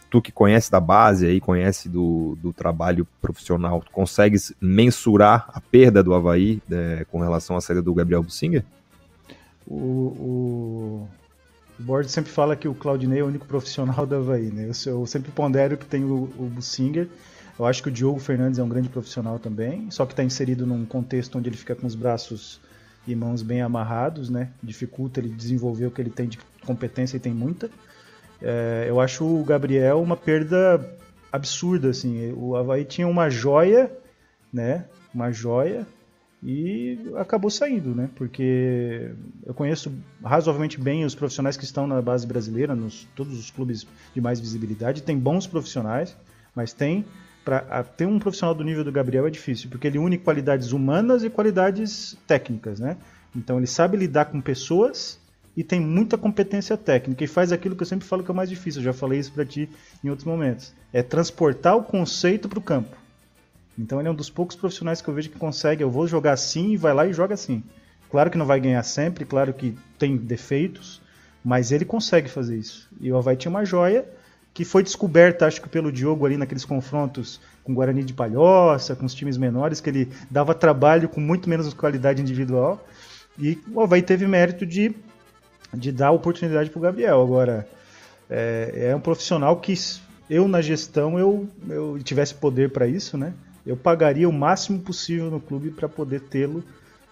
tu 0.10 0.22
que 0.22 0.32
conhece 0.32 0.72
da 0.72 0.80
base 0.80 1.26
aí, 1.26 1.41
conhece 1.41 1.90
do, 1.90 2.38
do 2.41 2.53
trabalho 2.53 3.06
profissional, 3.22 3.82
tu 3.82 3.91
consegues 3.91 4.53
mensurar 4.62 5.49
a 5.53 5.60
perda 5.60 6.02
do 6.02 6.14
Havaí 6.14 6.62
é, 6.72 7.06
com 7.12 7.20
relação 7.20 7.57
à 7.57 7.62
saída 7.62 7.82
do 7.82 7.94
Gabriel 7.94 8.24
Bussinger? 8.24 8.64
O, 9.68 9.76
o, 9.76 11.10
o 11.80 11.84
Board 11.84 12.10
sempre 12.10 12.32
fala 12.32 12.56
que 12.56 12.68
o 12.68 12.74
Claudinei 12.74 13.20
é 13.20 13.24
o 13.24 13.28
único 13.28 13.45
profissional 13.45 14.06
do 14.06 14.16
Havaí, 14.16 14.52
né? 14.52 14.70
Eu, 14.86 14.99
eu 14.99 15.06
sempre 15.06 15.32
pondero 15.32 15.78
que 15.78 15.86
tem 15.86 16.03
o, 16.06 16.30
o 16.38 16.49
Bussinger. 16.53 17.10
Eu 17.60 17.66
acho 17.66 17.82
que 17.82 17.90
o 17.90 17.91
Diogo 17.91 18.20
Fernandes 18.20 18.60
é 18.60 18.64
um 18.64 18.70
grande 18.70 18.90
profissional 18.90 19.40
também, 19.40 19.90
só 19.90 20.06
que 20.06 20.14
está 20.14 20.24
inserido 20.24 20.66
num 20.66 20.86
contexto 20.86 21.38
onde 21.38 21.49
ele 21.49 21.57
fica 21.57 21.74
com 21.76 21.88
os 21.88 21.95
braços 21.95 22.60
e 23.07 23.16
mãos 23.16 23.41
bem 23.41 23.62
amarrados, 23.62 24.30
né? 24.30 24.49
Dificulta 24.62 25.20
ele 25.20 25.30
desenvolver 25.30 25.86
o 25.86 25.91
que 25.91 26.02
ele 26.02 26.10
tem 26.10 26.28
de 26.28 26.38
competência 26.66 27.18
e 27.18 27.20
tem 27.20 27.34
muita. 27.34 27.70
É, 28.42 28.86
eu 28.88 29.00
acho 29.00 29.24
o 29.26 29.44
Gabriel 29.44 30.02
uma 30.02 30.18
perda 30.18 30.98
absurda, 31.32 31.90
assim. 31.90 32.34
O 32.34 32.56
Havaí 32.56 32.84
tinha 32.86 33.08
uma 33.08 33.30
joia, 33.30 33.92
né? 34.52 34.86
Uma 35.14 35.32
joia 35.32 35.86
e 36.44 37.00
acabou 37.16 37.50
saindo, 37.50 37.96
né? 37.96 38.10
Porque 38.16 39.12
eu 39.46 39.54
conheço 39.54 39.92
razoavelmente 40.24 40.80
bem 40.80 41.04
os 41.04 41.16
profissionais 41.16 41.58
que 41.58 41.64
estão 41.64 41.88
na 41.88 42.02
base 42.02 42.28
brasileira, 42.28 42.76
nos 42.76 43.08
todos 43.16 43.38
os 43.40 43.50
clubes 43.50 43.88
de 44.14 44.22
mais 44.22 44.40
visibilidade. 44.40 45.02
Tem 45.02 45.18
bons 45.18 45.48
profissionais, 45.48 46.16
mas 46.54 46.72
tem 46.72 47.04
para 47.44 47.84
ter 47.84 48.08
um 48.08 48.18
profissional 48.18 48.56
do 48.56 48.64
nível 48.64 48.84
do 48.84 48.92
Gabriel 48.92 49.28
é 49.28 49.30
difícil, 49.30 49.70
porque 49.70 49.86
ele 49.86 50.00
une 50.00 50.18
qualidades 50.18 50.72
humanas 50.72 51.24
e 51.24 51.30
qualidades 51.30 52.18
técnicas, 52.26 52.80
né? 52.80 52.98
Então 53.36 53.58
ele 53.58 53.68
sabe 53.68 53.98
lidar 53.98 54.26
com 54.26 54.42
pessoas 54.42 55.20
e 55.56 55.64
tem 55.64 55.80
muita 55.80 56.18
competência 56.18 56.76
técnica 56.76 57.23
e 57.23 57.27
faz 57.27 57.52
aquilo 57.52 57.76
que 57.76 57.84
eu 57.84 57.88
sempre 57.88 58.07
falo 58.07 58.23
que 58.23 58.30
é 58.30 58.34
o 58.34 58.36
mais 58.36 58.49
difícil. 58.49 58.82
Eu 58.82 58.86
já 58.86 58.94
falei 58.94 59.19
isso 59.19 59.32
para 59.32 59.45
ti 59.45 59.69
em 60.03 60.10
outros 60.10 60.27
momentos. 60.27 60.73
É 60.91 61.02
transportar 61.02 61.77
o 61.77 61.84
conceito 61.84 62.49
para 62.49 62.60
o 62.60 62.61
campo. 62.61 62.95
Então 63.77 63.99
ele 63.99 64.07
é 64.07 64.11
um 64.11 64.15
dos 64.15 64.30
poucos 64.30 64.56
profissionais 64.56 65.02
que 65.02 65.07
eu 65.07 65.14
vejo 65.14 65.30
que 65.30 65.38
consegue. 65.38 65.84
Eu 65.84 65.90
vou 65.90 66.07
jogar 66.07 66.34
assim 66.34 66.72
e 66.72 66.77
vai 66.77 66.94
lá 66.94 67.06
e 67.06 67.14
joga 67.14 67.34
assim. 67.34 67.64
Claro 68.10 68.30
que 68.30 68.38
não 68.38 68.45
vai 68.45 68.60
ganhar 68.60 68.84
sempre, 68.84 69.26
claro 69.26 69.53
que 69.53 69.77
tem 69.98 70.15
defeitos, 70.15 71.02
mas 71.44 71.72
ele 71.72 71.86
consegue 71.86 72.30
fazer 72.30 72.57
isso. 72.57 72.90
E 72.99 73.11
o 73.11 73.18
Havaí 73.18 73.36
tinha 73.36 73.49
uma 73.49 73.65
joia 73.65 74.06
que 74.53 74.64
foi 74.64 74.84
descoberta, 74.84 75.45
acho 75.45 75.61
que 75.61 75.68
pelo 75.68 75.91
Diogo 75.91 76.26
ali 76.26 76.38
naqueles 76.38 76.64
confrontos 76.64 77.41
com 77.61 77.73
o 77.73 77.76
Guarani 77.76 78.03
de 78.03 78.14
Palhoça, 78.14 78.95
com 78.95 79.06
os 79.06 79.14
times 79.14 79.38
menores, 79.38 79.82
que 79.82 79.90
ele 79.90 80.10
dava 80.32 80.53
trabalho 80.53 81.10
com 81.10 81.19
muito 81.19 81.49
menos 81.49 81.73
qualidade 81.73 82.22
individual. 82.22 82.88
E 83.38 83.60
o 83.73 83.82
Havaí 83.82 84.02
teve 84.02 84.26
mérito 84.26 84.65
de, 84.65 84.95
de 85.76 85.92
dar 85.92 86.12
oportunidade 86.12 86.70
para 86.70 86.80
o 86.80 86.82
Gabriel. 86.82 87.22
Agora, 87.22 87.68
é, 88.30 88.90
é, 88.90 88.96
um 88.96 89.00
profissional 89.00 89.58
que 89.58 89.74
eu, 90.30 90.48
na 90.48 90.62
gestão, 90.62 91.20
eu, 91.20 91.48
eu 91.70 92.00
tivesse 92.04 92.34
poder 92.34 92.72
para 92.72 92.88
isso, 92.88 93.18
né? 93.18 93.34
Eu 93.66 93.76
pagaria 93.76 94.28
o 94.30 94.34
máximo 94.34 94.80
possível 94.80 95.30
no 95.30 95.40
clube 95.40 95.72
para 95.72 95.90
poder 95.90 96.22
tê-lo 96.22 96.64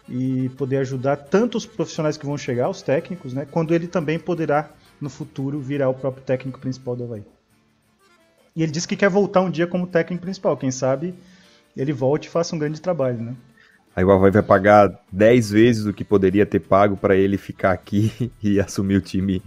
e 0.07 0.49
poder 0.57 0.77
ajudar 0.77 1.15
tanto 1.15 1.57
os 1.57 1.65
profissionais 1.65 2.17
que 2.17 2.25
vão 2.25 2.37
chegar, 2.37 2.69
os 2.69 2.81
técnicos, 2.81 3.33
né? 3.33 3.47
Quando 3.49 3.73
ele 3.73 3.87
também 3.87 4.19
poderá 4.19 4.69
no 4.99 5.09
futuro 5.09 5.59
virar 5.59 5.89
o 5.89 5.93
próprio 5.93 6.23
técnico 6.23 6.59
principal 6.59 6.95
do 6.95 7.03
Havaí. 7.03 7.23
E 8.55 8.61
ele 8.61 8.71
disse 8.71 8.87
que 8.87 8.95
quer 8.95 9.09
voltar 9.09 9.41
um 9.41 9.49
dia 9.49 9.65
como 9.65 9.87
técnico 9.87 10.21
principal. 10.23 10.55
Quem 10.55 10.71
sabe 10.71 11.15
ele 11.75 11.91
volte 11.91 12.27
e 12.27 12.29
faça 12.29 12.55
um 12.55 12.59
grande 12.59 12.79
trabalho, 12.79 13.19
né? 13.19 13.35
Aí 13.95 14.03
o 14.03 14.11
Havaí 14.11 14.31
vai 14.31 14.41
pagar 14.41 14.99
10 15.11 15.51
vezes 15.51 15.85
o 15.85 15.93
que 15.93 16.03
poderia 16.03 16.47
ter 16.47 16.59
pago 16.59 16.97
para 16.97 17.15
ele 17.15 17.37
ficar 17.37 17.71
aqui 17.71 18.31
e 18.41 18.59
assumir 18.59 18.95
o 18.95 19.01
time. 19.01 19.39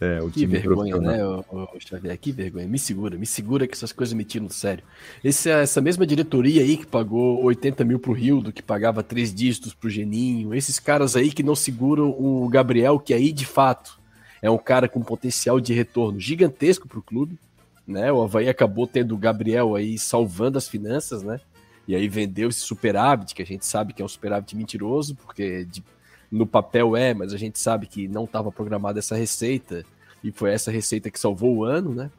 É, 0.00 0.20
o 0.20 0.28
que 0.28 0.40
time 0.40 0.58
vergonha, 0.58 0.98
né, 0.98 1.24
o, 1.24 1.44
o 1.52 1.68
Xavier? 1.78 2.18
Que 2.18 2.32
vergonha. 2.32 2.66
Me 2.66 2.80
segura, 2.80 3.16
me 3.16 3.26
segura 3.26 3.64
que 3.64 3.74
essas 3.74 3.92
coisas 3.92 4.12
me 4.12 4.24
tiram 4.24 4.46
do 4.46 4.52
sério. 4.52 4.82
Esse, 5.22 5.48
essa 5.50 5.80
mesma 5.80 6.04
diretoria 6.04 6.62
aí 6.62 6.76
que 6.76 6.86
pagou 6.86 7.44
80 7.44 7.84
mil 7.84 8.00
pro 8.00 8.12
Rildo, 8.12 8.52
que 8.52 8.62
pagava 8.62 9.04
três 9.04 9.32
dígitos 9.32 9.72
pro 9.72 9.88
Geninho, 9.88 10.52
esses 10.52 10.80
caras 10.80 11.14
aí 11.14 11.30
que 11.30 11.44
não 11.44 11.54
seguram 11.54 12.10
o 12.10 12.48
Gabriel, 12.48 12.98
que 12.98 13.14
aí 13.14 13.32
de 13.32 13.46
fato 13.46 14.00
é 14.40 14.50
um 14.50 14.58
cara 14.58 14.88
com 14.88 15.00
potencial 15.00 15.60
de 15.60 15.72
retorno 15.72 16.18
gigantesco 16.18 16.88
para 16.88 16.98
o 16.98 17.02
clube. 17.02 17.38
Né? 17.86 18.10
O 18.10 18.22
Havaí 18.22 18.48
acabou 18.48 18.86
tendo 18.86 19.14
o 19.14 19.18
Gabriel 19.18 19.76
aí 19.76 19.96
salvando 19.96 20.58
as 20.58 20.68
finanças, 20.68 21.22
né? 21.22 21.40
E 21.86 21.94
aí 21.94 22.08
vendeu 22.08 22.48
esse 22.48 22.60
superávit, 22.60 23.34
que 23.34 23.42
a 23.42 23.46
gente 23.46 23.66
sabe 23.66 23.92
que 23.92 24.02
é 24.02 24.04
um 24.04 24.08
superávit 24.08 24.56
mentiroso, 24.56 25.14
porque 25.16 25.64
de, 25.64 25.82
no 26.30 26.46
papel 26.46 26.96
é, 26.96 27.12
mas 27.12 27.32
a 27.32 27.36
gente 27.36 27.58
sabe 27.58 27.86
que 27.86 28.06
não 28.06 28.24
estava 28.24 28.52
programada 28.52 28.98
essa 28.98 29.16
receita, 29.16 29.84
e 30.22 30.30
foi 30.30 30.52
essa 30.52 30.70
receita 30.70 31.10
que 31.10 31.18
salvou 31.18 31.56
o 31.56 31.64
ano, 31.64 31.92
né? 31.94 32.10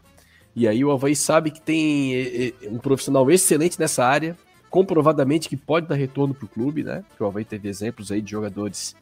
E 0.56 0.68
aí 0.68 0.84
o 0.84 0.92
Havaí 0.92 1.16
sabe 1.16 1.50
que 1.50 1.62
tem 1.62 2.54
um 2.64 2.78
profissional 2.78 3.30
excelente 3.32 3.80
nessa 3.80 4.06
área, 4.06 4.38
comprovadamente 4.70 5.48
que 5.48 5.58
pode 5.58 5.88
dar 5.88 5.96
retorno 5.96 6.34
para 6.34 6.46
o 6.46 6.50
clube, 6.50 6.84
né? 6.84 7.04
Porque 7.08 7.24
o 7.24 7.28
Havaí 7.28 7.46
teve 7.46 7.70
exemplos 7.70 8.12
aí 8.12 8.22
de 8.22 8.30
jogadores 8.30 8.96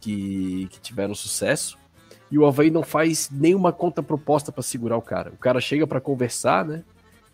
que, 0.00 0.68
que 0.70 0.80
tiveram 0.80 1.14
sucesso 1.14 1.76
e 2.30 2.38
o 2.38 2.46
Havaí 2.46 2.70
não 2.70 2.82
faz 2.82 3.30
nenhuma 3.30 3.72
contraproposta 3.72 4.50
para 4.50 4.62
segurar 4.62 4.96
o 4.96 5.02
cara. 5.02 5.30
O 5.30 5.36
cara 5.36 5.60
chega 5.60 5.86
para 5.86 6.00
conversar, 6.00 6.64
né? 6.64 6.82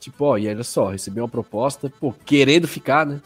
Tipo, 0.01 0.25
ó, 0.25 0.39
e 0.39 0.49
olha 0.49 0.65
só, 0.65 0.89
recebeu 0.89 1.25
uma 1.25 1.31
proposta, 1.31 1.93
pô, 2.01 2.13
querendo 2.25 2.67
ficar, 2.67 3.05
né? 3.07 3.21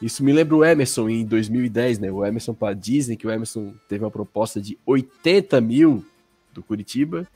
Isso 0.00 0.22
me 0.22 0.32
lembra 0.32 0.56
o 0.56 0.64
Emerson 0.64 1.08
em 1.08 1.24
2010, 1.24 1.98
né? 1.98 2.10
O 2.10 2.24
Emerson 2.24 2.54
para 2.54 2.74
Disney, 2.74 3.16
que 3.16 3.26
o 3.26 3.30
Emerson 3.30 3.74
teve 3.88 4.04
uma 4.04 4.10
proposta 4.10 4.60
de 4.60 4.78
80 4.86 5.60
mil 5.60 6.04
do 6.52 6.62
Curitiba, 6.62 7.26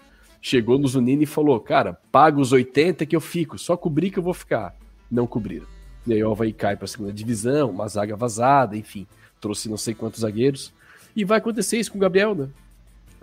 chegou 0.40 0.78
no 0.78 0.86
Zunini 0.86 1.24
e 1.24 1.26
falou: 1.26 1.58
Cara, 1.58 1.98
paga 2.12 2.40
os 2.40 2.52
80 2.52 3.04
que 3.04 3.16
eu 3.16 3.20
fico, 3.20 3.58
só 3.58 3.76
cobrir 3.76 4.10
que 4.10 4.18
eu 4.18 4.22
vou 4.22 4.34
ficar. 4.34 4.76
Não 5.10 5.26
cobriram. 5.26 5.66
E 6.06 6.12
aí 6.12 6.22
o 6.22 6.30
Havaí 6.30 6.52
cai 6.52 6.76
para 6.76 6.84
a 6.84 6.88
segunda 6.88 7.12
divisão, 7.12 7.70
uma 7.70 7.88
zaga 7.88 8.16
vazada, 8.16 8.76
enfim, 8.76 9.06
trouxe 9.40 9.68
não 9.68 9.76
sei 9.76 9.94
quantos 9.94 10.20
zagueiros. 10.20 10.72
E 11.16 11.24
vai 11.24 11.38
acontecer 11.38 11.78
isso 11.78 11.90
com 11.90 11.98
o 11.98 12.00
Gabriel, 12.00 12.34
né? 12.34 12.48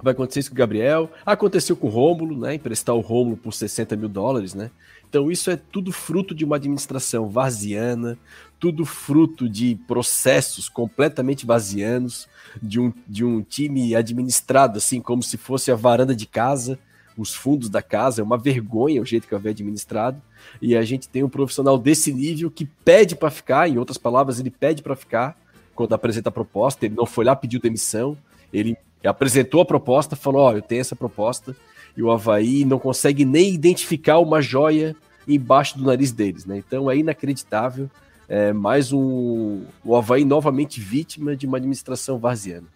Vai 0.01 0.11
acontecer 0.11 0.41
isso 0.41 0.49
com 0.49 0.55
o 0.55 0.57
Gabriel. 0.57 1.09
Aconteceu 1.25 1.75
com 1.75 1.87
o 1.87 1.89
Rômulo, 1.89 2.37
né? 2.37 2.55
Emprestar 2.55 2.95
o 2.95 2.99
Rômulo 2.99 3.37
por 3.37 3.53
60 3.53 3.95
mil 3.95 4.09
dólares, 4.09 4.53
né? 4.53 4.69
Então 5.09 5.31
isso 5.31 5.49
é 5.49 5.55
tudo 5.55 5.91
fruto 5.91 6.33
de 6.33 6.43
uma 6.43 6.55
administração 6.55 7.29
vaziana, 7.29 8.17
tudo 8.59 8.85
fruto 8.85 9.47
de 9.47 9.75
processos 9.87 10.67
completamente 10.69 11.45
vazianos, 11.45 12.27
de 12.61 12.79
um, 12.79 12.93
de 13.07 13.23
um 13.23 13.41
time 13.41 13.95
administrado 13.95 14.77
assim 14.77 15.01
como 15.01 15.21
se 15.21 15.37
fosse 15.37 15.71
a 15.71 15.75
varanda 15.75 16.15
de 16.15 16.25
casa, 16.25 16.79
os 17.17 17.33
fundos 17.33 17.69
da 17.69 17.81
casa, 17.81 18.21
é 18.21 18.23
uma 18.23 18.37
vergonha 18.37 19.01
o 19.01 19.05
jeito 19.05 19.27
que 19.27 19.35
havia 19.35 19.51
administrado. 19.51 20.21
E 20.61 20.75
a 20.75 20.83
gente 20.83 21.07
tem 21.07 21.23
um 21.23 21.29
profissional 21.29 21.77
desse 21.77 22.13
nível 22.13 22.51
que 22.51 22.65
pede 22.65 23.15
para 23.15 23.31
ficar, 23.31 23.69
em 23.69 23.77
outras 23.77 23.97
palavras, 23.97 24.39
ele 24.39 24.49
pede 24.49 24.81
para 24.81 24.95
ficar 24.95 25.37
quando 25.73 25.93
apresenta 25.93 26.29
a 26.29 26.31
proposta, 26.31 26.85
ele 26.85 26.95
não 26.95 27.05
foi 27.05 27.25
lá, 27.25 27.35
pediu 27.35 27.59
demissão, 27.59 28.17
ele 28.51 28.77
apresentou 29.03 29.61
a 29.61 29.65
proposta, 29.65 30.15
falou: 30.15 30.41
Ó, 30.41 30.51
oh, 30.51 30.55
eu 30.55 30.61
tenho 30.61 30.81
essa 30.81 30.95
proposta, 30.95 31.55
e 31.95 32.03
o 32.03 32.11
Havaí 32.11 32.65
não 32.65 32.79
consegue 32.79 33.23
nem 33.23 33.53
identificar 33.53 34.19
uma 34.19 34.41
joia 34.41 34.95
embaixo 35.27 35.77
do 35.77 35.85
nariz 35.85 36.11
deles, 36.11 36.45
né? 36.45 36.57
Então 36.57 36.89
é 36.89 36.97
inacreditável. 36.97 37.89
É 38.27 38.51
mais 38.51 38.91
um. 38.91 39.63
O 39.83 39.95
Havaí 39.95 40.25
novamente 40.25 40.79
vítima 40.79 41.35
de 41.35 41.45
uma 41.45 41.57
administração 41.57 42.17
varziana. 42.17 42.67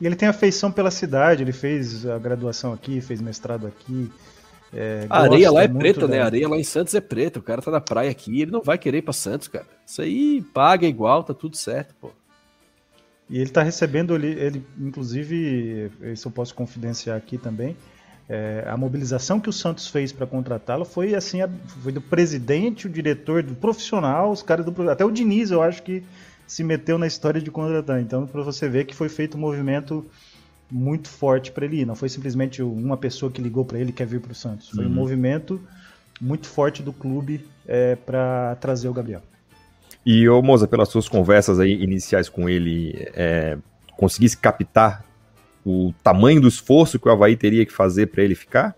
E 0.00 0.06
ele 0.06 0.16
tem 0.16 0.28
afeição 0.28 0.72
pela 0.72 0.90
cidade, 0.90 1.42
ele 1.42 1.52
fez 1.52 2.04
a 2.06 2.18
graduação 2.18 2.72
aqui, 2.72 3.00
fez 3.00 3.20
mestrado 3.20 3.66
aqui. 3.66 4.10
É, 4.72 5.06
A 5.08 5.20
areia 5.20 5.52
lá 5.52 5.62
é 5.62 5.68
preta, 5.68 6.08
né? 6.08 6.20
A 6.20 6.24
areia 6.24 6.48
lá 6.48 6.56
em 6.56 6.64
Santos 6.64 6.94
é 6.94 7.00
preta. 7.00 7.38
O 7.38 7.42
cara 7.42 7.62
tá 7.62 7.70
na 7.70 7.80
praia 7.80 8.10
aqui, 8.10 8.40
ele 8.40 8.50
não 8.50 8.60
vai 8.60 8.76
querer 8.76 8.98
ir 8.98 9.02
pra 9.02 9.12
Santos, 9.12 9.46
cara. 9.46 9.66
Isso 9.86 10.02
aí 10.02 10.42
paga 10.52 10.86
igual, 10.86 11.22
tá 11.22 11.32
tudo 11.32 11.56
certo, 11.56 11.94
pô. 12.00 12.10
E 13.28 13.36
ele 13.36 13.44
está 13.44 13.62
recebendo, 13.62 14.14
ele, 14.14 14.28
ele, 14.38 14.66
inclusive, 14.78 15.90
isso 16.12 16.28
eu 16.28 16.32
posso 16.32 16.54
confidenciar 16.54 17.16
aqui 17.16 17.38
também, 17.38 17.76
é, 18.28 18.64
a 18.66 18.76
mobilização 18.76 19.40
que 19.40 19.48
o 19.48 19.52
Santos 19.52 19.86
fez 19.88 20.12
para 20.12 20.26
contratá-lo 20.26 20.84
foi 20.84 21.14
assim, 21.14 21.40
a- 21.42 21.48
foi 21.82 21.92
do 21.92 22.00
presidente, 22.00 22.86
o 22.86 22.90
diretor, 22.90 23.42
do 23.42 23.54
profissional, 23.54 24.30
os 24.30 24.42
caras 24.42 24.64
do 24.64 24.90
até 24.90 25.04
o 25.04 25.10
Diniz, 25.10 25.50
eu 25.50 25.62
acho 25.62 25.82
que 25.82 26.02
se 26.46 26.62
meteu 26.62 26.98
na 26.98 27.06
história 27.06 27.40
de 27.40 27.50
contratar. 27.50 28.00
Então, 28.00 28.26
para 28.26 28.42
você 28.42 28.68
ver 28.68 28.84
que 28.84 28.94
foi 28.94 29.08
feito 29.08 29.36
um 29.36 29.40
movimento 29.40 30.04
muito 30.70 31.08
forte 31.08 31.52
para 31.52 31.64
ele 31.66 31.80
ir. 31.80 31.86
Não 31.86 31.94
foi 31.94 32.08
simplesmente 32.08 32.62
uma 32.62 32.96
pessoa 32.96 33.30
que 33.30 33.40
ligou 33.40 33.64
para 33.64 33.78
ele 33.78 33.90
e 33.90 33.92
quer 33.92 34.06
vir 34.06 34.20
para 34.20 34.32
o 34.32 34.34
Santos. 34.34 34.70
Foi 34.70 34.86
um 34.86 34.88
Uhum. 34.88 34.94
movimento 34.94 35.60
muito 36.20 36.46
forte 36.48 36.82
do 36.82 36.92
clube 36.92 37.46
é, 37.66 37.96
para 37.96 38.56
trazer 38.56 38.88
o 38.88 38.92
Gabriel. 38.94 39.22
E, 40.04 40.28
ô 40.28 40.42
Moza, 40.42 40.68
pelas 40.68 40.88
suas 40.88 41.08
conversas 41.08 41.58
aí 41.58 41.82
iniciais 41.82 42.28
com 42.28 42.48
ele, 42.48 43.08
é, 43.14 43.56
conseguisse 43.96 44.36
captar 44.36 45.04
o 45.64 45.94
tamanho 46.02 46.40
do 46.40 46.48
esforço 46.48 46.98
que 46.98 47.08
o 47.08 47.10
Havaí 47.10 47.36
teria 47.36 47.64
que 47.64 47.72
fazer 47.72 48.08
para 48.08 48.22
ele 48.22 48.34
ficar? 48.34 48.76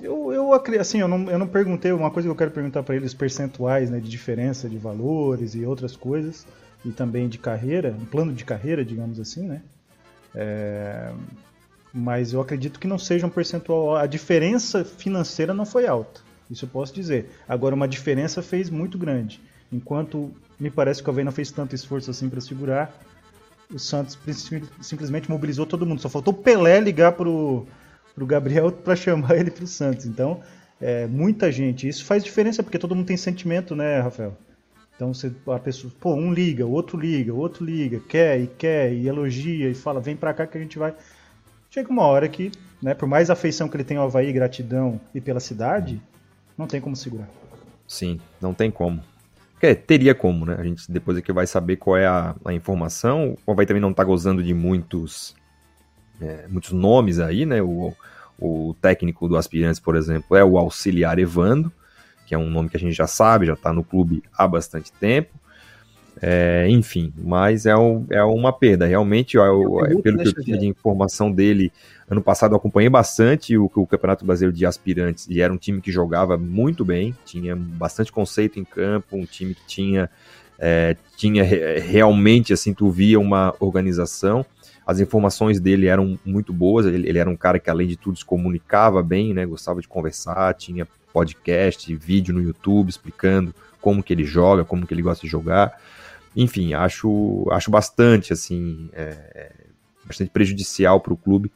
Eu, 0.00 0.32
eu, 0.32 0.52
assim, 0.80 1.00
eu 1.00 1.06
não, 1.06 1.30
eu 1.30 1.38
não 1.38 1.46
perguntei, 1.46 1.92
uma 1.92 2.10
coisa 2.10 2.26
que 2.26 2.30
eu 2.30 2.36
quero 2.36 2.50
perguntar 2.50 2.82
para 2.82 2.96
ele, 2.96 3.06
os 3.06 3.14
percentuais 3.14 3.88
né, 3.88 4.00
de 4.00 4.08
diferença 4.08 4.68
de 4.68 4.76
valores 4.76 5.54
e 5.54 5.64
outras 5.64 5.94
coisas, 5.94 6.44
e 6.84 6.90
também 6.90 7.28
de 7.28 7.38
carreira, 7.38 7.94
um 8.00 8.04
plano 8.04 8.32
de 8.32 8.44
carreira, 8.44 8.84
digamos 8.84 9.20
assim, 9.20 9.46
né? 9.46 9.62
É, 10.34 11.12
mas 11.92 12.32
eu 12.32 12.40
acredito 12.40 12.80
que 12.80 12.88
não 12.88 12.98
seja 12.98 13.26
um 13.26 13.30
percentual. 13.30 13.94
A 13.94 14.06
diferença 14.06 14.84
financeira 14.84 15.54
não 15.54 15.66
foi 15.66 15.86
alta, 15.86 16.20
isso 16.50 16.64
eu 16.64 16.68
posso 16.68 16.92
dizer. 16.92 17.30
Agora, 17.46 17.74
uma 17.74 17.86
diferença 17.86 18.42
fez 18.42 18.70
muito 18.70 18.98
grande. 18.98 19.40
Enquanto 19.72 20.30
me 20.60 20.70
parece 20.70 21.02
que 21.02 21.08
o 21.08 21.12
Havaí 21.12 21.24
não 21.24 21.32
fez 21.32 21.50
tanto 21.50 21.74
esforço 21.74 22.10
assim 22.10 22.28
para 22.28 22.40
segurar, 22.40 22.94
o 23.72 23.78
Santos 23.78 24.18
sim- 24.34 24.62
simplesmente 24.80 25.30
mobilizou 25.30 25.64
todo 25.64 25.86
mundo. 25.86 26.00
Só 26.00 26.08
faltou 26.08 26.34
o 26.34 26.36
Pelé 26.36 26.78
ligar 26.80 27.12
pro, 27.12 27.66
pro 28.14 28.26
Gabriel 28.26 28.70
para 28.84 28.94
chamar 28.94 29.36
ele 29.36 29.50
pro 29.50 29.66
Santos. 29.66 30.04
Então, 30.06 30.40
é, 30.80 31.06
muita 31.06 31.50
gente. 31.50 31.88
Isso 31.88 32.04
faz 32.04 32.22
diferença 32.22 32.62
porque 32.62 32.78
todo 32.78 32.94
mundo 32.94 33.06
tem 33.06 33.16
sentimento, 33.16 33.74
né, 33.74 34.00
Rafael? 34.00 34.36
Então, 34.94 35.12
você, 35.12 35.32
a 35.48 35.58
pessoa, 35.58 35.92
pô, 35.98 36.14
um 36.14 36.32
liga, 36.32 36.66
o 36.66 36.70
outro 36.70 36.98
liga, 36.98 37.32
o 37.32 37.38
outro 37.38 37.64
liga, 37.64 37.98
quer 38.08 38.38
e 38.40 38.46
quer 38.46 38.92
e 38.92 39.08
elogia 39.08 39.68
e 39.70 39.74
fala, 39.74 40.00
vem 40.00 40.14
pra 40.14 40.34
cá 40.34 40.46
que 40.46 40.56
a 40.56 40.60
gente 40.60 40.78
vai. 40.78 40.94
Chega 41.70 41.88
uma 41.90 42.02
hora 42.04 42.28
que, 42.28 42.52
né, 42.80 42.92
por 42.92 43.08
mais 43.08 43.30
afeição 43.30 43.68
que 43.68 43.76
ele 43.76 43.84
tem 43.84 43.96
ao 43.96 44.04
Havaí, 44.04 44.30
gratidão 44.32 45.00
e 45.14 45.20
pela 45.20 45.40
cidade, 45.40 46.00
não 46.56 46.66
tem 46.66 46.80
como 46.80 46.94
segurar. 46.94 47.28
Sim, 47.88 48.20
não 48.40 48.52
tem 48.52 48.70
como. 48.70 49.02
Quer, 49.62 49.76
teria 49.76 50.12
como, 50.12 50.44
né? 50.44 50.56
A 50.58 50.64
gente 50.64 50.90
depois 50.90 51.16
aqui 51.16 51.32
vai 51.32 51.46
saber 51.46 51.76
qual 51.76 51.96
é 51.96 52.04
a, 52.04 52.34
a 52.44 52.52
informação. 52.52 53.38
O 53.46 53.52
Havaí 53.52 53.64
também 53.64 53.80
não 53.80 53.94
tá 53.94 54.02
gozando 54.02 54.42
de 54.42 54.52
muitos, 54.52 55.36
é, 56.20 56.46
muitos 56.48 56.72
nomes 56.72 57.20
aí, 57.20 57.46
né? 57.46 57.62
O, 57.62 57.94
o 58.40 58.74
técnico 58.82 59.28
do 59.28 59.36
Aspirantes, 59.36 59.80
por 59.80 59.96
exemplo, 59.96 60.36
é 60.36 60.44
o 60.44 60.58
auxiliar 60.58 61.18
Evando, 61.20 61.72
que 62.26 62.34
é 62.34 62.38
um 62.38 62.50
nome 62.50 62.70
que 62.70 62.76
a 62.76 62.80
gente 62.80 62.94
já 62.94 63.06
sabe, 63.06 63.46
já 63.46 63.54
tá 63.56 63.72
no 63.72 63.84
clube 63.84 64.22
há 64.36 64.48
bastante 64.48 64.92
tempo. 64.94 65.30
É, 66.20 66.66
enfim, 66.68 67.12
mas 67.16 67.66
é, 67.66 67.76
um- 67.76 68.06
é 68.10 68.22
uma 68.22 68.52
perda. 68.52 68.86
Realmente, 68.86 69.38
ó, 69.38 69.46
eu- 69.46 69.62
pergunta, 69.76 70.02
pelo 70.02 70.16
né, 70.18 70.24
que 70.24 70.30
eu 70.30 70.44
tinha 70.44 70.58
de 70.58 70.66
informação 70.66 71.32
dele, 71.32 71.72
ano 72.12 72.22
passado 72.22 72.52
eu 72.52 72.56
acompanhei 72.56 72.90
bastante 72.90 73.56
o, 73.56 73.70
o 73.74 73.86
Campeonato 73.86 74.24
Brasileiro 74.24 74.56
de 74.56 74.66
Aspirantes 74.66 75.26
e 75.28 75.40
era 75.40 75.52
um 75.52 75.56
time 75.56 75.80
que 75.80 75.90
jogava 75.90 76.36
muito 76.36 76.84
bem, 76.84 77.16
tinha 77.24 77.56
bastante 77.56 78.12
conceito 78.12 78.60
em 78.60 78.64
campo, 78.64 79.16
um 79.16 79.24
time 79.24 79.54
que 79.54 79.66
tinha, 79.66 80.10
é, 80.58 80.96
tinha 81.16 81.42
re- 81.42 81.78
realmente, 81.78 82.52
assim, 82.52 82.74
tu 82.74 82.90
via 82.90 83.18
uma 83.18 83.54
organização. 83.58 84.44
As 84.86 85.00
informações 85.00 85.60
dele 85.60 85.86
eram 85.86 86.18
muito 86.24 86.52
boas, 86.52 86.86
ele, 86.86 87.08
ele 87.08 87.18
era 87.18 87.30
um 87.30 87.36
cara 87.36 87.58
que, 87.58 87.70
além 87.70 87.86
de 87.86 87.96
tudo, 87.96 88.18
se 88.18 88.24
comunicava 88.24 89.02
bem, 89.02 89.32
né? 89.32 89.46
Gostava 89.46 89.80
de 89.80 89.88
conversar, 89.88 90.52
tinha 90.54 90.86
podcast, 91.12 91.94
vídeo 91.94 92.34
no 92.34 92.42
YouTube 92.42 92.88
explicando 92.88 93.54
como 93.80 94.02
que 94.02 94.12
ele 94.12 94.24
joga, 94.24 94.64
como 94.64 94.86
que 94.86 94.92
ele 94.92 95.02
gosta 95.02 95.24
de 95.24 95.30
jogar. 95.30 95.80
Enfim, 96.34 96.74
acho, 96.74 97.46
acho 97.52 97.70
bastante, 97.70 98.32
assim, 98.32 98.90
é, 98.92 99.16
é, 99.34 99.52
bastante 100.04 100.30
prejudicial 100.30 101.00
para 101.00 101.12
o 101.12 101.16
clube 101.16 101.50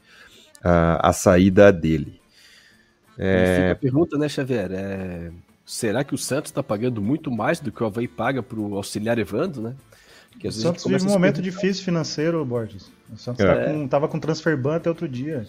ah, 0.68 1.08
a 1.08 1.12
saída 1.12 1.72
dele. 1.72 2.20
E 3.18 3.56
Fica 3.56 3.72
a 3.72 3.76
pergunta, 3.76 4.18
né, 4.18 4.28
Xavier? 4.28 4.70
É, 4.72 5.30
será 5.64 6.04
que 6.04 6.14
o 6.14 6.18
Santos 6.18 6.50
tá 6.50 6.62
pagando 6.62 7.00
muito 7.00 7.30
mais 7.30 7.60
do 7.60 7.72
que 7.72 7.82
o 7.82 7.86
Havaí 7.86 8.06
paga 8.08 8.42
pro 8.42 8.74
auxiliar 8.76 9.18
Evando, 9.18 9.60
né? 9.62 9.74
Que 10.38 10.46
O 10.46 10.50
a 10.50 10.52
Santos 10.52 10.84
vive 10.84 11.04
um 11.04 11.08
a 11.08 11.12
momento 11.12 11.40
difícil 11.40 11.82
financeiro, 11.84 12.44
Borges. 12.44 12.90
O 13.12 13.16
Santos 13.16 13.42
É. 13.44 13.54
tá 13.54 13.72
com, 13.72 13.88
tava 13.88 14.06
com 14.08 14.18
transfer 14.18 14.54
ban 14.56 14.76
até 14.76 14.90
outro 14.90 15.08
dia. 15.08 15.46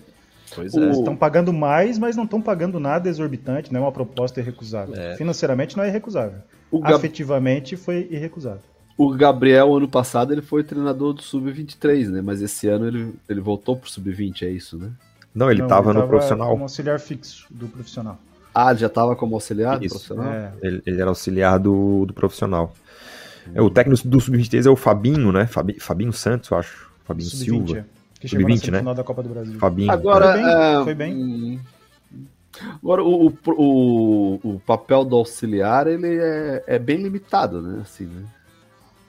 Pois 0.55 0.73
O- 0.73 0.79
é. 0.79 0.83
Eles 0.85 0.97
estão 0.97 1.13
pagando 1.15 1.51
mais, 1.51 1.97
mas 1.99 2.15
não 2.15 2.23
estão 2.23 2.41
pagando 2.41 2.79
nada 2.79 3.09
exorbitante, 3.09 3.73
não 3.73 3.81
é 3.81 3.83
uma 3.83 3.91
proposta 3.91 4.39
irrecusável. 4.39 4.95
É. 4.95 5.17
Financeiramente 5.17 5.75
não 5.75 5.83
é 5.83 5.89
irrecusável. 5.89 6.39
O, 6.71 6.79
Gab- 6.79 6.93
Afetivamente 6.95 7.75
foi 7.75 8.07
irrecusável. 8.09 8.61
o 8.97 9.09
Gabriel, 9.13 9.75
ano 9.75 9.89
passado, 9.89 10.31
ele 10.33 10.41
foi 10.41 10.63
treinador 10.63 11.11
do 11.13 11.21
Sub-23, 11.21 12.09
né? 12.09 12.21
Mas 12.21 12.41
esse 12.41 12.69
ano 12.69 12.87
ele, 12.87 13.13
ele 13.27 13.41
voltou 13.41 13.75
pro 13.75 13.89
Sub-20, 13.91 14.43
é 14.43 14.49
isso, 14.49 14.77
né? 14.77 14.89
Não, 15.37 15.51
ele 15.51 15.59
Não, 15.59 15.67
estava 15.67 15.93
no 15.93 15.99
tava 15.99 16.07
profissional. 16.07 16.49
Como 16.49 16.63
auxiliar 16.63 16.99
fixo 16.99 17.45
do 17.49 17.67
profissional. 17.67 18.17
Ah, 18.55 18.71
ele 18.71 18.79
já 18.79 18.89
tava 18.89 19.15
como 19.15 19.35
auxiliar 19.35 19.77
do 19.77 19.85
Isso. 19.85 19.93
profissional? 19.95 20.33
É, 20.33 20.51
Ele, 20.63 20.81
ele 20.85 20.99
era 21.01 21.09
auxiliar 21.11 21.59
do, 21.59 22.05
do 22.07 22.13
profissional. 22.13 22.73
É, 23.53 23.61
o 23.61 23.69
técnico 23.69 24.07
do 24.07 24.19
Sub-23 24.19 24.65
é 24.65 24.69
o 24.69 24.75
Fabinho, 24.75 25.31
né? 25.31 25.45
Fabi- 25.45 25.79
Fabinho 25.79 26.11
Santos, 26.11 26.49
eu 26.49 26.57
acho. 26.57 26.89
Fabinho 27.05 27.29
sub-20, 27.29 27.45
Silva. 27.45 27.77
é, 27.77 27.83
que 28.19 28.27
chegou 28.27 28.49
na 28.49 28.55
Sub-20, 28.55 28.59
né? 28.59 28.65
semifinal 28.79 28.95
da 28.95 29.03
Copa 29.03 29.21
do 29.23 29.29
Brasil. 29.29 29.59
Fabinho. 29.59 29.91
Agora, 29.91 30.31
Foi 30.33 30.41
bem, 30.41 30.51
é, 30.51 30.83
foi 30.83 30.93
bem. 30.95 31.13
hum, 31.15 31.59
Agora, 32.81 33.03
o, 33.03 33.27
o, 33.27 33.33
o, 33.57 34.39
o 34.55 34.59
papel 34.65 35.05
do 35.05 35.15
auxiliar, 35.15 35.85
ele 35.85 36.17
é, 36.19 36.63
é 36.65 36.79
bem 36.79 36.97
limitado, 36.97 37.61
né? 37.61 37.81
Assim, 37.83 38.05
né? 38.05 38.23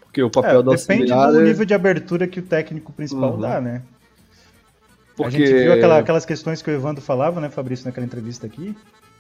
Porque 0.03 0.23
o 0.23 0.31
papel 0.31 0.61
É, 0.61 0.63
do 0.63 0.71
depende 0.73 1.11
auxiliar 1.11 1.33
do 1.33 1.41
é- 1.41 1.45
nível 1.45 1.65
de 1.65 1.73
abertura 1.75 2.27
que 2.29 2.41
o 2.41 2.43
técnico 2.43 2.93
principal 2.93 3.33
Uhum. 3.35 3.41
dá, 3.41 3.61
né? 3.61 3.83
Porque... 5.19 5.37
A 5.37 5.47
gente 5.47 5.55
viu 5.55 5.73
aquela- 5.73 5.99
aquelas 5.99 6.25
questões 6.25 6.63
que 6.63 6.71
o 6.71 6.73
Evandro 6.75 7.03
falava, 7.03 7.41
né, 7.41 7.51
Fabrício, 7.51 7.85
naquela 7.85 8.07
entrevista 8.07 8.47
aqui. 8.47 8.75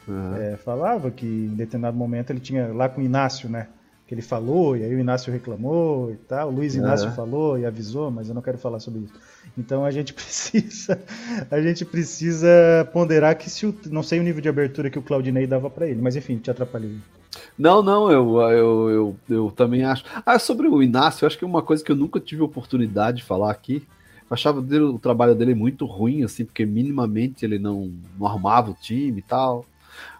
Uhum. 0.07 0.37
É, 0.37 0.57
falava 0.57 1.11
que 1.11 1.27
em 1.27 1.55
determinado 1.55 1.97
momento 1.97 2.31
ele 2.31 2.41
tinha 2.41 2.69
lá 2.73 2.89
com 2.89 3.01
o 3.03 3.05
Inácio, 3.05 3.49
né? 3.49 3.69
Que 4.07 4.15
ele 4.15 4.23
falou, 4.23 4.75
e 4.75 4.83
aí 4.83 4.95
o 4.95 4.99
Inácio 4.99 5.31
reclamou 5.31 6.11
e 6.11 6.17
tal. 6.17 6.49
O 6.49 6.51
Luiz 6.55 6.75
Inácio 6.75 7.09
Aham. 7.09 7.15
falou 7.15 7.59
e 7.59 7.67
avisou, 7.67 8.11
mas 8.11 8.29
eu 8.31 8.35
não 8.35 8.41
quero 8.41 8.57
falar 8.57 8.81
sobre 8.81 9.01
isso. 9.01 9.13
Então 9.59 9.85
a 9.85 9.91
gente 9.91 10.15
precisa, 10.15 10.99
a 11.51 11.61
gente 11.61 11.85
precisa 11.85 12.49
ponderar 12.91 13.37
que 13.37 13.51
se 13.51 13.67
o, 13.67 13.75
não 13.91 14.03
sei 14.03 14.19
o 14.19 14.23
nível 14.23 14.41
de 14.41 14.49
abertura 14.49 14.89
que 14.89 14.99
o 14.99 15.03
Claudinei 15.03 15.47
dava 15.47 15.69
pra 15.69 15.87
ele, 15.87 16.01
mas 16.01 16.17
enfim, 16.17 16.39
te 16.39 16.51
atrapalhei. 16.51 16.97
Não, 17.59 17.83
não, 17.83 18.11
eu, 18.11 18.41
eu, 18.51 18.91
eu, 18.91 19.17
eu 19.29 19.51
também 19.51 19.85
acho. 19.85 20.05
Ah, 20.25 20.39
sobre 20.39 20.69
o 20.69 20.83
Inácio, 20.83 21.25
eu 21.25 21.27
acho 21.27 21.37
que 21.37 21.45
uma 21.45 21.61
coisa 21.61 21.85
que 21.85 21.93
eu 21.93 21.97
nunca 21.97 22.19
tive 22.19 22.41
oportunidade 22.41 23.19
de 23.19 23.25
falar 23.25 23.51
aqui. 23.51 23.87
Achava 24.31 24.61
dele- 24.61 24.85
o 24.85 24.99
trabalho 24.99 25.35
dele 25.35 25.55
muito 25.55 25.87
ruim, 25.87 26.23
assim, 26.23 26.45
porque 26.45 26.67
minimamente 26.67 27.45
ele 27.45 27.59
não, 27.59 27.91
não 28.19 28.29
o 28.71 28.77
time 28.81 29.19
e 29.19 29.23
tal. 29.23 29.65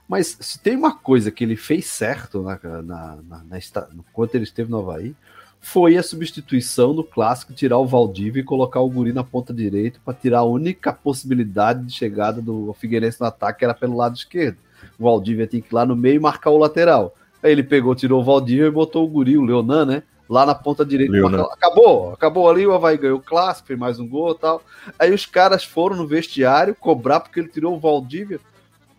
Mas 0.09 0.39
se 0.41 0.59
tem 0.59 0.75
uma 0.75 0.95
coisa 0.95 1.31
que 1.31 1.45
ele 1.45 1.57
fez 1.57 1.87
certo 1.87 2.43
na, 2.43 2.59
na, 2.83 3.19
na, 3.29 3.45
na 3.45 3.59
enquanto 3.95 4.35
ele 4.35 4.45
esteve 4.45 4.71
no 4.71 4.79
Havaí, 4.79 5.15
foi 5.61 5.97
a 5.97 6.03
substituição 6.03 6.95
do 6.95 7.05
clássico, 7.05 7.53
tirar 7.53 7.79
o 7.79 7.87
Valdívia 7.87 8.41
e 8.41 8.45
colocar 8.45 8.81
o 8.81 8.89
Guri 8.89 9.13
na 9.13 9.25
ponta 9.25 9.53
direita 9.53 10.01
para 10.05 10.15
tirar 10.15 10.39
a 10.39 10.45
única 10.45 10.93
possibilidade 10.93 11.85
de 11.85 11.93
chegada 11.93 12.41
do 12.41 12.73
Figueirense 12.75 13.21
no 13.21 13.27
ataque, 13.27 13.59
que 13.59 13.65
era 13.65 13.75
pelo 13.75 13.97
lado 13.97 14.17
esquerdo. 14.17 14.57
O 14.99 15.05
Valdívia 15.05 15.47
tinha 15.47 15.61
que 15.61 15.69
ir 15.69 15.75
lá 15.75 15.85
no 15.85 15.97
meio 15.97 16.17
e 16.17 16.21
marcar 16.21 16.51
o 16.51 16.59
lateral. 16.59 17.15
Aí 17.43 17.53
ele 17.53 17.63
pegou, 17.63 17.95
tirou 17.95 18.21
o 18.21 18.25
Valdívia 18.25 18.67
e 18.67 18.71
botou 18.71 19.05
o 19.05 19.09
Guri, 19.09 19.37
o 19.37 19.45
Leonan, 19.45 19.85
né? 19.85 20.03
Lá 20.29 20.45
na 20.45 20.55
ponta 20.55 20.85
direita. 20.85 21.13
Marca- 21.23 21.55
Acabou, 21.55 22.13
acabou 22.13 22.51
ali, 22.51 22.67
o 22.67 22.73
Havaí 22.75 22.97
ganhou 22.99 23.19
o 23.19 23.23
clássico, 23.23 23.69
fez 23.69 23.79
mais 23.79 23.99
um 23.99 24.07
gol 24.07 24.33
e 24.33 24.39
tal. 24.39 24.63
Aí 24.99 25.13
os 25.13 25.25
caras 25.25 25.65
foram 25.65 25.97
no 25.97 26.07
vestiário 26.07 26.75
cobrar 26.75 27.21
porque 27.21 27.41
ele 27.41 27.49
tirou 27.49 27.75
o 27.75 27.81
Valdívia. 27.81 28.39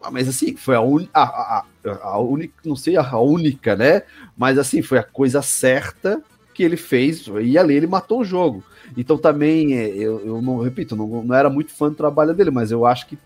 Ah, 0.02 0.10
Mas 0.10 0.28
assim, 0.28 0.56
foi 0.56 0.76
a, 0.76 0.82
un... 0.82 1.06
a, 1.14 1.22
a, 1.24 1.60
a- 1.60 1.98
a 2.02 2.20
única, 2.20 2.54
não 2.66 2.76
sei 2.76 2.96
a 2.98 3.18
única, 3.20 3.76
né? 3.76 4.04
Mas 4.38 4.58
assim, 4.58 4.82
foi 4.82 4.98
a 4.98 5.04
coisa 5.04 5.42
certa 5.42 6.22
que 6.54 6.64
ele 6.64 6.78
fez 6.78 7.26
e 7.42 7.58
ali 7.58 7.76
ele 7.76 7.88
matou 7.88 8.22
o 8.22 8.26
jogo. 8.26 8.64
Então 8.98 9.18
também, 9.18 9.78
é, 9.78 9.88
eu, 9.90 10.20
eu 10.26 10.42
não 10.42 10.58
repito, 10.62 10.96
não, 10.96 11.08
não 11.24 11.36
era 11.36 11.50
muito 11.50 11.72
fã 11.72 11.90
do 11.90 11.96
trabalho 11.96 12.34
dele, 12.34 12.50
mas 12.52 12.72
eu 12.72 12.86
acho 12.86 13.08
que, 13.08 13.18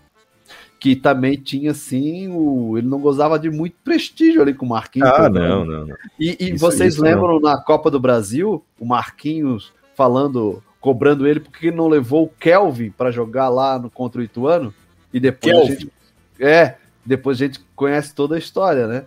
que 0.84 0.94
também 0.94 1.34
tinha 1.38 1.70
assim, 1.70 2.28
o, 2.28 2.76
ele 2.76 2.86
não 2.86 3.00
gozava 3.00 3.38
de 3.38 3.48
muito 3.48 3.74
prestígio 3.82 4.42
ali 4.42 4.52
com 4.52 4.66
o 4.66 4.68
Marquinhos. 4.68 5.08
Ah, 5.08 5.30
não, 5.30 5.64
não, 5.64 5.86
não. 5.86 5.96
e, 6.20 6.36
e 6.38 6.50
Isso- 6.50 6.58
vocês 6.58 6.92
isso 6.92 7.02
lembram 7.02 7.40
na 7.40 7.56
Copa 7.58 7.90
do 7.90 7.98
Brasil, 7.98 8.62
o 8.78 8.84
Marquinhos 8.84 9.72
falando, 9.96 10.62
cobrando 10.82 11.26
ele 11.26 11.40
porque 11.40 11.68
ele 11.68 11.76
não 11.76 11.88
levou 11.88 12.24
o 12.24 12.28
Kelvin 12.28 12.90
para 12.90 13.10
jogar 13.10 13.48
lá 13.48 13.78
no 13.78 13.88
contra 13.88 14.20
o 14.20 14.24
Ituano? 14.24 14.74
E 15.10 15.18
depois 15.18 15.56
a 15.56 15.64
gente- 15.64 15.90
é, 16.38 16.74
depois 17.02 17.38
a 17.40 17.46
gente 17.46 17.60
conhece 17.74 18.14
toda 18.14 18.34
a 18.34 18.38
história, 18.38 18.86
né? 18.86 19.04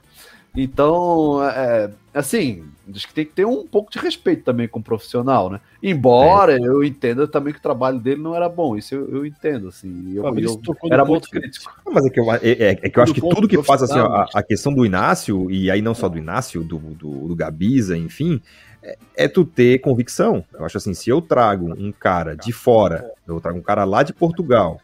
Então, 0.55 1.43
é, 1.43 1.91
assim, 2.11 2.63
acho 2.95 3.07
que 3.07 3.13
tem 3.13 3.25
que 3.25 3.33
ter 3.33 3.45
um 3.45 3.65
pouco 3.65 3.91
de 3.91 3.99
respeito 3.99 4.43
também 4.43 4.67
com 4.67 4.79
o 4.79 4.83
profissional, 4.83 5.49
né? 5.49 5.59
Embora 5.81 6.53
é. 6.53 6.59
eu 6.59 6.83
entenda 6.83 7.27
também 7.27 7.53
que 7.53 7.59
o 7.59 7.61
trabalho 7.61 7.99
dele 7.99 8.21
não 8.21 8.35
era 8.35 8.47
bom, 8.47 8.77
isso 8.77 8.95
eu, 8.95 9.09
eu 9.09 9.25
entendo, 9.25 9.67
assim. 9.67 10.13
Eu, 10.13 10.23
eu 10.23 10.61
era 10.91 11.03
muito 11.03 11.29
crítico. 11.29 11.73
Não, 11.85 11.93
mas 11.93 12.05
é 12.05 12.09
que 12.09 12.19
eu, 12.19 12.31
é, 12.31 12.39
é, 12.41 12.79
é 12.81 12.89
que 12.89 12.97
eu 12.97 13.03
acho 13.03 13.13
que 13.13 13.21
tudo 13.21 13.47
que 13.47 13.61
faz, 13.63 13.83
assim, 13.83 13.99
a, 13.99 14.25
a, 14.33 14.43
questão 14.43 14.73
do 14.73 14.85
Inácio, 14.85 15.49
e 15.51 15.69
aí 15.69 15.81
não 15.81 15.93
só 15.93 16.07
do 16.07 16.17
Inácio, 16.17 16.63
do, 16.63 16.77
do, 16.77 17.27
do 17.27 17.35
Gabiza, 17.35 17.97
enfim, 17.97 18.41
é, 18.81 18.97
é, 19.15 19.27
tu 19.27 19.43
ter 19.43 19.79
convicção. 19.79 20.43
Eu 20.53 20.65
acho 20.65 20.77
assim, 20.77 20.93
se 20.93 21.09
eu 21.09 21.21
trago 21.21 21.73
um 21.77 21.91
cara 21.91 22.35
de 22.35 22.51
fora, 22.51 23.11
eu 23.27 23.39
trago 23.39 23.59
um 23.59 23.63
cara 23.63 23.83
lá 23.83 24.03
de 24.03 24.13
Portugal, 24.13 24.79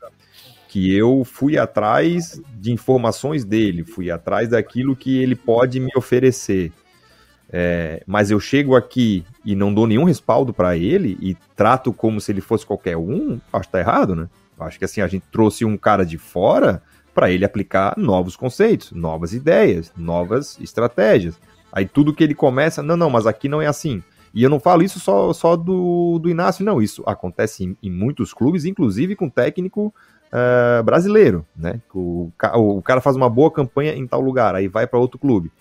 que 0.67 0.93
eu 0.93 1.23
fui 1.23 1.57
atrás 1.57 2.41
de 2.59 2.71
informações 2.71 3.45
dele, 3.45 3.83
fui 3.83 4.09
atrás 4.09 4.49
daquilo 4.49 4.95
que 4.95 5.21
ele 5.21 5.35
pode 5.35 5.79
me 5.79 5.91
oferecer. 5.95 6.71
É, 7.55 8.01
mas 8.07 8.31
eu 8.31 8.39
chego 8.39 8.75
aqui 8.75 9.23
e 9.45 9.55
não 9.55 9.71
dou 9.71 9.85
nenhum 9.85 10.05
respaldo 10.05 10.51
para 10.51 10.75
ele 10.75 11.15
e 11.21 11.37
trato 11.55 11.93
como 11.93 12.19
se 12.19 12.31
ele 12.31 12.41
fosse 12.41 12.65
qualquer 12.65 12.97
um, 12.97 13.39
acho 13.53 13.67
que 13.67 13.71
tá 13.71 13.79
errado, 13.79 14.15
né? 14.15 14.27
Acho 14.59 14.79
que 14.79 14.85
assim, 14.85 15.01
a 15.01 15.07
gente 15.07 15.23
trouxe 15.31 15.63
um 15.63 15.77
cara 15.77 16.03
de 16.03 16.17
fora 16.17 16.81
para 17.13 17.29
ele 17.29 17.45
aplicar 17.45 17.93
novos 17.95 18.35
conceitos, 18.35 18.91
novas 18.91 19.33
ideias, 19.33 19.93
novas 19.95 20.57
estratégias. 20.59 21.39
Aí 21.71 21.85
tudo 21.85 22.13
que 22.13 22.23
ele 22.23 22.33
começa, 22.33 22.81
não, 22.81 22.97
não, 22.97 23.09
mas 23.09 23.27
aqui 23.27 23.47
não 23.47 23.61
é 23.61 23.67
assim. 23.67 24.01
E 24.33 24.41
eu 24.41 24.49
não 24.49 24.59
falo 24.59 24.81
isso 24.81 24.99
só, 24.99 25.31
só 25.31 25.55
do, 25.55 26.17
do 26.17 26.29
Inácio, 26.29 26.65
não. 26.65 26.81
Isso 26.81 27.03
acontece 27.05 27.63
em, 27.63 27.77
em 27.83 27.91
muitos 27.91 28.33
clubes, 28.33 28.65
inclusive 28.65 29.15
com 29.15 29.29
técnico 29.29 29.93
uh, 30.33 30.83
brasileiro, 30.83 31.45
né? 31.55 31.79
O, 31.93 32.31
o, 32.55 32.81
cara 32.81 32.99
faz 32.99 33.15
uma 33.15 33.29
boa 33.29 33.51
campanha 33.51 33.93
em 33.93 34.07
tal 34.07 34.21
lugar, 34.21 34.55
aí 34.55 34.67
vai 34.67 34.87
para 34.87 34.97
outro 34.97 35.19
clube. 35.19 35.51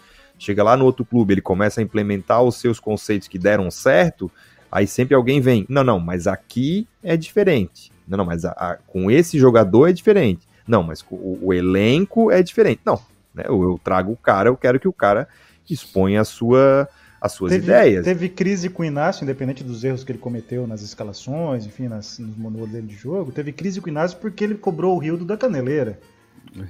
Chega 0.43 0.65
lá 0.65 0.77
no 0.77 0.85
outro 0.85 1.05
clube, 1.05 1.35
ele 1.35 1.41
começa 1.41 1.81
a 1.81 1.85
implementar 1.85 2.43
os 2.43 2.57
seus 2.57 2.81
conceitos 2.81 3.29
que 3.29 3.39
deram 3.39 3.71
certo, 3.71 4.29
aí 4.73 4.89
sempre 4.89 5.15
alguém 5.15 5.41
vem, 5.41 5.65
não, 5.69 5.85
não, 5.85 6.01
mas 6.01 6.27
aqui 6.27 6.85
é 7.01 7.17
diferente. 7.17 7.93
Não, 8.09 8.19
não, 8.19 8.25
mas 8.25 8.45
a, 8.45 8.51
a, 8.51 8.77
com 8.89 9.09
esse 9.09 9.39
jogador 9.39 9.89
é 9.89 9.93
diferente. 9.93 10.45
Não, 10.67 10.83
mas 10.83 11.01
o, 11.09 11.39
o 11.41 11.55
elenco 11.55 12.29
é 12.29 12.43
diferente. 12.43 12.81
Não, 12.85 13.01
né? 13.33 13.45
Eu, 13.47 13.63
eu 13.63 13.81
trago 13.85 14.11
o 14.11 14.17
cara, 14.17 14.49
eu 14.49 14.57
quero 14.57 14.81
que 14.81 14.89
o 14.89 14.93
cara 14.93 15.29
exponha 15.71 16.23
a 16.23 16.25
sua 16.25 16.89
as 17.21 17.31
suas 17.31 17.53
teve, 17.53 17.67
ideias. 17.67 18.05
Teve 18.05 18.29
crise 18.29 18.69
com 18.69 18.83
o 18.83 18.85
Inácio, 18.85 19.23
independente 19.23 19.63
dos 19.63 19.85
erros 19.85 20.03
que 20.03 20.11
ele 20.11 20.19
cometeu 20.19 20.67
nas 20.67 20.83
escalações, 20.83 21.65
enfim, 21.65 21.87
nas, 21.87 22.19
nos 22.19 22.37
modelos 22.37 22.69
dele 22.69 22.89
de 22.89 22.97
jogo. 22.97 23.31
Teve 23.31 23.53
crise 23.53 23.81
com 23.81 23.87
o 23.87 23.91
Inácio 23.91 24.19
porque 24.19 24.43
ele 24.43 24.57
cobrou 24.57 24.97
o 24.97 24.99
Rio 24.99 25.17
da 25.19 25.37
Caneleira. 25.37 26.01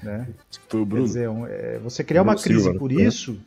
Né? 0.03 0.29
Foi 0.69 0.83
o 0.83 0.85
Bruno. 0.85 1.05
Quer 1.05 1.09
dizer, 1.09 1.31
um, 1.31 1.47
é, 1.47 1.79
você 1.79 2.05
criar 2.05 2.21
uma 2.21 2.37
crise 2.37 2.65
Silva, 2.65 2.79
por 2.79 2.93
né? 2.93 3.03
isso, 3.03 3.41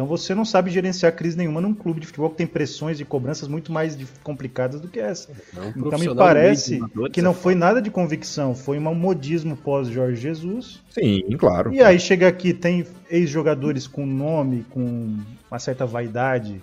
então 0.00 0.08
você 0.08 0.34
não 0.34 0.46
sabe 0.46 0.70
gerenciar 0.70 1.14
crise 1.14 1.36
nenhuma 1.36 1.60
num 1.60 1.74
clube 1.74 2.00
de 2.00 2.06
futebol 2.06 2.30
que 2.30 2.36
tem 2.36 2.46
pressões 2.46 2.98
e 3.00 3.04
cobranças 3.04 3.46
muito 3.48 3.70
mais 3.70 3.98
complicadas 4.24 4.80
do 4.80 4.88
que 4.88 4.98
essa. 4.98 5.30
É 5.54 5.60
um 5.60 5.68
então 5.76 5.98
me 5.98 6.14
parece 6.14 6.80
que 7.12 7.20
não 7.20 7.34
foi 7.34 7.54
nada 7.54 7.82
de 7.82 7.90
convicção, 7.90 8.54
foi 8.54 8.78
um 8.78 8.94
modismo 8.94 9.58
pós 9.58 9.88
Jorge 9.88 10.18
Jesus. 10.18 10.80
Sim, 10.88 11.22
claro. 11.36 11.70
E 11.70 11.82
aí 11.82 12.00
chega 12.00 12.26
aqui, 12.26 12.54
tem 12.54 12.86
ex-jogadores 13.10 13.86
com 13.86 14.06
nome, 14.06 14.64
com 14.70 15.18
uma 15.50 15.58
certa 15.58 15.84
vaidade 15.84 16.62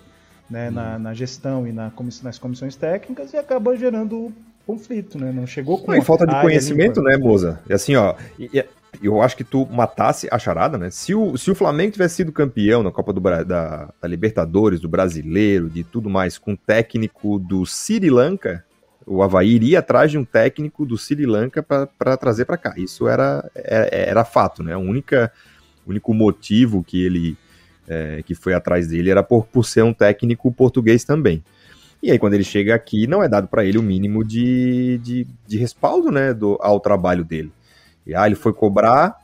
né, 0.50 0.68
hum. 0.68 0.72
na, 0.72 0.98
na, 0.98 1.14
gestão 1.14 1.64
e 1.64 1.70
na 1.70 1.92
comiss 1.92 2.20
nas 2.22 2.40
comissões 2.40 2.74
técnicas 2.74 3.32
e 3.34 3.36
acaba 3.36 3.76
gerando 3.76 4.32
conflito, 4.66 5.16
né? 5.16 5.30
Não 5.30 5.46
chegou 5.46 5.78
com. 5.78 5.92
Não, 5.92 5.98
e 5.98 6.02
falta 6.02 6.26
de 6.26 6.40
conhecimento, 6.40 7.00
né, 7.00 7.16
Moza? 7.16 7.60
E 7.68 7.72
assim, 7.72 7.94
ó, 7.94 8.16
e, 8.36 8.64
eu 9.02 9.22
acho 9.22 9.36
que 9.36 9.44
tu 9.44 9.66
matasse 9.66 10.28
a 10.30 10.38
charada, 10.38 10.76
né? 10.76 10.90
Se 10.90 11.14
o, 11.14 11.36
se 11.36 11.50
o 11.50 11.54
Flamengo 11.54 11.92
tivesse 11.92 12.16
sido 12.16 12.32
campeão 12.32 12.82
na 12.82 12.90
Copa 12.90 13.12
do, 13.12 13.20
da, 13.20 13.42
da 13.44 14.08
Libertadores, 14.08 14.80
do 14.80 14.88
Brasileiro, 14.88 15.68
de 15.68 15.84
tudo 15.84 16.10
mais, 16.10 16.38
com 16.38 16.56
técnico 16.56 17.38
do 17.38 17.64
Sri 17.64 18.10
Lanka, 18.10 18.64
o 19.06 19.22
Havaí 19.22 19.50
iria 19.50 19.78
atrás 19.78 20.10
de 20.10 20.18
um 20.18 20.24
técnico 20.24 20.84
do 20.84 20.98
Sri 20.98 21.26
Lanka 21.26 21.62
para 21.62 22.16
trazer 22.16 22.44
para 22.44 22.56
cá. 22.56 22.74
Isso 22.76 23.08
era, 23.08 23.48
era, 23.54 23.88
era, 23.90 24.24
fato, 24.24 24.62
né? 24.62 24.76
O 24.76 24.80
único 24.80 26.14
motivo 26.14 26.84
que 26.84 27.04
ele 27.04 27.36
é, 27.88 28.22
que 28.22 28.34
foi 28.34 28.52
atrás 28.52 28.88
dele 28.88 29.10
era 29.10 29.22
por, 29.22 29.46
por 29.46 29.64
ser 29.64 29.82
um 29.82 29.94
técnico 29.94 30.52
português 30.52 31.04
também. 31.04 31.42
E 32.02 32.10
aí, 32.12 32.18
quando 32.18 32.34
ele 32.34 32.44
chega 32.44 32.74
aqui, 32.74 33.06
não 33.06 33.22
é 33.22 33.28
dado 33.28 33.48
para 33.48 33.64
ele 33.64 33.78
o 33.78 33.82
mínimo 33.82 34.22
de, 34.24 34.98
de, 34.98 35.26
de 35.46 35.58
respaldo 35.58 36.12
né, 36.12 36.32
do, 36.32 36.56
ao 36.60 36.78
trabalho 36.78 37.24
dele. 37.24 37.50
E 38.08 38.14
ah, 38.14 38.26
ele 38.26 38.34
foi 38.34 38.54
cobrar 38.54 39.16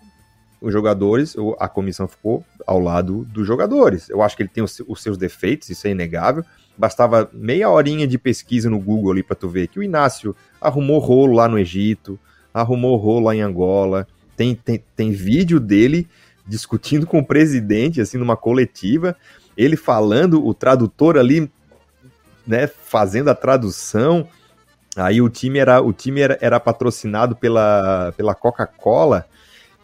os 0.60 0.72
jogadores, 0.72 1.34
a 1.58 1.68
comissão 1.68 2.06
ficou 2.06 2.44
ao 2.66 2.78
lado 2.78 3.24
dos 3.24 3.46
jogadores. 3.46 4.08
Eu 4.08 4.22
acho 4.22 4.36
que 4.36 4.42
ele 4.42 4.50
tem 4.50 4.62
os, 4.62 4.80
os 4.86 5.02
seus 5.02 5.18
defeitos, 5.18 5.68
isso 5.68 5.86
é 5.86 5.90
inegável. 5.90 6.44
Bastava 6.76 7.28
meia 7.32 7.68
horinha 7.70 8.06
de 8.06 8.18
pesquisa 8.18 8.70
no 8.70 8.78
Google 8.78 9.12
ali 9.12 9.22
para 9.22 9.36
tu 9.36 9.48
ver 9.48 9.68
que 9.68 9.78
o 9.78 9.82
Inácio 9.82 10.34
arrumou 10.60 10.98
rolo 10.98 11.34
lá 11.34 11.48
no 11.48 11.58
Egito, 11.58 12.18
arrumou 12.52 12.96
rolo 12.96 13.26
lá 13.26 13.34
em 13.34 13.40
Angola. 13.40 14.06
Tem, 14.36 14.54
tem, 14.54 14.82
tem 14.94 15.12
vídeo 15.12 15.60
dele 15.60 16.08
discutindo 16.46 17.06
com 17.06 17.18
o 17.18 17.24
presidente, 17.24 18.00
assim, 18.00 18.18
numa 18.18 18.36
coletiva, 18.36 19.16
ele 19.56 19.76
falando, 19.76 20.44
o 20.44 20.52
tradutor 20.52 21.16
ali, 21.16 21.50
né, 22.46 22.66
fazendo 22.66 23.28
a 23.28 23.34
tradução. 23.34 24.28
Aí 24.96 25.20
o 25.20 25.28
time 25.28 25.58
era, 25.58 25.80
o 25.80 25.92
time 25.92 26.20
era, 26.20 26.38
era 26.40 26.60
patrocinado 26.60 27.34
pela, 27.34 28.12
pela 28.16 28.34
Coca-Cola. 28.34 29.26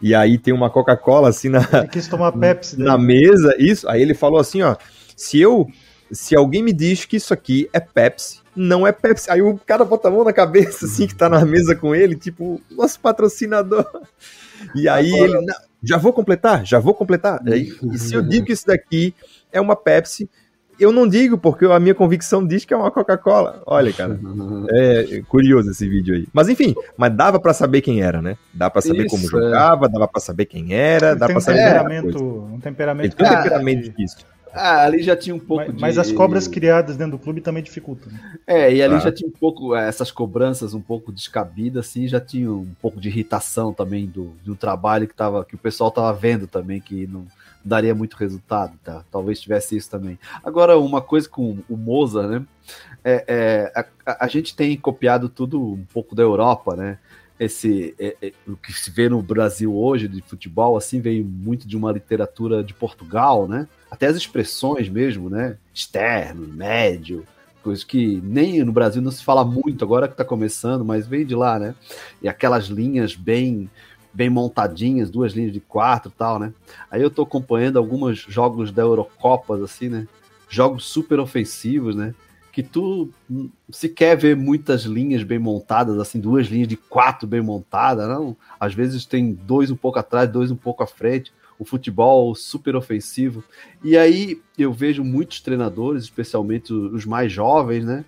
E 0.01 0.15
aí 0.15 0.37
tem 0.37 0.53
uma 0.53 0.69
Coca-Cola 0.69 1.29
assim 1.29 1.49
na, 1.49 1.67
ele 1.73 1.87
quis 1.87 2.07
tomar 2.07 2.31
Pepsi 2.37 2.79
na 2.79 2.97
daí. 2.97 3.05
mesa, 3.05 3.55
isso. 3.59 3.87
Aí 3.89 4.01
ele 4.01 4.13
falou 4.13 4.39
assim, 4.39 4.61
ó, 4.61 4.75
se 5.15 5.39
eu 5.39 5.67
se 6.11 6.35
alguém 6.35 6.61
me 6.61 6.73
diz 6.73 7.05
que 7.05 7.15
isso 7.15 7.33
aqui 7.33 7.69
é 7.71 7.79
Pepsi, 7.79 8.41
não 8.55 8.85
é 8.85 8.91
Pepsi. 8.91 9.31
Aí 9.31 9.41
o 9.41 9.57
cara 9.57 9.85
bota 9.85 10.09
a 10.09 10.11
mão 10.11 10.23
na 10.23 10.33
cabeça 10.33 10.85
assim 10.85 11.07
que 11.07 11.15
tá 11.15 11.29
na 11.29 11.45
mesa 11.45 11.75
com 11.75 11.95
ele, 11.95 12.15
tipo, 12.15 12.61
nosso 12.69 12.99
patrocinador. 12.99 13.85
E 14.75 14.89
aí 14.89 15.13
Agora... 15.13 15.39
ele, 15.39 15.47
já 15.81 15.97
vou 15.97 16.13
completar, 16.13 16.65
já 16.65 16.79
vou 16.79 16.93
completar. 16.93 17.41
Aí, 17.47 17.73
e 17.91 17.97
se 17.97 18.13
eu 18.13 18.21
digo 18.21 18.45
que 18.45 18.51
isso 18.51 18.67
daqui 18.67 19.15
é 19.51 19.59
uma 19.59 19.75
Pepsi, 19.75 20.29
eu 20.81 20.91
não 20.91 21.07
digo, 21.07 21.37
porque 21.37 21.65
a 21.65 21.79
minha 21.79 21.93
convicção 21.93 22.45
diz 22.45 22.65
que 22.65 22.73
é 22.73 22.77
uma 22.77 22.89
Coca-Cola. 22.89 23.61
Olha, 23.65 23.93
cara, 23.93 24.19
é 24.71 25.21
curioso 25.27 25.69
esse 25.71 25.87
vídeo 25.87 26.15
aí. 26.15 26.27
Mas 26.33 26.49
enfim, 26.49 26.73
mas 26.97 27.15
dava 27.15 27.39
para 27.39 27.53
saber 27.53 27.81
quem 27.81 28.01
era, 28.01 28.21
né? 28.21 28.37
Dá 28.53 28.69
para 28.69 28.81
saber 28.81 29.05
Isso, 29.05 29.15
como 29.15 29.23
é. 29.23 29.27
jogava, 29.27 29.87
dava 29.87 30.07
para 30.07 30.21
saber 30.21 30.45
quem 30.45 30.73
era, 30.73 31.15
dá 31.15 31.27
para 31.27 31.39
saber 31.39 31.59
um 31.59 31.63
temperamento, 31.63 32.23
um 32.53 32.59
temperamento, 32.59 33.15
tem 33.15 33.27
um 33.27 33.29
temperamento 33.29 33.83
difícil. 33.83 34.25
Ah, 34.53 34.83
ali 34.83 35.01
já 35.01 35.15
tinha 35.15 35.33
um 35.33 35.39
pouco 35.39 35.65
mas, 35.67 35.75
de. 35.75 35.81
Mas 35.81 35.97
as 35.97 36.11
cobras 36.11 36.47
criadas 36.47 36.97
dentro 36.97 37.17
do 37.17 37.23
clube 37.23 37.39
também 37.39 37.63
dificultam. 37.63 38.11
Né? 38.11 38.19
É, 38.45 38.73
e 38.73 38.81
ali 38.81 38.95
ah. 38.95 38.99
já 38.99 39.11
tinha 39.11 39.27
um 39.27 39.31
pouco, 39.31 39.75
é, 39.75 39.87
essas 39.87 40.11
cobranças 40.11 40.73
um 40.73 40.81
pouco 40.81 41.11
descabidas, 41.11 41.87
assim, 41.87 42.07
já 42.07 42.19
tinha 42.19 42.51
um 42.51 42.73
pouco 42.81 42.99
de 42.99 43.07
irritação 43.07 43.73
também 43.73 44.05
do, 44.05 44.33
do 44.43 44.55
trabalho 44.55 45.07
que, 45.07 45.15
tava, 45.15 45.45
que 45.45 45.55
o 45.55 45.57
pessoal 45.57 45.89
tava 45.89 46.11
vendo 46.13 46.47
também, 46.47 46.81
que 46.81 47.07
não, 47.07 47.25
daria 47.63 47.93
muito 47.93 48.15
resultado, 48.15 48.77
tá? 48.83 49.03
Talvez 49.11 49.39
tivesse 49.39 49.75
isso 49.75 49.89
também. 49.89 50.17
Agora, 50.43 50.77
uma 50.77 51.01
coisa 51.01 51.29
com 51.29 51.57
o 51.69 51.77
Moza, 51.77 52.27
né? 52.27 52.45
É, 53.03 53.25
é 53.75 53.85
a, 54.05 54.25
a, 54.25 54.27
gente 54.27 54.55
tem 54.55 54.75
copiado 54.77 55.29
tudo 55.29 55.73
um 55.73 55.85
pouco 55.93 56.15
da 56.15 56.23
Europa, 56.23 56.75
né? 56.75 56.97
Esse, 57.39 57.95
é, 57.97 58.15
é, 58.21 58.33
o 58.47 58.55
que 58.55 58.71
se 58.71 58.91
vê 58.91 59.09
no 59.09 59.21
Brasil 59.21 59.75
hoje 59.75 60.07
de 60.07 60.21
futebol, 60.21 60.77
assim, 60.77 61.01
veio 61.01 61.25
muito 61.25 61.67
de 61.67 61.75
uma 61.75 61.91
literatura 61.91 62.63
de 62.63 62.73
Portugal, 62.73 63.47
né? 63.47 63.67
Até 63.89 64.07
as 64.07 64.15
expressões 64.15 64.89
mesmo, 64.89 65.29
né? 65.29 65.57
Externo, 65.73 66.47
médio, 66.47 67.25
coisa 67.61 67.85
que 67.85 68.21
nem 68.23 68.63
no 68.63 68.71
Brasil 68.71 69.01
não 69.01 69.11
se 69.11 69.23
fala 69.23 69.45
muito, 69.45 69.83
agora 69.83 70.07
que 70.07 70.15
tá 70.15 70.25
começando, 70.25 70.83
mas 70.83 71.07
vem 71.07 71.25
de 71.25 71.35
lá, 71.35 71.59
né? 71.59 71.75
E 72.21 72.27
aquelas 72.27 72.65
linhas 72.65 73.15
bem 73.15 73.69
bem 74.13 74.29
montadinhas, 74.29 75.09
duas 75.09 75.33
linhas 75.33 75.53
de 75.53 75.59
quatro 75.59 76.11
e 76.13 76.17
tal, 76.17 76.39
né? 76.39 76.53
Aí 76.89 77.01
eu 77.01 77.09
tô 77.09 77.21
acompanhando 77.21 77.77
alguns 77.77 78.19
jogos 78.19 78.71
da 78.71 78.81
Eurocopas, 78.81 79.61
assim, 79.61 79.89
né? 79.89 80.07
Jogos 80.49 80.85
super 80.85 81.19
ofensivos, 81.19 81.95
né? 81.95 82.13
Que 82.51 82.61
tu 82.61 83.09
se 83.69 83.87
quer 83.87 84.17
ver 84.17 84.35
muitas 84.35 84.83
linhas 84.83 85.23
bem 85.23 85.39
montadas, 85.39 85.97
assim, 85.97 86.19
duas 86.19 86.47
linhas 86.47 86.67
de 86.67 86.75
quatro 86.75 87.25
bem 87.27 87.41
montadas, 87.41 88.07
não? 88.07 88.35
Às 88.59 88.73
vezes 88.73 89.05
tem 89.05 89.33
dois 89.33 89.71
um 89.71 89.75
pouco 89.77 89.99
atrás, 89.99 90.29
dois 90.29 90.51
um 90.51 90.55
pouco 90.55 90.83
à 90.83 90.87
frente. 90.87 91.31
O 91.57 91.63
futebol 91.63 92.33
super 92.33 92.75
ofensivo. 92.75 93.43
E 93.83 93.95
aí 93.95 94.41
eu 94.57 94.73
vejo 94.73 95.03
muitos 95.03 95.39
treinadores, 95.41 96.03
especialmente 96.03 96.73
os 96.73 97.05
mais 97.05 97.31
jovens, 97.31 97.85
né? 97.85 98.03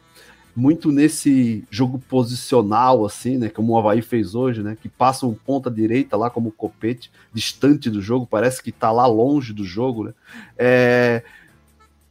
Muito 0.55 0.91
nesse 0.91 1.63
jogo 1.69 1.97
posicional, 1.97 3.05
assim, 3.05 3.37
né? 3.37 3.49
Como 3.49 3.73
o 3.73 3.77
Havaí 3.77 4.01
fez 4.01 4.35
hoje, 4.35 4.61
né? 4.61 4.77
Que 4.79 4.87
passa 4.87 5.25
um 5.25 5.33
ponta 5.33 5.69
direita 5.69 6.15
lá 6.15 6.29
como 6.29 6.51
copete, 6.51 7.11
distante 7.33 7.89
do 7.89 8.01
jogo, 8.01 8.27
parece 8.27 8.61
que 8.61 8.71
tá 8.71 8.91
lá 8.91 9.07
longe 9.07 9.51
do 9.51 9.63
jogo, 9.63 10.05
né? 10.05 10.13
É, 10.57 11.23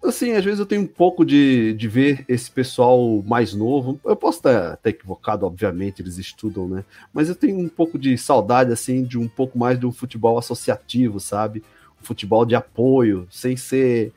assim, 0.04 0.32
às 0.32 0.44
vezes 0.44 0.58
eu 0.58 0.66
tenho 0.66 0.82
um 0.82 0.86
pouco 0.86 1.24
de, 1.24 1.72
de 1.74 1.86
ver 1.86 2.24
esse 2.28 2.50
pessoal 2.50 3.22
mais 3.24 3.54
novo. 3.54 4.00
Eu 4.04 4.16
posso 4.16 4.38
estar, 4.38 4.74
estar 4.74 4.90
equivocado, 4.90 5.46
obviamente, 5.46 6.02
eles 6.02 6.18
estudam, 6.18 6.68
né? 6.68 6.84
Mas 7.12 7.28
eu 7.28 7.36
tenho 7.36 7.58
um 7.58 7.68
pouco 7.68 7.98
de 7.98 8.18
saudade, 8.18 8.72
assim, 8.72 9.04
de 9.04 9.18
um 9.18 9.28
pouco 9.28 9.58
mais 9.58 9.78
de 9.78 9.86
um 9.86 9.92
futebol 9.92 10.36
associativo, 10.36 11.20
sabe? 11.20 11.62
Futebol 12.00 12.44
de 12.44 12.56
apoio, 12.56 13.28
sem 13.30 13.56
ser 13.56 14.12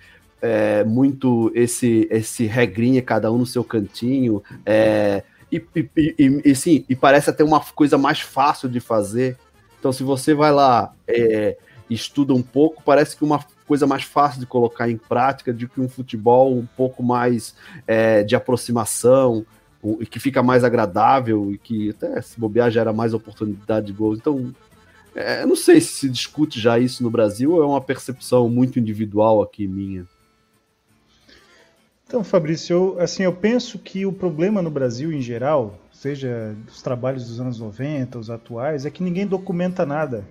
é, 0.46 0.84
muito 0.84 1.52
esse, 1.56 2.08
esse 2.12 2.46
regrinha, 2.46 3.02
cada 3.02 3.32
um 3.32 3.40
no 3.40 3.48
seu 3.48 3.64
cantinho. 3.64 4.44
É, 4.64 5.24
e, 5.52 5.58
e, 5.76 5.90
e, 5.98 6.42
e, 6.46 6.56
sim, 6.56 6.86
e 6.88 6.96
parece 6.96 7.32
até 7.32 7.44
uma 7.44 7.60
coisa 7.60 7.98
mais 7.98 8.22
fácil 8.22 8.70
de 8.70 8.80
fazer. 8.80 9.38
Então, 9.80 9.92
se 9.92 10.04
você 10.04 10.36
vai 10.36 10.52
lá 10.52 10.94
é, 11.08 11.58
estuda 11.90 12.32
um 12.32 12.44
pouco, 12.44 12.84
parece 12.84 13.18
que 13.18 13.24
uma 13.24 13.44
coisa 13.68 13.88
mais 13.88 14.04
fácil 14.04 14.40
de 14.40 14.46
colocar 14.46 14.88
em 14.88 14.98
prática 14.98 15.52
do 15.52 15.68
que 15.68 15.82
um 15.82 15.90
futebol 15.90 16.56
um 16.56 16.68
pouco 16.78 17.02
mais 17.02 17.56
é, 17.88 18.24
de 18.24 18.36
aproximação 18.36 19.44
e 20.00 20.06
que 20.06 20.20
fica 20.20 20.44
mais 20.44 20.64
agradável 20.64 21.52
e 21.52 21.58
que 21.58 21.90
até 21.90 22.22
se 22.22 22.40
bobear 22.40 22.70
gera 22.70 22.94
mais 22.94 23.16
oportunidade 23.16 23.88
de 23.88 23.94
gols. 23.94 24.20
Então, 24.20 24.54
é, 25.16 25.44
não 25.44 25.56
sei 25.56 25.82
se 25.82 25.94
se 25.94 26.10
discute 26.10 26.60
já 26.60 26.78
isso 26.78 27.02
no 27.02 27.10
Brasil 27.10 27.54
ou 27.54 27.64
é 27.64 27.66
uma 27.66 27.82
percepção 27.82 28.48
muito 28.48 28.80
individual 28.80 29.42
aqui 29.42 29.68
minha. 29.68 30.06
Então, 32.08 32.24
Fabrício, 32.24 32.74
eu, 32.74 33.00
assim, 33.02 33.24
eu 33.24 33.34
penso 33.34 33.80
que 33.80 34.06
o 34.06 34.14
problema 34.14 34.62
no 34.62 34.70
Brasil 34.70 35.12
em 35.12 35.22
geral, 35.22 35.80
seja 35.92 36.56
dos 36.66 36.82
trabalhos 36.82 37.28
dos 37.28 37.40
anos 37.40 37.60
90, 37.60 38.20
os 38.20 38.30
atuais, 38.30 38.86
é 38.86 38.92
que 38.92 39.02
ninguém 39.02 39.26
documenta 39.26 39.86
nada. 39.86 40.24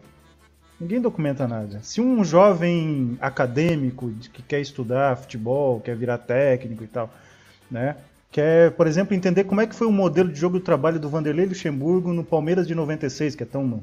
Ninguém 0.80 1.00
documenta 1.00 1.48
nada. 1.48 1.80
Se 1.82 2.00
um 2.00 2.24
jovem 2.24 3.18
acadêmico 3.20 4.10
que 4.32 4.42
quer 4.42 4.60
estudar 4.60 5.16
futebol, 5.16 5.80
quer 5.80 5.96
virar 5.96 6.18
técnico 6.18 6.84
e 6.84 6.86
tal, 6.86 7.12
né? 7.70 7.96
Quer, 8.30 8.72
por 8.72 8.86
exemplo, 8.86 9.14
entender 9.14 9.44
como 9.44 9.60
é 9.60 9.66
que 9.66 9.74
foi 9.74 9.86
o 9.86 9.92
modelo 9.92 10.32
de 10.32 10.38
jogo 10.38 10.58
do 10.58 10.64
trabalho 10.64 10.98
do 10.98 11.08
Vanderlei 11.08 11.46
Luxemburgo 11.46 12.12
no 12.12 12.24
Palmeiras 12.24 12.66
de 12.66 12.74
96, 12.74 13.34
que 13.34 13.42
é 13.42 13.46
tão 13.46 13.82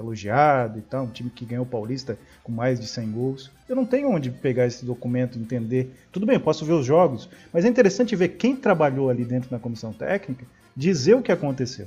elogiado 0.00 0.78
e 0.78 0.82
tal, 0.82 1.04
um 1.04 1.10
time 1.10 1.30
que 1.30 1.44
ganhou 1.44 1.64
o 1.64 1.68
Paulista 1.68 2.18
com 2.42 2.50
mais 2.50 2.80
de 2.80 2.86
100 2.86 3.10
gols. 3.12 3.50
Eu 3.68 3.76
não 3.76 3.86
tenho 3.86 4.10
onde 4.10 4.30
pegar 4.30 4.66
esse 4.66 4.84
documento, 4.84 5.38
entender. 5.38 5.94
Tudo 6.10 6.26
bem, 6.26 6.36
eu 6.36 6.40
posso 6.40 6.64
ver 6.64 6.72
os 6.72 6.84
jogos, 6.84 7.28
mas 7.52 7.64
é 7.64 7.68
interessante 7.68 8.16
ver 8.16 8.30
quem 8.30 8.56
trabalhou 8.56 9.10
ali 9.10 9.24
dentro 9.24 9.50
da 9.50 9.58
comissão 9.58 9.92
técnica, 9.92 10.44
dizer 10.76 11.14
o 11.14 11.22
que 11.22 11.32
aconteceu. 11.32 11.86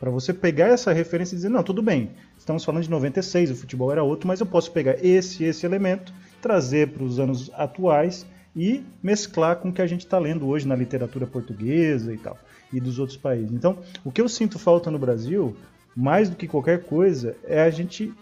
Para 0.00 0.10
você 0.10 0.32
pegar 0.32 0.66
essa 0.66 0.92
referência 0.92 1.34
e 1.34 1.36
dizer, 1.36 1.48
não, 1.48 1.62
tudo 1.62 1.80
bem, 1.80 2.10
estamos 2.36 2.64
falando 2.64 2.82
de 2.82 2.90
96, 2.90 3.52
o 3.52 3.54
futebol 3.54 3.92
era 3.92 4.02
outro, 4.02 4.26
mas 4.26 4.40
eu 4.40 4.46
posso 4.46 4.72
pegar 4.72 4.96
esse 5.04 5.44
esse 5.44 5.64
elemento, 5.64 6.12
trazer 6.40 6.88
para 6.88 7.04
os 7.04 7.20
anos 7.20 7.50
atuais 7.54 8.26
e 8.54 8.82
mesclar 9.02 9.56
com 9.56 9.68
o 9.68 9.72
que 9.72 9.80
a 9.80 9.86
gente 9.86 10.00
está 10.00 10.18
lendo 10.18 10.46
hoje 10.48 10.66
na 10.66 10.74
literatura 10.74 11.26
portuguesa 11.26 12.12
e 12.12 12.18
tal, 12.18 12.36
e 12.72 12.80
dos 12.80 12.98
outros 12.98 13.16
países. 13.16 13.52
Então, 13.52 13.78
o 14.04 14.10
que 14.10 14.20
eu 14.20 14.28
sinto 14.28 14.58
falta 14.58 14.90
no 14.90 14.98
Brasil, 14.98 15.56
mais 15.94 16.28
do 16.28 16.36
que 16.36 16.48
qualquer 16.48 16.84
coisa, 16.84 17.36
é 17.44 17.62
a 17.62 17.70
gente 17.70 18.12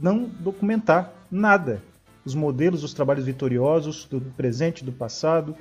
não 0.00 0.30
documentar 0.40 1.12
nada. 1.30 1.82
Os 2.24 2.34
modelos, 2.34 2.84
os 2.84 2.94
trabalhos 2.94 3.24
vitoriosos 3.24 4.06
do 4.10 4.20
presente, 4.20 4.84
do 4.84 4.92
passado, 4.92 5.56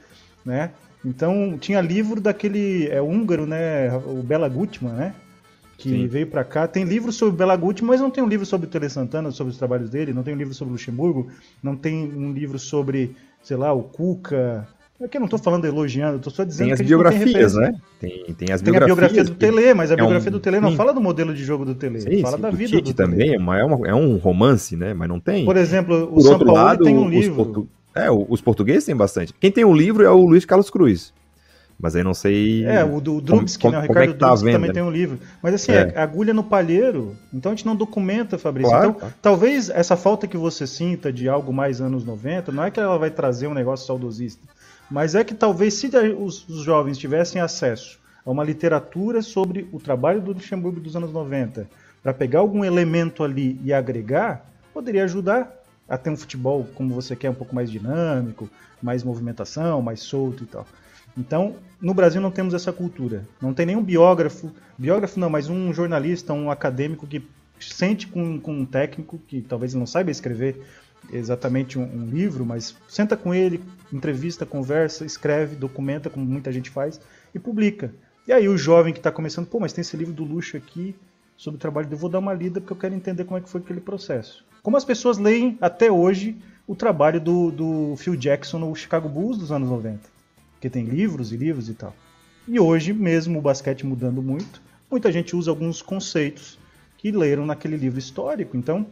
né? 0.46 0.72
Então, 1.04 1.58
tinha 1.58 1.82
livro 1.82 2.22
daquele 2.22 2.88
é, 2.88 3.02
húngaro, 3.02 3.48
né, 3.48 3.92
o 3.98 4.22
Bela 4.22 4.48
Gutmann, 4.48 4.94
né? 4.94 5.16
que 5.82 5.90
Sim. 5.90 6.08
veio 6.08 6.28
para 6.28 6.44
cá. 6.44 6.68
Tem 6.68 6.84
livro 6.84 7.12
sobre 7.12 7.36
Bela 7.36 7.56
Guti, 7.56 7.84
mas 7.84 8.00
não 8.00 8.12
tem 8.12 8.24
um 8.24 8.28
livro 8.28 8.46
sobre 8.46 8.68
o 8.68 8.70
Tele 8.70 8.88
Santana, 8.88 9.32
sobre 9.32 9.52
os 9.52 9.58
trabalhos 9.58 9.90
dele, 9.90 10.14
não 10.14 10.22
tem 10.22 10.34
um 10.34 10.38
livro 10.38 10.54
sobre 10.54 10.74
Luxemburgo, 10.74 11.32
não 11.62 11.76
tem 11.76 12.04
um 12.14 12.32
livro 12.32 12.60
sobre, 12.60 13.16
sei 13.42 13.58
lá, 13.58 13.74
o 13.74 13.82
Cuca. 13.82 14.68
É 15.02 15.08
que 15.08 15.18
eu 15.18 15.20
não 15.20 15.26
estou 15.26 15.40
falando 15.40 15.66
elogiando, 15.66 16.18
estou 16.18 16.32
só 16.32 16.44
dizendo 16.44 16.68
tem 16.68 16.74
as 16.74 16.80
que 16.80 16.86
biografias, 16.86 17.54
tem 17.54 17.62
né? 17.62 17.74
Tem, 18.00 18.36
tem 18.36 18.54
as 18.54 18.62
tem 18.62 18.76
a 18.76 18.86
biografia 18.86 19.24
do 19.24 19.34
Tele, 19.34 19.74
mas 19.74 19.90
a 19.90 19.96
é 19.96 19.98
biografia 19.98 20.30
um... 20.30 20.34
do 20.34 20.40
Tele 20.40 20.60
não 20.60 20.76
fala 20.76 20.94
do 20.94 21.02
modelo 21.02 21.34
de 21.34 21.44
jogo 21.44 21.66
do 21.66 21.74
Tele, 21.74 22.02
sim, 22.02 22.22
fala 22.22 22.36
sim, 22.36 22.42
da 22.44 22.52
vida 22.52 22.80
do 22.80 22.94
também, 22.94 23.32
Tele. 23.32 23.36
É, 23.36 23.66
uma, 23.66 23.88
é 23.88 23.96
um 23.96 24.18
romance, 24.18 24.76
né? 24.76 24.94
Mas 24.94 25.10
não 25.10 25.20
tem. 25.20 25.44
Por 25.44 25.58
exemplo, 25.58 26.04
o 26.04 26.14
Por 26.16 26.22
São 26.22 26.38
Paulo 26.38 26.54
lado, 26.54 26.84
tem 26.84 26.96
um 26.96 27.10
livro. 27.10 27.36
Portu... 27.36 27.68
É, 27.96 28.10
os 28.12 28.42
portugueses 28.42 28.86
têm 28.86 28.96
bastante. 28.96 29.34
Quem 29.40 29.52
tem 29.52 29.66
um 29.66 29.76
livro 29.76 30.04
é 30.04 30.10
o 30.10 30.24
Luiz 30.26 30.46
Carlos 30.46 30.70
Cruz. 30.70 31.12
Mas 31.82 31.96
aí 31.96 32.04
não 32.04 32.14
sei. 32.14 32.64
É, 32.66 32.84
o 32.84 33.02
Drubsky, 33.02 33.68
né? 33.70 33.80
O 33.80 33.82
Ricardo 33.82 34.12
é 34.12 34.14
tá 34.14 34.28
Drubsky 34.28 34.52
também 34.52 34.72
tem 34.72 34.84
um 34.84 34.92
livro. 34.92 35.18
Mas 35.42 35.56
assim, 35.56 35.72
é. 35.72 35.92
é. 35.96 36.00
agulha 36.00 36.32
no 36.32 36.44
palheiro, 36.44 37.16
então 37.34 37.52
a 37.52 37.56
gente 37.56 37.66
não 37.66 37.76
documenta, 37.76 38.38
Fabrício. 38.38 38.70
Claro, 38.70 38.90
então, 38.90 39.00
claro. 39.00 39.16
talvez 39.20 39.70
essa 39.72 39.98
falta 39.98 40.28
que 40.28 40.38
você 40.38 40.68
sinta 40.68 41.12
de 41.12 41.28
algo 41.28 41.52
mais 41.52 41.82
anos 41.82 42.06
90, 42.06 42.52
não 42.52 42.64
é 42.64 42.70
que 42.70 42.80
ela 42.80 43.00
vai 43.00 43.10
trazer 43.10 43.48
um 43.48 43.54
negócio 43.56 43.88
saudosista, 43.88 44.44
mas 44.92 45.16
é 45.16 45.24
que 45.24 45.34
talvez 45.34 45.76
se 45.76 45.90
os, 46.20 46.46
jovens 46.64 46.98
tivessem 46.98 47.42
acesso 47.42 47.98
a 48.26 48.30
uma 48.30 48.44
literatura 48.44 49.22
sobre 49.22 49.68
o 49.72 49.80
trabalho 49.80 50.22
do 50.22 50.34
Luxemburgo 50.34 50.82
dos 50.82 50.98
anos 50.98 51.14
90, 51.14 51.68
para 52.04 52.14
pegar 52.14 52.40
algum 52.40 52.66
elemento 52.66 53.24
ali 53.24 53.60
e 53.64 53.72
agregar, 53.72 54.46
poderia 54.74 55.06
ajudar 55.06 55.50
a 55.88 55.98
ter 55.98 56.10
um 56.10 56.18
futebol 56.18 56.68
como 56.76 56.94
você 56.94 57.16
quer, 57.16 57.30
um 57.30 57.34
pouco 57.34 57.56
mais 57.56 57.72
dinâmico, 57.72 58.50
mais 58.82 59.02
movimentação, 59.02 59.82
mais 59.82 60.02
solto 60.02 60.44
e 60.44 60.48
tal. 60.48 60.68
Então, 61.18 61.56
no 61.82 61.94
Brasil 61.94 62.22
não 62.22 62.32
temos 62.32 62.54
essa 62.54 62.72
cultura. 62.72 63.26
Não 63.42 63.54
tem 63.54 63.66
nenhum 63.66 63.84
biógrafo, 63.84 64.52
biógrafo 64.78 65.20
não, 65.20 65.30
mas 65.30 65.50
um 65.50 65.74
jornalista, 65.74 66.34
um 66.34 66.52
acadêmico 66.52 67.08
que 67.08 67.24
sente 67.60 68.08
com, 68.08 68.40
com 68.40 68.54
um 68.54 68.66
técnico 68.66 69.20
que 69.28 69.42
talvez 69.42 69.74
não 69.74 69.86
saiba 69.86 70.12
escrever 70.12 70.62
exatamente 71.12 71.78
um, 71.78 71.84
um, 71.84 72.06
livro, 72.06 72.46
mas 72.46 72.76
senta 72.88 73.18
com 73.18 73.34
ele, 73.34 73.64
entrevista, 73.92 74.46
conversa, 74.46 75.06
escreve, 75.06 75.56
documenta, 75.56 76.10
como 76.10 76.26
muita 76.26 76.52
gente 76.52 76.70
faz, 76.70 77.00
e 77.34 77.40
publica. 77.40 77.94
E 78.28 78.32
aí 78.32 78.48
o 78.48 78.58
jovem 78.58 78.94
que 78.94 79.00
está 79.00 79.12
começando, 79.12 79.48
pô, 79.48 79.60
mas 79.60 79.74
tem 79.74 79.82
esse 79.82 79.98
livro 79.98 80.14
do 80.14 80.24
luxo 80.24 80.58
aqui 80.58 80.96
sobre 81.36 81.58
o 81.58 81.62
trabalho 81.62 81.88
dele, 81.88 82.00
vou 82.00 82.10
dar 82.10 82.20
uma 82.20 82.34
lida 82.34 82.62
porque 82.62 82.74
eu 82.74 82.78
quero 82.78 82.96
entender 82.96 83.26
como 83.26 83.38
é 83.38 83.42
que 83.42 83.50
foi 83.50 83.62
aquele 83.62 83.82
processo. 83.82 84.46
Como 84.62 84.78
as 84.78 84.86
pessoas 84.86 85.18
leem 85.18 85.58
até 85.60 85.92
hoje 85.92 86.38
o 86.68 86.76
trabalho 86.76 87.20
do, 87.20 87.52
do 87.52 87.96
Phil 87.98 88.16
Jackson 88.16 88.60
no 88.60 88.76
Chicago 88.76 89.10
Bulls 89.10 89.38
dos 89.38 89.52
anos 89.52 89.70
90 89.70 90.22
porque 90.62 90.70
tem 90.70 90.86
livros 90.86 91.34
e 91.34 91.38
livros 91.38 91.70
e 91.70 91.74
tal. 91.74 91.96
E 92.48 92.60
hoje, 92.60 92.94
mesmo 92.94 93.40
o 93.40 93.42
basquete 93.42 93.84
mudando 93.84 94.22
muito, 94.22 94.62
muita 94.92 95.12
gente 95.12 95.36
usa 95.36 95.50
alguns 95.50 95.82
conceitos 95.82 96.60
que 97.00 97.12
leram 97.12 97.48
naquele 97.48 97.76
livro 97.76 97.98
histórico. 97.98 98.56
Então, 98.56 98.86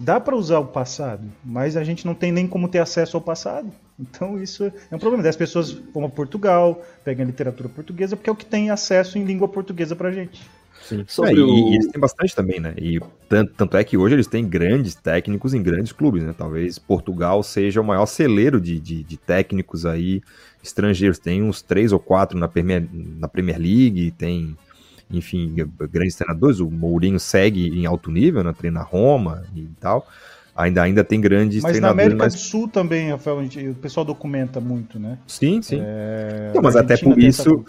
dá 0.00 0.18
para 0.18 0.34
usar 0.34 0.58
o 0.58 0.66
passado, 0.66 1.22
mas 1.44 1.76
a 1.76 1.84
gente 1.84 2.06
não 2.06 2.14
tem 2.14 2.32
nem 2.32 2.46
como 2.46 2.68
ter 2.68 2.78
acesso 2.78 3.18
ao 3.18 3.20
passado. 3.22 3.70
Então, 3.98 4.42
isso 4.42 4.64
é 4.64 4.96
um 4.96 4.98
problema. 4.98 5.28
As 5.28 5.36
pessoas 5.36 5.70
vão 5.70 6.06
a 6.06 6.08
Portugal, 6.08 6.82
pegam 7.04 7.22
a 7.22 7.26
literatura 7.26 7.68
portuguesa, 7.68 8.16
porque 8.16 8.30
é 8.30 8.32
o 8.32 8.36
que 8.36 8.46
tem 8.46 8.70
acesso 8.70 9.18
em 9.18 9.24
língua 9.24 9.46
portuguesa 9.46 9.94
para 9.94 10.10
gente. 10.10 10.40
Sim. 10.82 11.04
Sobre 11.06 11.38
é, 11.38 11.44
o... 11.44 11.68
e, 11.68 11.74
eles 11.74 11.88
têm 11.88 12.00
bastante 12.00 12.34
também, 12.34 12.58
né? 12.58 12.72
E 12.78 12.98
tanto, 13.28 13.52
tanto, 13.52 13.76
é 13.76 13.84
que 13.84 13.98
hoje 13.98 14.14
eles 14.14 14.26
têm 14.26 14.48
grandes 14.48 14.94
técnicos 14.94 15.52
em 15.52 15.62
grandes 15.62 15.92
clubes, 15.92 16.22
né? 16.24 16.34
Talvez 16.36 16.78
Portugal 16.78 17.42
seja 17.42 17.82
o 17.82 17.84
maior 17.84 18.06
celeiro 18.06 18.58
de, 18.58 18.80
de, 18.80 19.02
de 19.04 19.16
técnicos 19.18 19.84
aí 19.84 20.22
estrangeiros. 20.64 21.18
Tem 21.18 21.42
uns 21.42 21.60
três 21.60 21.92
ou 21.92 22.00
quatro 22.00 22.38
na 22.38 22.48
Premier, 22.48 22.88
na 22.90 23.28
Premier 23.28 23.58
League, 23.58 24.12
tem, 24.12 24.56
enfim, 25.10 25.54
grandes 25.90 26.14
treinadores. 26.14 26.60
O 26.60 26.70
Mourinho 26.70 27.18
segue 27.18 27.68
em 27.68 27.86
alto 27.86 28.10
nível, 28.10 28.44
né? 28.44 28.52
Treina 28.52 28.82
Roma 28.82 29.44
e 29.54 29.66
tal 29.80 30.06
ainda, 30.62 30.82
ainda 30.82 31.04
tem 31.04 31.20
grandes 31.20 31.62
mas 31.62 31.72
treinadores. 31.72 31.96
Mas 31.96 32.06
na 32.06 32.14
América 32.14 32.24
mas... 32.24 32.34
do 32.34 32.38
Sul 32.38 32.68
também, 32.68 33.10
Rafael, 33.10 33.38
o 33.40 33.74
pessoal 33.74 34.04
documenta 34.04 34.60
muito, 34.60 34.98
né? 34.98 35.18
Sim, 35.26 35.62
sim. 35.62 35.80
É... 35.82 36.52
Não, 36.54 36.62
mas 36.62 36.76
até 36.76 36.96
por 36.96 37.18
isso. 37.18 37.64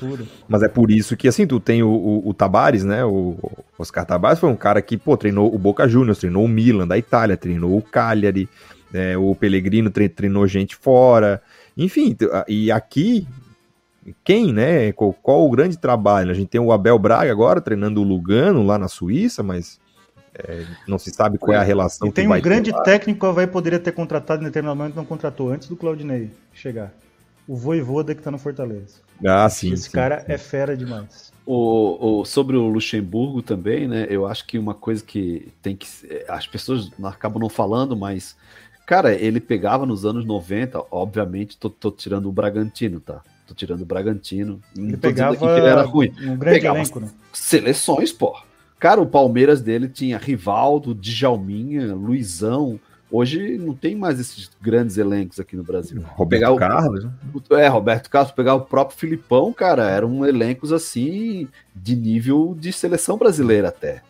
Mas 0.48 0.64
é 0.64 0.68
por 0.68 0.92
isso 0.92 1.16
que 1.16 1.28
assim, 1.28 1.48
tu 1.48 1.60
tem 1.60 1.82
o, 1.84 1.90
o, 1.90 2.30
o 2.30 2.34
Tabares, 2.34 2.84
né? 2.84 3.04
O, 3.06 3.38
o 3.42 3.66
Oscar 3.78 4.06
Tabares 4.06 4.40
foi 4.40 4.50
um 4.50 4.56
cara 4.56 4.82
que, 4.82 4.98
pô, 4.98 5.16
treinou 5.16 5.54
o 5.54 5.58
Boca 5.58 5.88
Juniors, 5.88 6.20
treinou 6.20 6.46
o 6.46 6.50
Milan 6.50 6.88
da 6.88 6.98
Itália, 6.98 7.38
treinou 7.38 7.78
o 7.78 7.82
Cagliari, 7.82 8.50
é, 8.94 9.18
o 9.18 9.34
Pellegrino 9.36 9.90
treinou 9.90 10.48
gente 10.48 10.76
fora. 10.76 11.42
Enfim, 11.78 12.16
e 12.48 12.72
aqui 12.72 13.26
quem, 14.24 14.52
né? 14.52 14.92
Qual, 14.94 15.14
qual, 15.14 15.46
o 15.46 15.52
grande 15.52 15.78
trabalho? 15.78 16.32
A 16.32 16.34
gente 16.34 16.50
tem 16.50 16.62
o 16.62 16.72
Abel 16.72 16.98
Braga 16.98 17.32
agora 17.32 17.62
treinando 17.62 18.02
o 18.02 18.04
Lugano 18.04 18.64
lá 18.64 18.78
na 18.78 18.88
Suíça, 18.88 19.44
mas 19.44 19.80
é, 20.34 20.66
não 20.88 20.98
se 20.98 21.12
sabe 21.12 21.38
qual 21.38 21.54
é 21.54 21.60
a 21.60 21.64
relação 21.64 22.08
e 22.08 22.12
tem 22.12 22.28
um 22.28 22.42
grande 22.42 22.72
ter 22.72 22.82
técnico 22.84 23.20
que 23.20 23.26
o 23.26 23.30
Havaí 23.30 23.48
poderia 23.48 23.80
ter 23.80 23.92
contratado 23.92 24.42
em 24.42 24.46
determinado 24.46 24.78
momento 24.78 24.96
não 24.96 25.06
contratou 25.06 25.52
antes 25.52 25.68
do 25.68 25.76
Claudinei 25.76 26.32
chegar. 26.54 26.94
O 27.48 27.56
Voivoda 27.56 28.16
que 28.16 28.22
tá 28.22 28.32
no 28.32 28.38
Fortaleza. 28.38 29.02
Ah, 29.26 29.50
sim. 29.50 29.74
Esse 29.74 29.84
sim, 29.84 29.92
cara 29.92 30.22
sim. 30.22 30.32
é 30.32 30.38
fera 30.38 30.78
demais. 30.78 31.32
O, 31.46 32.22
o, 32.22 32.26
sobre 32.26 32.56
o 32.56 32.68
Luxemburgo 32.68 33.42
também, 33.42 33.88
né? 33.88 34.08
Eu 34.10 34.26
acho 34.26 34.46
que 34.48 34.58
uma 34.58 34.74
coisa 34.74 35.04
que 35.04 35.52
tem 35.62 35.76
que. 35.76 35.88
As 36.28 36.48
pessoas 36.48 36.92
acabam 37.04 37.42
não 37.42 37.50
falando, 37.50 37.96
mas. 37.96 38.38
Cara, 38.86 39.14
ele 39.14 39.40
pegava 39.40 39.86
nos 39.86 40.06
anos 40.06 40.26
90, 40.26 40.84
obviamente, 40.92 41.58
tô, 41.58 41.70
tô 41.70 41.92
tirando 41.92 42.28
o 42.28 42.32
Bragantino, 42.32 43.00
tá? 43.00 43.22
Tô 43.52 43.56
tirando 43.56 43.82
o 43.82 43.86
Bragantino. 43.86 44.62
Ele 44.78 44.96
pegava 44.96 45.36
que 45.36 45.44
ele 45.44 45.68
era 45.68 45.82
ruim. 45.82 46.14
um 46.22 46.38
grande 46.38 46.60
pegava 46.60 46.78
elenco, 46.78 47.02
né? 47.02 47.10
Seleções, 47.34 48.14
pô. 48.14 48.34
Cara, 48.80 49.02
o 49.02 49.06
Palmeiras 49.06 49.62
dele 49.62 49.90
tinha 49.90 50.18
Rivaldo, 50.18 50.96
Djalminha, 50.96 51.94
Luizão, 51.94 52.80
Hoje 53.12 53.58
não 53.58 53.74
tem 53.74 53.94
mais 53.94 54.22
esses 54.22 54.50
grandes 54.62 54.98
elencos 54.98 55.38
aqui 55.38 55.58
no 55.58 55.64
Brasil. 55.64 56.02
Roberto 56.16 56.56
Carlos. 56.56 57.08
O, 57.34 57.56
é, 57.58 57.68
Roberto 57.68 58.10
Carlos, 58.10 58.32
pegar 58.32 58.56
o 58.56 58.62
próprio 58.62 58.98
Filipão, 58.98 59.52
cara, 59.52 59.90
eram 59.90 60.26
elencos 60.26 60.72
assim 60.72 61.50
de 61.76 61.94
nível 61.94 62.56
de 62.58 62.72
seleção 62.72 63.18
brasileira 63.18 63.68
até. 63.68 64.02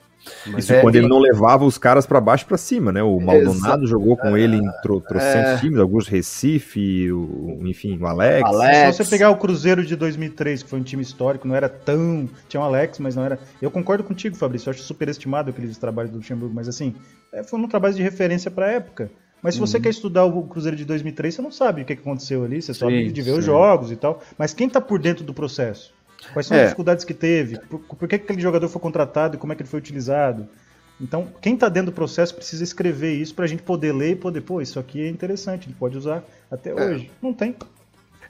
Mas 0.48 0.66
Isso 0.66 0.74
é, 0.74 0.82
quando 0.82 0.96
ele 0.96 1.08
não 1.08 1.20
levava 1.20 1.66
os 1.66 1.78
caras 1.78 2.06
para 2.06 2.22
baixo 2.22 2.46
para 2.46 2.58
cima, 2.58 2.92
né? 2.92 3.02
O 3.02 3.20
Maldonado 3.20 3.88
jogou 3.88 4.16
com 4.16 4.38
ele 4.38 4.58
em 4.58 4.72
tro, 4.82 5.02
trocentos 5.02 5.52
é, 5.52 5.58
times, 5.58 5.80
alguns 5.80 6.08
Recife, 6.08 7.12
o, 7.12 7.60
enfim, 7.64 7.98
o 8.00 8.06
Alex. 8.06 8.44
Alex. 8.48 8.96
Se 8.96 9.04
você 9.04 9.10
pegar 9.10 9.30
o 9.32 9.38
Cruzeiro 9.38 9.84
de 9.84 9.96
2003, 9.96 10.64
que 10.64 10.70
foi 10.70 10.80
um 10.80 10.84
time 10.84 11.02
histórico, 11.02 11.48
não 11.48 11.56
era 11.56 11.70
tão. 11.70 12.30
Tinha 12.48 12.62
o 12.62 12.64
Alex, 12.64 13.00
mas 13.00 13.16
não 13.16 13.24
era. 13.24 13.40
Eu 13.62 13.72
concordo 13.72 14.04
contigo, 14.04 14.36
Fabrício. 14.36 14.70
Eu 14.70 14.74
acho 14.74 14.84
super 14.84 15.10
estimado 15.10 15.50
aqueles 15.50 15.78
trabalhos 15.78 16.12
do 16.12 16.18
Luxemburgo, 16.18 16.54
mas 16.54 16.68
assim, 16.68 16.96
é, 17.34 17.44
foi 17.44 17.60
um 17.60 17.68
trabalho 17.68 17.94
de 17.94 18.04
referência 18.04 18.52
para 18.52 18.68
a 18.68 18.72
época. 18.72 19.12
Mas 19.42 19.56
se 19.56 19.60
uhum. 19.60 19.66
você 19.66 19.80
quer 19.80 19.90
estudar 19.90 20.26
o 20.26 20.44
Cruzeiro 20.44 20.78
de 20.78 20.86
2003, 20.86 21.34
você 21.34 21.42
não 21.42 21.52
sabe 21.52 21.82
o 21.82 21.86
que 21.86 21.94
aconteceu 21.94 22.44
ali, 22.44 22.62
você 22.62 22.74
só 22.74 22.86
sabe 22.86 23.12
de 23.12 23.22
ver 23.22 23.32
sim. 23.32 23.40
os 23.40 23.46
jogos 23.46 23.92
e 23.92 23.96
tal. 23.96 24.22
Mas 24.38 24.54
quem 24.54 24.70
tá 24.70 24.80
por 24.80 25.00
dentro 25.00 25.24
do 25.24 25.34
processo? 25.34 25.94
Quais 26.34 26.48
são 26.48 26.56
é. 26.56 26.62
as 26.62 26.66
dificuldades 26.68 27.04
que 27.04 27.14
teve? 27.14 27.60
Por, 27.60 27.80
por, 27.80 28.08
que 28.08 28.16
aquele 28.16 28.42
jogador 28.42 28.68
foi 28.68 28.82
contratado 28.82 29.36
e 29.36 29.40
como 29.40 29.54
é 29.54 29.56
que 29.56 29.62
ele 29.62 29.70
foi 29.70 29.80
utilizado? 29.80 30.48
Então, 31.00 31.28
quem 31.42 31.56
está 31.56 31.68
dentro 31.68 31.92
do 31.92 31.96
processo 31.96 32.36
precisa 32.36 32.64
escrever 32.64 33.14
isso 33.14 33.34
para 33.34 33.46
a 33.46 33.48
gente 33.48 33.64
poder 33.64 33.92
ler 33.92 34.12
e 34.12 34.16
poder, 34.16 34.42
pô, 34.42 34.62
isso 34.62 34.80
aqui 34.80 35.02
é 35.02 35.10
interessante, 35.10 35.68
ele 35.68 35.76
pode 35.78 35.98
usar 35.98 36.24
até 36.50 36.70
é. 36.70 36.74
hoje. 36.74 37.12
Não 37.22 37.34
tem. 37.34 37.56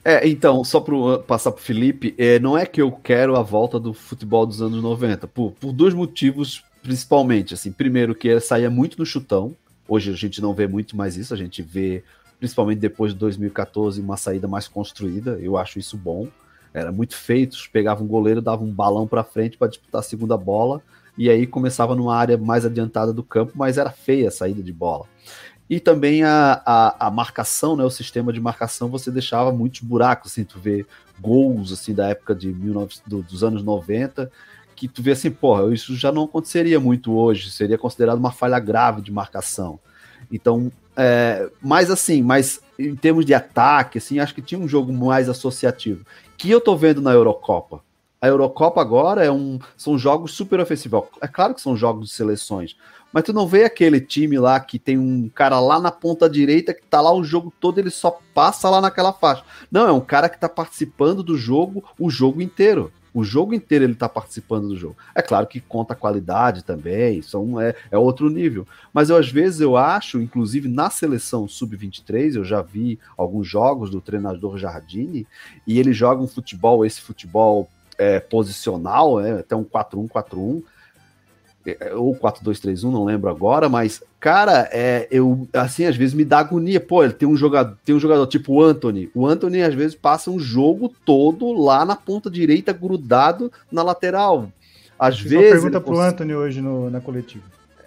É, 0.04 0.26
então, 0.26 0.64
só 0.64 0.80
para 0.80 0.94
uh, 0.94 1.22
passar 1.22 1.52
para 1.52 1.60
o 1.60 1.62
Felipe, 1.62 2.14
é, 2.18 2.38
não 2.38 2.56
é 2.56 2.66
que 2.66 2.80
eu 2.80 2.90
quero 2.90 3.36
a 3.36 3.42
volta 3.42 3.78
do 3.78 3.92
futebol 3.92 4.46
dos 4.46 4.60
anos 4.60 4.82
90, 4.82 5.28
por, 5.28 5.52
por 5.52 5.72
dois 5.72 5.94
motivos 5.94 6.64
principalmente. 6.82 7.54
Assim, 7.54 7.70
primeiro, 7.70 8.14
que 8.14 8.38
saía 8.40 8.68
muito 8.68 8.98
no 8.98 9.06
chutão, 9.06 9.54
hoje 9.86 10.10
a 10.10 10.16
gente 10.16 10.42
não 10.42 10.52
vê 10.52 10.66
muito 10.66 10.96
mais 10.96 11.16
isso, 11.16 11.32
a 11.32 11.36
gente 11.36 11.62
vê, 11.62 12.02
principalmente 12.38 12.80
depois 12.80 13.12
de 13.12 13.18
2014, 13.20 14.00
uma 14.00 14.16
saída 14.16 14.48
mais 14.48 14.66
construída, 14.66 15.38
eu 15.40 15.56
acho 15.56 15.78
isso 15.78 15.96
bom. 15.96 16.26
Era 16.72 16.90
muito 16.90 17.16
feito, 17.16 17.56
pegava 17.72 18.02
um 18.02 18.06
goleiro, 18.06 18.40
dava 18.40 18.62
um 18.62 18.72
balão 18.72 19.06
para 19.06 19.24
frente 19.24 19.56
para 19.56 19.68
disputar 19.68 20.00
a 20.00 20.04
segunda 20.04 20.36
bola, 20.36 20.82
e 21.16 21.28
aí 21.28 21.46
começava 21.46 21.94
numa 21.94 22.16
área 22.16 22.38
mais 22.38 22.64
adiantada 22.64 23.12
do 23.12 23.22
campo, 23.22 23.52
mas 23.54 23.76
era 23.76 23.90
feia 23.90 24.28
a 24.28 24.30
saída 24.30 24.62
de 24.62 24.72
bola. 24.72 25.06
E 25.68 25.80
também 25.80 26.22
a, 26.22 26.60
a, 26.66 27.06
a, 27.06 27.10
marcação, 27.10 27.76
né, 27.76 27.84
o 27.84 27.90
sistema 27.90 28.32
de 28.32 28.40
marcação, 28.40 28.88
você 28.88 29.10
deixava 29.10 29.52
muitos 29.52 29.80
buracos, 29.80 30.32
assim, 30.32 30.44
tu 30.44 30.58
vê 30.58 30.84
gols, 31.20 31.72
assim, 31.72 31.94
da 31.94 32.08
época 32.08 32.34
de 32.34 32.52
19, 32.52 32.96
do, 33.06 33.22
dos 33.22 33.44
anos 33.44 33.62
90, 33.62 34.30
que 34.74 34.88
tu 34.88 35.02
vê 35.02 35.12
assim, 35.12 35.30
porra, 35.30 35.72
isso 35.72 35.94
já 35.94 36.10
não 36.10 36.24
aconteceria 36.24 36.80
muito 36.80 37.14
hoje, 37.14 37.50
seria 37.50 37.78
considerado 37.78 38.18
uma 38.18 38.32
falha 38.32 38.58
grave 38.58 39.00
de 39.00 39.12
marcação. 39.12 39.78
Então, 40.30 40.70
é, 40.96 41.48
mas 41.60 41.90
assim, 41.90 42.22
mas 42.22 42.60
em 42.88 42.96
termos 42.96 43.24
de 43.24 43.34
ataque, 43.34 43.98
assim, 43.98 44.18
acho 44.18 44.34
que 44.34 44.42
tinha 44.42 44.60
um 44.60 44.68
jogo 44.68 44.92
mais 44.92 45.28
associativo 45.28 46.04
que 46.36 46.50
eu 46.50 46.60
tô 46.60 46.76
vendo 46.76 47.00
na 47.00 47.12
Eurocopa. 47.12 47.80
A 48.20 48.26
Eurocopa 48.26 48.80
agora 48.80 49.24
é 49.24 49.30
um, 49.30 49.58
são 49.76 49.98
jogos 49.98 50.32
super 50.32 50.60
ofensivos. 50.60 51.04
É 51.20 51.28
claro 51.28 51.54
que 51.54 51.60
são 51.60 51.76
jogos 51.76 52.08
de 52.08 52.14
seleções, 52.14 52.76
mas 53.12 53.24
tu 53.24 53.32
não 53.32 53.46
vê 53.46 53.64
aquele 53.64 54.00
time 54.00 54.38
lá 54.38 54.58
que 54.58 54.78
tem 54.78 54.98
um 54.98 55.28
cara 55.28 55.60
lá 55.60 55.78
na 55.78 55.90
ponta 55.90 56.28
direita 56.28 56.72
que 56.72 56.82
tá 56.82 57.00
lá 57.00 57.12
o 57.12 57.22
jogo 57.22 57.52
todo, 57.60 57.78
ele 57.78 57.90
só 57.90 58.18
passa 58.34 58.70
lá 58.70 58.80
naquela 58.80 59.12
faixa. 59.12 59.44
Não, 59.70 59.86
é 59.86 59.92
um 59.92 60.00
cara 60.00 60.28
que 60.28 60.38
tá 60.38 60.48
participando 60.48 61.22
do 61.22 61.36
jogo 61.36 61.84
o 61.98 62.10
jogo 62.10 62.40
inteiro. 62.40 62.92
O 63.14 63.22
jogo 63.22 63.54
inteiro 63.54 63.84
ele 63.84 63.92
está 63.92 64.08
participando 64.08 64.68
do 64.68 64.76
jogo. 64.76 64.96
É 65.14 65.20
claro 65.20 65.46
que 65.46 65.60
conta 65.60 65.92
a 65.92 65.96
qualidade 65.96 66.64
também, 66.64 67.20
são, 67.22 67.60
é, 67.60 67.74
é 67.90 67.98
outro 67.98 68.30
nível. 68.30 68.66
Mas 68.92 69.10
eu, 69.10 69.16
às 69.16 69.28
vezes 69.30 69.60
eu 69.60 69.76
acho, 69.76 70.20
inclusive 70.20 70.68
na 70.68 70.88
seleção 70.88 71.46
sub-23, 71.46 72.36
eu 72.36 72.44
já 72.44 72.62
vi 72.62 72.98
alguns 73.16 73.46
jogos 73.46 73.90
do 73.90 74.00
treinador 74.00 74.56
Jardine, 74.56 75.26
e 75.66 75.78
ele 75.78 75.92
joga 75.92 76.22
um 76.22 76.28
futebol, 76.28 76.84
esse 76.84 77.00
futebol 77.00 77.68
é, 77.98 78.18
posicional, 78.18 79.20
é, 79.20 79.40
até 79.40 79.54
um 79.54 79.64
4-1-4-1, 79.64 80.58
é, 80.58 80.62
ou 81.94 82.14
4-2-3-1, 82.16 82.90
não 82.90 83.04
lembro 83.04 83.30
agora, 83.30 83.68
mas, 83.68 84.02
cara, 84.18 84.68
é, 84.72 85.06
eu, 85.10 85.46
assim, 85.52 85.84
às 85.84 85.96
vezes 85.96 86.14
me 86.14 86.24
dá 86.24 86.40
agonia. 86.40 86.80
Pô, 86.80 87.04
ele 87.04 87.12
tem 87.12 87.28
um 87.28 87.36
jogador, 87.36 87.76
tem 87.84 87.94
um 87.94 88.00
jogador 88.00 88.26
tipo 88.26 88.54
o 88.54 88.62
Anthony. 88.62 89.10
O 89.14 89.26
Anthony, 89.26 89.62
às 89.62 89.74
vezes, 89.74 89.94
passa 89.94 90.30
um 90.30 90.38
jogo 90.38 90.92
todo 91.04 91.52
lá 91.52 91.84
na 91.84 91.96
ponta 91.96 92.30
direita, 92.30 92.72
grudado 92.72 93.52
na 93.70 93.82
lateral. 93.82 94.48
Às 94.98 95.18
Fiz 95.18 95.30
vezes. 95.30 95.46
Uma 95.46 95.52
pergunta 95.52 95.80
pro 95.80 95.94
cons... 95.94 96.04
Anthony 96.04 96.34
hoje 96.34 96.60
no, 96.60 96.90
na 96.90 97.00
coletiva. 97.00 97.44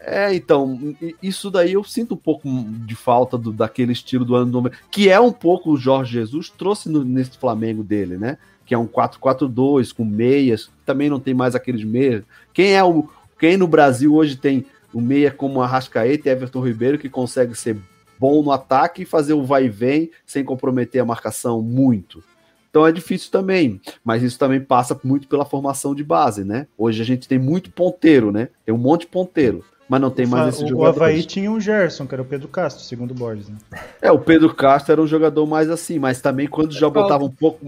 É, 0.08 0.34
então, 0.36 0.96
isso 1.22 1.50
daí 1.50 1.74
eu 1.74 1.84
sinto 1.84 2.14
um 2.14 2.18
pouco 2.18 2.48
de 2.86 2.96
falta 2.96 3.40
do, 3.40 3.52
daquele 3.52 3.92
estilo 3.92 4.24
do 4.24 4.36
ano 4.36 4.72
que 4.92 5.10
é 5.10 5.20
um 5.20 5.32
pouco 5.32 5.72
o 5.72 5.78
Jorge 5.78 6.14
Jesus 6.14 6.48
trouxe 6.48 6.90
no, 6.90 7.04
nesse 7.04 7.40
Flamengo 7.40 7.84
dele, 7.84 8.16
né? 8.16 8.38
Que 8.68 8.76
é 8.76 8.78
um 8.78 8.86
4-4-2 8.86 9.92
com 9.96 10.06
meias, 10.06 10.70
também 10.86 11.10
não 11.10 11.20
tem 11.20 11.34
mais 11.34 11.56
aqueles 11.56 11.84
meias. 11.84 12.24
Quem 12.54 12.76
é 12.76 12.84
o, 12.84 13.10
quem 13.40 13.58
no 13.58 13.68
Brasil 13.68 14.14
hoje 14.14 14.36
tem 14.36 14.66
o 14.94 15.02
meia 15.02 15.32
como 15.32 15.62
Arrascaeta 15.62 16.30
e 16.30 16.32
Everton 16.32 16.62
Ribeiro 16.62 16.98
que 16.98 17.10
consegue 17.10 17.54
ser 17.56 17.78
bom 18.18 18.42
no 18.42 18.52
ataque 18.52 19.02
e 19.02 19.06
fazer 19.06 19.34
o 19.34 19.44
vai 19.44 19.66
e 19.66 19.70
vem 19.70 20.12
sem 20.26 20.44
comprometer 20.44 21.02
a 21.02 21.06
marcação 21.06 21.62
muito. 21.62 22.24
Então 22.70 22.86
é 22.86 22.92
difícil 22.92 23.32
também, 23.32 23.80
mas 24.04 24.22
isso 24.22 24.38
também 24.38 24.60
passa 24.60 25.00
muito 25.04 25.28
pela 25.28 25.46
formação 25.46 25.96
de 25.96 26.04
base, 26.04 26.44
né? 26.44 26.68
Hoje 26.78 27.02
a 27.02 27.06
gente 27.06 27.28
tem 27.28 27.40
muito 27.40 27.72
ponteiro, 27.72 28.32
né? 28.32 28.50
Tem 28.66 28.76
um 28.76 28.78
monte 28.78 29.02
de 29.02 29.08
ponteiro, 29.08 29.64
mas 29.88 30.02
não 30.02 30.10
tem 30.10 30.26
mais 30.26 30.56
esse 30.56 30.68
jogador. 30.68 30.82
O 30.82 30.86
Havaí 30.86 31.24
tinha 31.24 31.52
um 31.52 31.60
Gerson, 31.60 32.08
que 32.08 32.16
era 32.16 32.22
o 32.22 32.26
Pedro 32.26 32.48
Castro, 32.48 32.84
segundo 32.84 33.12
o 33.12 33.14
Borges, 33.14 33.50
né? 33.50 33.58
É, 34.02 34.12
o 34.12 34.20
Pedro 34.20 34.54
Castro 34.54 34.94
era 34.94 35.02
um 35.02 35.08
jogador 35.08 35.46
mais 35.46 35.70
assim, 35.70 36.00
mas 36.00 36.22
também 36.22 36.48
quando 36.48 36.74
já 36.74 36.90
botava 36.90 37.24
um 37.24 37.32
pouco 37.32 37.66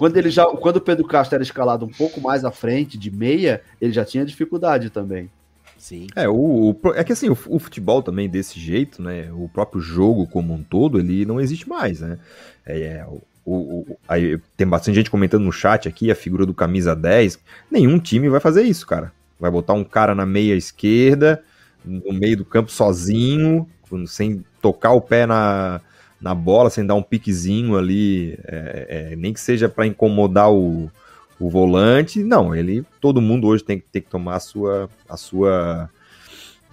quando 0.00 0.16
ele 0.16 0.30
já, 0.30 0.46
quando 0.46 0.76
o 0.76 0.80
Pedro 0.80 1.06
Castro 1.06 1.34
era 1.34 1.42
escalado 1.42 1.84
um 1.84 1.90
pouco 1.90 2.22
mais 2.22 2.42
à 2.42 2.50
frente, 2.50 2.96
de 2.96 3.10
meia, 3.10 3.60
ele 3.78 3.92
já 3.92 4.02
tinha 4.02 4.24
dificuldade 4.24 4.88
também. 4.88 5.28
Sim. 5.76 6.06
É, 6.16 6.26
o, 6.26 6.70
o, 6.70 6.76
é 6.94 7.04
que 7.04 7.12
assim, 7.12 7.28
o, 7.28 7.36
o, 7.48 7.58
futebol 7.58 8.02
também 8.02 8.26
desse 8.26 8.58
jeito, 8.58 9.02
né? 9.02 9.30
O 9.32 9.46
próprio 9.48 9.78
jogo 9.78 10.26
como 10.26 10.54
um 10.54 10.62
todo, 10.62 10.98
ele 10.98 11.26
não 11.26 11.38
existe 11.38 11.68
mais, 11.68 12.00
né? 12.00 12.18
É, 12.64 12.80
é 12.80 13.06
o, 13.06 13.52
o, 13.52 13.98
aí, 14.08 14.38
tem 14.56 14.66
bastante 14.66 14.94
gente 14.94 15.10
comentando 15.10 15.44
no 15.44 15.52
chat 15.52 15.86
aqui 15.86 16.10
a 16.10 16.14
figura 16.14 16.46
do 16.46 16.54
camisa 16.54 16.96
10. 16.96 17.38
Nenhum 17.70 17.98
time 17.98 18.28
vai 18.28 18.40
fazer 18.40 18.62
isso, 18.62 18.86
cara. 18.86 19.12
Vai 19.38 19.50
botar 19.50 19.74
um 19.74 19.84
cara 19.84 20.14
na 20.14 20.24
meia 20.24 20.54
esquerda, 20.54 21.42
no 21.84 22.12
meio 22.12 22.36
do 22.36 22.44
campo 22.44 22.70
sozinho, 22.70 23.68
sem 24.06 24.44
tocar 24.60 24.92
o 24.92 25.00
pé 25.00 25.26
na, 25.26 25.80
na 26.20 26.34
bola, 26.34 26.70
sem 26.70 26.84
dar 26.84 26.94
um 26.94 27.02
piquezinho 27.02 27.76
ali, 27.76 28.38
é, 28.44 29.10
é, 29.12 29.16
nem 29.16 29.32
que 29.32 29.40
seja 29.40 29.68
para 29.68 29.86
incomodar 29.86 30.52
o, 30.52 30.90
o 31.38 31.48
volante. 31.48 32.22
Não, 32.22 32.54
ele, 32.54 32.84
todo 33.00 33.20
mundo 33.20 33.46
hoje 33.46 33.64
tem, 33.64 33.82
tem 33.90 34.02
que 34.02 34.10
tomar 34.10 34.36
a 34.36 34.40
sua, 34.40 34.90
a 35.08 35.16
sua 35.16 35.90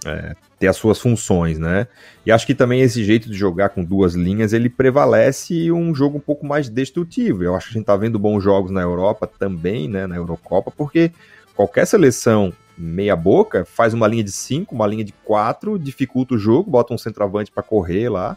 é, 0.04 0.36
ter 0.58 0.66
as 0.66 0.76
suas 0.76 0.98
funções, 0.98 1.58
né? 1.58 1.86
E 2.26 2.32
acho 2.32 2.46
que 2.46 2.54
também 2.54 2.80
esse 2.80 3.04
jeito 3.04 3.30
de 3.30 3.36
jogar 3.36 3.70
com 3.70 3.82
duas 3.82 4.14
linhas 4.14 4.52
ele 4.52 4.68
prevalece 4.68 5.70
um 5.72 5.94
jogo 5.94 6.18
um 6.18 6.20
pouco 6.20 6.44
mais 6.46 6.68
destrutivo. 6.68 7.42
Eu 7.42 7.54
acho 7.54 7.68
que 7.68 7.74
a 7.74 7.78
gente 7.78 7.86
tá 7.86 7.96
vendo 7.96 8.18
bons 8.18 8.42
jogos 8.42 8.70
na 8.70 8.82
Europa 8.82 9.26
também, 9.26 9.88
né? 9.88 10.06
Na 10.06 10.16
Eurocopa, 10.16 10.70
porque 10.70 11.12
qualquer 11.54 11.86
seleção 11.86 12.52
meia 12.78 13.16
boca 13.16 13.64
faz 13.64 13.92
uma 13.92 14.06
linha 14.06 14.22
de 14.22 14.32
cinco, 14.32 14.74
uma 14.74 14.86
linha 14.86 15.04
de 15.04 15.12
quatro, 15.24 15.78
dificulta 15.78 16.34
o 16.34 16.38
jogo, 16.38 16.70
bota 16.70 16.94
um 16.94 16.98
centroavante 16.98 17.50
para 17.50 17.62
correr 17.62 18.08
lá 18.08 18.36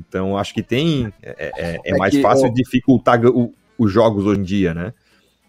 então, 0.00 0.36
acho 0.36 0.54
que 0.54 0.62
tem. 0.62 1.12
É, 1.22 1.30
é, 1.38 1.52
é, 1.56 1.80
é 1.84 1.96
mais 1.96 2.14
que, 2.14 2.22
fácil 2.22 2.48
ó... 2.48 2.52
dificultar 2.52 3.24
o, 3.26 3.52
os 3.78 3.92
jogos 3.92 4.24
hoje 4.24 4.40
em 4.40 4.44
dia, 4.44 4.74
né? 4.74 4.92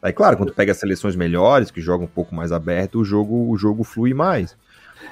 Aí, 0.01 0.11
claro, 0.11 0.35
quando 0.35 0.53
pega 0.53 0.73
seleções 0.73 1.15
melhores, 1.15 1.69
que 1.69 1.79
jogam 1.79 2.05
um 2.05 2.09
pouco 2.09 2.33
mais 2.33 2.51
aberto, 2.51 2.99
o 2.99 3.05
jogo, 3.05 3.49
o 3.49 3.55
jogo 3.55 3.83
flui 3.83 4.13
mais. 4.13 4.57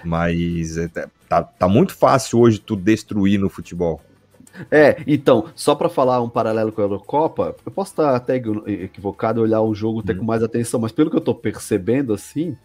Mas 0.04 0.78
é, 0.78 0.90
tá, 1.28 1.44
tá 1.44 1.68
muito 1.68 1.96
fácil 1.96 2.40
hoje 2.40 2.60
tu 2.60 2.76
destruir 2.76 3.40
no 3.40 3.50
futebol. 3.50 4.02
É, 4.70 5.02
então, 5.06 5.46
só 5.56 5.76
para 5.76 5.90
falar 5.90 6.22
um 6.22 6.30
paralelo 6.30 6.72
com 6.72 6.82
a 6.82 6.84
Eurocopa, 6.84 7.56
eu 7.66 7.72
posso 7.72 7.92
estar 7.92 8.16
até 8.16 8.36
equivocado, 8.36 9.42
olhar 9.42 9.62
o 9.62 9.76
jogo 9.76 10.04
ter 10.04 10.16
hum. 10.16 10.20
com 10.20 10.26
mais 10.26 10.44
atenção, 10.44 10.80
mas 10.80 10.92
pelo 10.92 11.10
que 11.10 11.16
eu 11.16 11.22
tô 11.22 11.36
percebendo, 11.36 12.14
assim, 12.14 12.58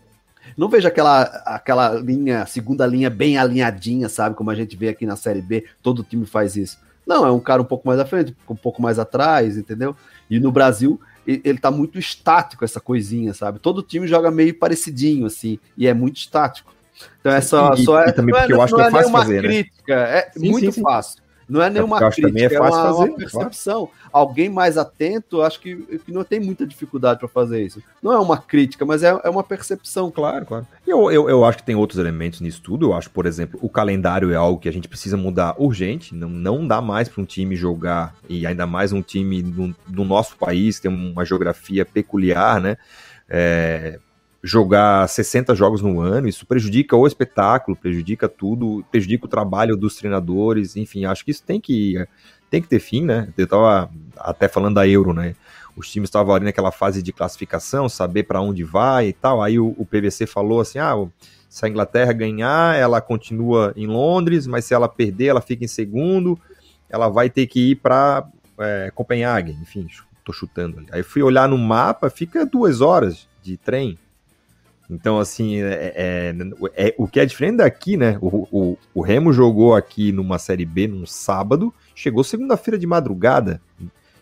não 0.57 0.69
vejo 0.69 0.87
aquela, 0.87 1.23
aquela 1.47 1.95
linha, 1.95 2.47
segunda 2.47 2.87
linha 2.87 3.11
bem 3.11 3.39
alinhadinha, 3.39 4.09
sabe? 4.09 4.37
Como 4.37 4.51
a 4.51 4.55
gente 4.55 4.77
vê 4.77 4.89
aqui 4.89 5.07
na 5.07 5.17
Série 5.17 5.43
B, 5.43 5.65
todo 5.83 6.03
time 6.03 6.27
faz 6.27 6.57
isso. 6.57 6.79
Não, 7.07 7.27
é 7.27 7.31
um 7.31 7.41
cara 7.41 7.61
um 7.61 7.67
pouco 7.67 7.87
mais 7.87 8.01
à 8.01 8.07
frente, 8.07 8.35
um 8.49 8.57
pouco 8.57 8.81
mais 8.81 8.99
atrás, 8.99 9.59
entendeu? 9.59 9.95
E 10.31 10.41
no 10.41 10.51
Brasil, 10.51 11.01
ele 11.27 11.59
tá 11.59 11.71
muito 11.71 11.99
estático, 11.99 12.65
essa 12.65 12.81
coisinha, 12.81 13.35
sabe? 13.35 13.59
Todo 13.59 13.83
time 13.83 14.07
joga 14.07 14.31
meio 14.31 14.55
parecidinho, 14.55 15.27
assim, 15.27 15.59
e 15.77 15.87
é 15.87 15.95
muito 15.95 16.17
estático. 16.17 16.73
Então 17.21 17.33
é 17.33 17.41
só. 17.41 17.75
E, 17.75 17.85
só 17.85 18.01
é, 18.01 18.09
e 18.09 18.13
também 18.13 18.35
porque 18.35 18.53
é, 18.53 18.57
eu 18.57 18.63
acho 18.63 18.75
que 18.75 18.81
é, 18.81 18.87
é 18.87 18.91
fácil 18.91 19.13
fazer, 19.13 19.43
crítica, 19.43 19.97
né? 19.97 20.19
É 20.19 20.31
sim, 20.33 20.51
muito 20.51 20.73
sim, 20.73 20.83
fácil. 20.83 21.24
Não 21.55 21.63
é 21.63 21.71
nenhuma 21.71 21.99
acho 21.99 22.17
que 22.17 22.23
também 22.23 22.49
crítica, 22.49 22.55
é 22.55 22.57
é, 22.57 22.61
uma, 22.61 22.71
fazer, 22.71 23.11
uma 23.11 23.17
percepção. 23.17 23.89
Alguém 24.13 24.49
mais 24.49 24.77
atento, 24.77 25.41
acho 25.41 25.61
que, 25.61 25.77
que 26.05 26.11
não 26.11 26.25
tem 26.25 26.41
muita 26.41 26.67
dificuldade 26.67 27.21
para 27.21 27.29
fazer 27.29 27.63
isso. 27.65 27.81
Não 28.03 28.13
é 28.13 28.19
uma 28.19 28.37
crítica, 28.37 28.85
mas 28.85 29.05
é, 29.05 29.17
é 29.23 29.31
uma 29.31 29.45
percepção. 29.45 30.11
Claro, 30.11 30.45
claro. 30.47 30.67
Eu, 30.85 31.13
eu, 31.13 31.31
eu 31.31 31.45
acho 31.45 31.59
que 31.59 31.65
tem 31.65 31.77
outros 31.77 32.01
elementos 32.01 32.41
nisso 32.41 32.61
tudo. 32.61 32.87
Eu 32.87 32.95
acho, 32.95 33.09
por 33.09 33.25
exemplo, 33.25 33.57
o 33.63 33.69
calendário 33.69 34.33
é 34.33 34.35
algo 34.35 34.59
que 34.59 34.69
a 34.69 34.73
gente 34.73 34.89
precisa 34.89 35.17
mudar 35.17 35.55
urgente. 35.57 36.13
Não, 36.13 36.29
não 36.29 36.67
dá 36.67 36.81
mais 36.81 37.09
para 37.09 37.23
um 37.23 37.25
time 37.25 37.55
jogar, 37.55 38.17
e 38.29 38.45
ainda 38.45 38.67
mais 38.67 38.93
um 38.93 39.01
time 39.01 39.41
do, 39.41 39.73
do 39.87 40.05
nosso 40.05 40.37
país, 40.37 40.81
tem 40.81 40.91
uma 40.91 41.25
geografia 41.25 41.87
peculiar, 41.87 42.61
né? 42.61 42.77
É, 43.29 44.01
jogar 44.47 45.09
60 45.09 45.55
jogos 45.55 45.81
no 45.81 46.01
ano, 46.01 46.29
isso 46.29 46.45
prejudica 46.45 46.95
o 46.95 47.07
espetáculo, 47.07 47.75
prejudica 47.75 48.29
tudo, 48.29 48.85
prejudica 48.91 49.25
o 49.25 49.29
trabalho 49.29 49.75
dos 49.75 49.97
treinadores, 49.97 50.77
enfim, 50.77 51.07
acho 51.07 51.25
que 51.25 51.31
isso 51.31 51.43
tem 51.43 51.59
que, 51.59 52.07
tem 52.51 52.61
que 52.61 52.69
ter 52.69 52.79
fim, 52.79 53.03
né? 53.03 53.33
Eu 53.39 53.47
tava 53.47 53.91
até 54.19 54.47
falando 54.47 54.75
da 54.75 54.87
Euro, 54.87 55.15
né? 55.15 55.35
Os 55.75 55.91
times 55.91 56.09
estavam 56.09 56.35
ali 56.35 56.45
naquela 56.45 56.71
fase 56.71 57.03
de 57.03 57.11
classificação, 57.11 57.89
saber 57.89 58.25
para 58.25 58.43
onde 58.43 58.63
vai 58.63 59.09
e 59.09 59.13
tal. 59.15 59.43
Aí 59.43 59.59
o, 59.59 59.75
o, 59.79 59.87
PVC 59.87 60.27
falou 60.27 60.61
assim: 60.61 60.79
ah, 60.79 60.95
se 61.49 61.65
a 61.65 61.69
Inglaterra 61.69 62.13
ganhar, 62.13 62.77
ela 62.77 63.01
continua 63.01 63.73
em 63.75 63.87
Londres, 63.87 64.47
mas 64.47 64.67
se 64.67 64.75
ela 64.75 64.89
perder, 64.89 65.29
ela 65.29 65.41
fica 65.41 65.65
em 65.65 65.69
segundo, 65.69 66.39
ela 66.91 67.09
vai 67.09 67.31
ter 67.31 67.47
que 67.47 67.71
ir 67.71 67.77
para 67.77 68.29
é, 68.59 68.93
Copenhague, 68.95 69.53
enfim, 69.53 69.89
tô 70.23 70.35
chutando 70.35 70.79
ali. 70.79 70.89
Aí 70.93 71.03
fui 71.03 71.23
olhar 71.23 71.49
no 71.49 71.57
mapa, 71.57 72.11
fica 72.11 72.45
duas 72.45 72.83
horas 72.83 73.27
de 73.43 73.57
trem. 73.57 73.99
Então, 74.89 75.19
assim, 75.19 75.63
é, 75.63 75.93
é, 75.97 76.35
é, 76.77 76.95
o 76.99 77.09
que 77.09 77.19
é 77.19 77.25
diferente 77.25 77.57
daqui, 77.57 77.97
né? 77.97 78.19
O, 78.21 78.47
o, 78.51 78.79
o, 78.95 79.01
Remo 79.01 79.33
jogou 79.33 79.75
aqui 79.75 80.13
numa 80.13 80.39
Série 80.39 80.67
B 80.67 80.87
num 80.87 81.07
sábado, 81.07 81.73
chegou 81.95 82.23
segunda-feira 82.23 82.79
de 82.79 82.87
madrugada 82.87 83.61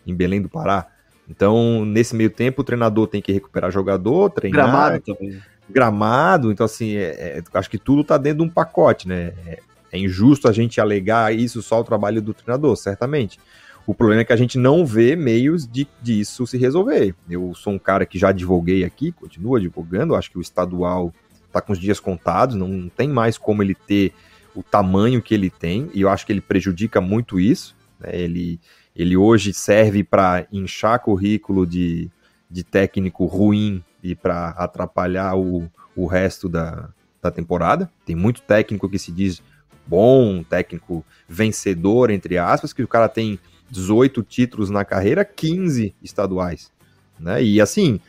em 0.07 0.15
Belém 0.15 0.41
do 0.41 0.49
Pará. 0.49 0.87
Então, 1.29 1.83
nesse 1.85 2.15
meio 2.15 2.29
tempo, 2.29 2.61
o 2.61 2.65
treinador 2.65 3.07
tem 3.07 3.21
que 3.21 3.31
recuperar 3.31 3.71
jogador, 3.71 4.29
treinar. 4.29 4.65
Gramado 4.65 4.99
também. 5.01 5.41
Gramado, 5.69 6.51
então, 6.51 6.65
assim, 6.65 6.95
é, 6.95 7.41
acho 7.53 7.69
que 7.69 7.77
tudo 7.77 8.03
tá 8.03 8.17
dentro 8.17 8.39
de 8.39 8.49
um 8.49 8.49
pacote, 8.49 9.07
né? 9.07 9.33
É, 9.45 9.97
injusto 9.97 10.47
a 10.47 10.51
gente 10.51 10.81
alegar 10.81 11.33
isso 11.35 11.61
só 11.61 11.79
o 11.79 11.83
trabalho 11.83 12.21
do 12.21 12.33
treinador, 12.33 12.75
certamente. 12.75 13.39
O 13.85 13.93
problema 13.93 14.21
é 14.21 14.25
que 14.25 14.31
a 14.31 14.37
gente 14.37 14.57
não 14.57 14.85
vê 14.85 15.15
meios 15.15 15.67
de 15.67 15.85
disso 16.01 16.47
se 16.47 16.57
resolver. 16.57 17.13
Eu 17.29 17.53
sou 17.53 17.73
um 17.73 17.79
cara 17.79 18.05
que 18.05 18.17
já 18.17 18.29
advoguei 18.29 18.85
aqui, 18.85 19.11
continuo 19.11 19.57
advogando, 19.57 20.15
acho 20.15 20.31
que 20.31 20.37
o 20.37 20.41
estadual 20.41 21.13
está 21.45 21.59
com 21.59 21.73
os 21.73 21.79
dias 21.79 21.99
contados, 21.99 22.55
não 22.55 22.89
tem 22.89 23.09
mais 23.09 23.37
como 23.37 23.61
ele 23.61 23.75
ter 23.75 24.13
o 24.55 24.63
tamanho 24.63 25.21
que 25.21 25.33
ele 25.33 25.49
tem, 25.49 25.89
e 25.93 26.01
eu 26.01 26.09
acho 26.09 26.25
que 26.25 26.31
ele 26.31 26.41
prejudica 26.41 27.01
muito 27.01 27.39
isso. 27.39 27.75
Né? 27.99 28.09
Ele, 28.13 28.59
ele 28.95 29.17
hoje 29.17 29.53
serve 29.53 30.03
para 30.03 30.47
inchar 30.51 30.99
currículo 30.99 31.65
de, 31.65 32.09
de 32.49 32.63
técnico 32.63 33.25
ruim 33.25 33.83
e 34.01 34.15
para 34.15 34.49
atrapalhar 34.49 35.35
o, 35.35 35.69
o 35.93 36.05
resto 36.05 36.47
da, 36.47 36.89
da 37.21 37.29
temporada. 37.29 37.91
Tem 38.05 38.15
muito 38.15 38.41
técnico 38.43 38.89
que 38.89 38.97
se 38.97 39.11
diz 39.11 39.41
bom, 39.85 40.41
técnico 40.41 41.05
vencedor, 41.27 42.09
entre 42.11 42.37
aspas, 42.37 42.71
que 42.71 42.83
o 42.83 42.87
cara 42.87 43.09
tem 43.09 43.37
18 43.69 44.23
títulos 44.23 44.69
na 44.69 44.85
carreira, 44.85 45.25
15 45.25 45.95
estaduais. 46.01 46.71
Né? 47.19 47.43
E 47.43 47.61
assim, 47.61 47.99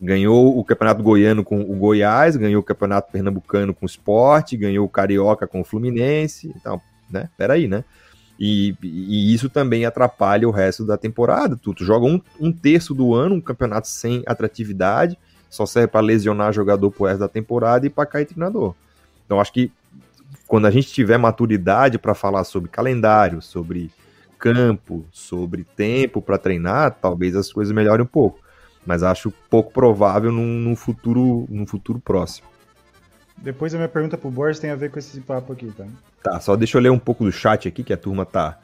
ganhou 0.00 0.58
o 0.58 0.64
Campeonato 0.64 1.02
Goiano 1.02 1.44
com 1.44 1.60
o 1.60 1.76
Goiás, 1.76 2.36
ganhou 2.36 2.60
o 2.60 2.64
Campeonato 2.64 3.12
Pernambucano 3.12 3.72
com 3.72 3.86
o 3.86 3.88
Sport, 3.88 4.54
ganhou 4.54 4.84
o 4.84 4.88
Carioca 4.88 5.46
com 5.46 5.60
o 5.60 5.64
Fluminense. 5.64 6.52
Então, 6.56 6.80
né? 7.10 7.28
Peraí, 7.36 7.68
né? 7.68 7.84
E, 8.38 8.74
e 8.82 9.32
isso 9.32 9.48
também 9.48 9.84
atrapalha 9.84 10.48
o 10.48 10.50
resto 10.50 10.84
da 10.84 10.96
temporada. 10.96 11.56
Tu, 11.56 11.72
tu 11.72 11.84
joga 11.84 12.06
um, 12.06 12.20
um, 12.40 12.50
terço 12.50 12.92
do 12.92 13.14
ano, 13.14 13.36
um 13.36 13.40
campeonato 13.40 13.86
sem 13.86 14.22
atratividade, 14.26 15.16
só 15.48 15.64
serve 15.64 15.88
para 15.88 16.00
lesionar 16.00 16.52
jogador 16.52 16.90
pro 16.90 17.04
resto 17.04 17.20
da 17.20 17.28
temporada 17.28 17.86
e 17.86 17.90
para 17.90 18.06
cair 18.06 18.26
treinador. 18.26 18.74
Então, 19.24 19.40
acho 19.40 19.52
que 19.52 19.70
quando 20.48 20.66
a 20.66 20.70
gente 20.70 20.92
tiver 20.92 21.18
maturidade 21.18 21.98
para 21.98 22.14
falar 22.14 22.42
sobre 22.42 22.68
calendário, 22.68 23.40
sobre 23.40 23.92
campo, 24.42 25.06
sobre 25.12 25.62
tempo 25.62 26.20
para 26.20 26.36
treinar, 26.36 26.96
talvez 27.00 27.36
as 27.36 27.52
coisas 27.52 27.72
melhorem 27.72 28.04
um 28.04 28.08
pouco. 28.08 28.40
Mas 28.84 29.04
acho 29.04 29.32
pouco 29.48 29.72
provável 29.72 30.32
num, 30.32 30.58
num, 30.58 30.74
futuro, 30.74 31.46
num 31.48 31.64
futuro 31.64 32.00
próximo. 32.00 32.48
Depois 33.38 33.72
a 33.72 33.76
minha 33.76 33.88
pergunta 33.88 34.18
pro 34.18 34.28
Borges 34.28 34.58
tem 34.58 34.70
a 34.70 34.74
ver 34.74 34.90
com 34.90 34.98
esse 34.98 35.20
papo 35.20 35.52
aqui, 35.52 35.70
tá? 35.70 35.86
Tá, 36.20 36.40
só 36.40 36.56
deixa 36.56 36.76
eu 36.76 36.82
ler 36.82 36.90
um 36.90 36.98
pouco 36.98 37.24
do 37.24 37.30
chat 37.30 37.68
aqui, 37.68 37.84
que 37.84 37.92
a 37.92 37.96
turma 37.96 38.26
tá. 38.26 38.58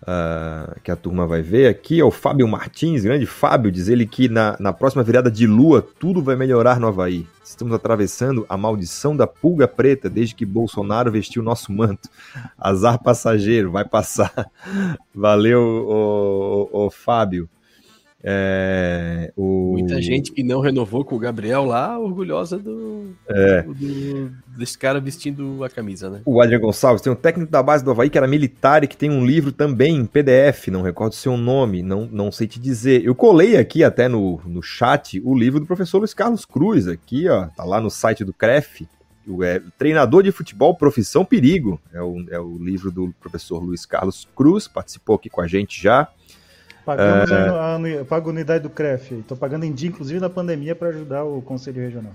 Uh, 0.00 0.80
que 0.80 0.92
a 0.92 0.96
turma 0.96 1.26
vai 1.26 1.42
ver 1.42 1.66
aqui. 1.66 2.00
É 2.00 2.04
o 2.04 2.10
Fábio 2.10 2.46
Martins, 2.46 3.02
grande 3.02 3.26
Fábio, 3.26 3.70
diz 3.70 3.88
ele 3.88 4.06
que 4.06 4.28
na, 4.28 4.56
na 4.60 4.72
próxima 4.72 5.02
virada 5.02 5.30
de 5.30 5.46
lua 5.46 5.86
tudo 5.98 6.22
vai 6.22 6.36
melhorar 6.36 6.78
no 6.78 6.86
Havaí. 6.86 7.26
Estamos 7.44 7.74
atravessando 7.74 8.46
a 8.48 8.56
maldição 8.56 9.16
da 9.16 9.26
pulga 9.26 9.66
preta 9.66 10.08
desde 10.08 10.34
que 10.34 10.46
Bolsonaro 10.46 11.10
vestiu 11.10 11.42
nosso 11.42 11.72
manto. 11.72 12.08
Azar 12.56 13.02
passageiro, 13.02 13.72
vai 13.72 13.84
passar. 13.84 14.50
Valeu, 15.14 15.60
o, 16.70 16.90
Fábio. 16.90 17.48
É, 18.30 19.32
o... 19.34 19.72
Muita 19.72 20.02
gente 20.02 20.32
que 20.32 20.42
não 20.42 20.60
renovou 20.60 21.02
com 21.02 21.16
o 21.16 21.18
Gabriel 21.18 21.64
lá, 21.64 21.98
orgulhosa 21.98 22.58
do, 22.58 23.14
é. 23.26 23.62
do, 23.62 24.30
desse 24.54 24.76
cara 24.76 25.00
vestindo 25.00 25.64
a 25.64 25.70
camisa, 25.70 26.10
né? 26.10 26.20
O 26.26 26.42
Adriano 26.42 26.66
Gonçalves 26.66 27.00
tem 27.00 27.10
um 27.10 27.16
técnico 27.16 27.50
da 27.50 27.62
base 27.62 27.82
do 27.82 27.90
Havaí 27.90 28.10
que 28.10 28.18
era 28.18 28.28
militar 28.28 28.84
e 28.84 28.86
que 28.86 28.98
tem 28.98 29.10
um 29.10 29.24
livro 29.24 29.50
também 29.50 29.96
em 29.96 30.04
PDF, 30.04 30.68
não 30.68 30.82
recordo 30.82 31.14
seu 31.14 31.38
nome, 31.38 31.82
não, 31.82 32.04
não 32.04 32.30
sei 32.30 32.46
te 32.46 32.60
dizer. 32.60 33.02
Eu 33.02 33.14
colei 33.14 33.56
aqui 33.56 33.82
até 33.82 34.08
no, 34.08 34.38
no 34.44 34.62
chat 34.62 35.22
o 35.24 35.34
livro 35.34 35.58
do 35.58 35.64
professor 35.64 35.96
Luiz 35.96 36.12
Carlos 36.12 36.44
Cruz, 36.44 36.86
aqui, 36.86 37.30
ó, 37.30 37.46
tá 37.46 37.64
lá 37.64 37.80
no 37.80 37.90
site 37.90 38.26
do 38.26 38.34
CREF. 38.34 38.86
O, 39.26 39.42
é, 39.42 39.62
Treinador 39.78 40.22
de 40.22 40.32
Futebol 40.32 40.74
Profissão 40.74 41.24
Perigo, 41.24 41.80
é 41.94 42.02
o, 42.02 42.26
é 42.30 42.38
o 42.38 42.58
livro 42.58 42.90
do 42.90 43.14
professor 43.20 43.62
Luiz 43.62 43.86
Carlos 43.86 44.28
Cruz, 44.36 44.68
participou 44.68 45.16
aqui 45.16 45.30
com 45.30 45.40
a 45.40 45.46
gente 45.46 45.82
já. 45.82 46.08
Pagamos 46.88 47.30
é... 47.30 47.34
a, 47.34 48.00
a, 48.00 48.04
pago 48.06 48.30
a 48.30 48.32
unidade 48.32 48.62
do 48.62 48.70
CREF. 48.70 49.16
Estou 49.16 49.36
pagando 49.36 49.64
em 49.64 49.72
dia, 49.72 49.90
inclusive 49.90 50.18
na 50.18 50.30
pandemia, 50.30 50.74
para 50.74 50.88
ajudar 50.88 51.22
o 51.22 51.42
Conselho 51.42 51.82
Regional. 51.82 52.12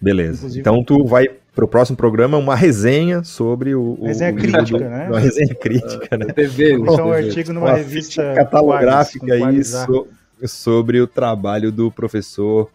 Beleza. 0.00 0.38
Inclusive, 0.38 0.60
então 0.60 0.82
tu 0.82 1.04
vai 1.04 1.26
para 1.54 1.64
o 1.66 1.68
próximo 1.68 1.98
programa 1.98 2.38
uma 2.38 2.54
resenha 2.54 3.22
sobre 3.22 3.74
o. 3.74 3.98
Resenha 4.02 4.32
o, 4.32 4.36
crítica, 4.36 4.64
do, 4.64 4.78
né? 4.78 5.08
Uma 5.10 5.20
resenha 5.20 5.54
crítica, 5.54 6.16
né? 6.16 6.32
TV, 6.32 6.78
Vou 6.78 6.98
um 6.98 7.12
artigo 7.12 7.52
numa 7.52 7.66
uma 7.66 7.76
revista 7.76 8.32
catalográfica 8.34 9.34
aí 9.34 9.62
so, 9.62 10.08
sobre 10.46 10.98
o 10.98 11.06
trabalho 11.06 11.70
do 11.70 11.90
professor 11.90 12.70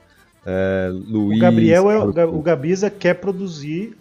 é, 0.45 0.91
Luiz. 0.91 1.39
O 1.39 1.41
Gabriel 1.41 1.89
é, 1.89 1.97
o, 1.97 2.38
o 2.38 2.41
Gabiza 2.43 2.91
quer 2.91 3.15
produzir 3.15 3.97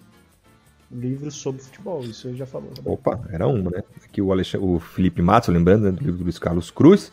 livros 0.90 1.34
sobre 1.34 1.62
futebol, 1.62 2.02
isso 2.02 2.28
ele 2.28 2.36
já 2.36 2.46
falou. 2.46 2.70
Também. 2.70 2.92
Opa, 2.92 3.20
era 3.30 3.46
uma, 3.46 3.70
né? 3.70 3.82
Aqui 4.04 4.20
o, 4.20 4.32
Alexandre, 4.32 4.66
o 4.66 4.78
Felipe 4.78 5.22
Matos, 5.22 5.48
lembrando, 5.48 5.84
né, 5.84 5.92
do 5.92 6.00
livro 6.00 6.18
do 6.18 6.24
Luiz 6.24 6.38
Carlos 6.38 6.70
Cruz. 6.70 7.12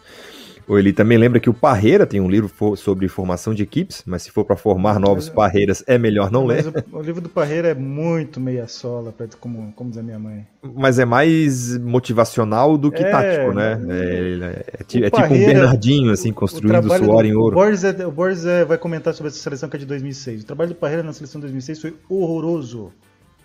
Ou 0.67 0.77
ele 0.77 0.91
também 0.91 1.17
lembra 1.17 1.39
que 1.39 1.49
o 1.49 1.53
Parreira 1.53 2.05
tem 2.05 2.19
um 2.19 2.29
livro 2.29 2.51
sobre 2.75 3.07
formação 3.07 3.53
de 3.53 3.63
equipes, 3.63 4.03
mas 4.05 4.23
se 4.23 4.31
for 4.31 4.43
para 4.43 4.57
formar 4.57 4.99
novos 4.99 5.27
mas, 5.27 5.33
Parreiras, 5.33 5.81
é 5.87 5.97
melhor 5.97 6.29
não 6.29 6.45
ler. 6.45 6.65
O, 6.91 6.97
o, 6.97 7.01
livro 7.01 7.21
do 7.21 7.29
Parreira 7.29 7.69
é 7.69 7.73
muito 7.73 8.37
meia 8.41 8.67
sola, 8.67 9.15
como, 9.39 9.71
como 9.77 9.89
diz 9.89 9.99
a 9.99 10.03
minha 10.03 10.19
mãe. 10.19 10.45
Mas 10.75 10.99
é 10.99 11.05
mais 11.05 11.77
motivacional 11.77 12.77
do 12.77 12.91
que 12.91 13.01
é, 13.01 13.09
tático, 13.09 13.53
né? 13.53 13.79
É, 13.87 14.65
é, 14.73 15.05
é 15.05 15.09
tipo 15.09 15.23
um 15.23 15.29
Bernardinho, 15.29 16.11
assim, 16.11 16.33
construindo 16.33 16.85
o 16.85 16.97
suor 16.97 17.23
do, 17.23 17.29
em 17.29 17.33
ouro. 17.33 17.55
O 17.55 17.59
Borges, 17.61 17.83
é, 17.85 18.05
o 18.05 18.11
Borges 18.11 18.45
é, 18.45 18.65
vai 18.65 18.77
comentar 18.77 19.13
sobre 19.13 19.29
essa 19.29 19.39
seleção 19.39 19.69
que 19.69 19.77
é 19.77 19.79
de 19.79 19.85
2006. 19.85 20.41
O 20.41 20.45
trabalho 20.45 20.71
do 20.71 20.75
Parreira 20.75 21.01
na 21.01 21.13
seleção 21.13 21.39
de 21.39 21.47
2006 21.47 21.79
foi 21.79 21.95
horroroso 22.09 22.91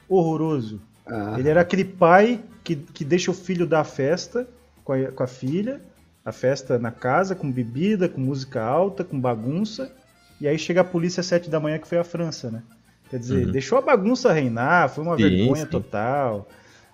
horroroso. 0.08 0.80
Ah. 1.06 1.36
Ele 1.38 1.48
era 1.48 1.60
aquele 1.60 1.84
pai 1.84 2.40
que, 2.62 2.76
que 2.76 3.04
deixa 3.04 3.30
o 3.30 3.34
filho 3.34 3.66
dar 3.66 3.80
a 3.80 3.84
festa 3.84 4.46
com 4.84 4.92
a, 4.92 5.12
com 5.12 5.22
a 5.22 5.26
filha, 5.26 5.80
a 6.24 6.32
festa 6.32 6.78
na 6.78 6.90
casa, 6.90 7.34
com 7.34 7.50
bebida, 7.50 8.08
com 8.08 8.20
música 8.20 8.62
alta, 8.62 9.02
com 9.04 9.18
bagunça, 9.18 9.92
e 10.40 10.46
aí 10.48 10.58
chega 10.58 10.80
a 10.80 10.84
polícia 10.84 11.20
às 11.20 11.26
sete 11.26 11.50
da 11.50 11.60
manhã, 11.60 11.78
que 11.78 11.86
foi 11.86 11.98
a 11.98 12.04
França, 12.04 12.50
né? 12.50 12.62
Quer 13.10 13.18
dizer, 13.18 13.46
uhum. 13.46 13.52
deixou 13.52 13.78
a 13.78 13.82
bagunça 13.82 14.32
reinar, 14.32 14.88
foi 14.88 15.04
uma 15.04 15.16
sim, 15.16 15.22
vergonha 15.22 15.64
sim. 15.64 15.70
total. 15.70 16.48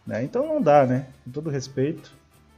Né? 0.06 0.24
Então 0.24 0.46
não 0.46 0.60
dá, 0.60 0.84
né? 0.84 1.06
Com 1.24 1.30
todo 1.30 1.48
respeito. 1.48 2.10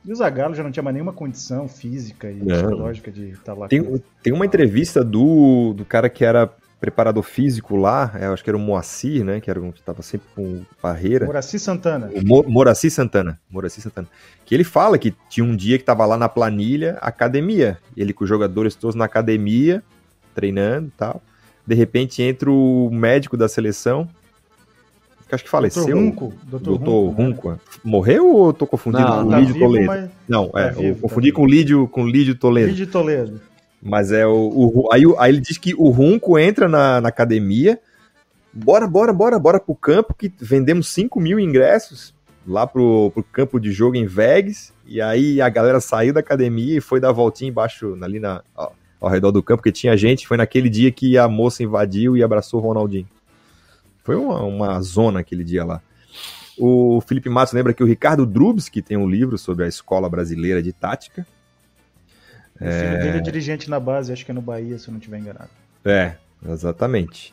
E 0.05 0.11
o 0.11 0.17
Zagallo 0.17 0.55
já 0.55 0.63
não 0.63 0.71
tinha 0.71 0.83
mais 0.83 0.95
nenhuma 0.95 1.13
condição 1.13 1.69
física 1.69 2.31
e 2.31 2.37
não. 2.37 2.47
psicológica 2.47 3.11
de 3.11 3.31
estar 3.31 3.55
tá 3.55 3.55
lá. 3.55 3.69
Tem, 3.69 4.03
tem 4.23 4.33
uma 4.33 4.47
entrevista 4.47 5.05
do, 5.05 5.75
do 5.75 5.85
cara 5.85 6.09
que 6.09 6.25
era 6.25 6.51
preparador 6.81 7.23
físico 7.23 7.77
lá, 7.77 8.13
eu 8.21 8.33
acho 8.33 8.43
que 8.43 8.49
era 8.49 8.57
o 8.57 8.61
Moacir, 8.61 9.23
né? 9.25 9.39
Que 9.41 9.51
era 9.51 9.61
um 9.61 9.71
que 9.71 9.81
estava 9.81 10.01
sempre 10.03 10.27
com 10.35 10.63
barreira. 10.83 11.27
Moraci 11.27 11.59
Santana. 11.59 12.11
O 12.15 12.27
Mo, 12.27 12.43
Moraci 12.49 12.91
Santana. 12.91 13.39
Moraci 13.51 13.81
Santana. 13.83 14.09
Que 14.47 14.55
ele 14.55 14.65
fala 14.65 14.97
que 14.99 15.15
tinha 15.29 15.45
um 15.45 15.55
dia 15.55 15.77
que 15.77 15.83
estava 15.83 16.07
lá 16.07 16.17
na 16.17 16.29
planilha 16.29 16.97
academia. 17.03 17.79
Ele 17.97 18.13
com 18.15 18.25
os 18.25 18.29
jogadores 18.29 18.75
todos 18.75 18.95
na 18.97 19.05
academia, 19.05 19.83
treinando 20.35 20.89
e 20.89 20.93
tal. 20.97 21.21
De 21.67 21.75
repente 21.75 22.23
entra 22.23 22.51
o 22.51 22.89
médico 22.91 23.37
da 23.37 23.49
seleção. 23.49 24.09
Que 25.29 25.35
acho 25.35 25.45
que 25.45 25.51
faleceu. 25.51 25.85
Doutor 25.85 26.01
Runco. 26.03 26.33
Doutor, 26.45 26.79
Doutor 26.79 27.09
Runco. 27.15 27.49
Runco. 27.51 27.61
morreu 27.85 28.35
ou 28.35 28.53
tô 28.53 28.67
confundindo 28.67 29.05
Não, 29.07 29.23
com 29.23 29.29
o 29.29 29.31
tá 29.31 29.39
Lídio 29.39 29.55
vivo, 29.55 29.67
Toledo? 29.67 29.87
mas- 29.87 30.11
Não, 30.29 30.49
tá 30.49 30.61
é, 30.61 30.71
vivo, 30.71 30.83
eu 30.83 30.95
tá 30.97 31.01
confundi 31.03 31.27
vivo. 31.27 31.37
com 31.37 31.43
o 31.43 31.47
Lídio, 31.47 31.87
com 31.89 32.03
o 32.03 32.09
Lídio 32.09 32.35
Toledo. 32.35 32.69
Lídio 32.69 32.87
Toledo. 32.89 33.41
Mas 33.83 34.13
é 34.13 34.27
o, 34.27 34.33
o- 34.85 34.89
aí, 34.93 35.03
aí 35.19 35.33
ele 35.33 35.41
diz 35.41 35.57
que 35.59 35.75
o 35.75 35.89
Runco 35.91 36.39
entra 36.39 36.69
na, 36.69 37.01
na 37.01 37.09
academia. 37.09 37.79
Bora, 38.53 38.87
bora, 38.87 39.13
bora, 39.13 39.39
bora 39.39 39.61
pro 39.61 39.75
campo 39.75 40.15
que 40.15 40.33
vendemos 40.39 40.89
5 40.89 41.21
mil 41.21 41.39
ingressos 41.41 42.15
lá 42.47 42.67
pro, 42.67 43.11
pro 43.15 43.23
campo 43.23 43.61
de 43.61 43.71
jogo 43.73 43.97
em 43.97 44.07
Vegas. 44.07 44.73
E 44.87 45.01
aí 45.01 45.41
a 45.41 45.49
galera 45.49 45.81
saiu 45.81 46.13
da 46.13 46.21
academia 46.21 46.77
e 46.79 46.81
foi 46.81 47.01
dar 47.01 47.13
voltinha 47.13 47.49
embaixo, 47.49 47.97
ali 48.03 48.19
na, 48.19 48.43
ao, 48.55 48.75
ao 49.01 49.09
redor 49.09 49.31
do 49.31 49.43
campo, 49.43 49.63
que 49.63 49.73
tinha 49.73 49.97
gente. 49.97 50.27
Foi 50.27 50.37
naquele 50.37 50.69
dia 50.69 50.91
que 50.91 51.17
a 51.17 51.29
moça 51.29 51.63
invadiu 51.63 52.17
e 52.17 52.23
abraçou 52.23 52.61
o 52.61 52.63
Ronaldinho. 52.63 53.09
Foi 54.05 54.17
uma, 54.17 54.43
uma 54.43 54.81
zona 54.83 55.21
aquele 55.21 55.45
dia 55.45 55.65
lá. 55.65 55.81
O 56.59 57.01
Felipe 57.01 57.31
Matos 57.31 57.55
lembra 57.55 57.73
que 57.73 57.83
o 57.83 57.87
Ricardo 57.87 58.27
Drubski 58.27 58.83
tem 58.83 58.97
um 58.97 59.09
livro 59.09 59.39
sobre 59.39 59.65
a 59.65 59.69
escola 59.69 60.09
brasileira 60.09 60.63
de 60.63 60.73
tática. 60.73 61.27
O 62.61 62.65
filho 62.71 62.99
dele 63.01 63.19
é 63.19 63.21
dirigente 63.21 63.71
na 63.71 63.81
base, 63.81 64.13
acho 64.13 64.25
que 64.25 64.31
é 64.31 64.35
no 64.35 64.43
Bahia, 64.43 64.79
se 64.79 64.89
eu 64.89 64.93
não 64.93 64.99
estiver 64.99 65.19
enganado. 65.19 65.51
É, 65.85 66.15
exatamente. 66.47 67.33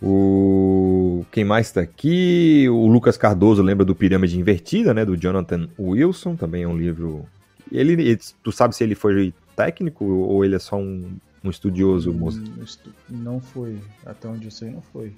O 0.00 1.24
quem 1.30 1.44
mais 1.44 1.70
tá 1.70 1.80
aqui? 1.80 2.68
O 2.68 2.86
Lucas 2.86 3.16
Cardoso 3.16 3.62
lembra 3.62 3.84
do 3.84 3.94
Pirâmide 3.94 4.38
Invertida, 4.38 4.92
né, 4.92 5.04
do 5.04 5.16
Jonathan 5.16 5.68
Wilson, 5.78 6.36
também 6.36 6.64
é 6.64 6.68
um 6.68 6.76
livro. 6.76 7.24
Ele, 7.70 7.92
ele- 7.92 8.18
tu 8.42 8.52
sabe 8.52 8.74
se 8.74 8.82
ele 8.84 8.94
foi 8.94 9.32
técnico 9.56 10.04
ou 10.04 10.44
ele 10.44 10.56
é 10.56 10.58
só 10.58 10.76
um, 10.76 11.16
um 11.42 11.50
estudioso, 11.50 12.12
moço? 12.12 12.40
Hum, 12.40 12.62
estu- 12.64 12.92
Não 13.08 13.40
foi, 13.40 13.78
até 14.04 14.28
onde 14.28 14.46
eu 14.46 14.50
sei, 14.50 14.70
não 14.70 14.82
foi. 14.82 15.12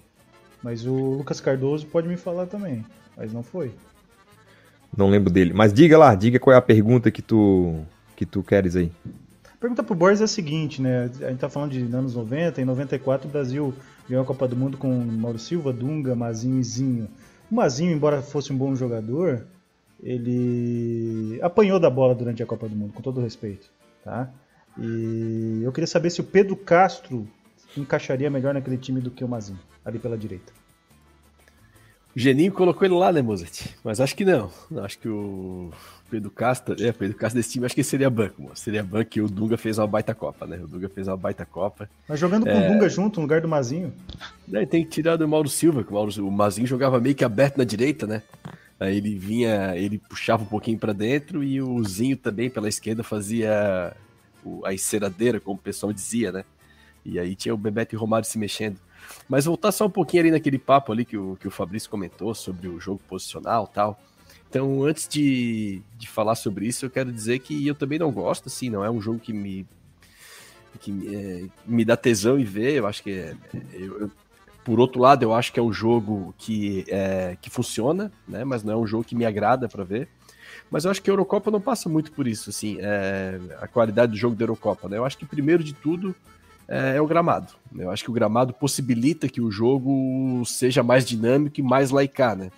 Mas 0.62 0.86
o 0.86 0.94
Lucas 0.94 1.40
Cardoso 1.40 1.86
pode 1.86 2.06
me 2.08 2.16
falar 2.16 2.46
também, 2.46 2.84
mas 3.16 3.32
não 3.32 3.42
foi. 3.42 3.72
Não 4.96 5.10
lembro 5.10 5.30
dele. 5.32 5.52
Mas 5.52 5.72
diga 5.72 5.98
lá, 5.98 6.14
diga 6.14 6.38
qual 6.38 6.54
é 6.54 6.58
a 6.58 6.62
pergunta 6.62 7.10
que 7.10 7.20
tu 7.22 7.80
que 8.16 8.24
tu 8.24 8.42
queres 8.44 8.76
aí. 8.76 8.92
Pergunta 9.64 9.82
pro 9.82 9.94
Borges 9.94 10.20
é 10.20 10.24
a 10.24 10.28
seguinte, 10.28 10.82
né? 10.82 11.10
A 11.22 11.30
gente 11.30 11.38
tá 11.38 11.48
falando 11.48 11.70
de 11.70 11.80
anos 11.96 12.14
90, 12.14 12.60
em 12.60 12.66
94 12.66 13.26
o 13.26 13.32
Brasil 13.32 13.74
ganhou 14.06 14.22
a 14.22 14.26
Copa 14.26 14.46
do 14.46 14.54
Mundo 14.54 14.76
com 14.76 14.94
Mauro 14.94 15.38
Silva, 15.38 15.72
Dunga, 15.72 16.14
Mazinho 16.14 16.60
e 16.60 16.62
Zinho. 16.62 17.08
O 17.50 17.54
Mazinho, 17.54 17.90
embora 17.90 18.20
fosse 18.20 18.52
um 18.52 18.58
bom 18.58 18.76
jogador, 18.76 19.46
ele 20.02 21.38
apanhou 21.40 21.80
da 21.80 21.88
bola 21.88 22.14
durante 22.14 22.42
a 22.42 22.46
Copa 22.46 22.68
do 22.68 22.76
Mundo, 22.76 22.92
com 22.92 23.00
todo 23.00 23.22
respeito, 23.22 23.70
tá? 24.04 24.30
E 24.78 25.62
eu 25.62 25.72
queria 25.72 25.86
saber 25.86 26.10
se 26.10 26.20
o 26.20 26.24
Pedro 26.24 26.56
Castro 26.56 27.26
encaixaria 27.74 28.28
melhor 28.28 28.52
naquele 28.52 28.76
time 28.76 29.00
do 29.00 29.10
que 29.10 29.24
o 29.24 29.28
Mazinho, 29.28 29.60
ali 29.82 29.98
pela 29.98 30.18
direita. 30.18 30.52
O 32.14 32.20
Geninho 32.20 32.52
colocou 32.52 32.84
ele 32.84 32.94
lá, 32.94 33.10
né, 33.10 33.22
Mozart? 33.22 33.66
Mas 33.82 33.98
acho 33.98 34.14
que. 34.14 34.24
Não, 34.24 34.50
Acho 34.84 34.98
que 34.98 35.08
o 35.08 35.72
Pedro 36.14 36.30
Castro, 36.30 36.76
é, 36.80 36.92
Pedro 36.92 37.16
Castro 37.16 37.40
desse 37.40 37.50
time, 37.50 37.66
acho 37.66 37.74
que 37.74 37.82
seria 37.82 38.08
banco, 38.08 38.40
moço. 38.40 38.62
Seria 38.62 38.84
banco 38.84 39.18
e 39.18 39.20
o 39.20 39.28
Dunga 39.28 39.56
fez 39.56 39.78
uma 39.78 39.86
baita 39.88 40.14
Copa, 40.14 40.46
né? 40.46 40.60
O 40.62 40.68
Dunga 40.68 40.88
fez 40.88 41.08
uma 41.08 41.16
baita 41.16 41.44
Copa. 41.44 41.90
Mas 42.08 42.20
jogando 42.20 42.44
com 42.44 42.50
É. 42.50 42.68
o 42.68 42.72
Dunga 42.72 42.88
junto, 42.88 43.16
no 43.16 43.22
lugar 43.22 43.40
do 43.40 43.48
Mazinho, 43.48 43.92
Daí 44.46 44.64
tem 44.64 44.84
que 44.84 44.90
tirar 44.90 45.16
do 45.16 45.26
Mauro 45.26 45.48
Silva, 45.48 45.82
que 45.82 45.90
o, 45.90 45.94
Mauro, 45.94 46.24
o 46.24 46.30
Mazinho 46.30 46.68
jogava 46.68 47.00
meio 47.00 47.16
que 47.16 47.24
aberto 47.24 47.58
na 47.58 47.64
direita, 47.64 48.06
né? 48.06 48.22
Aí 48.78 48.96
ele 48.96 49.16
vinha, 49.16 49.76
ele 49.76 49.98
puxava 49.98 50.44
um 50.44 50.46
pouquinho 50.46 50.78
pra 50.78 50.92
dentro 50.92 51.42
e 51.42 51.60
o 51.60 51.82
Zinho 51.84 52.16
também 52.16 52.48
pela 52.48 52.68
esquerda 52.68 53.02
fazia 53.02 53.92
a 54.64 54.72
enceradeira, 54.72 55.40
como 55.40 55.56
o 55.56 55.62
pessoal 55.62 55.92
dizia, 55.92 56.30
né? 56.30 56.44
E 57.04 57.18
aí 57.18 57.34
tinha 57.34 57.52
o 57.52 57.58
Bebeto 57.58 57.94
e 57.94 57.96
o 57.96 58.00
Romário 58.00 58.28
se 58.28 58.38
mexendo. 58.38 58.76
Mas 59.28 59.46
voltar 59.46 59.72
só 59.72 59.86
um 59.86 59.90
pouquinho 59.90 60.22
ali 60.22 60.30
naquele 60.30 60.58
papo 60.58 60.92
ali 60.92 61.04
que 61.04 61.16
o, 61.16 61.36
que 61.40 61.48
o 61.48 61.50
Fabrício 61.50 61.90
comentou 61.90 62.32
sobre 62.36 62.68
o 62.68 62.78
jogo 62.78 63.00
posicional 63.08 63.68
e 63.70 63.74
tal. 63.74 64.00
Então, 64.54 64.84
antes 64.84 65.08
de, 65.08 65.82
de 65.98 66.08
falar 66.08 66.36
sobre 66.36 66.64
isso, 66.68 66.86
eu 66.86 66.90
quero 66.90 67.10
dizer 67.10 67.40
que 67.40 67.66
eu 67.66 67.74
também 67.74 67.98
não 67.98 68.12
gosto, 68.12 68.46
assim, 68.46 68.70
não 68.70 68.84
é 68.84 68.88
um 68.90 69.00
jogo 69.00 69.18
que 69.18 69.32
me 69.32 69.66
que 70.80 70.92
é, 71.12 71.44
me 71.66 71.84
dá 71.84 71.96
tesão 71.96 72.38
em 72.38 72.44
ver, 72.44 72.74
eu 72.74 72.86
acho 72.86 73.02
que 73.02 73.10
é, 73.10 73.34
eu- 73.72 74.02
eu- 74.02 74.10
por 74.64 74.78
outro 74.78 75.00
lado, 75.00 75.24
eu 75.24 75.34
acho 75.34 75.52
que 75.52 75.58
é 75.58 75.62
um 75.62 75.72
jogo 75.72 76.32
que, 76.38 76.84
é, 76.86 77.36
que 77.40 77.50
funciona, 77.50 78.12
né? 78.28 78.44
Mas 78.44 78.62
não 78.62 78.74
é 78.74 78.76
um 78.76 78.86
jogo 78.86 79.02
que 79.02 79.14
me 79.16 79.24
agrada 79.26 79.68
para 79.68 79.82
ver. 79.82 80.08
Mas 80.70 80.84
eu 80.84 80.90
acho 80.92 81.02
que 81.02 81.10
a 81.10 81.12
Eurocopa 81.12 81.50
não 81.50 81.60
passa 81.60 81.88
muito 81.88 82.12
por 82.12 82.26
isso, 82.28 82.48
assim, 82.50 82.76
é, 82.80 83.40
a 83.60 83.66
qualidade 83.66 84.12
do 84.12 84.18
jogo 84.18 84.36
da 84.36 84.44
Eurocopa, 84.44 84.88
né? 84.88 84.98
Eu 84.98 85.04
acho 85.04 85.18
que 85.18 85.26
primeiro 85.26 85.64
de 85.64 85.72
tudo 85.72 86.14
é, 86.68 86.96
é 86.96 87.00
o 87.00 87.06
gramado. 87.08 87.52
Eu 87.76 87.90
acho 87.90 88.04
que 88.04 88.10
o 88.10 88.14
gramado 88.14 88.52
possibilita 88.54 89.28
que 89.28 89.40
o 89.40 89.50
jogo 89.50 90.44
seja 90.46 90.82
mais 90.82 91.04
dinâmico 91.04 91.58
e 91.58 91.62
mais 91.62 91.90
laicar, 91.90 92.36
né? 92.36 92.50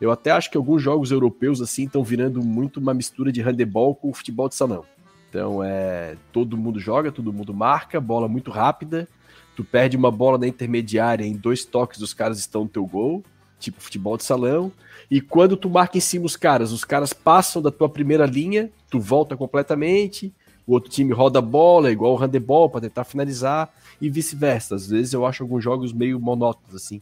Eu 0.00 0.10
até 0.10 0.30
acho 0.30 0.50
que 0.50 0.56
alguns 0.56 0.82
jogos 0.82 1.10
europeus 1.10 1.60
assim 1.60 1.84
estão 1.84 2.04
virando 2.04 2.42
muito 2.42 2.78
uma 2.78 2.94
mistura 2.94 3.32
de 3.32 3.42
handebol 3.42 3.94
com 3.94 4.12
futebol 4.12 4.48
de 4.48 4.54
salão. 4.54 4.84
Então 5.28 5.62
é 5.62 6.16
todo 6.32 6.56
mundo 6.56 6.78
joga, 6.78 7.12
todo 7.12 7.32
mundo 7.32 7.52
marca, 7.52 8.00
bola 8.00 8.28
muito 8.28 8.50
rápida. 8.50 9.08
Tu 9.56 9.64
perde 9.64 9.96
uma 9.96 10.10
bola 10.10 10.38
na 10.38 10.46
intermediária, 10.46 11.24
em 11.24 11.36
dois 11.36 11.64
toques 11.64 12.00
os 12.00 12.14
caras 12.14 12.38
estão 12.38 12.62
no 12.62 12.68
teu 12.68 12.86
gol, 12.86 13.24
tipo 13.58 13.80
futebol 13.80 14.16
de 14.16 14.22
salão. 14.22 14.70
E 15.10 15.20
quando 15.20 15.56
tu 15.56 15.68
marca 15.68 15.98
em 15.98 16.00
cima 16.00 16.26
os 16.26 16.36
caras, 16.36 16.70
os 16.70 16.84
caras 16.84 17.12
passam 17.12 17.60
da 17.60 17.70
tua 17.70 17.88
primeira 17.88 18.24
linha, 18.24 18.70
tu 18.88 19.00
volta 19.00 19.36
completamente, 19.36 20.32
o 20.66 20.74
outro 20.74 20.90
time 20.90 21.12
roda 21.12 21.38
a 21.38 21.42
bola, 21.42 21.90
igual 21.90 22.12
o 22.12 22.16
handebol, 22.16 22.68
para 22.68 22.82
tentar 22.82 23.04
finalizar, 23.04 23.72
e 24.00 24.10
vice-versa. 24.10 24.74
Às 24.74 24.86
vezes 24.86 25.12
eu 25.12 25.24
acho 25.26 25.42
alguns 25.42 25.64
jogos 25.64 25.92
meio 25.92 26.20
monótonos, 26.20 26.74
assim. 26.74 27.00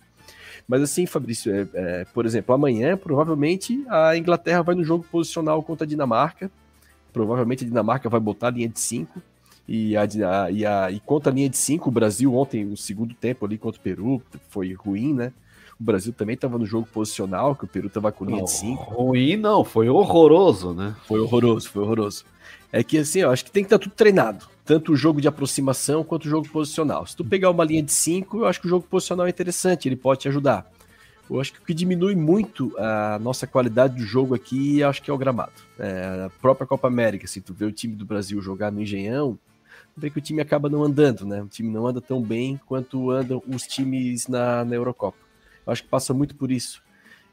Mas 0.68 0.82
assim, 0.82 1.06
Fabrício, 1.06 1.54
é, 1.54 1.66
é, 1.74 2.04
por 2.12 2.26
exemplo, 2.26 2.54
amanhã, 2.54 2.96
provavelmente, 2.96 3.84
a 3.88 4.16
Inglaterra 4.16 4.62
vai 4.62 4.74
no 4.74 4.84
jogo 4.84 5.04
posicional 5.10 5.62
contra 5.62 5.84
a 5.84 5.88
Dinamarca. 5.88 6.50
Provavelmente 7.12 7.64
a 7.64 7.66
Dinamarca 7.66 8.08
vai 8.08 8.20
botar 8.20 8.48
a 8.48 8.50
linha 8.50 8.68
de 8.68 8.80
5. 8.80 9.22
E, 9.68 9.96
a, 9.96 10.02
a- 10.02 10.50
e, 10.50 10.64
a, 10.66 10.90
e 10.90 11.00
contra 11.00 11.30
a 11.32 11.34
linha 11.34 11.48
de 11.48 11.56
5, 11.56 11.88
o 11.88 11.92
Brasil 11.92 12.34
ontem, 12.34 12.64
no 12.64 12.76
segundo 12.76 13.14
tempo 13.14 13.44
ali 13.46 13.56
contra 13.58 13.80
o 13.80 13.82
Peru, 13.82 14.22
foi 14.48 14.72
ruim, 14.72 15.12
né? 15.14 15.32
O 15.78 15.84
Brasil 15.84 16.12
também 16.12 16.34
estava 16.34 16.56
no 16.58 16.64
jogo 16.66 16.86
posicional, 16.92 17.54
que 17.54 17.64
o 17.64 17.68
Peru 17.68 17.86
estava 17.88 18.10
com 18.10 18.24
linha 18.24 18.42
de 18.42 18.50
5. 18.50 18.82
Ruim 18.94 19.36
não, 19.36 19.64
foi 19.64 19.88
horroroso, 19.88 20.72
né? 20.72 20.94
Foi 21.06 21.20
horroroso, 21.20 21.68
foi 21.70 21.82
horroroso. 21.82 22.24
É 22.72 22.82
que 22.82 22.98
assim, 22.98 23.20
eu 23.20 23.30
acho 23.30 23.44
que 23.44 23.50
tem 23.50 23.62
que 23.62 23.66
estar 23.66 23.78
tudo 23.78 23.92
treinado. 23.94 24.46
Tanto 24.66 24.92
o 24.92 24.96
jogo 24.96 25.20
de 25.20 25.28
aproximação 25.28 26.02
quanto 26.02 26.26
o 26.26 26.28
jogo 26.28 26.48
posicional. 26.48 27.06
Se 27.06 27.16
tu 27.16 27.24
pegar 27.24 27.50
uma 27.50 27.64
linha 27.64 27.82
de 27.82 27.92
5, 27.92 28.38
eu 28.38 28.46
acho 28.46 28.60
que 28.60 28.66
o 28.66 28.68
jogo 28.68 28.86
posicional 28.86 29.26
é 29.26 29.30
interessante, 29.30 29.88
ele 29.88 29.96
pode 29.96 30.20
te 30.20 30.28
ajudar. 30.28 30.70
Eu 31.30 31.40
acho 31.40 31.52
que 31.52 31.58
o 31.58 31.62
que 31.62 31.72
diminui 31.72 32.14
muito 32.14 32.72
a 32.78 33.18
nossa 33.20 33.46
qualidade 33.46 33.96
do 33.96 34.02
jogo 34.02 34.34
aqui, 34.34 34.82
acho 34.82 35.02
que 35.02 35.10
é 35.10 35.14
o 35.14 35.18
gramado. 35.18 35.52
É, 35.78 36.24
a 36.26 36.30
própria 36.40 36.66
Copa 36.66 36.86
América, 36.88 37.26
se 37.26 37.40
tu 37.40 37.54
vê 37.54 37.64
o 37.64 37.72
time 37.72 37.94
do 37.94 38.04
Brasil 38.04 38.40
jogar 38.40 38.70
no 38.70 38.82
Engenhão, 38.82 39.38
vê 39.96 40.10
que 40.10 40.18
o 40.18 40.22
time 40.22 40.40
acaba 40.40 40.68
não 40.68 40.84
andando, 40.84 41.24
né? 41.24 41.42
O 41.42 41.48
time 41.48 41.72
não 41.72 41.86
anda 41.86 42.00
tão 42.00 42.22
bem 42.22 42.60
quanto 42.66 43.10
andam 43.10 43.42
os 43.46 43.62
times 43.62 44.28
na, 44.28 44.64
na 44.64 44.74
Eurocopa. 44.74 45.18
Eu 45.66 45.72
acho 45.72 45.82
que 45.82 45.88
passa 45.88 46.12
muito 46.12 46.36
por 46.36 46.50
isso. 46.50 46.82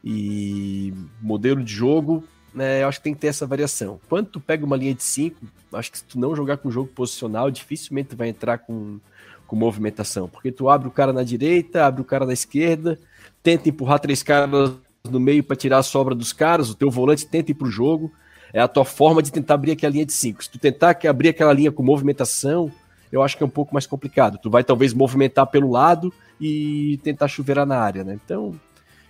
E 0.02 0.92
modelo 1.20 1.62
de 1.62 1.72
jogo, 1.72 2.24
né, 2.54 2.82
eu 2.82 2.88
acho 2.88 2.98
que 2.98 3.04
tem 3.04 3.14
que 3.14 3.20
ter 3.20 3.26
essa 3.26 3.46
variação. 3.46 4.00
Quando 4.08 4.28
tu 4.28 4.40
pega 4.40 4.64
uma 4.64 4.76
linha 4.76 4.94
de 4.94 5.02
5, 5.02 5.44
acho 5.72 5.90
que 5.90 5.98
se 5.98 6.04
tu 6.04 6.18
não 6.18 6.36
jogar 6.36 6.58
com 6.58 6.70
jogo 6.70 6.88
posicional, 6.88 7.50
dificilmente 7.50 8.10
tu 8.10 8.16
vai 8.16 8.28
entrar 8.28 8.58
com, 8.58 9.00
com 9.46 9.56
movimentação. 9.56 10.28
Porque 10.28 10.52
tu 10.52 10.68
abre 10.68 10.86
o 10.86 10.90
cara 10.90 11.12
na 11.12 11.24
direita, 11.24 11.84
abre 11.84 12.00
o 12.00 12.04
cara 12.04 12.24
na 12.24 12.32
esquerda, 12.32 12.98
tenta 13.42 13.68
empurrar 13.68 13.98
três 13.98 14.22
caras 14.22 14.72
no 15.02 15.18
meio 15.20 15.42
para 15.42 15.56
tirar 15.56 15.78
a 15.78 15.82
sobra 15.82 16.14
dos 16.14 16.32
caras, 16.32 16.70
o 16.70 16.74
teu 16.74 16.90
volante 16.90 17.26
tenta 17.26 17.50
ir 17.50 17.54
pro 17.54 17.70
jogo. 17.70 18.12
É 18.52 18.60
a 18.60 18.68
tua 18.68 18.84
forma 18.84 19.20
de 19.20 19.32
tentar 19.32 19.54
abrir 19.54 19.72
aquela 19.72 19.92
linha 19.92 20.06
de 20.06 20.12
5. 20.12 20.44
Se 20.44 20.50
tu 20.50 20.60
tentar 20.60 20.96
abrir 21.08 21.30
aquela 21.30 21.52
linha 21.52 21.72
com 21.72 21.82
movimentação, 21.82 22.70
eu 23.10 23.20
acho 23.20 23.36
que 23.36 23.42
é 23.42 23.46
um 23.46 23.50
pouco 23.50 23.74
mais 23.74 23.84
complicado. 23.84 24.38
Tu 24.38 24.48
vai 24.48 24.62
talvez 24.62 24.94
movimentar 24.94 25.48
pelo 25.48 25.72
lado 25.72 26.12
e 26.40 27.00
tentar 27.02 27.26
chuveirar 27.26 27.66
na 27.66 27.78
área, 27.78 28.04
né? 28.04 28.16
Então, 28.24 28.54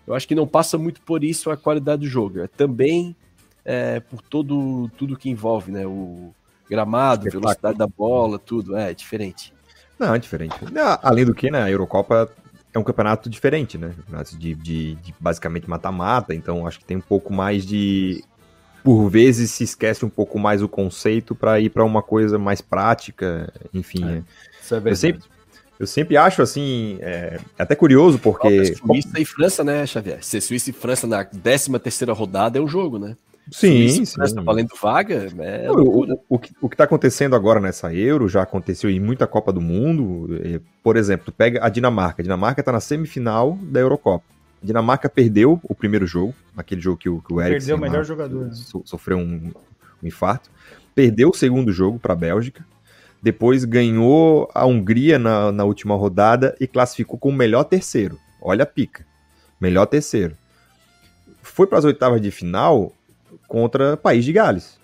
eu 0.06 0.14
acho 0.14 0.26
que 0.26 0.34
não 0.34 0.46
passa 0.46 0.78
muito 0.78 1.02
por 1.02 1.22
isso 1.22 1.50
a 1.50 1.58
qualidade 1.58 2.00
do 2.00 2.08
jogo. 2.08 2.40
É 2.40 2.46
também 2.46 3.14
é, 3.64 4.00
por 4.00 4.20
todo 4.22 4.88
tudo 4.96 5.16
que 5.16 5.30
envolve, 5.30 5.70
né? 5.72 5.86
O 5.86 6.34
gramado, 6.68 7.22
Espetáculo. 7.28 7.40
velocidade 7.42 7.78
da 7.78 7.86
bola, 7.86 8.38
tudo. 8.38 8.76
É, 8.76 8.92
diferente. 8.94 9.52
Não, 9.98 10.14
é 10.14 10.18
diferente. 10.18 10.56
Não, 10.72 10.98
Além 11.02 11.24
do 11.24 11.34
que, 11.34 11.50
né, 11.50 11.62
a 11.62 11.70
Eurocopa 11.70 12.28
é 12.72 12.78
um 12.78 12.82
campeonato 12.82 13.30
diferente, 13.30 13.78
né? 13.78 13.94
De, 14.38 14.54
de- 14.54 14.94
de 14.96 15.14
basicamente 15.20 15.68
mata-mata, 15.70 16.34
então 16.34 16.66
acho 16.66 16.78
que 16.80 16.84
tem 16.84 16.96
um 16.96 17.00
pouco 17.02 17.32
mais 17.32 17.64
de. 17.64 18.22
Por 18.82 19.08
vezes 19.08 19.50
se 19.50 19.64
esquece 19.64 20.04
um 20.04 20.10
pouco 20.10 20.38
mais 20.38 20.62
o 20.62 20.68
conceito 20.68 21.34
para 21.34 21.58
ir 21.58 21.70
para 21.70 21.82
uma 21.84 22.02
coisa 22.02 22.38
mais 22.38 22.60
prática, 22.60 23.50
enfim. 23.72 24.02
É, 24.02 24.06
né? 24.06 24.24
Isso 24.60 24.74
é 24.74 24.78
Eu 24.78 24.82
verdade. 24.82 24.98
sempre, 25.00 25.22
eu 25.78 25.86
sempre 25.86 26.16
acho 26.18 26.42
assim, 26.42 26.98
é, 27.00 27.38
é 27.58 27.62
até 27.62 27.74
curioso 27.74 28.18
porque. 28.18 28.74
Suíça 28.74 29.18
e 29.20 29.24
França, 29.24 29.64
né, 29.64 29.86
Xavier? 29.86 30.22
Se 30.22 30.38
Suíça 30.40 30.68
e 30.68 30.72
França 30.72 31.06
na 31.06 31.24
13 31.24 31.78
terceira 31.78 32.12
rodada 32.12 32.58
é 32.58 32.60
um 32.60 32.68
jogo, 32.68 32.98
né? 32.98 33.16
Sim, 33.50 33.88
Suíça 33.88 34.24
e 34.24 34.28
sim. 34.28 34.34
Valendo 34.42 34.70
vaga, 34.80 35.30
é 35.38 35.66
Não, 35.66 35.74
loucura. 35.74 36.14
o, 36.14 36.36
o, 36.36 36.38
que, 36.38 36.52
o 36.62 36.68
que 36.68 36.76
tá 36.76 36.84
acontecendo 36.84 37.36
agora 37.36 37.60
nessa 37.60 37.92
Euro 37.94 38.26
já 38.28 38.42
aconteceu 38.42 38.88
em 38.88 38.98
muita 38.98 39.26
Copa 39.26 39.52
do 39.52 39.60
Mundo. 39.60 40.28
Eh, 40.42 40.60
Por 40.82 40.96
exemplo, 40.96 41.26
tu 41.26 41.32
pega 41.32 41.64
a 41.64 41.68
Dinamarca. 41.68 42.22
A 42.22 42.24
Dinamarca 42.24 42.62
tá 42.62 42.72
na 42.72 42.80
semifinal 42.80 43.58
da 43.62 43.80
Eurocopa. 43.80 44.24
Dinamarca 44.62 45.10
perdeu 45.10 45.60
o 45.62 45.74
primeiro 45.74 46.06
jogo, 46.06 46.34
aquele 46.56 46.80
jogo 46.80 46.96
que 46.96 47.08
o, 47.08 47.20
que 47.20 47.34
o 47.34 47.40
Eriksen 47.40 47.58
Perdeu 47.58 47.76
o 47.76 47.80
melhor 47.80 47.98
lá 47.98 48.02
jogador. 48.04 48.46
né? 48.46 48.54
so- 48.54 48.82
sofreu 48.86 49.18
um, 49.18 49.52
um 50.02 50.06
infarto. 50.06 50.48
Perdeu 50.94 51.28
o 51.28 51.34
segundo 51.36 51.70
jogo 51.70 51.98
para 51.98 52.14
a 52.14 52.16
Bélgica. 52.16 52.64
Depois 53.22 53.64
ganhou 53.64 54.50
a 54.54 54.64
Hungria 54.64 55.18
na, 55.18 55.52
na 55.52 55.64
última 55.64 55.94
rodada 55.94 56.56
e 56.58 56.66
classificou 56.66 57.18
como 57.18 57.36
melhor 57.36 57.64
terceiro. 57.64 58.18
Olha 58.40 58.62
a 58.62 58.66
pica. 58.66 59.04
Melhor 59.60 59.84
terceiro. 59.86 60.34
Foi 61.42 61.66
para 61.66 61.78
as 61.78 61.84
oitavas 61.84 62.20
de 62.22 62.30
final 62.30 62.92
contra 63.48 63.96
País 63.96 64.24
de 64.24 64.32
Gales. 64.32 64.78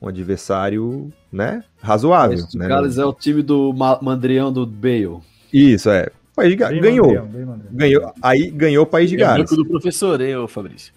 Um 0.00 0.08
adversário, 0.08 1.12
né, 1.32 1.62
razoável. 1.82 2.38
Esse 2.38 2.56
né? 2.56 2.66
Gales 2.68 2.96
é 2.98 3.04
o 3.04 3.12
time 3.12 3.42
do 3.42 3.72
Ma- 3.72 3.98
Mandrião 4.00 4.52
do 4.52 4.64
Bale. 4.66 5.18
Isso, 5.52 5.90
é. 5.90 6.08
País 6.34 6.50
de 6.50 6.56
Gales. 6.56 6.80
Ganhou. 6.80 7.06
mandrião. 7.12 7.58
Ganhou. 7.70 8.12
Aí 8.22 8.50
ganhou 8.50 8.84
o 8.84 8.86
País 8.86 9.10
de 9.10 9.16
É 9.16 9.18
Gales. 9.18 9.44
branco 9.50 9.56
do 9.56 9.68
professor, 9.68 10.20
hein, 10.20 10.36
ô 10.36 10.48
Fabrício? 10.48 10.92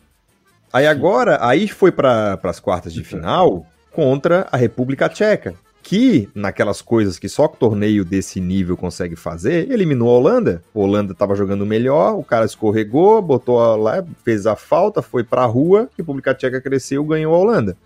Aí 0.71 0.87
agora, 0.87 1.37
aí 1.45 1.67
foi 1.67 1.91
para 1.91 2.39
as 2.43 2.59
quartas 2.59 2.93
de 2.93 3.03
final 3.03 3.65
contra 3.91 4.47
a 4.51 4.57
República 4.57 5.07
Tcheca, 5.09 5.53
que 5.83 6.29
naquelas 6.33 6.81
coisas 6.81 7.19
que 7.19 7.27
só 7.27 7.45
torneio 7.45 8.05
desse 8.05 8.39
nível 8.39 8.77
consegue 8.77 9.17
fazer, 9.17 9.69
eliminou 9.69 10.09
a 10.09 10.17
Holanda. 10.17 10.63
A 10.73 10.79
Holanda 10.79 11.11
estava 11.11 11.35
jogando 11.35 11.65
melhor, 11.65 12.17
o 12.17 12.23
cara 12.23 12.45
escorregou, 12.45 13.21
botou 13.21 13.57
lá, 13.75 14.03
fez 14.23 14.47
a 14.47 14.55
falta, 14.55 15.01
foi 15.01 15.25
para 15.25 15.43
a 15.43 15.45
rua, 15.45 15.89
a 15.91 15.97
República 15.97 16.33
Tcheca 16.33 16.61
cresceu, 16.61 17.03
ganhou 17.03 17.35
a 17.35 17.37
Holanda. 17.37 17.77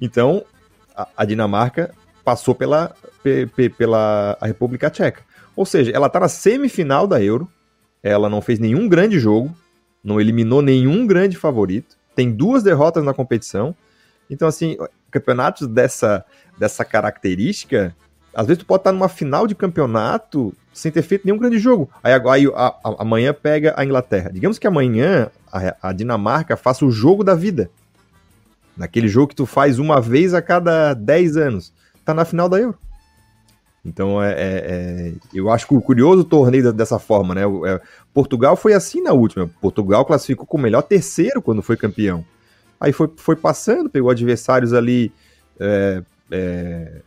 Então, 0.00 0.44
a, 0.96 1.08
a 1.16 1.24
Dinamarca 1.24 1.92
passou 2.24 2.54
pela, 2.54 2.94
pe- 3.22 3.46
pe- 3.46 3.70
pela 3.70 4.38
a 4.40 4.46
República 4.46 4.88
Tcheca. 4.88 5.22
Ou 5.56 5.66
seja, 5.66 5.90
ela 5.90 6.06
está 6.06 6.20
na 6.20 6.28
semifinal 6.28 7.08
da 7.08 7.20
Euro, 7.20 7.50
ela 8.02 8.28
não 8.28 8.40
fez 8.40 8.60
nenhum 8.60 8.88
grande 8.88 9.18
jogo, 9.18 9.52
não 10.02 10.20
eliminou 10.20 10.62
nenhum 10.62 11.06
grande 11.06 11.36
favorito, 11.36 11.96
tem 12.14 12.30
duas 12.30 12.62
derrotas 12.62 13.02
na 13.02 13.12
competição. 13.12 13.74
Então, 14.30 14.46
assim, 14.46 14.76
campeonatos 15.10 15.66
dessa, 15.66 16.24
dessa 16.58 16.84
característica, 16.84 17.94
às 18.34 18.46
vezes 18.46 18.62
tu 18.62 18.66
pode 18.66 18.80
estar 18.80 18.92
numa 18.92 19.08
final 19.08 19.46
de 19.46 19.54
campeonato 19.54 20.52
sem 20.72 20.92
ter 20.92 21.02
feito 21.02 21.24
nenhum 21.24 21.38
grande 21.38 21.58
jogo. 21.58 21.88
Aí, 22.02 22.12
agora- 22.12 22.74
amanhã 22.98 23.32
pega 23.32 23.72
a 23.76 23.84
Inglaterra. 23.84 24.30
Digamos 24.32 24.58
que 24.58 24.66
amanhã 24.66 25.30
a, 25.50 25.88
a 25.88 25.92
Dinamarca 25.92 26.56
faça 26.56 26.84
o 26.84 26.90
jogo 26.90 27.24
da 27.24 27.34
vida. 27.34 27.70
Naquele 28.76 29.08
jogo 29.08 29.28
que 29.28 29.34
tu 29.36 29.46
faz 29.46 29.78
uma 29.78 30.00
vez 30.02 30.34
a 30.34 30.42
cada 30.42 30.92
10 30.92 31.36
anos. 31.38 31.72
Tá 32.04 32.12
na 32.12 32.26
final 32.26 32.46
da 32.48 32.58
Euro. 32.60 32.76
Então, 33.84 34.22
é, 34.22 34.32
é- 34.32 34.36
é- 34.36 35.12
eu 35.32 35.48
acho 35.50 35.66
cu- 35.66 35.80
curioso 35.80 36.22
o 36.22 36.24
torneio 36.24 36.72
dessa 36.72 36.98
forma, 36.98 37.34
né? 37.34 37.46
O- 37.46 37.64
é, 37.64 37.80
Portugal 38.12 38.54
foi 38.56 38.74
assim 38.74 39.00
na 39.00 39.12
última. 39.12 39.48
Portugal 39.60 40.04
classificou 40.04 40.44
como 40.44 40.62
melhor 40.64 40.82
terceiro 40.82 41.40
quando 41.40 41.62
foi 41.62 41.76
campeão. 41.76 42.24
Aí 42.78 42.92
foi, 42.92 43.08
foi 43.16 43.36
passando, 43.36 43.88
pegou 43.88 44.10
adversários 44.10 44.74
ali 44.74 45.10
é, 46.30 47.00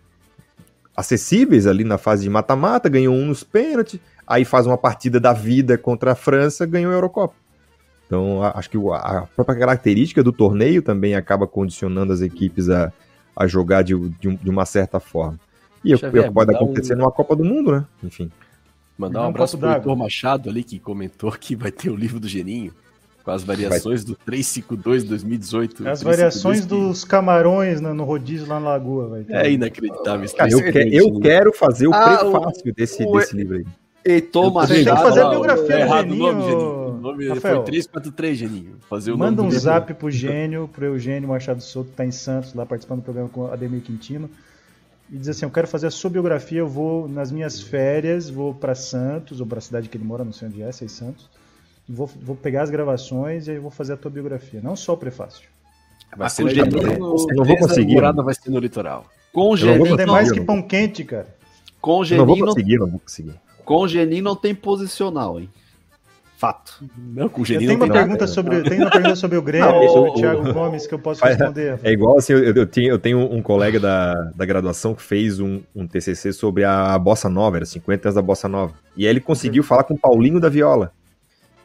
acessíveis 0.95 1.65
ali 1.67 1.83
na 1.83 1.97
fase 1.97 2.23
de 2.23 2.29
mata-mata, 2.29 2.89
ganhou 2.89 3.15
um 3.15 3.25
nos 3.25 3.43
pênaltis, 3.43 3.99
aí 4.27 4.43
faz 4.45 4.65
uma 4.67 4.77
partida 4.77 5.19
da 5.19 5.33
vida 5.33 5.77
contra 5.77 6.11
a 6.11 6.15
França, 6.15 6.65
ganhou 6.65 6.91
a 6.91 6.95
Eurocopa. 6.95 7.35
Então, 8.05 8.41
acho 8.43 8.69
que 8.69 8.77
a 8.77 9.27
própria 9.35 9.57
característica 9.59 10.23
do 10.23 10.31
torneio 10.31 10.81
também 10.81 11.13
acaba 11.15 11.45
condicionando 11.47 12.11
as 12.11 12.21
equipes 12.21 12.67
a, 12.69 12.91
a 13.35 13.45
jogar 13.45 13.83
de, 13.83 13.93
de 14.19 14.27
um- 14.27 14.35
de 14.35 14.49
uma 14.49 14.65
certa 14.65 14.99
forma. 14.99 15.39
E 15.85 15.93
é 15.93 15.95
o 15.95 15.99
que 15.99 16.31
pode 16.31 16.53
acontecer 16.55 16.95
um- 16.95 16.97
numa 16.97 17.11
Copa 17.11 17.35
do 17.35 17.45
Mundo, 17.45 17.71
né? 17.71 17.85
Enfim. 18.03 18.31
Mandar 18.97 19.21
um 19.21 19.25
um 19.25 19.29
abraço 19.29 19.57
pro. 19.57 19.69
Heitor 19.69 19.95
Machado 19.95 20.49
ali, 20.49 20.63
que 20.63 20.79
comentou 20.79 21.31
que 21.31 21.55
vai 21.55 21.71
ter 21.71 21.89
o 21.89 21.95
livro 21.95 22.19
do 22.19 22.27
Geninho, 22.27 22.73
com 23.29 23.35
as 23.35 23.43
variações 23.43 24.03
do 24.03 24.15
352 24.15 25.03
2018. 25.03 25.87
As 25.87 25.99
352 26.01 26.03
variações 26.17 26.61
que 26.61 26.67
dos 26.67 27.03
camarões 27.03 27.79
no, 27.79 27.93
no 27.93 28.03
rodízio 28.03 28.47
lá 28.47 28.59
na 28.59 28.69
lagoa. 28.69 29.07
Vai 29.09 29.23
ter. 29.23 29.33
É 29.35 29.51
inacreditável. 29.51 30.29
Cara, 30.35 30.51
eu, 30.51 30.57
que- 30.63 30.71
352, 30.71 31.03
eu 31.05 31.13
né? 31.13 31.19
quero 31.21 31.53
fazer 31.53 31.87
o 31.87 31.93
Ah, 31.93 32.17
prefácio 32.17 32.73
desse, 32.73 33.03
o- 33.03 33.11
desse 33.13 33.35
livro 33.35 33.57
aí. 33.57 33.65
Heitor 34.05 34.53
Machado. 34.53 34.77
Você 34.79 34.85
tem 34.85 34.95
que 34.95 35.01
fazer 35.01 35.21
a 35.21 35.29
biografia 35.29 35.75
é 35.75 35.77
do 35.77 35.83
errado 35.83 36.11
o 36.11 36.15
nome, 36.15 36.41
Geninho, 36.41 36.59
Geninho. 36.59 36.89
O 36.89 37.01
nome 37.01 37.27
Rafael. 37.27 37.55
foi 37.57 37.65
343, 37.65 38.37
Geninho. 38.37 38.75
Fazer 38.89 39.11
o 39.11 39.17
Manda 39.17 39.41
nome 39.43 39.55
um 39.55 39.59
zap 39.59 39.93
pro 39.93 40.09
Gênio, 40.09 40.69
pro 40.71 40.85
Eugênio 40.85 41.27
Machado 41.29 41.61
Souto, 41.61 41.89
que 41.91 41.95
tá 41.97 42.05
em 42.05 42.11
Santos, 42.11 42.53
lá 42.53 42.65
participando 42.65 42.99
do 43.01 43.03
programa 43.03 43.29
com 43.29 43.41
o 43.41 43.51
Ademir 43.51 43.81
Quintino. 43.81 44.29
E 45.11 45.17
diz 45.17 45.27
assim: 45.27 45.45
Eu 45.45 45.51
quero 45.51 45.67
fazer 45.67 45.87
a 45.87 45.91
sua 45.91 46.09
biografia. 46.09 46.59
Eu 46.59 46.67
vou 46.67 47.07
nas 47.09 47.31
minhas 47.31 47.61
férias, 47.61 48.29
vou 48.29 48.53
para 48.53 48.73
Santos, 48.73 49.41
ou 49.41 49.45
para 49.45 49.57
a 49.57 49.61
cidade 49.61 49.89
que 49.89 49.97
ele 49.97 50.05
mora, 50.05 50.23
não 50.23 50.31
sei 50.33 50.47
onde 50.47 50.61
é, 50.61 50.71
sei 50.71 50.87
Santos. 50.87 51.29
Vou, 51.91 52.05
vou 52.21 52.35
pegar 52.35 52.61
as 52.61 52.69
gravações 52.69 53.47
e 53.47 53.51
aí 53.51 53.57
vou 53.57 53.71
fazer 53.71 53.93
a 53.93 53.97
tua 53.97 54.11
biografia. 54.11 54.59
Não 54.63 54.75
só 54.75 54.93
o 54.93 54.97
prefácio. 54.97 55.49
Vai 56.15 56.29
ser 56.29 56.43
com 56.43 56.49
no 56.49 56.53
Geninho, 56.53 56.75
litoral. 56.77 56.93
eu 56.93 56.99
não 57.35 57.45
vou 57.45 57.57
conseguir, 57.57 58.03
A 58.03 58.11
vai 58.11 58.33
ser 58.33 58.49
no 58.51 58.59
litoral. 58.59 59.05
Ainda 59.89 60.03
é 60.03 60.05
mais 60.05 60.31
que 60.31 60.41
pão 60.41 60.61
quente, 60.61 61.03
cara. 61.03 61.27
Eu 62.11 62.17
não 62.17 62.25
vou 62.25 62.37
conseguir, 62.39 62.77
não 62.77 62.87
vou 62.87 62.99
conseguir. 62.99 63.33
com 63.65 63.87
Geninho 63.87 64.23
não 64.23 64.35
tem 64.35 64.53
posicional, 64.53 65.39
hein? 65.39 65.49
Fato. 66.37 66.83
Não, 66.97 67.27
com 67.27 67.39
o 67.39 67.43
Eu 67.43 67.45
Geninho 67.45 67.67
tenho 67.67 67.79
não 67.79 67.85
uma 67.85 67.93
tem 67.93 68.01
pergunta 68.01 68.25
sobre, 68.27 68.63
tem 68.63 68.79
uma 68.79 68.89
pergunta 68.89 69.15
sobre 69.17 69.37
o 69.37 69.41
Grêmio, 69.41 69.69
Não, 69.69 69.87
sobre 69.89 70.09
o- 70.09 70.13
o 70.13 70.15
Thiago 70.15 70.53
Gomes, 70.53 70.87
que 70.87 70.93
eu 70.93 70.99
posso 70.99 71.21
responder. 71.25 71.79
É 71.83 71.91
igual 71.91 72.17
assim, 72.17 72.31
eu, 72.31 72.53
eu, 72.55 72.65
tinha, 72.65 72.89
eu 72.89 72.97
tenho 72.97 73.19
um 73.19 73.41
colega 73.41 73.77
da, 73.79 74.13
da 74.35 74.45
graduação 74.45 74.95
que 74.95 75.01
fez 75.01 75.39
um, 75.41 75.59
um 75.75 75.85
TCC 75.85 76.31
sobre 76.31 76.63
a 76.63 76.97
Bossa 76.97 77.27
Nova, 77.29 77.57
era 77.57 77.65
50 77.65 78.07
anos 78.07 78.15
da 78.15 78.21
Bossa 78.21 78.47
Nova. 78.47 78.73
E 78.95 79.03
aí 79.05 79.09
ele 79.11 79.19
conseguiu 79.19 79.63
falar 79.63 79.83
com 79.83 79.95
o 79.95 79.99
Paulinho 79.99 80.39
da 80.39 80.47
Viola. 80.47 80.93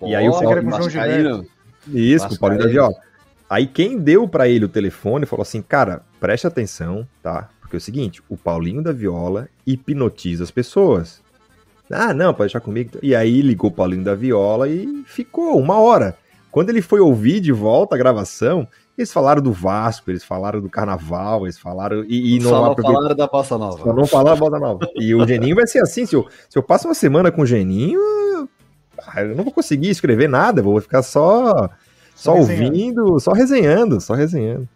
E 0.06 0.14
aí 0.14 0.28
o 0.28 0.32
Pô, 0.32 0.40
Paulo- 0.42 0.60
com 0.62 0.66
o 0.66 0.70
João 0.70 0.82
Vascaíno. 0.82 1.46
Isso, 1.92 2.28
com 2.28 2.34
o 2.34 2.38
Paulinho 2.38 2.62
da. 2.62 2.68
Viola. 2.68 2.94
Aí 3.48 3.66
quem 3.66 3.98
deu 3.98 4.26
pra 4.26 4.48
ele 4.48 4.64
o 4.64 4.68
telefone 4.68 5.26
falou 5.26 5.42
assim, 5.42 5.60
cara, 5.62 6.02
preste 6.18 6.46
atenção, 6.46 7.06
tá? 7.22 7.48
Porque 7.60 7.76
é 7.76 7.78
o 7.78 7.80
seguinte, 7.80 8.22
o 8.28 8.36
Paulinho 8.36 8.82
da 8.82 8.90
Viola 8.92 9.48
hipnotiza 9.66 10.42
as 10.44 10.50
pessoas. 10.50 11.22
Ah, 11.90 12.14
não, 12.14 12.32
pode 12.32 12.48
deixar 12.48 12.60
comigo. 12.60 12.92
E 13.02 13.14
aí 13.14 13.42
ligou 13.42 13.70
o 13.70 13.72
Paulinho 13.72 14.02
da 14.02 14.14
Viola 14.14 14.68
e 14.68 15.02
ficou 15.06 15.58
uma 15.60 15.78
hora. 15.78 16.16
Quando 16.50 16.70
ele 16.70 16.80
foi 16.80 17.00
ouvir 17.00 17.40
de 17.40 17.52
volta 17.52 17.94
a 17.94 17.98
gravação, 17.98 18.66
eles 18.96 19.12
falaram 19.12 19.42
do 19.42 19.52
Vasco, 19.52 20.10
eles 20.10 20.24
falaram 20.24 20.60
do 20.60 20.70
Carnaval, 20.70 21.44
eles 21.44 21.58
falaram... 21.58 22.04
E, 22.08 22.36
e 22.36 22.38
não 22.38 22.50
Só 22.50 22.64
aproveitou- 22.66 22.94
falaram 22.94 23.16
da 23.16 23.26
Bossa 23.26 23.48
só 23.48 23.58
Nova. 23.58 23.92
não 23.92 24.06
falar 24.06 24.32
a 24.32 24.36
bola 24.36 24.58
nova. 24.58 24.88
E 24.94 25.14
o 25.14 25.26
Geninho 25.26 25.56
vai 25.56 25.66
ser 25.66 25.80
assim, 25.82 26.06
se 26.06 26.14
eu, 26.14 26.26
se 26.48 26.56
eu 26.56 26.62
passo 26.62 26.86
uma 26.88 26.94
semana 26.94 27.30
com 27.32 27.42
o 27.42 27.46
Geninho, 27.46 28.00
ah, 29.06 29.22
eu 29.22 29.34
não 29.34 29.44
vou 29.44 29.52
conseguir 29.52 29.90
escrever 29.90 30.28
nada, 30.28 30.62
vou 30.62 30.80
ficar 30.80 31.02
só 31.02 31.68
só, 32.14 32.32
Só 32.32 32.36
ouvindo, 32.36 33.18
só 33.18 33.32
resenhando, 33.32 34.00
só 34.00 34.14
resenhando. 34.14 34.68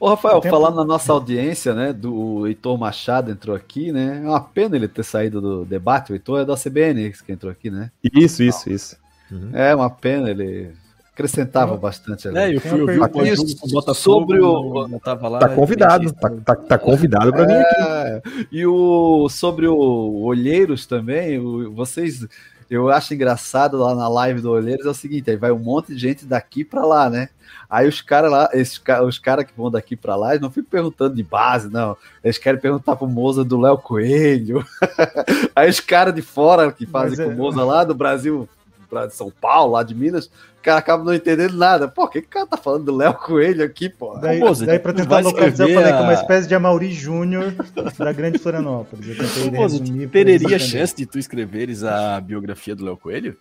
Ô, 0.00 0.08
Rafael, 0.08 0.40
tempo- 0.40 0.54
falando 0.54 0.76
na 0.76 0.84
nossa 0.84 1.12
audiência, 1.12 1.74
né, 1.74 1.92
do 1.92 2.46
Heitor 2.46 2.76
Machado 2.78 3.30
entrou 3.30 3.54
aqui, 3.56 3.92
né? 3.92 4.20
É 4.24 4.28
uma 4.28 4.40
pena 4.40 4.76
ele 4.76 4.88
ter 4.88 5.02
saído 5.04 5.40
do 5.40 5.64
debate. 5.64 6.12
O 6.12 6.14
Heitor 6.14 6.40
é 6.40 6.44
da 6.44 6.54
CBN 6.56 7.12
que 7.24 7.32
entrou 7.32 7.50
aqui, 7.50 7.70
né? 7.70 7.90
Isso, 8.14 8.42
isso, 8.42 8.68
isso. 8.70 8.96
Uhum. 9.30 9.50
É 9.54 9.74
uma 9.74 9.88
pena, 9.90 10.30
ele 10.30 10.70
acrescentava 11.12 11.76
bastante 11.78 12.28
ali. 12.28 12.36
É, 12.38 12.54
eu 12.56 12.60
fui 12.60 12.78
ouvir 12.80 12.98
o 13.00 13.72
Botafogo. 13.72 13.94
sobre 13.94 14.38
o- 14.40 14.86
eu 14.92 15.00
tava 15.00 15.28
lá, 15.28 15.38
Tá 15.38 15.48
convidado, 15.48 16.12
tá, 16.12 16.30
tá, 16.44 16.54
tá 16.54 16.78
convidado 16.78 17.32
pra 17.32 17.46
vir 17.46 17.56
aqui. 17.56 17.74
É, 17.80 18.22
e 18.52 18.66
o 18.66 19.26
sobre 19.30 19.66
o 19.66 19.76
Olheiros 20.22 20.84
também, 20.86 21.38
o- 21.38 21.72
vocês 21.72 22.26
eu 22.70 22.90
acho 22.90 23.14
engraçado 23.14 23.78
lá 23.78 23.94
na 23.94 24.08
live 24.08 24.40
do 24.40 24.50
Olheiros 24.50 24.86
é 24.86 24.90
o 24.90 24.94
seguinte, 24.94 25.30
aí 25.30 25.36
vai 25.36 25.50
um 25.52 25.58
monte 25.58 25.94
de 25.94 25.98
gente 25.98 26.24
daqui 26.26 26.64
pra 26.64 26.84
lá, 26.84 27.08
né? 27.08 27.28
Aí 27.68 27.88
os 27.88 28.00
caras 28.00 28.30
lá, 28.30 28.48
esses, 28.52 28.80
os 29.04 29.18
caras 29.18 29.44
que 29.44 29.52
vão 29.56 29.70
daqui 29.70 29.96
pra 29.96 30.14
lá, 30.14 30.30
eles 30.30 30.40
não 30.40 30.50
ficam 30.50 30.70
perguntando 30.70 31.14
de 31.16 31.22
base, 31.22 31.68
não. 31.68 31.96
Eles 32.22 32.38
querem 32.38 32.60
perguntar 32.60 32.94
pro 32.96 33.06
Moza 33.08 33.44
do 33.44 33.60
Léo 33.60 33.78
Coelho. 33.78 34.64
Aí 35.54 35.68
os 35.68 35.80
caras 35.80 36.14
de 36.14 36.22
fora 36.22 36.70
que 36.70 36.86
fazem 36.86 37.16
Mas 37.18 37.26
com 37.26 37.32
é- 37.32 37.34
o 37.34 37.36
Moza 37.36 37.64
lá 37.64 37.82
do 37.82 37.94
Brasil, 37.94 38.48
lá 38.94 39.06
de 39.06 39.14
São 39.14 39.30
Paulo, 39.30 39.72
lá 39.72 39.82
de 39.82 39.94
Minas, 39.94 40.26
os 40.26 40.62
caras 40.62 40.80
acabam 40.80 41.06
não 41.06 41.14
entendendo 41.14 41.56
nada. 41.56 41.88
Pô, 41.88 42.04
o 42.04 42.08
que, 42.08 42.20
que 42.20 42.26
o 42.26 42.30
cara 42.30 42.46
tá 42.46 42.56
falando 42.56 42.84
do 42.84 42.96
Léo 42.96 43.14
Coelho 43.14 43.64
aqui, 43.64 43.88
pô? 43.88 44.16
Daí, 44.18 44.40
Ô, 44.42 44.46
Moza, 44.46 44.66
daí 44.66 44.78
pra 44.78 44.92
tentar 44.92 45.20
localizar, 45.20 45.64
eu 45.64 45.68
escrever 45.68 45.74
falei 45.74 45.92
que 45.92 45.98
é 45.98 46.02
uma 46.02 46.10
a- 46.10 46.14
espécie 46.14 46.48
de 46.48 46.54
Amaury 46.54 46.92
Júnior 46.92 47.54
da 47.98 48.12
Grande 48.12 48.38
Florianópolis. 48.38 49.08
Eu 49.08 49.16
tentei 49.16 49.50
Pô, 49.50 49.62
resumir 49.62 50.08
pra 50.08 50.24
teria 50.24 50.58
chance 50.58 50.94
de 50.96 51.06
tu 51.06 51.18
escreveres 51.18 51.84
a 51.84 52.20
biografia 52.20 52.74
do 52.74 52.84
Léo 52.84 52.96
Coelho? 52.96 53.36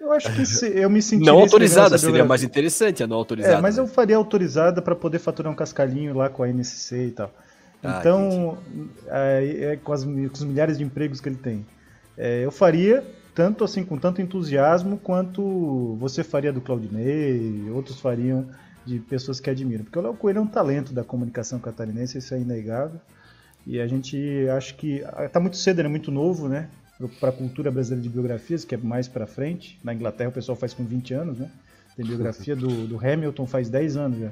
Eu 0.00 0.12
acho 0.12 0.32
que 0.34 0.44
se, 0.44 0.66
eu 0.68 0.90
me 0.90 1.00
senti. 1.00 1.24
Não 1.24 1.38
autorizada, 1.38 1.96
seria 1.98 2.24
mais 2.24 2.42
interessante 2.42 3.02
a 3.02 3.06
não 3.06 3.16
autorizada. 3.16 3.58
É, 3.58 3.60
mas 3.60 3.78
eu 3.78 3.84
né? 3.84 3.90
faria 3.90 4.16
autorizada 4.16 4.82
para 4.82 4.94
poder 4.94 5.18
faturar 5.18 5.52
um 5.52 5.54
cascalhinho 5.54 6.14
lá 6.14 6.28
com 6.28 6.42
a 6.42 6.48
NSC 6.48 7.06
e 7.06 7.10
tal. 7.10 7.30
Ah, 7.84 7.98
então, 8.00 8.58
é, 9.08 9.72
é 9.72 9.76
com, 9.76 9.92
as, 9.92 10.02
com 10.02 10.30
os 10.32 10.44
milhares 10.44 10.78
de 10.78 10.84
empregos 10.84 11.20
que 11.20 11.28
ele 11.28 11.36
tem. 11.36 11.64
É, 12.18 12.44
eu 12.44 12.50
faria 12.50 13.04
tanto 13.36 13.64
assim 13.64 13.84
com 13.84 13.98
tanto 13.98 14.22
entusiasmo 14.22 14.96
quanto 14.96 15.94
você 16.00 16.24
faria 16.24 16.50
do 16.50 16.62
Claudinei, 16.62 17.70
outros 17.70 18.00
fariam 18.00 18.48
de 18.86 18.98
pessoas 18.98 19.38
que 19.38 19.50
admiram. 19.50 19.84
Porque 19.84 19.98
o 19.98 20.02
Léo 20.02 20.14
Coelho 20.14 20.38
é 20.38 20.40
um 20.40 20.46
talento 20.46 20.94
da 20.94 21.04
comunicação 21.04 21.58
catarinense, 21.58 22.16
isso 22.16 22.32
é 22.32 22.40
inegável. 22.40 22.98
E 23.66 23.78
a 23.78 23.86
gente 23.86 24.48
acha 24.48 24.72
que 24.72 25.04
está 25.18 25.38
muito 25.38 25.58
cedo, 25.58 25.80
ele 25.80 25.88
é 25.88 25.90
muito 25.90 26.10
novo, 26.10 26.48
né? 26.48 26.70
Para 27.20 27.28
a 27.28 27.32
cultura 27.32 27.70
brasileira 27.70 28.02
de 28.02 28.08
biografias, 28.08 28.64
que 28.64 28.74
é 28.74 28.78
mais 28.78 29.06
para 29.06 29.26
frente. 29.26 29.78
Na 29.84 29.92
Inglaterra 29.92 30.30
o 30.30 30.32
pessoal 30.32 30.56
faz 30.56 30.72
com 30.72 30.82
20 30.82 31.12
anos, 31.12 31.38
né? 31.38 31.50
Tem 31.94 32.06
biografia 32.06 32.56
do, 32.56 32.86
do 32.86 32.98
Hamilton 32.98 33.46
faz 33.46 33.68
10 33.68 33.98
anos 33.98 34.18
já. 34.18 34.30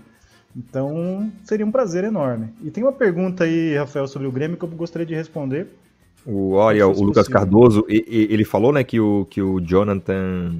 Então, 0.56 1.30
seria 1.42 1.66
um 1.66 1.70
prazer 1.70 2.04
enorme. 2.04 2.48
E 2.62 2.70
tem 2.70 2.82
uma 2.82 2.92
pergunta 2.92 3.44
aí, 3.44 3.76
Rafael, 3.76 4.08
sobre 4.08 4.26
o 4.26 4.32
Grêmio 4.32 4.56
que 4.56 4.64
eu 4.64 4.68
gostaria 4.68 5.04
de 5.04 5.14
responder. 5.14 5.68
O, 6.26 6.52
olha, 6.52 6.86
o 6.86 7.02
Lucas 7.02 7.26
possível. 7.26 7.40
Cardoso, 7.40 7.86
ele 7.88 8.44
falou, 8.44 8.72
né, 8.72 8.82
que 8.82 8.98
o, 8.98 9.26
que 9.28 9.42
o 9.42 9.60
Jonathan 9.60 10.52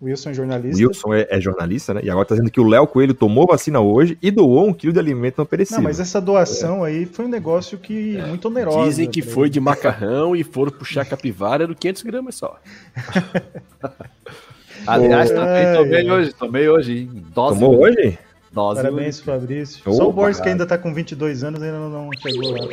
Wilson 0.00 0.30
é 0.30 0.34
jornalista. 0.34 0.86
Wilson 0.86 1.14
é, 1.14 1.26
é, 1.30 1.40
jornalista, 1.40 1.94
né? 1.94 2.00
E 2.04 2.10
agora 2.10 2.26
tá 2.26 2.34
dizendo 2.34 2.50
que 2.50 2.60
o 2.60 2.68
Léo 2.68 2.86
Coelho 2.86 3.14
tomou 3.14 3.46
vacina 3.46 3.80
hoje 3.80 4.18
e 4.20 4.30
doou 4.30 4.68
um 4.68 4.72
quilo 4.72 4.92
de 4.92 4.98
alimento 4.98 5.38
não 5.38 5.46
perecível. 5.46 5.78
Não, 5.78 5.88
mas 5.88 5.98
essa 5.98 6.20
doação 6.20 6.84
é. 6.84 6.90
aí 6.90 7.06
foi 7.06 7.24
um 7.24 7.28
negócio 7.28 7.78
que 7.78 8.16
é. 8.16 8.26
muito 8.26 8.46
oneroso. 8.46 8.84
Dizem 8.84 9.08
que 9.10 9.22
foi 9.22 9.48
de 9.48 9.58
macarrão 9.58 10.36
e 10.36 10.44
foram 10.44 10.70
puxar 10.70 11.06
capivara 11.06 11.66
do 11.66 11.74
500 11.74 12.02
gramas 12.02 12.34
só. 12.34 12.58
Aliás, 14.86 15.30
também 15.30 15.74
tomei 15.74 16.10
hoje, 16.10 16.34
tomei 16.34 16.68
hoje, 16.68 16.98
hein? 16.98 17.10
Dose 17.34 17.58
Tomou 17.58 17.80
hoje? 17.80 18.18
Dose 18.52 18.82
Parabéns, 18.82 19.16
hoje. 19.16 19.24
Fabrício. 19.24 19.80
Opa, 19.84 19.96
Só 19.96 20.08
o 20.08 20.12
Boris, 20.12 20.40
que 20.40 20.48
ainda 20.48 20.66
tá 20.66 20.76
com 20.78 20.92
22 20.92 21.42
anos, 21.42 21.62
ainda 21.62 21.78
não, 21.78 22.10
chegou 22.22 22.52
lá. 22.52 22.68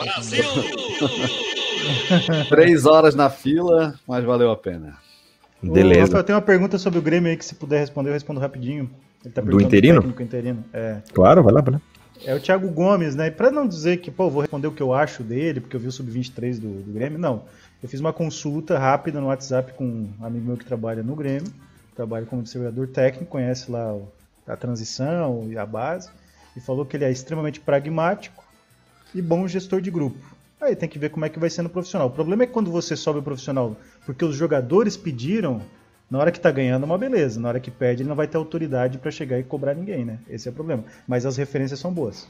Três 2.50 2.86
horas 2.86 3.16
na 3.16 3.30
fila, 3.30 3.96
mas 4.08 4.24
valeu 4.24 4.52
a 4.52 4.58
pena. 4.58 4.98
Beleza. 5.62 6.18
eu 6.18 6.24
tenho 6.24 6.38
uma 6.38 6.44
pergunta 6.44 6.78
sobre 6.78 7.00
o 7.00 7.02
Grêmio 7.02 7.30
aí 7.30 7.38
que 7.38 7.46
se 7.46 7.56
puder 7.56 7.80
responder, 7.80 8.10
eu 8.10 8.14
respondo 8.14 8.40
rapidinho. 8.40 8.90
Tá 9.34 9.42
do 9.42 9.62
interino? 9.62 10.02
Do 10.02 10.22
interino. 10.22 10.64
É. 10.74 10.98
Claro, 11.14 11.42
vai 11.42 11.54
lá, 11.54 11.62
vai 11.62 11.76
lá. 11.76 11.82
É 12.26 12.36
o 12.36 12.40
Thiago 12.40 12.70
Gomes, 12.70 13.16
né? 13.16 13.28
E 13.28 13.32
pra 13.32 13.50
não 13.50 13.68
dizer 13.68 13.98
que, 13.98 14.12
pô, 14.12 14.30
vou 14.30 14.42
responder 14.42 14.68
o 14.68 14.72
que 14.72 14.82
eu 14.82 14.94
acho 14.94 15.24
dele, 15.24 15.62
porque 15.62 15.76
eu 15.76 15.80
vi 15.80 15.88
o 15.88 15.92
sub-23 15.92 16.60
do, 16.60 16.82
do 16.84 16.94
Grêmio, 16.94 17.18
não. 17.18 17.44
Eu 17.82 17.90
fiz 17.90 18.00
uma 18.00 18.14
consulta 18.14 18.78
rápida 18.78 19.20
no 19.20 19.28
WhatsApp 19.28 19.74
com 19.74 19.86
um 19.86 20.26
amigo 20.26 20.46
meu 20.46 20.58
que 20.58 20.66
trabalha 20.66 21.04
no 21.04 21.16
Grêmio, 21.16 21.52
trabalha 21.96 22.26
como 22.26 22.42
observador 22.42 22.88
técnico, 22.88 23.32
conhece 23.32 23.70
lá 23.70 23.98
a 24.48 24.56
transição 24.56 25.48
e 25.50 25.58
a 25.58 25.66
base, 25.66 26.10
e 26.56 26.62
falou 26.62 26.86
que 26.86 26.96
ele 26.96 27.06
é 27.06 27.12
extremamente 27.12 27.60
pragmático 27.60 28.44
e 29.14 29.22
bom 29.22 29.48
gestor 29.48 29.82
de 29.82 29.92
grupo. 29.92 30.33
Aí 30.64 30.78
tem 30.78 30.88
que 30.88 30.98
ver 30.98 31.10
como 31.10 31.26
é 31.26 31.30
que 31.30 31.40
vai 31.40 31.50
ser 31.50 31.62
no 31.62 31.70
profissional. 31.70 32.08
O 32.08 32.12
problema 32.12 32.44
é 32.44 32.48
que 32.48 32.54
quando 32.54 32.72
você 32.72 32.96
sobe 32.96 33.20
o 33.20 33.24
profissional, 33.24 33.76
porque 34.06 34.24
os 34.24 34.36
jogadores 34.36 34.96
pediram, 34.96 35.62
na 36.10 36.20
hora 36.20 36.32
que 36.32 36.40
tá 36.40 36.50
ganhando, 36.50 36.84
é 36.84 36.86
uma 36.86 36.98
beleza. 36.98 37.40
Na 37.40 37.50
hora 37.50 37.60
que 37.60 37.70
perde, 37.70 38.02
ele 38.02 38.10
não 38.10 38.16
vai 38.16 38.28
ter 38.28 38.38
autoridade 38.38 38.98
para 38.98 39.12
chegar 39.12 39.38
e 39.38 39.44
cobrar 39.44 39.74
ninguém, 39.74 40.06
né? 40.06 40.20
Esse 40.30 40.48
é 40.48 40.52
o 40.52 40.54
problema. 40.54 40.86
Mas 41.06 41.26
as 41.26 41.36
referências 41.36 41.80
são 41.80 41.92
boas. 41.92 42.28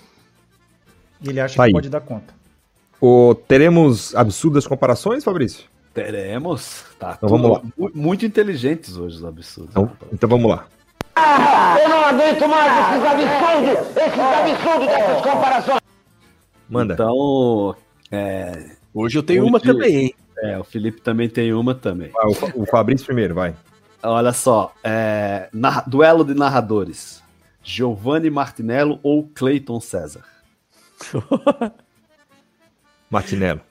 E 1.21 1.29
ele 1.29 1.39
acha 1.39 1.55
tá 1.55 1.63
que 1.63 1.69
aí. 1.69 1.73
pode 1.73 1.89
dar 1.89 2.01
conta. 2.01 2.33
O, 2.99 3.35
teremos 3.35 4.15
absurdas 4.15 4.65
comparações, 4.65 5.23
Fabrício? 5.23 5.65
Teremos. 5.93 6.85
Tá 6.97 7.13
então 7.17 7.29
vamos 7.29 7.51
lá. 7.51 7.61
Muito 7.93 8.25
inteligentes 8.25 8.97
hoje 8.97 9.17
os 9.17 9.25
absurdos. 9.25 9.71
Então, 9.71 9.91
então 10.11 10.27
vamos 10.27 10.49
lá. 10.49 10.65
Ah, 11.15 11.77
eu 11.79 11.89
não 11.89 12.03
aguento 12.05 12.47
mais 12.47 12.95
esses 12.95 13.05
absurdos! 13.05 13.97
Esses 13.97 14.19
absurdos 14.19 14.87
dessas 14.87 15.21
comparações! 15.21 15.81
Manda. 16.67 16.93
Então, 16.95 17.75
é, 18.13 18.75
Hoje 18.93 19.17
eu 19.17 19.23
tenho 19.23 19.41
hoje, 19.41 19.49
uma 19.49 19.59
também, 19.59 19.95
hein? 19.95 20.15
É, 20.37 20.59
o 20.59 20.63
Felipe 20.63 21.01
também 21.01 21.27
tem 21.27 21.51
uma 21.51 21.73
também. 21.73 22.11
Ah, 22.15 22.27
o, 22.27 22.61
o 22.61 22.65
Fabrício 22.65 23.05
primeiro, 23.05 23.33
vai. 23.33 23.55
Olha 24.03 24.31
só, 24.31 24.73
é, 24.83 25.49
duelo 25.87 26.23
de 26.23 26.35
narradores. 26.35 27.23
Giovanni 27.63 28.29
Martinello 28.29 28.99
ou 29.01 29.27
Clayton 29.33 29.79
César? 29.79 30.23
Martinello. 33.09 33.61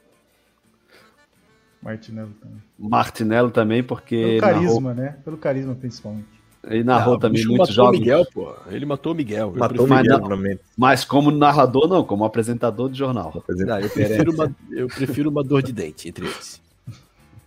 Martinello 1.81 2.33
também. 2.41 2.63
Martinello 2.79 3.51
também, 3.51 3.83
porque. 3.83 4.17
Pelo 4.17 4.41
carisma, 4.41 4.95
narrou... 4.95 4.95
né? 4.95 5.19
Pelo 5.25 5.37
carisma, 5.37 5.75
principalmente. 5.75 6.42
Ele 6.65 6.85
narrou 6.85 7.15
não, 7.15 7.21
também 7.21 7.45
muitos 7.45 7.75
jogos. 7.75 7.99
Miguel, 7.99 8.25
pô. 8.33 8.55
Ele 8.69 8.87
matou 8.87 9.13
o 9.13 9.15
Miguel. 9.15 9.53
Matou 9.57 9.85
o 9.85 9.89
Miguel, 9.89 10.21
mas, 10.39 10.59
mas 10.77 11.05
como 11.05 11.31
narrador, 11.31 11.89
não, 11.89 12.05
como 12.05 12.25
apresentador 12.25 12.89
de 12.89 12.99
jornal. 12.99 13.43
Não, 13.49 13.81
eu, 13.81 13.91
prefiro 13.91 14.33
uma, 14.33 14.57
eu 14.71 14.87
prefiro 14.87 15.31
uma 15.31 15.43
dor 15.43 15.63
de 15.63 15.73
dente 15.73 16.09
entre 16.09 16.25
eles. 16.25 16.63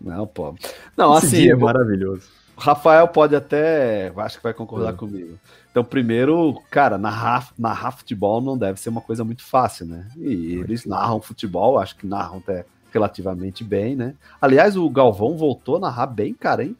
Não, 0.02 0.28
pô. 0.28 0.54
Não, 0.98 1.18
Esse 1.18 1.28
assim. 1.28 1.50
é 1.50 1.56
maravilhoso. 1.56 2.24
O 2.58 2.62
Rafael 2.62 3.08
pode 3.08 3.36
até. 3.36 4.12
Acho 4.18 4.38
que 4.38 4.44
vai 4.44 4.54
concordar 4.54 4.94
é. 4.94 4.98
comigo. 4.98 5.38
Então, 5.72 5.84
primeiro, 5.84 6.62
cara, 6.70 6.98
narrar, 6.98 7.50
narrar 7.58 7.92
futebol 7.92 8.40
não 8.40 8.58
deve 8.58 8.80
ser 8.80 8.90
uma 8.90 9.02
coisa 9.02 9.24
muito 9.24 9.44
fácil, 9.44 9.86
né? 9.86 10.08
E 10.18 10.56
eles 10.56 10.86
narram 10.86 11.20
futebol, 11.20 11.78
acho 11.78 11.98
que 11.98 12.08
narram 12.08 12.38
até 12.38 12.66
relativamente 12.94 13.62
bem, 13.62 13.94
né? 13.94 14.14
Aliás, 14.40 14.78
o 14.78 14.90
Galvão 14.90 15.36
voltou 15.36 15.76
a 15.76 15.80
narrar 15.80 16.08
bem, 16.08 16.34
cara, 16.34 16.64
hein? 16.64 16.78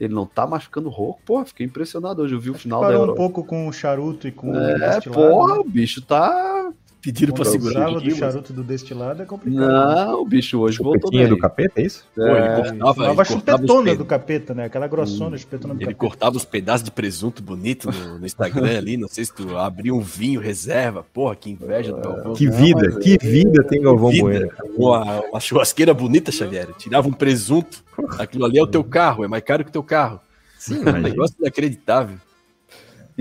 Ele 0.00 0.14
não 0.14 0.24
tá 0.24 0.46
machucando 0.46 0.88
rouco. 0.88 1.20
Porra, 1.26 1.44
fiquei 1.44 1.66
impressionado 1.66 2.22
hoje. 2.22 2.34
Eu 2.34 2.40
vi 2.40 2.48
o 2.48 2.54
final 2.54 2.80
parou 2.80 2.94
da 2.94 3.02
Euro. 3.02 3.12
um 3.12 3.14
pouco 3.14 3.44
com 3.44 3.68
o 3.68 3.72
charuto 3.72 4.26
e 4.26 4.32
com 4.32 4.56
é, 4.56 4.98
o 4.98 5.12
porra, 5.12 5.54
né? 5.56 5.60
o 5.60 5.64
bicho 5.64 6.00
tá 6.00 6.72
pedindo 7.00 7.32
para 7.32 7.44
segurar. 7.44 7.90
do 7.90 8.10
charuto 8.14 8.52
do 8.52 8.62
destilado 8.62 9.22
é 9.22 9.26
complicado. 9.26 9.66
Não, 9.66 10.22
o 10.22 10.26
bicho 10.26 10.58
hoje 10.58 10.78
voltou 10.78 11.10
bem. 11.10 11.26
do 11.28 11.38
capeta, 11.38 11.80
é 11.80 11.84
isso? 11.84 12.04
É, 12.16 12.20
Pô, 12.20 12.66
ele 12.66 12.78
cortava, 12.78 13.22
a 13.22 13.24
chupetona 13.24 13.96
do 13.96 14.04
capeta, 14.04 14.54
né? 14.54 14.64
Aquela 14.64 14.86
grossona 14.86 15.36
hum, 15.36 15.38
chupetona 15.38 15.74
do 15.74 15.78
Ele 15.78 15.86
capeta. 15.86 15.98
cortava 15.98 16.36
os 16.36 16.44
pedaços 16.44 16.84
de 16.84 16.90
presunto 16.90 17.42
bonito 17.42 17.90
no, 17.90 18.18
no 18.18 18.26
Instagram 18.26 18.76
ali, 18.76 18.96
não 18.96 19.08
sei 19.08 19.24
se 19.24 19.34
tu 19.34 19.56
abriu 19.56 19.96
um 19.96 20.00
vinho 20.00 20.40
reserva. 20.40 21.04
Porra, 21.12 21.34
que 21.36 21.50
inveja 21.50 21.92
do 21.92 22.00
Galvão. 22.00 22.34
Que 22.34 22.48
vida, 22.48 22.88
não, 22.88 22.98
que 22.98 23.18
vida 23.18 23.64
tem 23.64 23.80
Galvão 23.80 24.10
Bueno. 24.10 24.50
Uma, 24.76 25.20
uma 25.22 25.40
churrasqueira 25.40 25.94
bonita, 25.94 26.30
Xavier. 26.30 26.68
Tirava 26.78 27.08
um 27.08 27.12
presunto. 27.12 27.82
Aquilo 28.18 28.44
ali 28.44 28.58
é 28.58 28.62
o 28.62 28.66
teu 28.66 28.82
carro, 28.82 29.24
é 29.24 29.28
mais 29.28 29.42
caro 29.42 29.64
que 29.64 29.70
o 29.70 29.72
teu 29.72 29.82
carro. 29.82 30.20
Sim, 30.58 30.82
é 30.86 30.90
um 30.90 31.00
negócio 31.00 31.34
inacreditável. 31.40 32.18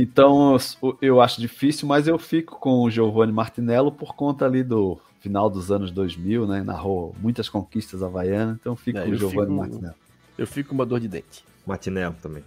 Então 0.01 0.57
eu 1.01 1.19
acho 1.19 1.41
difícil, 1.41 1.87
mas 1.87 2.07
eu 2.07 2.17
fico 2.17 2.57
com 2.57 2.83
o 2.83 2.89
Giovanni 2.89 3.33
Martinello 3.33 3.91
por 3.91 4.15
conta 4.15 4.45
ali 4.45 4.63
do 4.63 4.97
final 5.19 5.49
dos 5.49 5.69
anos 5.71 5.91
2000, 5.91 6.47
né? 6.47 6.63
Narrou 6.63 7.13
muitas 7.19 7.49
conquistas 7.49 8.01
havaianas, 8.01 8.57
então 8.59 8.75
fico 8.77 8.97
é, 8.97 9.03
com 9.03 9.11
o 9.11 9.15
Giovanni 9.15 9.53
Martinello. 9.53 9.95
Eu 10.37 10.47
fico 10.47 10.69
com 10.69 10.75
uma 10.75 10.85
dor 10.85 11.01
de 11.01 11.09
dente. 11.09 11.43
Martinello 11.65 12.15
também. 12.21 12.43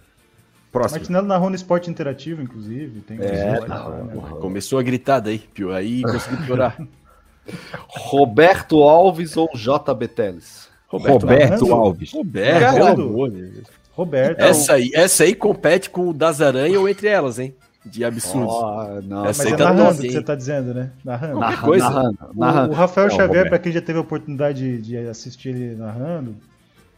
Próximo. 0.71 0.99
Martinello 0.99 1.27
narrou 1.27 1.49
no 1.51 1.55
esporte 1.55 1.91
interativo, 1.91 2.41
inclusive. 2.41 3.01
Tem 3.01 3.19
é, 3.21 3.59
narrou, 3.67 4.03
né? 4.03 4.15
Começou 4.41 4.79
a 4.79 4.83
gritar 4.83 5.19
daí, 5.19 5.43
aí 5.75 6.01
conseguiu 6.01 6.45
piorar. 6.45 6.75
Roberto 7.87 8.81
Alves 8.81 9.37
ou 9.37 9.47
J. 9.53 9.93
Teles? 10.07 10.69
Roberto, 10.87 11.21
Roberto 11.21 11.73
Alves. 11.73 12.13
Roberto, 12.13 12.83
amor 12.83 13.29
de 13.29 13.41
Deus. 13.43 13.67
Roberto. 13.95 14.39
Essa 14.39 14.73
aí, 14.73 14.91
essa 14.93 15.23
aí 15.23 15.35
compete 15.35 15.89
com 15.89 16.09
o 16.09 16.13
das 16.13 16.41
aranhas 16.41 16.79
ou 16.79 16.89
entre 16.89 17.07
elas, 17.07 17.37
hein? 17.37 17.55
De 17.85 18.03
absurdo. 18.03 18.47
Oh, 18.47 19.01
não, 19.03 19.25
essa 19.25 19.43
mas 19.43 19.53
é 19.53 19.55
tá 19.57 19.73
narrando 19.73 19.99
o 19.99 20.01
que 20.01 20.11
você 20.11 20.21
tá 20.21 20.35
dizendo, 20.35 20.73
né? 20.73 20.91
Narrando. 21.03 21.37
Qualquer 21.37 21.61
coisa. 21.61 21.89
Narrando, 21.89 22.17
narrando. 22.33 22.69
O, 22.69 22.71
o, 22.71 22.75
Rafael 22.75 23.07
não, 23.09 23.15
Xavier, 23.15 23.49
para 23.49 23.59
quem 23.59 23.71
já 23.71 23.81
teve 23.81 23.99
a 23.99 24.01
oportunidade 24.01 24.81
de, 24.81 24.97
assistir 24.97 25.49
ele 25.49 25.75
narrando, 25.75 26.35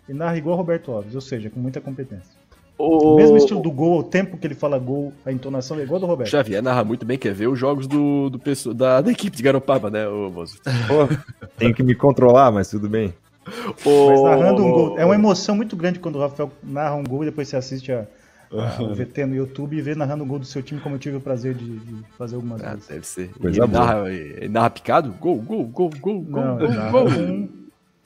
ele 0.07 0.17
narra 0.17 0.38
igual 0.38 0.55
Roberto 0.55 0.91
Alves, 0.91 1.15
ou 1.15 1.22
seja, 1.22 1.49
com 1.49 1.59
muita 1.59 1.81
competência. 1.81 2.35
O... 2.77 3.13
o 3.13 3.15
mesmo 3.15 3.38
estilo 3.38 3.61
do 3.61 3.72
gol, 3.72 3.99
o 3.99 4.03
tempo 4.03 4.38
que 4.38 4.45
ele 4.45 4.53
fala 4.53 4.77
gol, 4.77 5.11
a 5.26 5.31
entonação 5.31 5.80
é 5.80 5.84
igual 5.84 5.99
do 5.99 6.05
Roberto. 6.05 6.30
Xavier 6.30 6.61
narra 6.61 6.84
muito 6.84 7.05
bem, 7.05 7.17
quer 7.17 7.34
ver 7.34 7.47
os 7.47 7.57
jogos 7.57 7.88
do, 7.88 8.30
do 8.30 8.73
da, 8.73 9.01
da 9.01 9.11
equipe 9.11 9.35
de 9.35 9.41
Garopaba, 9.41 9.89
né, 9.89 10.07
ô, 10.07 10.30
moço? 10.30 10.59
Tenho 11.57 11.73
que 11.73 11.81
me 11.81 11.95
controlar, 11.95 12.51
mas 12.51 12.69
tudo 12.69 12.88
bem. 12.88 13.13
Mas 13.45 14.23
narrando 14.23 14.65
um 14.65 14.72
gol. 14.72 14.99
É 14.99 15.05
uma 15.05 15.15
emoção 15.15 15.55
muito 15.55 15.76
grande 15.76 15.99
quando 15.99 16.15
o 16.15 16.19
Rafael 16.19 16.51
narra 16.63 16.95
um 16.95 17.03
gol 17.03 17.23
e 17.23 17.27
depois 17.27 17.47
você 17.47 17.55
assiste 17.55 17.91
a, 17.91 18.05
a, 18.51 18.81
o 18.81 18.93
VT 18.95 19.26
no 19.26 19.35
YouTube 19.35 19.77
e 19.77 19.81
vê 19.81 19.95
narrando 19.95 20.23
um 20.23 20.27
gol 20.27 20.39
do 20.39 20.45
seu 20.45 20.63
time, 20.63 20.81
como 20.81 20.95
eu 20.95 20.99
tive 20.99 21.17
o 21.17 21.22
prazer 21.22 21.53
de, 21.53 21.77
de 21.80 22.03
fazer 22.17 22.35
algumas 22.35 22.63
ah, 22.63 22.72
vezes. 22.72 22.88
Deve 22.88 23.05
ser. 23.05 23.31
ele, 23.43 23.67
narra, 23.67 24.09
ele 24.11 24.49
narra 24.49 24.69
picado? 24.69 25.13
Gol, 25.19 25.38
gol, 25.38 25.65
gol, 25.65 25.89
gol, 25.99 26.26
Não, 26.27 26.57
gol, 26.57 26.67
gol, 26.91 27.11
gol. 27.11 27.49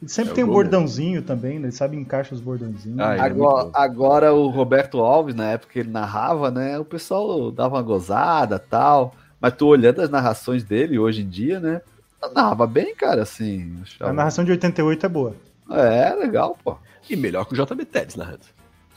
sempre 0.06 0.32
é 0.32 0.36
tem 0.36 0.44
um 0.44 0.48
bordãozinho 0.48 1.22
também, 1.22 1.58
né? 1.58 1.68
ele 1.68 1.72
sabe 1.72 1.96
encaixar 1.96 2.34
os 2.34 2.42
bordãozinhos. 2.42 3.00
Ah, 3.00 3.16
é 3.16 3.20
agora, 3.22 3.70
agora 3.74 4.34
o 4.34 4.50
Roberto 4.50 5.00
Alves, 5.00 5.36
na 5.36 5.52
época 5.52 5.74
que 5.74 5.80
ele 5.80 5.90
narrava, 5.90 6.52
né? 6.52 6.78
O 6.78 6.86
pessoal 6.86 7.52
dava 7.52 7.76
uma 7.76 7.82
gozada 7.82 8.60
tal. 8.60 9.16
Mas 9.42 9.54
tu 9.54 9.68
olhando 9.68 10.02
as 10.02 10.10
narrações 10.10 10.64
dele 10.64 11.00
hoje 11.00 11.22
em 11.22 11.30
dia, 11.30 11.60
né? 11.62 11.82
Narrava 12.34 12.68
bem, 12.68 12.94
cara, 12.96 13.24
assim. 13.24 13.82
A 14.00 14.12
narração 14.12 14.44
de 14.44 14.52
88 14.52 15.06
é 15.06 15.10
boa. 15.10 15.36
É, 15.70 16.14
legal, 16.16 16.58
pô. 16.64 16.78
E 17.10 17.16
melhor 17.16 17.46
que 17.46 17.54
o 17.54 17.66
JB 17.66 17.86
Teles 17.86 18.16
narrando. 18.16 18.46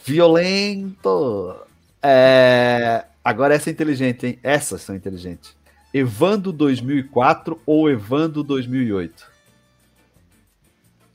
Violento! 0.04 1.56
É... 2.02 3.04
Agora 3.22 3.54
essa 3.54 3.70
é 3.70 3.72
inteligente, 3.72 4.26
hein? 4.26 4.38
Essas 4.42 4.82
são 4.82 4.96
inteligentes. 4.96 5.54
Evando 5.94 6.52
2004 6.52 7.60
ou 7.64 7.88
Evando 7.88 8.42
2008? 8.42 9.30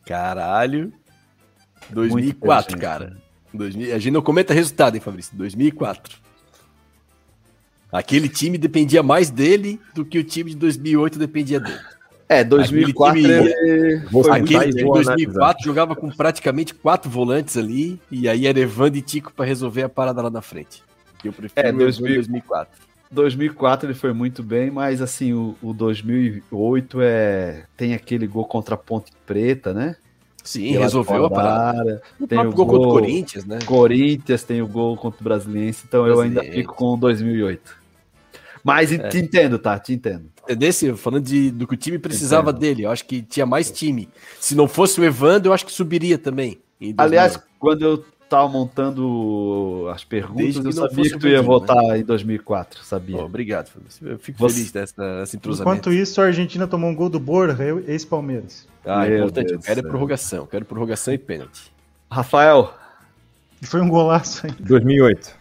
Caralho. 0.06 0.94
2004, 1.90 2.78
cara. 2.78 3.18
2000... 3.54 3.94
A 3.94 4.00
gente 4.00 4.14
não 4.14 4.22
comenta 4.22 4.54
resultado, 4.54 4.96
hein, 4.96 5.02
Fabrício? 5.02 5.36
2004. 5.36 6.18
Aquele 7.92 8.30
time 8.30 8.58
dependia 8.58 9.02
mais 9.02 9.30
dele 9.30 9.80
do 9.94 10.06
que 10.06 10.20
o 10.20 10.24
time 10.24 10.52
de 10.52 10.58
2008 10.58 11.20
dependia 11.20 11.60
dele. 11.60 11.80
É, 12.30 12.44
2004 12.44 13.20
aquele 13.20 13.38
time, 13.38 13.50
ele... 13.70 13.96
Aquele 14.32 14.74
time 14.74 14.84
2004 14.92 15.64
jogava 15.64 15.96
com 15.96 16.10
praticamente 16.10 16.74
quatro 16.74 17.10
volantes 17.10 17.56
ali, 17.56 18.00
e 18.12 18.28
aí 18.28 18.46
era 18.46 18.60
Evandro 18.60 18.98
e 18.98 19.02
Tico 19.02 19.32
para 19.34 19.46
resolver 19.46 19.84
a 19.84 19.90
parada 19.90 20.22
lá 20.22 20.30
na 20.30 20.42
frente. 20.42 20.84
Que 21.20 21.30
eu 21.30 21.34
prefiro 21.34 21.68
É, 21.68 21.72
o 21.72 21.78
2000 21.78 22.16
2004. 22.16 22.88
2004 23.10 23.88
ele 23.88 23.94
foi 23.98 24.12
muito 24.12 24.44
bem, 24.44 24.70
mas 24.70 25.02
assim, 25.02 25.32
o, 25.32 25.56
o 25.62 25.72
2008 25.74 27.00
é 27.02 27.64
tem 27.78 27.94
aquele 27.94 28.28
gol 28.28 28.46
contra 28.46 28.76
a 28.76 28.78
Ponte 28.78 29.12
Preta, 29.26 29.74
né? 29.74 29.96
Sim, 30.44 30.74
Pela 30.74 30.84
resolveu 30.84 31.26
a 31.26 31.30
parada. 31.30 32.02
O 32.20 32.28
Tem 32.28 32.38
próprio 32.38 32.52
o 32.52 32.56
gol 32.56 32.66
contra 32.66 32.82
o 32.82 32.84
gol- 32.92 33.00
Corinthians, 33.02 33.46
né? 33.46 33.60
Corinthians 33.66 34.44
tem 34.44 34.62
o 34.62 34.68
gol 34.68 34.96
contra 34.98 35.22
o 35.22 35.24
Brasiliense, 35.24 35.84
então 35.88 36.06
eu 36.06 36.20
ainda 36.20 36.36
Brasiliense. 36.36 36.62
fico 36.62 36.76
com 36.76 36.94
o 36.94 36.98
2008. 36.98 37.77
Mas 38.64 38.92
É. 38.92 39.08
te 39.10 39.18
entendo, 39.18 39.58
tá? 39.60 39.78
Te 39.80 39.94
entendo. 39.94 40.26
Entendesse? 40.44 40.94
Falando 40.96 41.24
de, 41.26 41.52
do 41.52 41.68
que 41.68 41.74
o 41.74 41.78
time 41.78 41.98
precisava 42.00 42.50
Entendo. 42.52 42.60
dele. 42.62 42.84
Eu 42.86 42.92
acho 42.92 43.06
que 43.06 43.22
tinha 43.22 43.46
mais 43.46 43.70
time. 43.72 44.10
Se 44.40 44.56
não 44.56 44.68
fosse 44.68 45.00
o 45.00 45.04
Evandro, 45.04 45.50
eu 45.50 45.54
acho 45.54 45.66
que 45.66 45.72
subiria 45.72 46.18
também. 46.18 46.60
em 46.80 46.94
2008. 46.94 47.02
Aliás, 47.02 47.40
quando 47.60 47.82
eu 47.82 48.06
tava 48.30 48.48
montando 48.50 49.88
as 49.94 50.04
perguntas, 50.04 50.64
eu 50.64 50.72
sabia 50.72 51.04
que 51.12 51.18
tu 51.18 51.28
ia 51.28 51.42
votar 51.42 51.98
em 51.98 52.04
2004, 52.04 52.84
sabia? 52.84 53.18
Pô, 53.18 53.24
obrigado, 53.24 53.70
Fabrício. 53.70 54.08
Eu 54.08 54.20
fico 54.20 54.38
Você- 54.38 54.56
feliz 54.56 54.72
dessa, 54.72 55.20
dessa 55.20 55.36
entrosamento. 55.36 55.72
Enquanto 55.90 55.94
isso, 55.94 56.22
a 56.22 56.26
Argentina 56.26 56.68
tomou 56.68 56.90
um 56.90 56.96
gol 56.96 57.10
do 57.10 57.20
Borja, 57.20 57.64
eu- 57.64 57.84
ex-Palmeiras. 57.88 58.68
Ah, 58.86 59.06
Meu 59.06 59.18
importante. 59.20 59.48
Eu 59.52 59.54
Deus 59.58 59.66
quero 59.66 59.82
do 59.82 59.84
céu. 59.84 59.90
prorrogação. 59.92 60.46
Quero 60.46 60.66
prorrogação 60.66 61.14
e 61.14 61.18
pênalti. 61.18 61.72
Rafael, 62.12 62.74
foi 63.64 63.82
um 63.82 63.90
golaço 63.90 64.46
aí. 64.46 64.54
2008. 64.60 65.36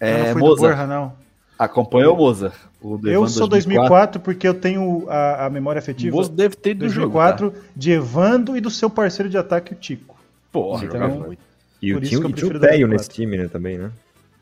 É, 0.00 0.32
não 0.34 0.40
Mozart, 0.40 0.76
Borja, 0.76 0.86
não. 0.86 1.12
acompanhou 1.58 2.14
o 2.14 2.16
Mozart? 2.18 2.54
O 2.80 2.98
Eu 3.06 3.28
sou 3.28 3.46
2004 3.46 4.20
porque 4.20 4.48
eu 4.48 4.54
tenho 4.54 5.04
a, 5.08 5.46
a 5.46 5.50
memória 5.50 5.78
O 5.78 5.82
afetiva 5.82 6.16
Bozo 6.16 6.30
deve 6.32 6.56
ter 6.56 6.72
do 6.74 6.88
jogo. 6.88 7.18
tá? 7.18 7.32
2004 7.32 7.64
de 7.76 7.90
Evando 7.92 8.56
e 8.56 8.60
do 8.60 8.70
seu 8.70 8.88
parceiro 8.88 9.28
de 9.28 9.36
ataque, 9.36 9.74
o 9.74 9.76
Tico. 9.76 10.18
Porra, 10.50 10.84
Então, 10.86 10.98
jogava 11.00 11.26
muito. 11.26 11.42
E 11.82 11.92
Por 11.92 12.00
o 12.00 12.02
isso 12.02 12.10
tinha, 12.22 12.32
que 12.32 12.42
eu 12.44 12.48
e 12.48 12.56
o 12.56 12.60
Teio 12.60 12.88
2004. 12.88 12.88
nesse 12.88 13.08
time, 13.10 13.36
né, 13.36 13.48
também, 13.48 13.76
né? 13.78 13.90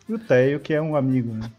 E 0.09 0.15
o 0.15 0.19
Teio, 0.19 0.61
que 0.61 0.73
é 0.73 0.81
um 0.81 0.95
amigo, 0.95 1.35
né? 1.35 1.51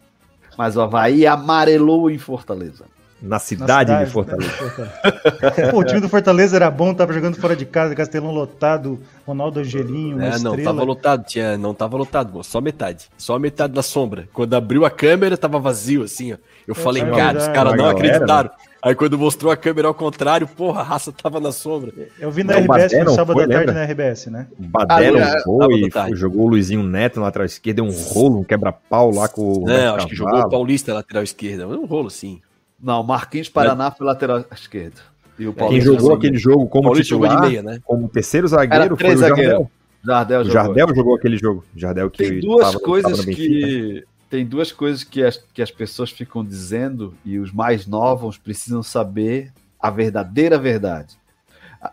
Mas 0.57 0.75
o 0.77 0.81
Havaí 0.81 1.27
amarelou 1.27 2.09
em 2.09 2.17
Fortaleza. 2.17 2.85
Na 3.21 3.29
Na 3.31 3.39
cidade, 3.39 3.91
de 3.91 4.05
cidade, 4.07 4.11
Fortaleza. 4.11 4.49
né, 4.51 4.69
Fortaleza. 4.69 5.71
Pô, 5.71 5.79
o 5.79 5.83
time 5.83 5.99
do 5.99 6.07
Fortaleza 6.07 6.55
era 6.55 6.71
bom, 6.71 6.93
tava 6.93 7.11
jogando 7.11 7.35
fora 7.35 7.55
de 7.55 7.65
casa, 7.65 7.93
Castelão 7.93 8.31
lotado, 8.31 8.97
Ronaldo 9.27 9.59
Angelinho, 9.59 10.15
uma 10.15 10.25
É, 10.27 10.29
não, 10.39 10.51
estrela. 10.53 10.63
tava 10.63 10.83
lotado, 10.83 11.25
tinha, 11.25 11.57
não 11.57 11.73
tava 11.73 11.97
lotado, 11.97 12.41
só 12.43 12.61
metade. 12.61 13.07
Só 13.17 13.35
a 13.35 13.39
metade 13.39 13.73
da 13.73 13.81
sombra. 13.83 14.27
Quando 14.33 14.53
abriu 14.53 14.85
a 14.85 14.89
câmera, 14.89 15.37
tava 15.37 15.59
vazio, 15.59 16.03
assim, 16.03 16.33
ó. 16.33 16.37
Eu 16.67 16.73
falei, 16.75 17.03
é 17.03 17.09
cara, 17.11 17.37
os 17.39 17.47
caras 17.49 17.73
não 17.75 17.83
Uma 17.85 17.93
galera, 17.93 17.97
acreditaram. 18.15 18.49
Aí 18.81 18.95
quando 18.95 19.17
mostrou 19.17 19.51
a 19.51 19.57
câmera 19.57 19.89
ao 19.89 19.93
contrário, 19.93 20.47
porra, 20.47 20.79
a 20.79 20.83
raça 20.83 21.11
tava 21.11 21.41
na 21.41 21.51
sombra. 21.51 21.91
Eu 22.17 22.31
vi 22.31 22.43
na 22.45 22.53
Não, 22.53 22.61
RBS 22.61 22.93
no 22.99 23.03
não 23.05 23.15
sábado 23.15 23.33
foi, 23.33 23.43
à 23.43 23.47
tarde 23.49 23.65
lembra? 23.65 23.73
na 23.73 23.83
RBS, 23.91 24.27
né? 24.27 24.47
O 24.57 24.63
Badelo 24.63 25.17
Ah, 25.17 25.35
é, 25.73 25.75
e 25.75 25.89
tarde. 25.89 26.15
jogou 26.15 26.45
o 26.45 26.47
Luizinho 26.47 26.83
Neto 26.83 27.19
na 27.19 27.25
lateral 27.25 27.45
esquerda, 27.45 27.81
deu 27.81 27.91
um 27.91 27.91
rolo, 27.91 28.39
um 28.39 28.43
quebra-pau 28.45 29.11
lá 29.11 29.27
com 29.27 29.41
o. 29.41 29.65
Não, 29.65 29.95
acho 29.95 30.07
que 30.07 30.15
jogou 30.15 30.39
o 30.39 30.49
Paulista 30.49 30.93
lateral 30.93 31.23
esquerda. 31.23 31.67
Um 31.67 31.85
rolo, 31.85 32.09
sim. 32.09 32.39
Não, 32.81 33.03
Marquinhos 33.03 33.49
Paraná 33.49 33.91
foi 33.91 34.05
lateral 34.07 34.43
esquerdo. 34.53 35.01
E 35.37 35.47
o 35.47 35.53
Quem 35.53 35.59
Paulista 35.59 35.85
jogou 35.85 35.99
jogou- 36.01 36.17
aquele 36.17 36.37
jogo 36.37 36.67
como 36.67 36.83
Paulista 36.85 37.09
jogou 37.09 37.27
de 37.27 37.33
titular, 37.33 37.49
meia, 37.51 37.63
né? 37.63 37.79
como 37.85 38.09
terceiro 38.09 38.47
zagueiro, 38.47 38.75
Era 38.83 38.87
foi 38.89 38.97
três 38.97 39.15
o 39.19 39.21
Jardel. 39.21 39.35
zagueiros. 39.45 39.67
Jardel 40.05 40.39
O 40.41 40.43
jogou. 40.45 40.53
Jardel 40.63 40.95
jogou 40.95 41.15
aquele 41.15 41.37
jogo. 41.37 41.65
Jardel 41.75 42.09
que 42.09 42.17
Tem 42.17 42.39
duas 42.39 42.65
tava- 42.71 42.79
coisas 42.79 43.11
tava 43.19 43.31
que 43.31 44.03
tem 44.29 44.45
duas 44.45 44.71
coisas 44.71 45.03
que 45.03 45.23
as, 45.23 45.37
que 45.53 45.61
as 45.61 45.71
pessoas 45.71 46.11
ficam 46.11 46.43
dizendo 46.43 47.13
e 47.25 47.39
os 47.39 47.51
mais 47.51 47.85
novos 47.87 48.37
precisam 48.37 48.83
saber 48.83 49.51
a 49.79 49.89
verdadeira 49.89 50.57
verdade. 50.57 51.17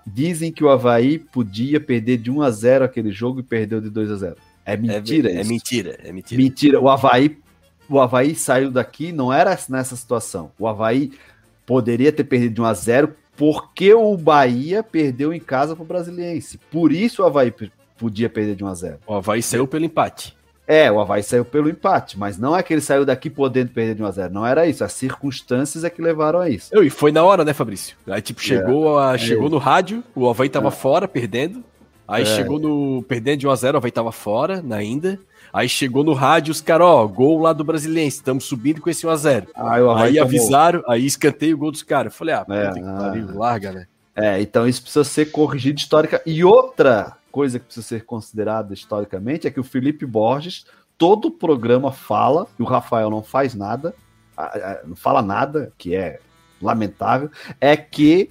Dizem 0.07 0.51
que 0.53 0.65
o 0.65 0.69
Havaí 0.69 1.19
podia 1.19 1.81
perder 1.81 2.19
de 2.19 2.31
1 2.31 2.43
a 2.43 2.51
0 2.51 2.85
aquele 2.85 3.11
jogo 3.13 3.39
e 3.41 3.43
perdeu 3.43 3.81
de 3.81 3.89
2 3.89 4.11
a 4.11 4.17
0. 4.17 4.37
É 4.65 4.75
É, 4.75 4.77
mentira 4.77 5.31
é 5.31 5.41
isso. 5.41 5.49
mentira, 5.51 5.99
é 6.03 6.13
mentira. 6.13 6.43
Mentira. 6.43 6.81
O 6.81 6.89
Havaí, 6.89 7.39
o 7.89 8.01
Havaí 8.01 8.35
saiu 8.35 8.71
daqui, 8.71 9.13
não 9.13 9.33
era 9.33 9.59
nessa 9.69 9.97
situação. 9.97 10.51
O 10.59 10.67
Havaí 10.67 11.13
poderia 11.65 12.13
ter 12.13 12.25
perdido 12.25 12.55
de 12.55 12.61
1 12.61 12.65
a 12.65 12.75
0 12.75 13.15
porque 13.37 13.93
o 13.93 14.17
Bahia 14.17 14.83
perdeu 14.83 15.33
em 15.33 15.41
casa 15.41 15.77
pro 15.77 15.85
Brasiliense. 15.85 16.59
Por 16.71 16.91
isso 16.93 17.23
o 17.23 17.27
Havaí 17.27 17.53
podia 17.99 18.29
perder 18.31 18.55
de 18.57 18.65
1 18.65 18.67
a 18.67 18.75
0. 18.75 18.99
O 19.07 19.15
Havaí 19.15 19.43
saiu 19.43 19.67
pelo 19.67 19.85
empate. 19.85 20.35
É, 20.69 20.91
o 20.91 20.99
Havaí 20.99 21.23
saiu 21.23 21.45
pelo 21.45 21.69
empate, 21.69 22.19
mas 22.19 22.37
não 22.39 22.57
é 22.57 22.63
que 22.63 22.75
ele 22.75 22.81
saiu 22.81 23.05
daqui 23.05 23.31
podendo 23.31 23.71
perder 23.71 23.95
de 23.95 24.03
1 24.03 24.07
a 24.07 24.11
0 24.11 24.35
Não 24.35 24.45
era 24.47 24.67
isso. 24.67 24.83
As 24.83 24.93
circunstâncias 24.93 25.85
é 25.85 25.91
que 25.91 26.03
levaram 26.03 26.41
a 26.41 26.49
isso. 26.49 26.75
Eu, 26.75 26.83
e 26.83 26.91
foi 26.91 27.13
na 27.13 27.23
hora, 27.23 27.45
né, 27.45 27.53
Fabrício? 27.53 27.97
Aí, 28.09 28.21
tipo, 28.21 28.41
chegou, 28.43 28.99
a, 28.99 29.17
chegou 29.17 29.49
no 29.49 29.59
rádio, 29.59 30.03
o 30.15 30.29
Havaí 30.29 30.49
tava 30.49 30.69
É. 30.69 30.73
fora, 30.73 31.07
perdendo. 31.07 31.63
Aí 32.09 32.23
É. 32.23 32.27
chegou 32.27 32.59
no. 32.59 33.03
Perdendo 33.03 33.39
de 33.41 33.47
1x0, 33.47 33.75
o 33.75 33.77
Havaí 33.77 33.91
tava 33.93 34.11
fora 34.13 34.61
na 34.63 34.77
ainda. 34.77 35.19
Aí 35.57 35.71
chegou 35.71 36.05
no 36.05 36.13
rádio, 36.13 36.53
os 36.53 36.61
caras, 36.61 36.87
ó, 36.87 37.07
gol 37.07 37.41
lá 37.41 37.51
do 37.55 37.65
Brasiliense, 37.65 38.19
estamos 38.19 38.45
subindo 38.45 38.79
com 38.79 38.91
esse 38.91 39.07
1x0. 39.07 39.47
Aí 39.55 39.83
o 39.83 39.91
Havaí 39.91 40.09
Aí 40.09 40.15
tomou- 40.17 40.27
avisaram, 40.29 40.83
aí 40.87 41.07
escantei 41.07 41.55
o 41.55 41.57
gol 41.57 41.73
dos 41.73 41.83
caras. 41.83 42.13
Eu 42.13 42.19
Falei, 42.19 42.35
ah, 42.35 42.45
É, 42.47 42.69
puta 42.69 42.75
que 42.75 42.87
ah. 42.87 42.97
pariu, 42.99 43.39
larga, 43.39 43.73
né? 43.73 43.87
É, 44.15 44.39
então 44.43 44.69
isso 44.69 44.83
precisa 44.83 45.03
ser 45.03 45.33
corrigido 45.33 45.79
histórica. 45.79 46.21
E 46.27 46.45
outra 46.45 47.17
coisa 47.33 47.59
que 47.59 47.65
precisa 47.65 47.87
ser 47.87 48.05
considerada 48.05 48.75
historicamente 48.75 49.47
é 49.47 49.51
que 49.51 49.59
o 49.59 49.65
Felipe 49.65 50.05
Borges, 50.05 50.67
todo 50.99 51.29
o 51.29 51.31
programa 51.31 51.91
fala, 51.91 52.47
e 52.59 52.63
o 52.63 52.67
Rafael 52.67 53.09
não 53.09 53.23
faz 53.23 53.55
nada, 53.55 53.95
ah, 54.37 54.53
ah, 54.55 54.81
não 54.87 54.95
fala 54.95 55.23
nada, 55.23 55.73
que 55.79 55.97
é 55.97 56.21
lamentável, 56.61 57.31
é 57.59 57.75
que 57.79 58.29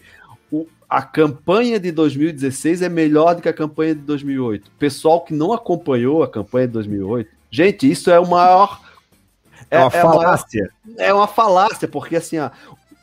a 0.95 1.01
campanha 1.01 1.77
de 1.77 1.91
2016 1.91 2.81
é 2.81 2.87
melhor 2.87 3.35
do 3.35 3.41
que 3.41 3.49
a 3.49 3.53
campanha 3.53 3.93
de 3.93 3.99
2008. 3.99 4.71
Pessoal 4.79 5.19
que 5.19 5.33
não 5.33 5.51
acompanhou 5.51 6.23
a 6.23 6.27
campanha 6.29 6.67
de 6.67 6.73
2008, 6.73 7.29
gente, 7.51 7.91
isso 7.91 8.09
é 8.09 8.17
o 8.17 8.25
maior. 8.25 8.79
É 9.69 9.77
uma 9.79 9.87
a 9.87 9.89
maior- 9.89 10.13
falácia. 10.13 10.69
é 10.97 11.13
uma 11.13 11.27
falácia, 11.27 11.85
porque 11.85 12.15
assim, 12.15 12.39
ó, 12.39 12.49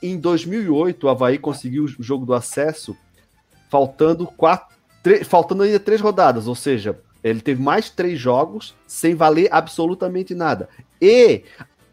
em 0.03 0.17
2008 0.19 1.07
o 1.07 1.11
Havaí 1.11 1.37
conseguiu 1.37 1.85
o 1.85 2.03
jogo 2.03 2.25
do 2.25 2.33
acesso 2.33 2.97
faltando 3.69 4.27
quatro, 4.27 4.75
faltando 5.27 5.63
ainda 5.63 5.79
três 5.79 6.01
rodadas, 6.01 6.47
ou 6.47 6.55
seja, 6.55 6.99
ele 7.23 7.43
teve 7.43 7.61
mais 7.63 7.91
três 7.91 8.19
jogos 8.19 8.75
sem 8.87 9.15
valer 9.15 9.49
absolutamente 9.53 10.35
nada. 10.35 10.67
E 10.99 11.43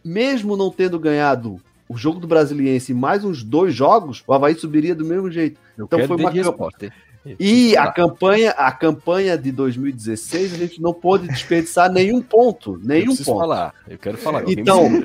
mesmo 0.02 0.56
não 0.56 0.72
tendo 0.72 0.98
ganhado 0.98 1.60
o 1.90 1.98
jogo 1.98 2.20
do 2.20 2.28
Brasiliense 2.28 2.92
e 2.92 2.96
mais 2.96 3.26
uns 3.26 3.44
dois 3.44 3.74
jogos, 3.74 4.24
o 4.28 4.34
Havaí 4.34 4.54
subiria 4.56 4.94
do 4.96 5.04
mesmo 5.04 5.30
jeito. 5.30 5.60
Eu 5.78 5.86
Então 5.86 5.98
quero 6.00 6.08
foi 6.08 6.18
uma 6.18 6.32
de 6.32 6.38
camp- 6.42 6.48
resposta, 6.52 6.86
hein? 6.86 6.92
E 7.38 7.76
a 7.76 7.82
Falar. 7.82 7.94
campanha, 7.94 8.52
a 8.52 8.72
campanha 8.72 9.38
de 9.38 9.52
2016 9.52 10.54
a 10.54 10.58
gente 10.58 10.82
não 10.82 10.94
pôde 10.94 11.28
desperdiçar 11.28 11.92
nenhum 11.92 12.22
ponto, 12.22 12.76
Eu 12.76 12.88
nenhum 12.88 13.06
preciso 13.08 13.26
ponto. 13.26 13.40
falar, 13.42 13.74
eu 13.88 13.98
quero 13.98 14.18
falar. 14.18 14.44
Então. 14.50 15.04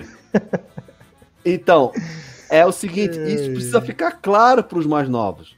Então, 1.44 1.92
é 2.48 2.64
o 2.64 2.72
seguinte, 2.72 3.18
isso 3.18 3.50
precisa 3.50 3.80
ficar 3.80 4.12
claro 4.12 4.62
para 4.62 4.78
os 4.78 4.86
mais 4.86 5.08
novos. 5.08 5.56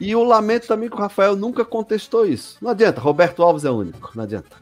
E 0.00 0.10
eu 0.10 0.22
lamento 0.22 0.66
também 0.66 0.88
que 0.88 0.94
o 0.96 0.98
Rafael 0.98 1.36
nunca 1.36 1.64
contestou 1.64 2.24
isso. 2.26 2.56
Não 2.62 2.70
adianta, 2.70 3.00
Roberto 3.00 3.42
Alves 3.42 3.64
é 3.64 3.70
único, 3.70 4.10
não 4.14 4.24
adianta. 4.24 4.56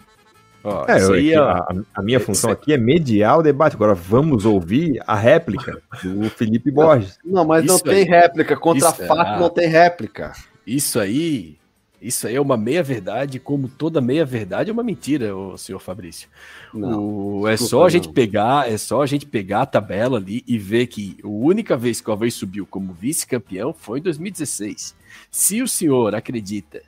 Ó, 0.68 0.84
É, 0.88 1.14
aí, 1.14 1.34
a, 1.34 1.64
a 1.94 2.02
minha 2.02 2.18
função 2.18 2.50
aqui 2.50 2.72
é 2.72 2.76
mediar 2.76 3.38
o 3.38 3.42
debate. 3.42 3.76
Agora 3.76 3.94
vamos 3.94 4.44
ouvir 4.44 5.00
a 5.06 5.14
réplica 5.14 5.80
do 6.02 6.28
Felipe 6.30 6.70
Borges. 6.70 7.18
Não, 7.24 7.44
mas 7.44 7.64
não 7.64 7.76
Isso 7.76 7.84
tem 7.84 7.98
aí. 7.98 8.04
réplica, 8.04 8.56
contra 8.56 8.92
fato 8.92 9.20
ah. 9.20 9.38
não 9.38 9.48
tem 9.48 9.68
réplica. 9.68 10.32
Isso 10.66 10.98
aí, 10.98 11.56
isso 12.02 12.26
aí 12.26 12.34
é 12.34 12.40
uma 12.40 12.56
meia-verdade, 12.56 13.38
como 13.38 13.68
toda 13.68 14.00
meia-verdade 14.00 14.68
é 14.68 14.72
uma 14.72 14.82
mentira, 14.82 15.36
o 15.36 15.56
senhor 15.56 15.78
Fabrício. 15.78 16.28
Não, 16.74 17.40
O- 17.40 17.48
é 17.48 17.56
só 17.56 17.86
a 17.86 17.88
gente 17.88 18.06
não. 18.08 18.12
pegar, 18.14 18.68
é 18.70 18.76
só 18.76 19.02
a 19.02 19.06
gente 19.06 19.24
pegar 19.24 19.62
a 19.62 19.66
tabela 19.66 20.18
ali 20.18 20.42
e 20.48 20.58
ver 20.58 20.88
que 20.88 21.16
a 21.22 21.28
única 21.28 21.76
vez 21.76 22.00
que 22.00 22.10
o 22.10 22.12
Havaí 22.12 22.30
subiu 22.30 22.66
como 22.66 22.92
vice-campeão 22.92 23.72
foi 23.72 24.00
em 24.00 24.02
2016. 24.02 24.96
Se 25.30 25.62
o 25.62 25.68
senhor 25.68 26.14
acredita 26.14 26.82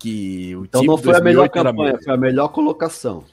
que 0.00 0.56
o 0.56 0.64
Então 0.64 0.80
time 0.80 0.90
não 0.92 0.98
foi 0.98 1.14
a 1.16 1.20
melhor 1.20 1.48
2008 1.48 1.58
era 1.58 1.70
campanha, 1.72 1.98
foi 2.02 2.14
a 2.14 2.16
melhor 2.16 2.48
colocação. 2.48 3.24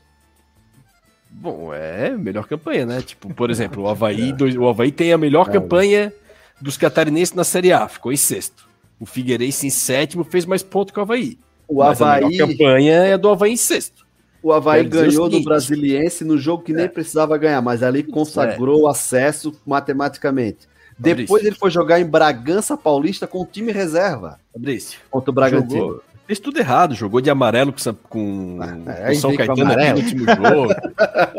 Bom, 1.29 1.73
é 1.73 2.11
melhor 2.11 2.47
campanha, 2.47 2.85
né? 2.85 3.01
Tipo, 3.01 3.33
por 3.33 3.49
exemplo, 3.49 3.83
o 3.83 3.87
Havaí, 3.89 4.31
dois- 4.33 4.55
o 4.55 4.67
Havaí 4.67 4.91
tem 4.91 5.11
a 5.13 5.17
melhor 5.17 5.49
campanha 5.49 6.13
dos 6.61 6.77
catarinenses 6.77 7.35
na 7.35 7.43
Série 7.43 7.71
A, 7.71 7.87
ficou 7.87 8.11
em 8.11 8.17
sexto. 8.17 8.67
O 8.99 9.05
Figueirense 9.05 9.67
em 9.67 9.69
sétimo 9.69 10.23
fez 10.23 10.45
mais 10.45 10.63
ponto 10.63 10.91
que 10.91 10.99
o 10.99 11.01
Havaí. 11.03 11.37
O 11.67 11.77
Mas 11.79 12.01
a 12.01 12.15
melhor 12.19 12.31
campanha 12.47 12.93
é 13.03 13.17
do 13.17 13.29
Havaí 13.29 13.51
em 13.53 13.57
sexto. 13.57 14.05
o 14.41 14.51
Havaí 14.51 14.83
ganhou 14.85 15.29
do. 15.29 15.41
Brasiliense 15.43 16.23
no 16.23 16.37
jogo 16.37 16.63
que 16.63 16.73
nem 16.73 16.87
precisava 16.87 17.37
ganhar, 17.37 17.61
mas 17.61 17.83
ali 17.83 18.01
consagrou 18.03 18.81
o 18.81 18.87
acesso 18.87 19.53
matematicamente. 19.65 20.67
Depois 20.99 21.27
Fabrício. 21.27 21.47
ele 21.49 21.55
foi 21.55 21.69
jogar 21.69 21.99
em 21.99 22.05
Bragança 22.05 22.75
Paulista 22.75 23.27
com 23.27 23.39
o 23.41 23.45
time 23.45 23.71
reserva 23.71 24.39
Fabrício, 24.51 24.97
contra 25.11 25.29
o 25.29 25.33
Bragantino. 25.33 25.79
jogou, 25.79 26.01
fez 26.27 26.39
tudo 26.39 26.59
errado, 26.59 26.93
jogou 26.93 27.21
de 27.21 27.29
amarelo 27.29 27.73
com, 27.73 27.93
com, 28.09 28.59
é, 28.85 29.07
com 29.07 29.15
São 29.15 29.29
aí 29.31 29.37
Caetano 29.37 29.61
amarelo. 29.63 29.99
no 29.99 30.03
último 30.03 30.25
jogo. 30.25 30.75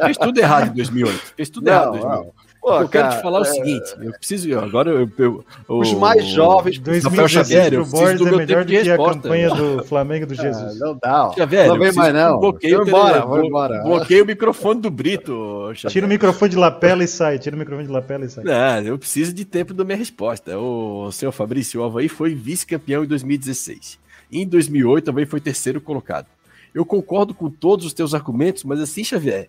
fez 0.05 0.17
tudo 0.17 0.41
errado 0.41 0.71
em 0.71 0.75
2008. 0.75 1.35
Fez 1.37 1.51
tudo 1.51 1.69
errado 1.69 1.97
em 1.97 2.01
Não, 2.01 2.09
2008. 2.09 2.49
Pô, 2.61 2.81
eu 2.81 2.89
quero 2.89 3.11
te 3.11 3.23
falar 3.23 3.39
é... 3.39 3.43
o 3.43 3.45
seguinte, 3.45 3.95
eu 4.01 4.13
preciso, 4.13 4.59
agora 4.59 4.91
eu, 4.91 5.11
eu, 5.17 5.45
eu 5.69 5.79
Os 5.79 5.95
mais 5.95 6.27
jovens... 6.27 6.79
2016 6.79 7.71
pro 7.71 7.87
Borges 7.87 8.27
é 8.27 8.31
melhor 8.33 8.65
do 8.65 8.69
que 8.69 8.79
resposta, 8.79 9.11
a 9.11 9.23
campanha 9.23 9.51
do 9.55 9.85
Flamengo 9.85 10.27
do 10.27 10.35
Jesus. 10.35 10.83
Ah, 10.83 10.85
não 10.85 10.99
dá, 11.01 11.29
ó. 11.29 11.35
Xavier, 11.35 11.69
não 11.69 11.79
vem 11.79 11.93
mais 11.93 12.13
não. 12.13 12.41
Bloqueio 12.41 12.79
vou 12.79 12.87
embora, 12.87 13.21
vou 13.25 13.45
embora. 13.45 13.83
Bloqueei 13.83 14.21
o 14.21 14.27
microfone 14.27 14.81
do 14.81 14.91
Brito, 14.91 15.71
Xavier. 15.75 15.93
Tira 15.93 16.07
o 16.07 16.09
microfone 16.09 16.51
de 16.51 16.57
lapela 16.57 17.05
e 17.05 17.09
sai, 17.09 17.39
tira 17.39 17.55
o 17.55 17.59
microfone 17.59 17.87
de 17.87 17.93
lapela 17.93 18.25
e 18.25 18.29
sai. 18.29 18.45
Não, 18.45 18.83
eu 18.83 18.99
preciso 18.99 19.33
de 19.33 19.45
tempo 19.45 19.73
da 19.73 19.85
minha 19.85 19.97
resposta. 19.97 20.59
O 20.59 21.11
senhor 21.13 21.33
Fabrício, 21.33 21.81
o 21.81 21.85
Havaí 21.85 22.09
foi 22.09 22.35
vice-campeão 22.35 23.05
em 23.05 23.07
2016. 23.07 23.99
Em 24.31 24.47
2008 24.47 25.05
também 25.05 25.27
foi 25.27 25.41
terceiro 25.41 25.81
colocado. 25.81 26.27
Eu 26.75 26.85
concordo 26.85 27.35
com 27.35 27.51
todos 27.51 27.87
os 27.87 27.95
teus 27.95 28.15
argumentos, 28.15 28.65
mas 28.65 28.81
assim, 28.81 29.03
Xavier, 29.03 29.49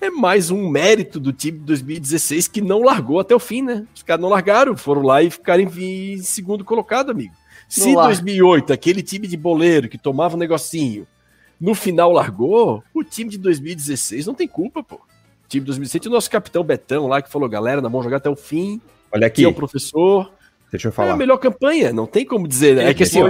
é 0.00 0.10
mais 0.10 0.50
um 0.50 0.68
mérito 0.68 1.18
do 1.18 1.32
time 1.32 1.58
de 1.58 1.64
2016 1.64 2.48
que 2.48 2.60
não 2.60 2.82
largou 2.82 3.20
até 3.20 3.34
o 3.34 3.38
fim, 3.38 3.62
né? 3.62 3.86
Os 3.94 4.02
caras 4.02 4.20
não 4.20 4.28
largaram, 4.28 4.76
foram 4.76 5.02
lá 5.02 5.22
e 5.22 5.30
ficaram 5.30 5.62
em, 5.62 6.18
segundo 6.18 6.64
colocado, 6.64 7.10
amigo. 7.10 7.32
Se 7.68 7.88
em 7.88 7.94
2008 7.94 8.72
aquele 8.72 9.02
time 9.02 9.26
de 9.26 9.36
boleiro 9.36 9.88
que 9.88 9.96
tomava 9.96 10.34
um 10.34 10.38
negocinho 10.38 11.06
no 11.58 11.74
final 11.74 12.10
largou, 12.10 12.82
o 12.92 13.04
time 13.04 13.30
de 13.30 13.38
2016 13.38 14.26
não 14.26 14.34
tem 14.34 14.48
culpa, 14.48 14.82
pô. 14.82 14.96
O 14.96 15.48
time 15.48 15.60
de 15.60 15.66
2016 15.66 16.06
o 16.06 16.10
nosso 16.10 16.30
capitão 16.30 16.64
Betão 16.64 17.06
lá 17.06 17.22
que 17.22 17.30
falou, 17.30 17.48
galera, 17.48 17.80
nós 17.80 17.90
vamos 17.90 18.04
jogar 18.04 18.16
até 18.16 18.28
o 18.28 18.36
fim. 18.36 18.80
Olha 19.12 19.28
aqui. 19.28 19.42
Que 19.42 19.44
é 19.44 19.48
o 19.48 19.54
professor. 19.54 20.32
Deixa 20.72 20.88
eu 20.88 20.92
falar. 20.92 21.10
É 21.10 21.12
a 21.12 21.16
melhor 21.16 21.36
campanha, 21.36 21.92
não 21.92 22.06
tem 22.06 22.24
como 22.24 22.48
dizer. 22.48 22.76
Né? 22.76 22.88
É 22.88 22.94
que 22.94 23.02
assim, 23.02 23.20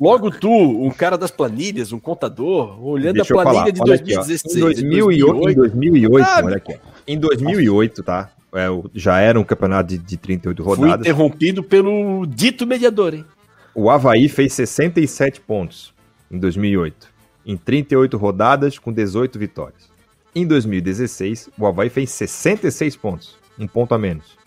logo 0.00 0.32
tu, 0.32 0.50
um 0.50 0.90
cara 0.90 1.16
das 1.16 1.30
planilhas, 1.30 1.92
um 1.92 2.00
contador, 2.00 2.84
olhando 2.84 3.14
Deixa 3.14 3.32
a 3.38 3.42
planilha 3.44 3.72
de 3.72 3.80
2016. 3.80 4.56
Aqui, 4.56 4.80
em 4.80 4.90
2008, 4.90 5.32
2008, 5.32 5.50
em 5.50 5.54
2008 5.54 6.26
ah, 6.26 6.42
olha 6.44 6.56
aqui. 6.56 6.74
Em 7.06 7.16
2008, 7.16 8.02
tá? 8.02 8.30
É, 8.52 8.66
já 8.92 9.20
era 9.20 9.38
um 9.38 9.44
campeonato 9.44 9.90
de, 9.90 9.98
de 9.98 10.16
38 10.16 10.60
rodadas. 10.60 10.88
Foi 10.88 10.98
interrompido 10.98 11.62
pelo 11.62 12.26
dito 12.26 12.66
mediador, 12.66 13.14
hein? 13.14 13.24
O 13.72 13.88
Havaí 13.88 14.28
fez 14.28 14.54
67 14.54 15.40
pontos 15.42 15.94
em 16.28 16.36
2008, 16.36 17.06
em 17.46 17.56
38 17.56 18.16
rodadas 18.16 18.76
com 18.76 18.92
18 18.92 19.38
vitórias. 19.38 19.88
Em 20.34 20.44
2016, 20.44 21.50
o 21.56 21.64
Havaí 21.64 21.90
fez 21.90 22.10
66 22.10 22.96
pontos, 22.96 23.36
um 23.56 23.68
ponto 23.68 23.94
a 23.94 23.98
menos 23.98 24.37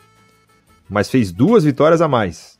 mas 0.91 1.09
fez 1.09 1.31
duas 1.31 1.63
vitórias 1.63 2.01
a 2.01 2.07
mais. 2.07 2.59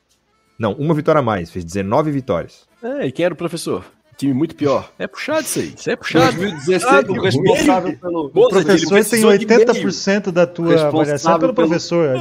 Não, 0.58 0.72
uma 0.74 0.94
vitória 0.94 1.20
a 1.20 1.22
mais, 1.22 1.52
fez 1.52 1.66
19 1.66 2.12
vitórias. 2.12 2.66
É, 2.82 3.08
e 3.08 3.12
quem 3.12 3.26
era 3.26 3.34
o 3.34 3.38
professor? 3.38 3.84
Time 4.18 4.34
muito 4.34 4.56
pior. 4.56 4.92
É 5.00 5.08
puxado 5.08 5.42
isso 5.42 5.60
aí. 5.60 5.74
Isso 5.76 5.90
é 5.90 5.96
puxado. 5.96 6.38
2016, 6.38 6.84
ah, 6.84 7.12
o 7.12 7.22
responsável 7.22 7.98
pelo. 7.98 8.26
O 8.28 8.50
professor 8.50 9.04
tem 9.04 9.24
80% 9.24 10.32
da 10.32 10.46
tua 10.46 10.88
avaliação 10.88 11.40
pelo, 11.40 11.54
pelo 11.54 11.68
professor. 11.68 12.16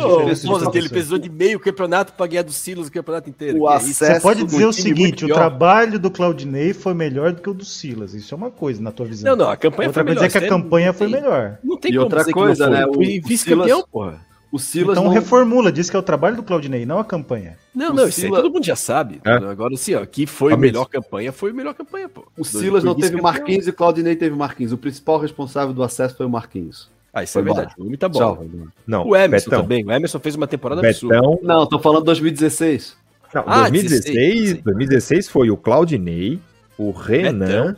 Moça, 0.47 0.71
ele 0.75 0.89
precisou 0.89 1.19
de 1.19 1.29
meio 1.29 1.61
campeonato 1.61 2.15
para 2.15 2.27
ganhar 2.27 2.43
do 2.43 2.53
Silas 2.53 2.89
o 2.89 2.93
campeonato 2.93 3.29
inteiro. 3.29 3.61
O 3.61 3.71
é 3.71 3.79
Você 3.79 4.19
pode 4.21 4.45
dizer 4.45 4.65
o 4.65 4.73
seguinte: 4.73 5.27
o 5.27 5.29
trabalho 5.29 5.99
do 5.99 6.11
Claudinei 6.11 6.73
foi 6.73 6.95
melhor 6.95 7.33
do 7.33 7.43
que 7.43 7.51
o 7.51 7.55
do 7.55 7.65
Silas. 7.65 8.15
Isso 8.15 8.35
é 8.35 8.37
uma 8.37 8.51
coisa 8.51 8.83
na 8.83 8.91
tua 8.91 9.05
visão. 9.05 9.31
Não, 9.31 9.45
não, 9.45 9.51
a 9.51 9.57
campanha 9.57 9.91
outra 9.91 10.03
foi 10.03 10.11
melhor. 10.11 10.23
Outra 10.23 10.31
coisa 10.31 10.39
é 10.39 10.41
que 10.41 10.47
a 10.47 10.49
campanha 10.49 10.93
foi 10.93 11.09
melhor. 11.09 11.59
Não 11.63 11.77
tem 11.77 11.91
e 11.91 11.95
como 11.95 12.05
outra 12.05 12.25
coisa, 12.25 12.71
né? 12.71 12.87
O 12.87 12.99
vice-campeão, 12.99 13.85
porra. 13.93 14.30
O 14.53 14.59
Silas 14.59 14.99
então 14.99 15.05
não... 15.05 15.13
reformula, 15.13 15.71
diz 15.71 15.89
que 15.89 15.95
é 15.95 15.99
o 15.99 16.03
trabalho 16.03 16.37
do 16.37 16.43
Claudinei, 16.43 16.85
não 16.85 16.99
a 16.99 17.05
campanha. 17.05 17.57
Não, 17.73 17.91
o 17.91 17.95
não, 17.95 17.97
Silas... 17.99 18.19
isso 18.19 18.27
aí 18.27 18.43
todo 18.43 18.53
mundo 18.53 18.65
já 18.65 18.75
sabe. 18.75 19.21
É. 19.25 19.31
Agora, 19.31 19.75
assim, 19.75 19.95
ó, 19.95 20.05
que 20.05 20.27
foi 20.27 20.53
a 20.53 20.57
melhor 20.57 20.87
campanha, 20.87 21.33
foi 21.33 21.51
a 21.51 21.55
melhor 21.55 21.75
campanha, 21.75 22.09
pô. 22.09 22.27
O 22.37 22.45
Silas 22.45 22.83
não 22.83 22.95
teve 22.95 23.21
Marquinhos 23.21 23.67
e 23.67 23.71
o 23.71 23.73
Claudinei 23.73 24.17
teve 24.17 24.35
Marquinhos. 24.35 24.73
O 24.73 24.79
principal 24.79 25.19
responsável 25.19 25.73
do 25.73 25.83
acesso 25.83 26.17
foi 26.17 26.27
o 26.27 26.31
Marquinhos. 26.31 26.91
Ah, 27.13 27.23
isso 27.23 27.35
foi 27.35 27.43
é 27.43 27.45
verdade. 27.45 27.75
O 27.79 27.85
nome 27.85 27.97
tá 27.97 28.09
bom. 28.09 28.19
Tchau. 28.19 28.47
Não, 28.87 29.07
o 29.07 29.17
Emerson 29.17 29.51
Betão. 29.51 29.63
também. 29.63 29.85
O 29.85 29.91
Emerson 29.91 30.19
fez 30.19 30.35
uma 30.35 30.47
temporada 30.47 30.81
Betão. 30.81 31.11
absurda. 31.11 31.47
Não, 31.47 31.67
tô 31.67 31.79
falando 31.79 32.05
2016. 32.05 32.97
Não, 33.35 33.45
ah, 33.47 33.69
2016, 33.69 34.15
16, 34.15 34.63
2016 34.63 35.29
foi 35.29 35.51
o 35.51 35.57
Claudinei, 35.57 36.41
o 36.77 36.91
Renan, 36.91 37.47
Betão. 37.47 37.77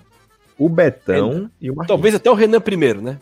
o 0.59 0.69
Betão 0.69 1.31
Renan. 1.31 1.51
e 1.61 1.71
o 1.71 1.77
Marquinhos. 1.77 1.89
Talvez 1.89 2.15
até 2.15 2.31
o 2.31 2.35
Renan 2.35 2.61
primeiro, 2.61 3.03
né? 3.03 3.19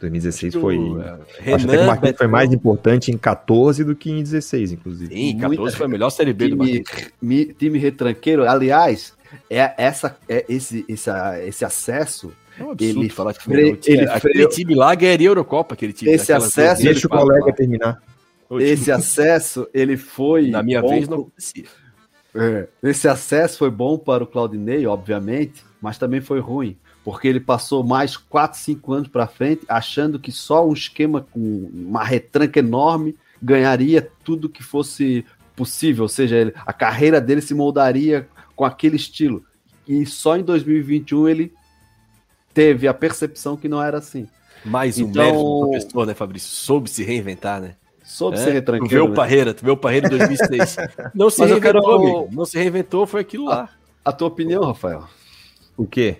2016 0.00 0.54
foi. 0.54 0.76
Renan, 0.76 1.56
acho 1.56 1.66
que 1.68 1.76
o 1.76 1.86
Marquinhos 1.86 2.16
foi 2.16 2.26
mais 2.26 2.52
importante 2.52 3.12
em 3.12 3.18
14 3.18 3.84
do 3.84 3.94
que 3.94 4.10
em 4.10 4.22
16, 4.22 4.72
inclusive. 4.72 5.14
Sim, 5.14 5.38
14 5.38 5.60
Muita... 5.60 5.76
foi 5.76 5.86
a 5.86 5.88
melhor 5.88 6.10
Série 6.10 6.32
B 6.32 6.46
time, 6.46 6.56
do 6.56 6.58
Marquinhos. 6.58 7.56
Time 7.58 7.78
retranqueiro. 7.78 8.48
Aliás, 8.48 9.12
é, 9.48 9.74
essa, 9.76 10.16
é 10.28 10.44
esse, 10.48 10.84
esse, 10.88 11.10
esse 11.44 11.64
acesso. 11.64 12.32
É 12.58 12.64
um 12.64 12.74
ele 12.80 13.08
falar 13.10 13.34
que 13.34 13.44
foi 13.44 13.54
ele, 13.54 13.80
ele 13.86 14.04
Aquele 14.06 14.48
time 14.48 14.74
lá 14.74 14.94
ganharia 14.94 15.28
a 15.28 15.30
Eurocopa, 15.30 15.74
aquele 15.74 15.92
time. 15.92 16.10
Esse 16.10 16.32
acesso. 16.32 16.82
Deixa 16.82 17.06
o 17.06 17.10
colega 17.10 17.46
lá. 17.46 17.52
terminar. 17.52 18.02
Esse 18.58 18.90
acesso, 18.90 19.68
ele 19.72 19.96
foi. 19.96 20.48
Na 20.48 20.62
minha 20.62 20.80
vez, 20.80 21.06
não 21.06 21.18
acontecia. 21.18 21.64
É, 22.34 22.68
esse 22.82 23.06
acesso 23.06 23.58
foi 23.58 23.70
bom 23.70 23.98
para 23.98 24.24
o 24.24 24.26
Claudinei, 24.26 24.86
obviamente, 24.86 25.64
mas 25.80 25.98
também 25.98 26.20
foi 26.20 26.40
ruim 26.40 26.78
porque 27.04 27.26
ele 27.26 27.40
passou 27.40 27.82
mais 27.82 28.16
4, 28.16 28.58
5 28.58 28.92
anos 28.92 29.08
para 29.08 29.26
frente, 29.26 29.64
achando 29.68 30.18
que 30.18 30.30
só 30.30 30.66
um 30.66 30.72
esquema 30.72 31.26
com 31.30 31.70
uma 31.72 32.04
retranca 32.04 32.58
enorme 32.58 33.16
ganharia 33.42 34.08
tudo 34.22 34.48
que 34.48 34.62
fosse 34.62 35.24
possível, 35.56 36.04
ou 36.04 36.08
seja, 36.08 36.36
ele, 36.36 36.54
a 36.66 36.72
carreira 36.72 37.20
dele 37.20 37.40
se 37.40 37.54
moldaria 37.54 38.28
com 38.54 38.64
aquele 38.64 38.96
estilo. 38.96 39.44
E 39.86 40.04
só 40.06 40.36
em 40.36 40.42
2021 40.42 41.28
ele 41.28 41.52
teve 42.52 42.86
a 42.86 42.94
percepção 42.94 43.56
que 43.56 43.68
não 43.68 43.82
era 43.82 43.98
assim. 43.98 44.28
Mais 44.64 44.98
um 44.98 45.08
então, 45.08 45.22
mérito 45.22 45.42
do 45.42 45.68
professor, 45.70 46.06
né, 46.06 46.14
Fabrício? 46.14 46.48
Soube 46.50 46.90
se 46.90 47.02
reinventar, 47.02 47.60
né? 47.60 47.76
Soube 48.04 48.36
é, 48.36 48.44
ser 48.44 48.52
retranqueiro. 48.52 48.88
Tu 48.88 48.94
vê 48.94 49.00
o 49.00 49.08
né? 49.08 49.14
Parreira, 49.14 49.54
tu 49.54 49.64
vê 49.64 49.70
o 49.70 49.76
Parreira 49.76 50.06
em 50.06 50.10
2006. 50.10 50.76
Não 51.14 51.30
se 51.30 51.40
Mas 51.40 51.50
reinventou, 51.50 51.82
quero... 51.82 51.94
amigo. 51.94 52.28
Não 52.32 52.44
se 52.44 52.58
reinventou, 52.58 53.06
foi 53.06 53.20
aquilo 53.20 53.46
lá. 53.46 53.68
A, 54.04 54.10
a 54.10 54.12
tua 54.12 54.28
opinião, 54.28 54.62
Rafael? 54.64 55.08
O 55.76 55.86
quê? 55.86 56.18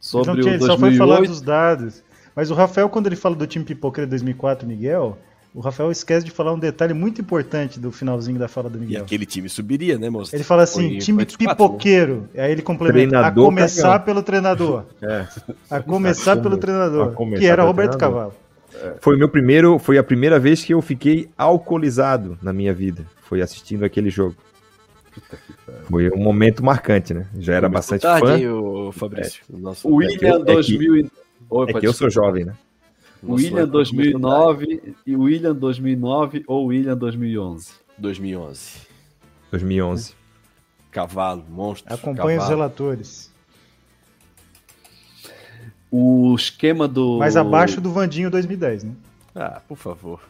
Sobre 0.00 0.32
então, 0.32 0.54
o 0.54 0.58
2008. 0.58 0.66
Só 0.66 0.78
foi 0.78 0.96
falar 0.96 1.20
dos 1.22 1.40
dados. 1.40 2.02
Mas 2.34 2.50
o 2.50 2.54
Rafael, 2.54 2.88
quando 2.88 3.06
ele 3.06 3.16
fala 3.16 3.34
do 3.34 3.46
time 3.46 3.64
pipoqueiro 3.64 4.06
de 4.06 4.10
2004, 4.10 4.66
Miguel, 4.66 5.18
o 5.54 5.60
Rafael 5.60 5.90
esquece 5.90 6.24
de 6.24 6.30
falar 6.30 6.52
um 6.52 6.58
detalhe 6.58 6.94
muito 6.94 7.20
importante 7.20 7.80
do 7.80 7.90
finalzinho 7.90 8.38
da 8.38 8.46
fala 8.46 8.70
do 8.70 8.78
Miguel. 8.78 9.00
E 9.00 9.02
aquele 9.02 9.26
time 9.26 9.48
subiria, 9.48 9.98
né, 9.98 10.08
moço? 10.08 10.34
Ele 10.36 10.44
fala 10.44 10.62
assim, 10.62 10.90
foi, 10.90 10.98
time 10.98 11.26
foi 11.26 11.36
pipoqueiro. 11.36 12.28
Né? 12.32 12.44
Aí 12.44 12.52
ele 12.52 12.62
complementa, 12.62 13.08
treinador, 13.10 13.44
a 13.44 13.46
começar 13.48 13.98
pelo 14.00 14.22
treinador. 14.22 14.84
É. 15.02 15.26
A 15.68 15.80
começar 15.80 16.36
pelo 16.36 16.56
treinador, 16.58 17.12
começar 17.12 17.40
que 17.40 17.46
era 17.46 17.64
Roberto 17.64 17.96
treinador. 17.96 18.30
Cavalo. 18.30 18.48
É. 18.80 18.94
Foi 19.00 19.16
meu 19.16 19.28
primeiro, 19.28 19.78
foi 19.78 19.98
a 19.98 20.04
primeira 20.04 20.38
vez 20.38 20.62
que 20.62 20.72
eu 20.72 20.80
fiquei 20.80 21.28
alcoolizado 21.36 22.38
na 22.40 22.52
minha 22.52 22.72
vida. 22.72 23.04
Foi 23.22 23.42
assistindo 23.42 23.84
aquele 23.84 24.10
jogo. 24.10 24.36
Foi 25.84 26.10
um 26.10 26.18
momento 26.18 26.64
marcante, 26.64 27.14
né? 27.14 27.26
Já 27.38 27.54
era 27.54 27.68
bastante 27.68 28.02
tarde, 28.02 28.44
fã. 28.44 28.52
O 28.52 28.92
Fabrício. 28.92 29.42
É. 29.50 29.56
O 29.84 29.96
William 29.96 30.36
é 30.36 30.44
2000 30.44 30.96
é 30.96 31.02
que, 31.02 31.10
Oi, 31.50 31.66
é 31.70 31.80
que 31.80 31.86
eu 31.86 31.92
sou 31.92 32.10
jovem, 32.10 32.44
né? 32.44 32.54
William 33.22 33.66
2009 33.66 34.94
e 35.06 35.16
William 35.16 35.54
2009 35.54 36.44
ou 36.46 36.66
William 36.66 36.96
2011? 36.96 37.72
2011. 37.96 38.86
2011. 39.50 40.14
Cavalo, 40.90 41.44
monstro. 41.48 41.92
Acompanhe 41.92 42.38
os 42.38 42.48
relatores. 42.48 43.32
O 45.90 46.34
esquema 46.36 46.86
do. 46.86 47.18
Mais 47.18 47.36
abaixo 47.36 47.80
do 47.80 47.90
Vandinho 47.90 48.30
2010, 48.30 48.84
né? 48.84 48.92
Ah, 49.34 49.60
por 49.66 49.76
favor. 49.76 50.20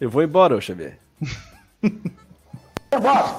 Eu 0.00 0.10
vou 0.10 0.22
embora, 0.22 0.56
ô 0.56 0.60
Xavier. 0.60 0.98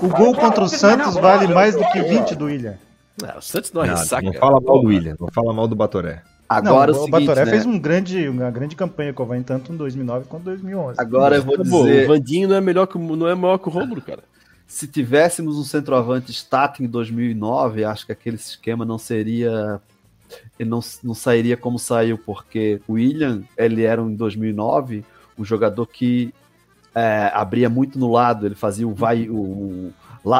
O 0.02 0.10
gol 0.10 0.36
contra 0.36 0.64
o 0.64 0.70
Santos 0.70 1.16
vale 1.16 1.54
mais 1.54 1.76
do 1.76 1.84
que 1.92 2.02
20 2.02 2.36
do 2.36 2.46
William. 2.46 2.78
Não, 3.22 3.38
o 3.38 3.42
Santos 3.42 3.72
não 3.74 3.84
é 3.84 3.90
ressaca. 3.90 4.22
Não 4.22 4.34
fala 4.34 4.62
mal 4.62 4.82
do 4.82 4.88
William, 4.88 5.16
não 5.20 5.28
fala 5.30 5.54
mal 5.54 5.68
do 5.68 5.76
Batoré. 5.76 6.22
Agora 6.48 6.92
não, 6.92 7.00
o, 7.00 7.02
o 7.02 7.06
seguinte, 7.06 7.26
Batoré 7.26 7.46
né? 7.46 7.52
fez 7.52 7.66
um 7.66 7.78
grande, 7.78 8.30
uma 8.30 8.50
grande 8.50 8.76
campanha 8.76 9.12
com 9.12 9.24
o 9.24 9.26
Havaí, 9.26 9.44
tanto 9.44 9.74
em 9.74 9.76
2009 9.76 10.26
quanto 10.30 10.44
em 10.44 10.46
2011. 10.46 10.96
Agora 11.00 11.36
eu 11.36 11.44
vou 11.44 11.58
dizer... 11.58 12.06
o 12.06 12.08
Vandinho 12.08 12.48
não 12.48 12.56
é, 12.56 12.62
melhor 12.62 12.86
que, 12.86 12.98
não 12.98 13.28
é 13.28 13.36
maior 13.36 13.58
que 13.58 13.68
o 13.68 13.72
Romulo, 13.72 14.02
cara. 14.02 14.24
Se 14.66 14.88
tivéssemos 14.88 15.58
um 15.58 15.64
centroavante 15.64 16.32
estático 16.32 16.84
em 16.84 16.88
2009, 16.88 17.84
acho 17.84 18.06
que 18.06 18.12
aquele 18.12 18.36
esquema 18.36 18.86
não 18.86 18.98
seria... 18.98 19.82
Ele 20.60 20.70
não, 20.70 20.82
não 21.04 21.14
sairia 21.14 21.56
como 21.56 21.80
saiu, 21.80 22.18
porque 22.18 22.82
o 22.88 22.94
William, 22.94 23.44
ele 23.58 23.84
era 23.84 24.02
em 24.02 24.16
2009 24.16 25.04
um 25.38 25.46
jogador 25.46 25.86
que 25.86 26.34
é, 26.98 27.32
abria 27.32 27.70
muito 27.70 28.00
no 28.00 28.12
lado, 28.12 28.48
ele 28.48 28.56
fazia 28.56 28.88
o 28.88 28.94
vai, 28.94 29.30
o, 29.30 29.36
o, 29.36 29.94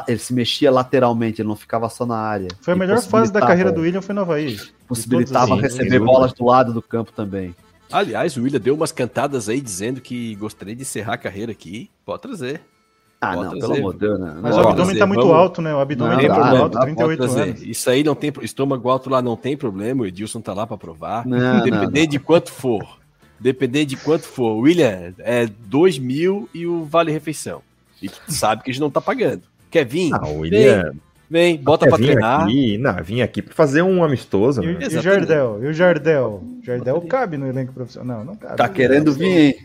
ele 0.08 0.18
se 0.18 0.34
mexia 0.34 0.72
lateralmente, 0.72 1.40
ele 1.40 1.48
não 1.48 1.56
ficava 1.56 1.88
só 1.88 2.04
na 2.04 2.18
área. 2.18 2.48
Foi 2.62 2.74
a 2.74 2.78
melhor 2.78 3.00
fase 3.00 3.32
da 3.32 3.40
carreira 3.40 3.72
do 3.72 3.82
William 3.82 4.02
foi 4.02 4.16
no 4.16 4.22
Havaí. 4.22 4.58
Possibilitava 4.88 5.54
assim, 5.54 5.62
receber 5.62 6.00
bolas 6.00 6.34
do 6.34 6.44
lado 6.44 6.74
do 6.74 6.82
campo 6.82 7.12
também. 7.12 7.56
Aliás, 7.92 8.36
o 8.36 8.42
William 8.42 8.60
deu 8.60 8.74
umas 8.74 8.92
cantadas 8.92 9.48
aí 9.48 9.62
dizendo 9.62 10.02
que 10.02 10.36
gostaria 10.36 10.76
de 10.76 10.82
encerrar 10.82 11.14
a 11.14 11.18
carreira 11.18 11.52
aqui. 11.52 11.92
Pode 12.04 12.24
trazer. 12.24 12.62
Ah, 13.22 13.34
pode 13.34 13.44
não, 13.44 13.50
trazer. 13.52 13.68
pelo 13.68 13.76
amor 13.78 13.94
de 13.94 14.00
Deus, 14.00 14.20
né? 14.20 14.38
Mas 14.42 14.56
o 14.56 14.60
abdômen 14.60 14.76
trazer. 14.76 15.00
tá 15.00 15.06
muito 15.08 15.22
Vamos... 15.22 15.36
alto, 15.36 15.62
né? 15.62 15.76
O 15.76 15.80
abdômen 15.80 16.18
não, 16.18 16.36
tá 16.36 16.46
muito 16.46 16.64
alto, 16.64 16.80
38 16.80 17.24
anos. 17.24 17.62
Isso 17.62 17.90
aí 17.90 18.04
não 18.04 18.16
tem. 18.16 18.34
Estômago 18.42 18.90
alto 18.90 19.10
lá 19.10 19.22
não 19.22 19.36
tem 19.36 19.56
problema, 19.56 20.04
o 20.04 20.06
Edilson 20.06 20.42
tá 20.42 20.54
lá 20.54 20.68
para 20.68 20.78
provar. 20.78 21.26
Não, 21.26 21.60
Independente 21.60 22.06
não, 22.06 22.12
de 22.12 22.20
quanto 22.20 22.52
for. 22.52 22.98
Dependendo 23.40 23.88
de 23.88 23.98
quanto 23.98 24.26
for. 24.26 24.58
William, 24.58 25.14
é 25.20 25.48
2 25.48 26.00
mil 26.00 26.50
e 26.54 26.66
o 26.66 26.84
Vale 26.84 27.12
Refeição. 27.12 27.62
E 28.02 28.10
tu 28.10 28.20
sabe 28.28 28.64
que 28.64 28.70
a 28.70 28.74
gente 28.74 28.82
não 28.82 28.92
tá 28.92 29.02
pagando. 29.02 29.44
Quer 29.70 29.86
vir? 29.86 30.14
Ah, 30.14 30.28
William. 30.28 30.84
Vem, 31.30 31.56
vem 31.56 31.58
bota 31.58 31.88
pra 31.88 31.98
treinar. 31.98 32.44
Aqui, 32.44 32.78
não, 32.78 33.04
vim 33.04 33.22
aqui 33.22 33.42
pra 33.42 33.54
fazer 33.54 33.82
um 33.82 34.04
amistoso. 34.04 34.64
E, 34.64 34.66
né? 34.66 34.88
e 34.90 34.98
o. 34.98 35.02
Jardel? 35.02 35.64
E 35.64 35.68
o 35.68 35.74
Jardel? 35.74 36.44
Jardel 36.64 37.02
cabe 37.02 37.38
no 37.38 37.48
elenco 37.48 37.74
profissional? 37.74 38.20
Não, 38.20 38.26
não 38.26 38.36
cabe. 38.36 38.56
Tá 38.56 38.70
querendo 38.70 39.14
vir, 39.14 39.26
hein? 39.28 39.56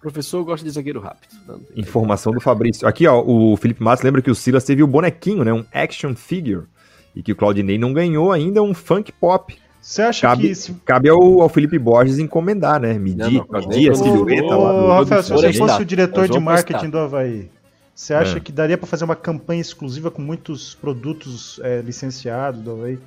Professor 0.00 0.42
gosta 0.44 0.66
de 0.66 0.72
zagueiro 0.72 0.98
rápido. 0.98 1.32
Informação 1.76 2.32
do 2.32 2.40
Fabrício. 2.40 2.88
Aqui, 2.88 3.06
ó, 3.06 3.22
o 3.24 3.56
Felipe 3.56 3.80
Matos 3.80 4.02
lembra 4.02 4.20
que 4.20 4.30
o 4.30 4.34
Silas 4.34 4.64
teve 4.64 4.82
o 4.82 4.86
bonequinho, 4.86 5.44
né? 5.44 5.52
Um 5.52 5.64
action 5.72 6.16
figure. 6.16 6.66
E 7.14 7.22
que 7.22 7.30
o 7.30 7.36
Claudinei 7.36 7.78
não 7.78 7.92
ganhou 7.92 8.32
ainda 8.32 8.60
um 8.62 8.74
funk 8.74 9.12
pop. 9.12 9.56
Você 9.82 10.00
acha 10.00 10.28
Cabe, 10.28 10.48
que... 10.48 10.54
Se... 10.54 10.72
cabe 10.84 11.08
ao, 11.08 11.42
ao 11.42 11.48
Felipe 11.48 11.76
Borges 11.76 12.18
encomendar, 12.20 12.80
né? 12.80 12.94
Medir, 12.94 13.16
Não, 13.32 13.46
não, 13.50 13.68
medir 13.68 13.90
a 13.90 13.94
silhueta 13.96 14.56
Ô, 14.56 14.62
lá 14.62 14.72
do. 14.72 14.86
Rafael, 14.86 15.22
se 15.24 15.28
do 15.30 15.36
você 15.40 15.52
fosse 15.52 15.82
o 15.82 15.84
diretor 15.84 16.28
de 16.28 16.38
marketing 16.38 16.72
postar. 16.72 16.90
do 16.90 16.98
Havaí, 16.98 17.50
você 17.92 18.14
acha 18.14 18.36
É. 18.36 18.40
que 18.40 18.52
daria 18.52 18.78
para 18.78 18.86
fazer 18.86 19.04
uma 19.04 19.16
campanha 19.16 19.60
exclusiva 19.60 20.08
com 20.08 20.22
muitos 20.22 20.74
produtos 20.76 21.60
é, 21.64 21.80
licenciados 21.80 22.60
do 22.62 22.70
Havaí? 22.70 22.98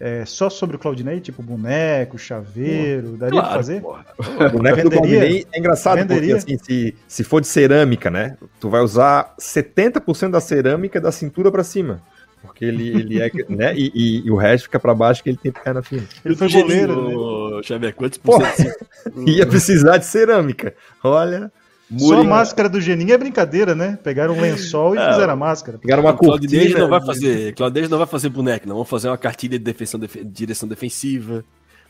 É, 0.00 0.24
só 0.24 0.50
sobre 0.50 0.74
o 0.74 0.78
Claudinei, 0.78 1.20
tipo 1.20 1.40
boneco, 1.42 2.18
chaveiro, 2.18 3.16
daria 3.16 3.40
pra 3.40 3.52
fazer? 3.52 3.80
porra. 3.82 4.04
O 4.48 4.50
boneco 4.50 4.82
do 4.82 4.90
Venderia? 4.90 5.18
Claudinei 5.18 5.46
é 5.52 5.58
engraçado, 5.58 5.98
Venderia? 5.98 6.36
porque 6.36 6.54
assim, 6.54 6.64
se, 6.64 6.94
se 7.06 7.22
for 7.22 7.40
de 7.40 7.46
cerâmica, 7.46 8.10
né? 8.10 8.36
Tu 8.58 8.68
vai 8.68 8.80
usar 8.80 9.34
70% 9.38 10.30
da 10.30 10.40
cerâmica 10.40 11.00
da 11.00 11.12
cintura 11.12 11.52
pra 11.52 11.62
cima. 11.62 12.02
Porque 12.44 12.64
ele, 12.64 12.88
ele 12.88 13.20
é, 13.22 13.30
né? 13.48 13.74
E, 13.76 13.90
e- 13.94 14.22
e 14.26 14.30
o 14.30 14.36
resto 14.36 14.64
fica 14.64 14.78
pra 14.78 14.94
baixo 14.94 15.22
que 15.22 15.30
ele 15.30 15.38
tem 15.42 15.50
perna 15.50 15.82
fina. 15.82 16.04
Ele 16.24 16.36
foi 16.36 16.48
goleiro, 16.50 17.56
né? 17.56 17.62
Xavier, 17.62 17.94
quantos 17.94 18.18
por 18.18 18.40
cento? 18.42 18.86
Ia 19.26 19.46
precisar 19.46 19.96
de 19.98 20.06
cerâmica. 20.06 20.74
Olha, 21.02 21.50
Só 21.98 22.20
a 22.20 22.24
máscara 22.24 22.68
do 22.68 22.80
Geninho 22.80 23.12
é 23.12 23.18
brincadeira, 23.18 23.74
né? 23.74 23.98
Pegaram 24.02 24.34
um 24.34 24.40
lençol 24.40 24.94
e 24.94 24.98
É. 24.98 25.12
fizeram 25.12 25.32
a 25.32 25.36
máscara. 25.36 25.78
pegaram 25.78 26.02
uma 26.02 26.12
Claudinei 26.16 26.60
cortina. 26.72 26.80
não 26.80 26.88
vai 26.88 27.00
fazer. 27.04 27.54
Claudinei 27.54 27.88
não 27.88 27.98
vai 27.98 28.06
fazer 28.06 28.28
boneco, 28.28 28.68
não. 28.68 28.74
Vamos 28.76 28.90
fazer 28.90 29.08
uma 29.08 29.18
cartilha 29.18 29.58
de 29.58 29.64
defensão, 29.64 29.98
defe- 30.00 30.24
direção 30.24 30.68
defensiva. 30.68 31.44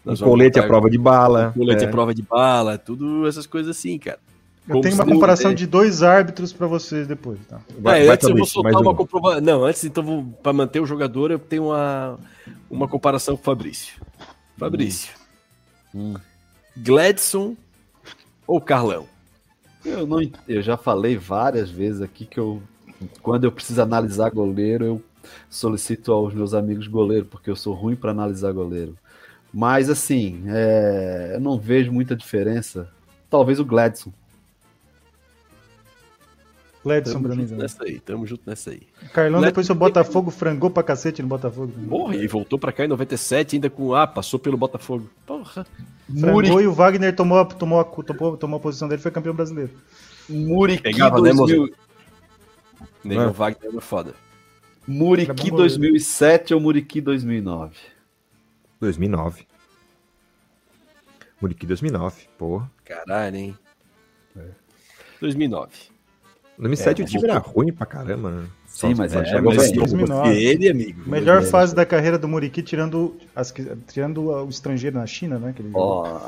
Um 0.06 0.14
colete 0.16 0.58
à 0.58 0.62
prova 0.66 0.90
de 0.90 0.98
bala. 0.98 1.52
Colete 1.56 1.84
é. 1.84 1.86
à 1.88 1.90
prova 1.90 2.14
de 2.14 2.22
bala, 2.22 2.76
tudo 2.76 3.26
essas 3.26 3.46
coisas 3.46 3.76
assim, 3.76 3.98
cara. 3.98 4.18
Eu 4.66 4.80
tenho 4.80 4.94
uma 4.94 5.04
comparação 5.04 5.52
de 5.52 5.66
dois 5.66 6.02
árbitros 6.02 6.52
pra 6.52 6.66
vocês 6.66 7.06
depois. 7.06 7.38
Tá? 7.46 7.60
Vai- 7.78 8.02
é, 8.02 8.06
vai, 8.06 8.14
antes 8.14 8.28
eu 8.28 8.36
vou 8.36 8.46
soltar 8.46 8.72
uma 8.72 8.80
uma. 8.80 8.94
comprovação. 8.94 9.40
Não, 9.42 9.64
antes, 9.64 9.84
então, 9.84 10.02
vou- 10.02 10.24
pra 10.42 10.52
manter 10.54 10.80
o 10.80 10.86
jogador, 10.86 11.30
eu 11.30 11.38
tenho 11.38 11.66
uma, 11.66 12.18
uma 12.70 12.88
comparação 12.88 13.36
com 13.36 13.42
o 13.42 13.44
Fabrício. 13.44 14.00
Fabrício. 14.56 15.12
Hum. 15.94 16.14
Gladson 16.76 17.54
ou 18.46 18.60
Carlão? 18.60 19.06
Eu, 19.84 20.06
não, 20.06 20.22
ent- 20.22 20.34
eu 20.48 20.62
já 20.62 20.76
falei 20.78 21.16
várias 21.16 21.70
vezes 21.70 22.00
aqui 22.00 22.24
que 22.24 22.40
eu, 22.40 22.62
quando 23.22 23.44
eu 23.44 23.52
preciso 23.52 23.82
analisar 23.82 24.30
goleiro, 24.30 24.84
eu 24.84 25.02
solicito 25.50 26.10
aos 26.10 26.32
meus 26.32 26.54
amigos 26.54 26.86
goleiro, 26.86 27.26
porque 27.26 27.50
eu 27.50 27.56
sou 27.56 27.74
ruim 27.74 27.96
para 27.96 28.10
analisar 28.12 28.50
goleiro. 28.52 28.96
Mas 29.52 29.90
assim, 29.90 30.42
é, 30.48 31.32
eu 31.34 31.40
não 31.40 31.58
vejo 31.58 31.92
muita 31.92 32.16
diferença. 32.16 32.88
Talvez 33.28 33.60
o 33.60 33.64
Gladson. 33.64 34.10
Gledson 36.84 37.14
Tamo 37.14 37.24
pra 37.24 37.34
mim 37.34 37.42
junto 37.42 37.48
também. 37.50 37.62
nessa 37.62 37.84
aí, 37.84 38.00
tamo 38.00 38.26
junto 38.26 38.42
nessa 38.46 38.70
aí. 38.70 38.82
Carlão, 39.12 39.40
depois 39.40 39.68
o 39.70 39.74
Botafogo 39.74 40.30
frangou 40.30 40.70
pra 40.70 40.82
cacete 40.82 41.22
no 41.22 41.28
Botafogo. 41.28 41.72
Porra, 41.88 42.14
e 42.14 42.26
voltou 42.28 42.58
pra 42.58 42.70
cá 42.72 42.84
em 42.84 42.88
97, 42.88 43.56
ainda 43.56 43.70
com. 43.70 43.94
Ah, 43.94 44.06
passou 44.06 44.38
pelo 44.38 44.56
Botafogo. 44.58 45.08
Porra. 45.26 45.66
Frangou 46.20 46.60
e 46.60 46.66
o 46.66 46.72
Wagner 46.74 47.16
tomou 47.16 47.38
a, 47.38 47.46
tomou, 47.46 47.80
a, 47.80 47.84
tomou, 47.84 48.36
tomou 48.36 48.58
a 48.58 48.60
posição 48.60 48.86
dele 48.86 49.00
e 49.00 49.02
foi 49.02 49.10
campeão 49.10 49.34
brasileiro. 49.34 49.70
Muriqui, 50.28 50.82
Pegava, 50.82 51.20
né, 51.20 51.32
2000, 51.32 51.74
Negão 53.02 53.28
É. 53.28 53.32
Wagner 53.32 53.74
é 53.74 53.80
foda. 53.80 54.14
Muriqui 54.86 55.50
bom 55.50 55.56
goleiro. 55.56 55.78
2007 55.78 56.52
ou 56.52 56.60
Muriqui 56.60 57.00
2009? 57.00 57.76
2009. 58.80 59.46
Muriqui 61.40 61.66
2009, 61.66 62.28
porra. 62.36 62.70
Caralho, 62.84 63.36
hein? 63.36 63.58
2009. 65.20 65.93
2007 66.58 67.02
É, 67.02 67.04
o 67.04 67.08
time 67.08 67.24
era 67.24 67.38
ruim 67.38 67.72
pra 67.72 67.86
caramba, 67.86 68.30
né? 68.30 68.44
Sim, 68.66 68.94
mas 68.96 69.12
Só- 69.12 69.18
ele 69.20 69.26
só- 69.28 69.32
jogou 69.36 69.54
mas 69.54 69.62
bem. 69.62 69.70
eu 69.70 69.80
2009. 69.80 70.28
confiei 70.28 70.46
ele, 70.46 70.68
amigo. 70.68 71.02
Melhor 71.08 71.40
Mas- 71.40 71.50
fase 71.50 71.74
da 71.74 71.86
carreira 71.86 72.18
do 72.18 72.26
Muriqui, 72.28 72.62
tirando, 72.62 73.16
as, 73.34 73.50
que- 73.50 73.64
tirando 73.92 74.22
o 74.30 74.48
estrangeiro 74.48 74.98
na 74.98 75.06
China, 75.06 75.38
né? 75.38 75.54
Ele. 75.58 75.70
Ó, 75.74 76.20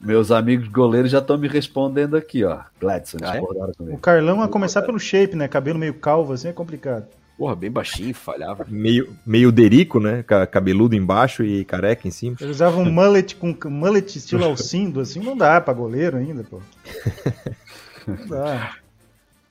meus 0.00 0.30
amigos 0.30 0.68
goleiros 0.68 1.10
já 1.10 1.18
estão 1.18 1.36
me 1.36 1.46
respondendo 1.48 2.16
aqui, 2.16 2.42
ó. 2.44 2.60
Gladson, 2.80 3.18
Ah, 3.22 3.36
é? 3.36 3.40
O. 3.40 3.98
Carlão, 3.98 4.40
a 4.42 4.48
começar 4.48 4.80
pelo 4.82 4.98
shape, 4.98 5.36
né? 5.36 5.46
Cabelo 5.48 5.78
meio 5.78 5.94
calvo, 5.94 6.32
assim, 6.32 6.48
é 6.48 6.52
complicado. 6.52 7.06
Porra, 7.36 7.56
bem 7.56 7.70
baixinho, 7.70 8.14
falhava. 8.14 8.64
Meio, 8.70 9.08
meio 9.26 9.50
derico, 9.50 9.98
né? 9.98 10.22
Ca- 10.22 10.46
Cabeludo 10.46 10.94
embaixo 10.94 11.42
e 11.42 11.64
careca 11.64 12.06
em 12.06 12.10
cima. 12.12 12.36
Ele 12.40 12.50
usava 12.52 12.78
um 12.78 12.90
mullet 12.90 13.34
com 13.34 13.52
mullet 13.68 14.16
estilo 14.16 14.44
Alcindo, 14.44 15.00
assim, 15.00 15.18
não 15.20 15.36
dá 15.36 15.60
pra 15.60 15.74
goleiro 15.74 16.16
ainda, 16.16 16.44
pô. 16.44 16.60
Não 18.06 18.26
dá. 18.28 18.74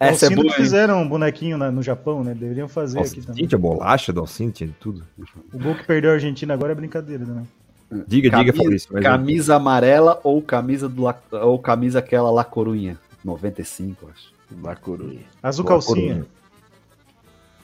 Essa 0.07 0.25
é 0.25 0.27
Alcindo 0.27 0.43
boa, 0.43 0.53
fizeram 0.55 1.01
um 1.01 1.07
bonequinho 1.07 1.57
na- 1.57 1.71
no 1.71 1.81
Japão, 1.83 2.23
né? 2.23 2.33
Deveriam 2.33 2.67
fazer 2.67 2.99
aqui 2.99 3.21
também. 3.21 3.45
Tinha 3.47 3.59
bolacha 3.59 4.11
do 4.13 4.23
tinha 4.25 4.69
tudo. 4.79 5.03
O 5.53 5.57
gol 5.59 5.75
que 5.75 5.85
perdeu 5.85 6.11
a 6.11 6.13
Argentina 6.13 6.53
agora 6.53 6.71
é 6.71 6.75
brincadeira, 6.75 7.25
né? 7.25 7.43
Diga, 8.07 8.29
diga, 8.29 8.31
Camisa, 8.31 8.57
Fabrício. 8.57 8.89
mas- 8.91 9.03
camisa 9.03 9.55
amarela 9.55 10.19
ou 10.23 10.41
camisa 10.41 10.89
do 10.89 11.03
La- 11.03 11.19
ou 11.43 11.59
camisa 11.59 11.99
aquela 11.99 12.31
La 12.31 12.43
Corunha? 12.43 12.97
95, 13.23 14.09
acho. 14.11 14.33
Na 14.61 14.75
Corunha. 14.75 15.21
Azul 15.41 15.63
Boa 15.63 15.75
calcinha. 15.75 16.07
Corunha. 16.07 16.25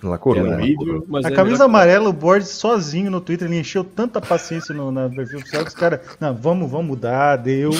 La 0.03 0.17
Corunha. 0.17 1.03
mas 1.07 1.25
A 1.25 1.29
é 1.29 1.31
camisa 1.35 1.65
amarela, 1.65 2.07
o 2.09 2.13
Borges 2.13 2.49
sozinho 2.49 3.11
no 3.11 3.19
Twitter, 3.19 3.47
ele 3.47 3.59
encheu 3.59 3.83
tanta 3.83 4.21
paciência 4.21 4.73
no, 4.73 4.91
na 4.91 5.09
perfil 5.09 5.39
oficial 5.39 5.63
que 5.63 5.69
os 5.69 5.75
caras, 5.75 5.99
não, 6.19 6.33
vamos, 6.33 6.69
vamos 6.71 6.87
mudar, 6.87 7.35
deu. 7.37 7.71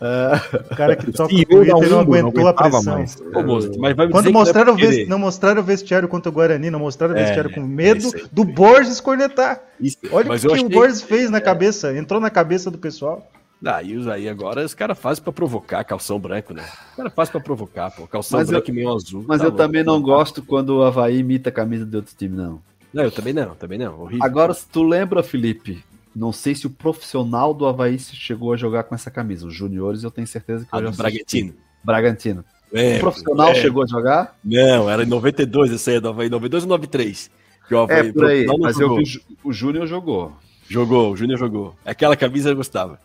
O 0.00 0.74
cara 0.76 0.96
que 0.96 1.10
toca 1.12 1.32
o 1.34 1.36
CEO 1.36 1.46
da 1.64 1.72
Twitter 1.74 1.90
não 1.90 2.00
Umbo, 2.00 2.14
aguentou 2.16 2.46
a 2.46 2.50
aguentava 2.50 2.70
pressão. 2.70 2.94
mais. 2.94 3.20
Ô, 3.34 3.42
moço, 3.42 3.70
mas 3.78 3.94
vai 3.96 4.06
me 4.06 4.12
Quando 4.12 4.24
não 4.24 4.30
é 4.30 4.34
mostraram, 4.34 4.72
o 4.72 4.76
querer. 4.76 5.06
não 5.08 5.18
mostraram 5.18 5.60
o 5.60 5.64
vestiário 5.64 6.08
contra 6.08 6.30
o 6.30 6.32
Guarani, 6.32 6.70
não 6.70 6.78
mostraram 6.80 7.14
o 7.14 7.16
É, 7.18 7.22
vestiário 7.24 7.50
com 7.52 7.60
medo 7.60 8.10
aí. 8.14 8.24
do 8.32 8.44
Borges 8.44 9.00
cornetar. 9.00 9.60
Isso, 9.78 9.98
Olha 10.10 10.28
mas 10.28 10.42
o 10.42 10.46
eu 10.46 10.52
que 10.52 10.56
o 10.60 10.64
achei- 10.66 10.68
Borges 10.76 11.02
fez 11.02 11.30
na 11.30 11.40
cabeça, 11.40 11.96
entrou 11.96 12.18
na 12.20 12.30
cabeça 12.30 12.70
do 12.70 12.78
pessoal. 12.78 13.30
Ah, 13.62 13.82
e 13.82 13.94
os 13.94 14.08
aí 14.08 14.26
agora 14.26 14.64
os 14.64 14.72
caras 14.72 14.98
fazem 14.98 15.22
pra 15.22 15.34
provocar 15.34 15.84
calção 15.84 16.18
branco, 16.18 16.54
né? 16.54 16.64
Os 16.92 16.96
caras 16.96 17.12
fazem 17.14 17.32
pra 17.32 17.40
provocar, 17.42 17.90
pô. 17.90 18.06
Calção 18.06 18.38
Mas 18.38 18.48
branco 18.48 18.70
e 18.70 18.72
meio 18.72 18.90
azul. 18.90 19.22
Mas 19.28 19.38
tá 19.40 19.44
eu 19.44 19.50
louco. 19.50 19.62
também 19.62 19.84
não 19.84 20.00
gosto 20.00 20.42
quando 20.42 20.78
o 20.78 20.82
Havaí 20.82 21.18
imita 21.18 21.50
a 21.50 21.52
camisa 21.52 21.84
de 21.84 21.94
outro 21.94 22.14
time, 22.16 22.34
não. 22.34 22.58
Não, 22.92 23.04
eu 23.04 23.10
também 23.12 23.34
não, 23.34 23.54
também 23.54 23.78
não. 23.78 24.00
Horrível. 24.00 24.24
Agora, 24.24 24.54
se 24.54 24.66
tu 24.66 24.82
lembra, 24.82 25.22
Felipe, 25.22 25.84
não 26.14 26.32
sei 26.32 26.54
se 26.54 26.66
o 26.66 26.70
profissional 26.70 27.54
do 27.54 27.66
Havaí 27.66 27.98
chegou 27.98 28.52
a 28.52 28.56
jogar 28.56 28.84
com 28.84 28.94
essa 28.94 29.10
camisa. 29.10 29.46
Os 29.46 29.54
juniores 29.54 30.02
eu 30.02 30.10
tenho 30.10 30.26
certeza 30.26 30.64
que 30.64 30.74
a 30.74 30.78
eu. 30.80 30.92
Bragantino. 30.92 31.54
Bragantino. 31.84 32.44
É, 32.72 32.96
o 32.96 33.00
profissional 33.00 33.48
é. 33.48 33.54
chegou 33.54 33.82
a 33.82 33.86
jogar? 33.86 34.36
Não, 34.44 34.88
era 34.88 35.02
em 35.02 35.06
92, 35.06 35.72
essa 35.72 35.90
aí 35.90 35.96
é 35.96 36.00
do 36.00 36.08
Havaí, 36.08 36.28
92 36.30 36.64
ou 36.64 36.68
93. 36.68 37.30
Que 37.66 37.74
o 37.74 37.78
Havaí, 37.80 38.08
É, 38.08 38.12
por 38.12 38.24
aí. 38.26 38.46
Mas 38.60 38.76
eu 38.78 38.82
jogou. 38.88 38.96
vi 38.98 39.02
o 39.02 39.06
Ju- 39.06 39.22
o 39.44 39.52
Júnior 39.52 39.86
jogou. 39.86 40.32
Jogou, 40.68 41.12
o 41.12 41.16
Júnior 41.16 41.38
jogou. 41.38 41.74
Aquela 41.84 42.16
camisa 42.16 42.50
eu 42.50 42.56
gostava. 42.56 43.00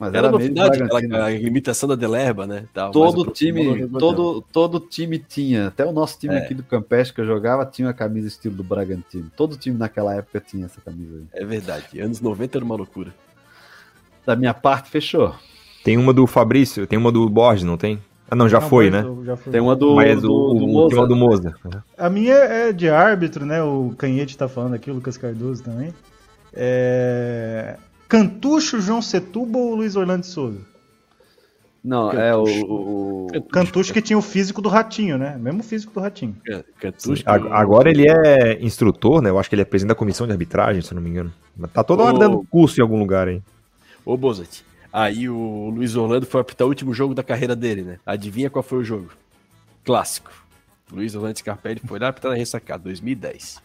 Mas 0.00 0.08
Era 0.14 0.28
era, 0.28 0.30
novidade, 0.30 0.82
aquela 0.82 1.26
a 1.26 1.30
imitação 1.32 1.86
da 1.86 1.94
Delerba, 1.94 2.46
né? 2.46 2.64
Tal, 2.72 2.90
Todo 2.90 3.30
time, 3.30 3.86
todo, 3.86 4.40
todo 4.50 4.80
time 4.80 5.18
tinha. 5.18 5.66
Até 5.66 5.84
o 5.84 5.92
nosso 5.92 6.18
time 6.18 6.34
É. 6.34 6.38
aqui 6.38 6.54
do 6.54 6.62
Campestre 6.62 7.14
que 7.14 7.20
eu 7.20 7.26
jogava 7.26 7.66
tinha 7.66 7.90
a 7.90 7.92
camisa 7.92 8.26
estilo 8.26 8.54
do 8.54 8.64
Bragantino. 8.64 9.30
Todo 9.36 9.58
time 9.58 9.76
naquela 9.76 10.14
época 10.14 10.40
tinha 10.40 10.64
essa 10.64 10.80
camisa 10.80 11.16
aí. 11.18 11.24
É 11.42 11.44
verdade. 11.44 12.00
Anos 12.00 12.18
90 12.18 12.56
era 12.56 12.64
uma 12.64 12.74
loucura. 12.76 13.14
Da 14.24 14.34
minha 14.34 14.54
parte, 14.54 14.88
fechou. 14.90 15.34
Tem 15.84 15.98
uma 15.98 16.14
do 16.14 16.26
Fabrício, 16.26 16.86
tem 16.86 16.98
uma 16.98 17.12
do 17.12 17.28
Borges, 17.28 17.64
não 17.64 17.76
tem? 17.76 17.98
Ah, 18.30 18.34
não, 18.36 18.48
já 18.48 18.60
Não, 18.60 18.68
foi, 18.70 18.88
né? 18.90 19.04
já 19.24 19.36
foi. 19.36 19.52
Tem 19.52 19.60
uma 19.60 19.76
do, 19.76 19.96
Mas 19.96 20.22
do, 20.22 20.28
do 20.28 20.64
o- 20.64 20.68
Moza. 20.68 20.88
tem 20.90 20.98
uma 20.98 21.08
do 21.08 21.16
Moza. 21.16 21.54
A 21.98 22.08
minha 22.08 22.34
é 22.36 22.72
de 22.72 22.88
árbitro, 22.88 23.44
né? 23.44 23.62
O 23.62 23.92
Canhete 23.98 24.38
tá 24.38 24.48
falando 24.48 24.74
aqui, 24.74 24.90
o 24.90 24.94
Lucas 24.94 25.18
Cardoso 25.18 25.62
também. 25.62 25.92
É... 26.54 27.76
Cantucho, 28.10 28.80
João 28.80 29.00
Setúbal 29.00 29.62
ou 29.62 29.74
Luiz 29.76 29.94
Orlando 29.96 30.22
de 30.22 30.26
Souza? 30.26 30.60
Não, 31.82 32.10
é 32.12 32.36
o, 32.36 32.42
o- 32.42 33.26
o- 33.28 33.42
Cantucho 33.44 33.92
que 33.92 34.02
tinha 34.02 34.18
o 34.18 34.22
físico 34.22 34.60
do 34.60 34.68
Ratinho, 34.68 35.16
né? 35.16 35.38
Mesmo 35.38 35.62
físico 35.62 35.94
do 35.94 36.00
Ratinho. 36.00 36.36
Can- 36.44 36.64
Cantucho. 36.78 37.22
Ag- 37.24 37.48
Agora 37.52 37.88
ele 37.88 38.06
é 38.06 38.62
instrutor, 38.62 39.22
né? 39.22 39.30
Eu 39.30 39.38
acho 39.38 39.48
que 39.48 39.54
ele 39.54 39.62
é 39.62 39.64
presidente 39.64 39.90
da 39.90 39.94
comissão 39.94 40.26
de 40.26 40.32
arbitragem, 40.32 40.82
se 40.82 40.92
eu 40.92 40.96
não 40.96 41.02
me 41.02 41.08
engano. 41.08 41.32
Mas 41.56 41.70
Tá 41.70 41.82
toda 41.82 42.02
hora 42.02 42.16
Ô. 42.16 42.18
dando 42.18 42.46
curso 42.50 42.78
em 42.78 42.82
algum 42.82 42.98
lugar 42.98 43.28
aí. 43.28 43.40
Ô, 44.04 44.16
Bozat. 44.16 44.62
Aí 44.92 45.28
o 45.28 45.70
Luiz 45.70 45.94
Orlando 45.96 46.26
foi 46.26 46.40
apitar 46.40 46.66
o 46.66 46.68
último 46.68 46.92
jogo 46.92 47.14
da 47.14 47.22
carreira 47.22 47.54
dele, 47.56 47.82
né? 47.82 47.98
Adivinha 48.04 48.50
qual 48.50 48.62
foi 48.62 48.78
o 48.80 48.84
jogo? 48.84 49.08
Clássico. 49.84 50.30
Luiz 50.92 51.14
Orlando 51.14 51.38
Scarpelli 51.38 51.80
foi 51.86 51.98
lá 52.00 52.08
apitar 52.08 52.32
na 52.32 52.36
ressacada, 52.36 52.82
2010. 52.82 53.62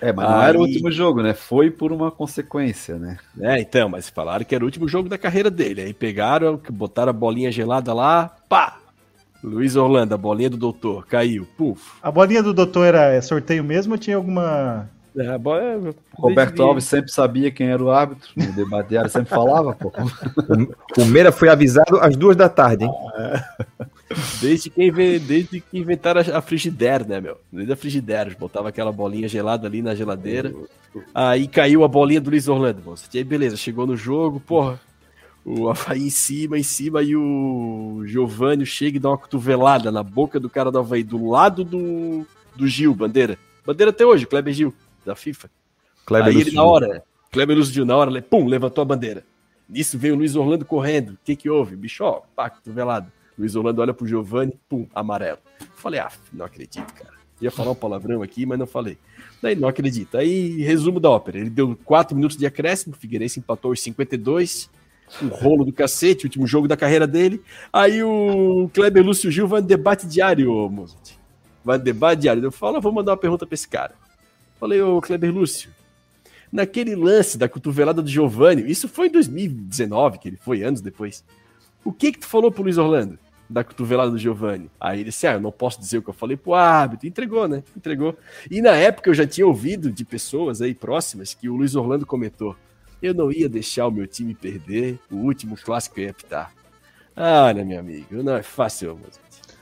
É, 0.00 0.12
mas 0.12 0.28
não 0.28 0.42
era 0.42 0.58
o 0.58 0.64
Aí- 0.64 0.68
último 0.70 0.90
jogo, 0.90 1.22
né? 1.22 1.32
Foi 1.34 1.70
por 1.70 1.92
uma 1.92 2.10
consequência, 2.10 2.96
né? 2.96 3.16
É, 3.40 3.60
então, 3.60 3.88
mas 3.88 4.08
falaram 4.08 4.44
que 4.44 4.54
era 4.54 4.62
o 4.62 4.66
último 4.66 4.86
jogo 4.88 5.08
da 5.08 5.16
carreira 5.16 5.50
dele. 5.50 5.80
Aí 5.82 5.94
pegaram, 5.94 6.60
botaram 6.70 7.10
a 7.10 7.12
bolinha 7.14 7.50
gelada 7.50 7.94
lá, 7.94 8.36
pá! 8.48 8.76
Luiz 9.42 9.76
Orlando, 9.76 10.14
a 10.14 10.18
bolinha 10.18 10.50
do 10.50 10.56
doutor, 10.56 11.06
caiu, 11.06 11.46
puf. 11.56 11.92
A 12.02 12.10
bolinha 12.10 12.42
do 12.42 12.52
doutor 12.52 12.84
era 12.86 13.12
é, 13.12 13.20
sorteio 13.20 13.62
mesmo 13.62 13.92
ou 13.92 13.98
tinha 13.98 14.16
alguma. 14.16 14.88
É, 15.16 15.28
a 15.28 15.38
bola, 15.38 15.94
Roberto 16.14 16.62
Alves 16.62 16.84
sempre 16.84 17.10
sabia 17.10 17.50
quem 17.50 17.68
era 17.68 17.82
o 17.82 17.90
árbitro, 17.90 18.28
no 18.36 18.52
debate 18.52 18.94
sempre 19.08 19.30
falava, 19.30 19.72
pô. 19.74 19.90
O 20.98 21.04
Meira 21.06 21.32
foi 21.32 21.48
avisado 21.48 21.98
às 22.00 22.16
duas 22.16 22.36
da 22.36 22.48
tarde, 22.48 22.84
hein? 22.84 22.90
Desde 24.40 24.70
que, 24.70 24.90
desde 25.18 25.60
que 25.60 25.78
inventaram 25.78 26.20
a 26.20 26.40
frigideira, 26.40 27.04
né, 27.04 27.20
meu? 27.20 27.38
Desde 27.50 27.72
a 27.72 27.76
frigideira, 27.76 28.34
botava 28.38 28.68
aquela 28.68 28.92
bolinha 28.92 29.26
gelada 29.26 29.66
ali 29.66 29.82
na 29.82 29.94
geladeira. 29.94 30.54
Aí 31.14 31.48
caiu 31.48 31.82
a 31.82 31.88
bolinha 31.88 32.20
do 32.20 32.30
Luiz 32.30 32.46
Orlando, 32.46 32.82
moço. 32.84 33.08
E 33.12 33.18
aí, 33.18 33.24
beleza, 33.24 33.56
chegou 33.56 33.86
no 33.86 33.96
jogo, 33.96 34.38
porra. 34.38 34.80
O 35.44 35.68
Havaí 35.68 36.02
em 36.06 36.10
cima, 36.10 36.58
em 36.58 36.62
cima, 36.62 37.02
e 37.02 37.14
o 37.16 38.02
Giovanni 38.04 38.66
chega 38.66 38.96
e 38.96 39.00
dá 39.00 39.10
uma 39.10 39.18
cotovelada 39.18 39.92
na 39.92 40.02
boca 40.02 40.40
do 40.40 40.50
cara 40.50 40.70
do 40.72 40.78
Havaí, 40.78 41.04
do 41.04 41.28
lado 41.28 41.64
do, 41.64 42.26
do 42.56 42.66
Gil, 42.66 42.94
Bandeira. 42.94 43.38
Bandeira 43.64 43.90
até 43.90 44.04
hoje, 44.04 44.26
Kleber 44.26 44.52
Gil, 44.52 44.74
da 45.04 45.14
FIFA. 45.14 45.50
Kleber 46.04 46.28
aí 46.28 46.34
ele 46.34 46.44
Lúcio 46.44 46.54
na 46.54 46.62
Gil. 46.62 46.70
hora, 46.70 47.04
Kleber 47.30 47.56
Lúcio 47.56 47.74
Gil, 47.74 47.84
na 47.84 47.96
hora, 47.96 48.22
pum, 48.22 48.46
levantou 48.46 48.82
a 48.82 48.84
bandeira. 48.84 49.24
Nisso 49.68 49.98
veio 49.98 50.14
o 50.14 50.18
Luiz 50.18 50.34
Orlando 50.36 50.64
correndo. 50.64 51.10
O 51.10 51.18
que 51.24 51.34
que 51.34 51.50
houve? 51.50 51.76
Bicho, 51.76 52.04
ó, 52.04 52.22
pá, 52.34 52.50
cotovelado. 52.50 53.10
Luiz 53.38 53.54
Orlando 53.54 53.82
olha 53.82 53.92
pro 53.92 54.06
Giovanni, 54.06 54.58
pum, 54.68 54.86
amarelo. 54.94 55.38
Falei, 55.74 56.00
ah, 56.00 56.10
não 56.32 56.46
acredito, 56.46 56.92
cara. 56.94 57.14
Ia 57.40 57.50
falar 57.50 57.72
um 57.72 57.74
palavrão 57.74 58.22
aqui, 58.22 58.46
mas 58.46 58.58
não 58.58 58.66
falei. 58.66 58.96
Daí 59.42 59.54
não 59.54 59.68
acredito. 59.68 60.16
Aí, 60.16 60.62
resumo 60.62 60.98
da 60.98 61.10
ópera. 61.10 61.38
Ele 61.38 61.50
deu 61.50 61.78
4 61.84 62.16
minutos 62.16 62.36
de 62.36 62.46
acréscimo, 62.46 62.94
o 62.94 62.98
Figueirense 62.98 63.38
empatou 63.38 63.72
aos 63.72 63.82
52. 63.82 64.70
Um 65.22 65.28
rolo 65.28 65.64
do 65.64 65.72
cacete, 65.72 66.24
último 66.24 66.46
jogo 66.46 66.66
da 66.66 66.76
carreira 66.76 67.06
dele. 67.06 67.40
Aí 67.72 68.02
o 68.02 68.70
Kleber 68.72 69.04
Lúcio 69.04 69.30
Gil 69.30 69.46
vai 69.46 69.60
no 69.60 69.66
debate 69.66 70.06
diário, 70.06 70.68
Mozart. 70.68 71.12
Vai 71.62 71.78
no 71.78 71.84
debate 71.84 72.22
diário. 72.22 72.42
Eu 72.42 72.50
falo, 72.50 72.78
"Ah, 72.78 72.80
vou 72.80 72.90
mandar 72.90 73.12
uma 73.12 73.18
pergunta 73.18 73.46
pra 73.46 73.54
esse 73.54 73.68
cara. 73.68 73.94
Falei, 74.58 74.80
ô 74.80 75.00
Kleber 75.00 75.32
Lúcio, 75.32 75.70
naquele 76.50 76.96
lance 76.96 77.36
da 77.36 77.48
cotovelada 77.48 78.02
do 78.02 78.08
Giovanni, 78.08 78.68
isso 78.68 78.88
foi 78.88 79.08
em 79.08 79.12
2019, 79.12 80.18
que 80.18 80.28
ele 80.28 80.36
foi 80.38 80.62
anos 80.62 80.80
depois. 80.80 81.22
O 81.84 81.92
que 81.92 82.12
que 82.12 82.20
tu 82.20 82.26
falou 82.26 82.50
pro 82.50 82.62
Luiz 82.64 82.78
Orlando 82.78 83.18
da 83.48 83.62
cotovelada 83.64 84.10
do 84.10 84.18
Giovanni? 84.18 84.70
Aí 84.80 85.00
ele 85.00 85.10
disse, 85.10 85.26
ah, 85.26 85.34
eu 85.34 85.40
não 85.40 85.52
posso 85.52 85.78
dizer 85.80 85.98
o 85.98 86.02
que 86.02 86.10
eu 86.10 86.14
falei 86.14 86.36
pro 86.36 86.54
árbitro. 86.54 87.06
Entregou, 87.06 87.46
né? 87.48 87.62
Entregou. 87.76 88.16
E 88.50 88.60
na 88.62 88.72
época 88.76 89.10
eu 89.10 89.14
já 89.14 89.26
tinha 89.26 89.46
ouvido 89.46 89.90
de 89.90 90.04
pessoas 90.04 90.60
aí 90.62 90.74
próximas 90.74 91.34
que 91.34 91.48
o 91.48 91.56
Luiz 91.56 91.74
Orlando 91.74 92.04
comentou, 92.06 92.56
eu 93.02 93.12
não 93.14 93.30
ia 93.30 93.48
deixar 93.48 93.86
o 93.86 93.90
meu 93.90 94.06
time 94.06 94.34
perder 94.34 94.98
o 95.10 95.16
último 95.16 95.56
clássico 95.56 95.94
que 95.96 96.00
eu 96.00 96.04
ia 96.06 96.10
apitar. 96.10 96.52
Ah, 97.14 97.52
né, 97.54 97.64
meu 97.64 97.78
amigo, 97.80 98.22
não 98.22 98.34
é 98.36 98.42
fácil, 98.42 98.94
Mozart. 98.96 99.20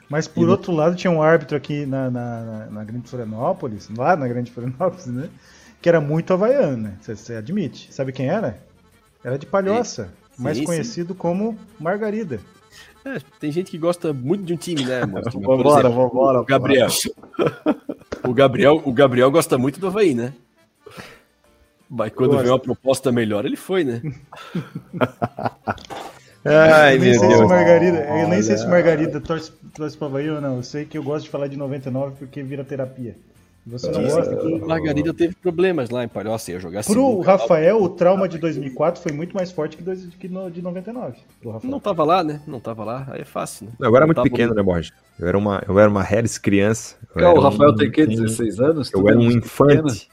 Mas 0.09 0.29
por 0.29 0.49
outro 0.49 0.71
lado, 0.73 0.95
tinha 0.95 1.11
um 1.11 1.23
árbitro 1.23 1.57
aqui 1.57 1.87
na, 1.87 2.11
na, 2.11 2.43
na- 2.43 2.67
na 2.67 2.85
Grande 2.85 3.09
Florianópolis, 3.09 3.89
lá 3.97 4.15
na 4.17 4.29
Grande 4.29 4.51
Florianópolis, 4.51 5.07
né? 5.07 5.29
Que 5.81 5.89
era 5.89 6.01
muito 6.01 6.33
havaiano, 6.33 6.77
né? 6.77 6.97
Você- 7.01 7.17
Você 7.17 7.35
admite. 7.37 7.93
Sabe 7.93 8.13
quem 8.13 8.29
era? 8.29 8.59
Era 9.25 9.39
de 9.39 9.47
Palhoça, 9.47 10.13
Sim, 10.37 10.43
mais 10.43 10.59
sim. 10.59 10.65
conhecido 10.65 11.15
como 11.15 11.59
Margarida. 11.81 12.39
É, 13.05 13.19
tem 13.39 13.53
gente 13.53 13.71
que 13.71 13.79
gosta 13.79 14.13
muito 14.13 14.45
de 14.45 14.55
um 14.55 14.57
time, 14.57 14.85
né, 14.85 15.07
por 15.07 15.23
Vambora, 15.31 15.89
exemplo, 15.89 16.09
vambora, 16.09 16.41
O 16.41 16.45
Gabriel. 16.45 16.89
o 18.27 18.33
Gabriel. 18.33 18.83
O 18.85 18.93
Gabriel 18.93 19.31
gosta 19.31 19.59
muito 19.59 19.79
do 19.79 19.87
Havaí, 19.89 20.15
né? 20.15 20.33
Mas 21.89 22.13
quando 22.13 22.31
Gosta. 22.31 22.43
veio 22.43 22.55
uma 22.55 22.59
proposta 22.61 23.13
melhor, 23.13 23.45
ele 23.45 23.57
foi, 23.57 23.85
né? 23.85 24.01
Ai, 26.45 26.97
eu 26.97 27.01
nem 27.01 27.11
meu 27.11 27.21
sei 27.21 27.29
se 27.31 27.35
o 27.35 27.39
Deus. 27.39 27.49
Margarida, 27.49 27.99
eu 28.05 28.29
nem 28.29 28.43
sei 28.43 28.57
se 28.59 28.67
o 28.67 28.71
Margarida 28.71 29.21
torce, 29.21 29.53
torce 29.75 29.97
pra 29.97 30.09
Havaí 30.09 30.29
ou 30.31 30.41
não. 30.41 30.57
Eu 30.57 30.63
sei 30.63 30.85
que 30.85 30.99
eu 30.99 31.03
gosto 31.03 31.25
de 31.25 31.31
falar 31.31 31.47
de 31.47 31.57
99 31.57 32.17
porque 32.19 32.43
vira 32.43 32.65
terapia. 32.65 33.17
Você 33.67 33.91
não 33.91 34.03
gosta? 34.03 34.35
O 34.47 34.69
Margarida 34.69 35.15
teve 35.15 35.35
problemas 35.37 35.89
lá 35.89 36.05
em 36.05 36.09
Palhoça, 36.09 36.53
ia 36.53 36.61
jogar 36.61 36.85
Pro 36.85 36.93
sinuca. 36.93 37.31
Rafael, 37.33 37.83
o 37.83 37.89
trauma 37.89 38.29
de 38.29 38.37
2004 38.37 39.03
foi 39.03 39.11
muito 39.13 39.35
mais 39.35 39.51
forte 39.51 39.75
que, 39.79 39.83
dois, 39.83 40.07
que 40.21 40.29
no, 40.29 40.51
de 40.51 40.61
99. 40.61 41.17
Pro 41.41 41.51
Rafael. 41.53 41.71
Não 41.71 41.81
tava 41.81 42.05
lá, 42.05 42.23
né? 42.23 42.43
Não 42.47 42.61
tava 42.61 42.85
lá, 42.85 43.07
aí 43.11 43.23
é 43.23 43.25
fácil, 43.25 43.67
né? 43.67 43.73
Eu 43.81 43.97
era 43.97 44.01
Não 44.07 44.15
muito 44.15 44.23
pequeno, 44.23 44.53
né, 44.55 44.63
Borges? 44.63 44.93
Eu 45.19 45.29
era 45.29 45.39
uma, 45.39 45.63
eu 45.67 45.79
era 45.79 45.89
uma 45.89 46.03
Harris 46.03 46.37
criança. 46.37 46.97
O 47.15 47.41
Rafael 47.41 47.71
um- 47.71 47.77
tem 47.77 47.91
que 47.91 48.07
16 48.07 48.61
anos? 48.61 48.93
Eu 48.93 49.09
era 49.09 49.19
um 49.19 49.31
infante. 49.31 50.11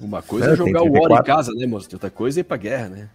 Uma 0.00 0.22
coisa 0.22 0.50
É, 0.50 0.52
é 0.52 0.56
jogar 0.56 0.82
o 0.82 0.84
War 0.84 1.02
em 1.02 1.06
34. 1.08 1.24
casa, 1.24 1.52
né, 1.52 1.66
moço? 1.66 1.88
Outra 1.92 2.10
coisa 2.10 2.38
é 2.38 2.42
ir 2.42 2.44
pra 2.44 2.56
guerra, 2.56 2.88
né? 2.90 3.08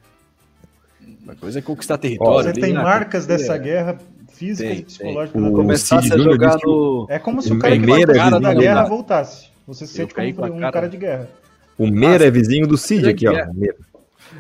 Uma 1.23 1.35
coisa 1.35 1.59
é 1.59 1.61
conquistar 1.61 1.97
território. 1.97 2.43
Você 2.43 2.49
ali, 2.49 2.61
tem 2.61 2.73
né? 2.73 2.81
marcas 2.81 3.25
dessa 3.25 3.55
É. 3.55 3.59
guerra 3.59 3.97
físicas 4.33 4.71
Tem, 4.71 4.79
e 4.79 4.83
psicológicas. 4.83 5.41
doença. 5.41 5.55
Começasse 5.55 6.13
a 6.13 6.17
jogar 6.17 6.57
que 6.57 6.65
no. 6.65 7.05
É 7.09 7.19
como 7.19 7.41
se 7.41 7.53
o 7.53 7.59
cara 7.59 7.77
que 7.77 7.85
foi 7.85 8.05
cara 8.05 8.39
da 8.39 8.53
guerra 8.53 8.83
voltasse. 8.85 9.48
Você 9.69 9.85
se 9.85 9.93
sente 9.93 10.13
como 10.13 10.27
um 10.57 10.59
cara- 10.59 10.71
cara 10.73 10.89
de 10.89 10.97
guerra. 10.97 11.29
O 11.77 11.87
Meira 11.87 12.25
é 12.25 12.31
vizinho 12.31 12.67
do 12.67 12.77
Cid 12.77 13.07
aqui, 13.07 13.27
ó. 13.27 13.33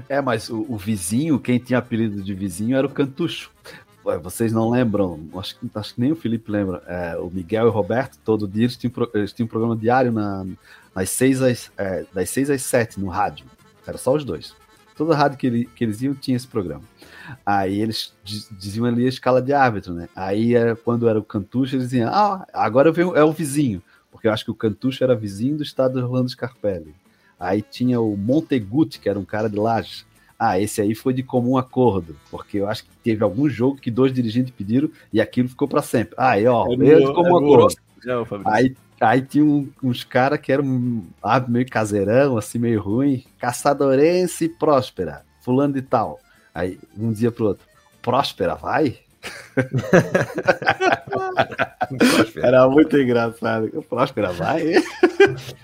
É, 0.07 0.19
mas 0.21 0.49
o, 0.49 0.65
o 0.67 0.75
vizinho, 0.77 1.39
quem 1.39 1.57
tinha 1.59 1.79
apelido 1.79 2.21
de 2.21 2.33
vizinho 2.33 2.75
era 2.75 2.85
o 2.85 2.89
Cantucho. 2.89 3.51
Ué, 4.05 4.17
Vocês 4.17 4.51
não 4.51 4.69
lembram, 4.69 5.19
acho 5.37 5.57
que, 5.59 5.69
acho 5.75 5.93
que 5.95 6.01
nem 6.01 6.11
o 6.11 6.15
Felipe 6.15 6.51
lembra. 6.51 6.81
É, 6.87 7.15
o 7.17 7.29
Miguel 7.29 7.65
e 7.65 7.69
o 7.69 7.71
Roberto, 7.71 8.17
todo 8.25 8.47
dia, 8.47 8.63
eles 8.63 8.75
tinham, 8.75 8.91
eles 9.13 9.31
tinham 9.31 9.45
um 9.45 9.49
programa 9.49 9.75
diário 9.75 10.11
na, 10.11 10.45
nas 10.95 11.09
seis 11.11 11.41
às, 11.41 11.71
é, 11.77 12.05
das 12.13 12.29
6 12.31 12.49
às 12.49 12.61
7 12.63 12.99
no 12.99 13.07
rádio. 13.07 13.45
Era 13.85 13.97
só 13.97 14.13
os 14.15 14.23
dois. 14.25 14.53
Toda 14.95 15.15
rádio 15.15 15.37
que, 15.37 15.47
ele- 15.47 15.69
que 15.75 15.83
eles 15.83 16.01
iam 16.01 16.13
tinha 16.15 16.35
esse 16.35 16.47
programa. 16.47 16.81
Aí 17.45 17.79
eles 17.79 18.13
diz- 18.23 18.49
diziam 18.59 18.85
ali 18.85 19.05
a 19.05 19.09
escala 19.09 19.41
de 19.41 19.53
árbitro, 19.53 19.93
né? 19.93 20.09
Aí 20.15 20.55
era, 20.55 20.75
quando 20.75 21.07
era 21.07 21.17
o 21.19 21.23
Cantucho, 21.23 21.75
eles 21.75 21.89
diziam, 21.89 22.09
ah, 22.13 22.45
agora 22.53 22.91
veio, 22.91 23.15
é 23.15 23.23
o 23.23 23.31
vizinho. 23.31 23.81
Porque 24.11 24.27
eu 24.27 24.31
acho 24.33 24.43
que 24.45 24.51
o 24.51 24.55
Cantucho 24.55 25.03
era 25.03 25.15
vizinho 25.15 25.57
do 25.57 25.63
estado 25.63 25.93
de 25.99 26.03
Orlando 26.05 26.29
Scarpelli. 26.29 26.93
Aí 27.39 27.61
tinha 27.61 28.01
o 28.01 28.17
Monteguti, 28.17 28.99
que 28.99 29.07
era 29.09 29.19
um 29.19 29.25
cara 29.25 29.49
de 29.49 29.55
Lages. 29.57 30.05
Ah, 30.37 30.59
esse 30.59 30.81
aí 30.81 30.95
foi 30.95 31.13
de 31.13 31.21
comum 31.21 31.57
acordo, 31.57 32.15
porque 32.31 32.57
eu 32.57 32.67
acho 32.67 32.83
que 32.85 32.89
teve 33.03 33.23
algum 33.23 33.49
jogo 33.49 33.77
que 33.77 33.91
dois 33.91 34.13
dirigentes 34.13 34.53
pediram 34.55 34.89
e 35.11 35.19
aquilo 35.19 35.49
ficou 35.49 35.67
para 35.67 35.81
sempre. 35.81 36.15
Aí, 36.17 36.47
ó, 36.47 36.65
É 36.71 36.77
veio 36.77 36.99
de 36.99 37.05
no- 37.05 37.13
comum 37.13 37.35
é 37.35 37.45
acordo. 37.45 37.75
Fabrício. 38.25 38.53
Aí, 38.53 38.75
aí 39.01 39.21
tinha 39.21 39.43
um- 39.43 39.69
uns 39.83 40.03
caras 40.05 40.39
que 40.39 40.51
eram 40.51 41.03
ah, 41.21 41.39
meio 41.41 41.69
caseirão, 41.69 42.37
assim, 42.37 42.57
meio 42.57 42.81
ruim. 42.81 43.23
Caçadorense 43.37 44.45
e 44.45 44.49
Próspera, 44.49 45.25
fulano 45.41 45.73
de 45.73 45.81
tal. 45.81 46.19
Aí, 46.55 46.79
um 46.97 47.11
dia 47.11 47.31
pro 47.31 47.47
outro, 47.47 47.65
Próspera, 48.01 48.55
vai? 48.55 48.97
Era 52.41 52.67
muito 52.69 52.97
engraçado. 52.97 53.83
Próspera, 53.89 54.31
vai? 54.31 54.61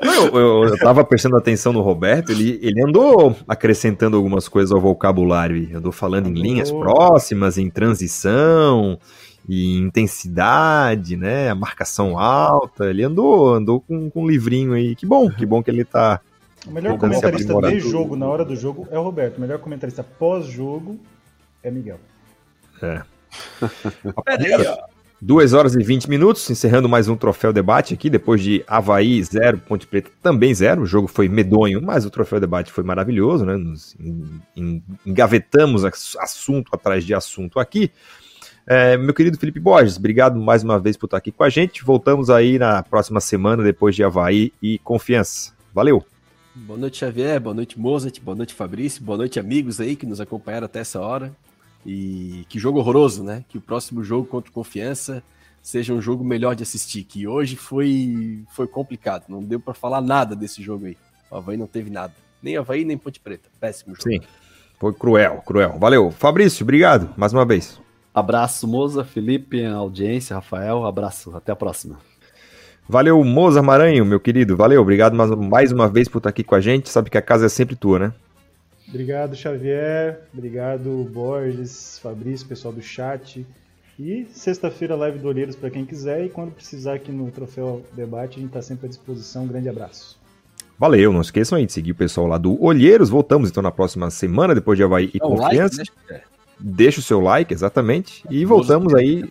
Eu, 0.02 0.26
eu, 0.34 0.64
eu 0.66 0.78
tava 0.78 1.04
prestando 1.04 1.38
atenção 1.38 1.72
no 1.72 1.82
Roberto, 1.82 2.32
ele, 2.32 2.60
ele 2.62 2.84
andou 2.84 3.36
acrescentando 3.48 4.18
algumas 4.18 4.48
coisas 4.48 4.72
ao 4.72 4.82
vocabulário, 4.82 5.56
ele 5.56 5.76
andou 5.76 5.92
falando 5.92 6.28
em 6.28 6.34
linhas 6.34 6.72
próximas, 6.72 7.58
em 7.58 7.70
transição, 7.70 9.00
em 9.48 9.78
intensidade, 9.78 11.16
né, 11.16 11.50
a 11.50 11.56
marcação 11.56 12.18
alta, 12.18 12.90
ele 12.90 13.04
andou, 13.04 13.54
andou 13.54 13.80
com, 13.80 14.10
com 14.10 14.24
um 14.24 14.28
livrinho 14.28 14.74
aí, 14.74 14.96
que 14.96 15.06
bom, 15.06 15.30
que 15.30 15.46
bom 15.46 15.64
que 15.64 15.72
ele 15.72 15.86
tá... 15.86 16.20
O 16.68 16.72
melhor 16.72 16.98
comentarista 16.98 17.62
de 17.62 17.80
jogo, 17.80 18.16
na 18.16 18.28
hora 18.28 18.44
do 18.44 18.56
jogo, 18.56 18.88
é 18.90 18.98
o 18.98 19.04
Roberto. 19.04 19.38
O 19.38 19.42
melhor 19.42 19.60
comentarista 19.60 20.04
pós-jogo 20.04 21.00
é 21.62 21.70
Miguel. 21.70 22.00
Peraí, 24.26 24.66
ó. 24.68 24.78
2 25.22 25.54
horas 25.54 25.74
e 25.76 25.82
20 25.82 26.10
minutos, 26.10 26.48
encerrando 26.50 26.90
mais 26.90 27.08
um 27.08 27.16
troféu 27.16 27.52
debate 27.54 27.94
aqui, 27.94 28.10
depois 28.10 28.42
de 28.42 28.64
Havaí 28.68 29.24
0, 29.24 29.58
Ponte 29.60 29.88
Preta 29.88 30.12
também 30.22 30.54
0. 30.54 30.82
O 30.84 30.86
jogo 30.86 31.08
foi 31.08 31.28
medonho, 31.30 31.82
mas 31.82 32.06
o 32.06 32.10
troféu 32.10 32.40
debate 32.40 32.72
foi 32.72 32.84
maravilhoso, 32.84 33.46
né? 33.46 33.56
Nos 33.56 33.96
en- 34.00 34.42
en- 34.56 34.84
engavetamos 35.06 35.84
ass- 35.86 36.18
assunto 36.20 36.70
atrás 36.74 37.04
de 37.04 37.14
assunto 37.14 37.60
aqui. 37.60 37.92
É, 38.68 38.98
meu 38.98 39.14
querido 39.14 39.38
Felipe 39.38 39.60
Borges, 39.60 39.98
obrigado 39.98 40.40
mais 40.40 40.64
uma 40.64 40.80
vez 40.80 40.98
por 40.98 41.06
estar 41.06 41.18
aqui 41.18 41.32
com 41.32 41.44
a 41.44 41.50
gente. 41.50 41.84
Voltamos 41.84 42.30
aí 42.30 42.60
na 42.60 42.84
próxima 42.84 43.20
semana, 43.22 43.64
depois 43.64 43.96
de 43.96 44.04
Havaí 44.04 44.52
e 44.62 44.78
confiança. 44.80 45.54
Valeu! 45.74 46.06
Boa 46.54 46.78
noite, 46.78 46.98
Xavier. 46.98 47.40
Boa 47.40 47.54
noite, 47.54 47.80
Mozart. 47.80 48.20
Boa 48.22 48.36
noite, 48.36 48.54
Fabrício. 48.54 49.04
Boa 49.04 49.18
noite, 49.18 49.40
amigos 49.40 49.80
aí 49.80 49.96
que 49.96 50.06
nos 50.06 50.22
acompanharam 50.22 50.66
até 50.66 50.80
essa 50.80 51.00
hora. 51.00 51.32
E 51.86 52.46
que 52.50 52.58
jogo 52.58 52.80
horroroso, 52.80 53.24
né? 53.24 53.46
Que 53.48 53.58
o 53.58 53.62
próximo 53.62 54.04
jogo 54.04 54.28
contra 54.28 54.50
o 54.50 54.54
Confiança 54.54 55.22
seja 55.62 55.94
um 55.94 56.02
jogo 56.02 56.24
melhor 56.24 56.56
de 56.56 56.64
assistir. 56.64 57.04
Que 57.04 57.28
hoje 57.28 57.56
foi, 57.56 58.44
foi 58.52 58.68
complicado. 58.68 59.26
Não 59.30 59.42
deu 59.42 59.60
pra 59.60 59.74
falar 59.74 60.02
nada 60.02 60.36
desse 60.36 60.64
jogo 60.64 60.86
aí. 60.86 60.98
O 61.30 61.36
Havaí 61.36 61.58
não 61.58 61.68
teve 61.68 61.90
nada. 61.90 62.14
Nem 62.42 62.58
Havaí, 62.58 62.84
nem 62.84 62.98
Ponte 62.98 63.20
Preta. 63.20 63.50
Péssimo 63.60 63.96
jogo. 63.96 64.10
Sim, 64.10 64.20
foi 64.80 64.94
cruel, 64.94 65.44
cruel. 65.46 65.78
Valeu. 65.80 66.12
Fabrício, 66.12 66.64
obrigado 66.64 67.14
mais 67.16 67.34
uma 67.34 67.46
vez. 67.46 67.80
Abraço, 68.14 68.68
Moza, 68.68 69.04
Felipe, 69.04 69.64
audiência, 69.66 70.36
Rafael. 70.36 70.86
Abraço, 70.86 71.36
até 71.36 71.52
a 71.52 71.56
próxima. 71.56 71.98
Valeu, 72.88 73.24
Moza 73.24 73.62
Maranho, 73.62 74.06
meu 74.06 74.20
querido. 74.20 74.56
Valeu, 74.56 74.82
obrigado 74.82 75.16
mais, 75.16 75.32
mais 75.32 75.72
uma 75.72 75.88
vez 75.88 76.08
por 76.08 76.20
estar 76.20 76.30
aqui 76.30 76.44
com 76.44 76.56
a 76.56 76.62
gente. 76.62 76.90
Sabe 76.90 77.10
que 77.10 77.18
a 77.18 77.22
casa 77.22 77.48
é 77.48 77.50
sempre 77.50 77.76
tua, 77.76 78.00
né? 78.00 78.14
Obrigado, 78.88 79.36
Xavier. 79.36 80.22
Obrigado, 80.34 81.10
Borges, 81.12 82.00
Fabrício, 82.00 82.48
pessoal 82.48 82.74
do 82.74 82.82
chat. 82.82 83.46
E 84.00 84.28
sexta-feira, 84.32 84.96
live 84.96 85.20
do 85.20 85.28
Olheiros 85.28 85.56
para 85.56 85.70
quem 85.70 85.86
quiser. 85.86 86.26
E 86.26 86.30
quando 86.30 86.52
precisar 86.52 86.96
aqui 86.96 87.12
no 87.12 87.32
Troféu 87.32 87.84
Debate, 87.94 88.38
a 88.38 88.42
gente 88.42 88.50
está 88.50 88.62
sempre 88.62 88.88
à 88.88 88.90
disposição. 88.90 89.46
Um 89.46 89.48
grande 89.48 89.70
abraço. 89.70 90.20
Valeu, 90.78 91.14
não 91.14 91.22
esqueçam 91.22 91.58
aí 91.58 91.66
de 91.66 91.72
seguir 91.72 91.92
o 91.92 91.96
pessoal 91.96 92.28
lá 92.28 92.38
do 92.38 92.62
Olheiros. 92.62 93.10
Voltamos 93.10 93.50
então 93.50 93.64
na 93.64 93.72
próxima 93.72 94.10
semana, 94.12 94.54
depois 94.54 94.78
de 94.78 94.84
Havaí 94.84 95.10
e 95.14 95.18
um 95.18 95.30
Confiança. 95.30 95.78
like, 95.78 95.94
né? 96.10 96.22
Deixa 96.60 97.00
o 97.00 97.04
seu 97.04 97.22
like, 97.22 97.54
exatamente. 97.54 98.24
E 98.30 98.44
voltamos 98.44 98.94
aí. 98.94 99.24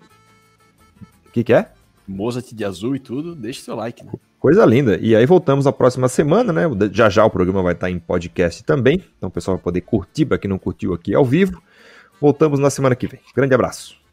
O 1.26 1.31
que, 1.31 1.44
que 1.44 1.52
é? 1.52 1.70
Mozart 2.08 2.52
de 2.52 2.65
azul 2.65 2.97
e 2.97 2.99
tudo, 2.99 3.34
deixa 3.34 3.62
seu 3.62 3.74
like, 3.74 4.05
né? 4.05 4.12
Coisa 4.44 4.66
linda. 4.66 4.98
E 5.00 5.16
aí 5.16 5.24
voltamos 5.24 5.64
na 5.64 5.73
próxima 5.73 6.06
semana, 6.06 6.52
né? 6.52 6.64
Já 6.92 7.08
já 7.08 7.24
o 7.24 7.31
programa 7.31 7.62
vai 7.62 7.73
estar 7.73 7.89
em 7.89 7.98
podcast 7.98 8.62
também. 8.62 9.02
Então 9.16 9.31
o 9.31 9.32
pessoal 9.32 9.56
vai 9.56 9.64
poder 9.64 9.81
curtir, 9.81 10.26
para 10.26 10.36
quem 10.36 10.50
não 10.50 10.58
curtiu 10.58 10.92
aqui 10.92 11.14
ao 11.14 11.24
vivo. 11.24 11.62
Voltamos 12.20 12.60
na 12.60 12.68
semana 12.68 12.94
que 12.94 13.06
vem. 13.06 13.20
Grande 13.34 13.55
abraço. 13.55 14.03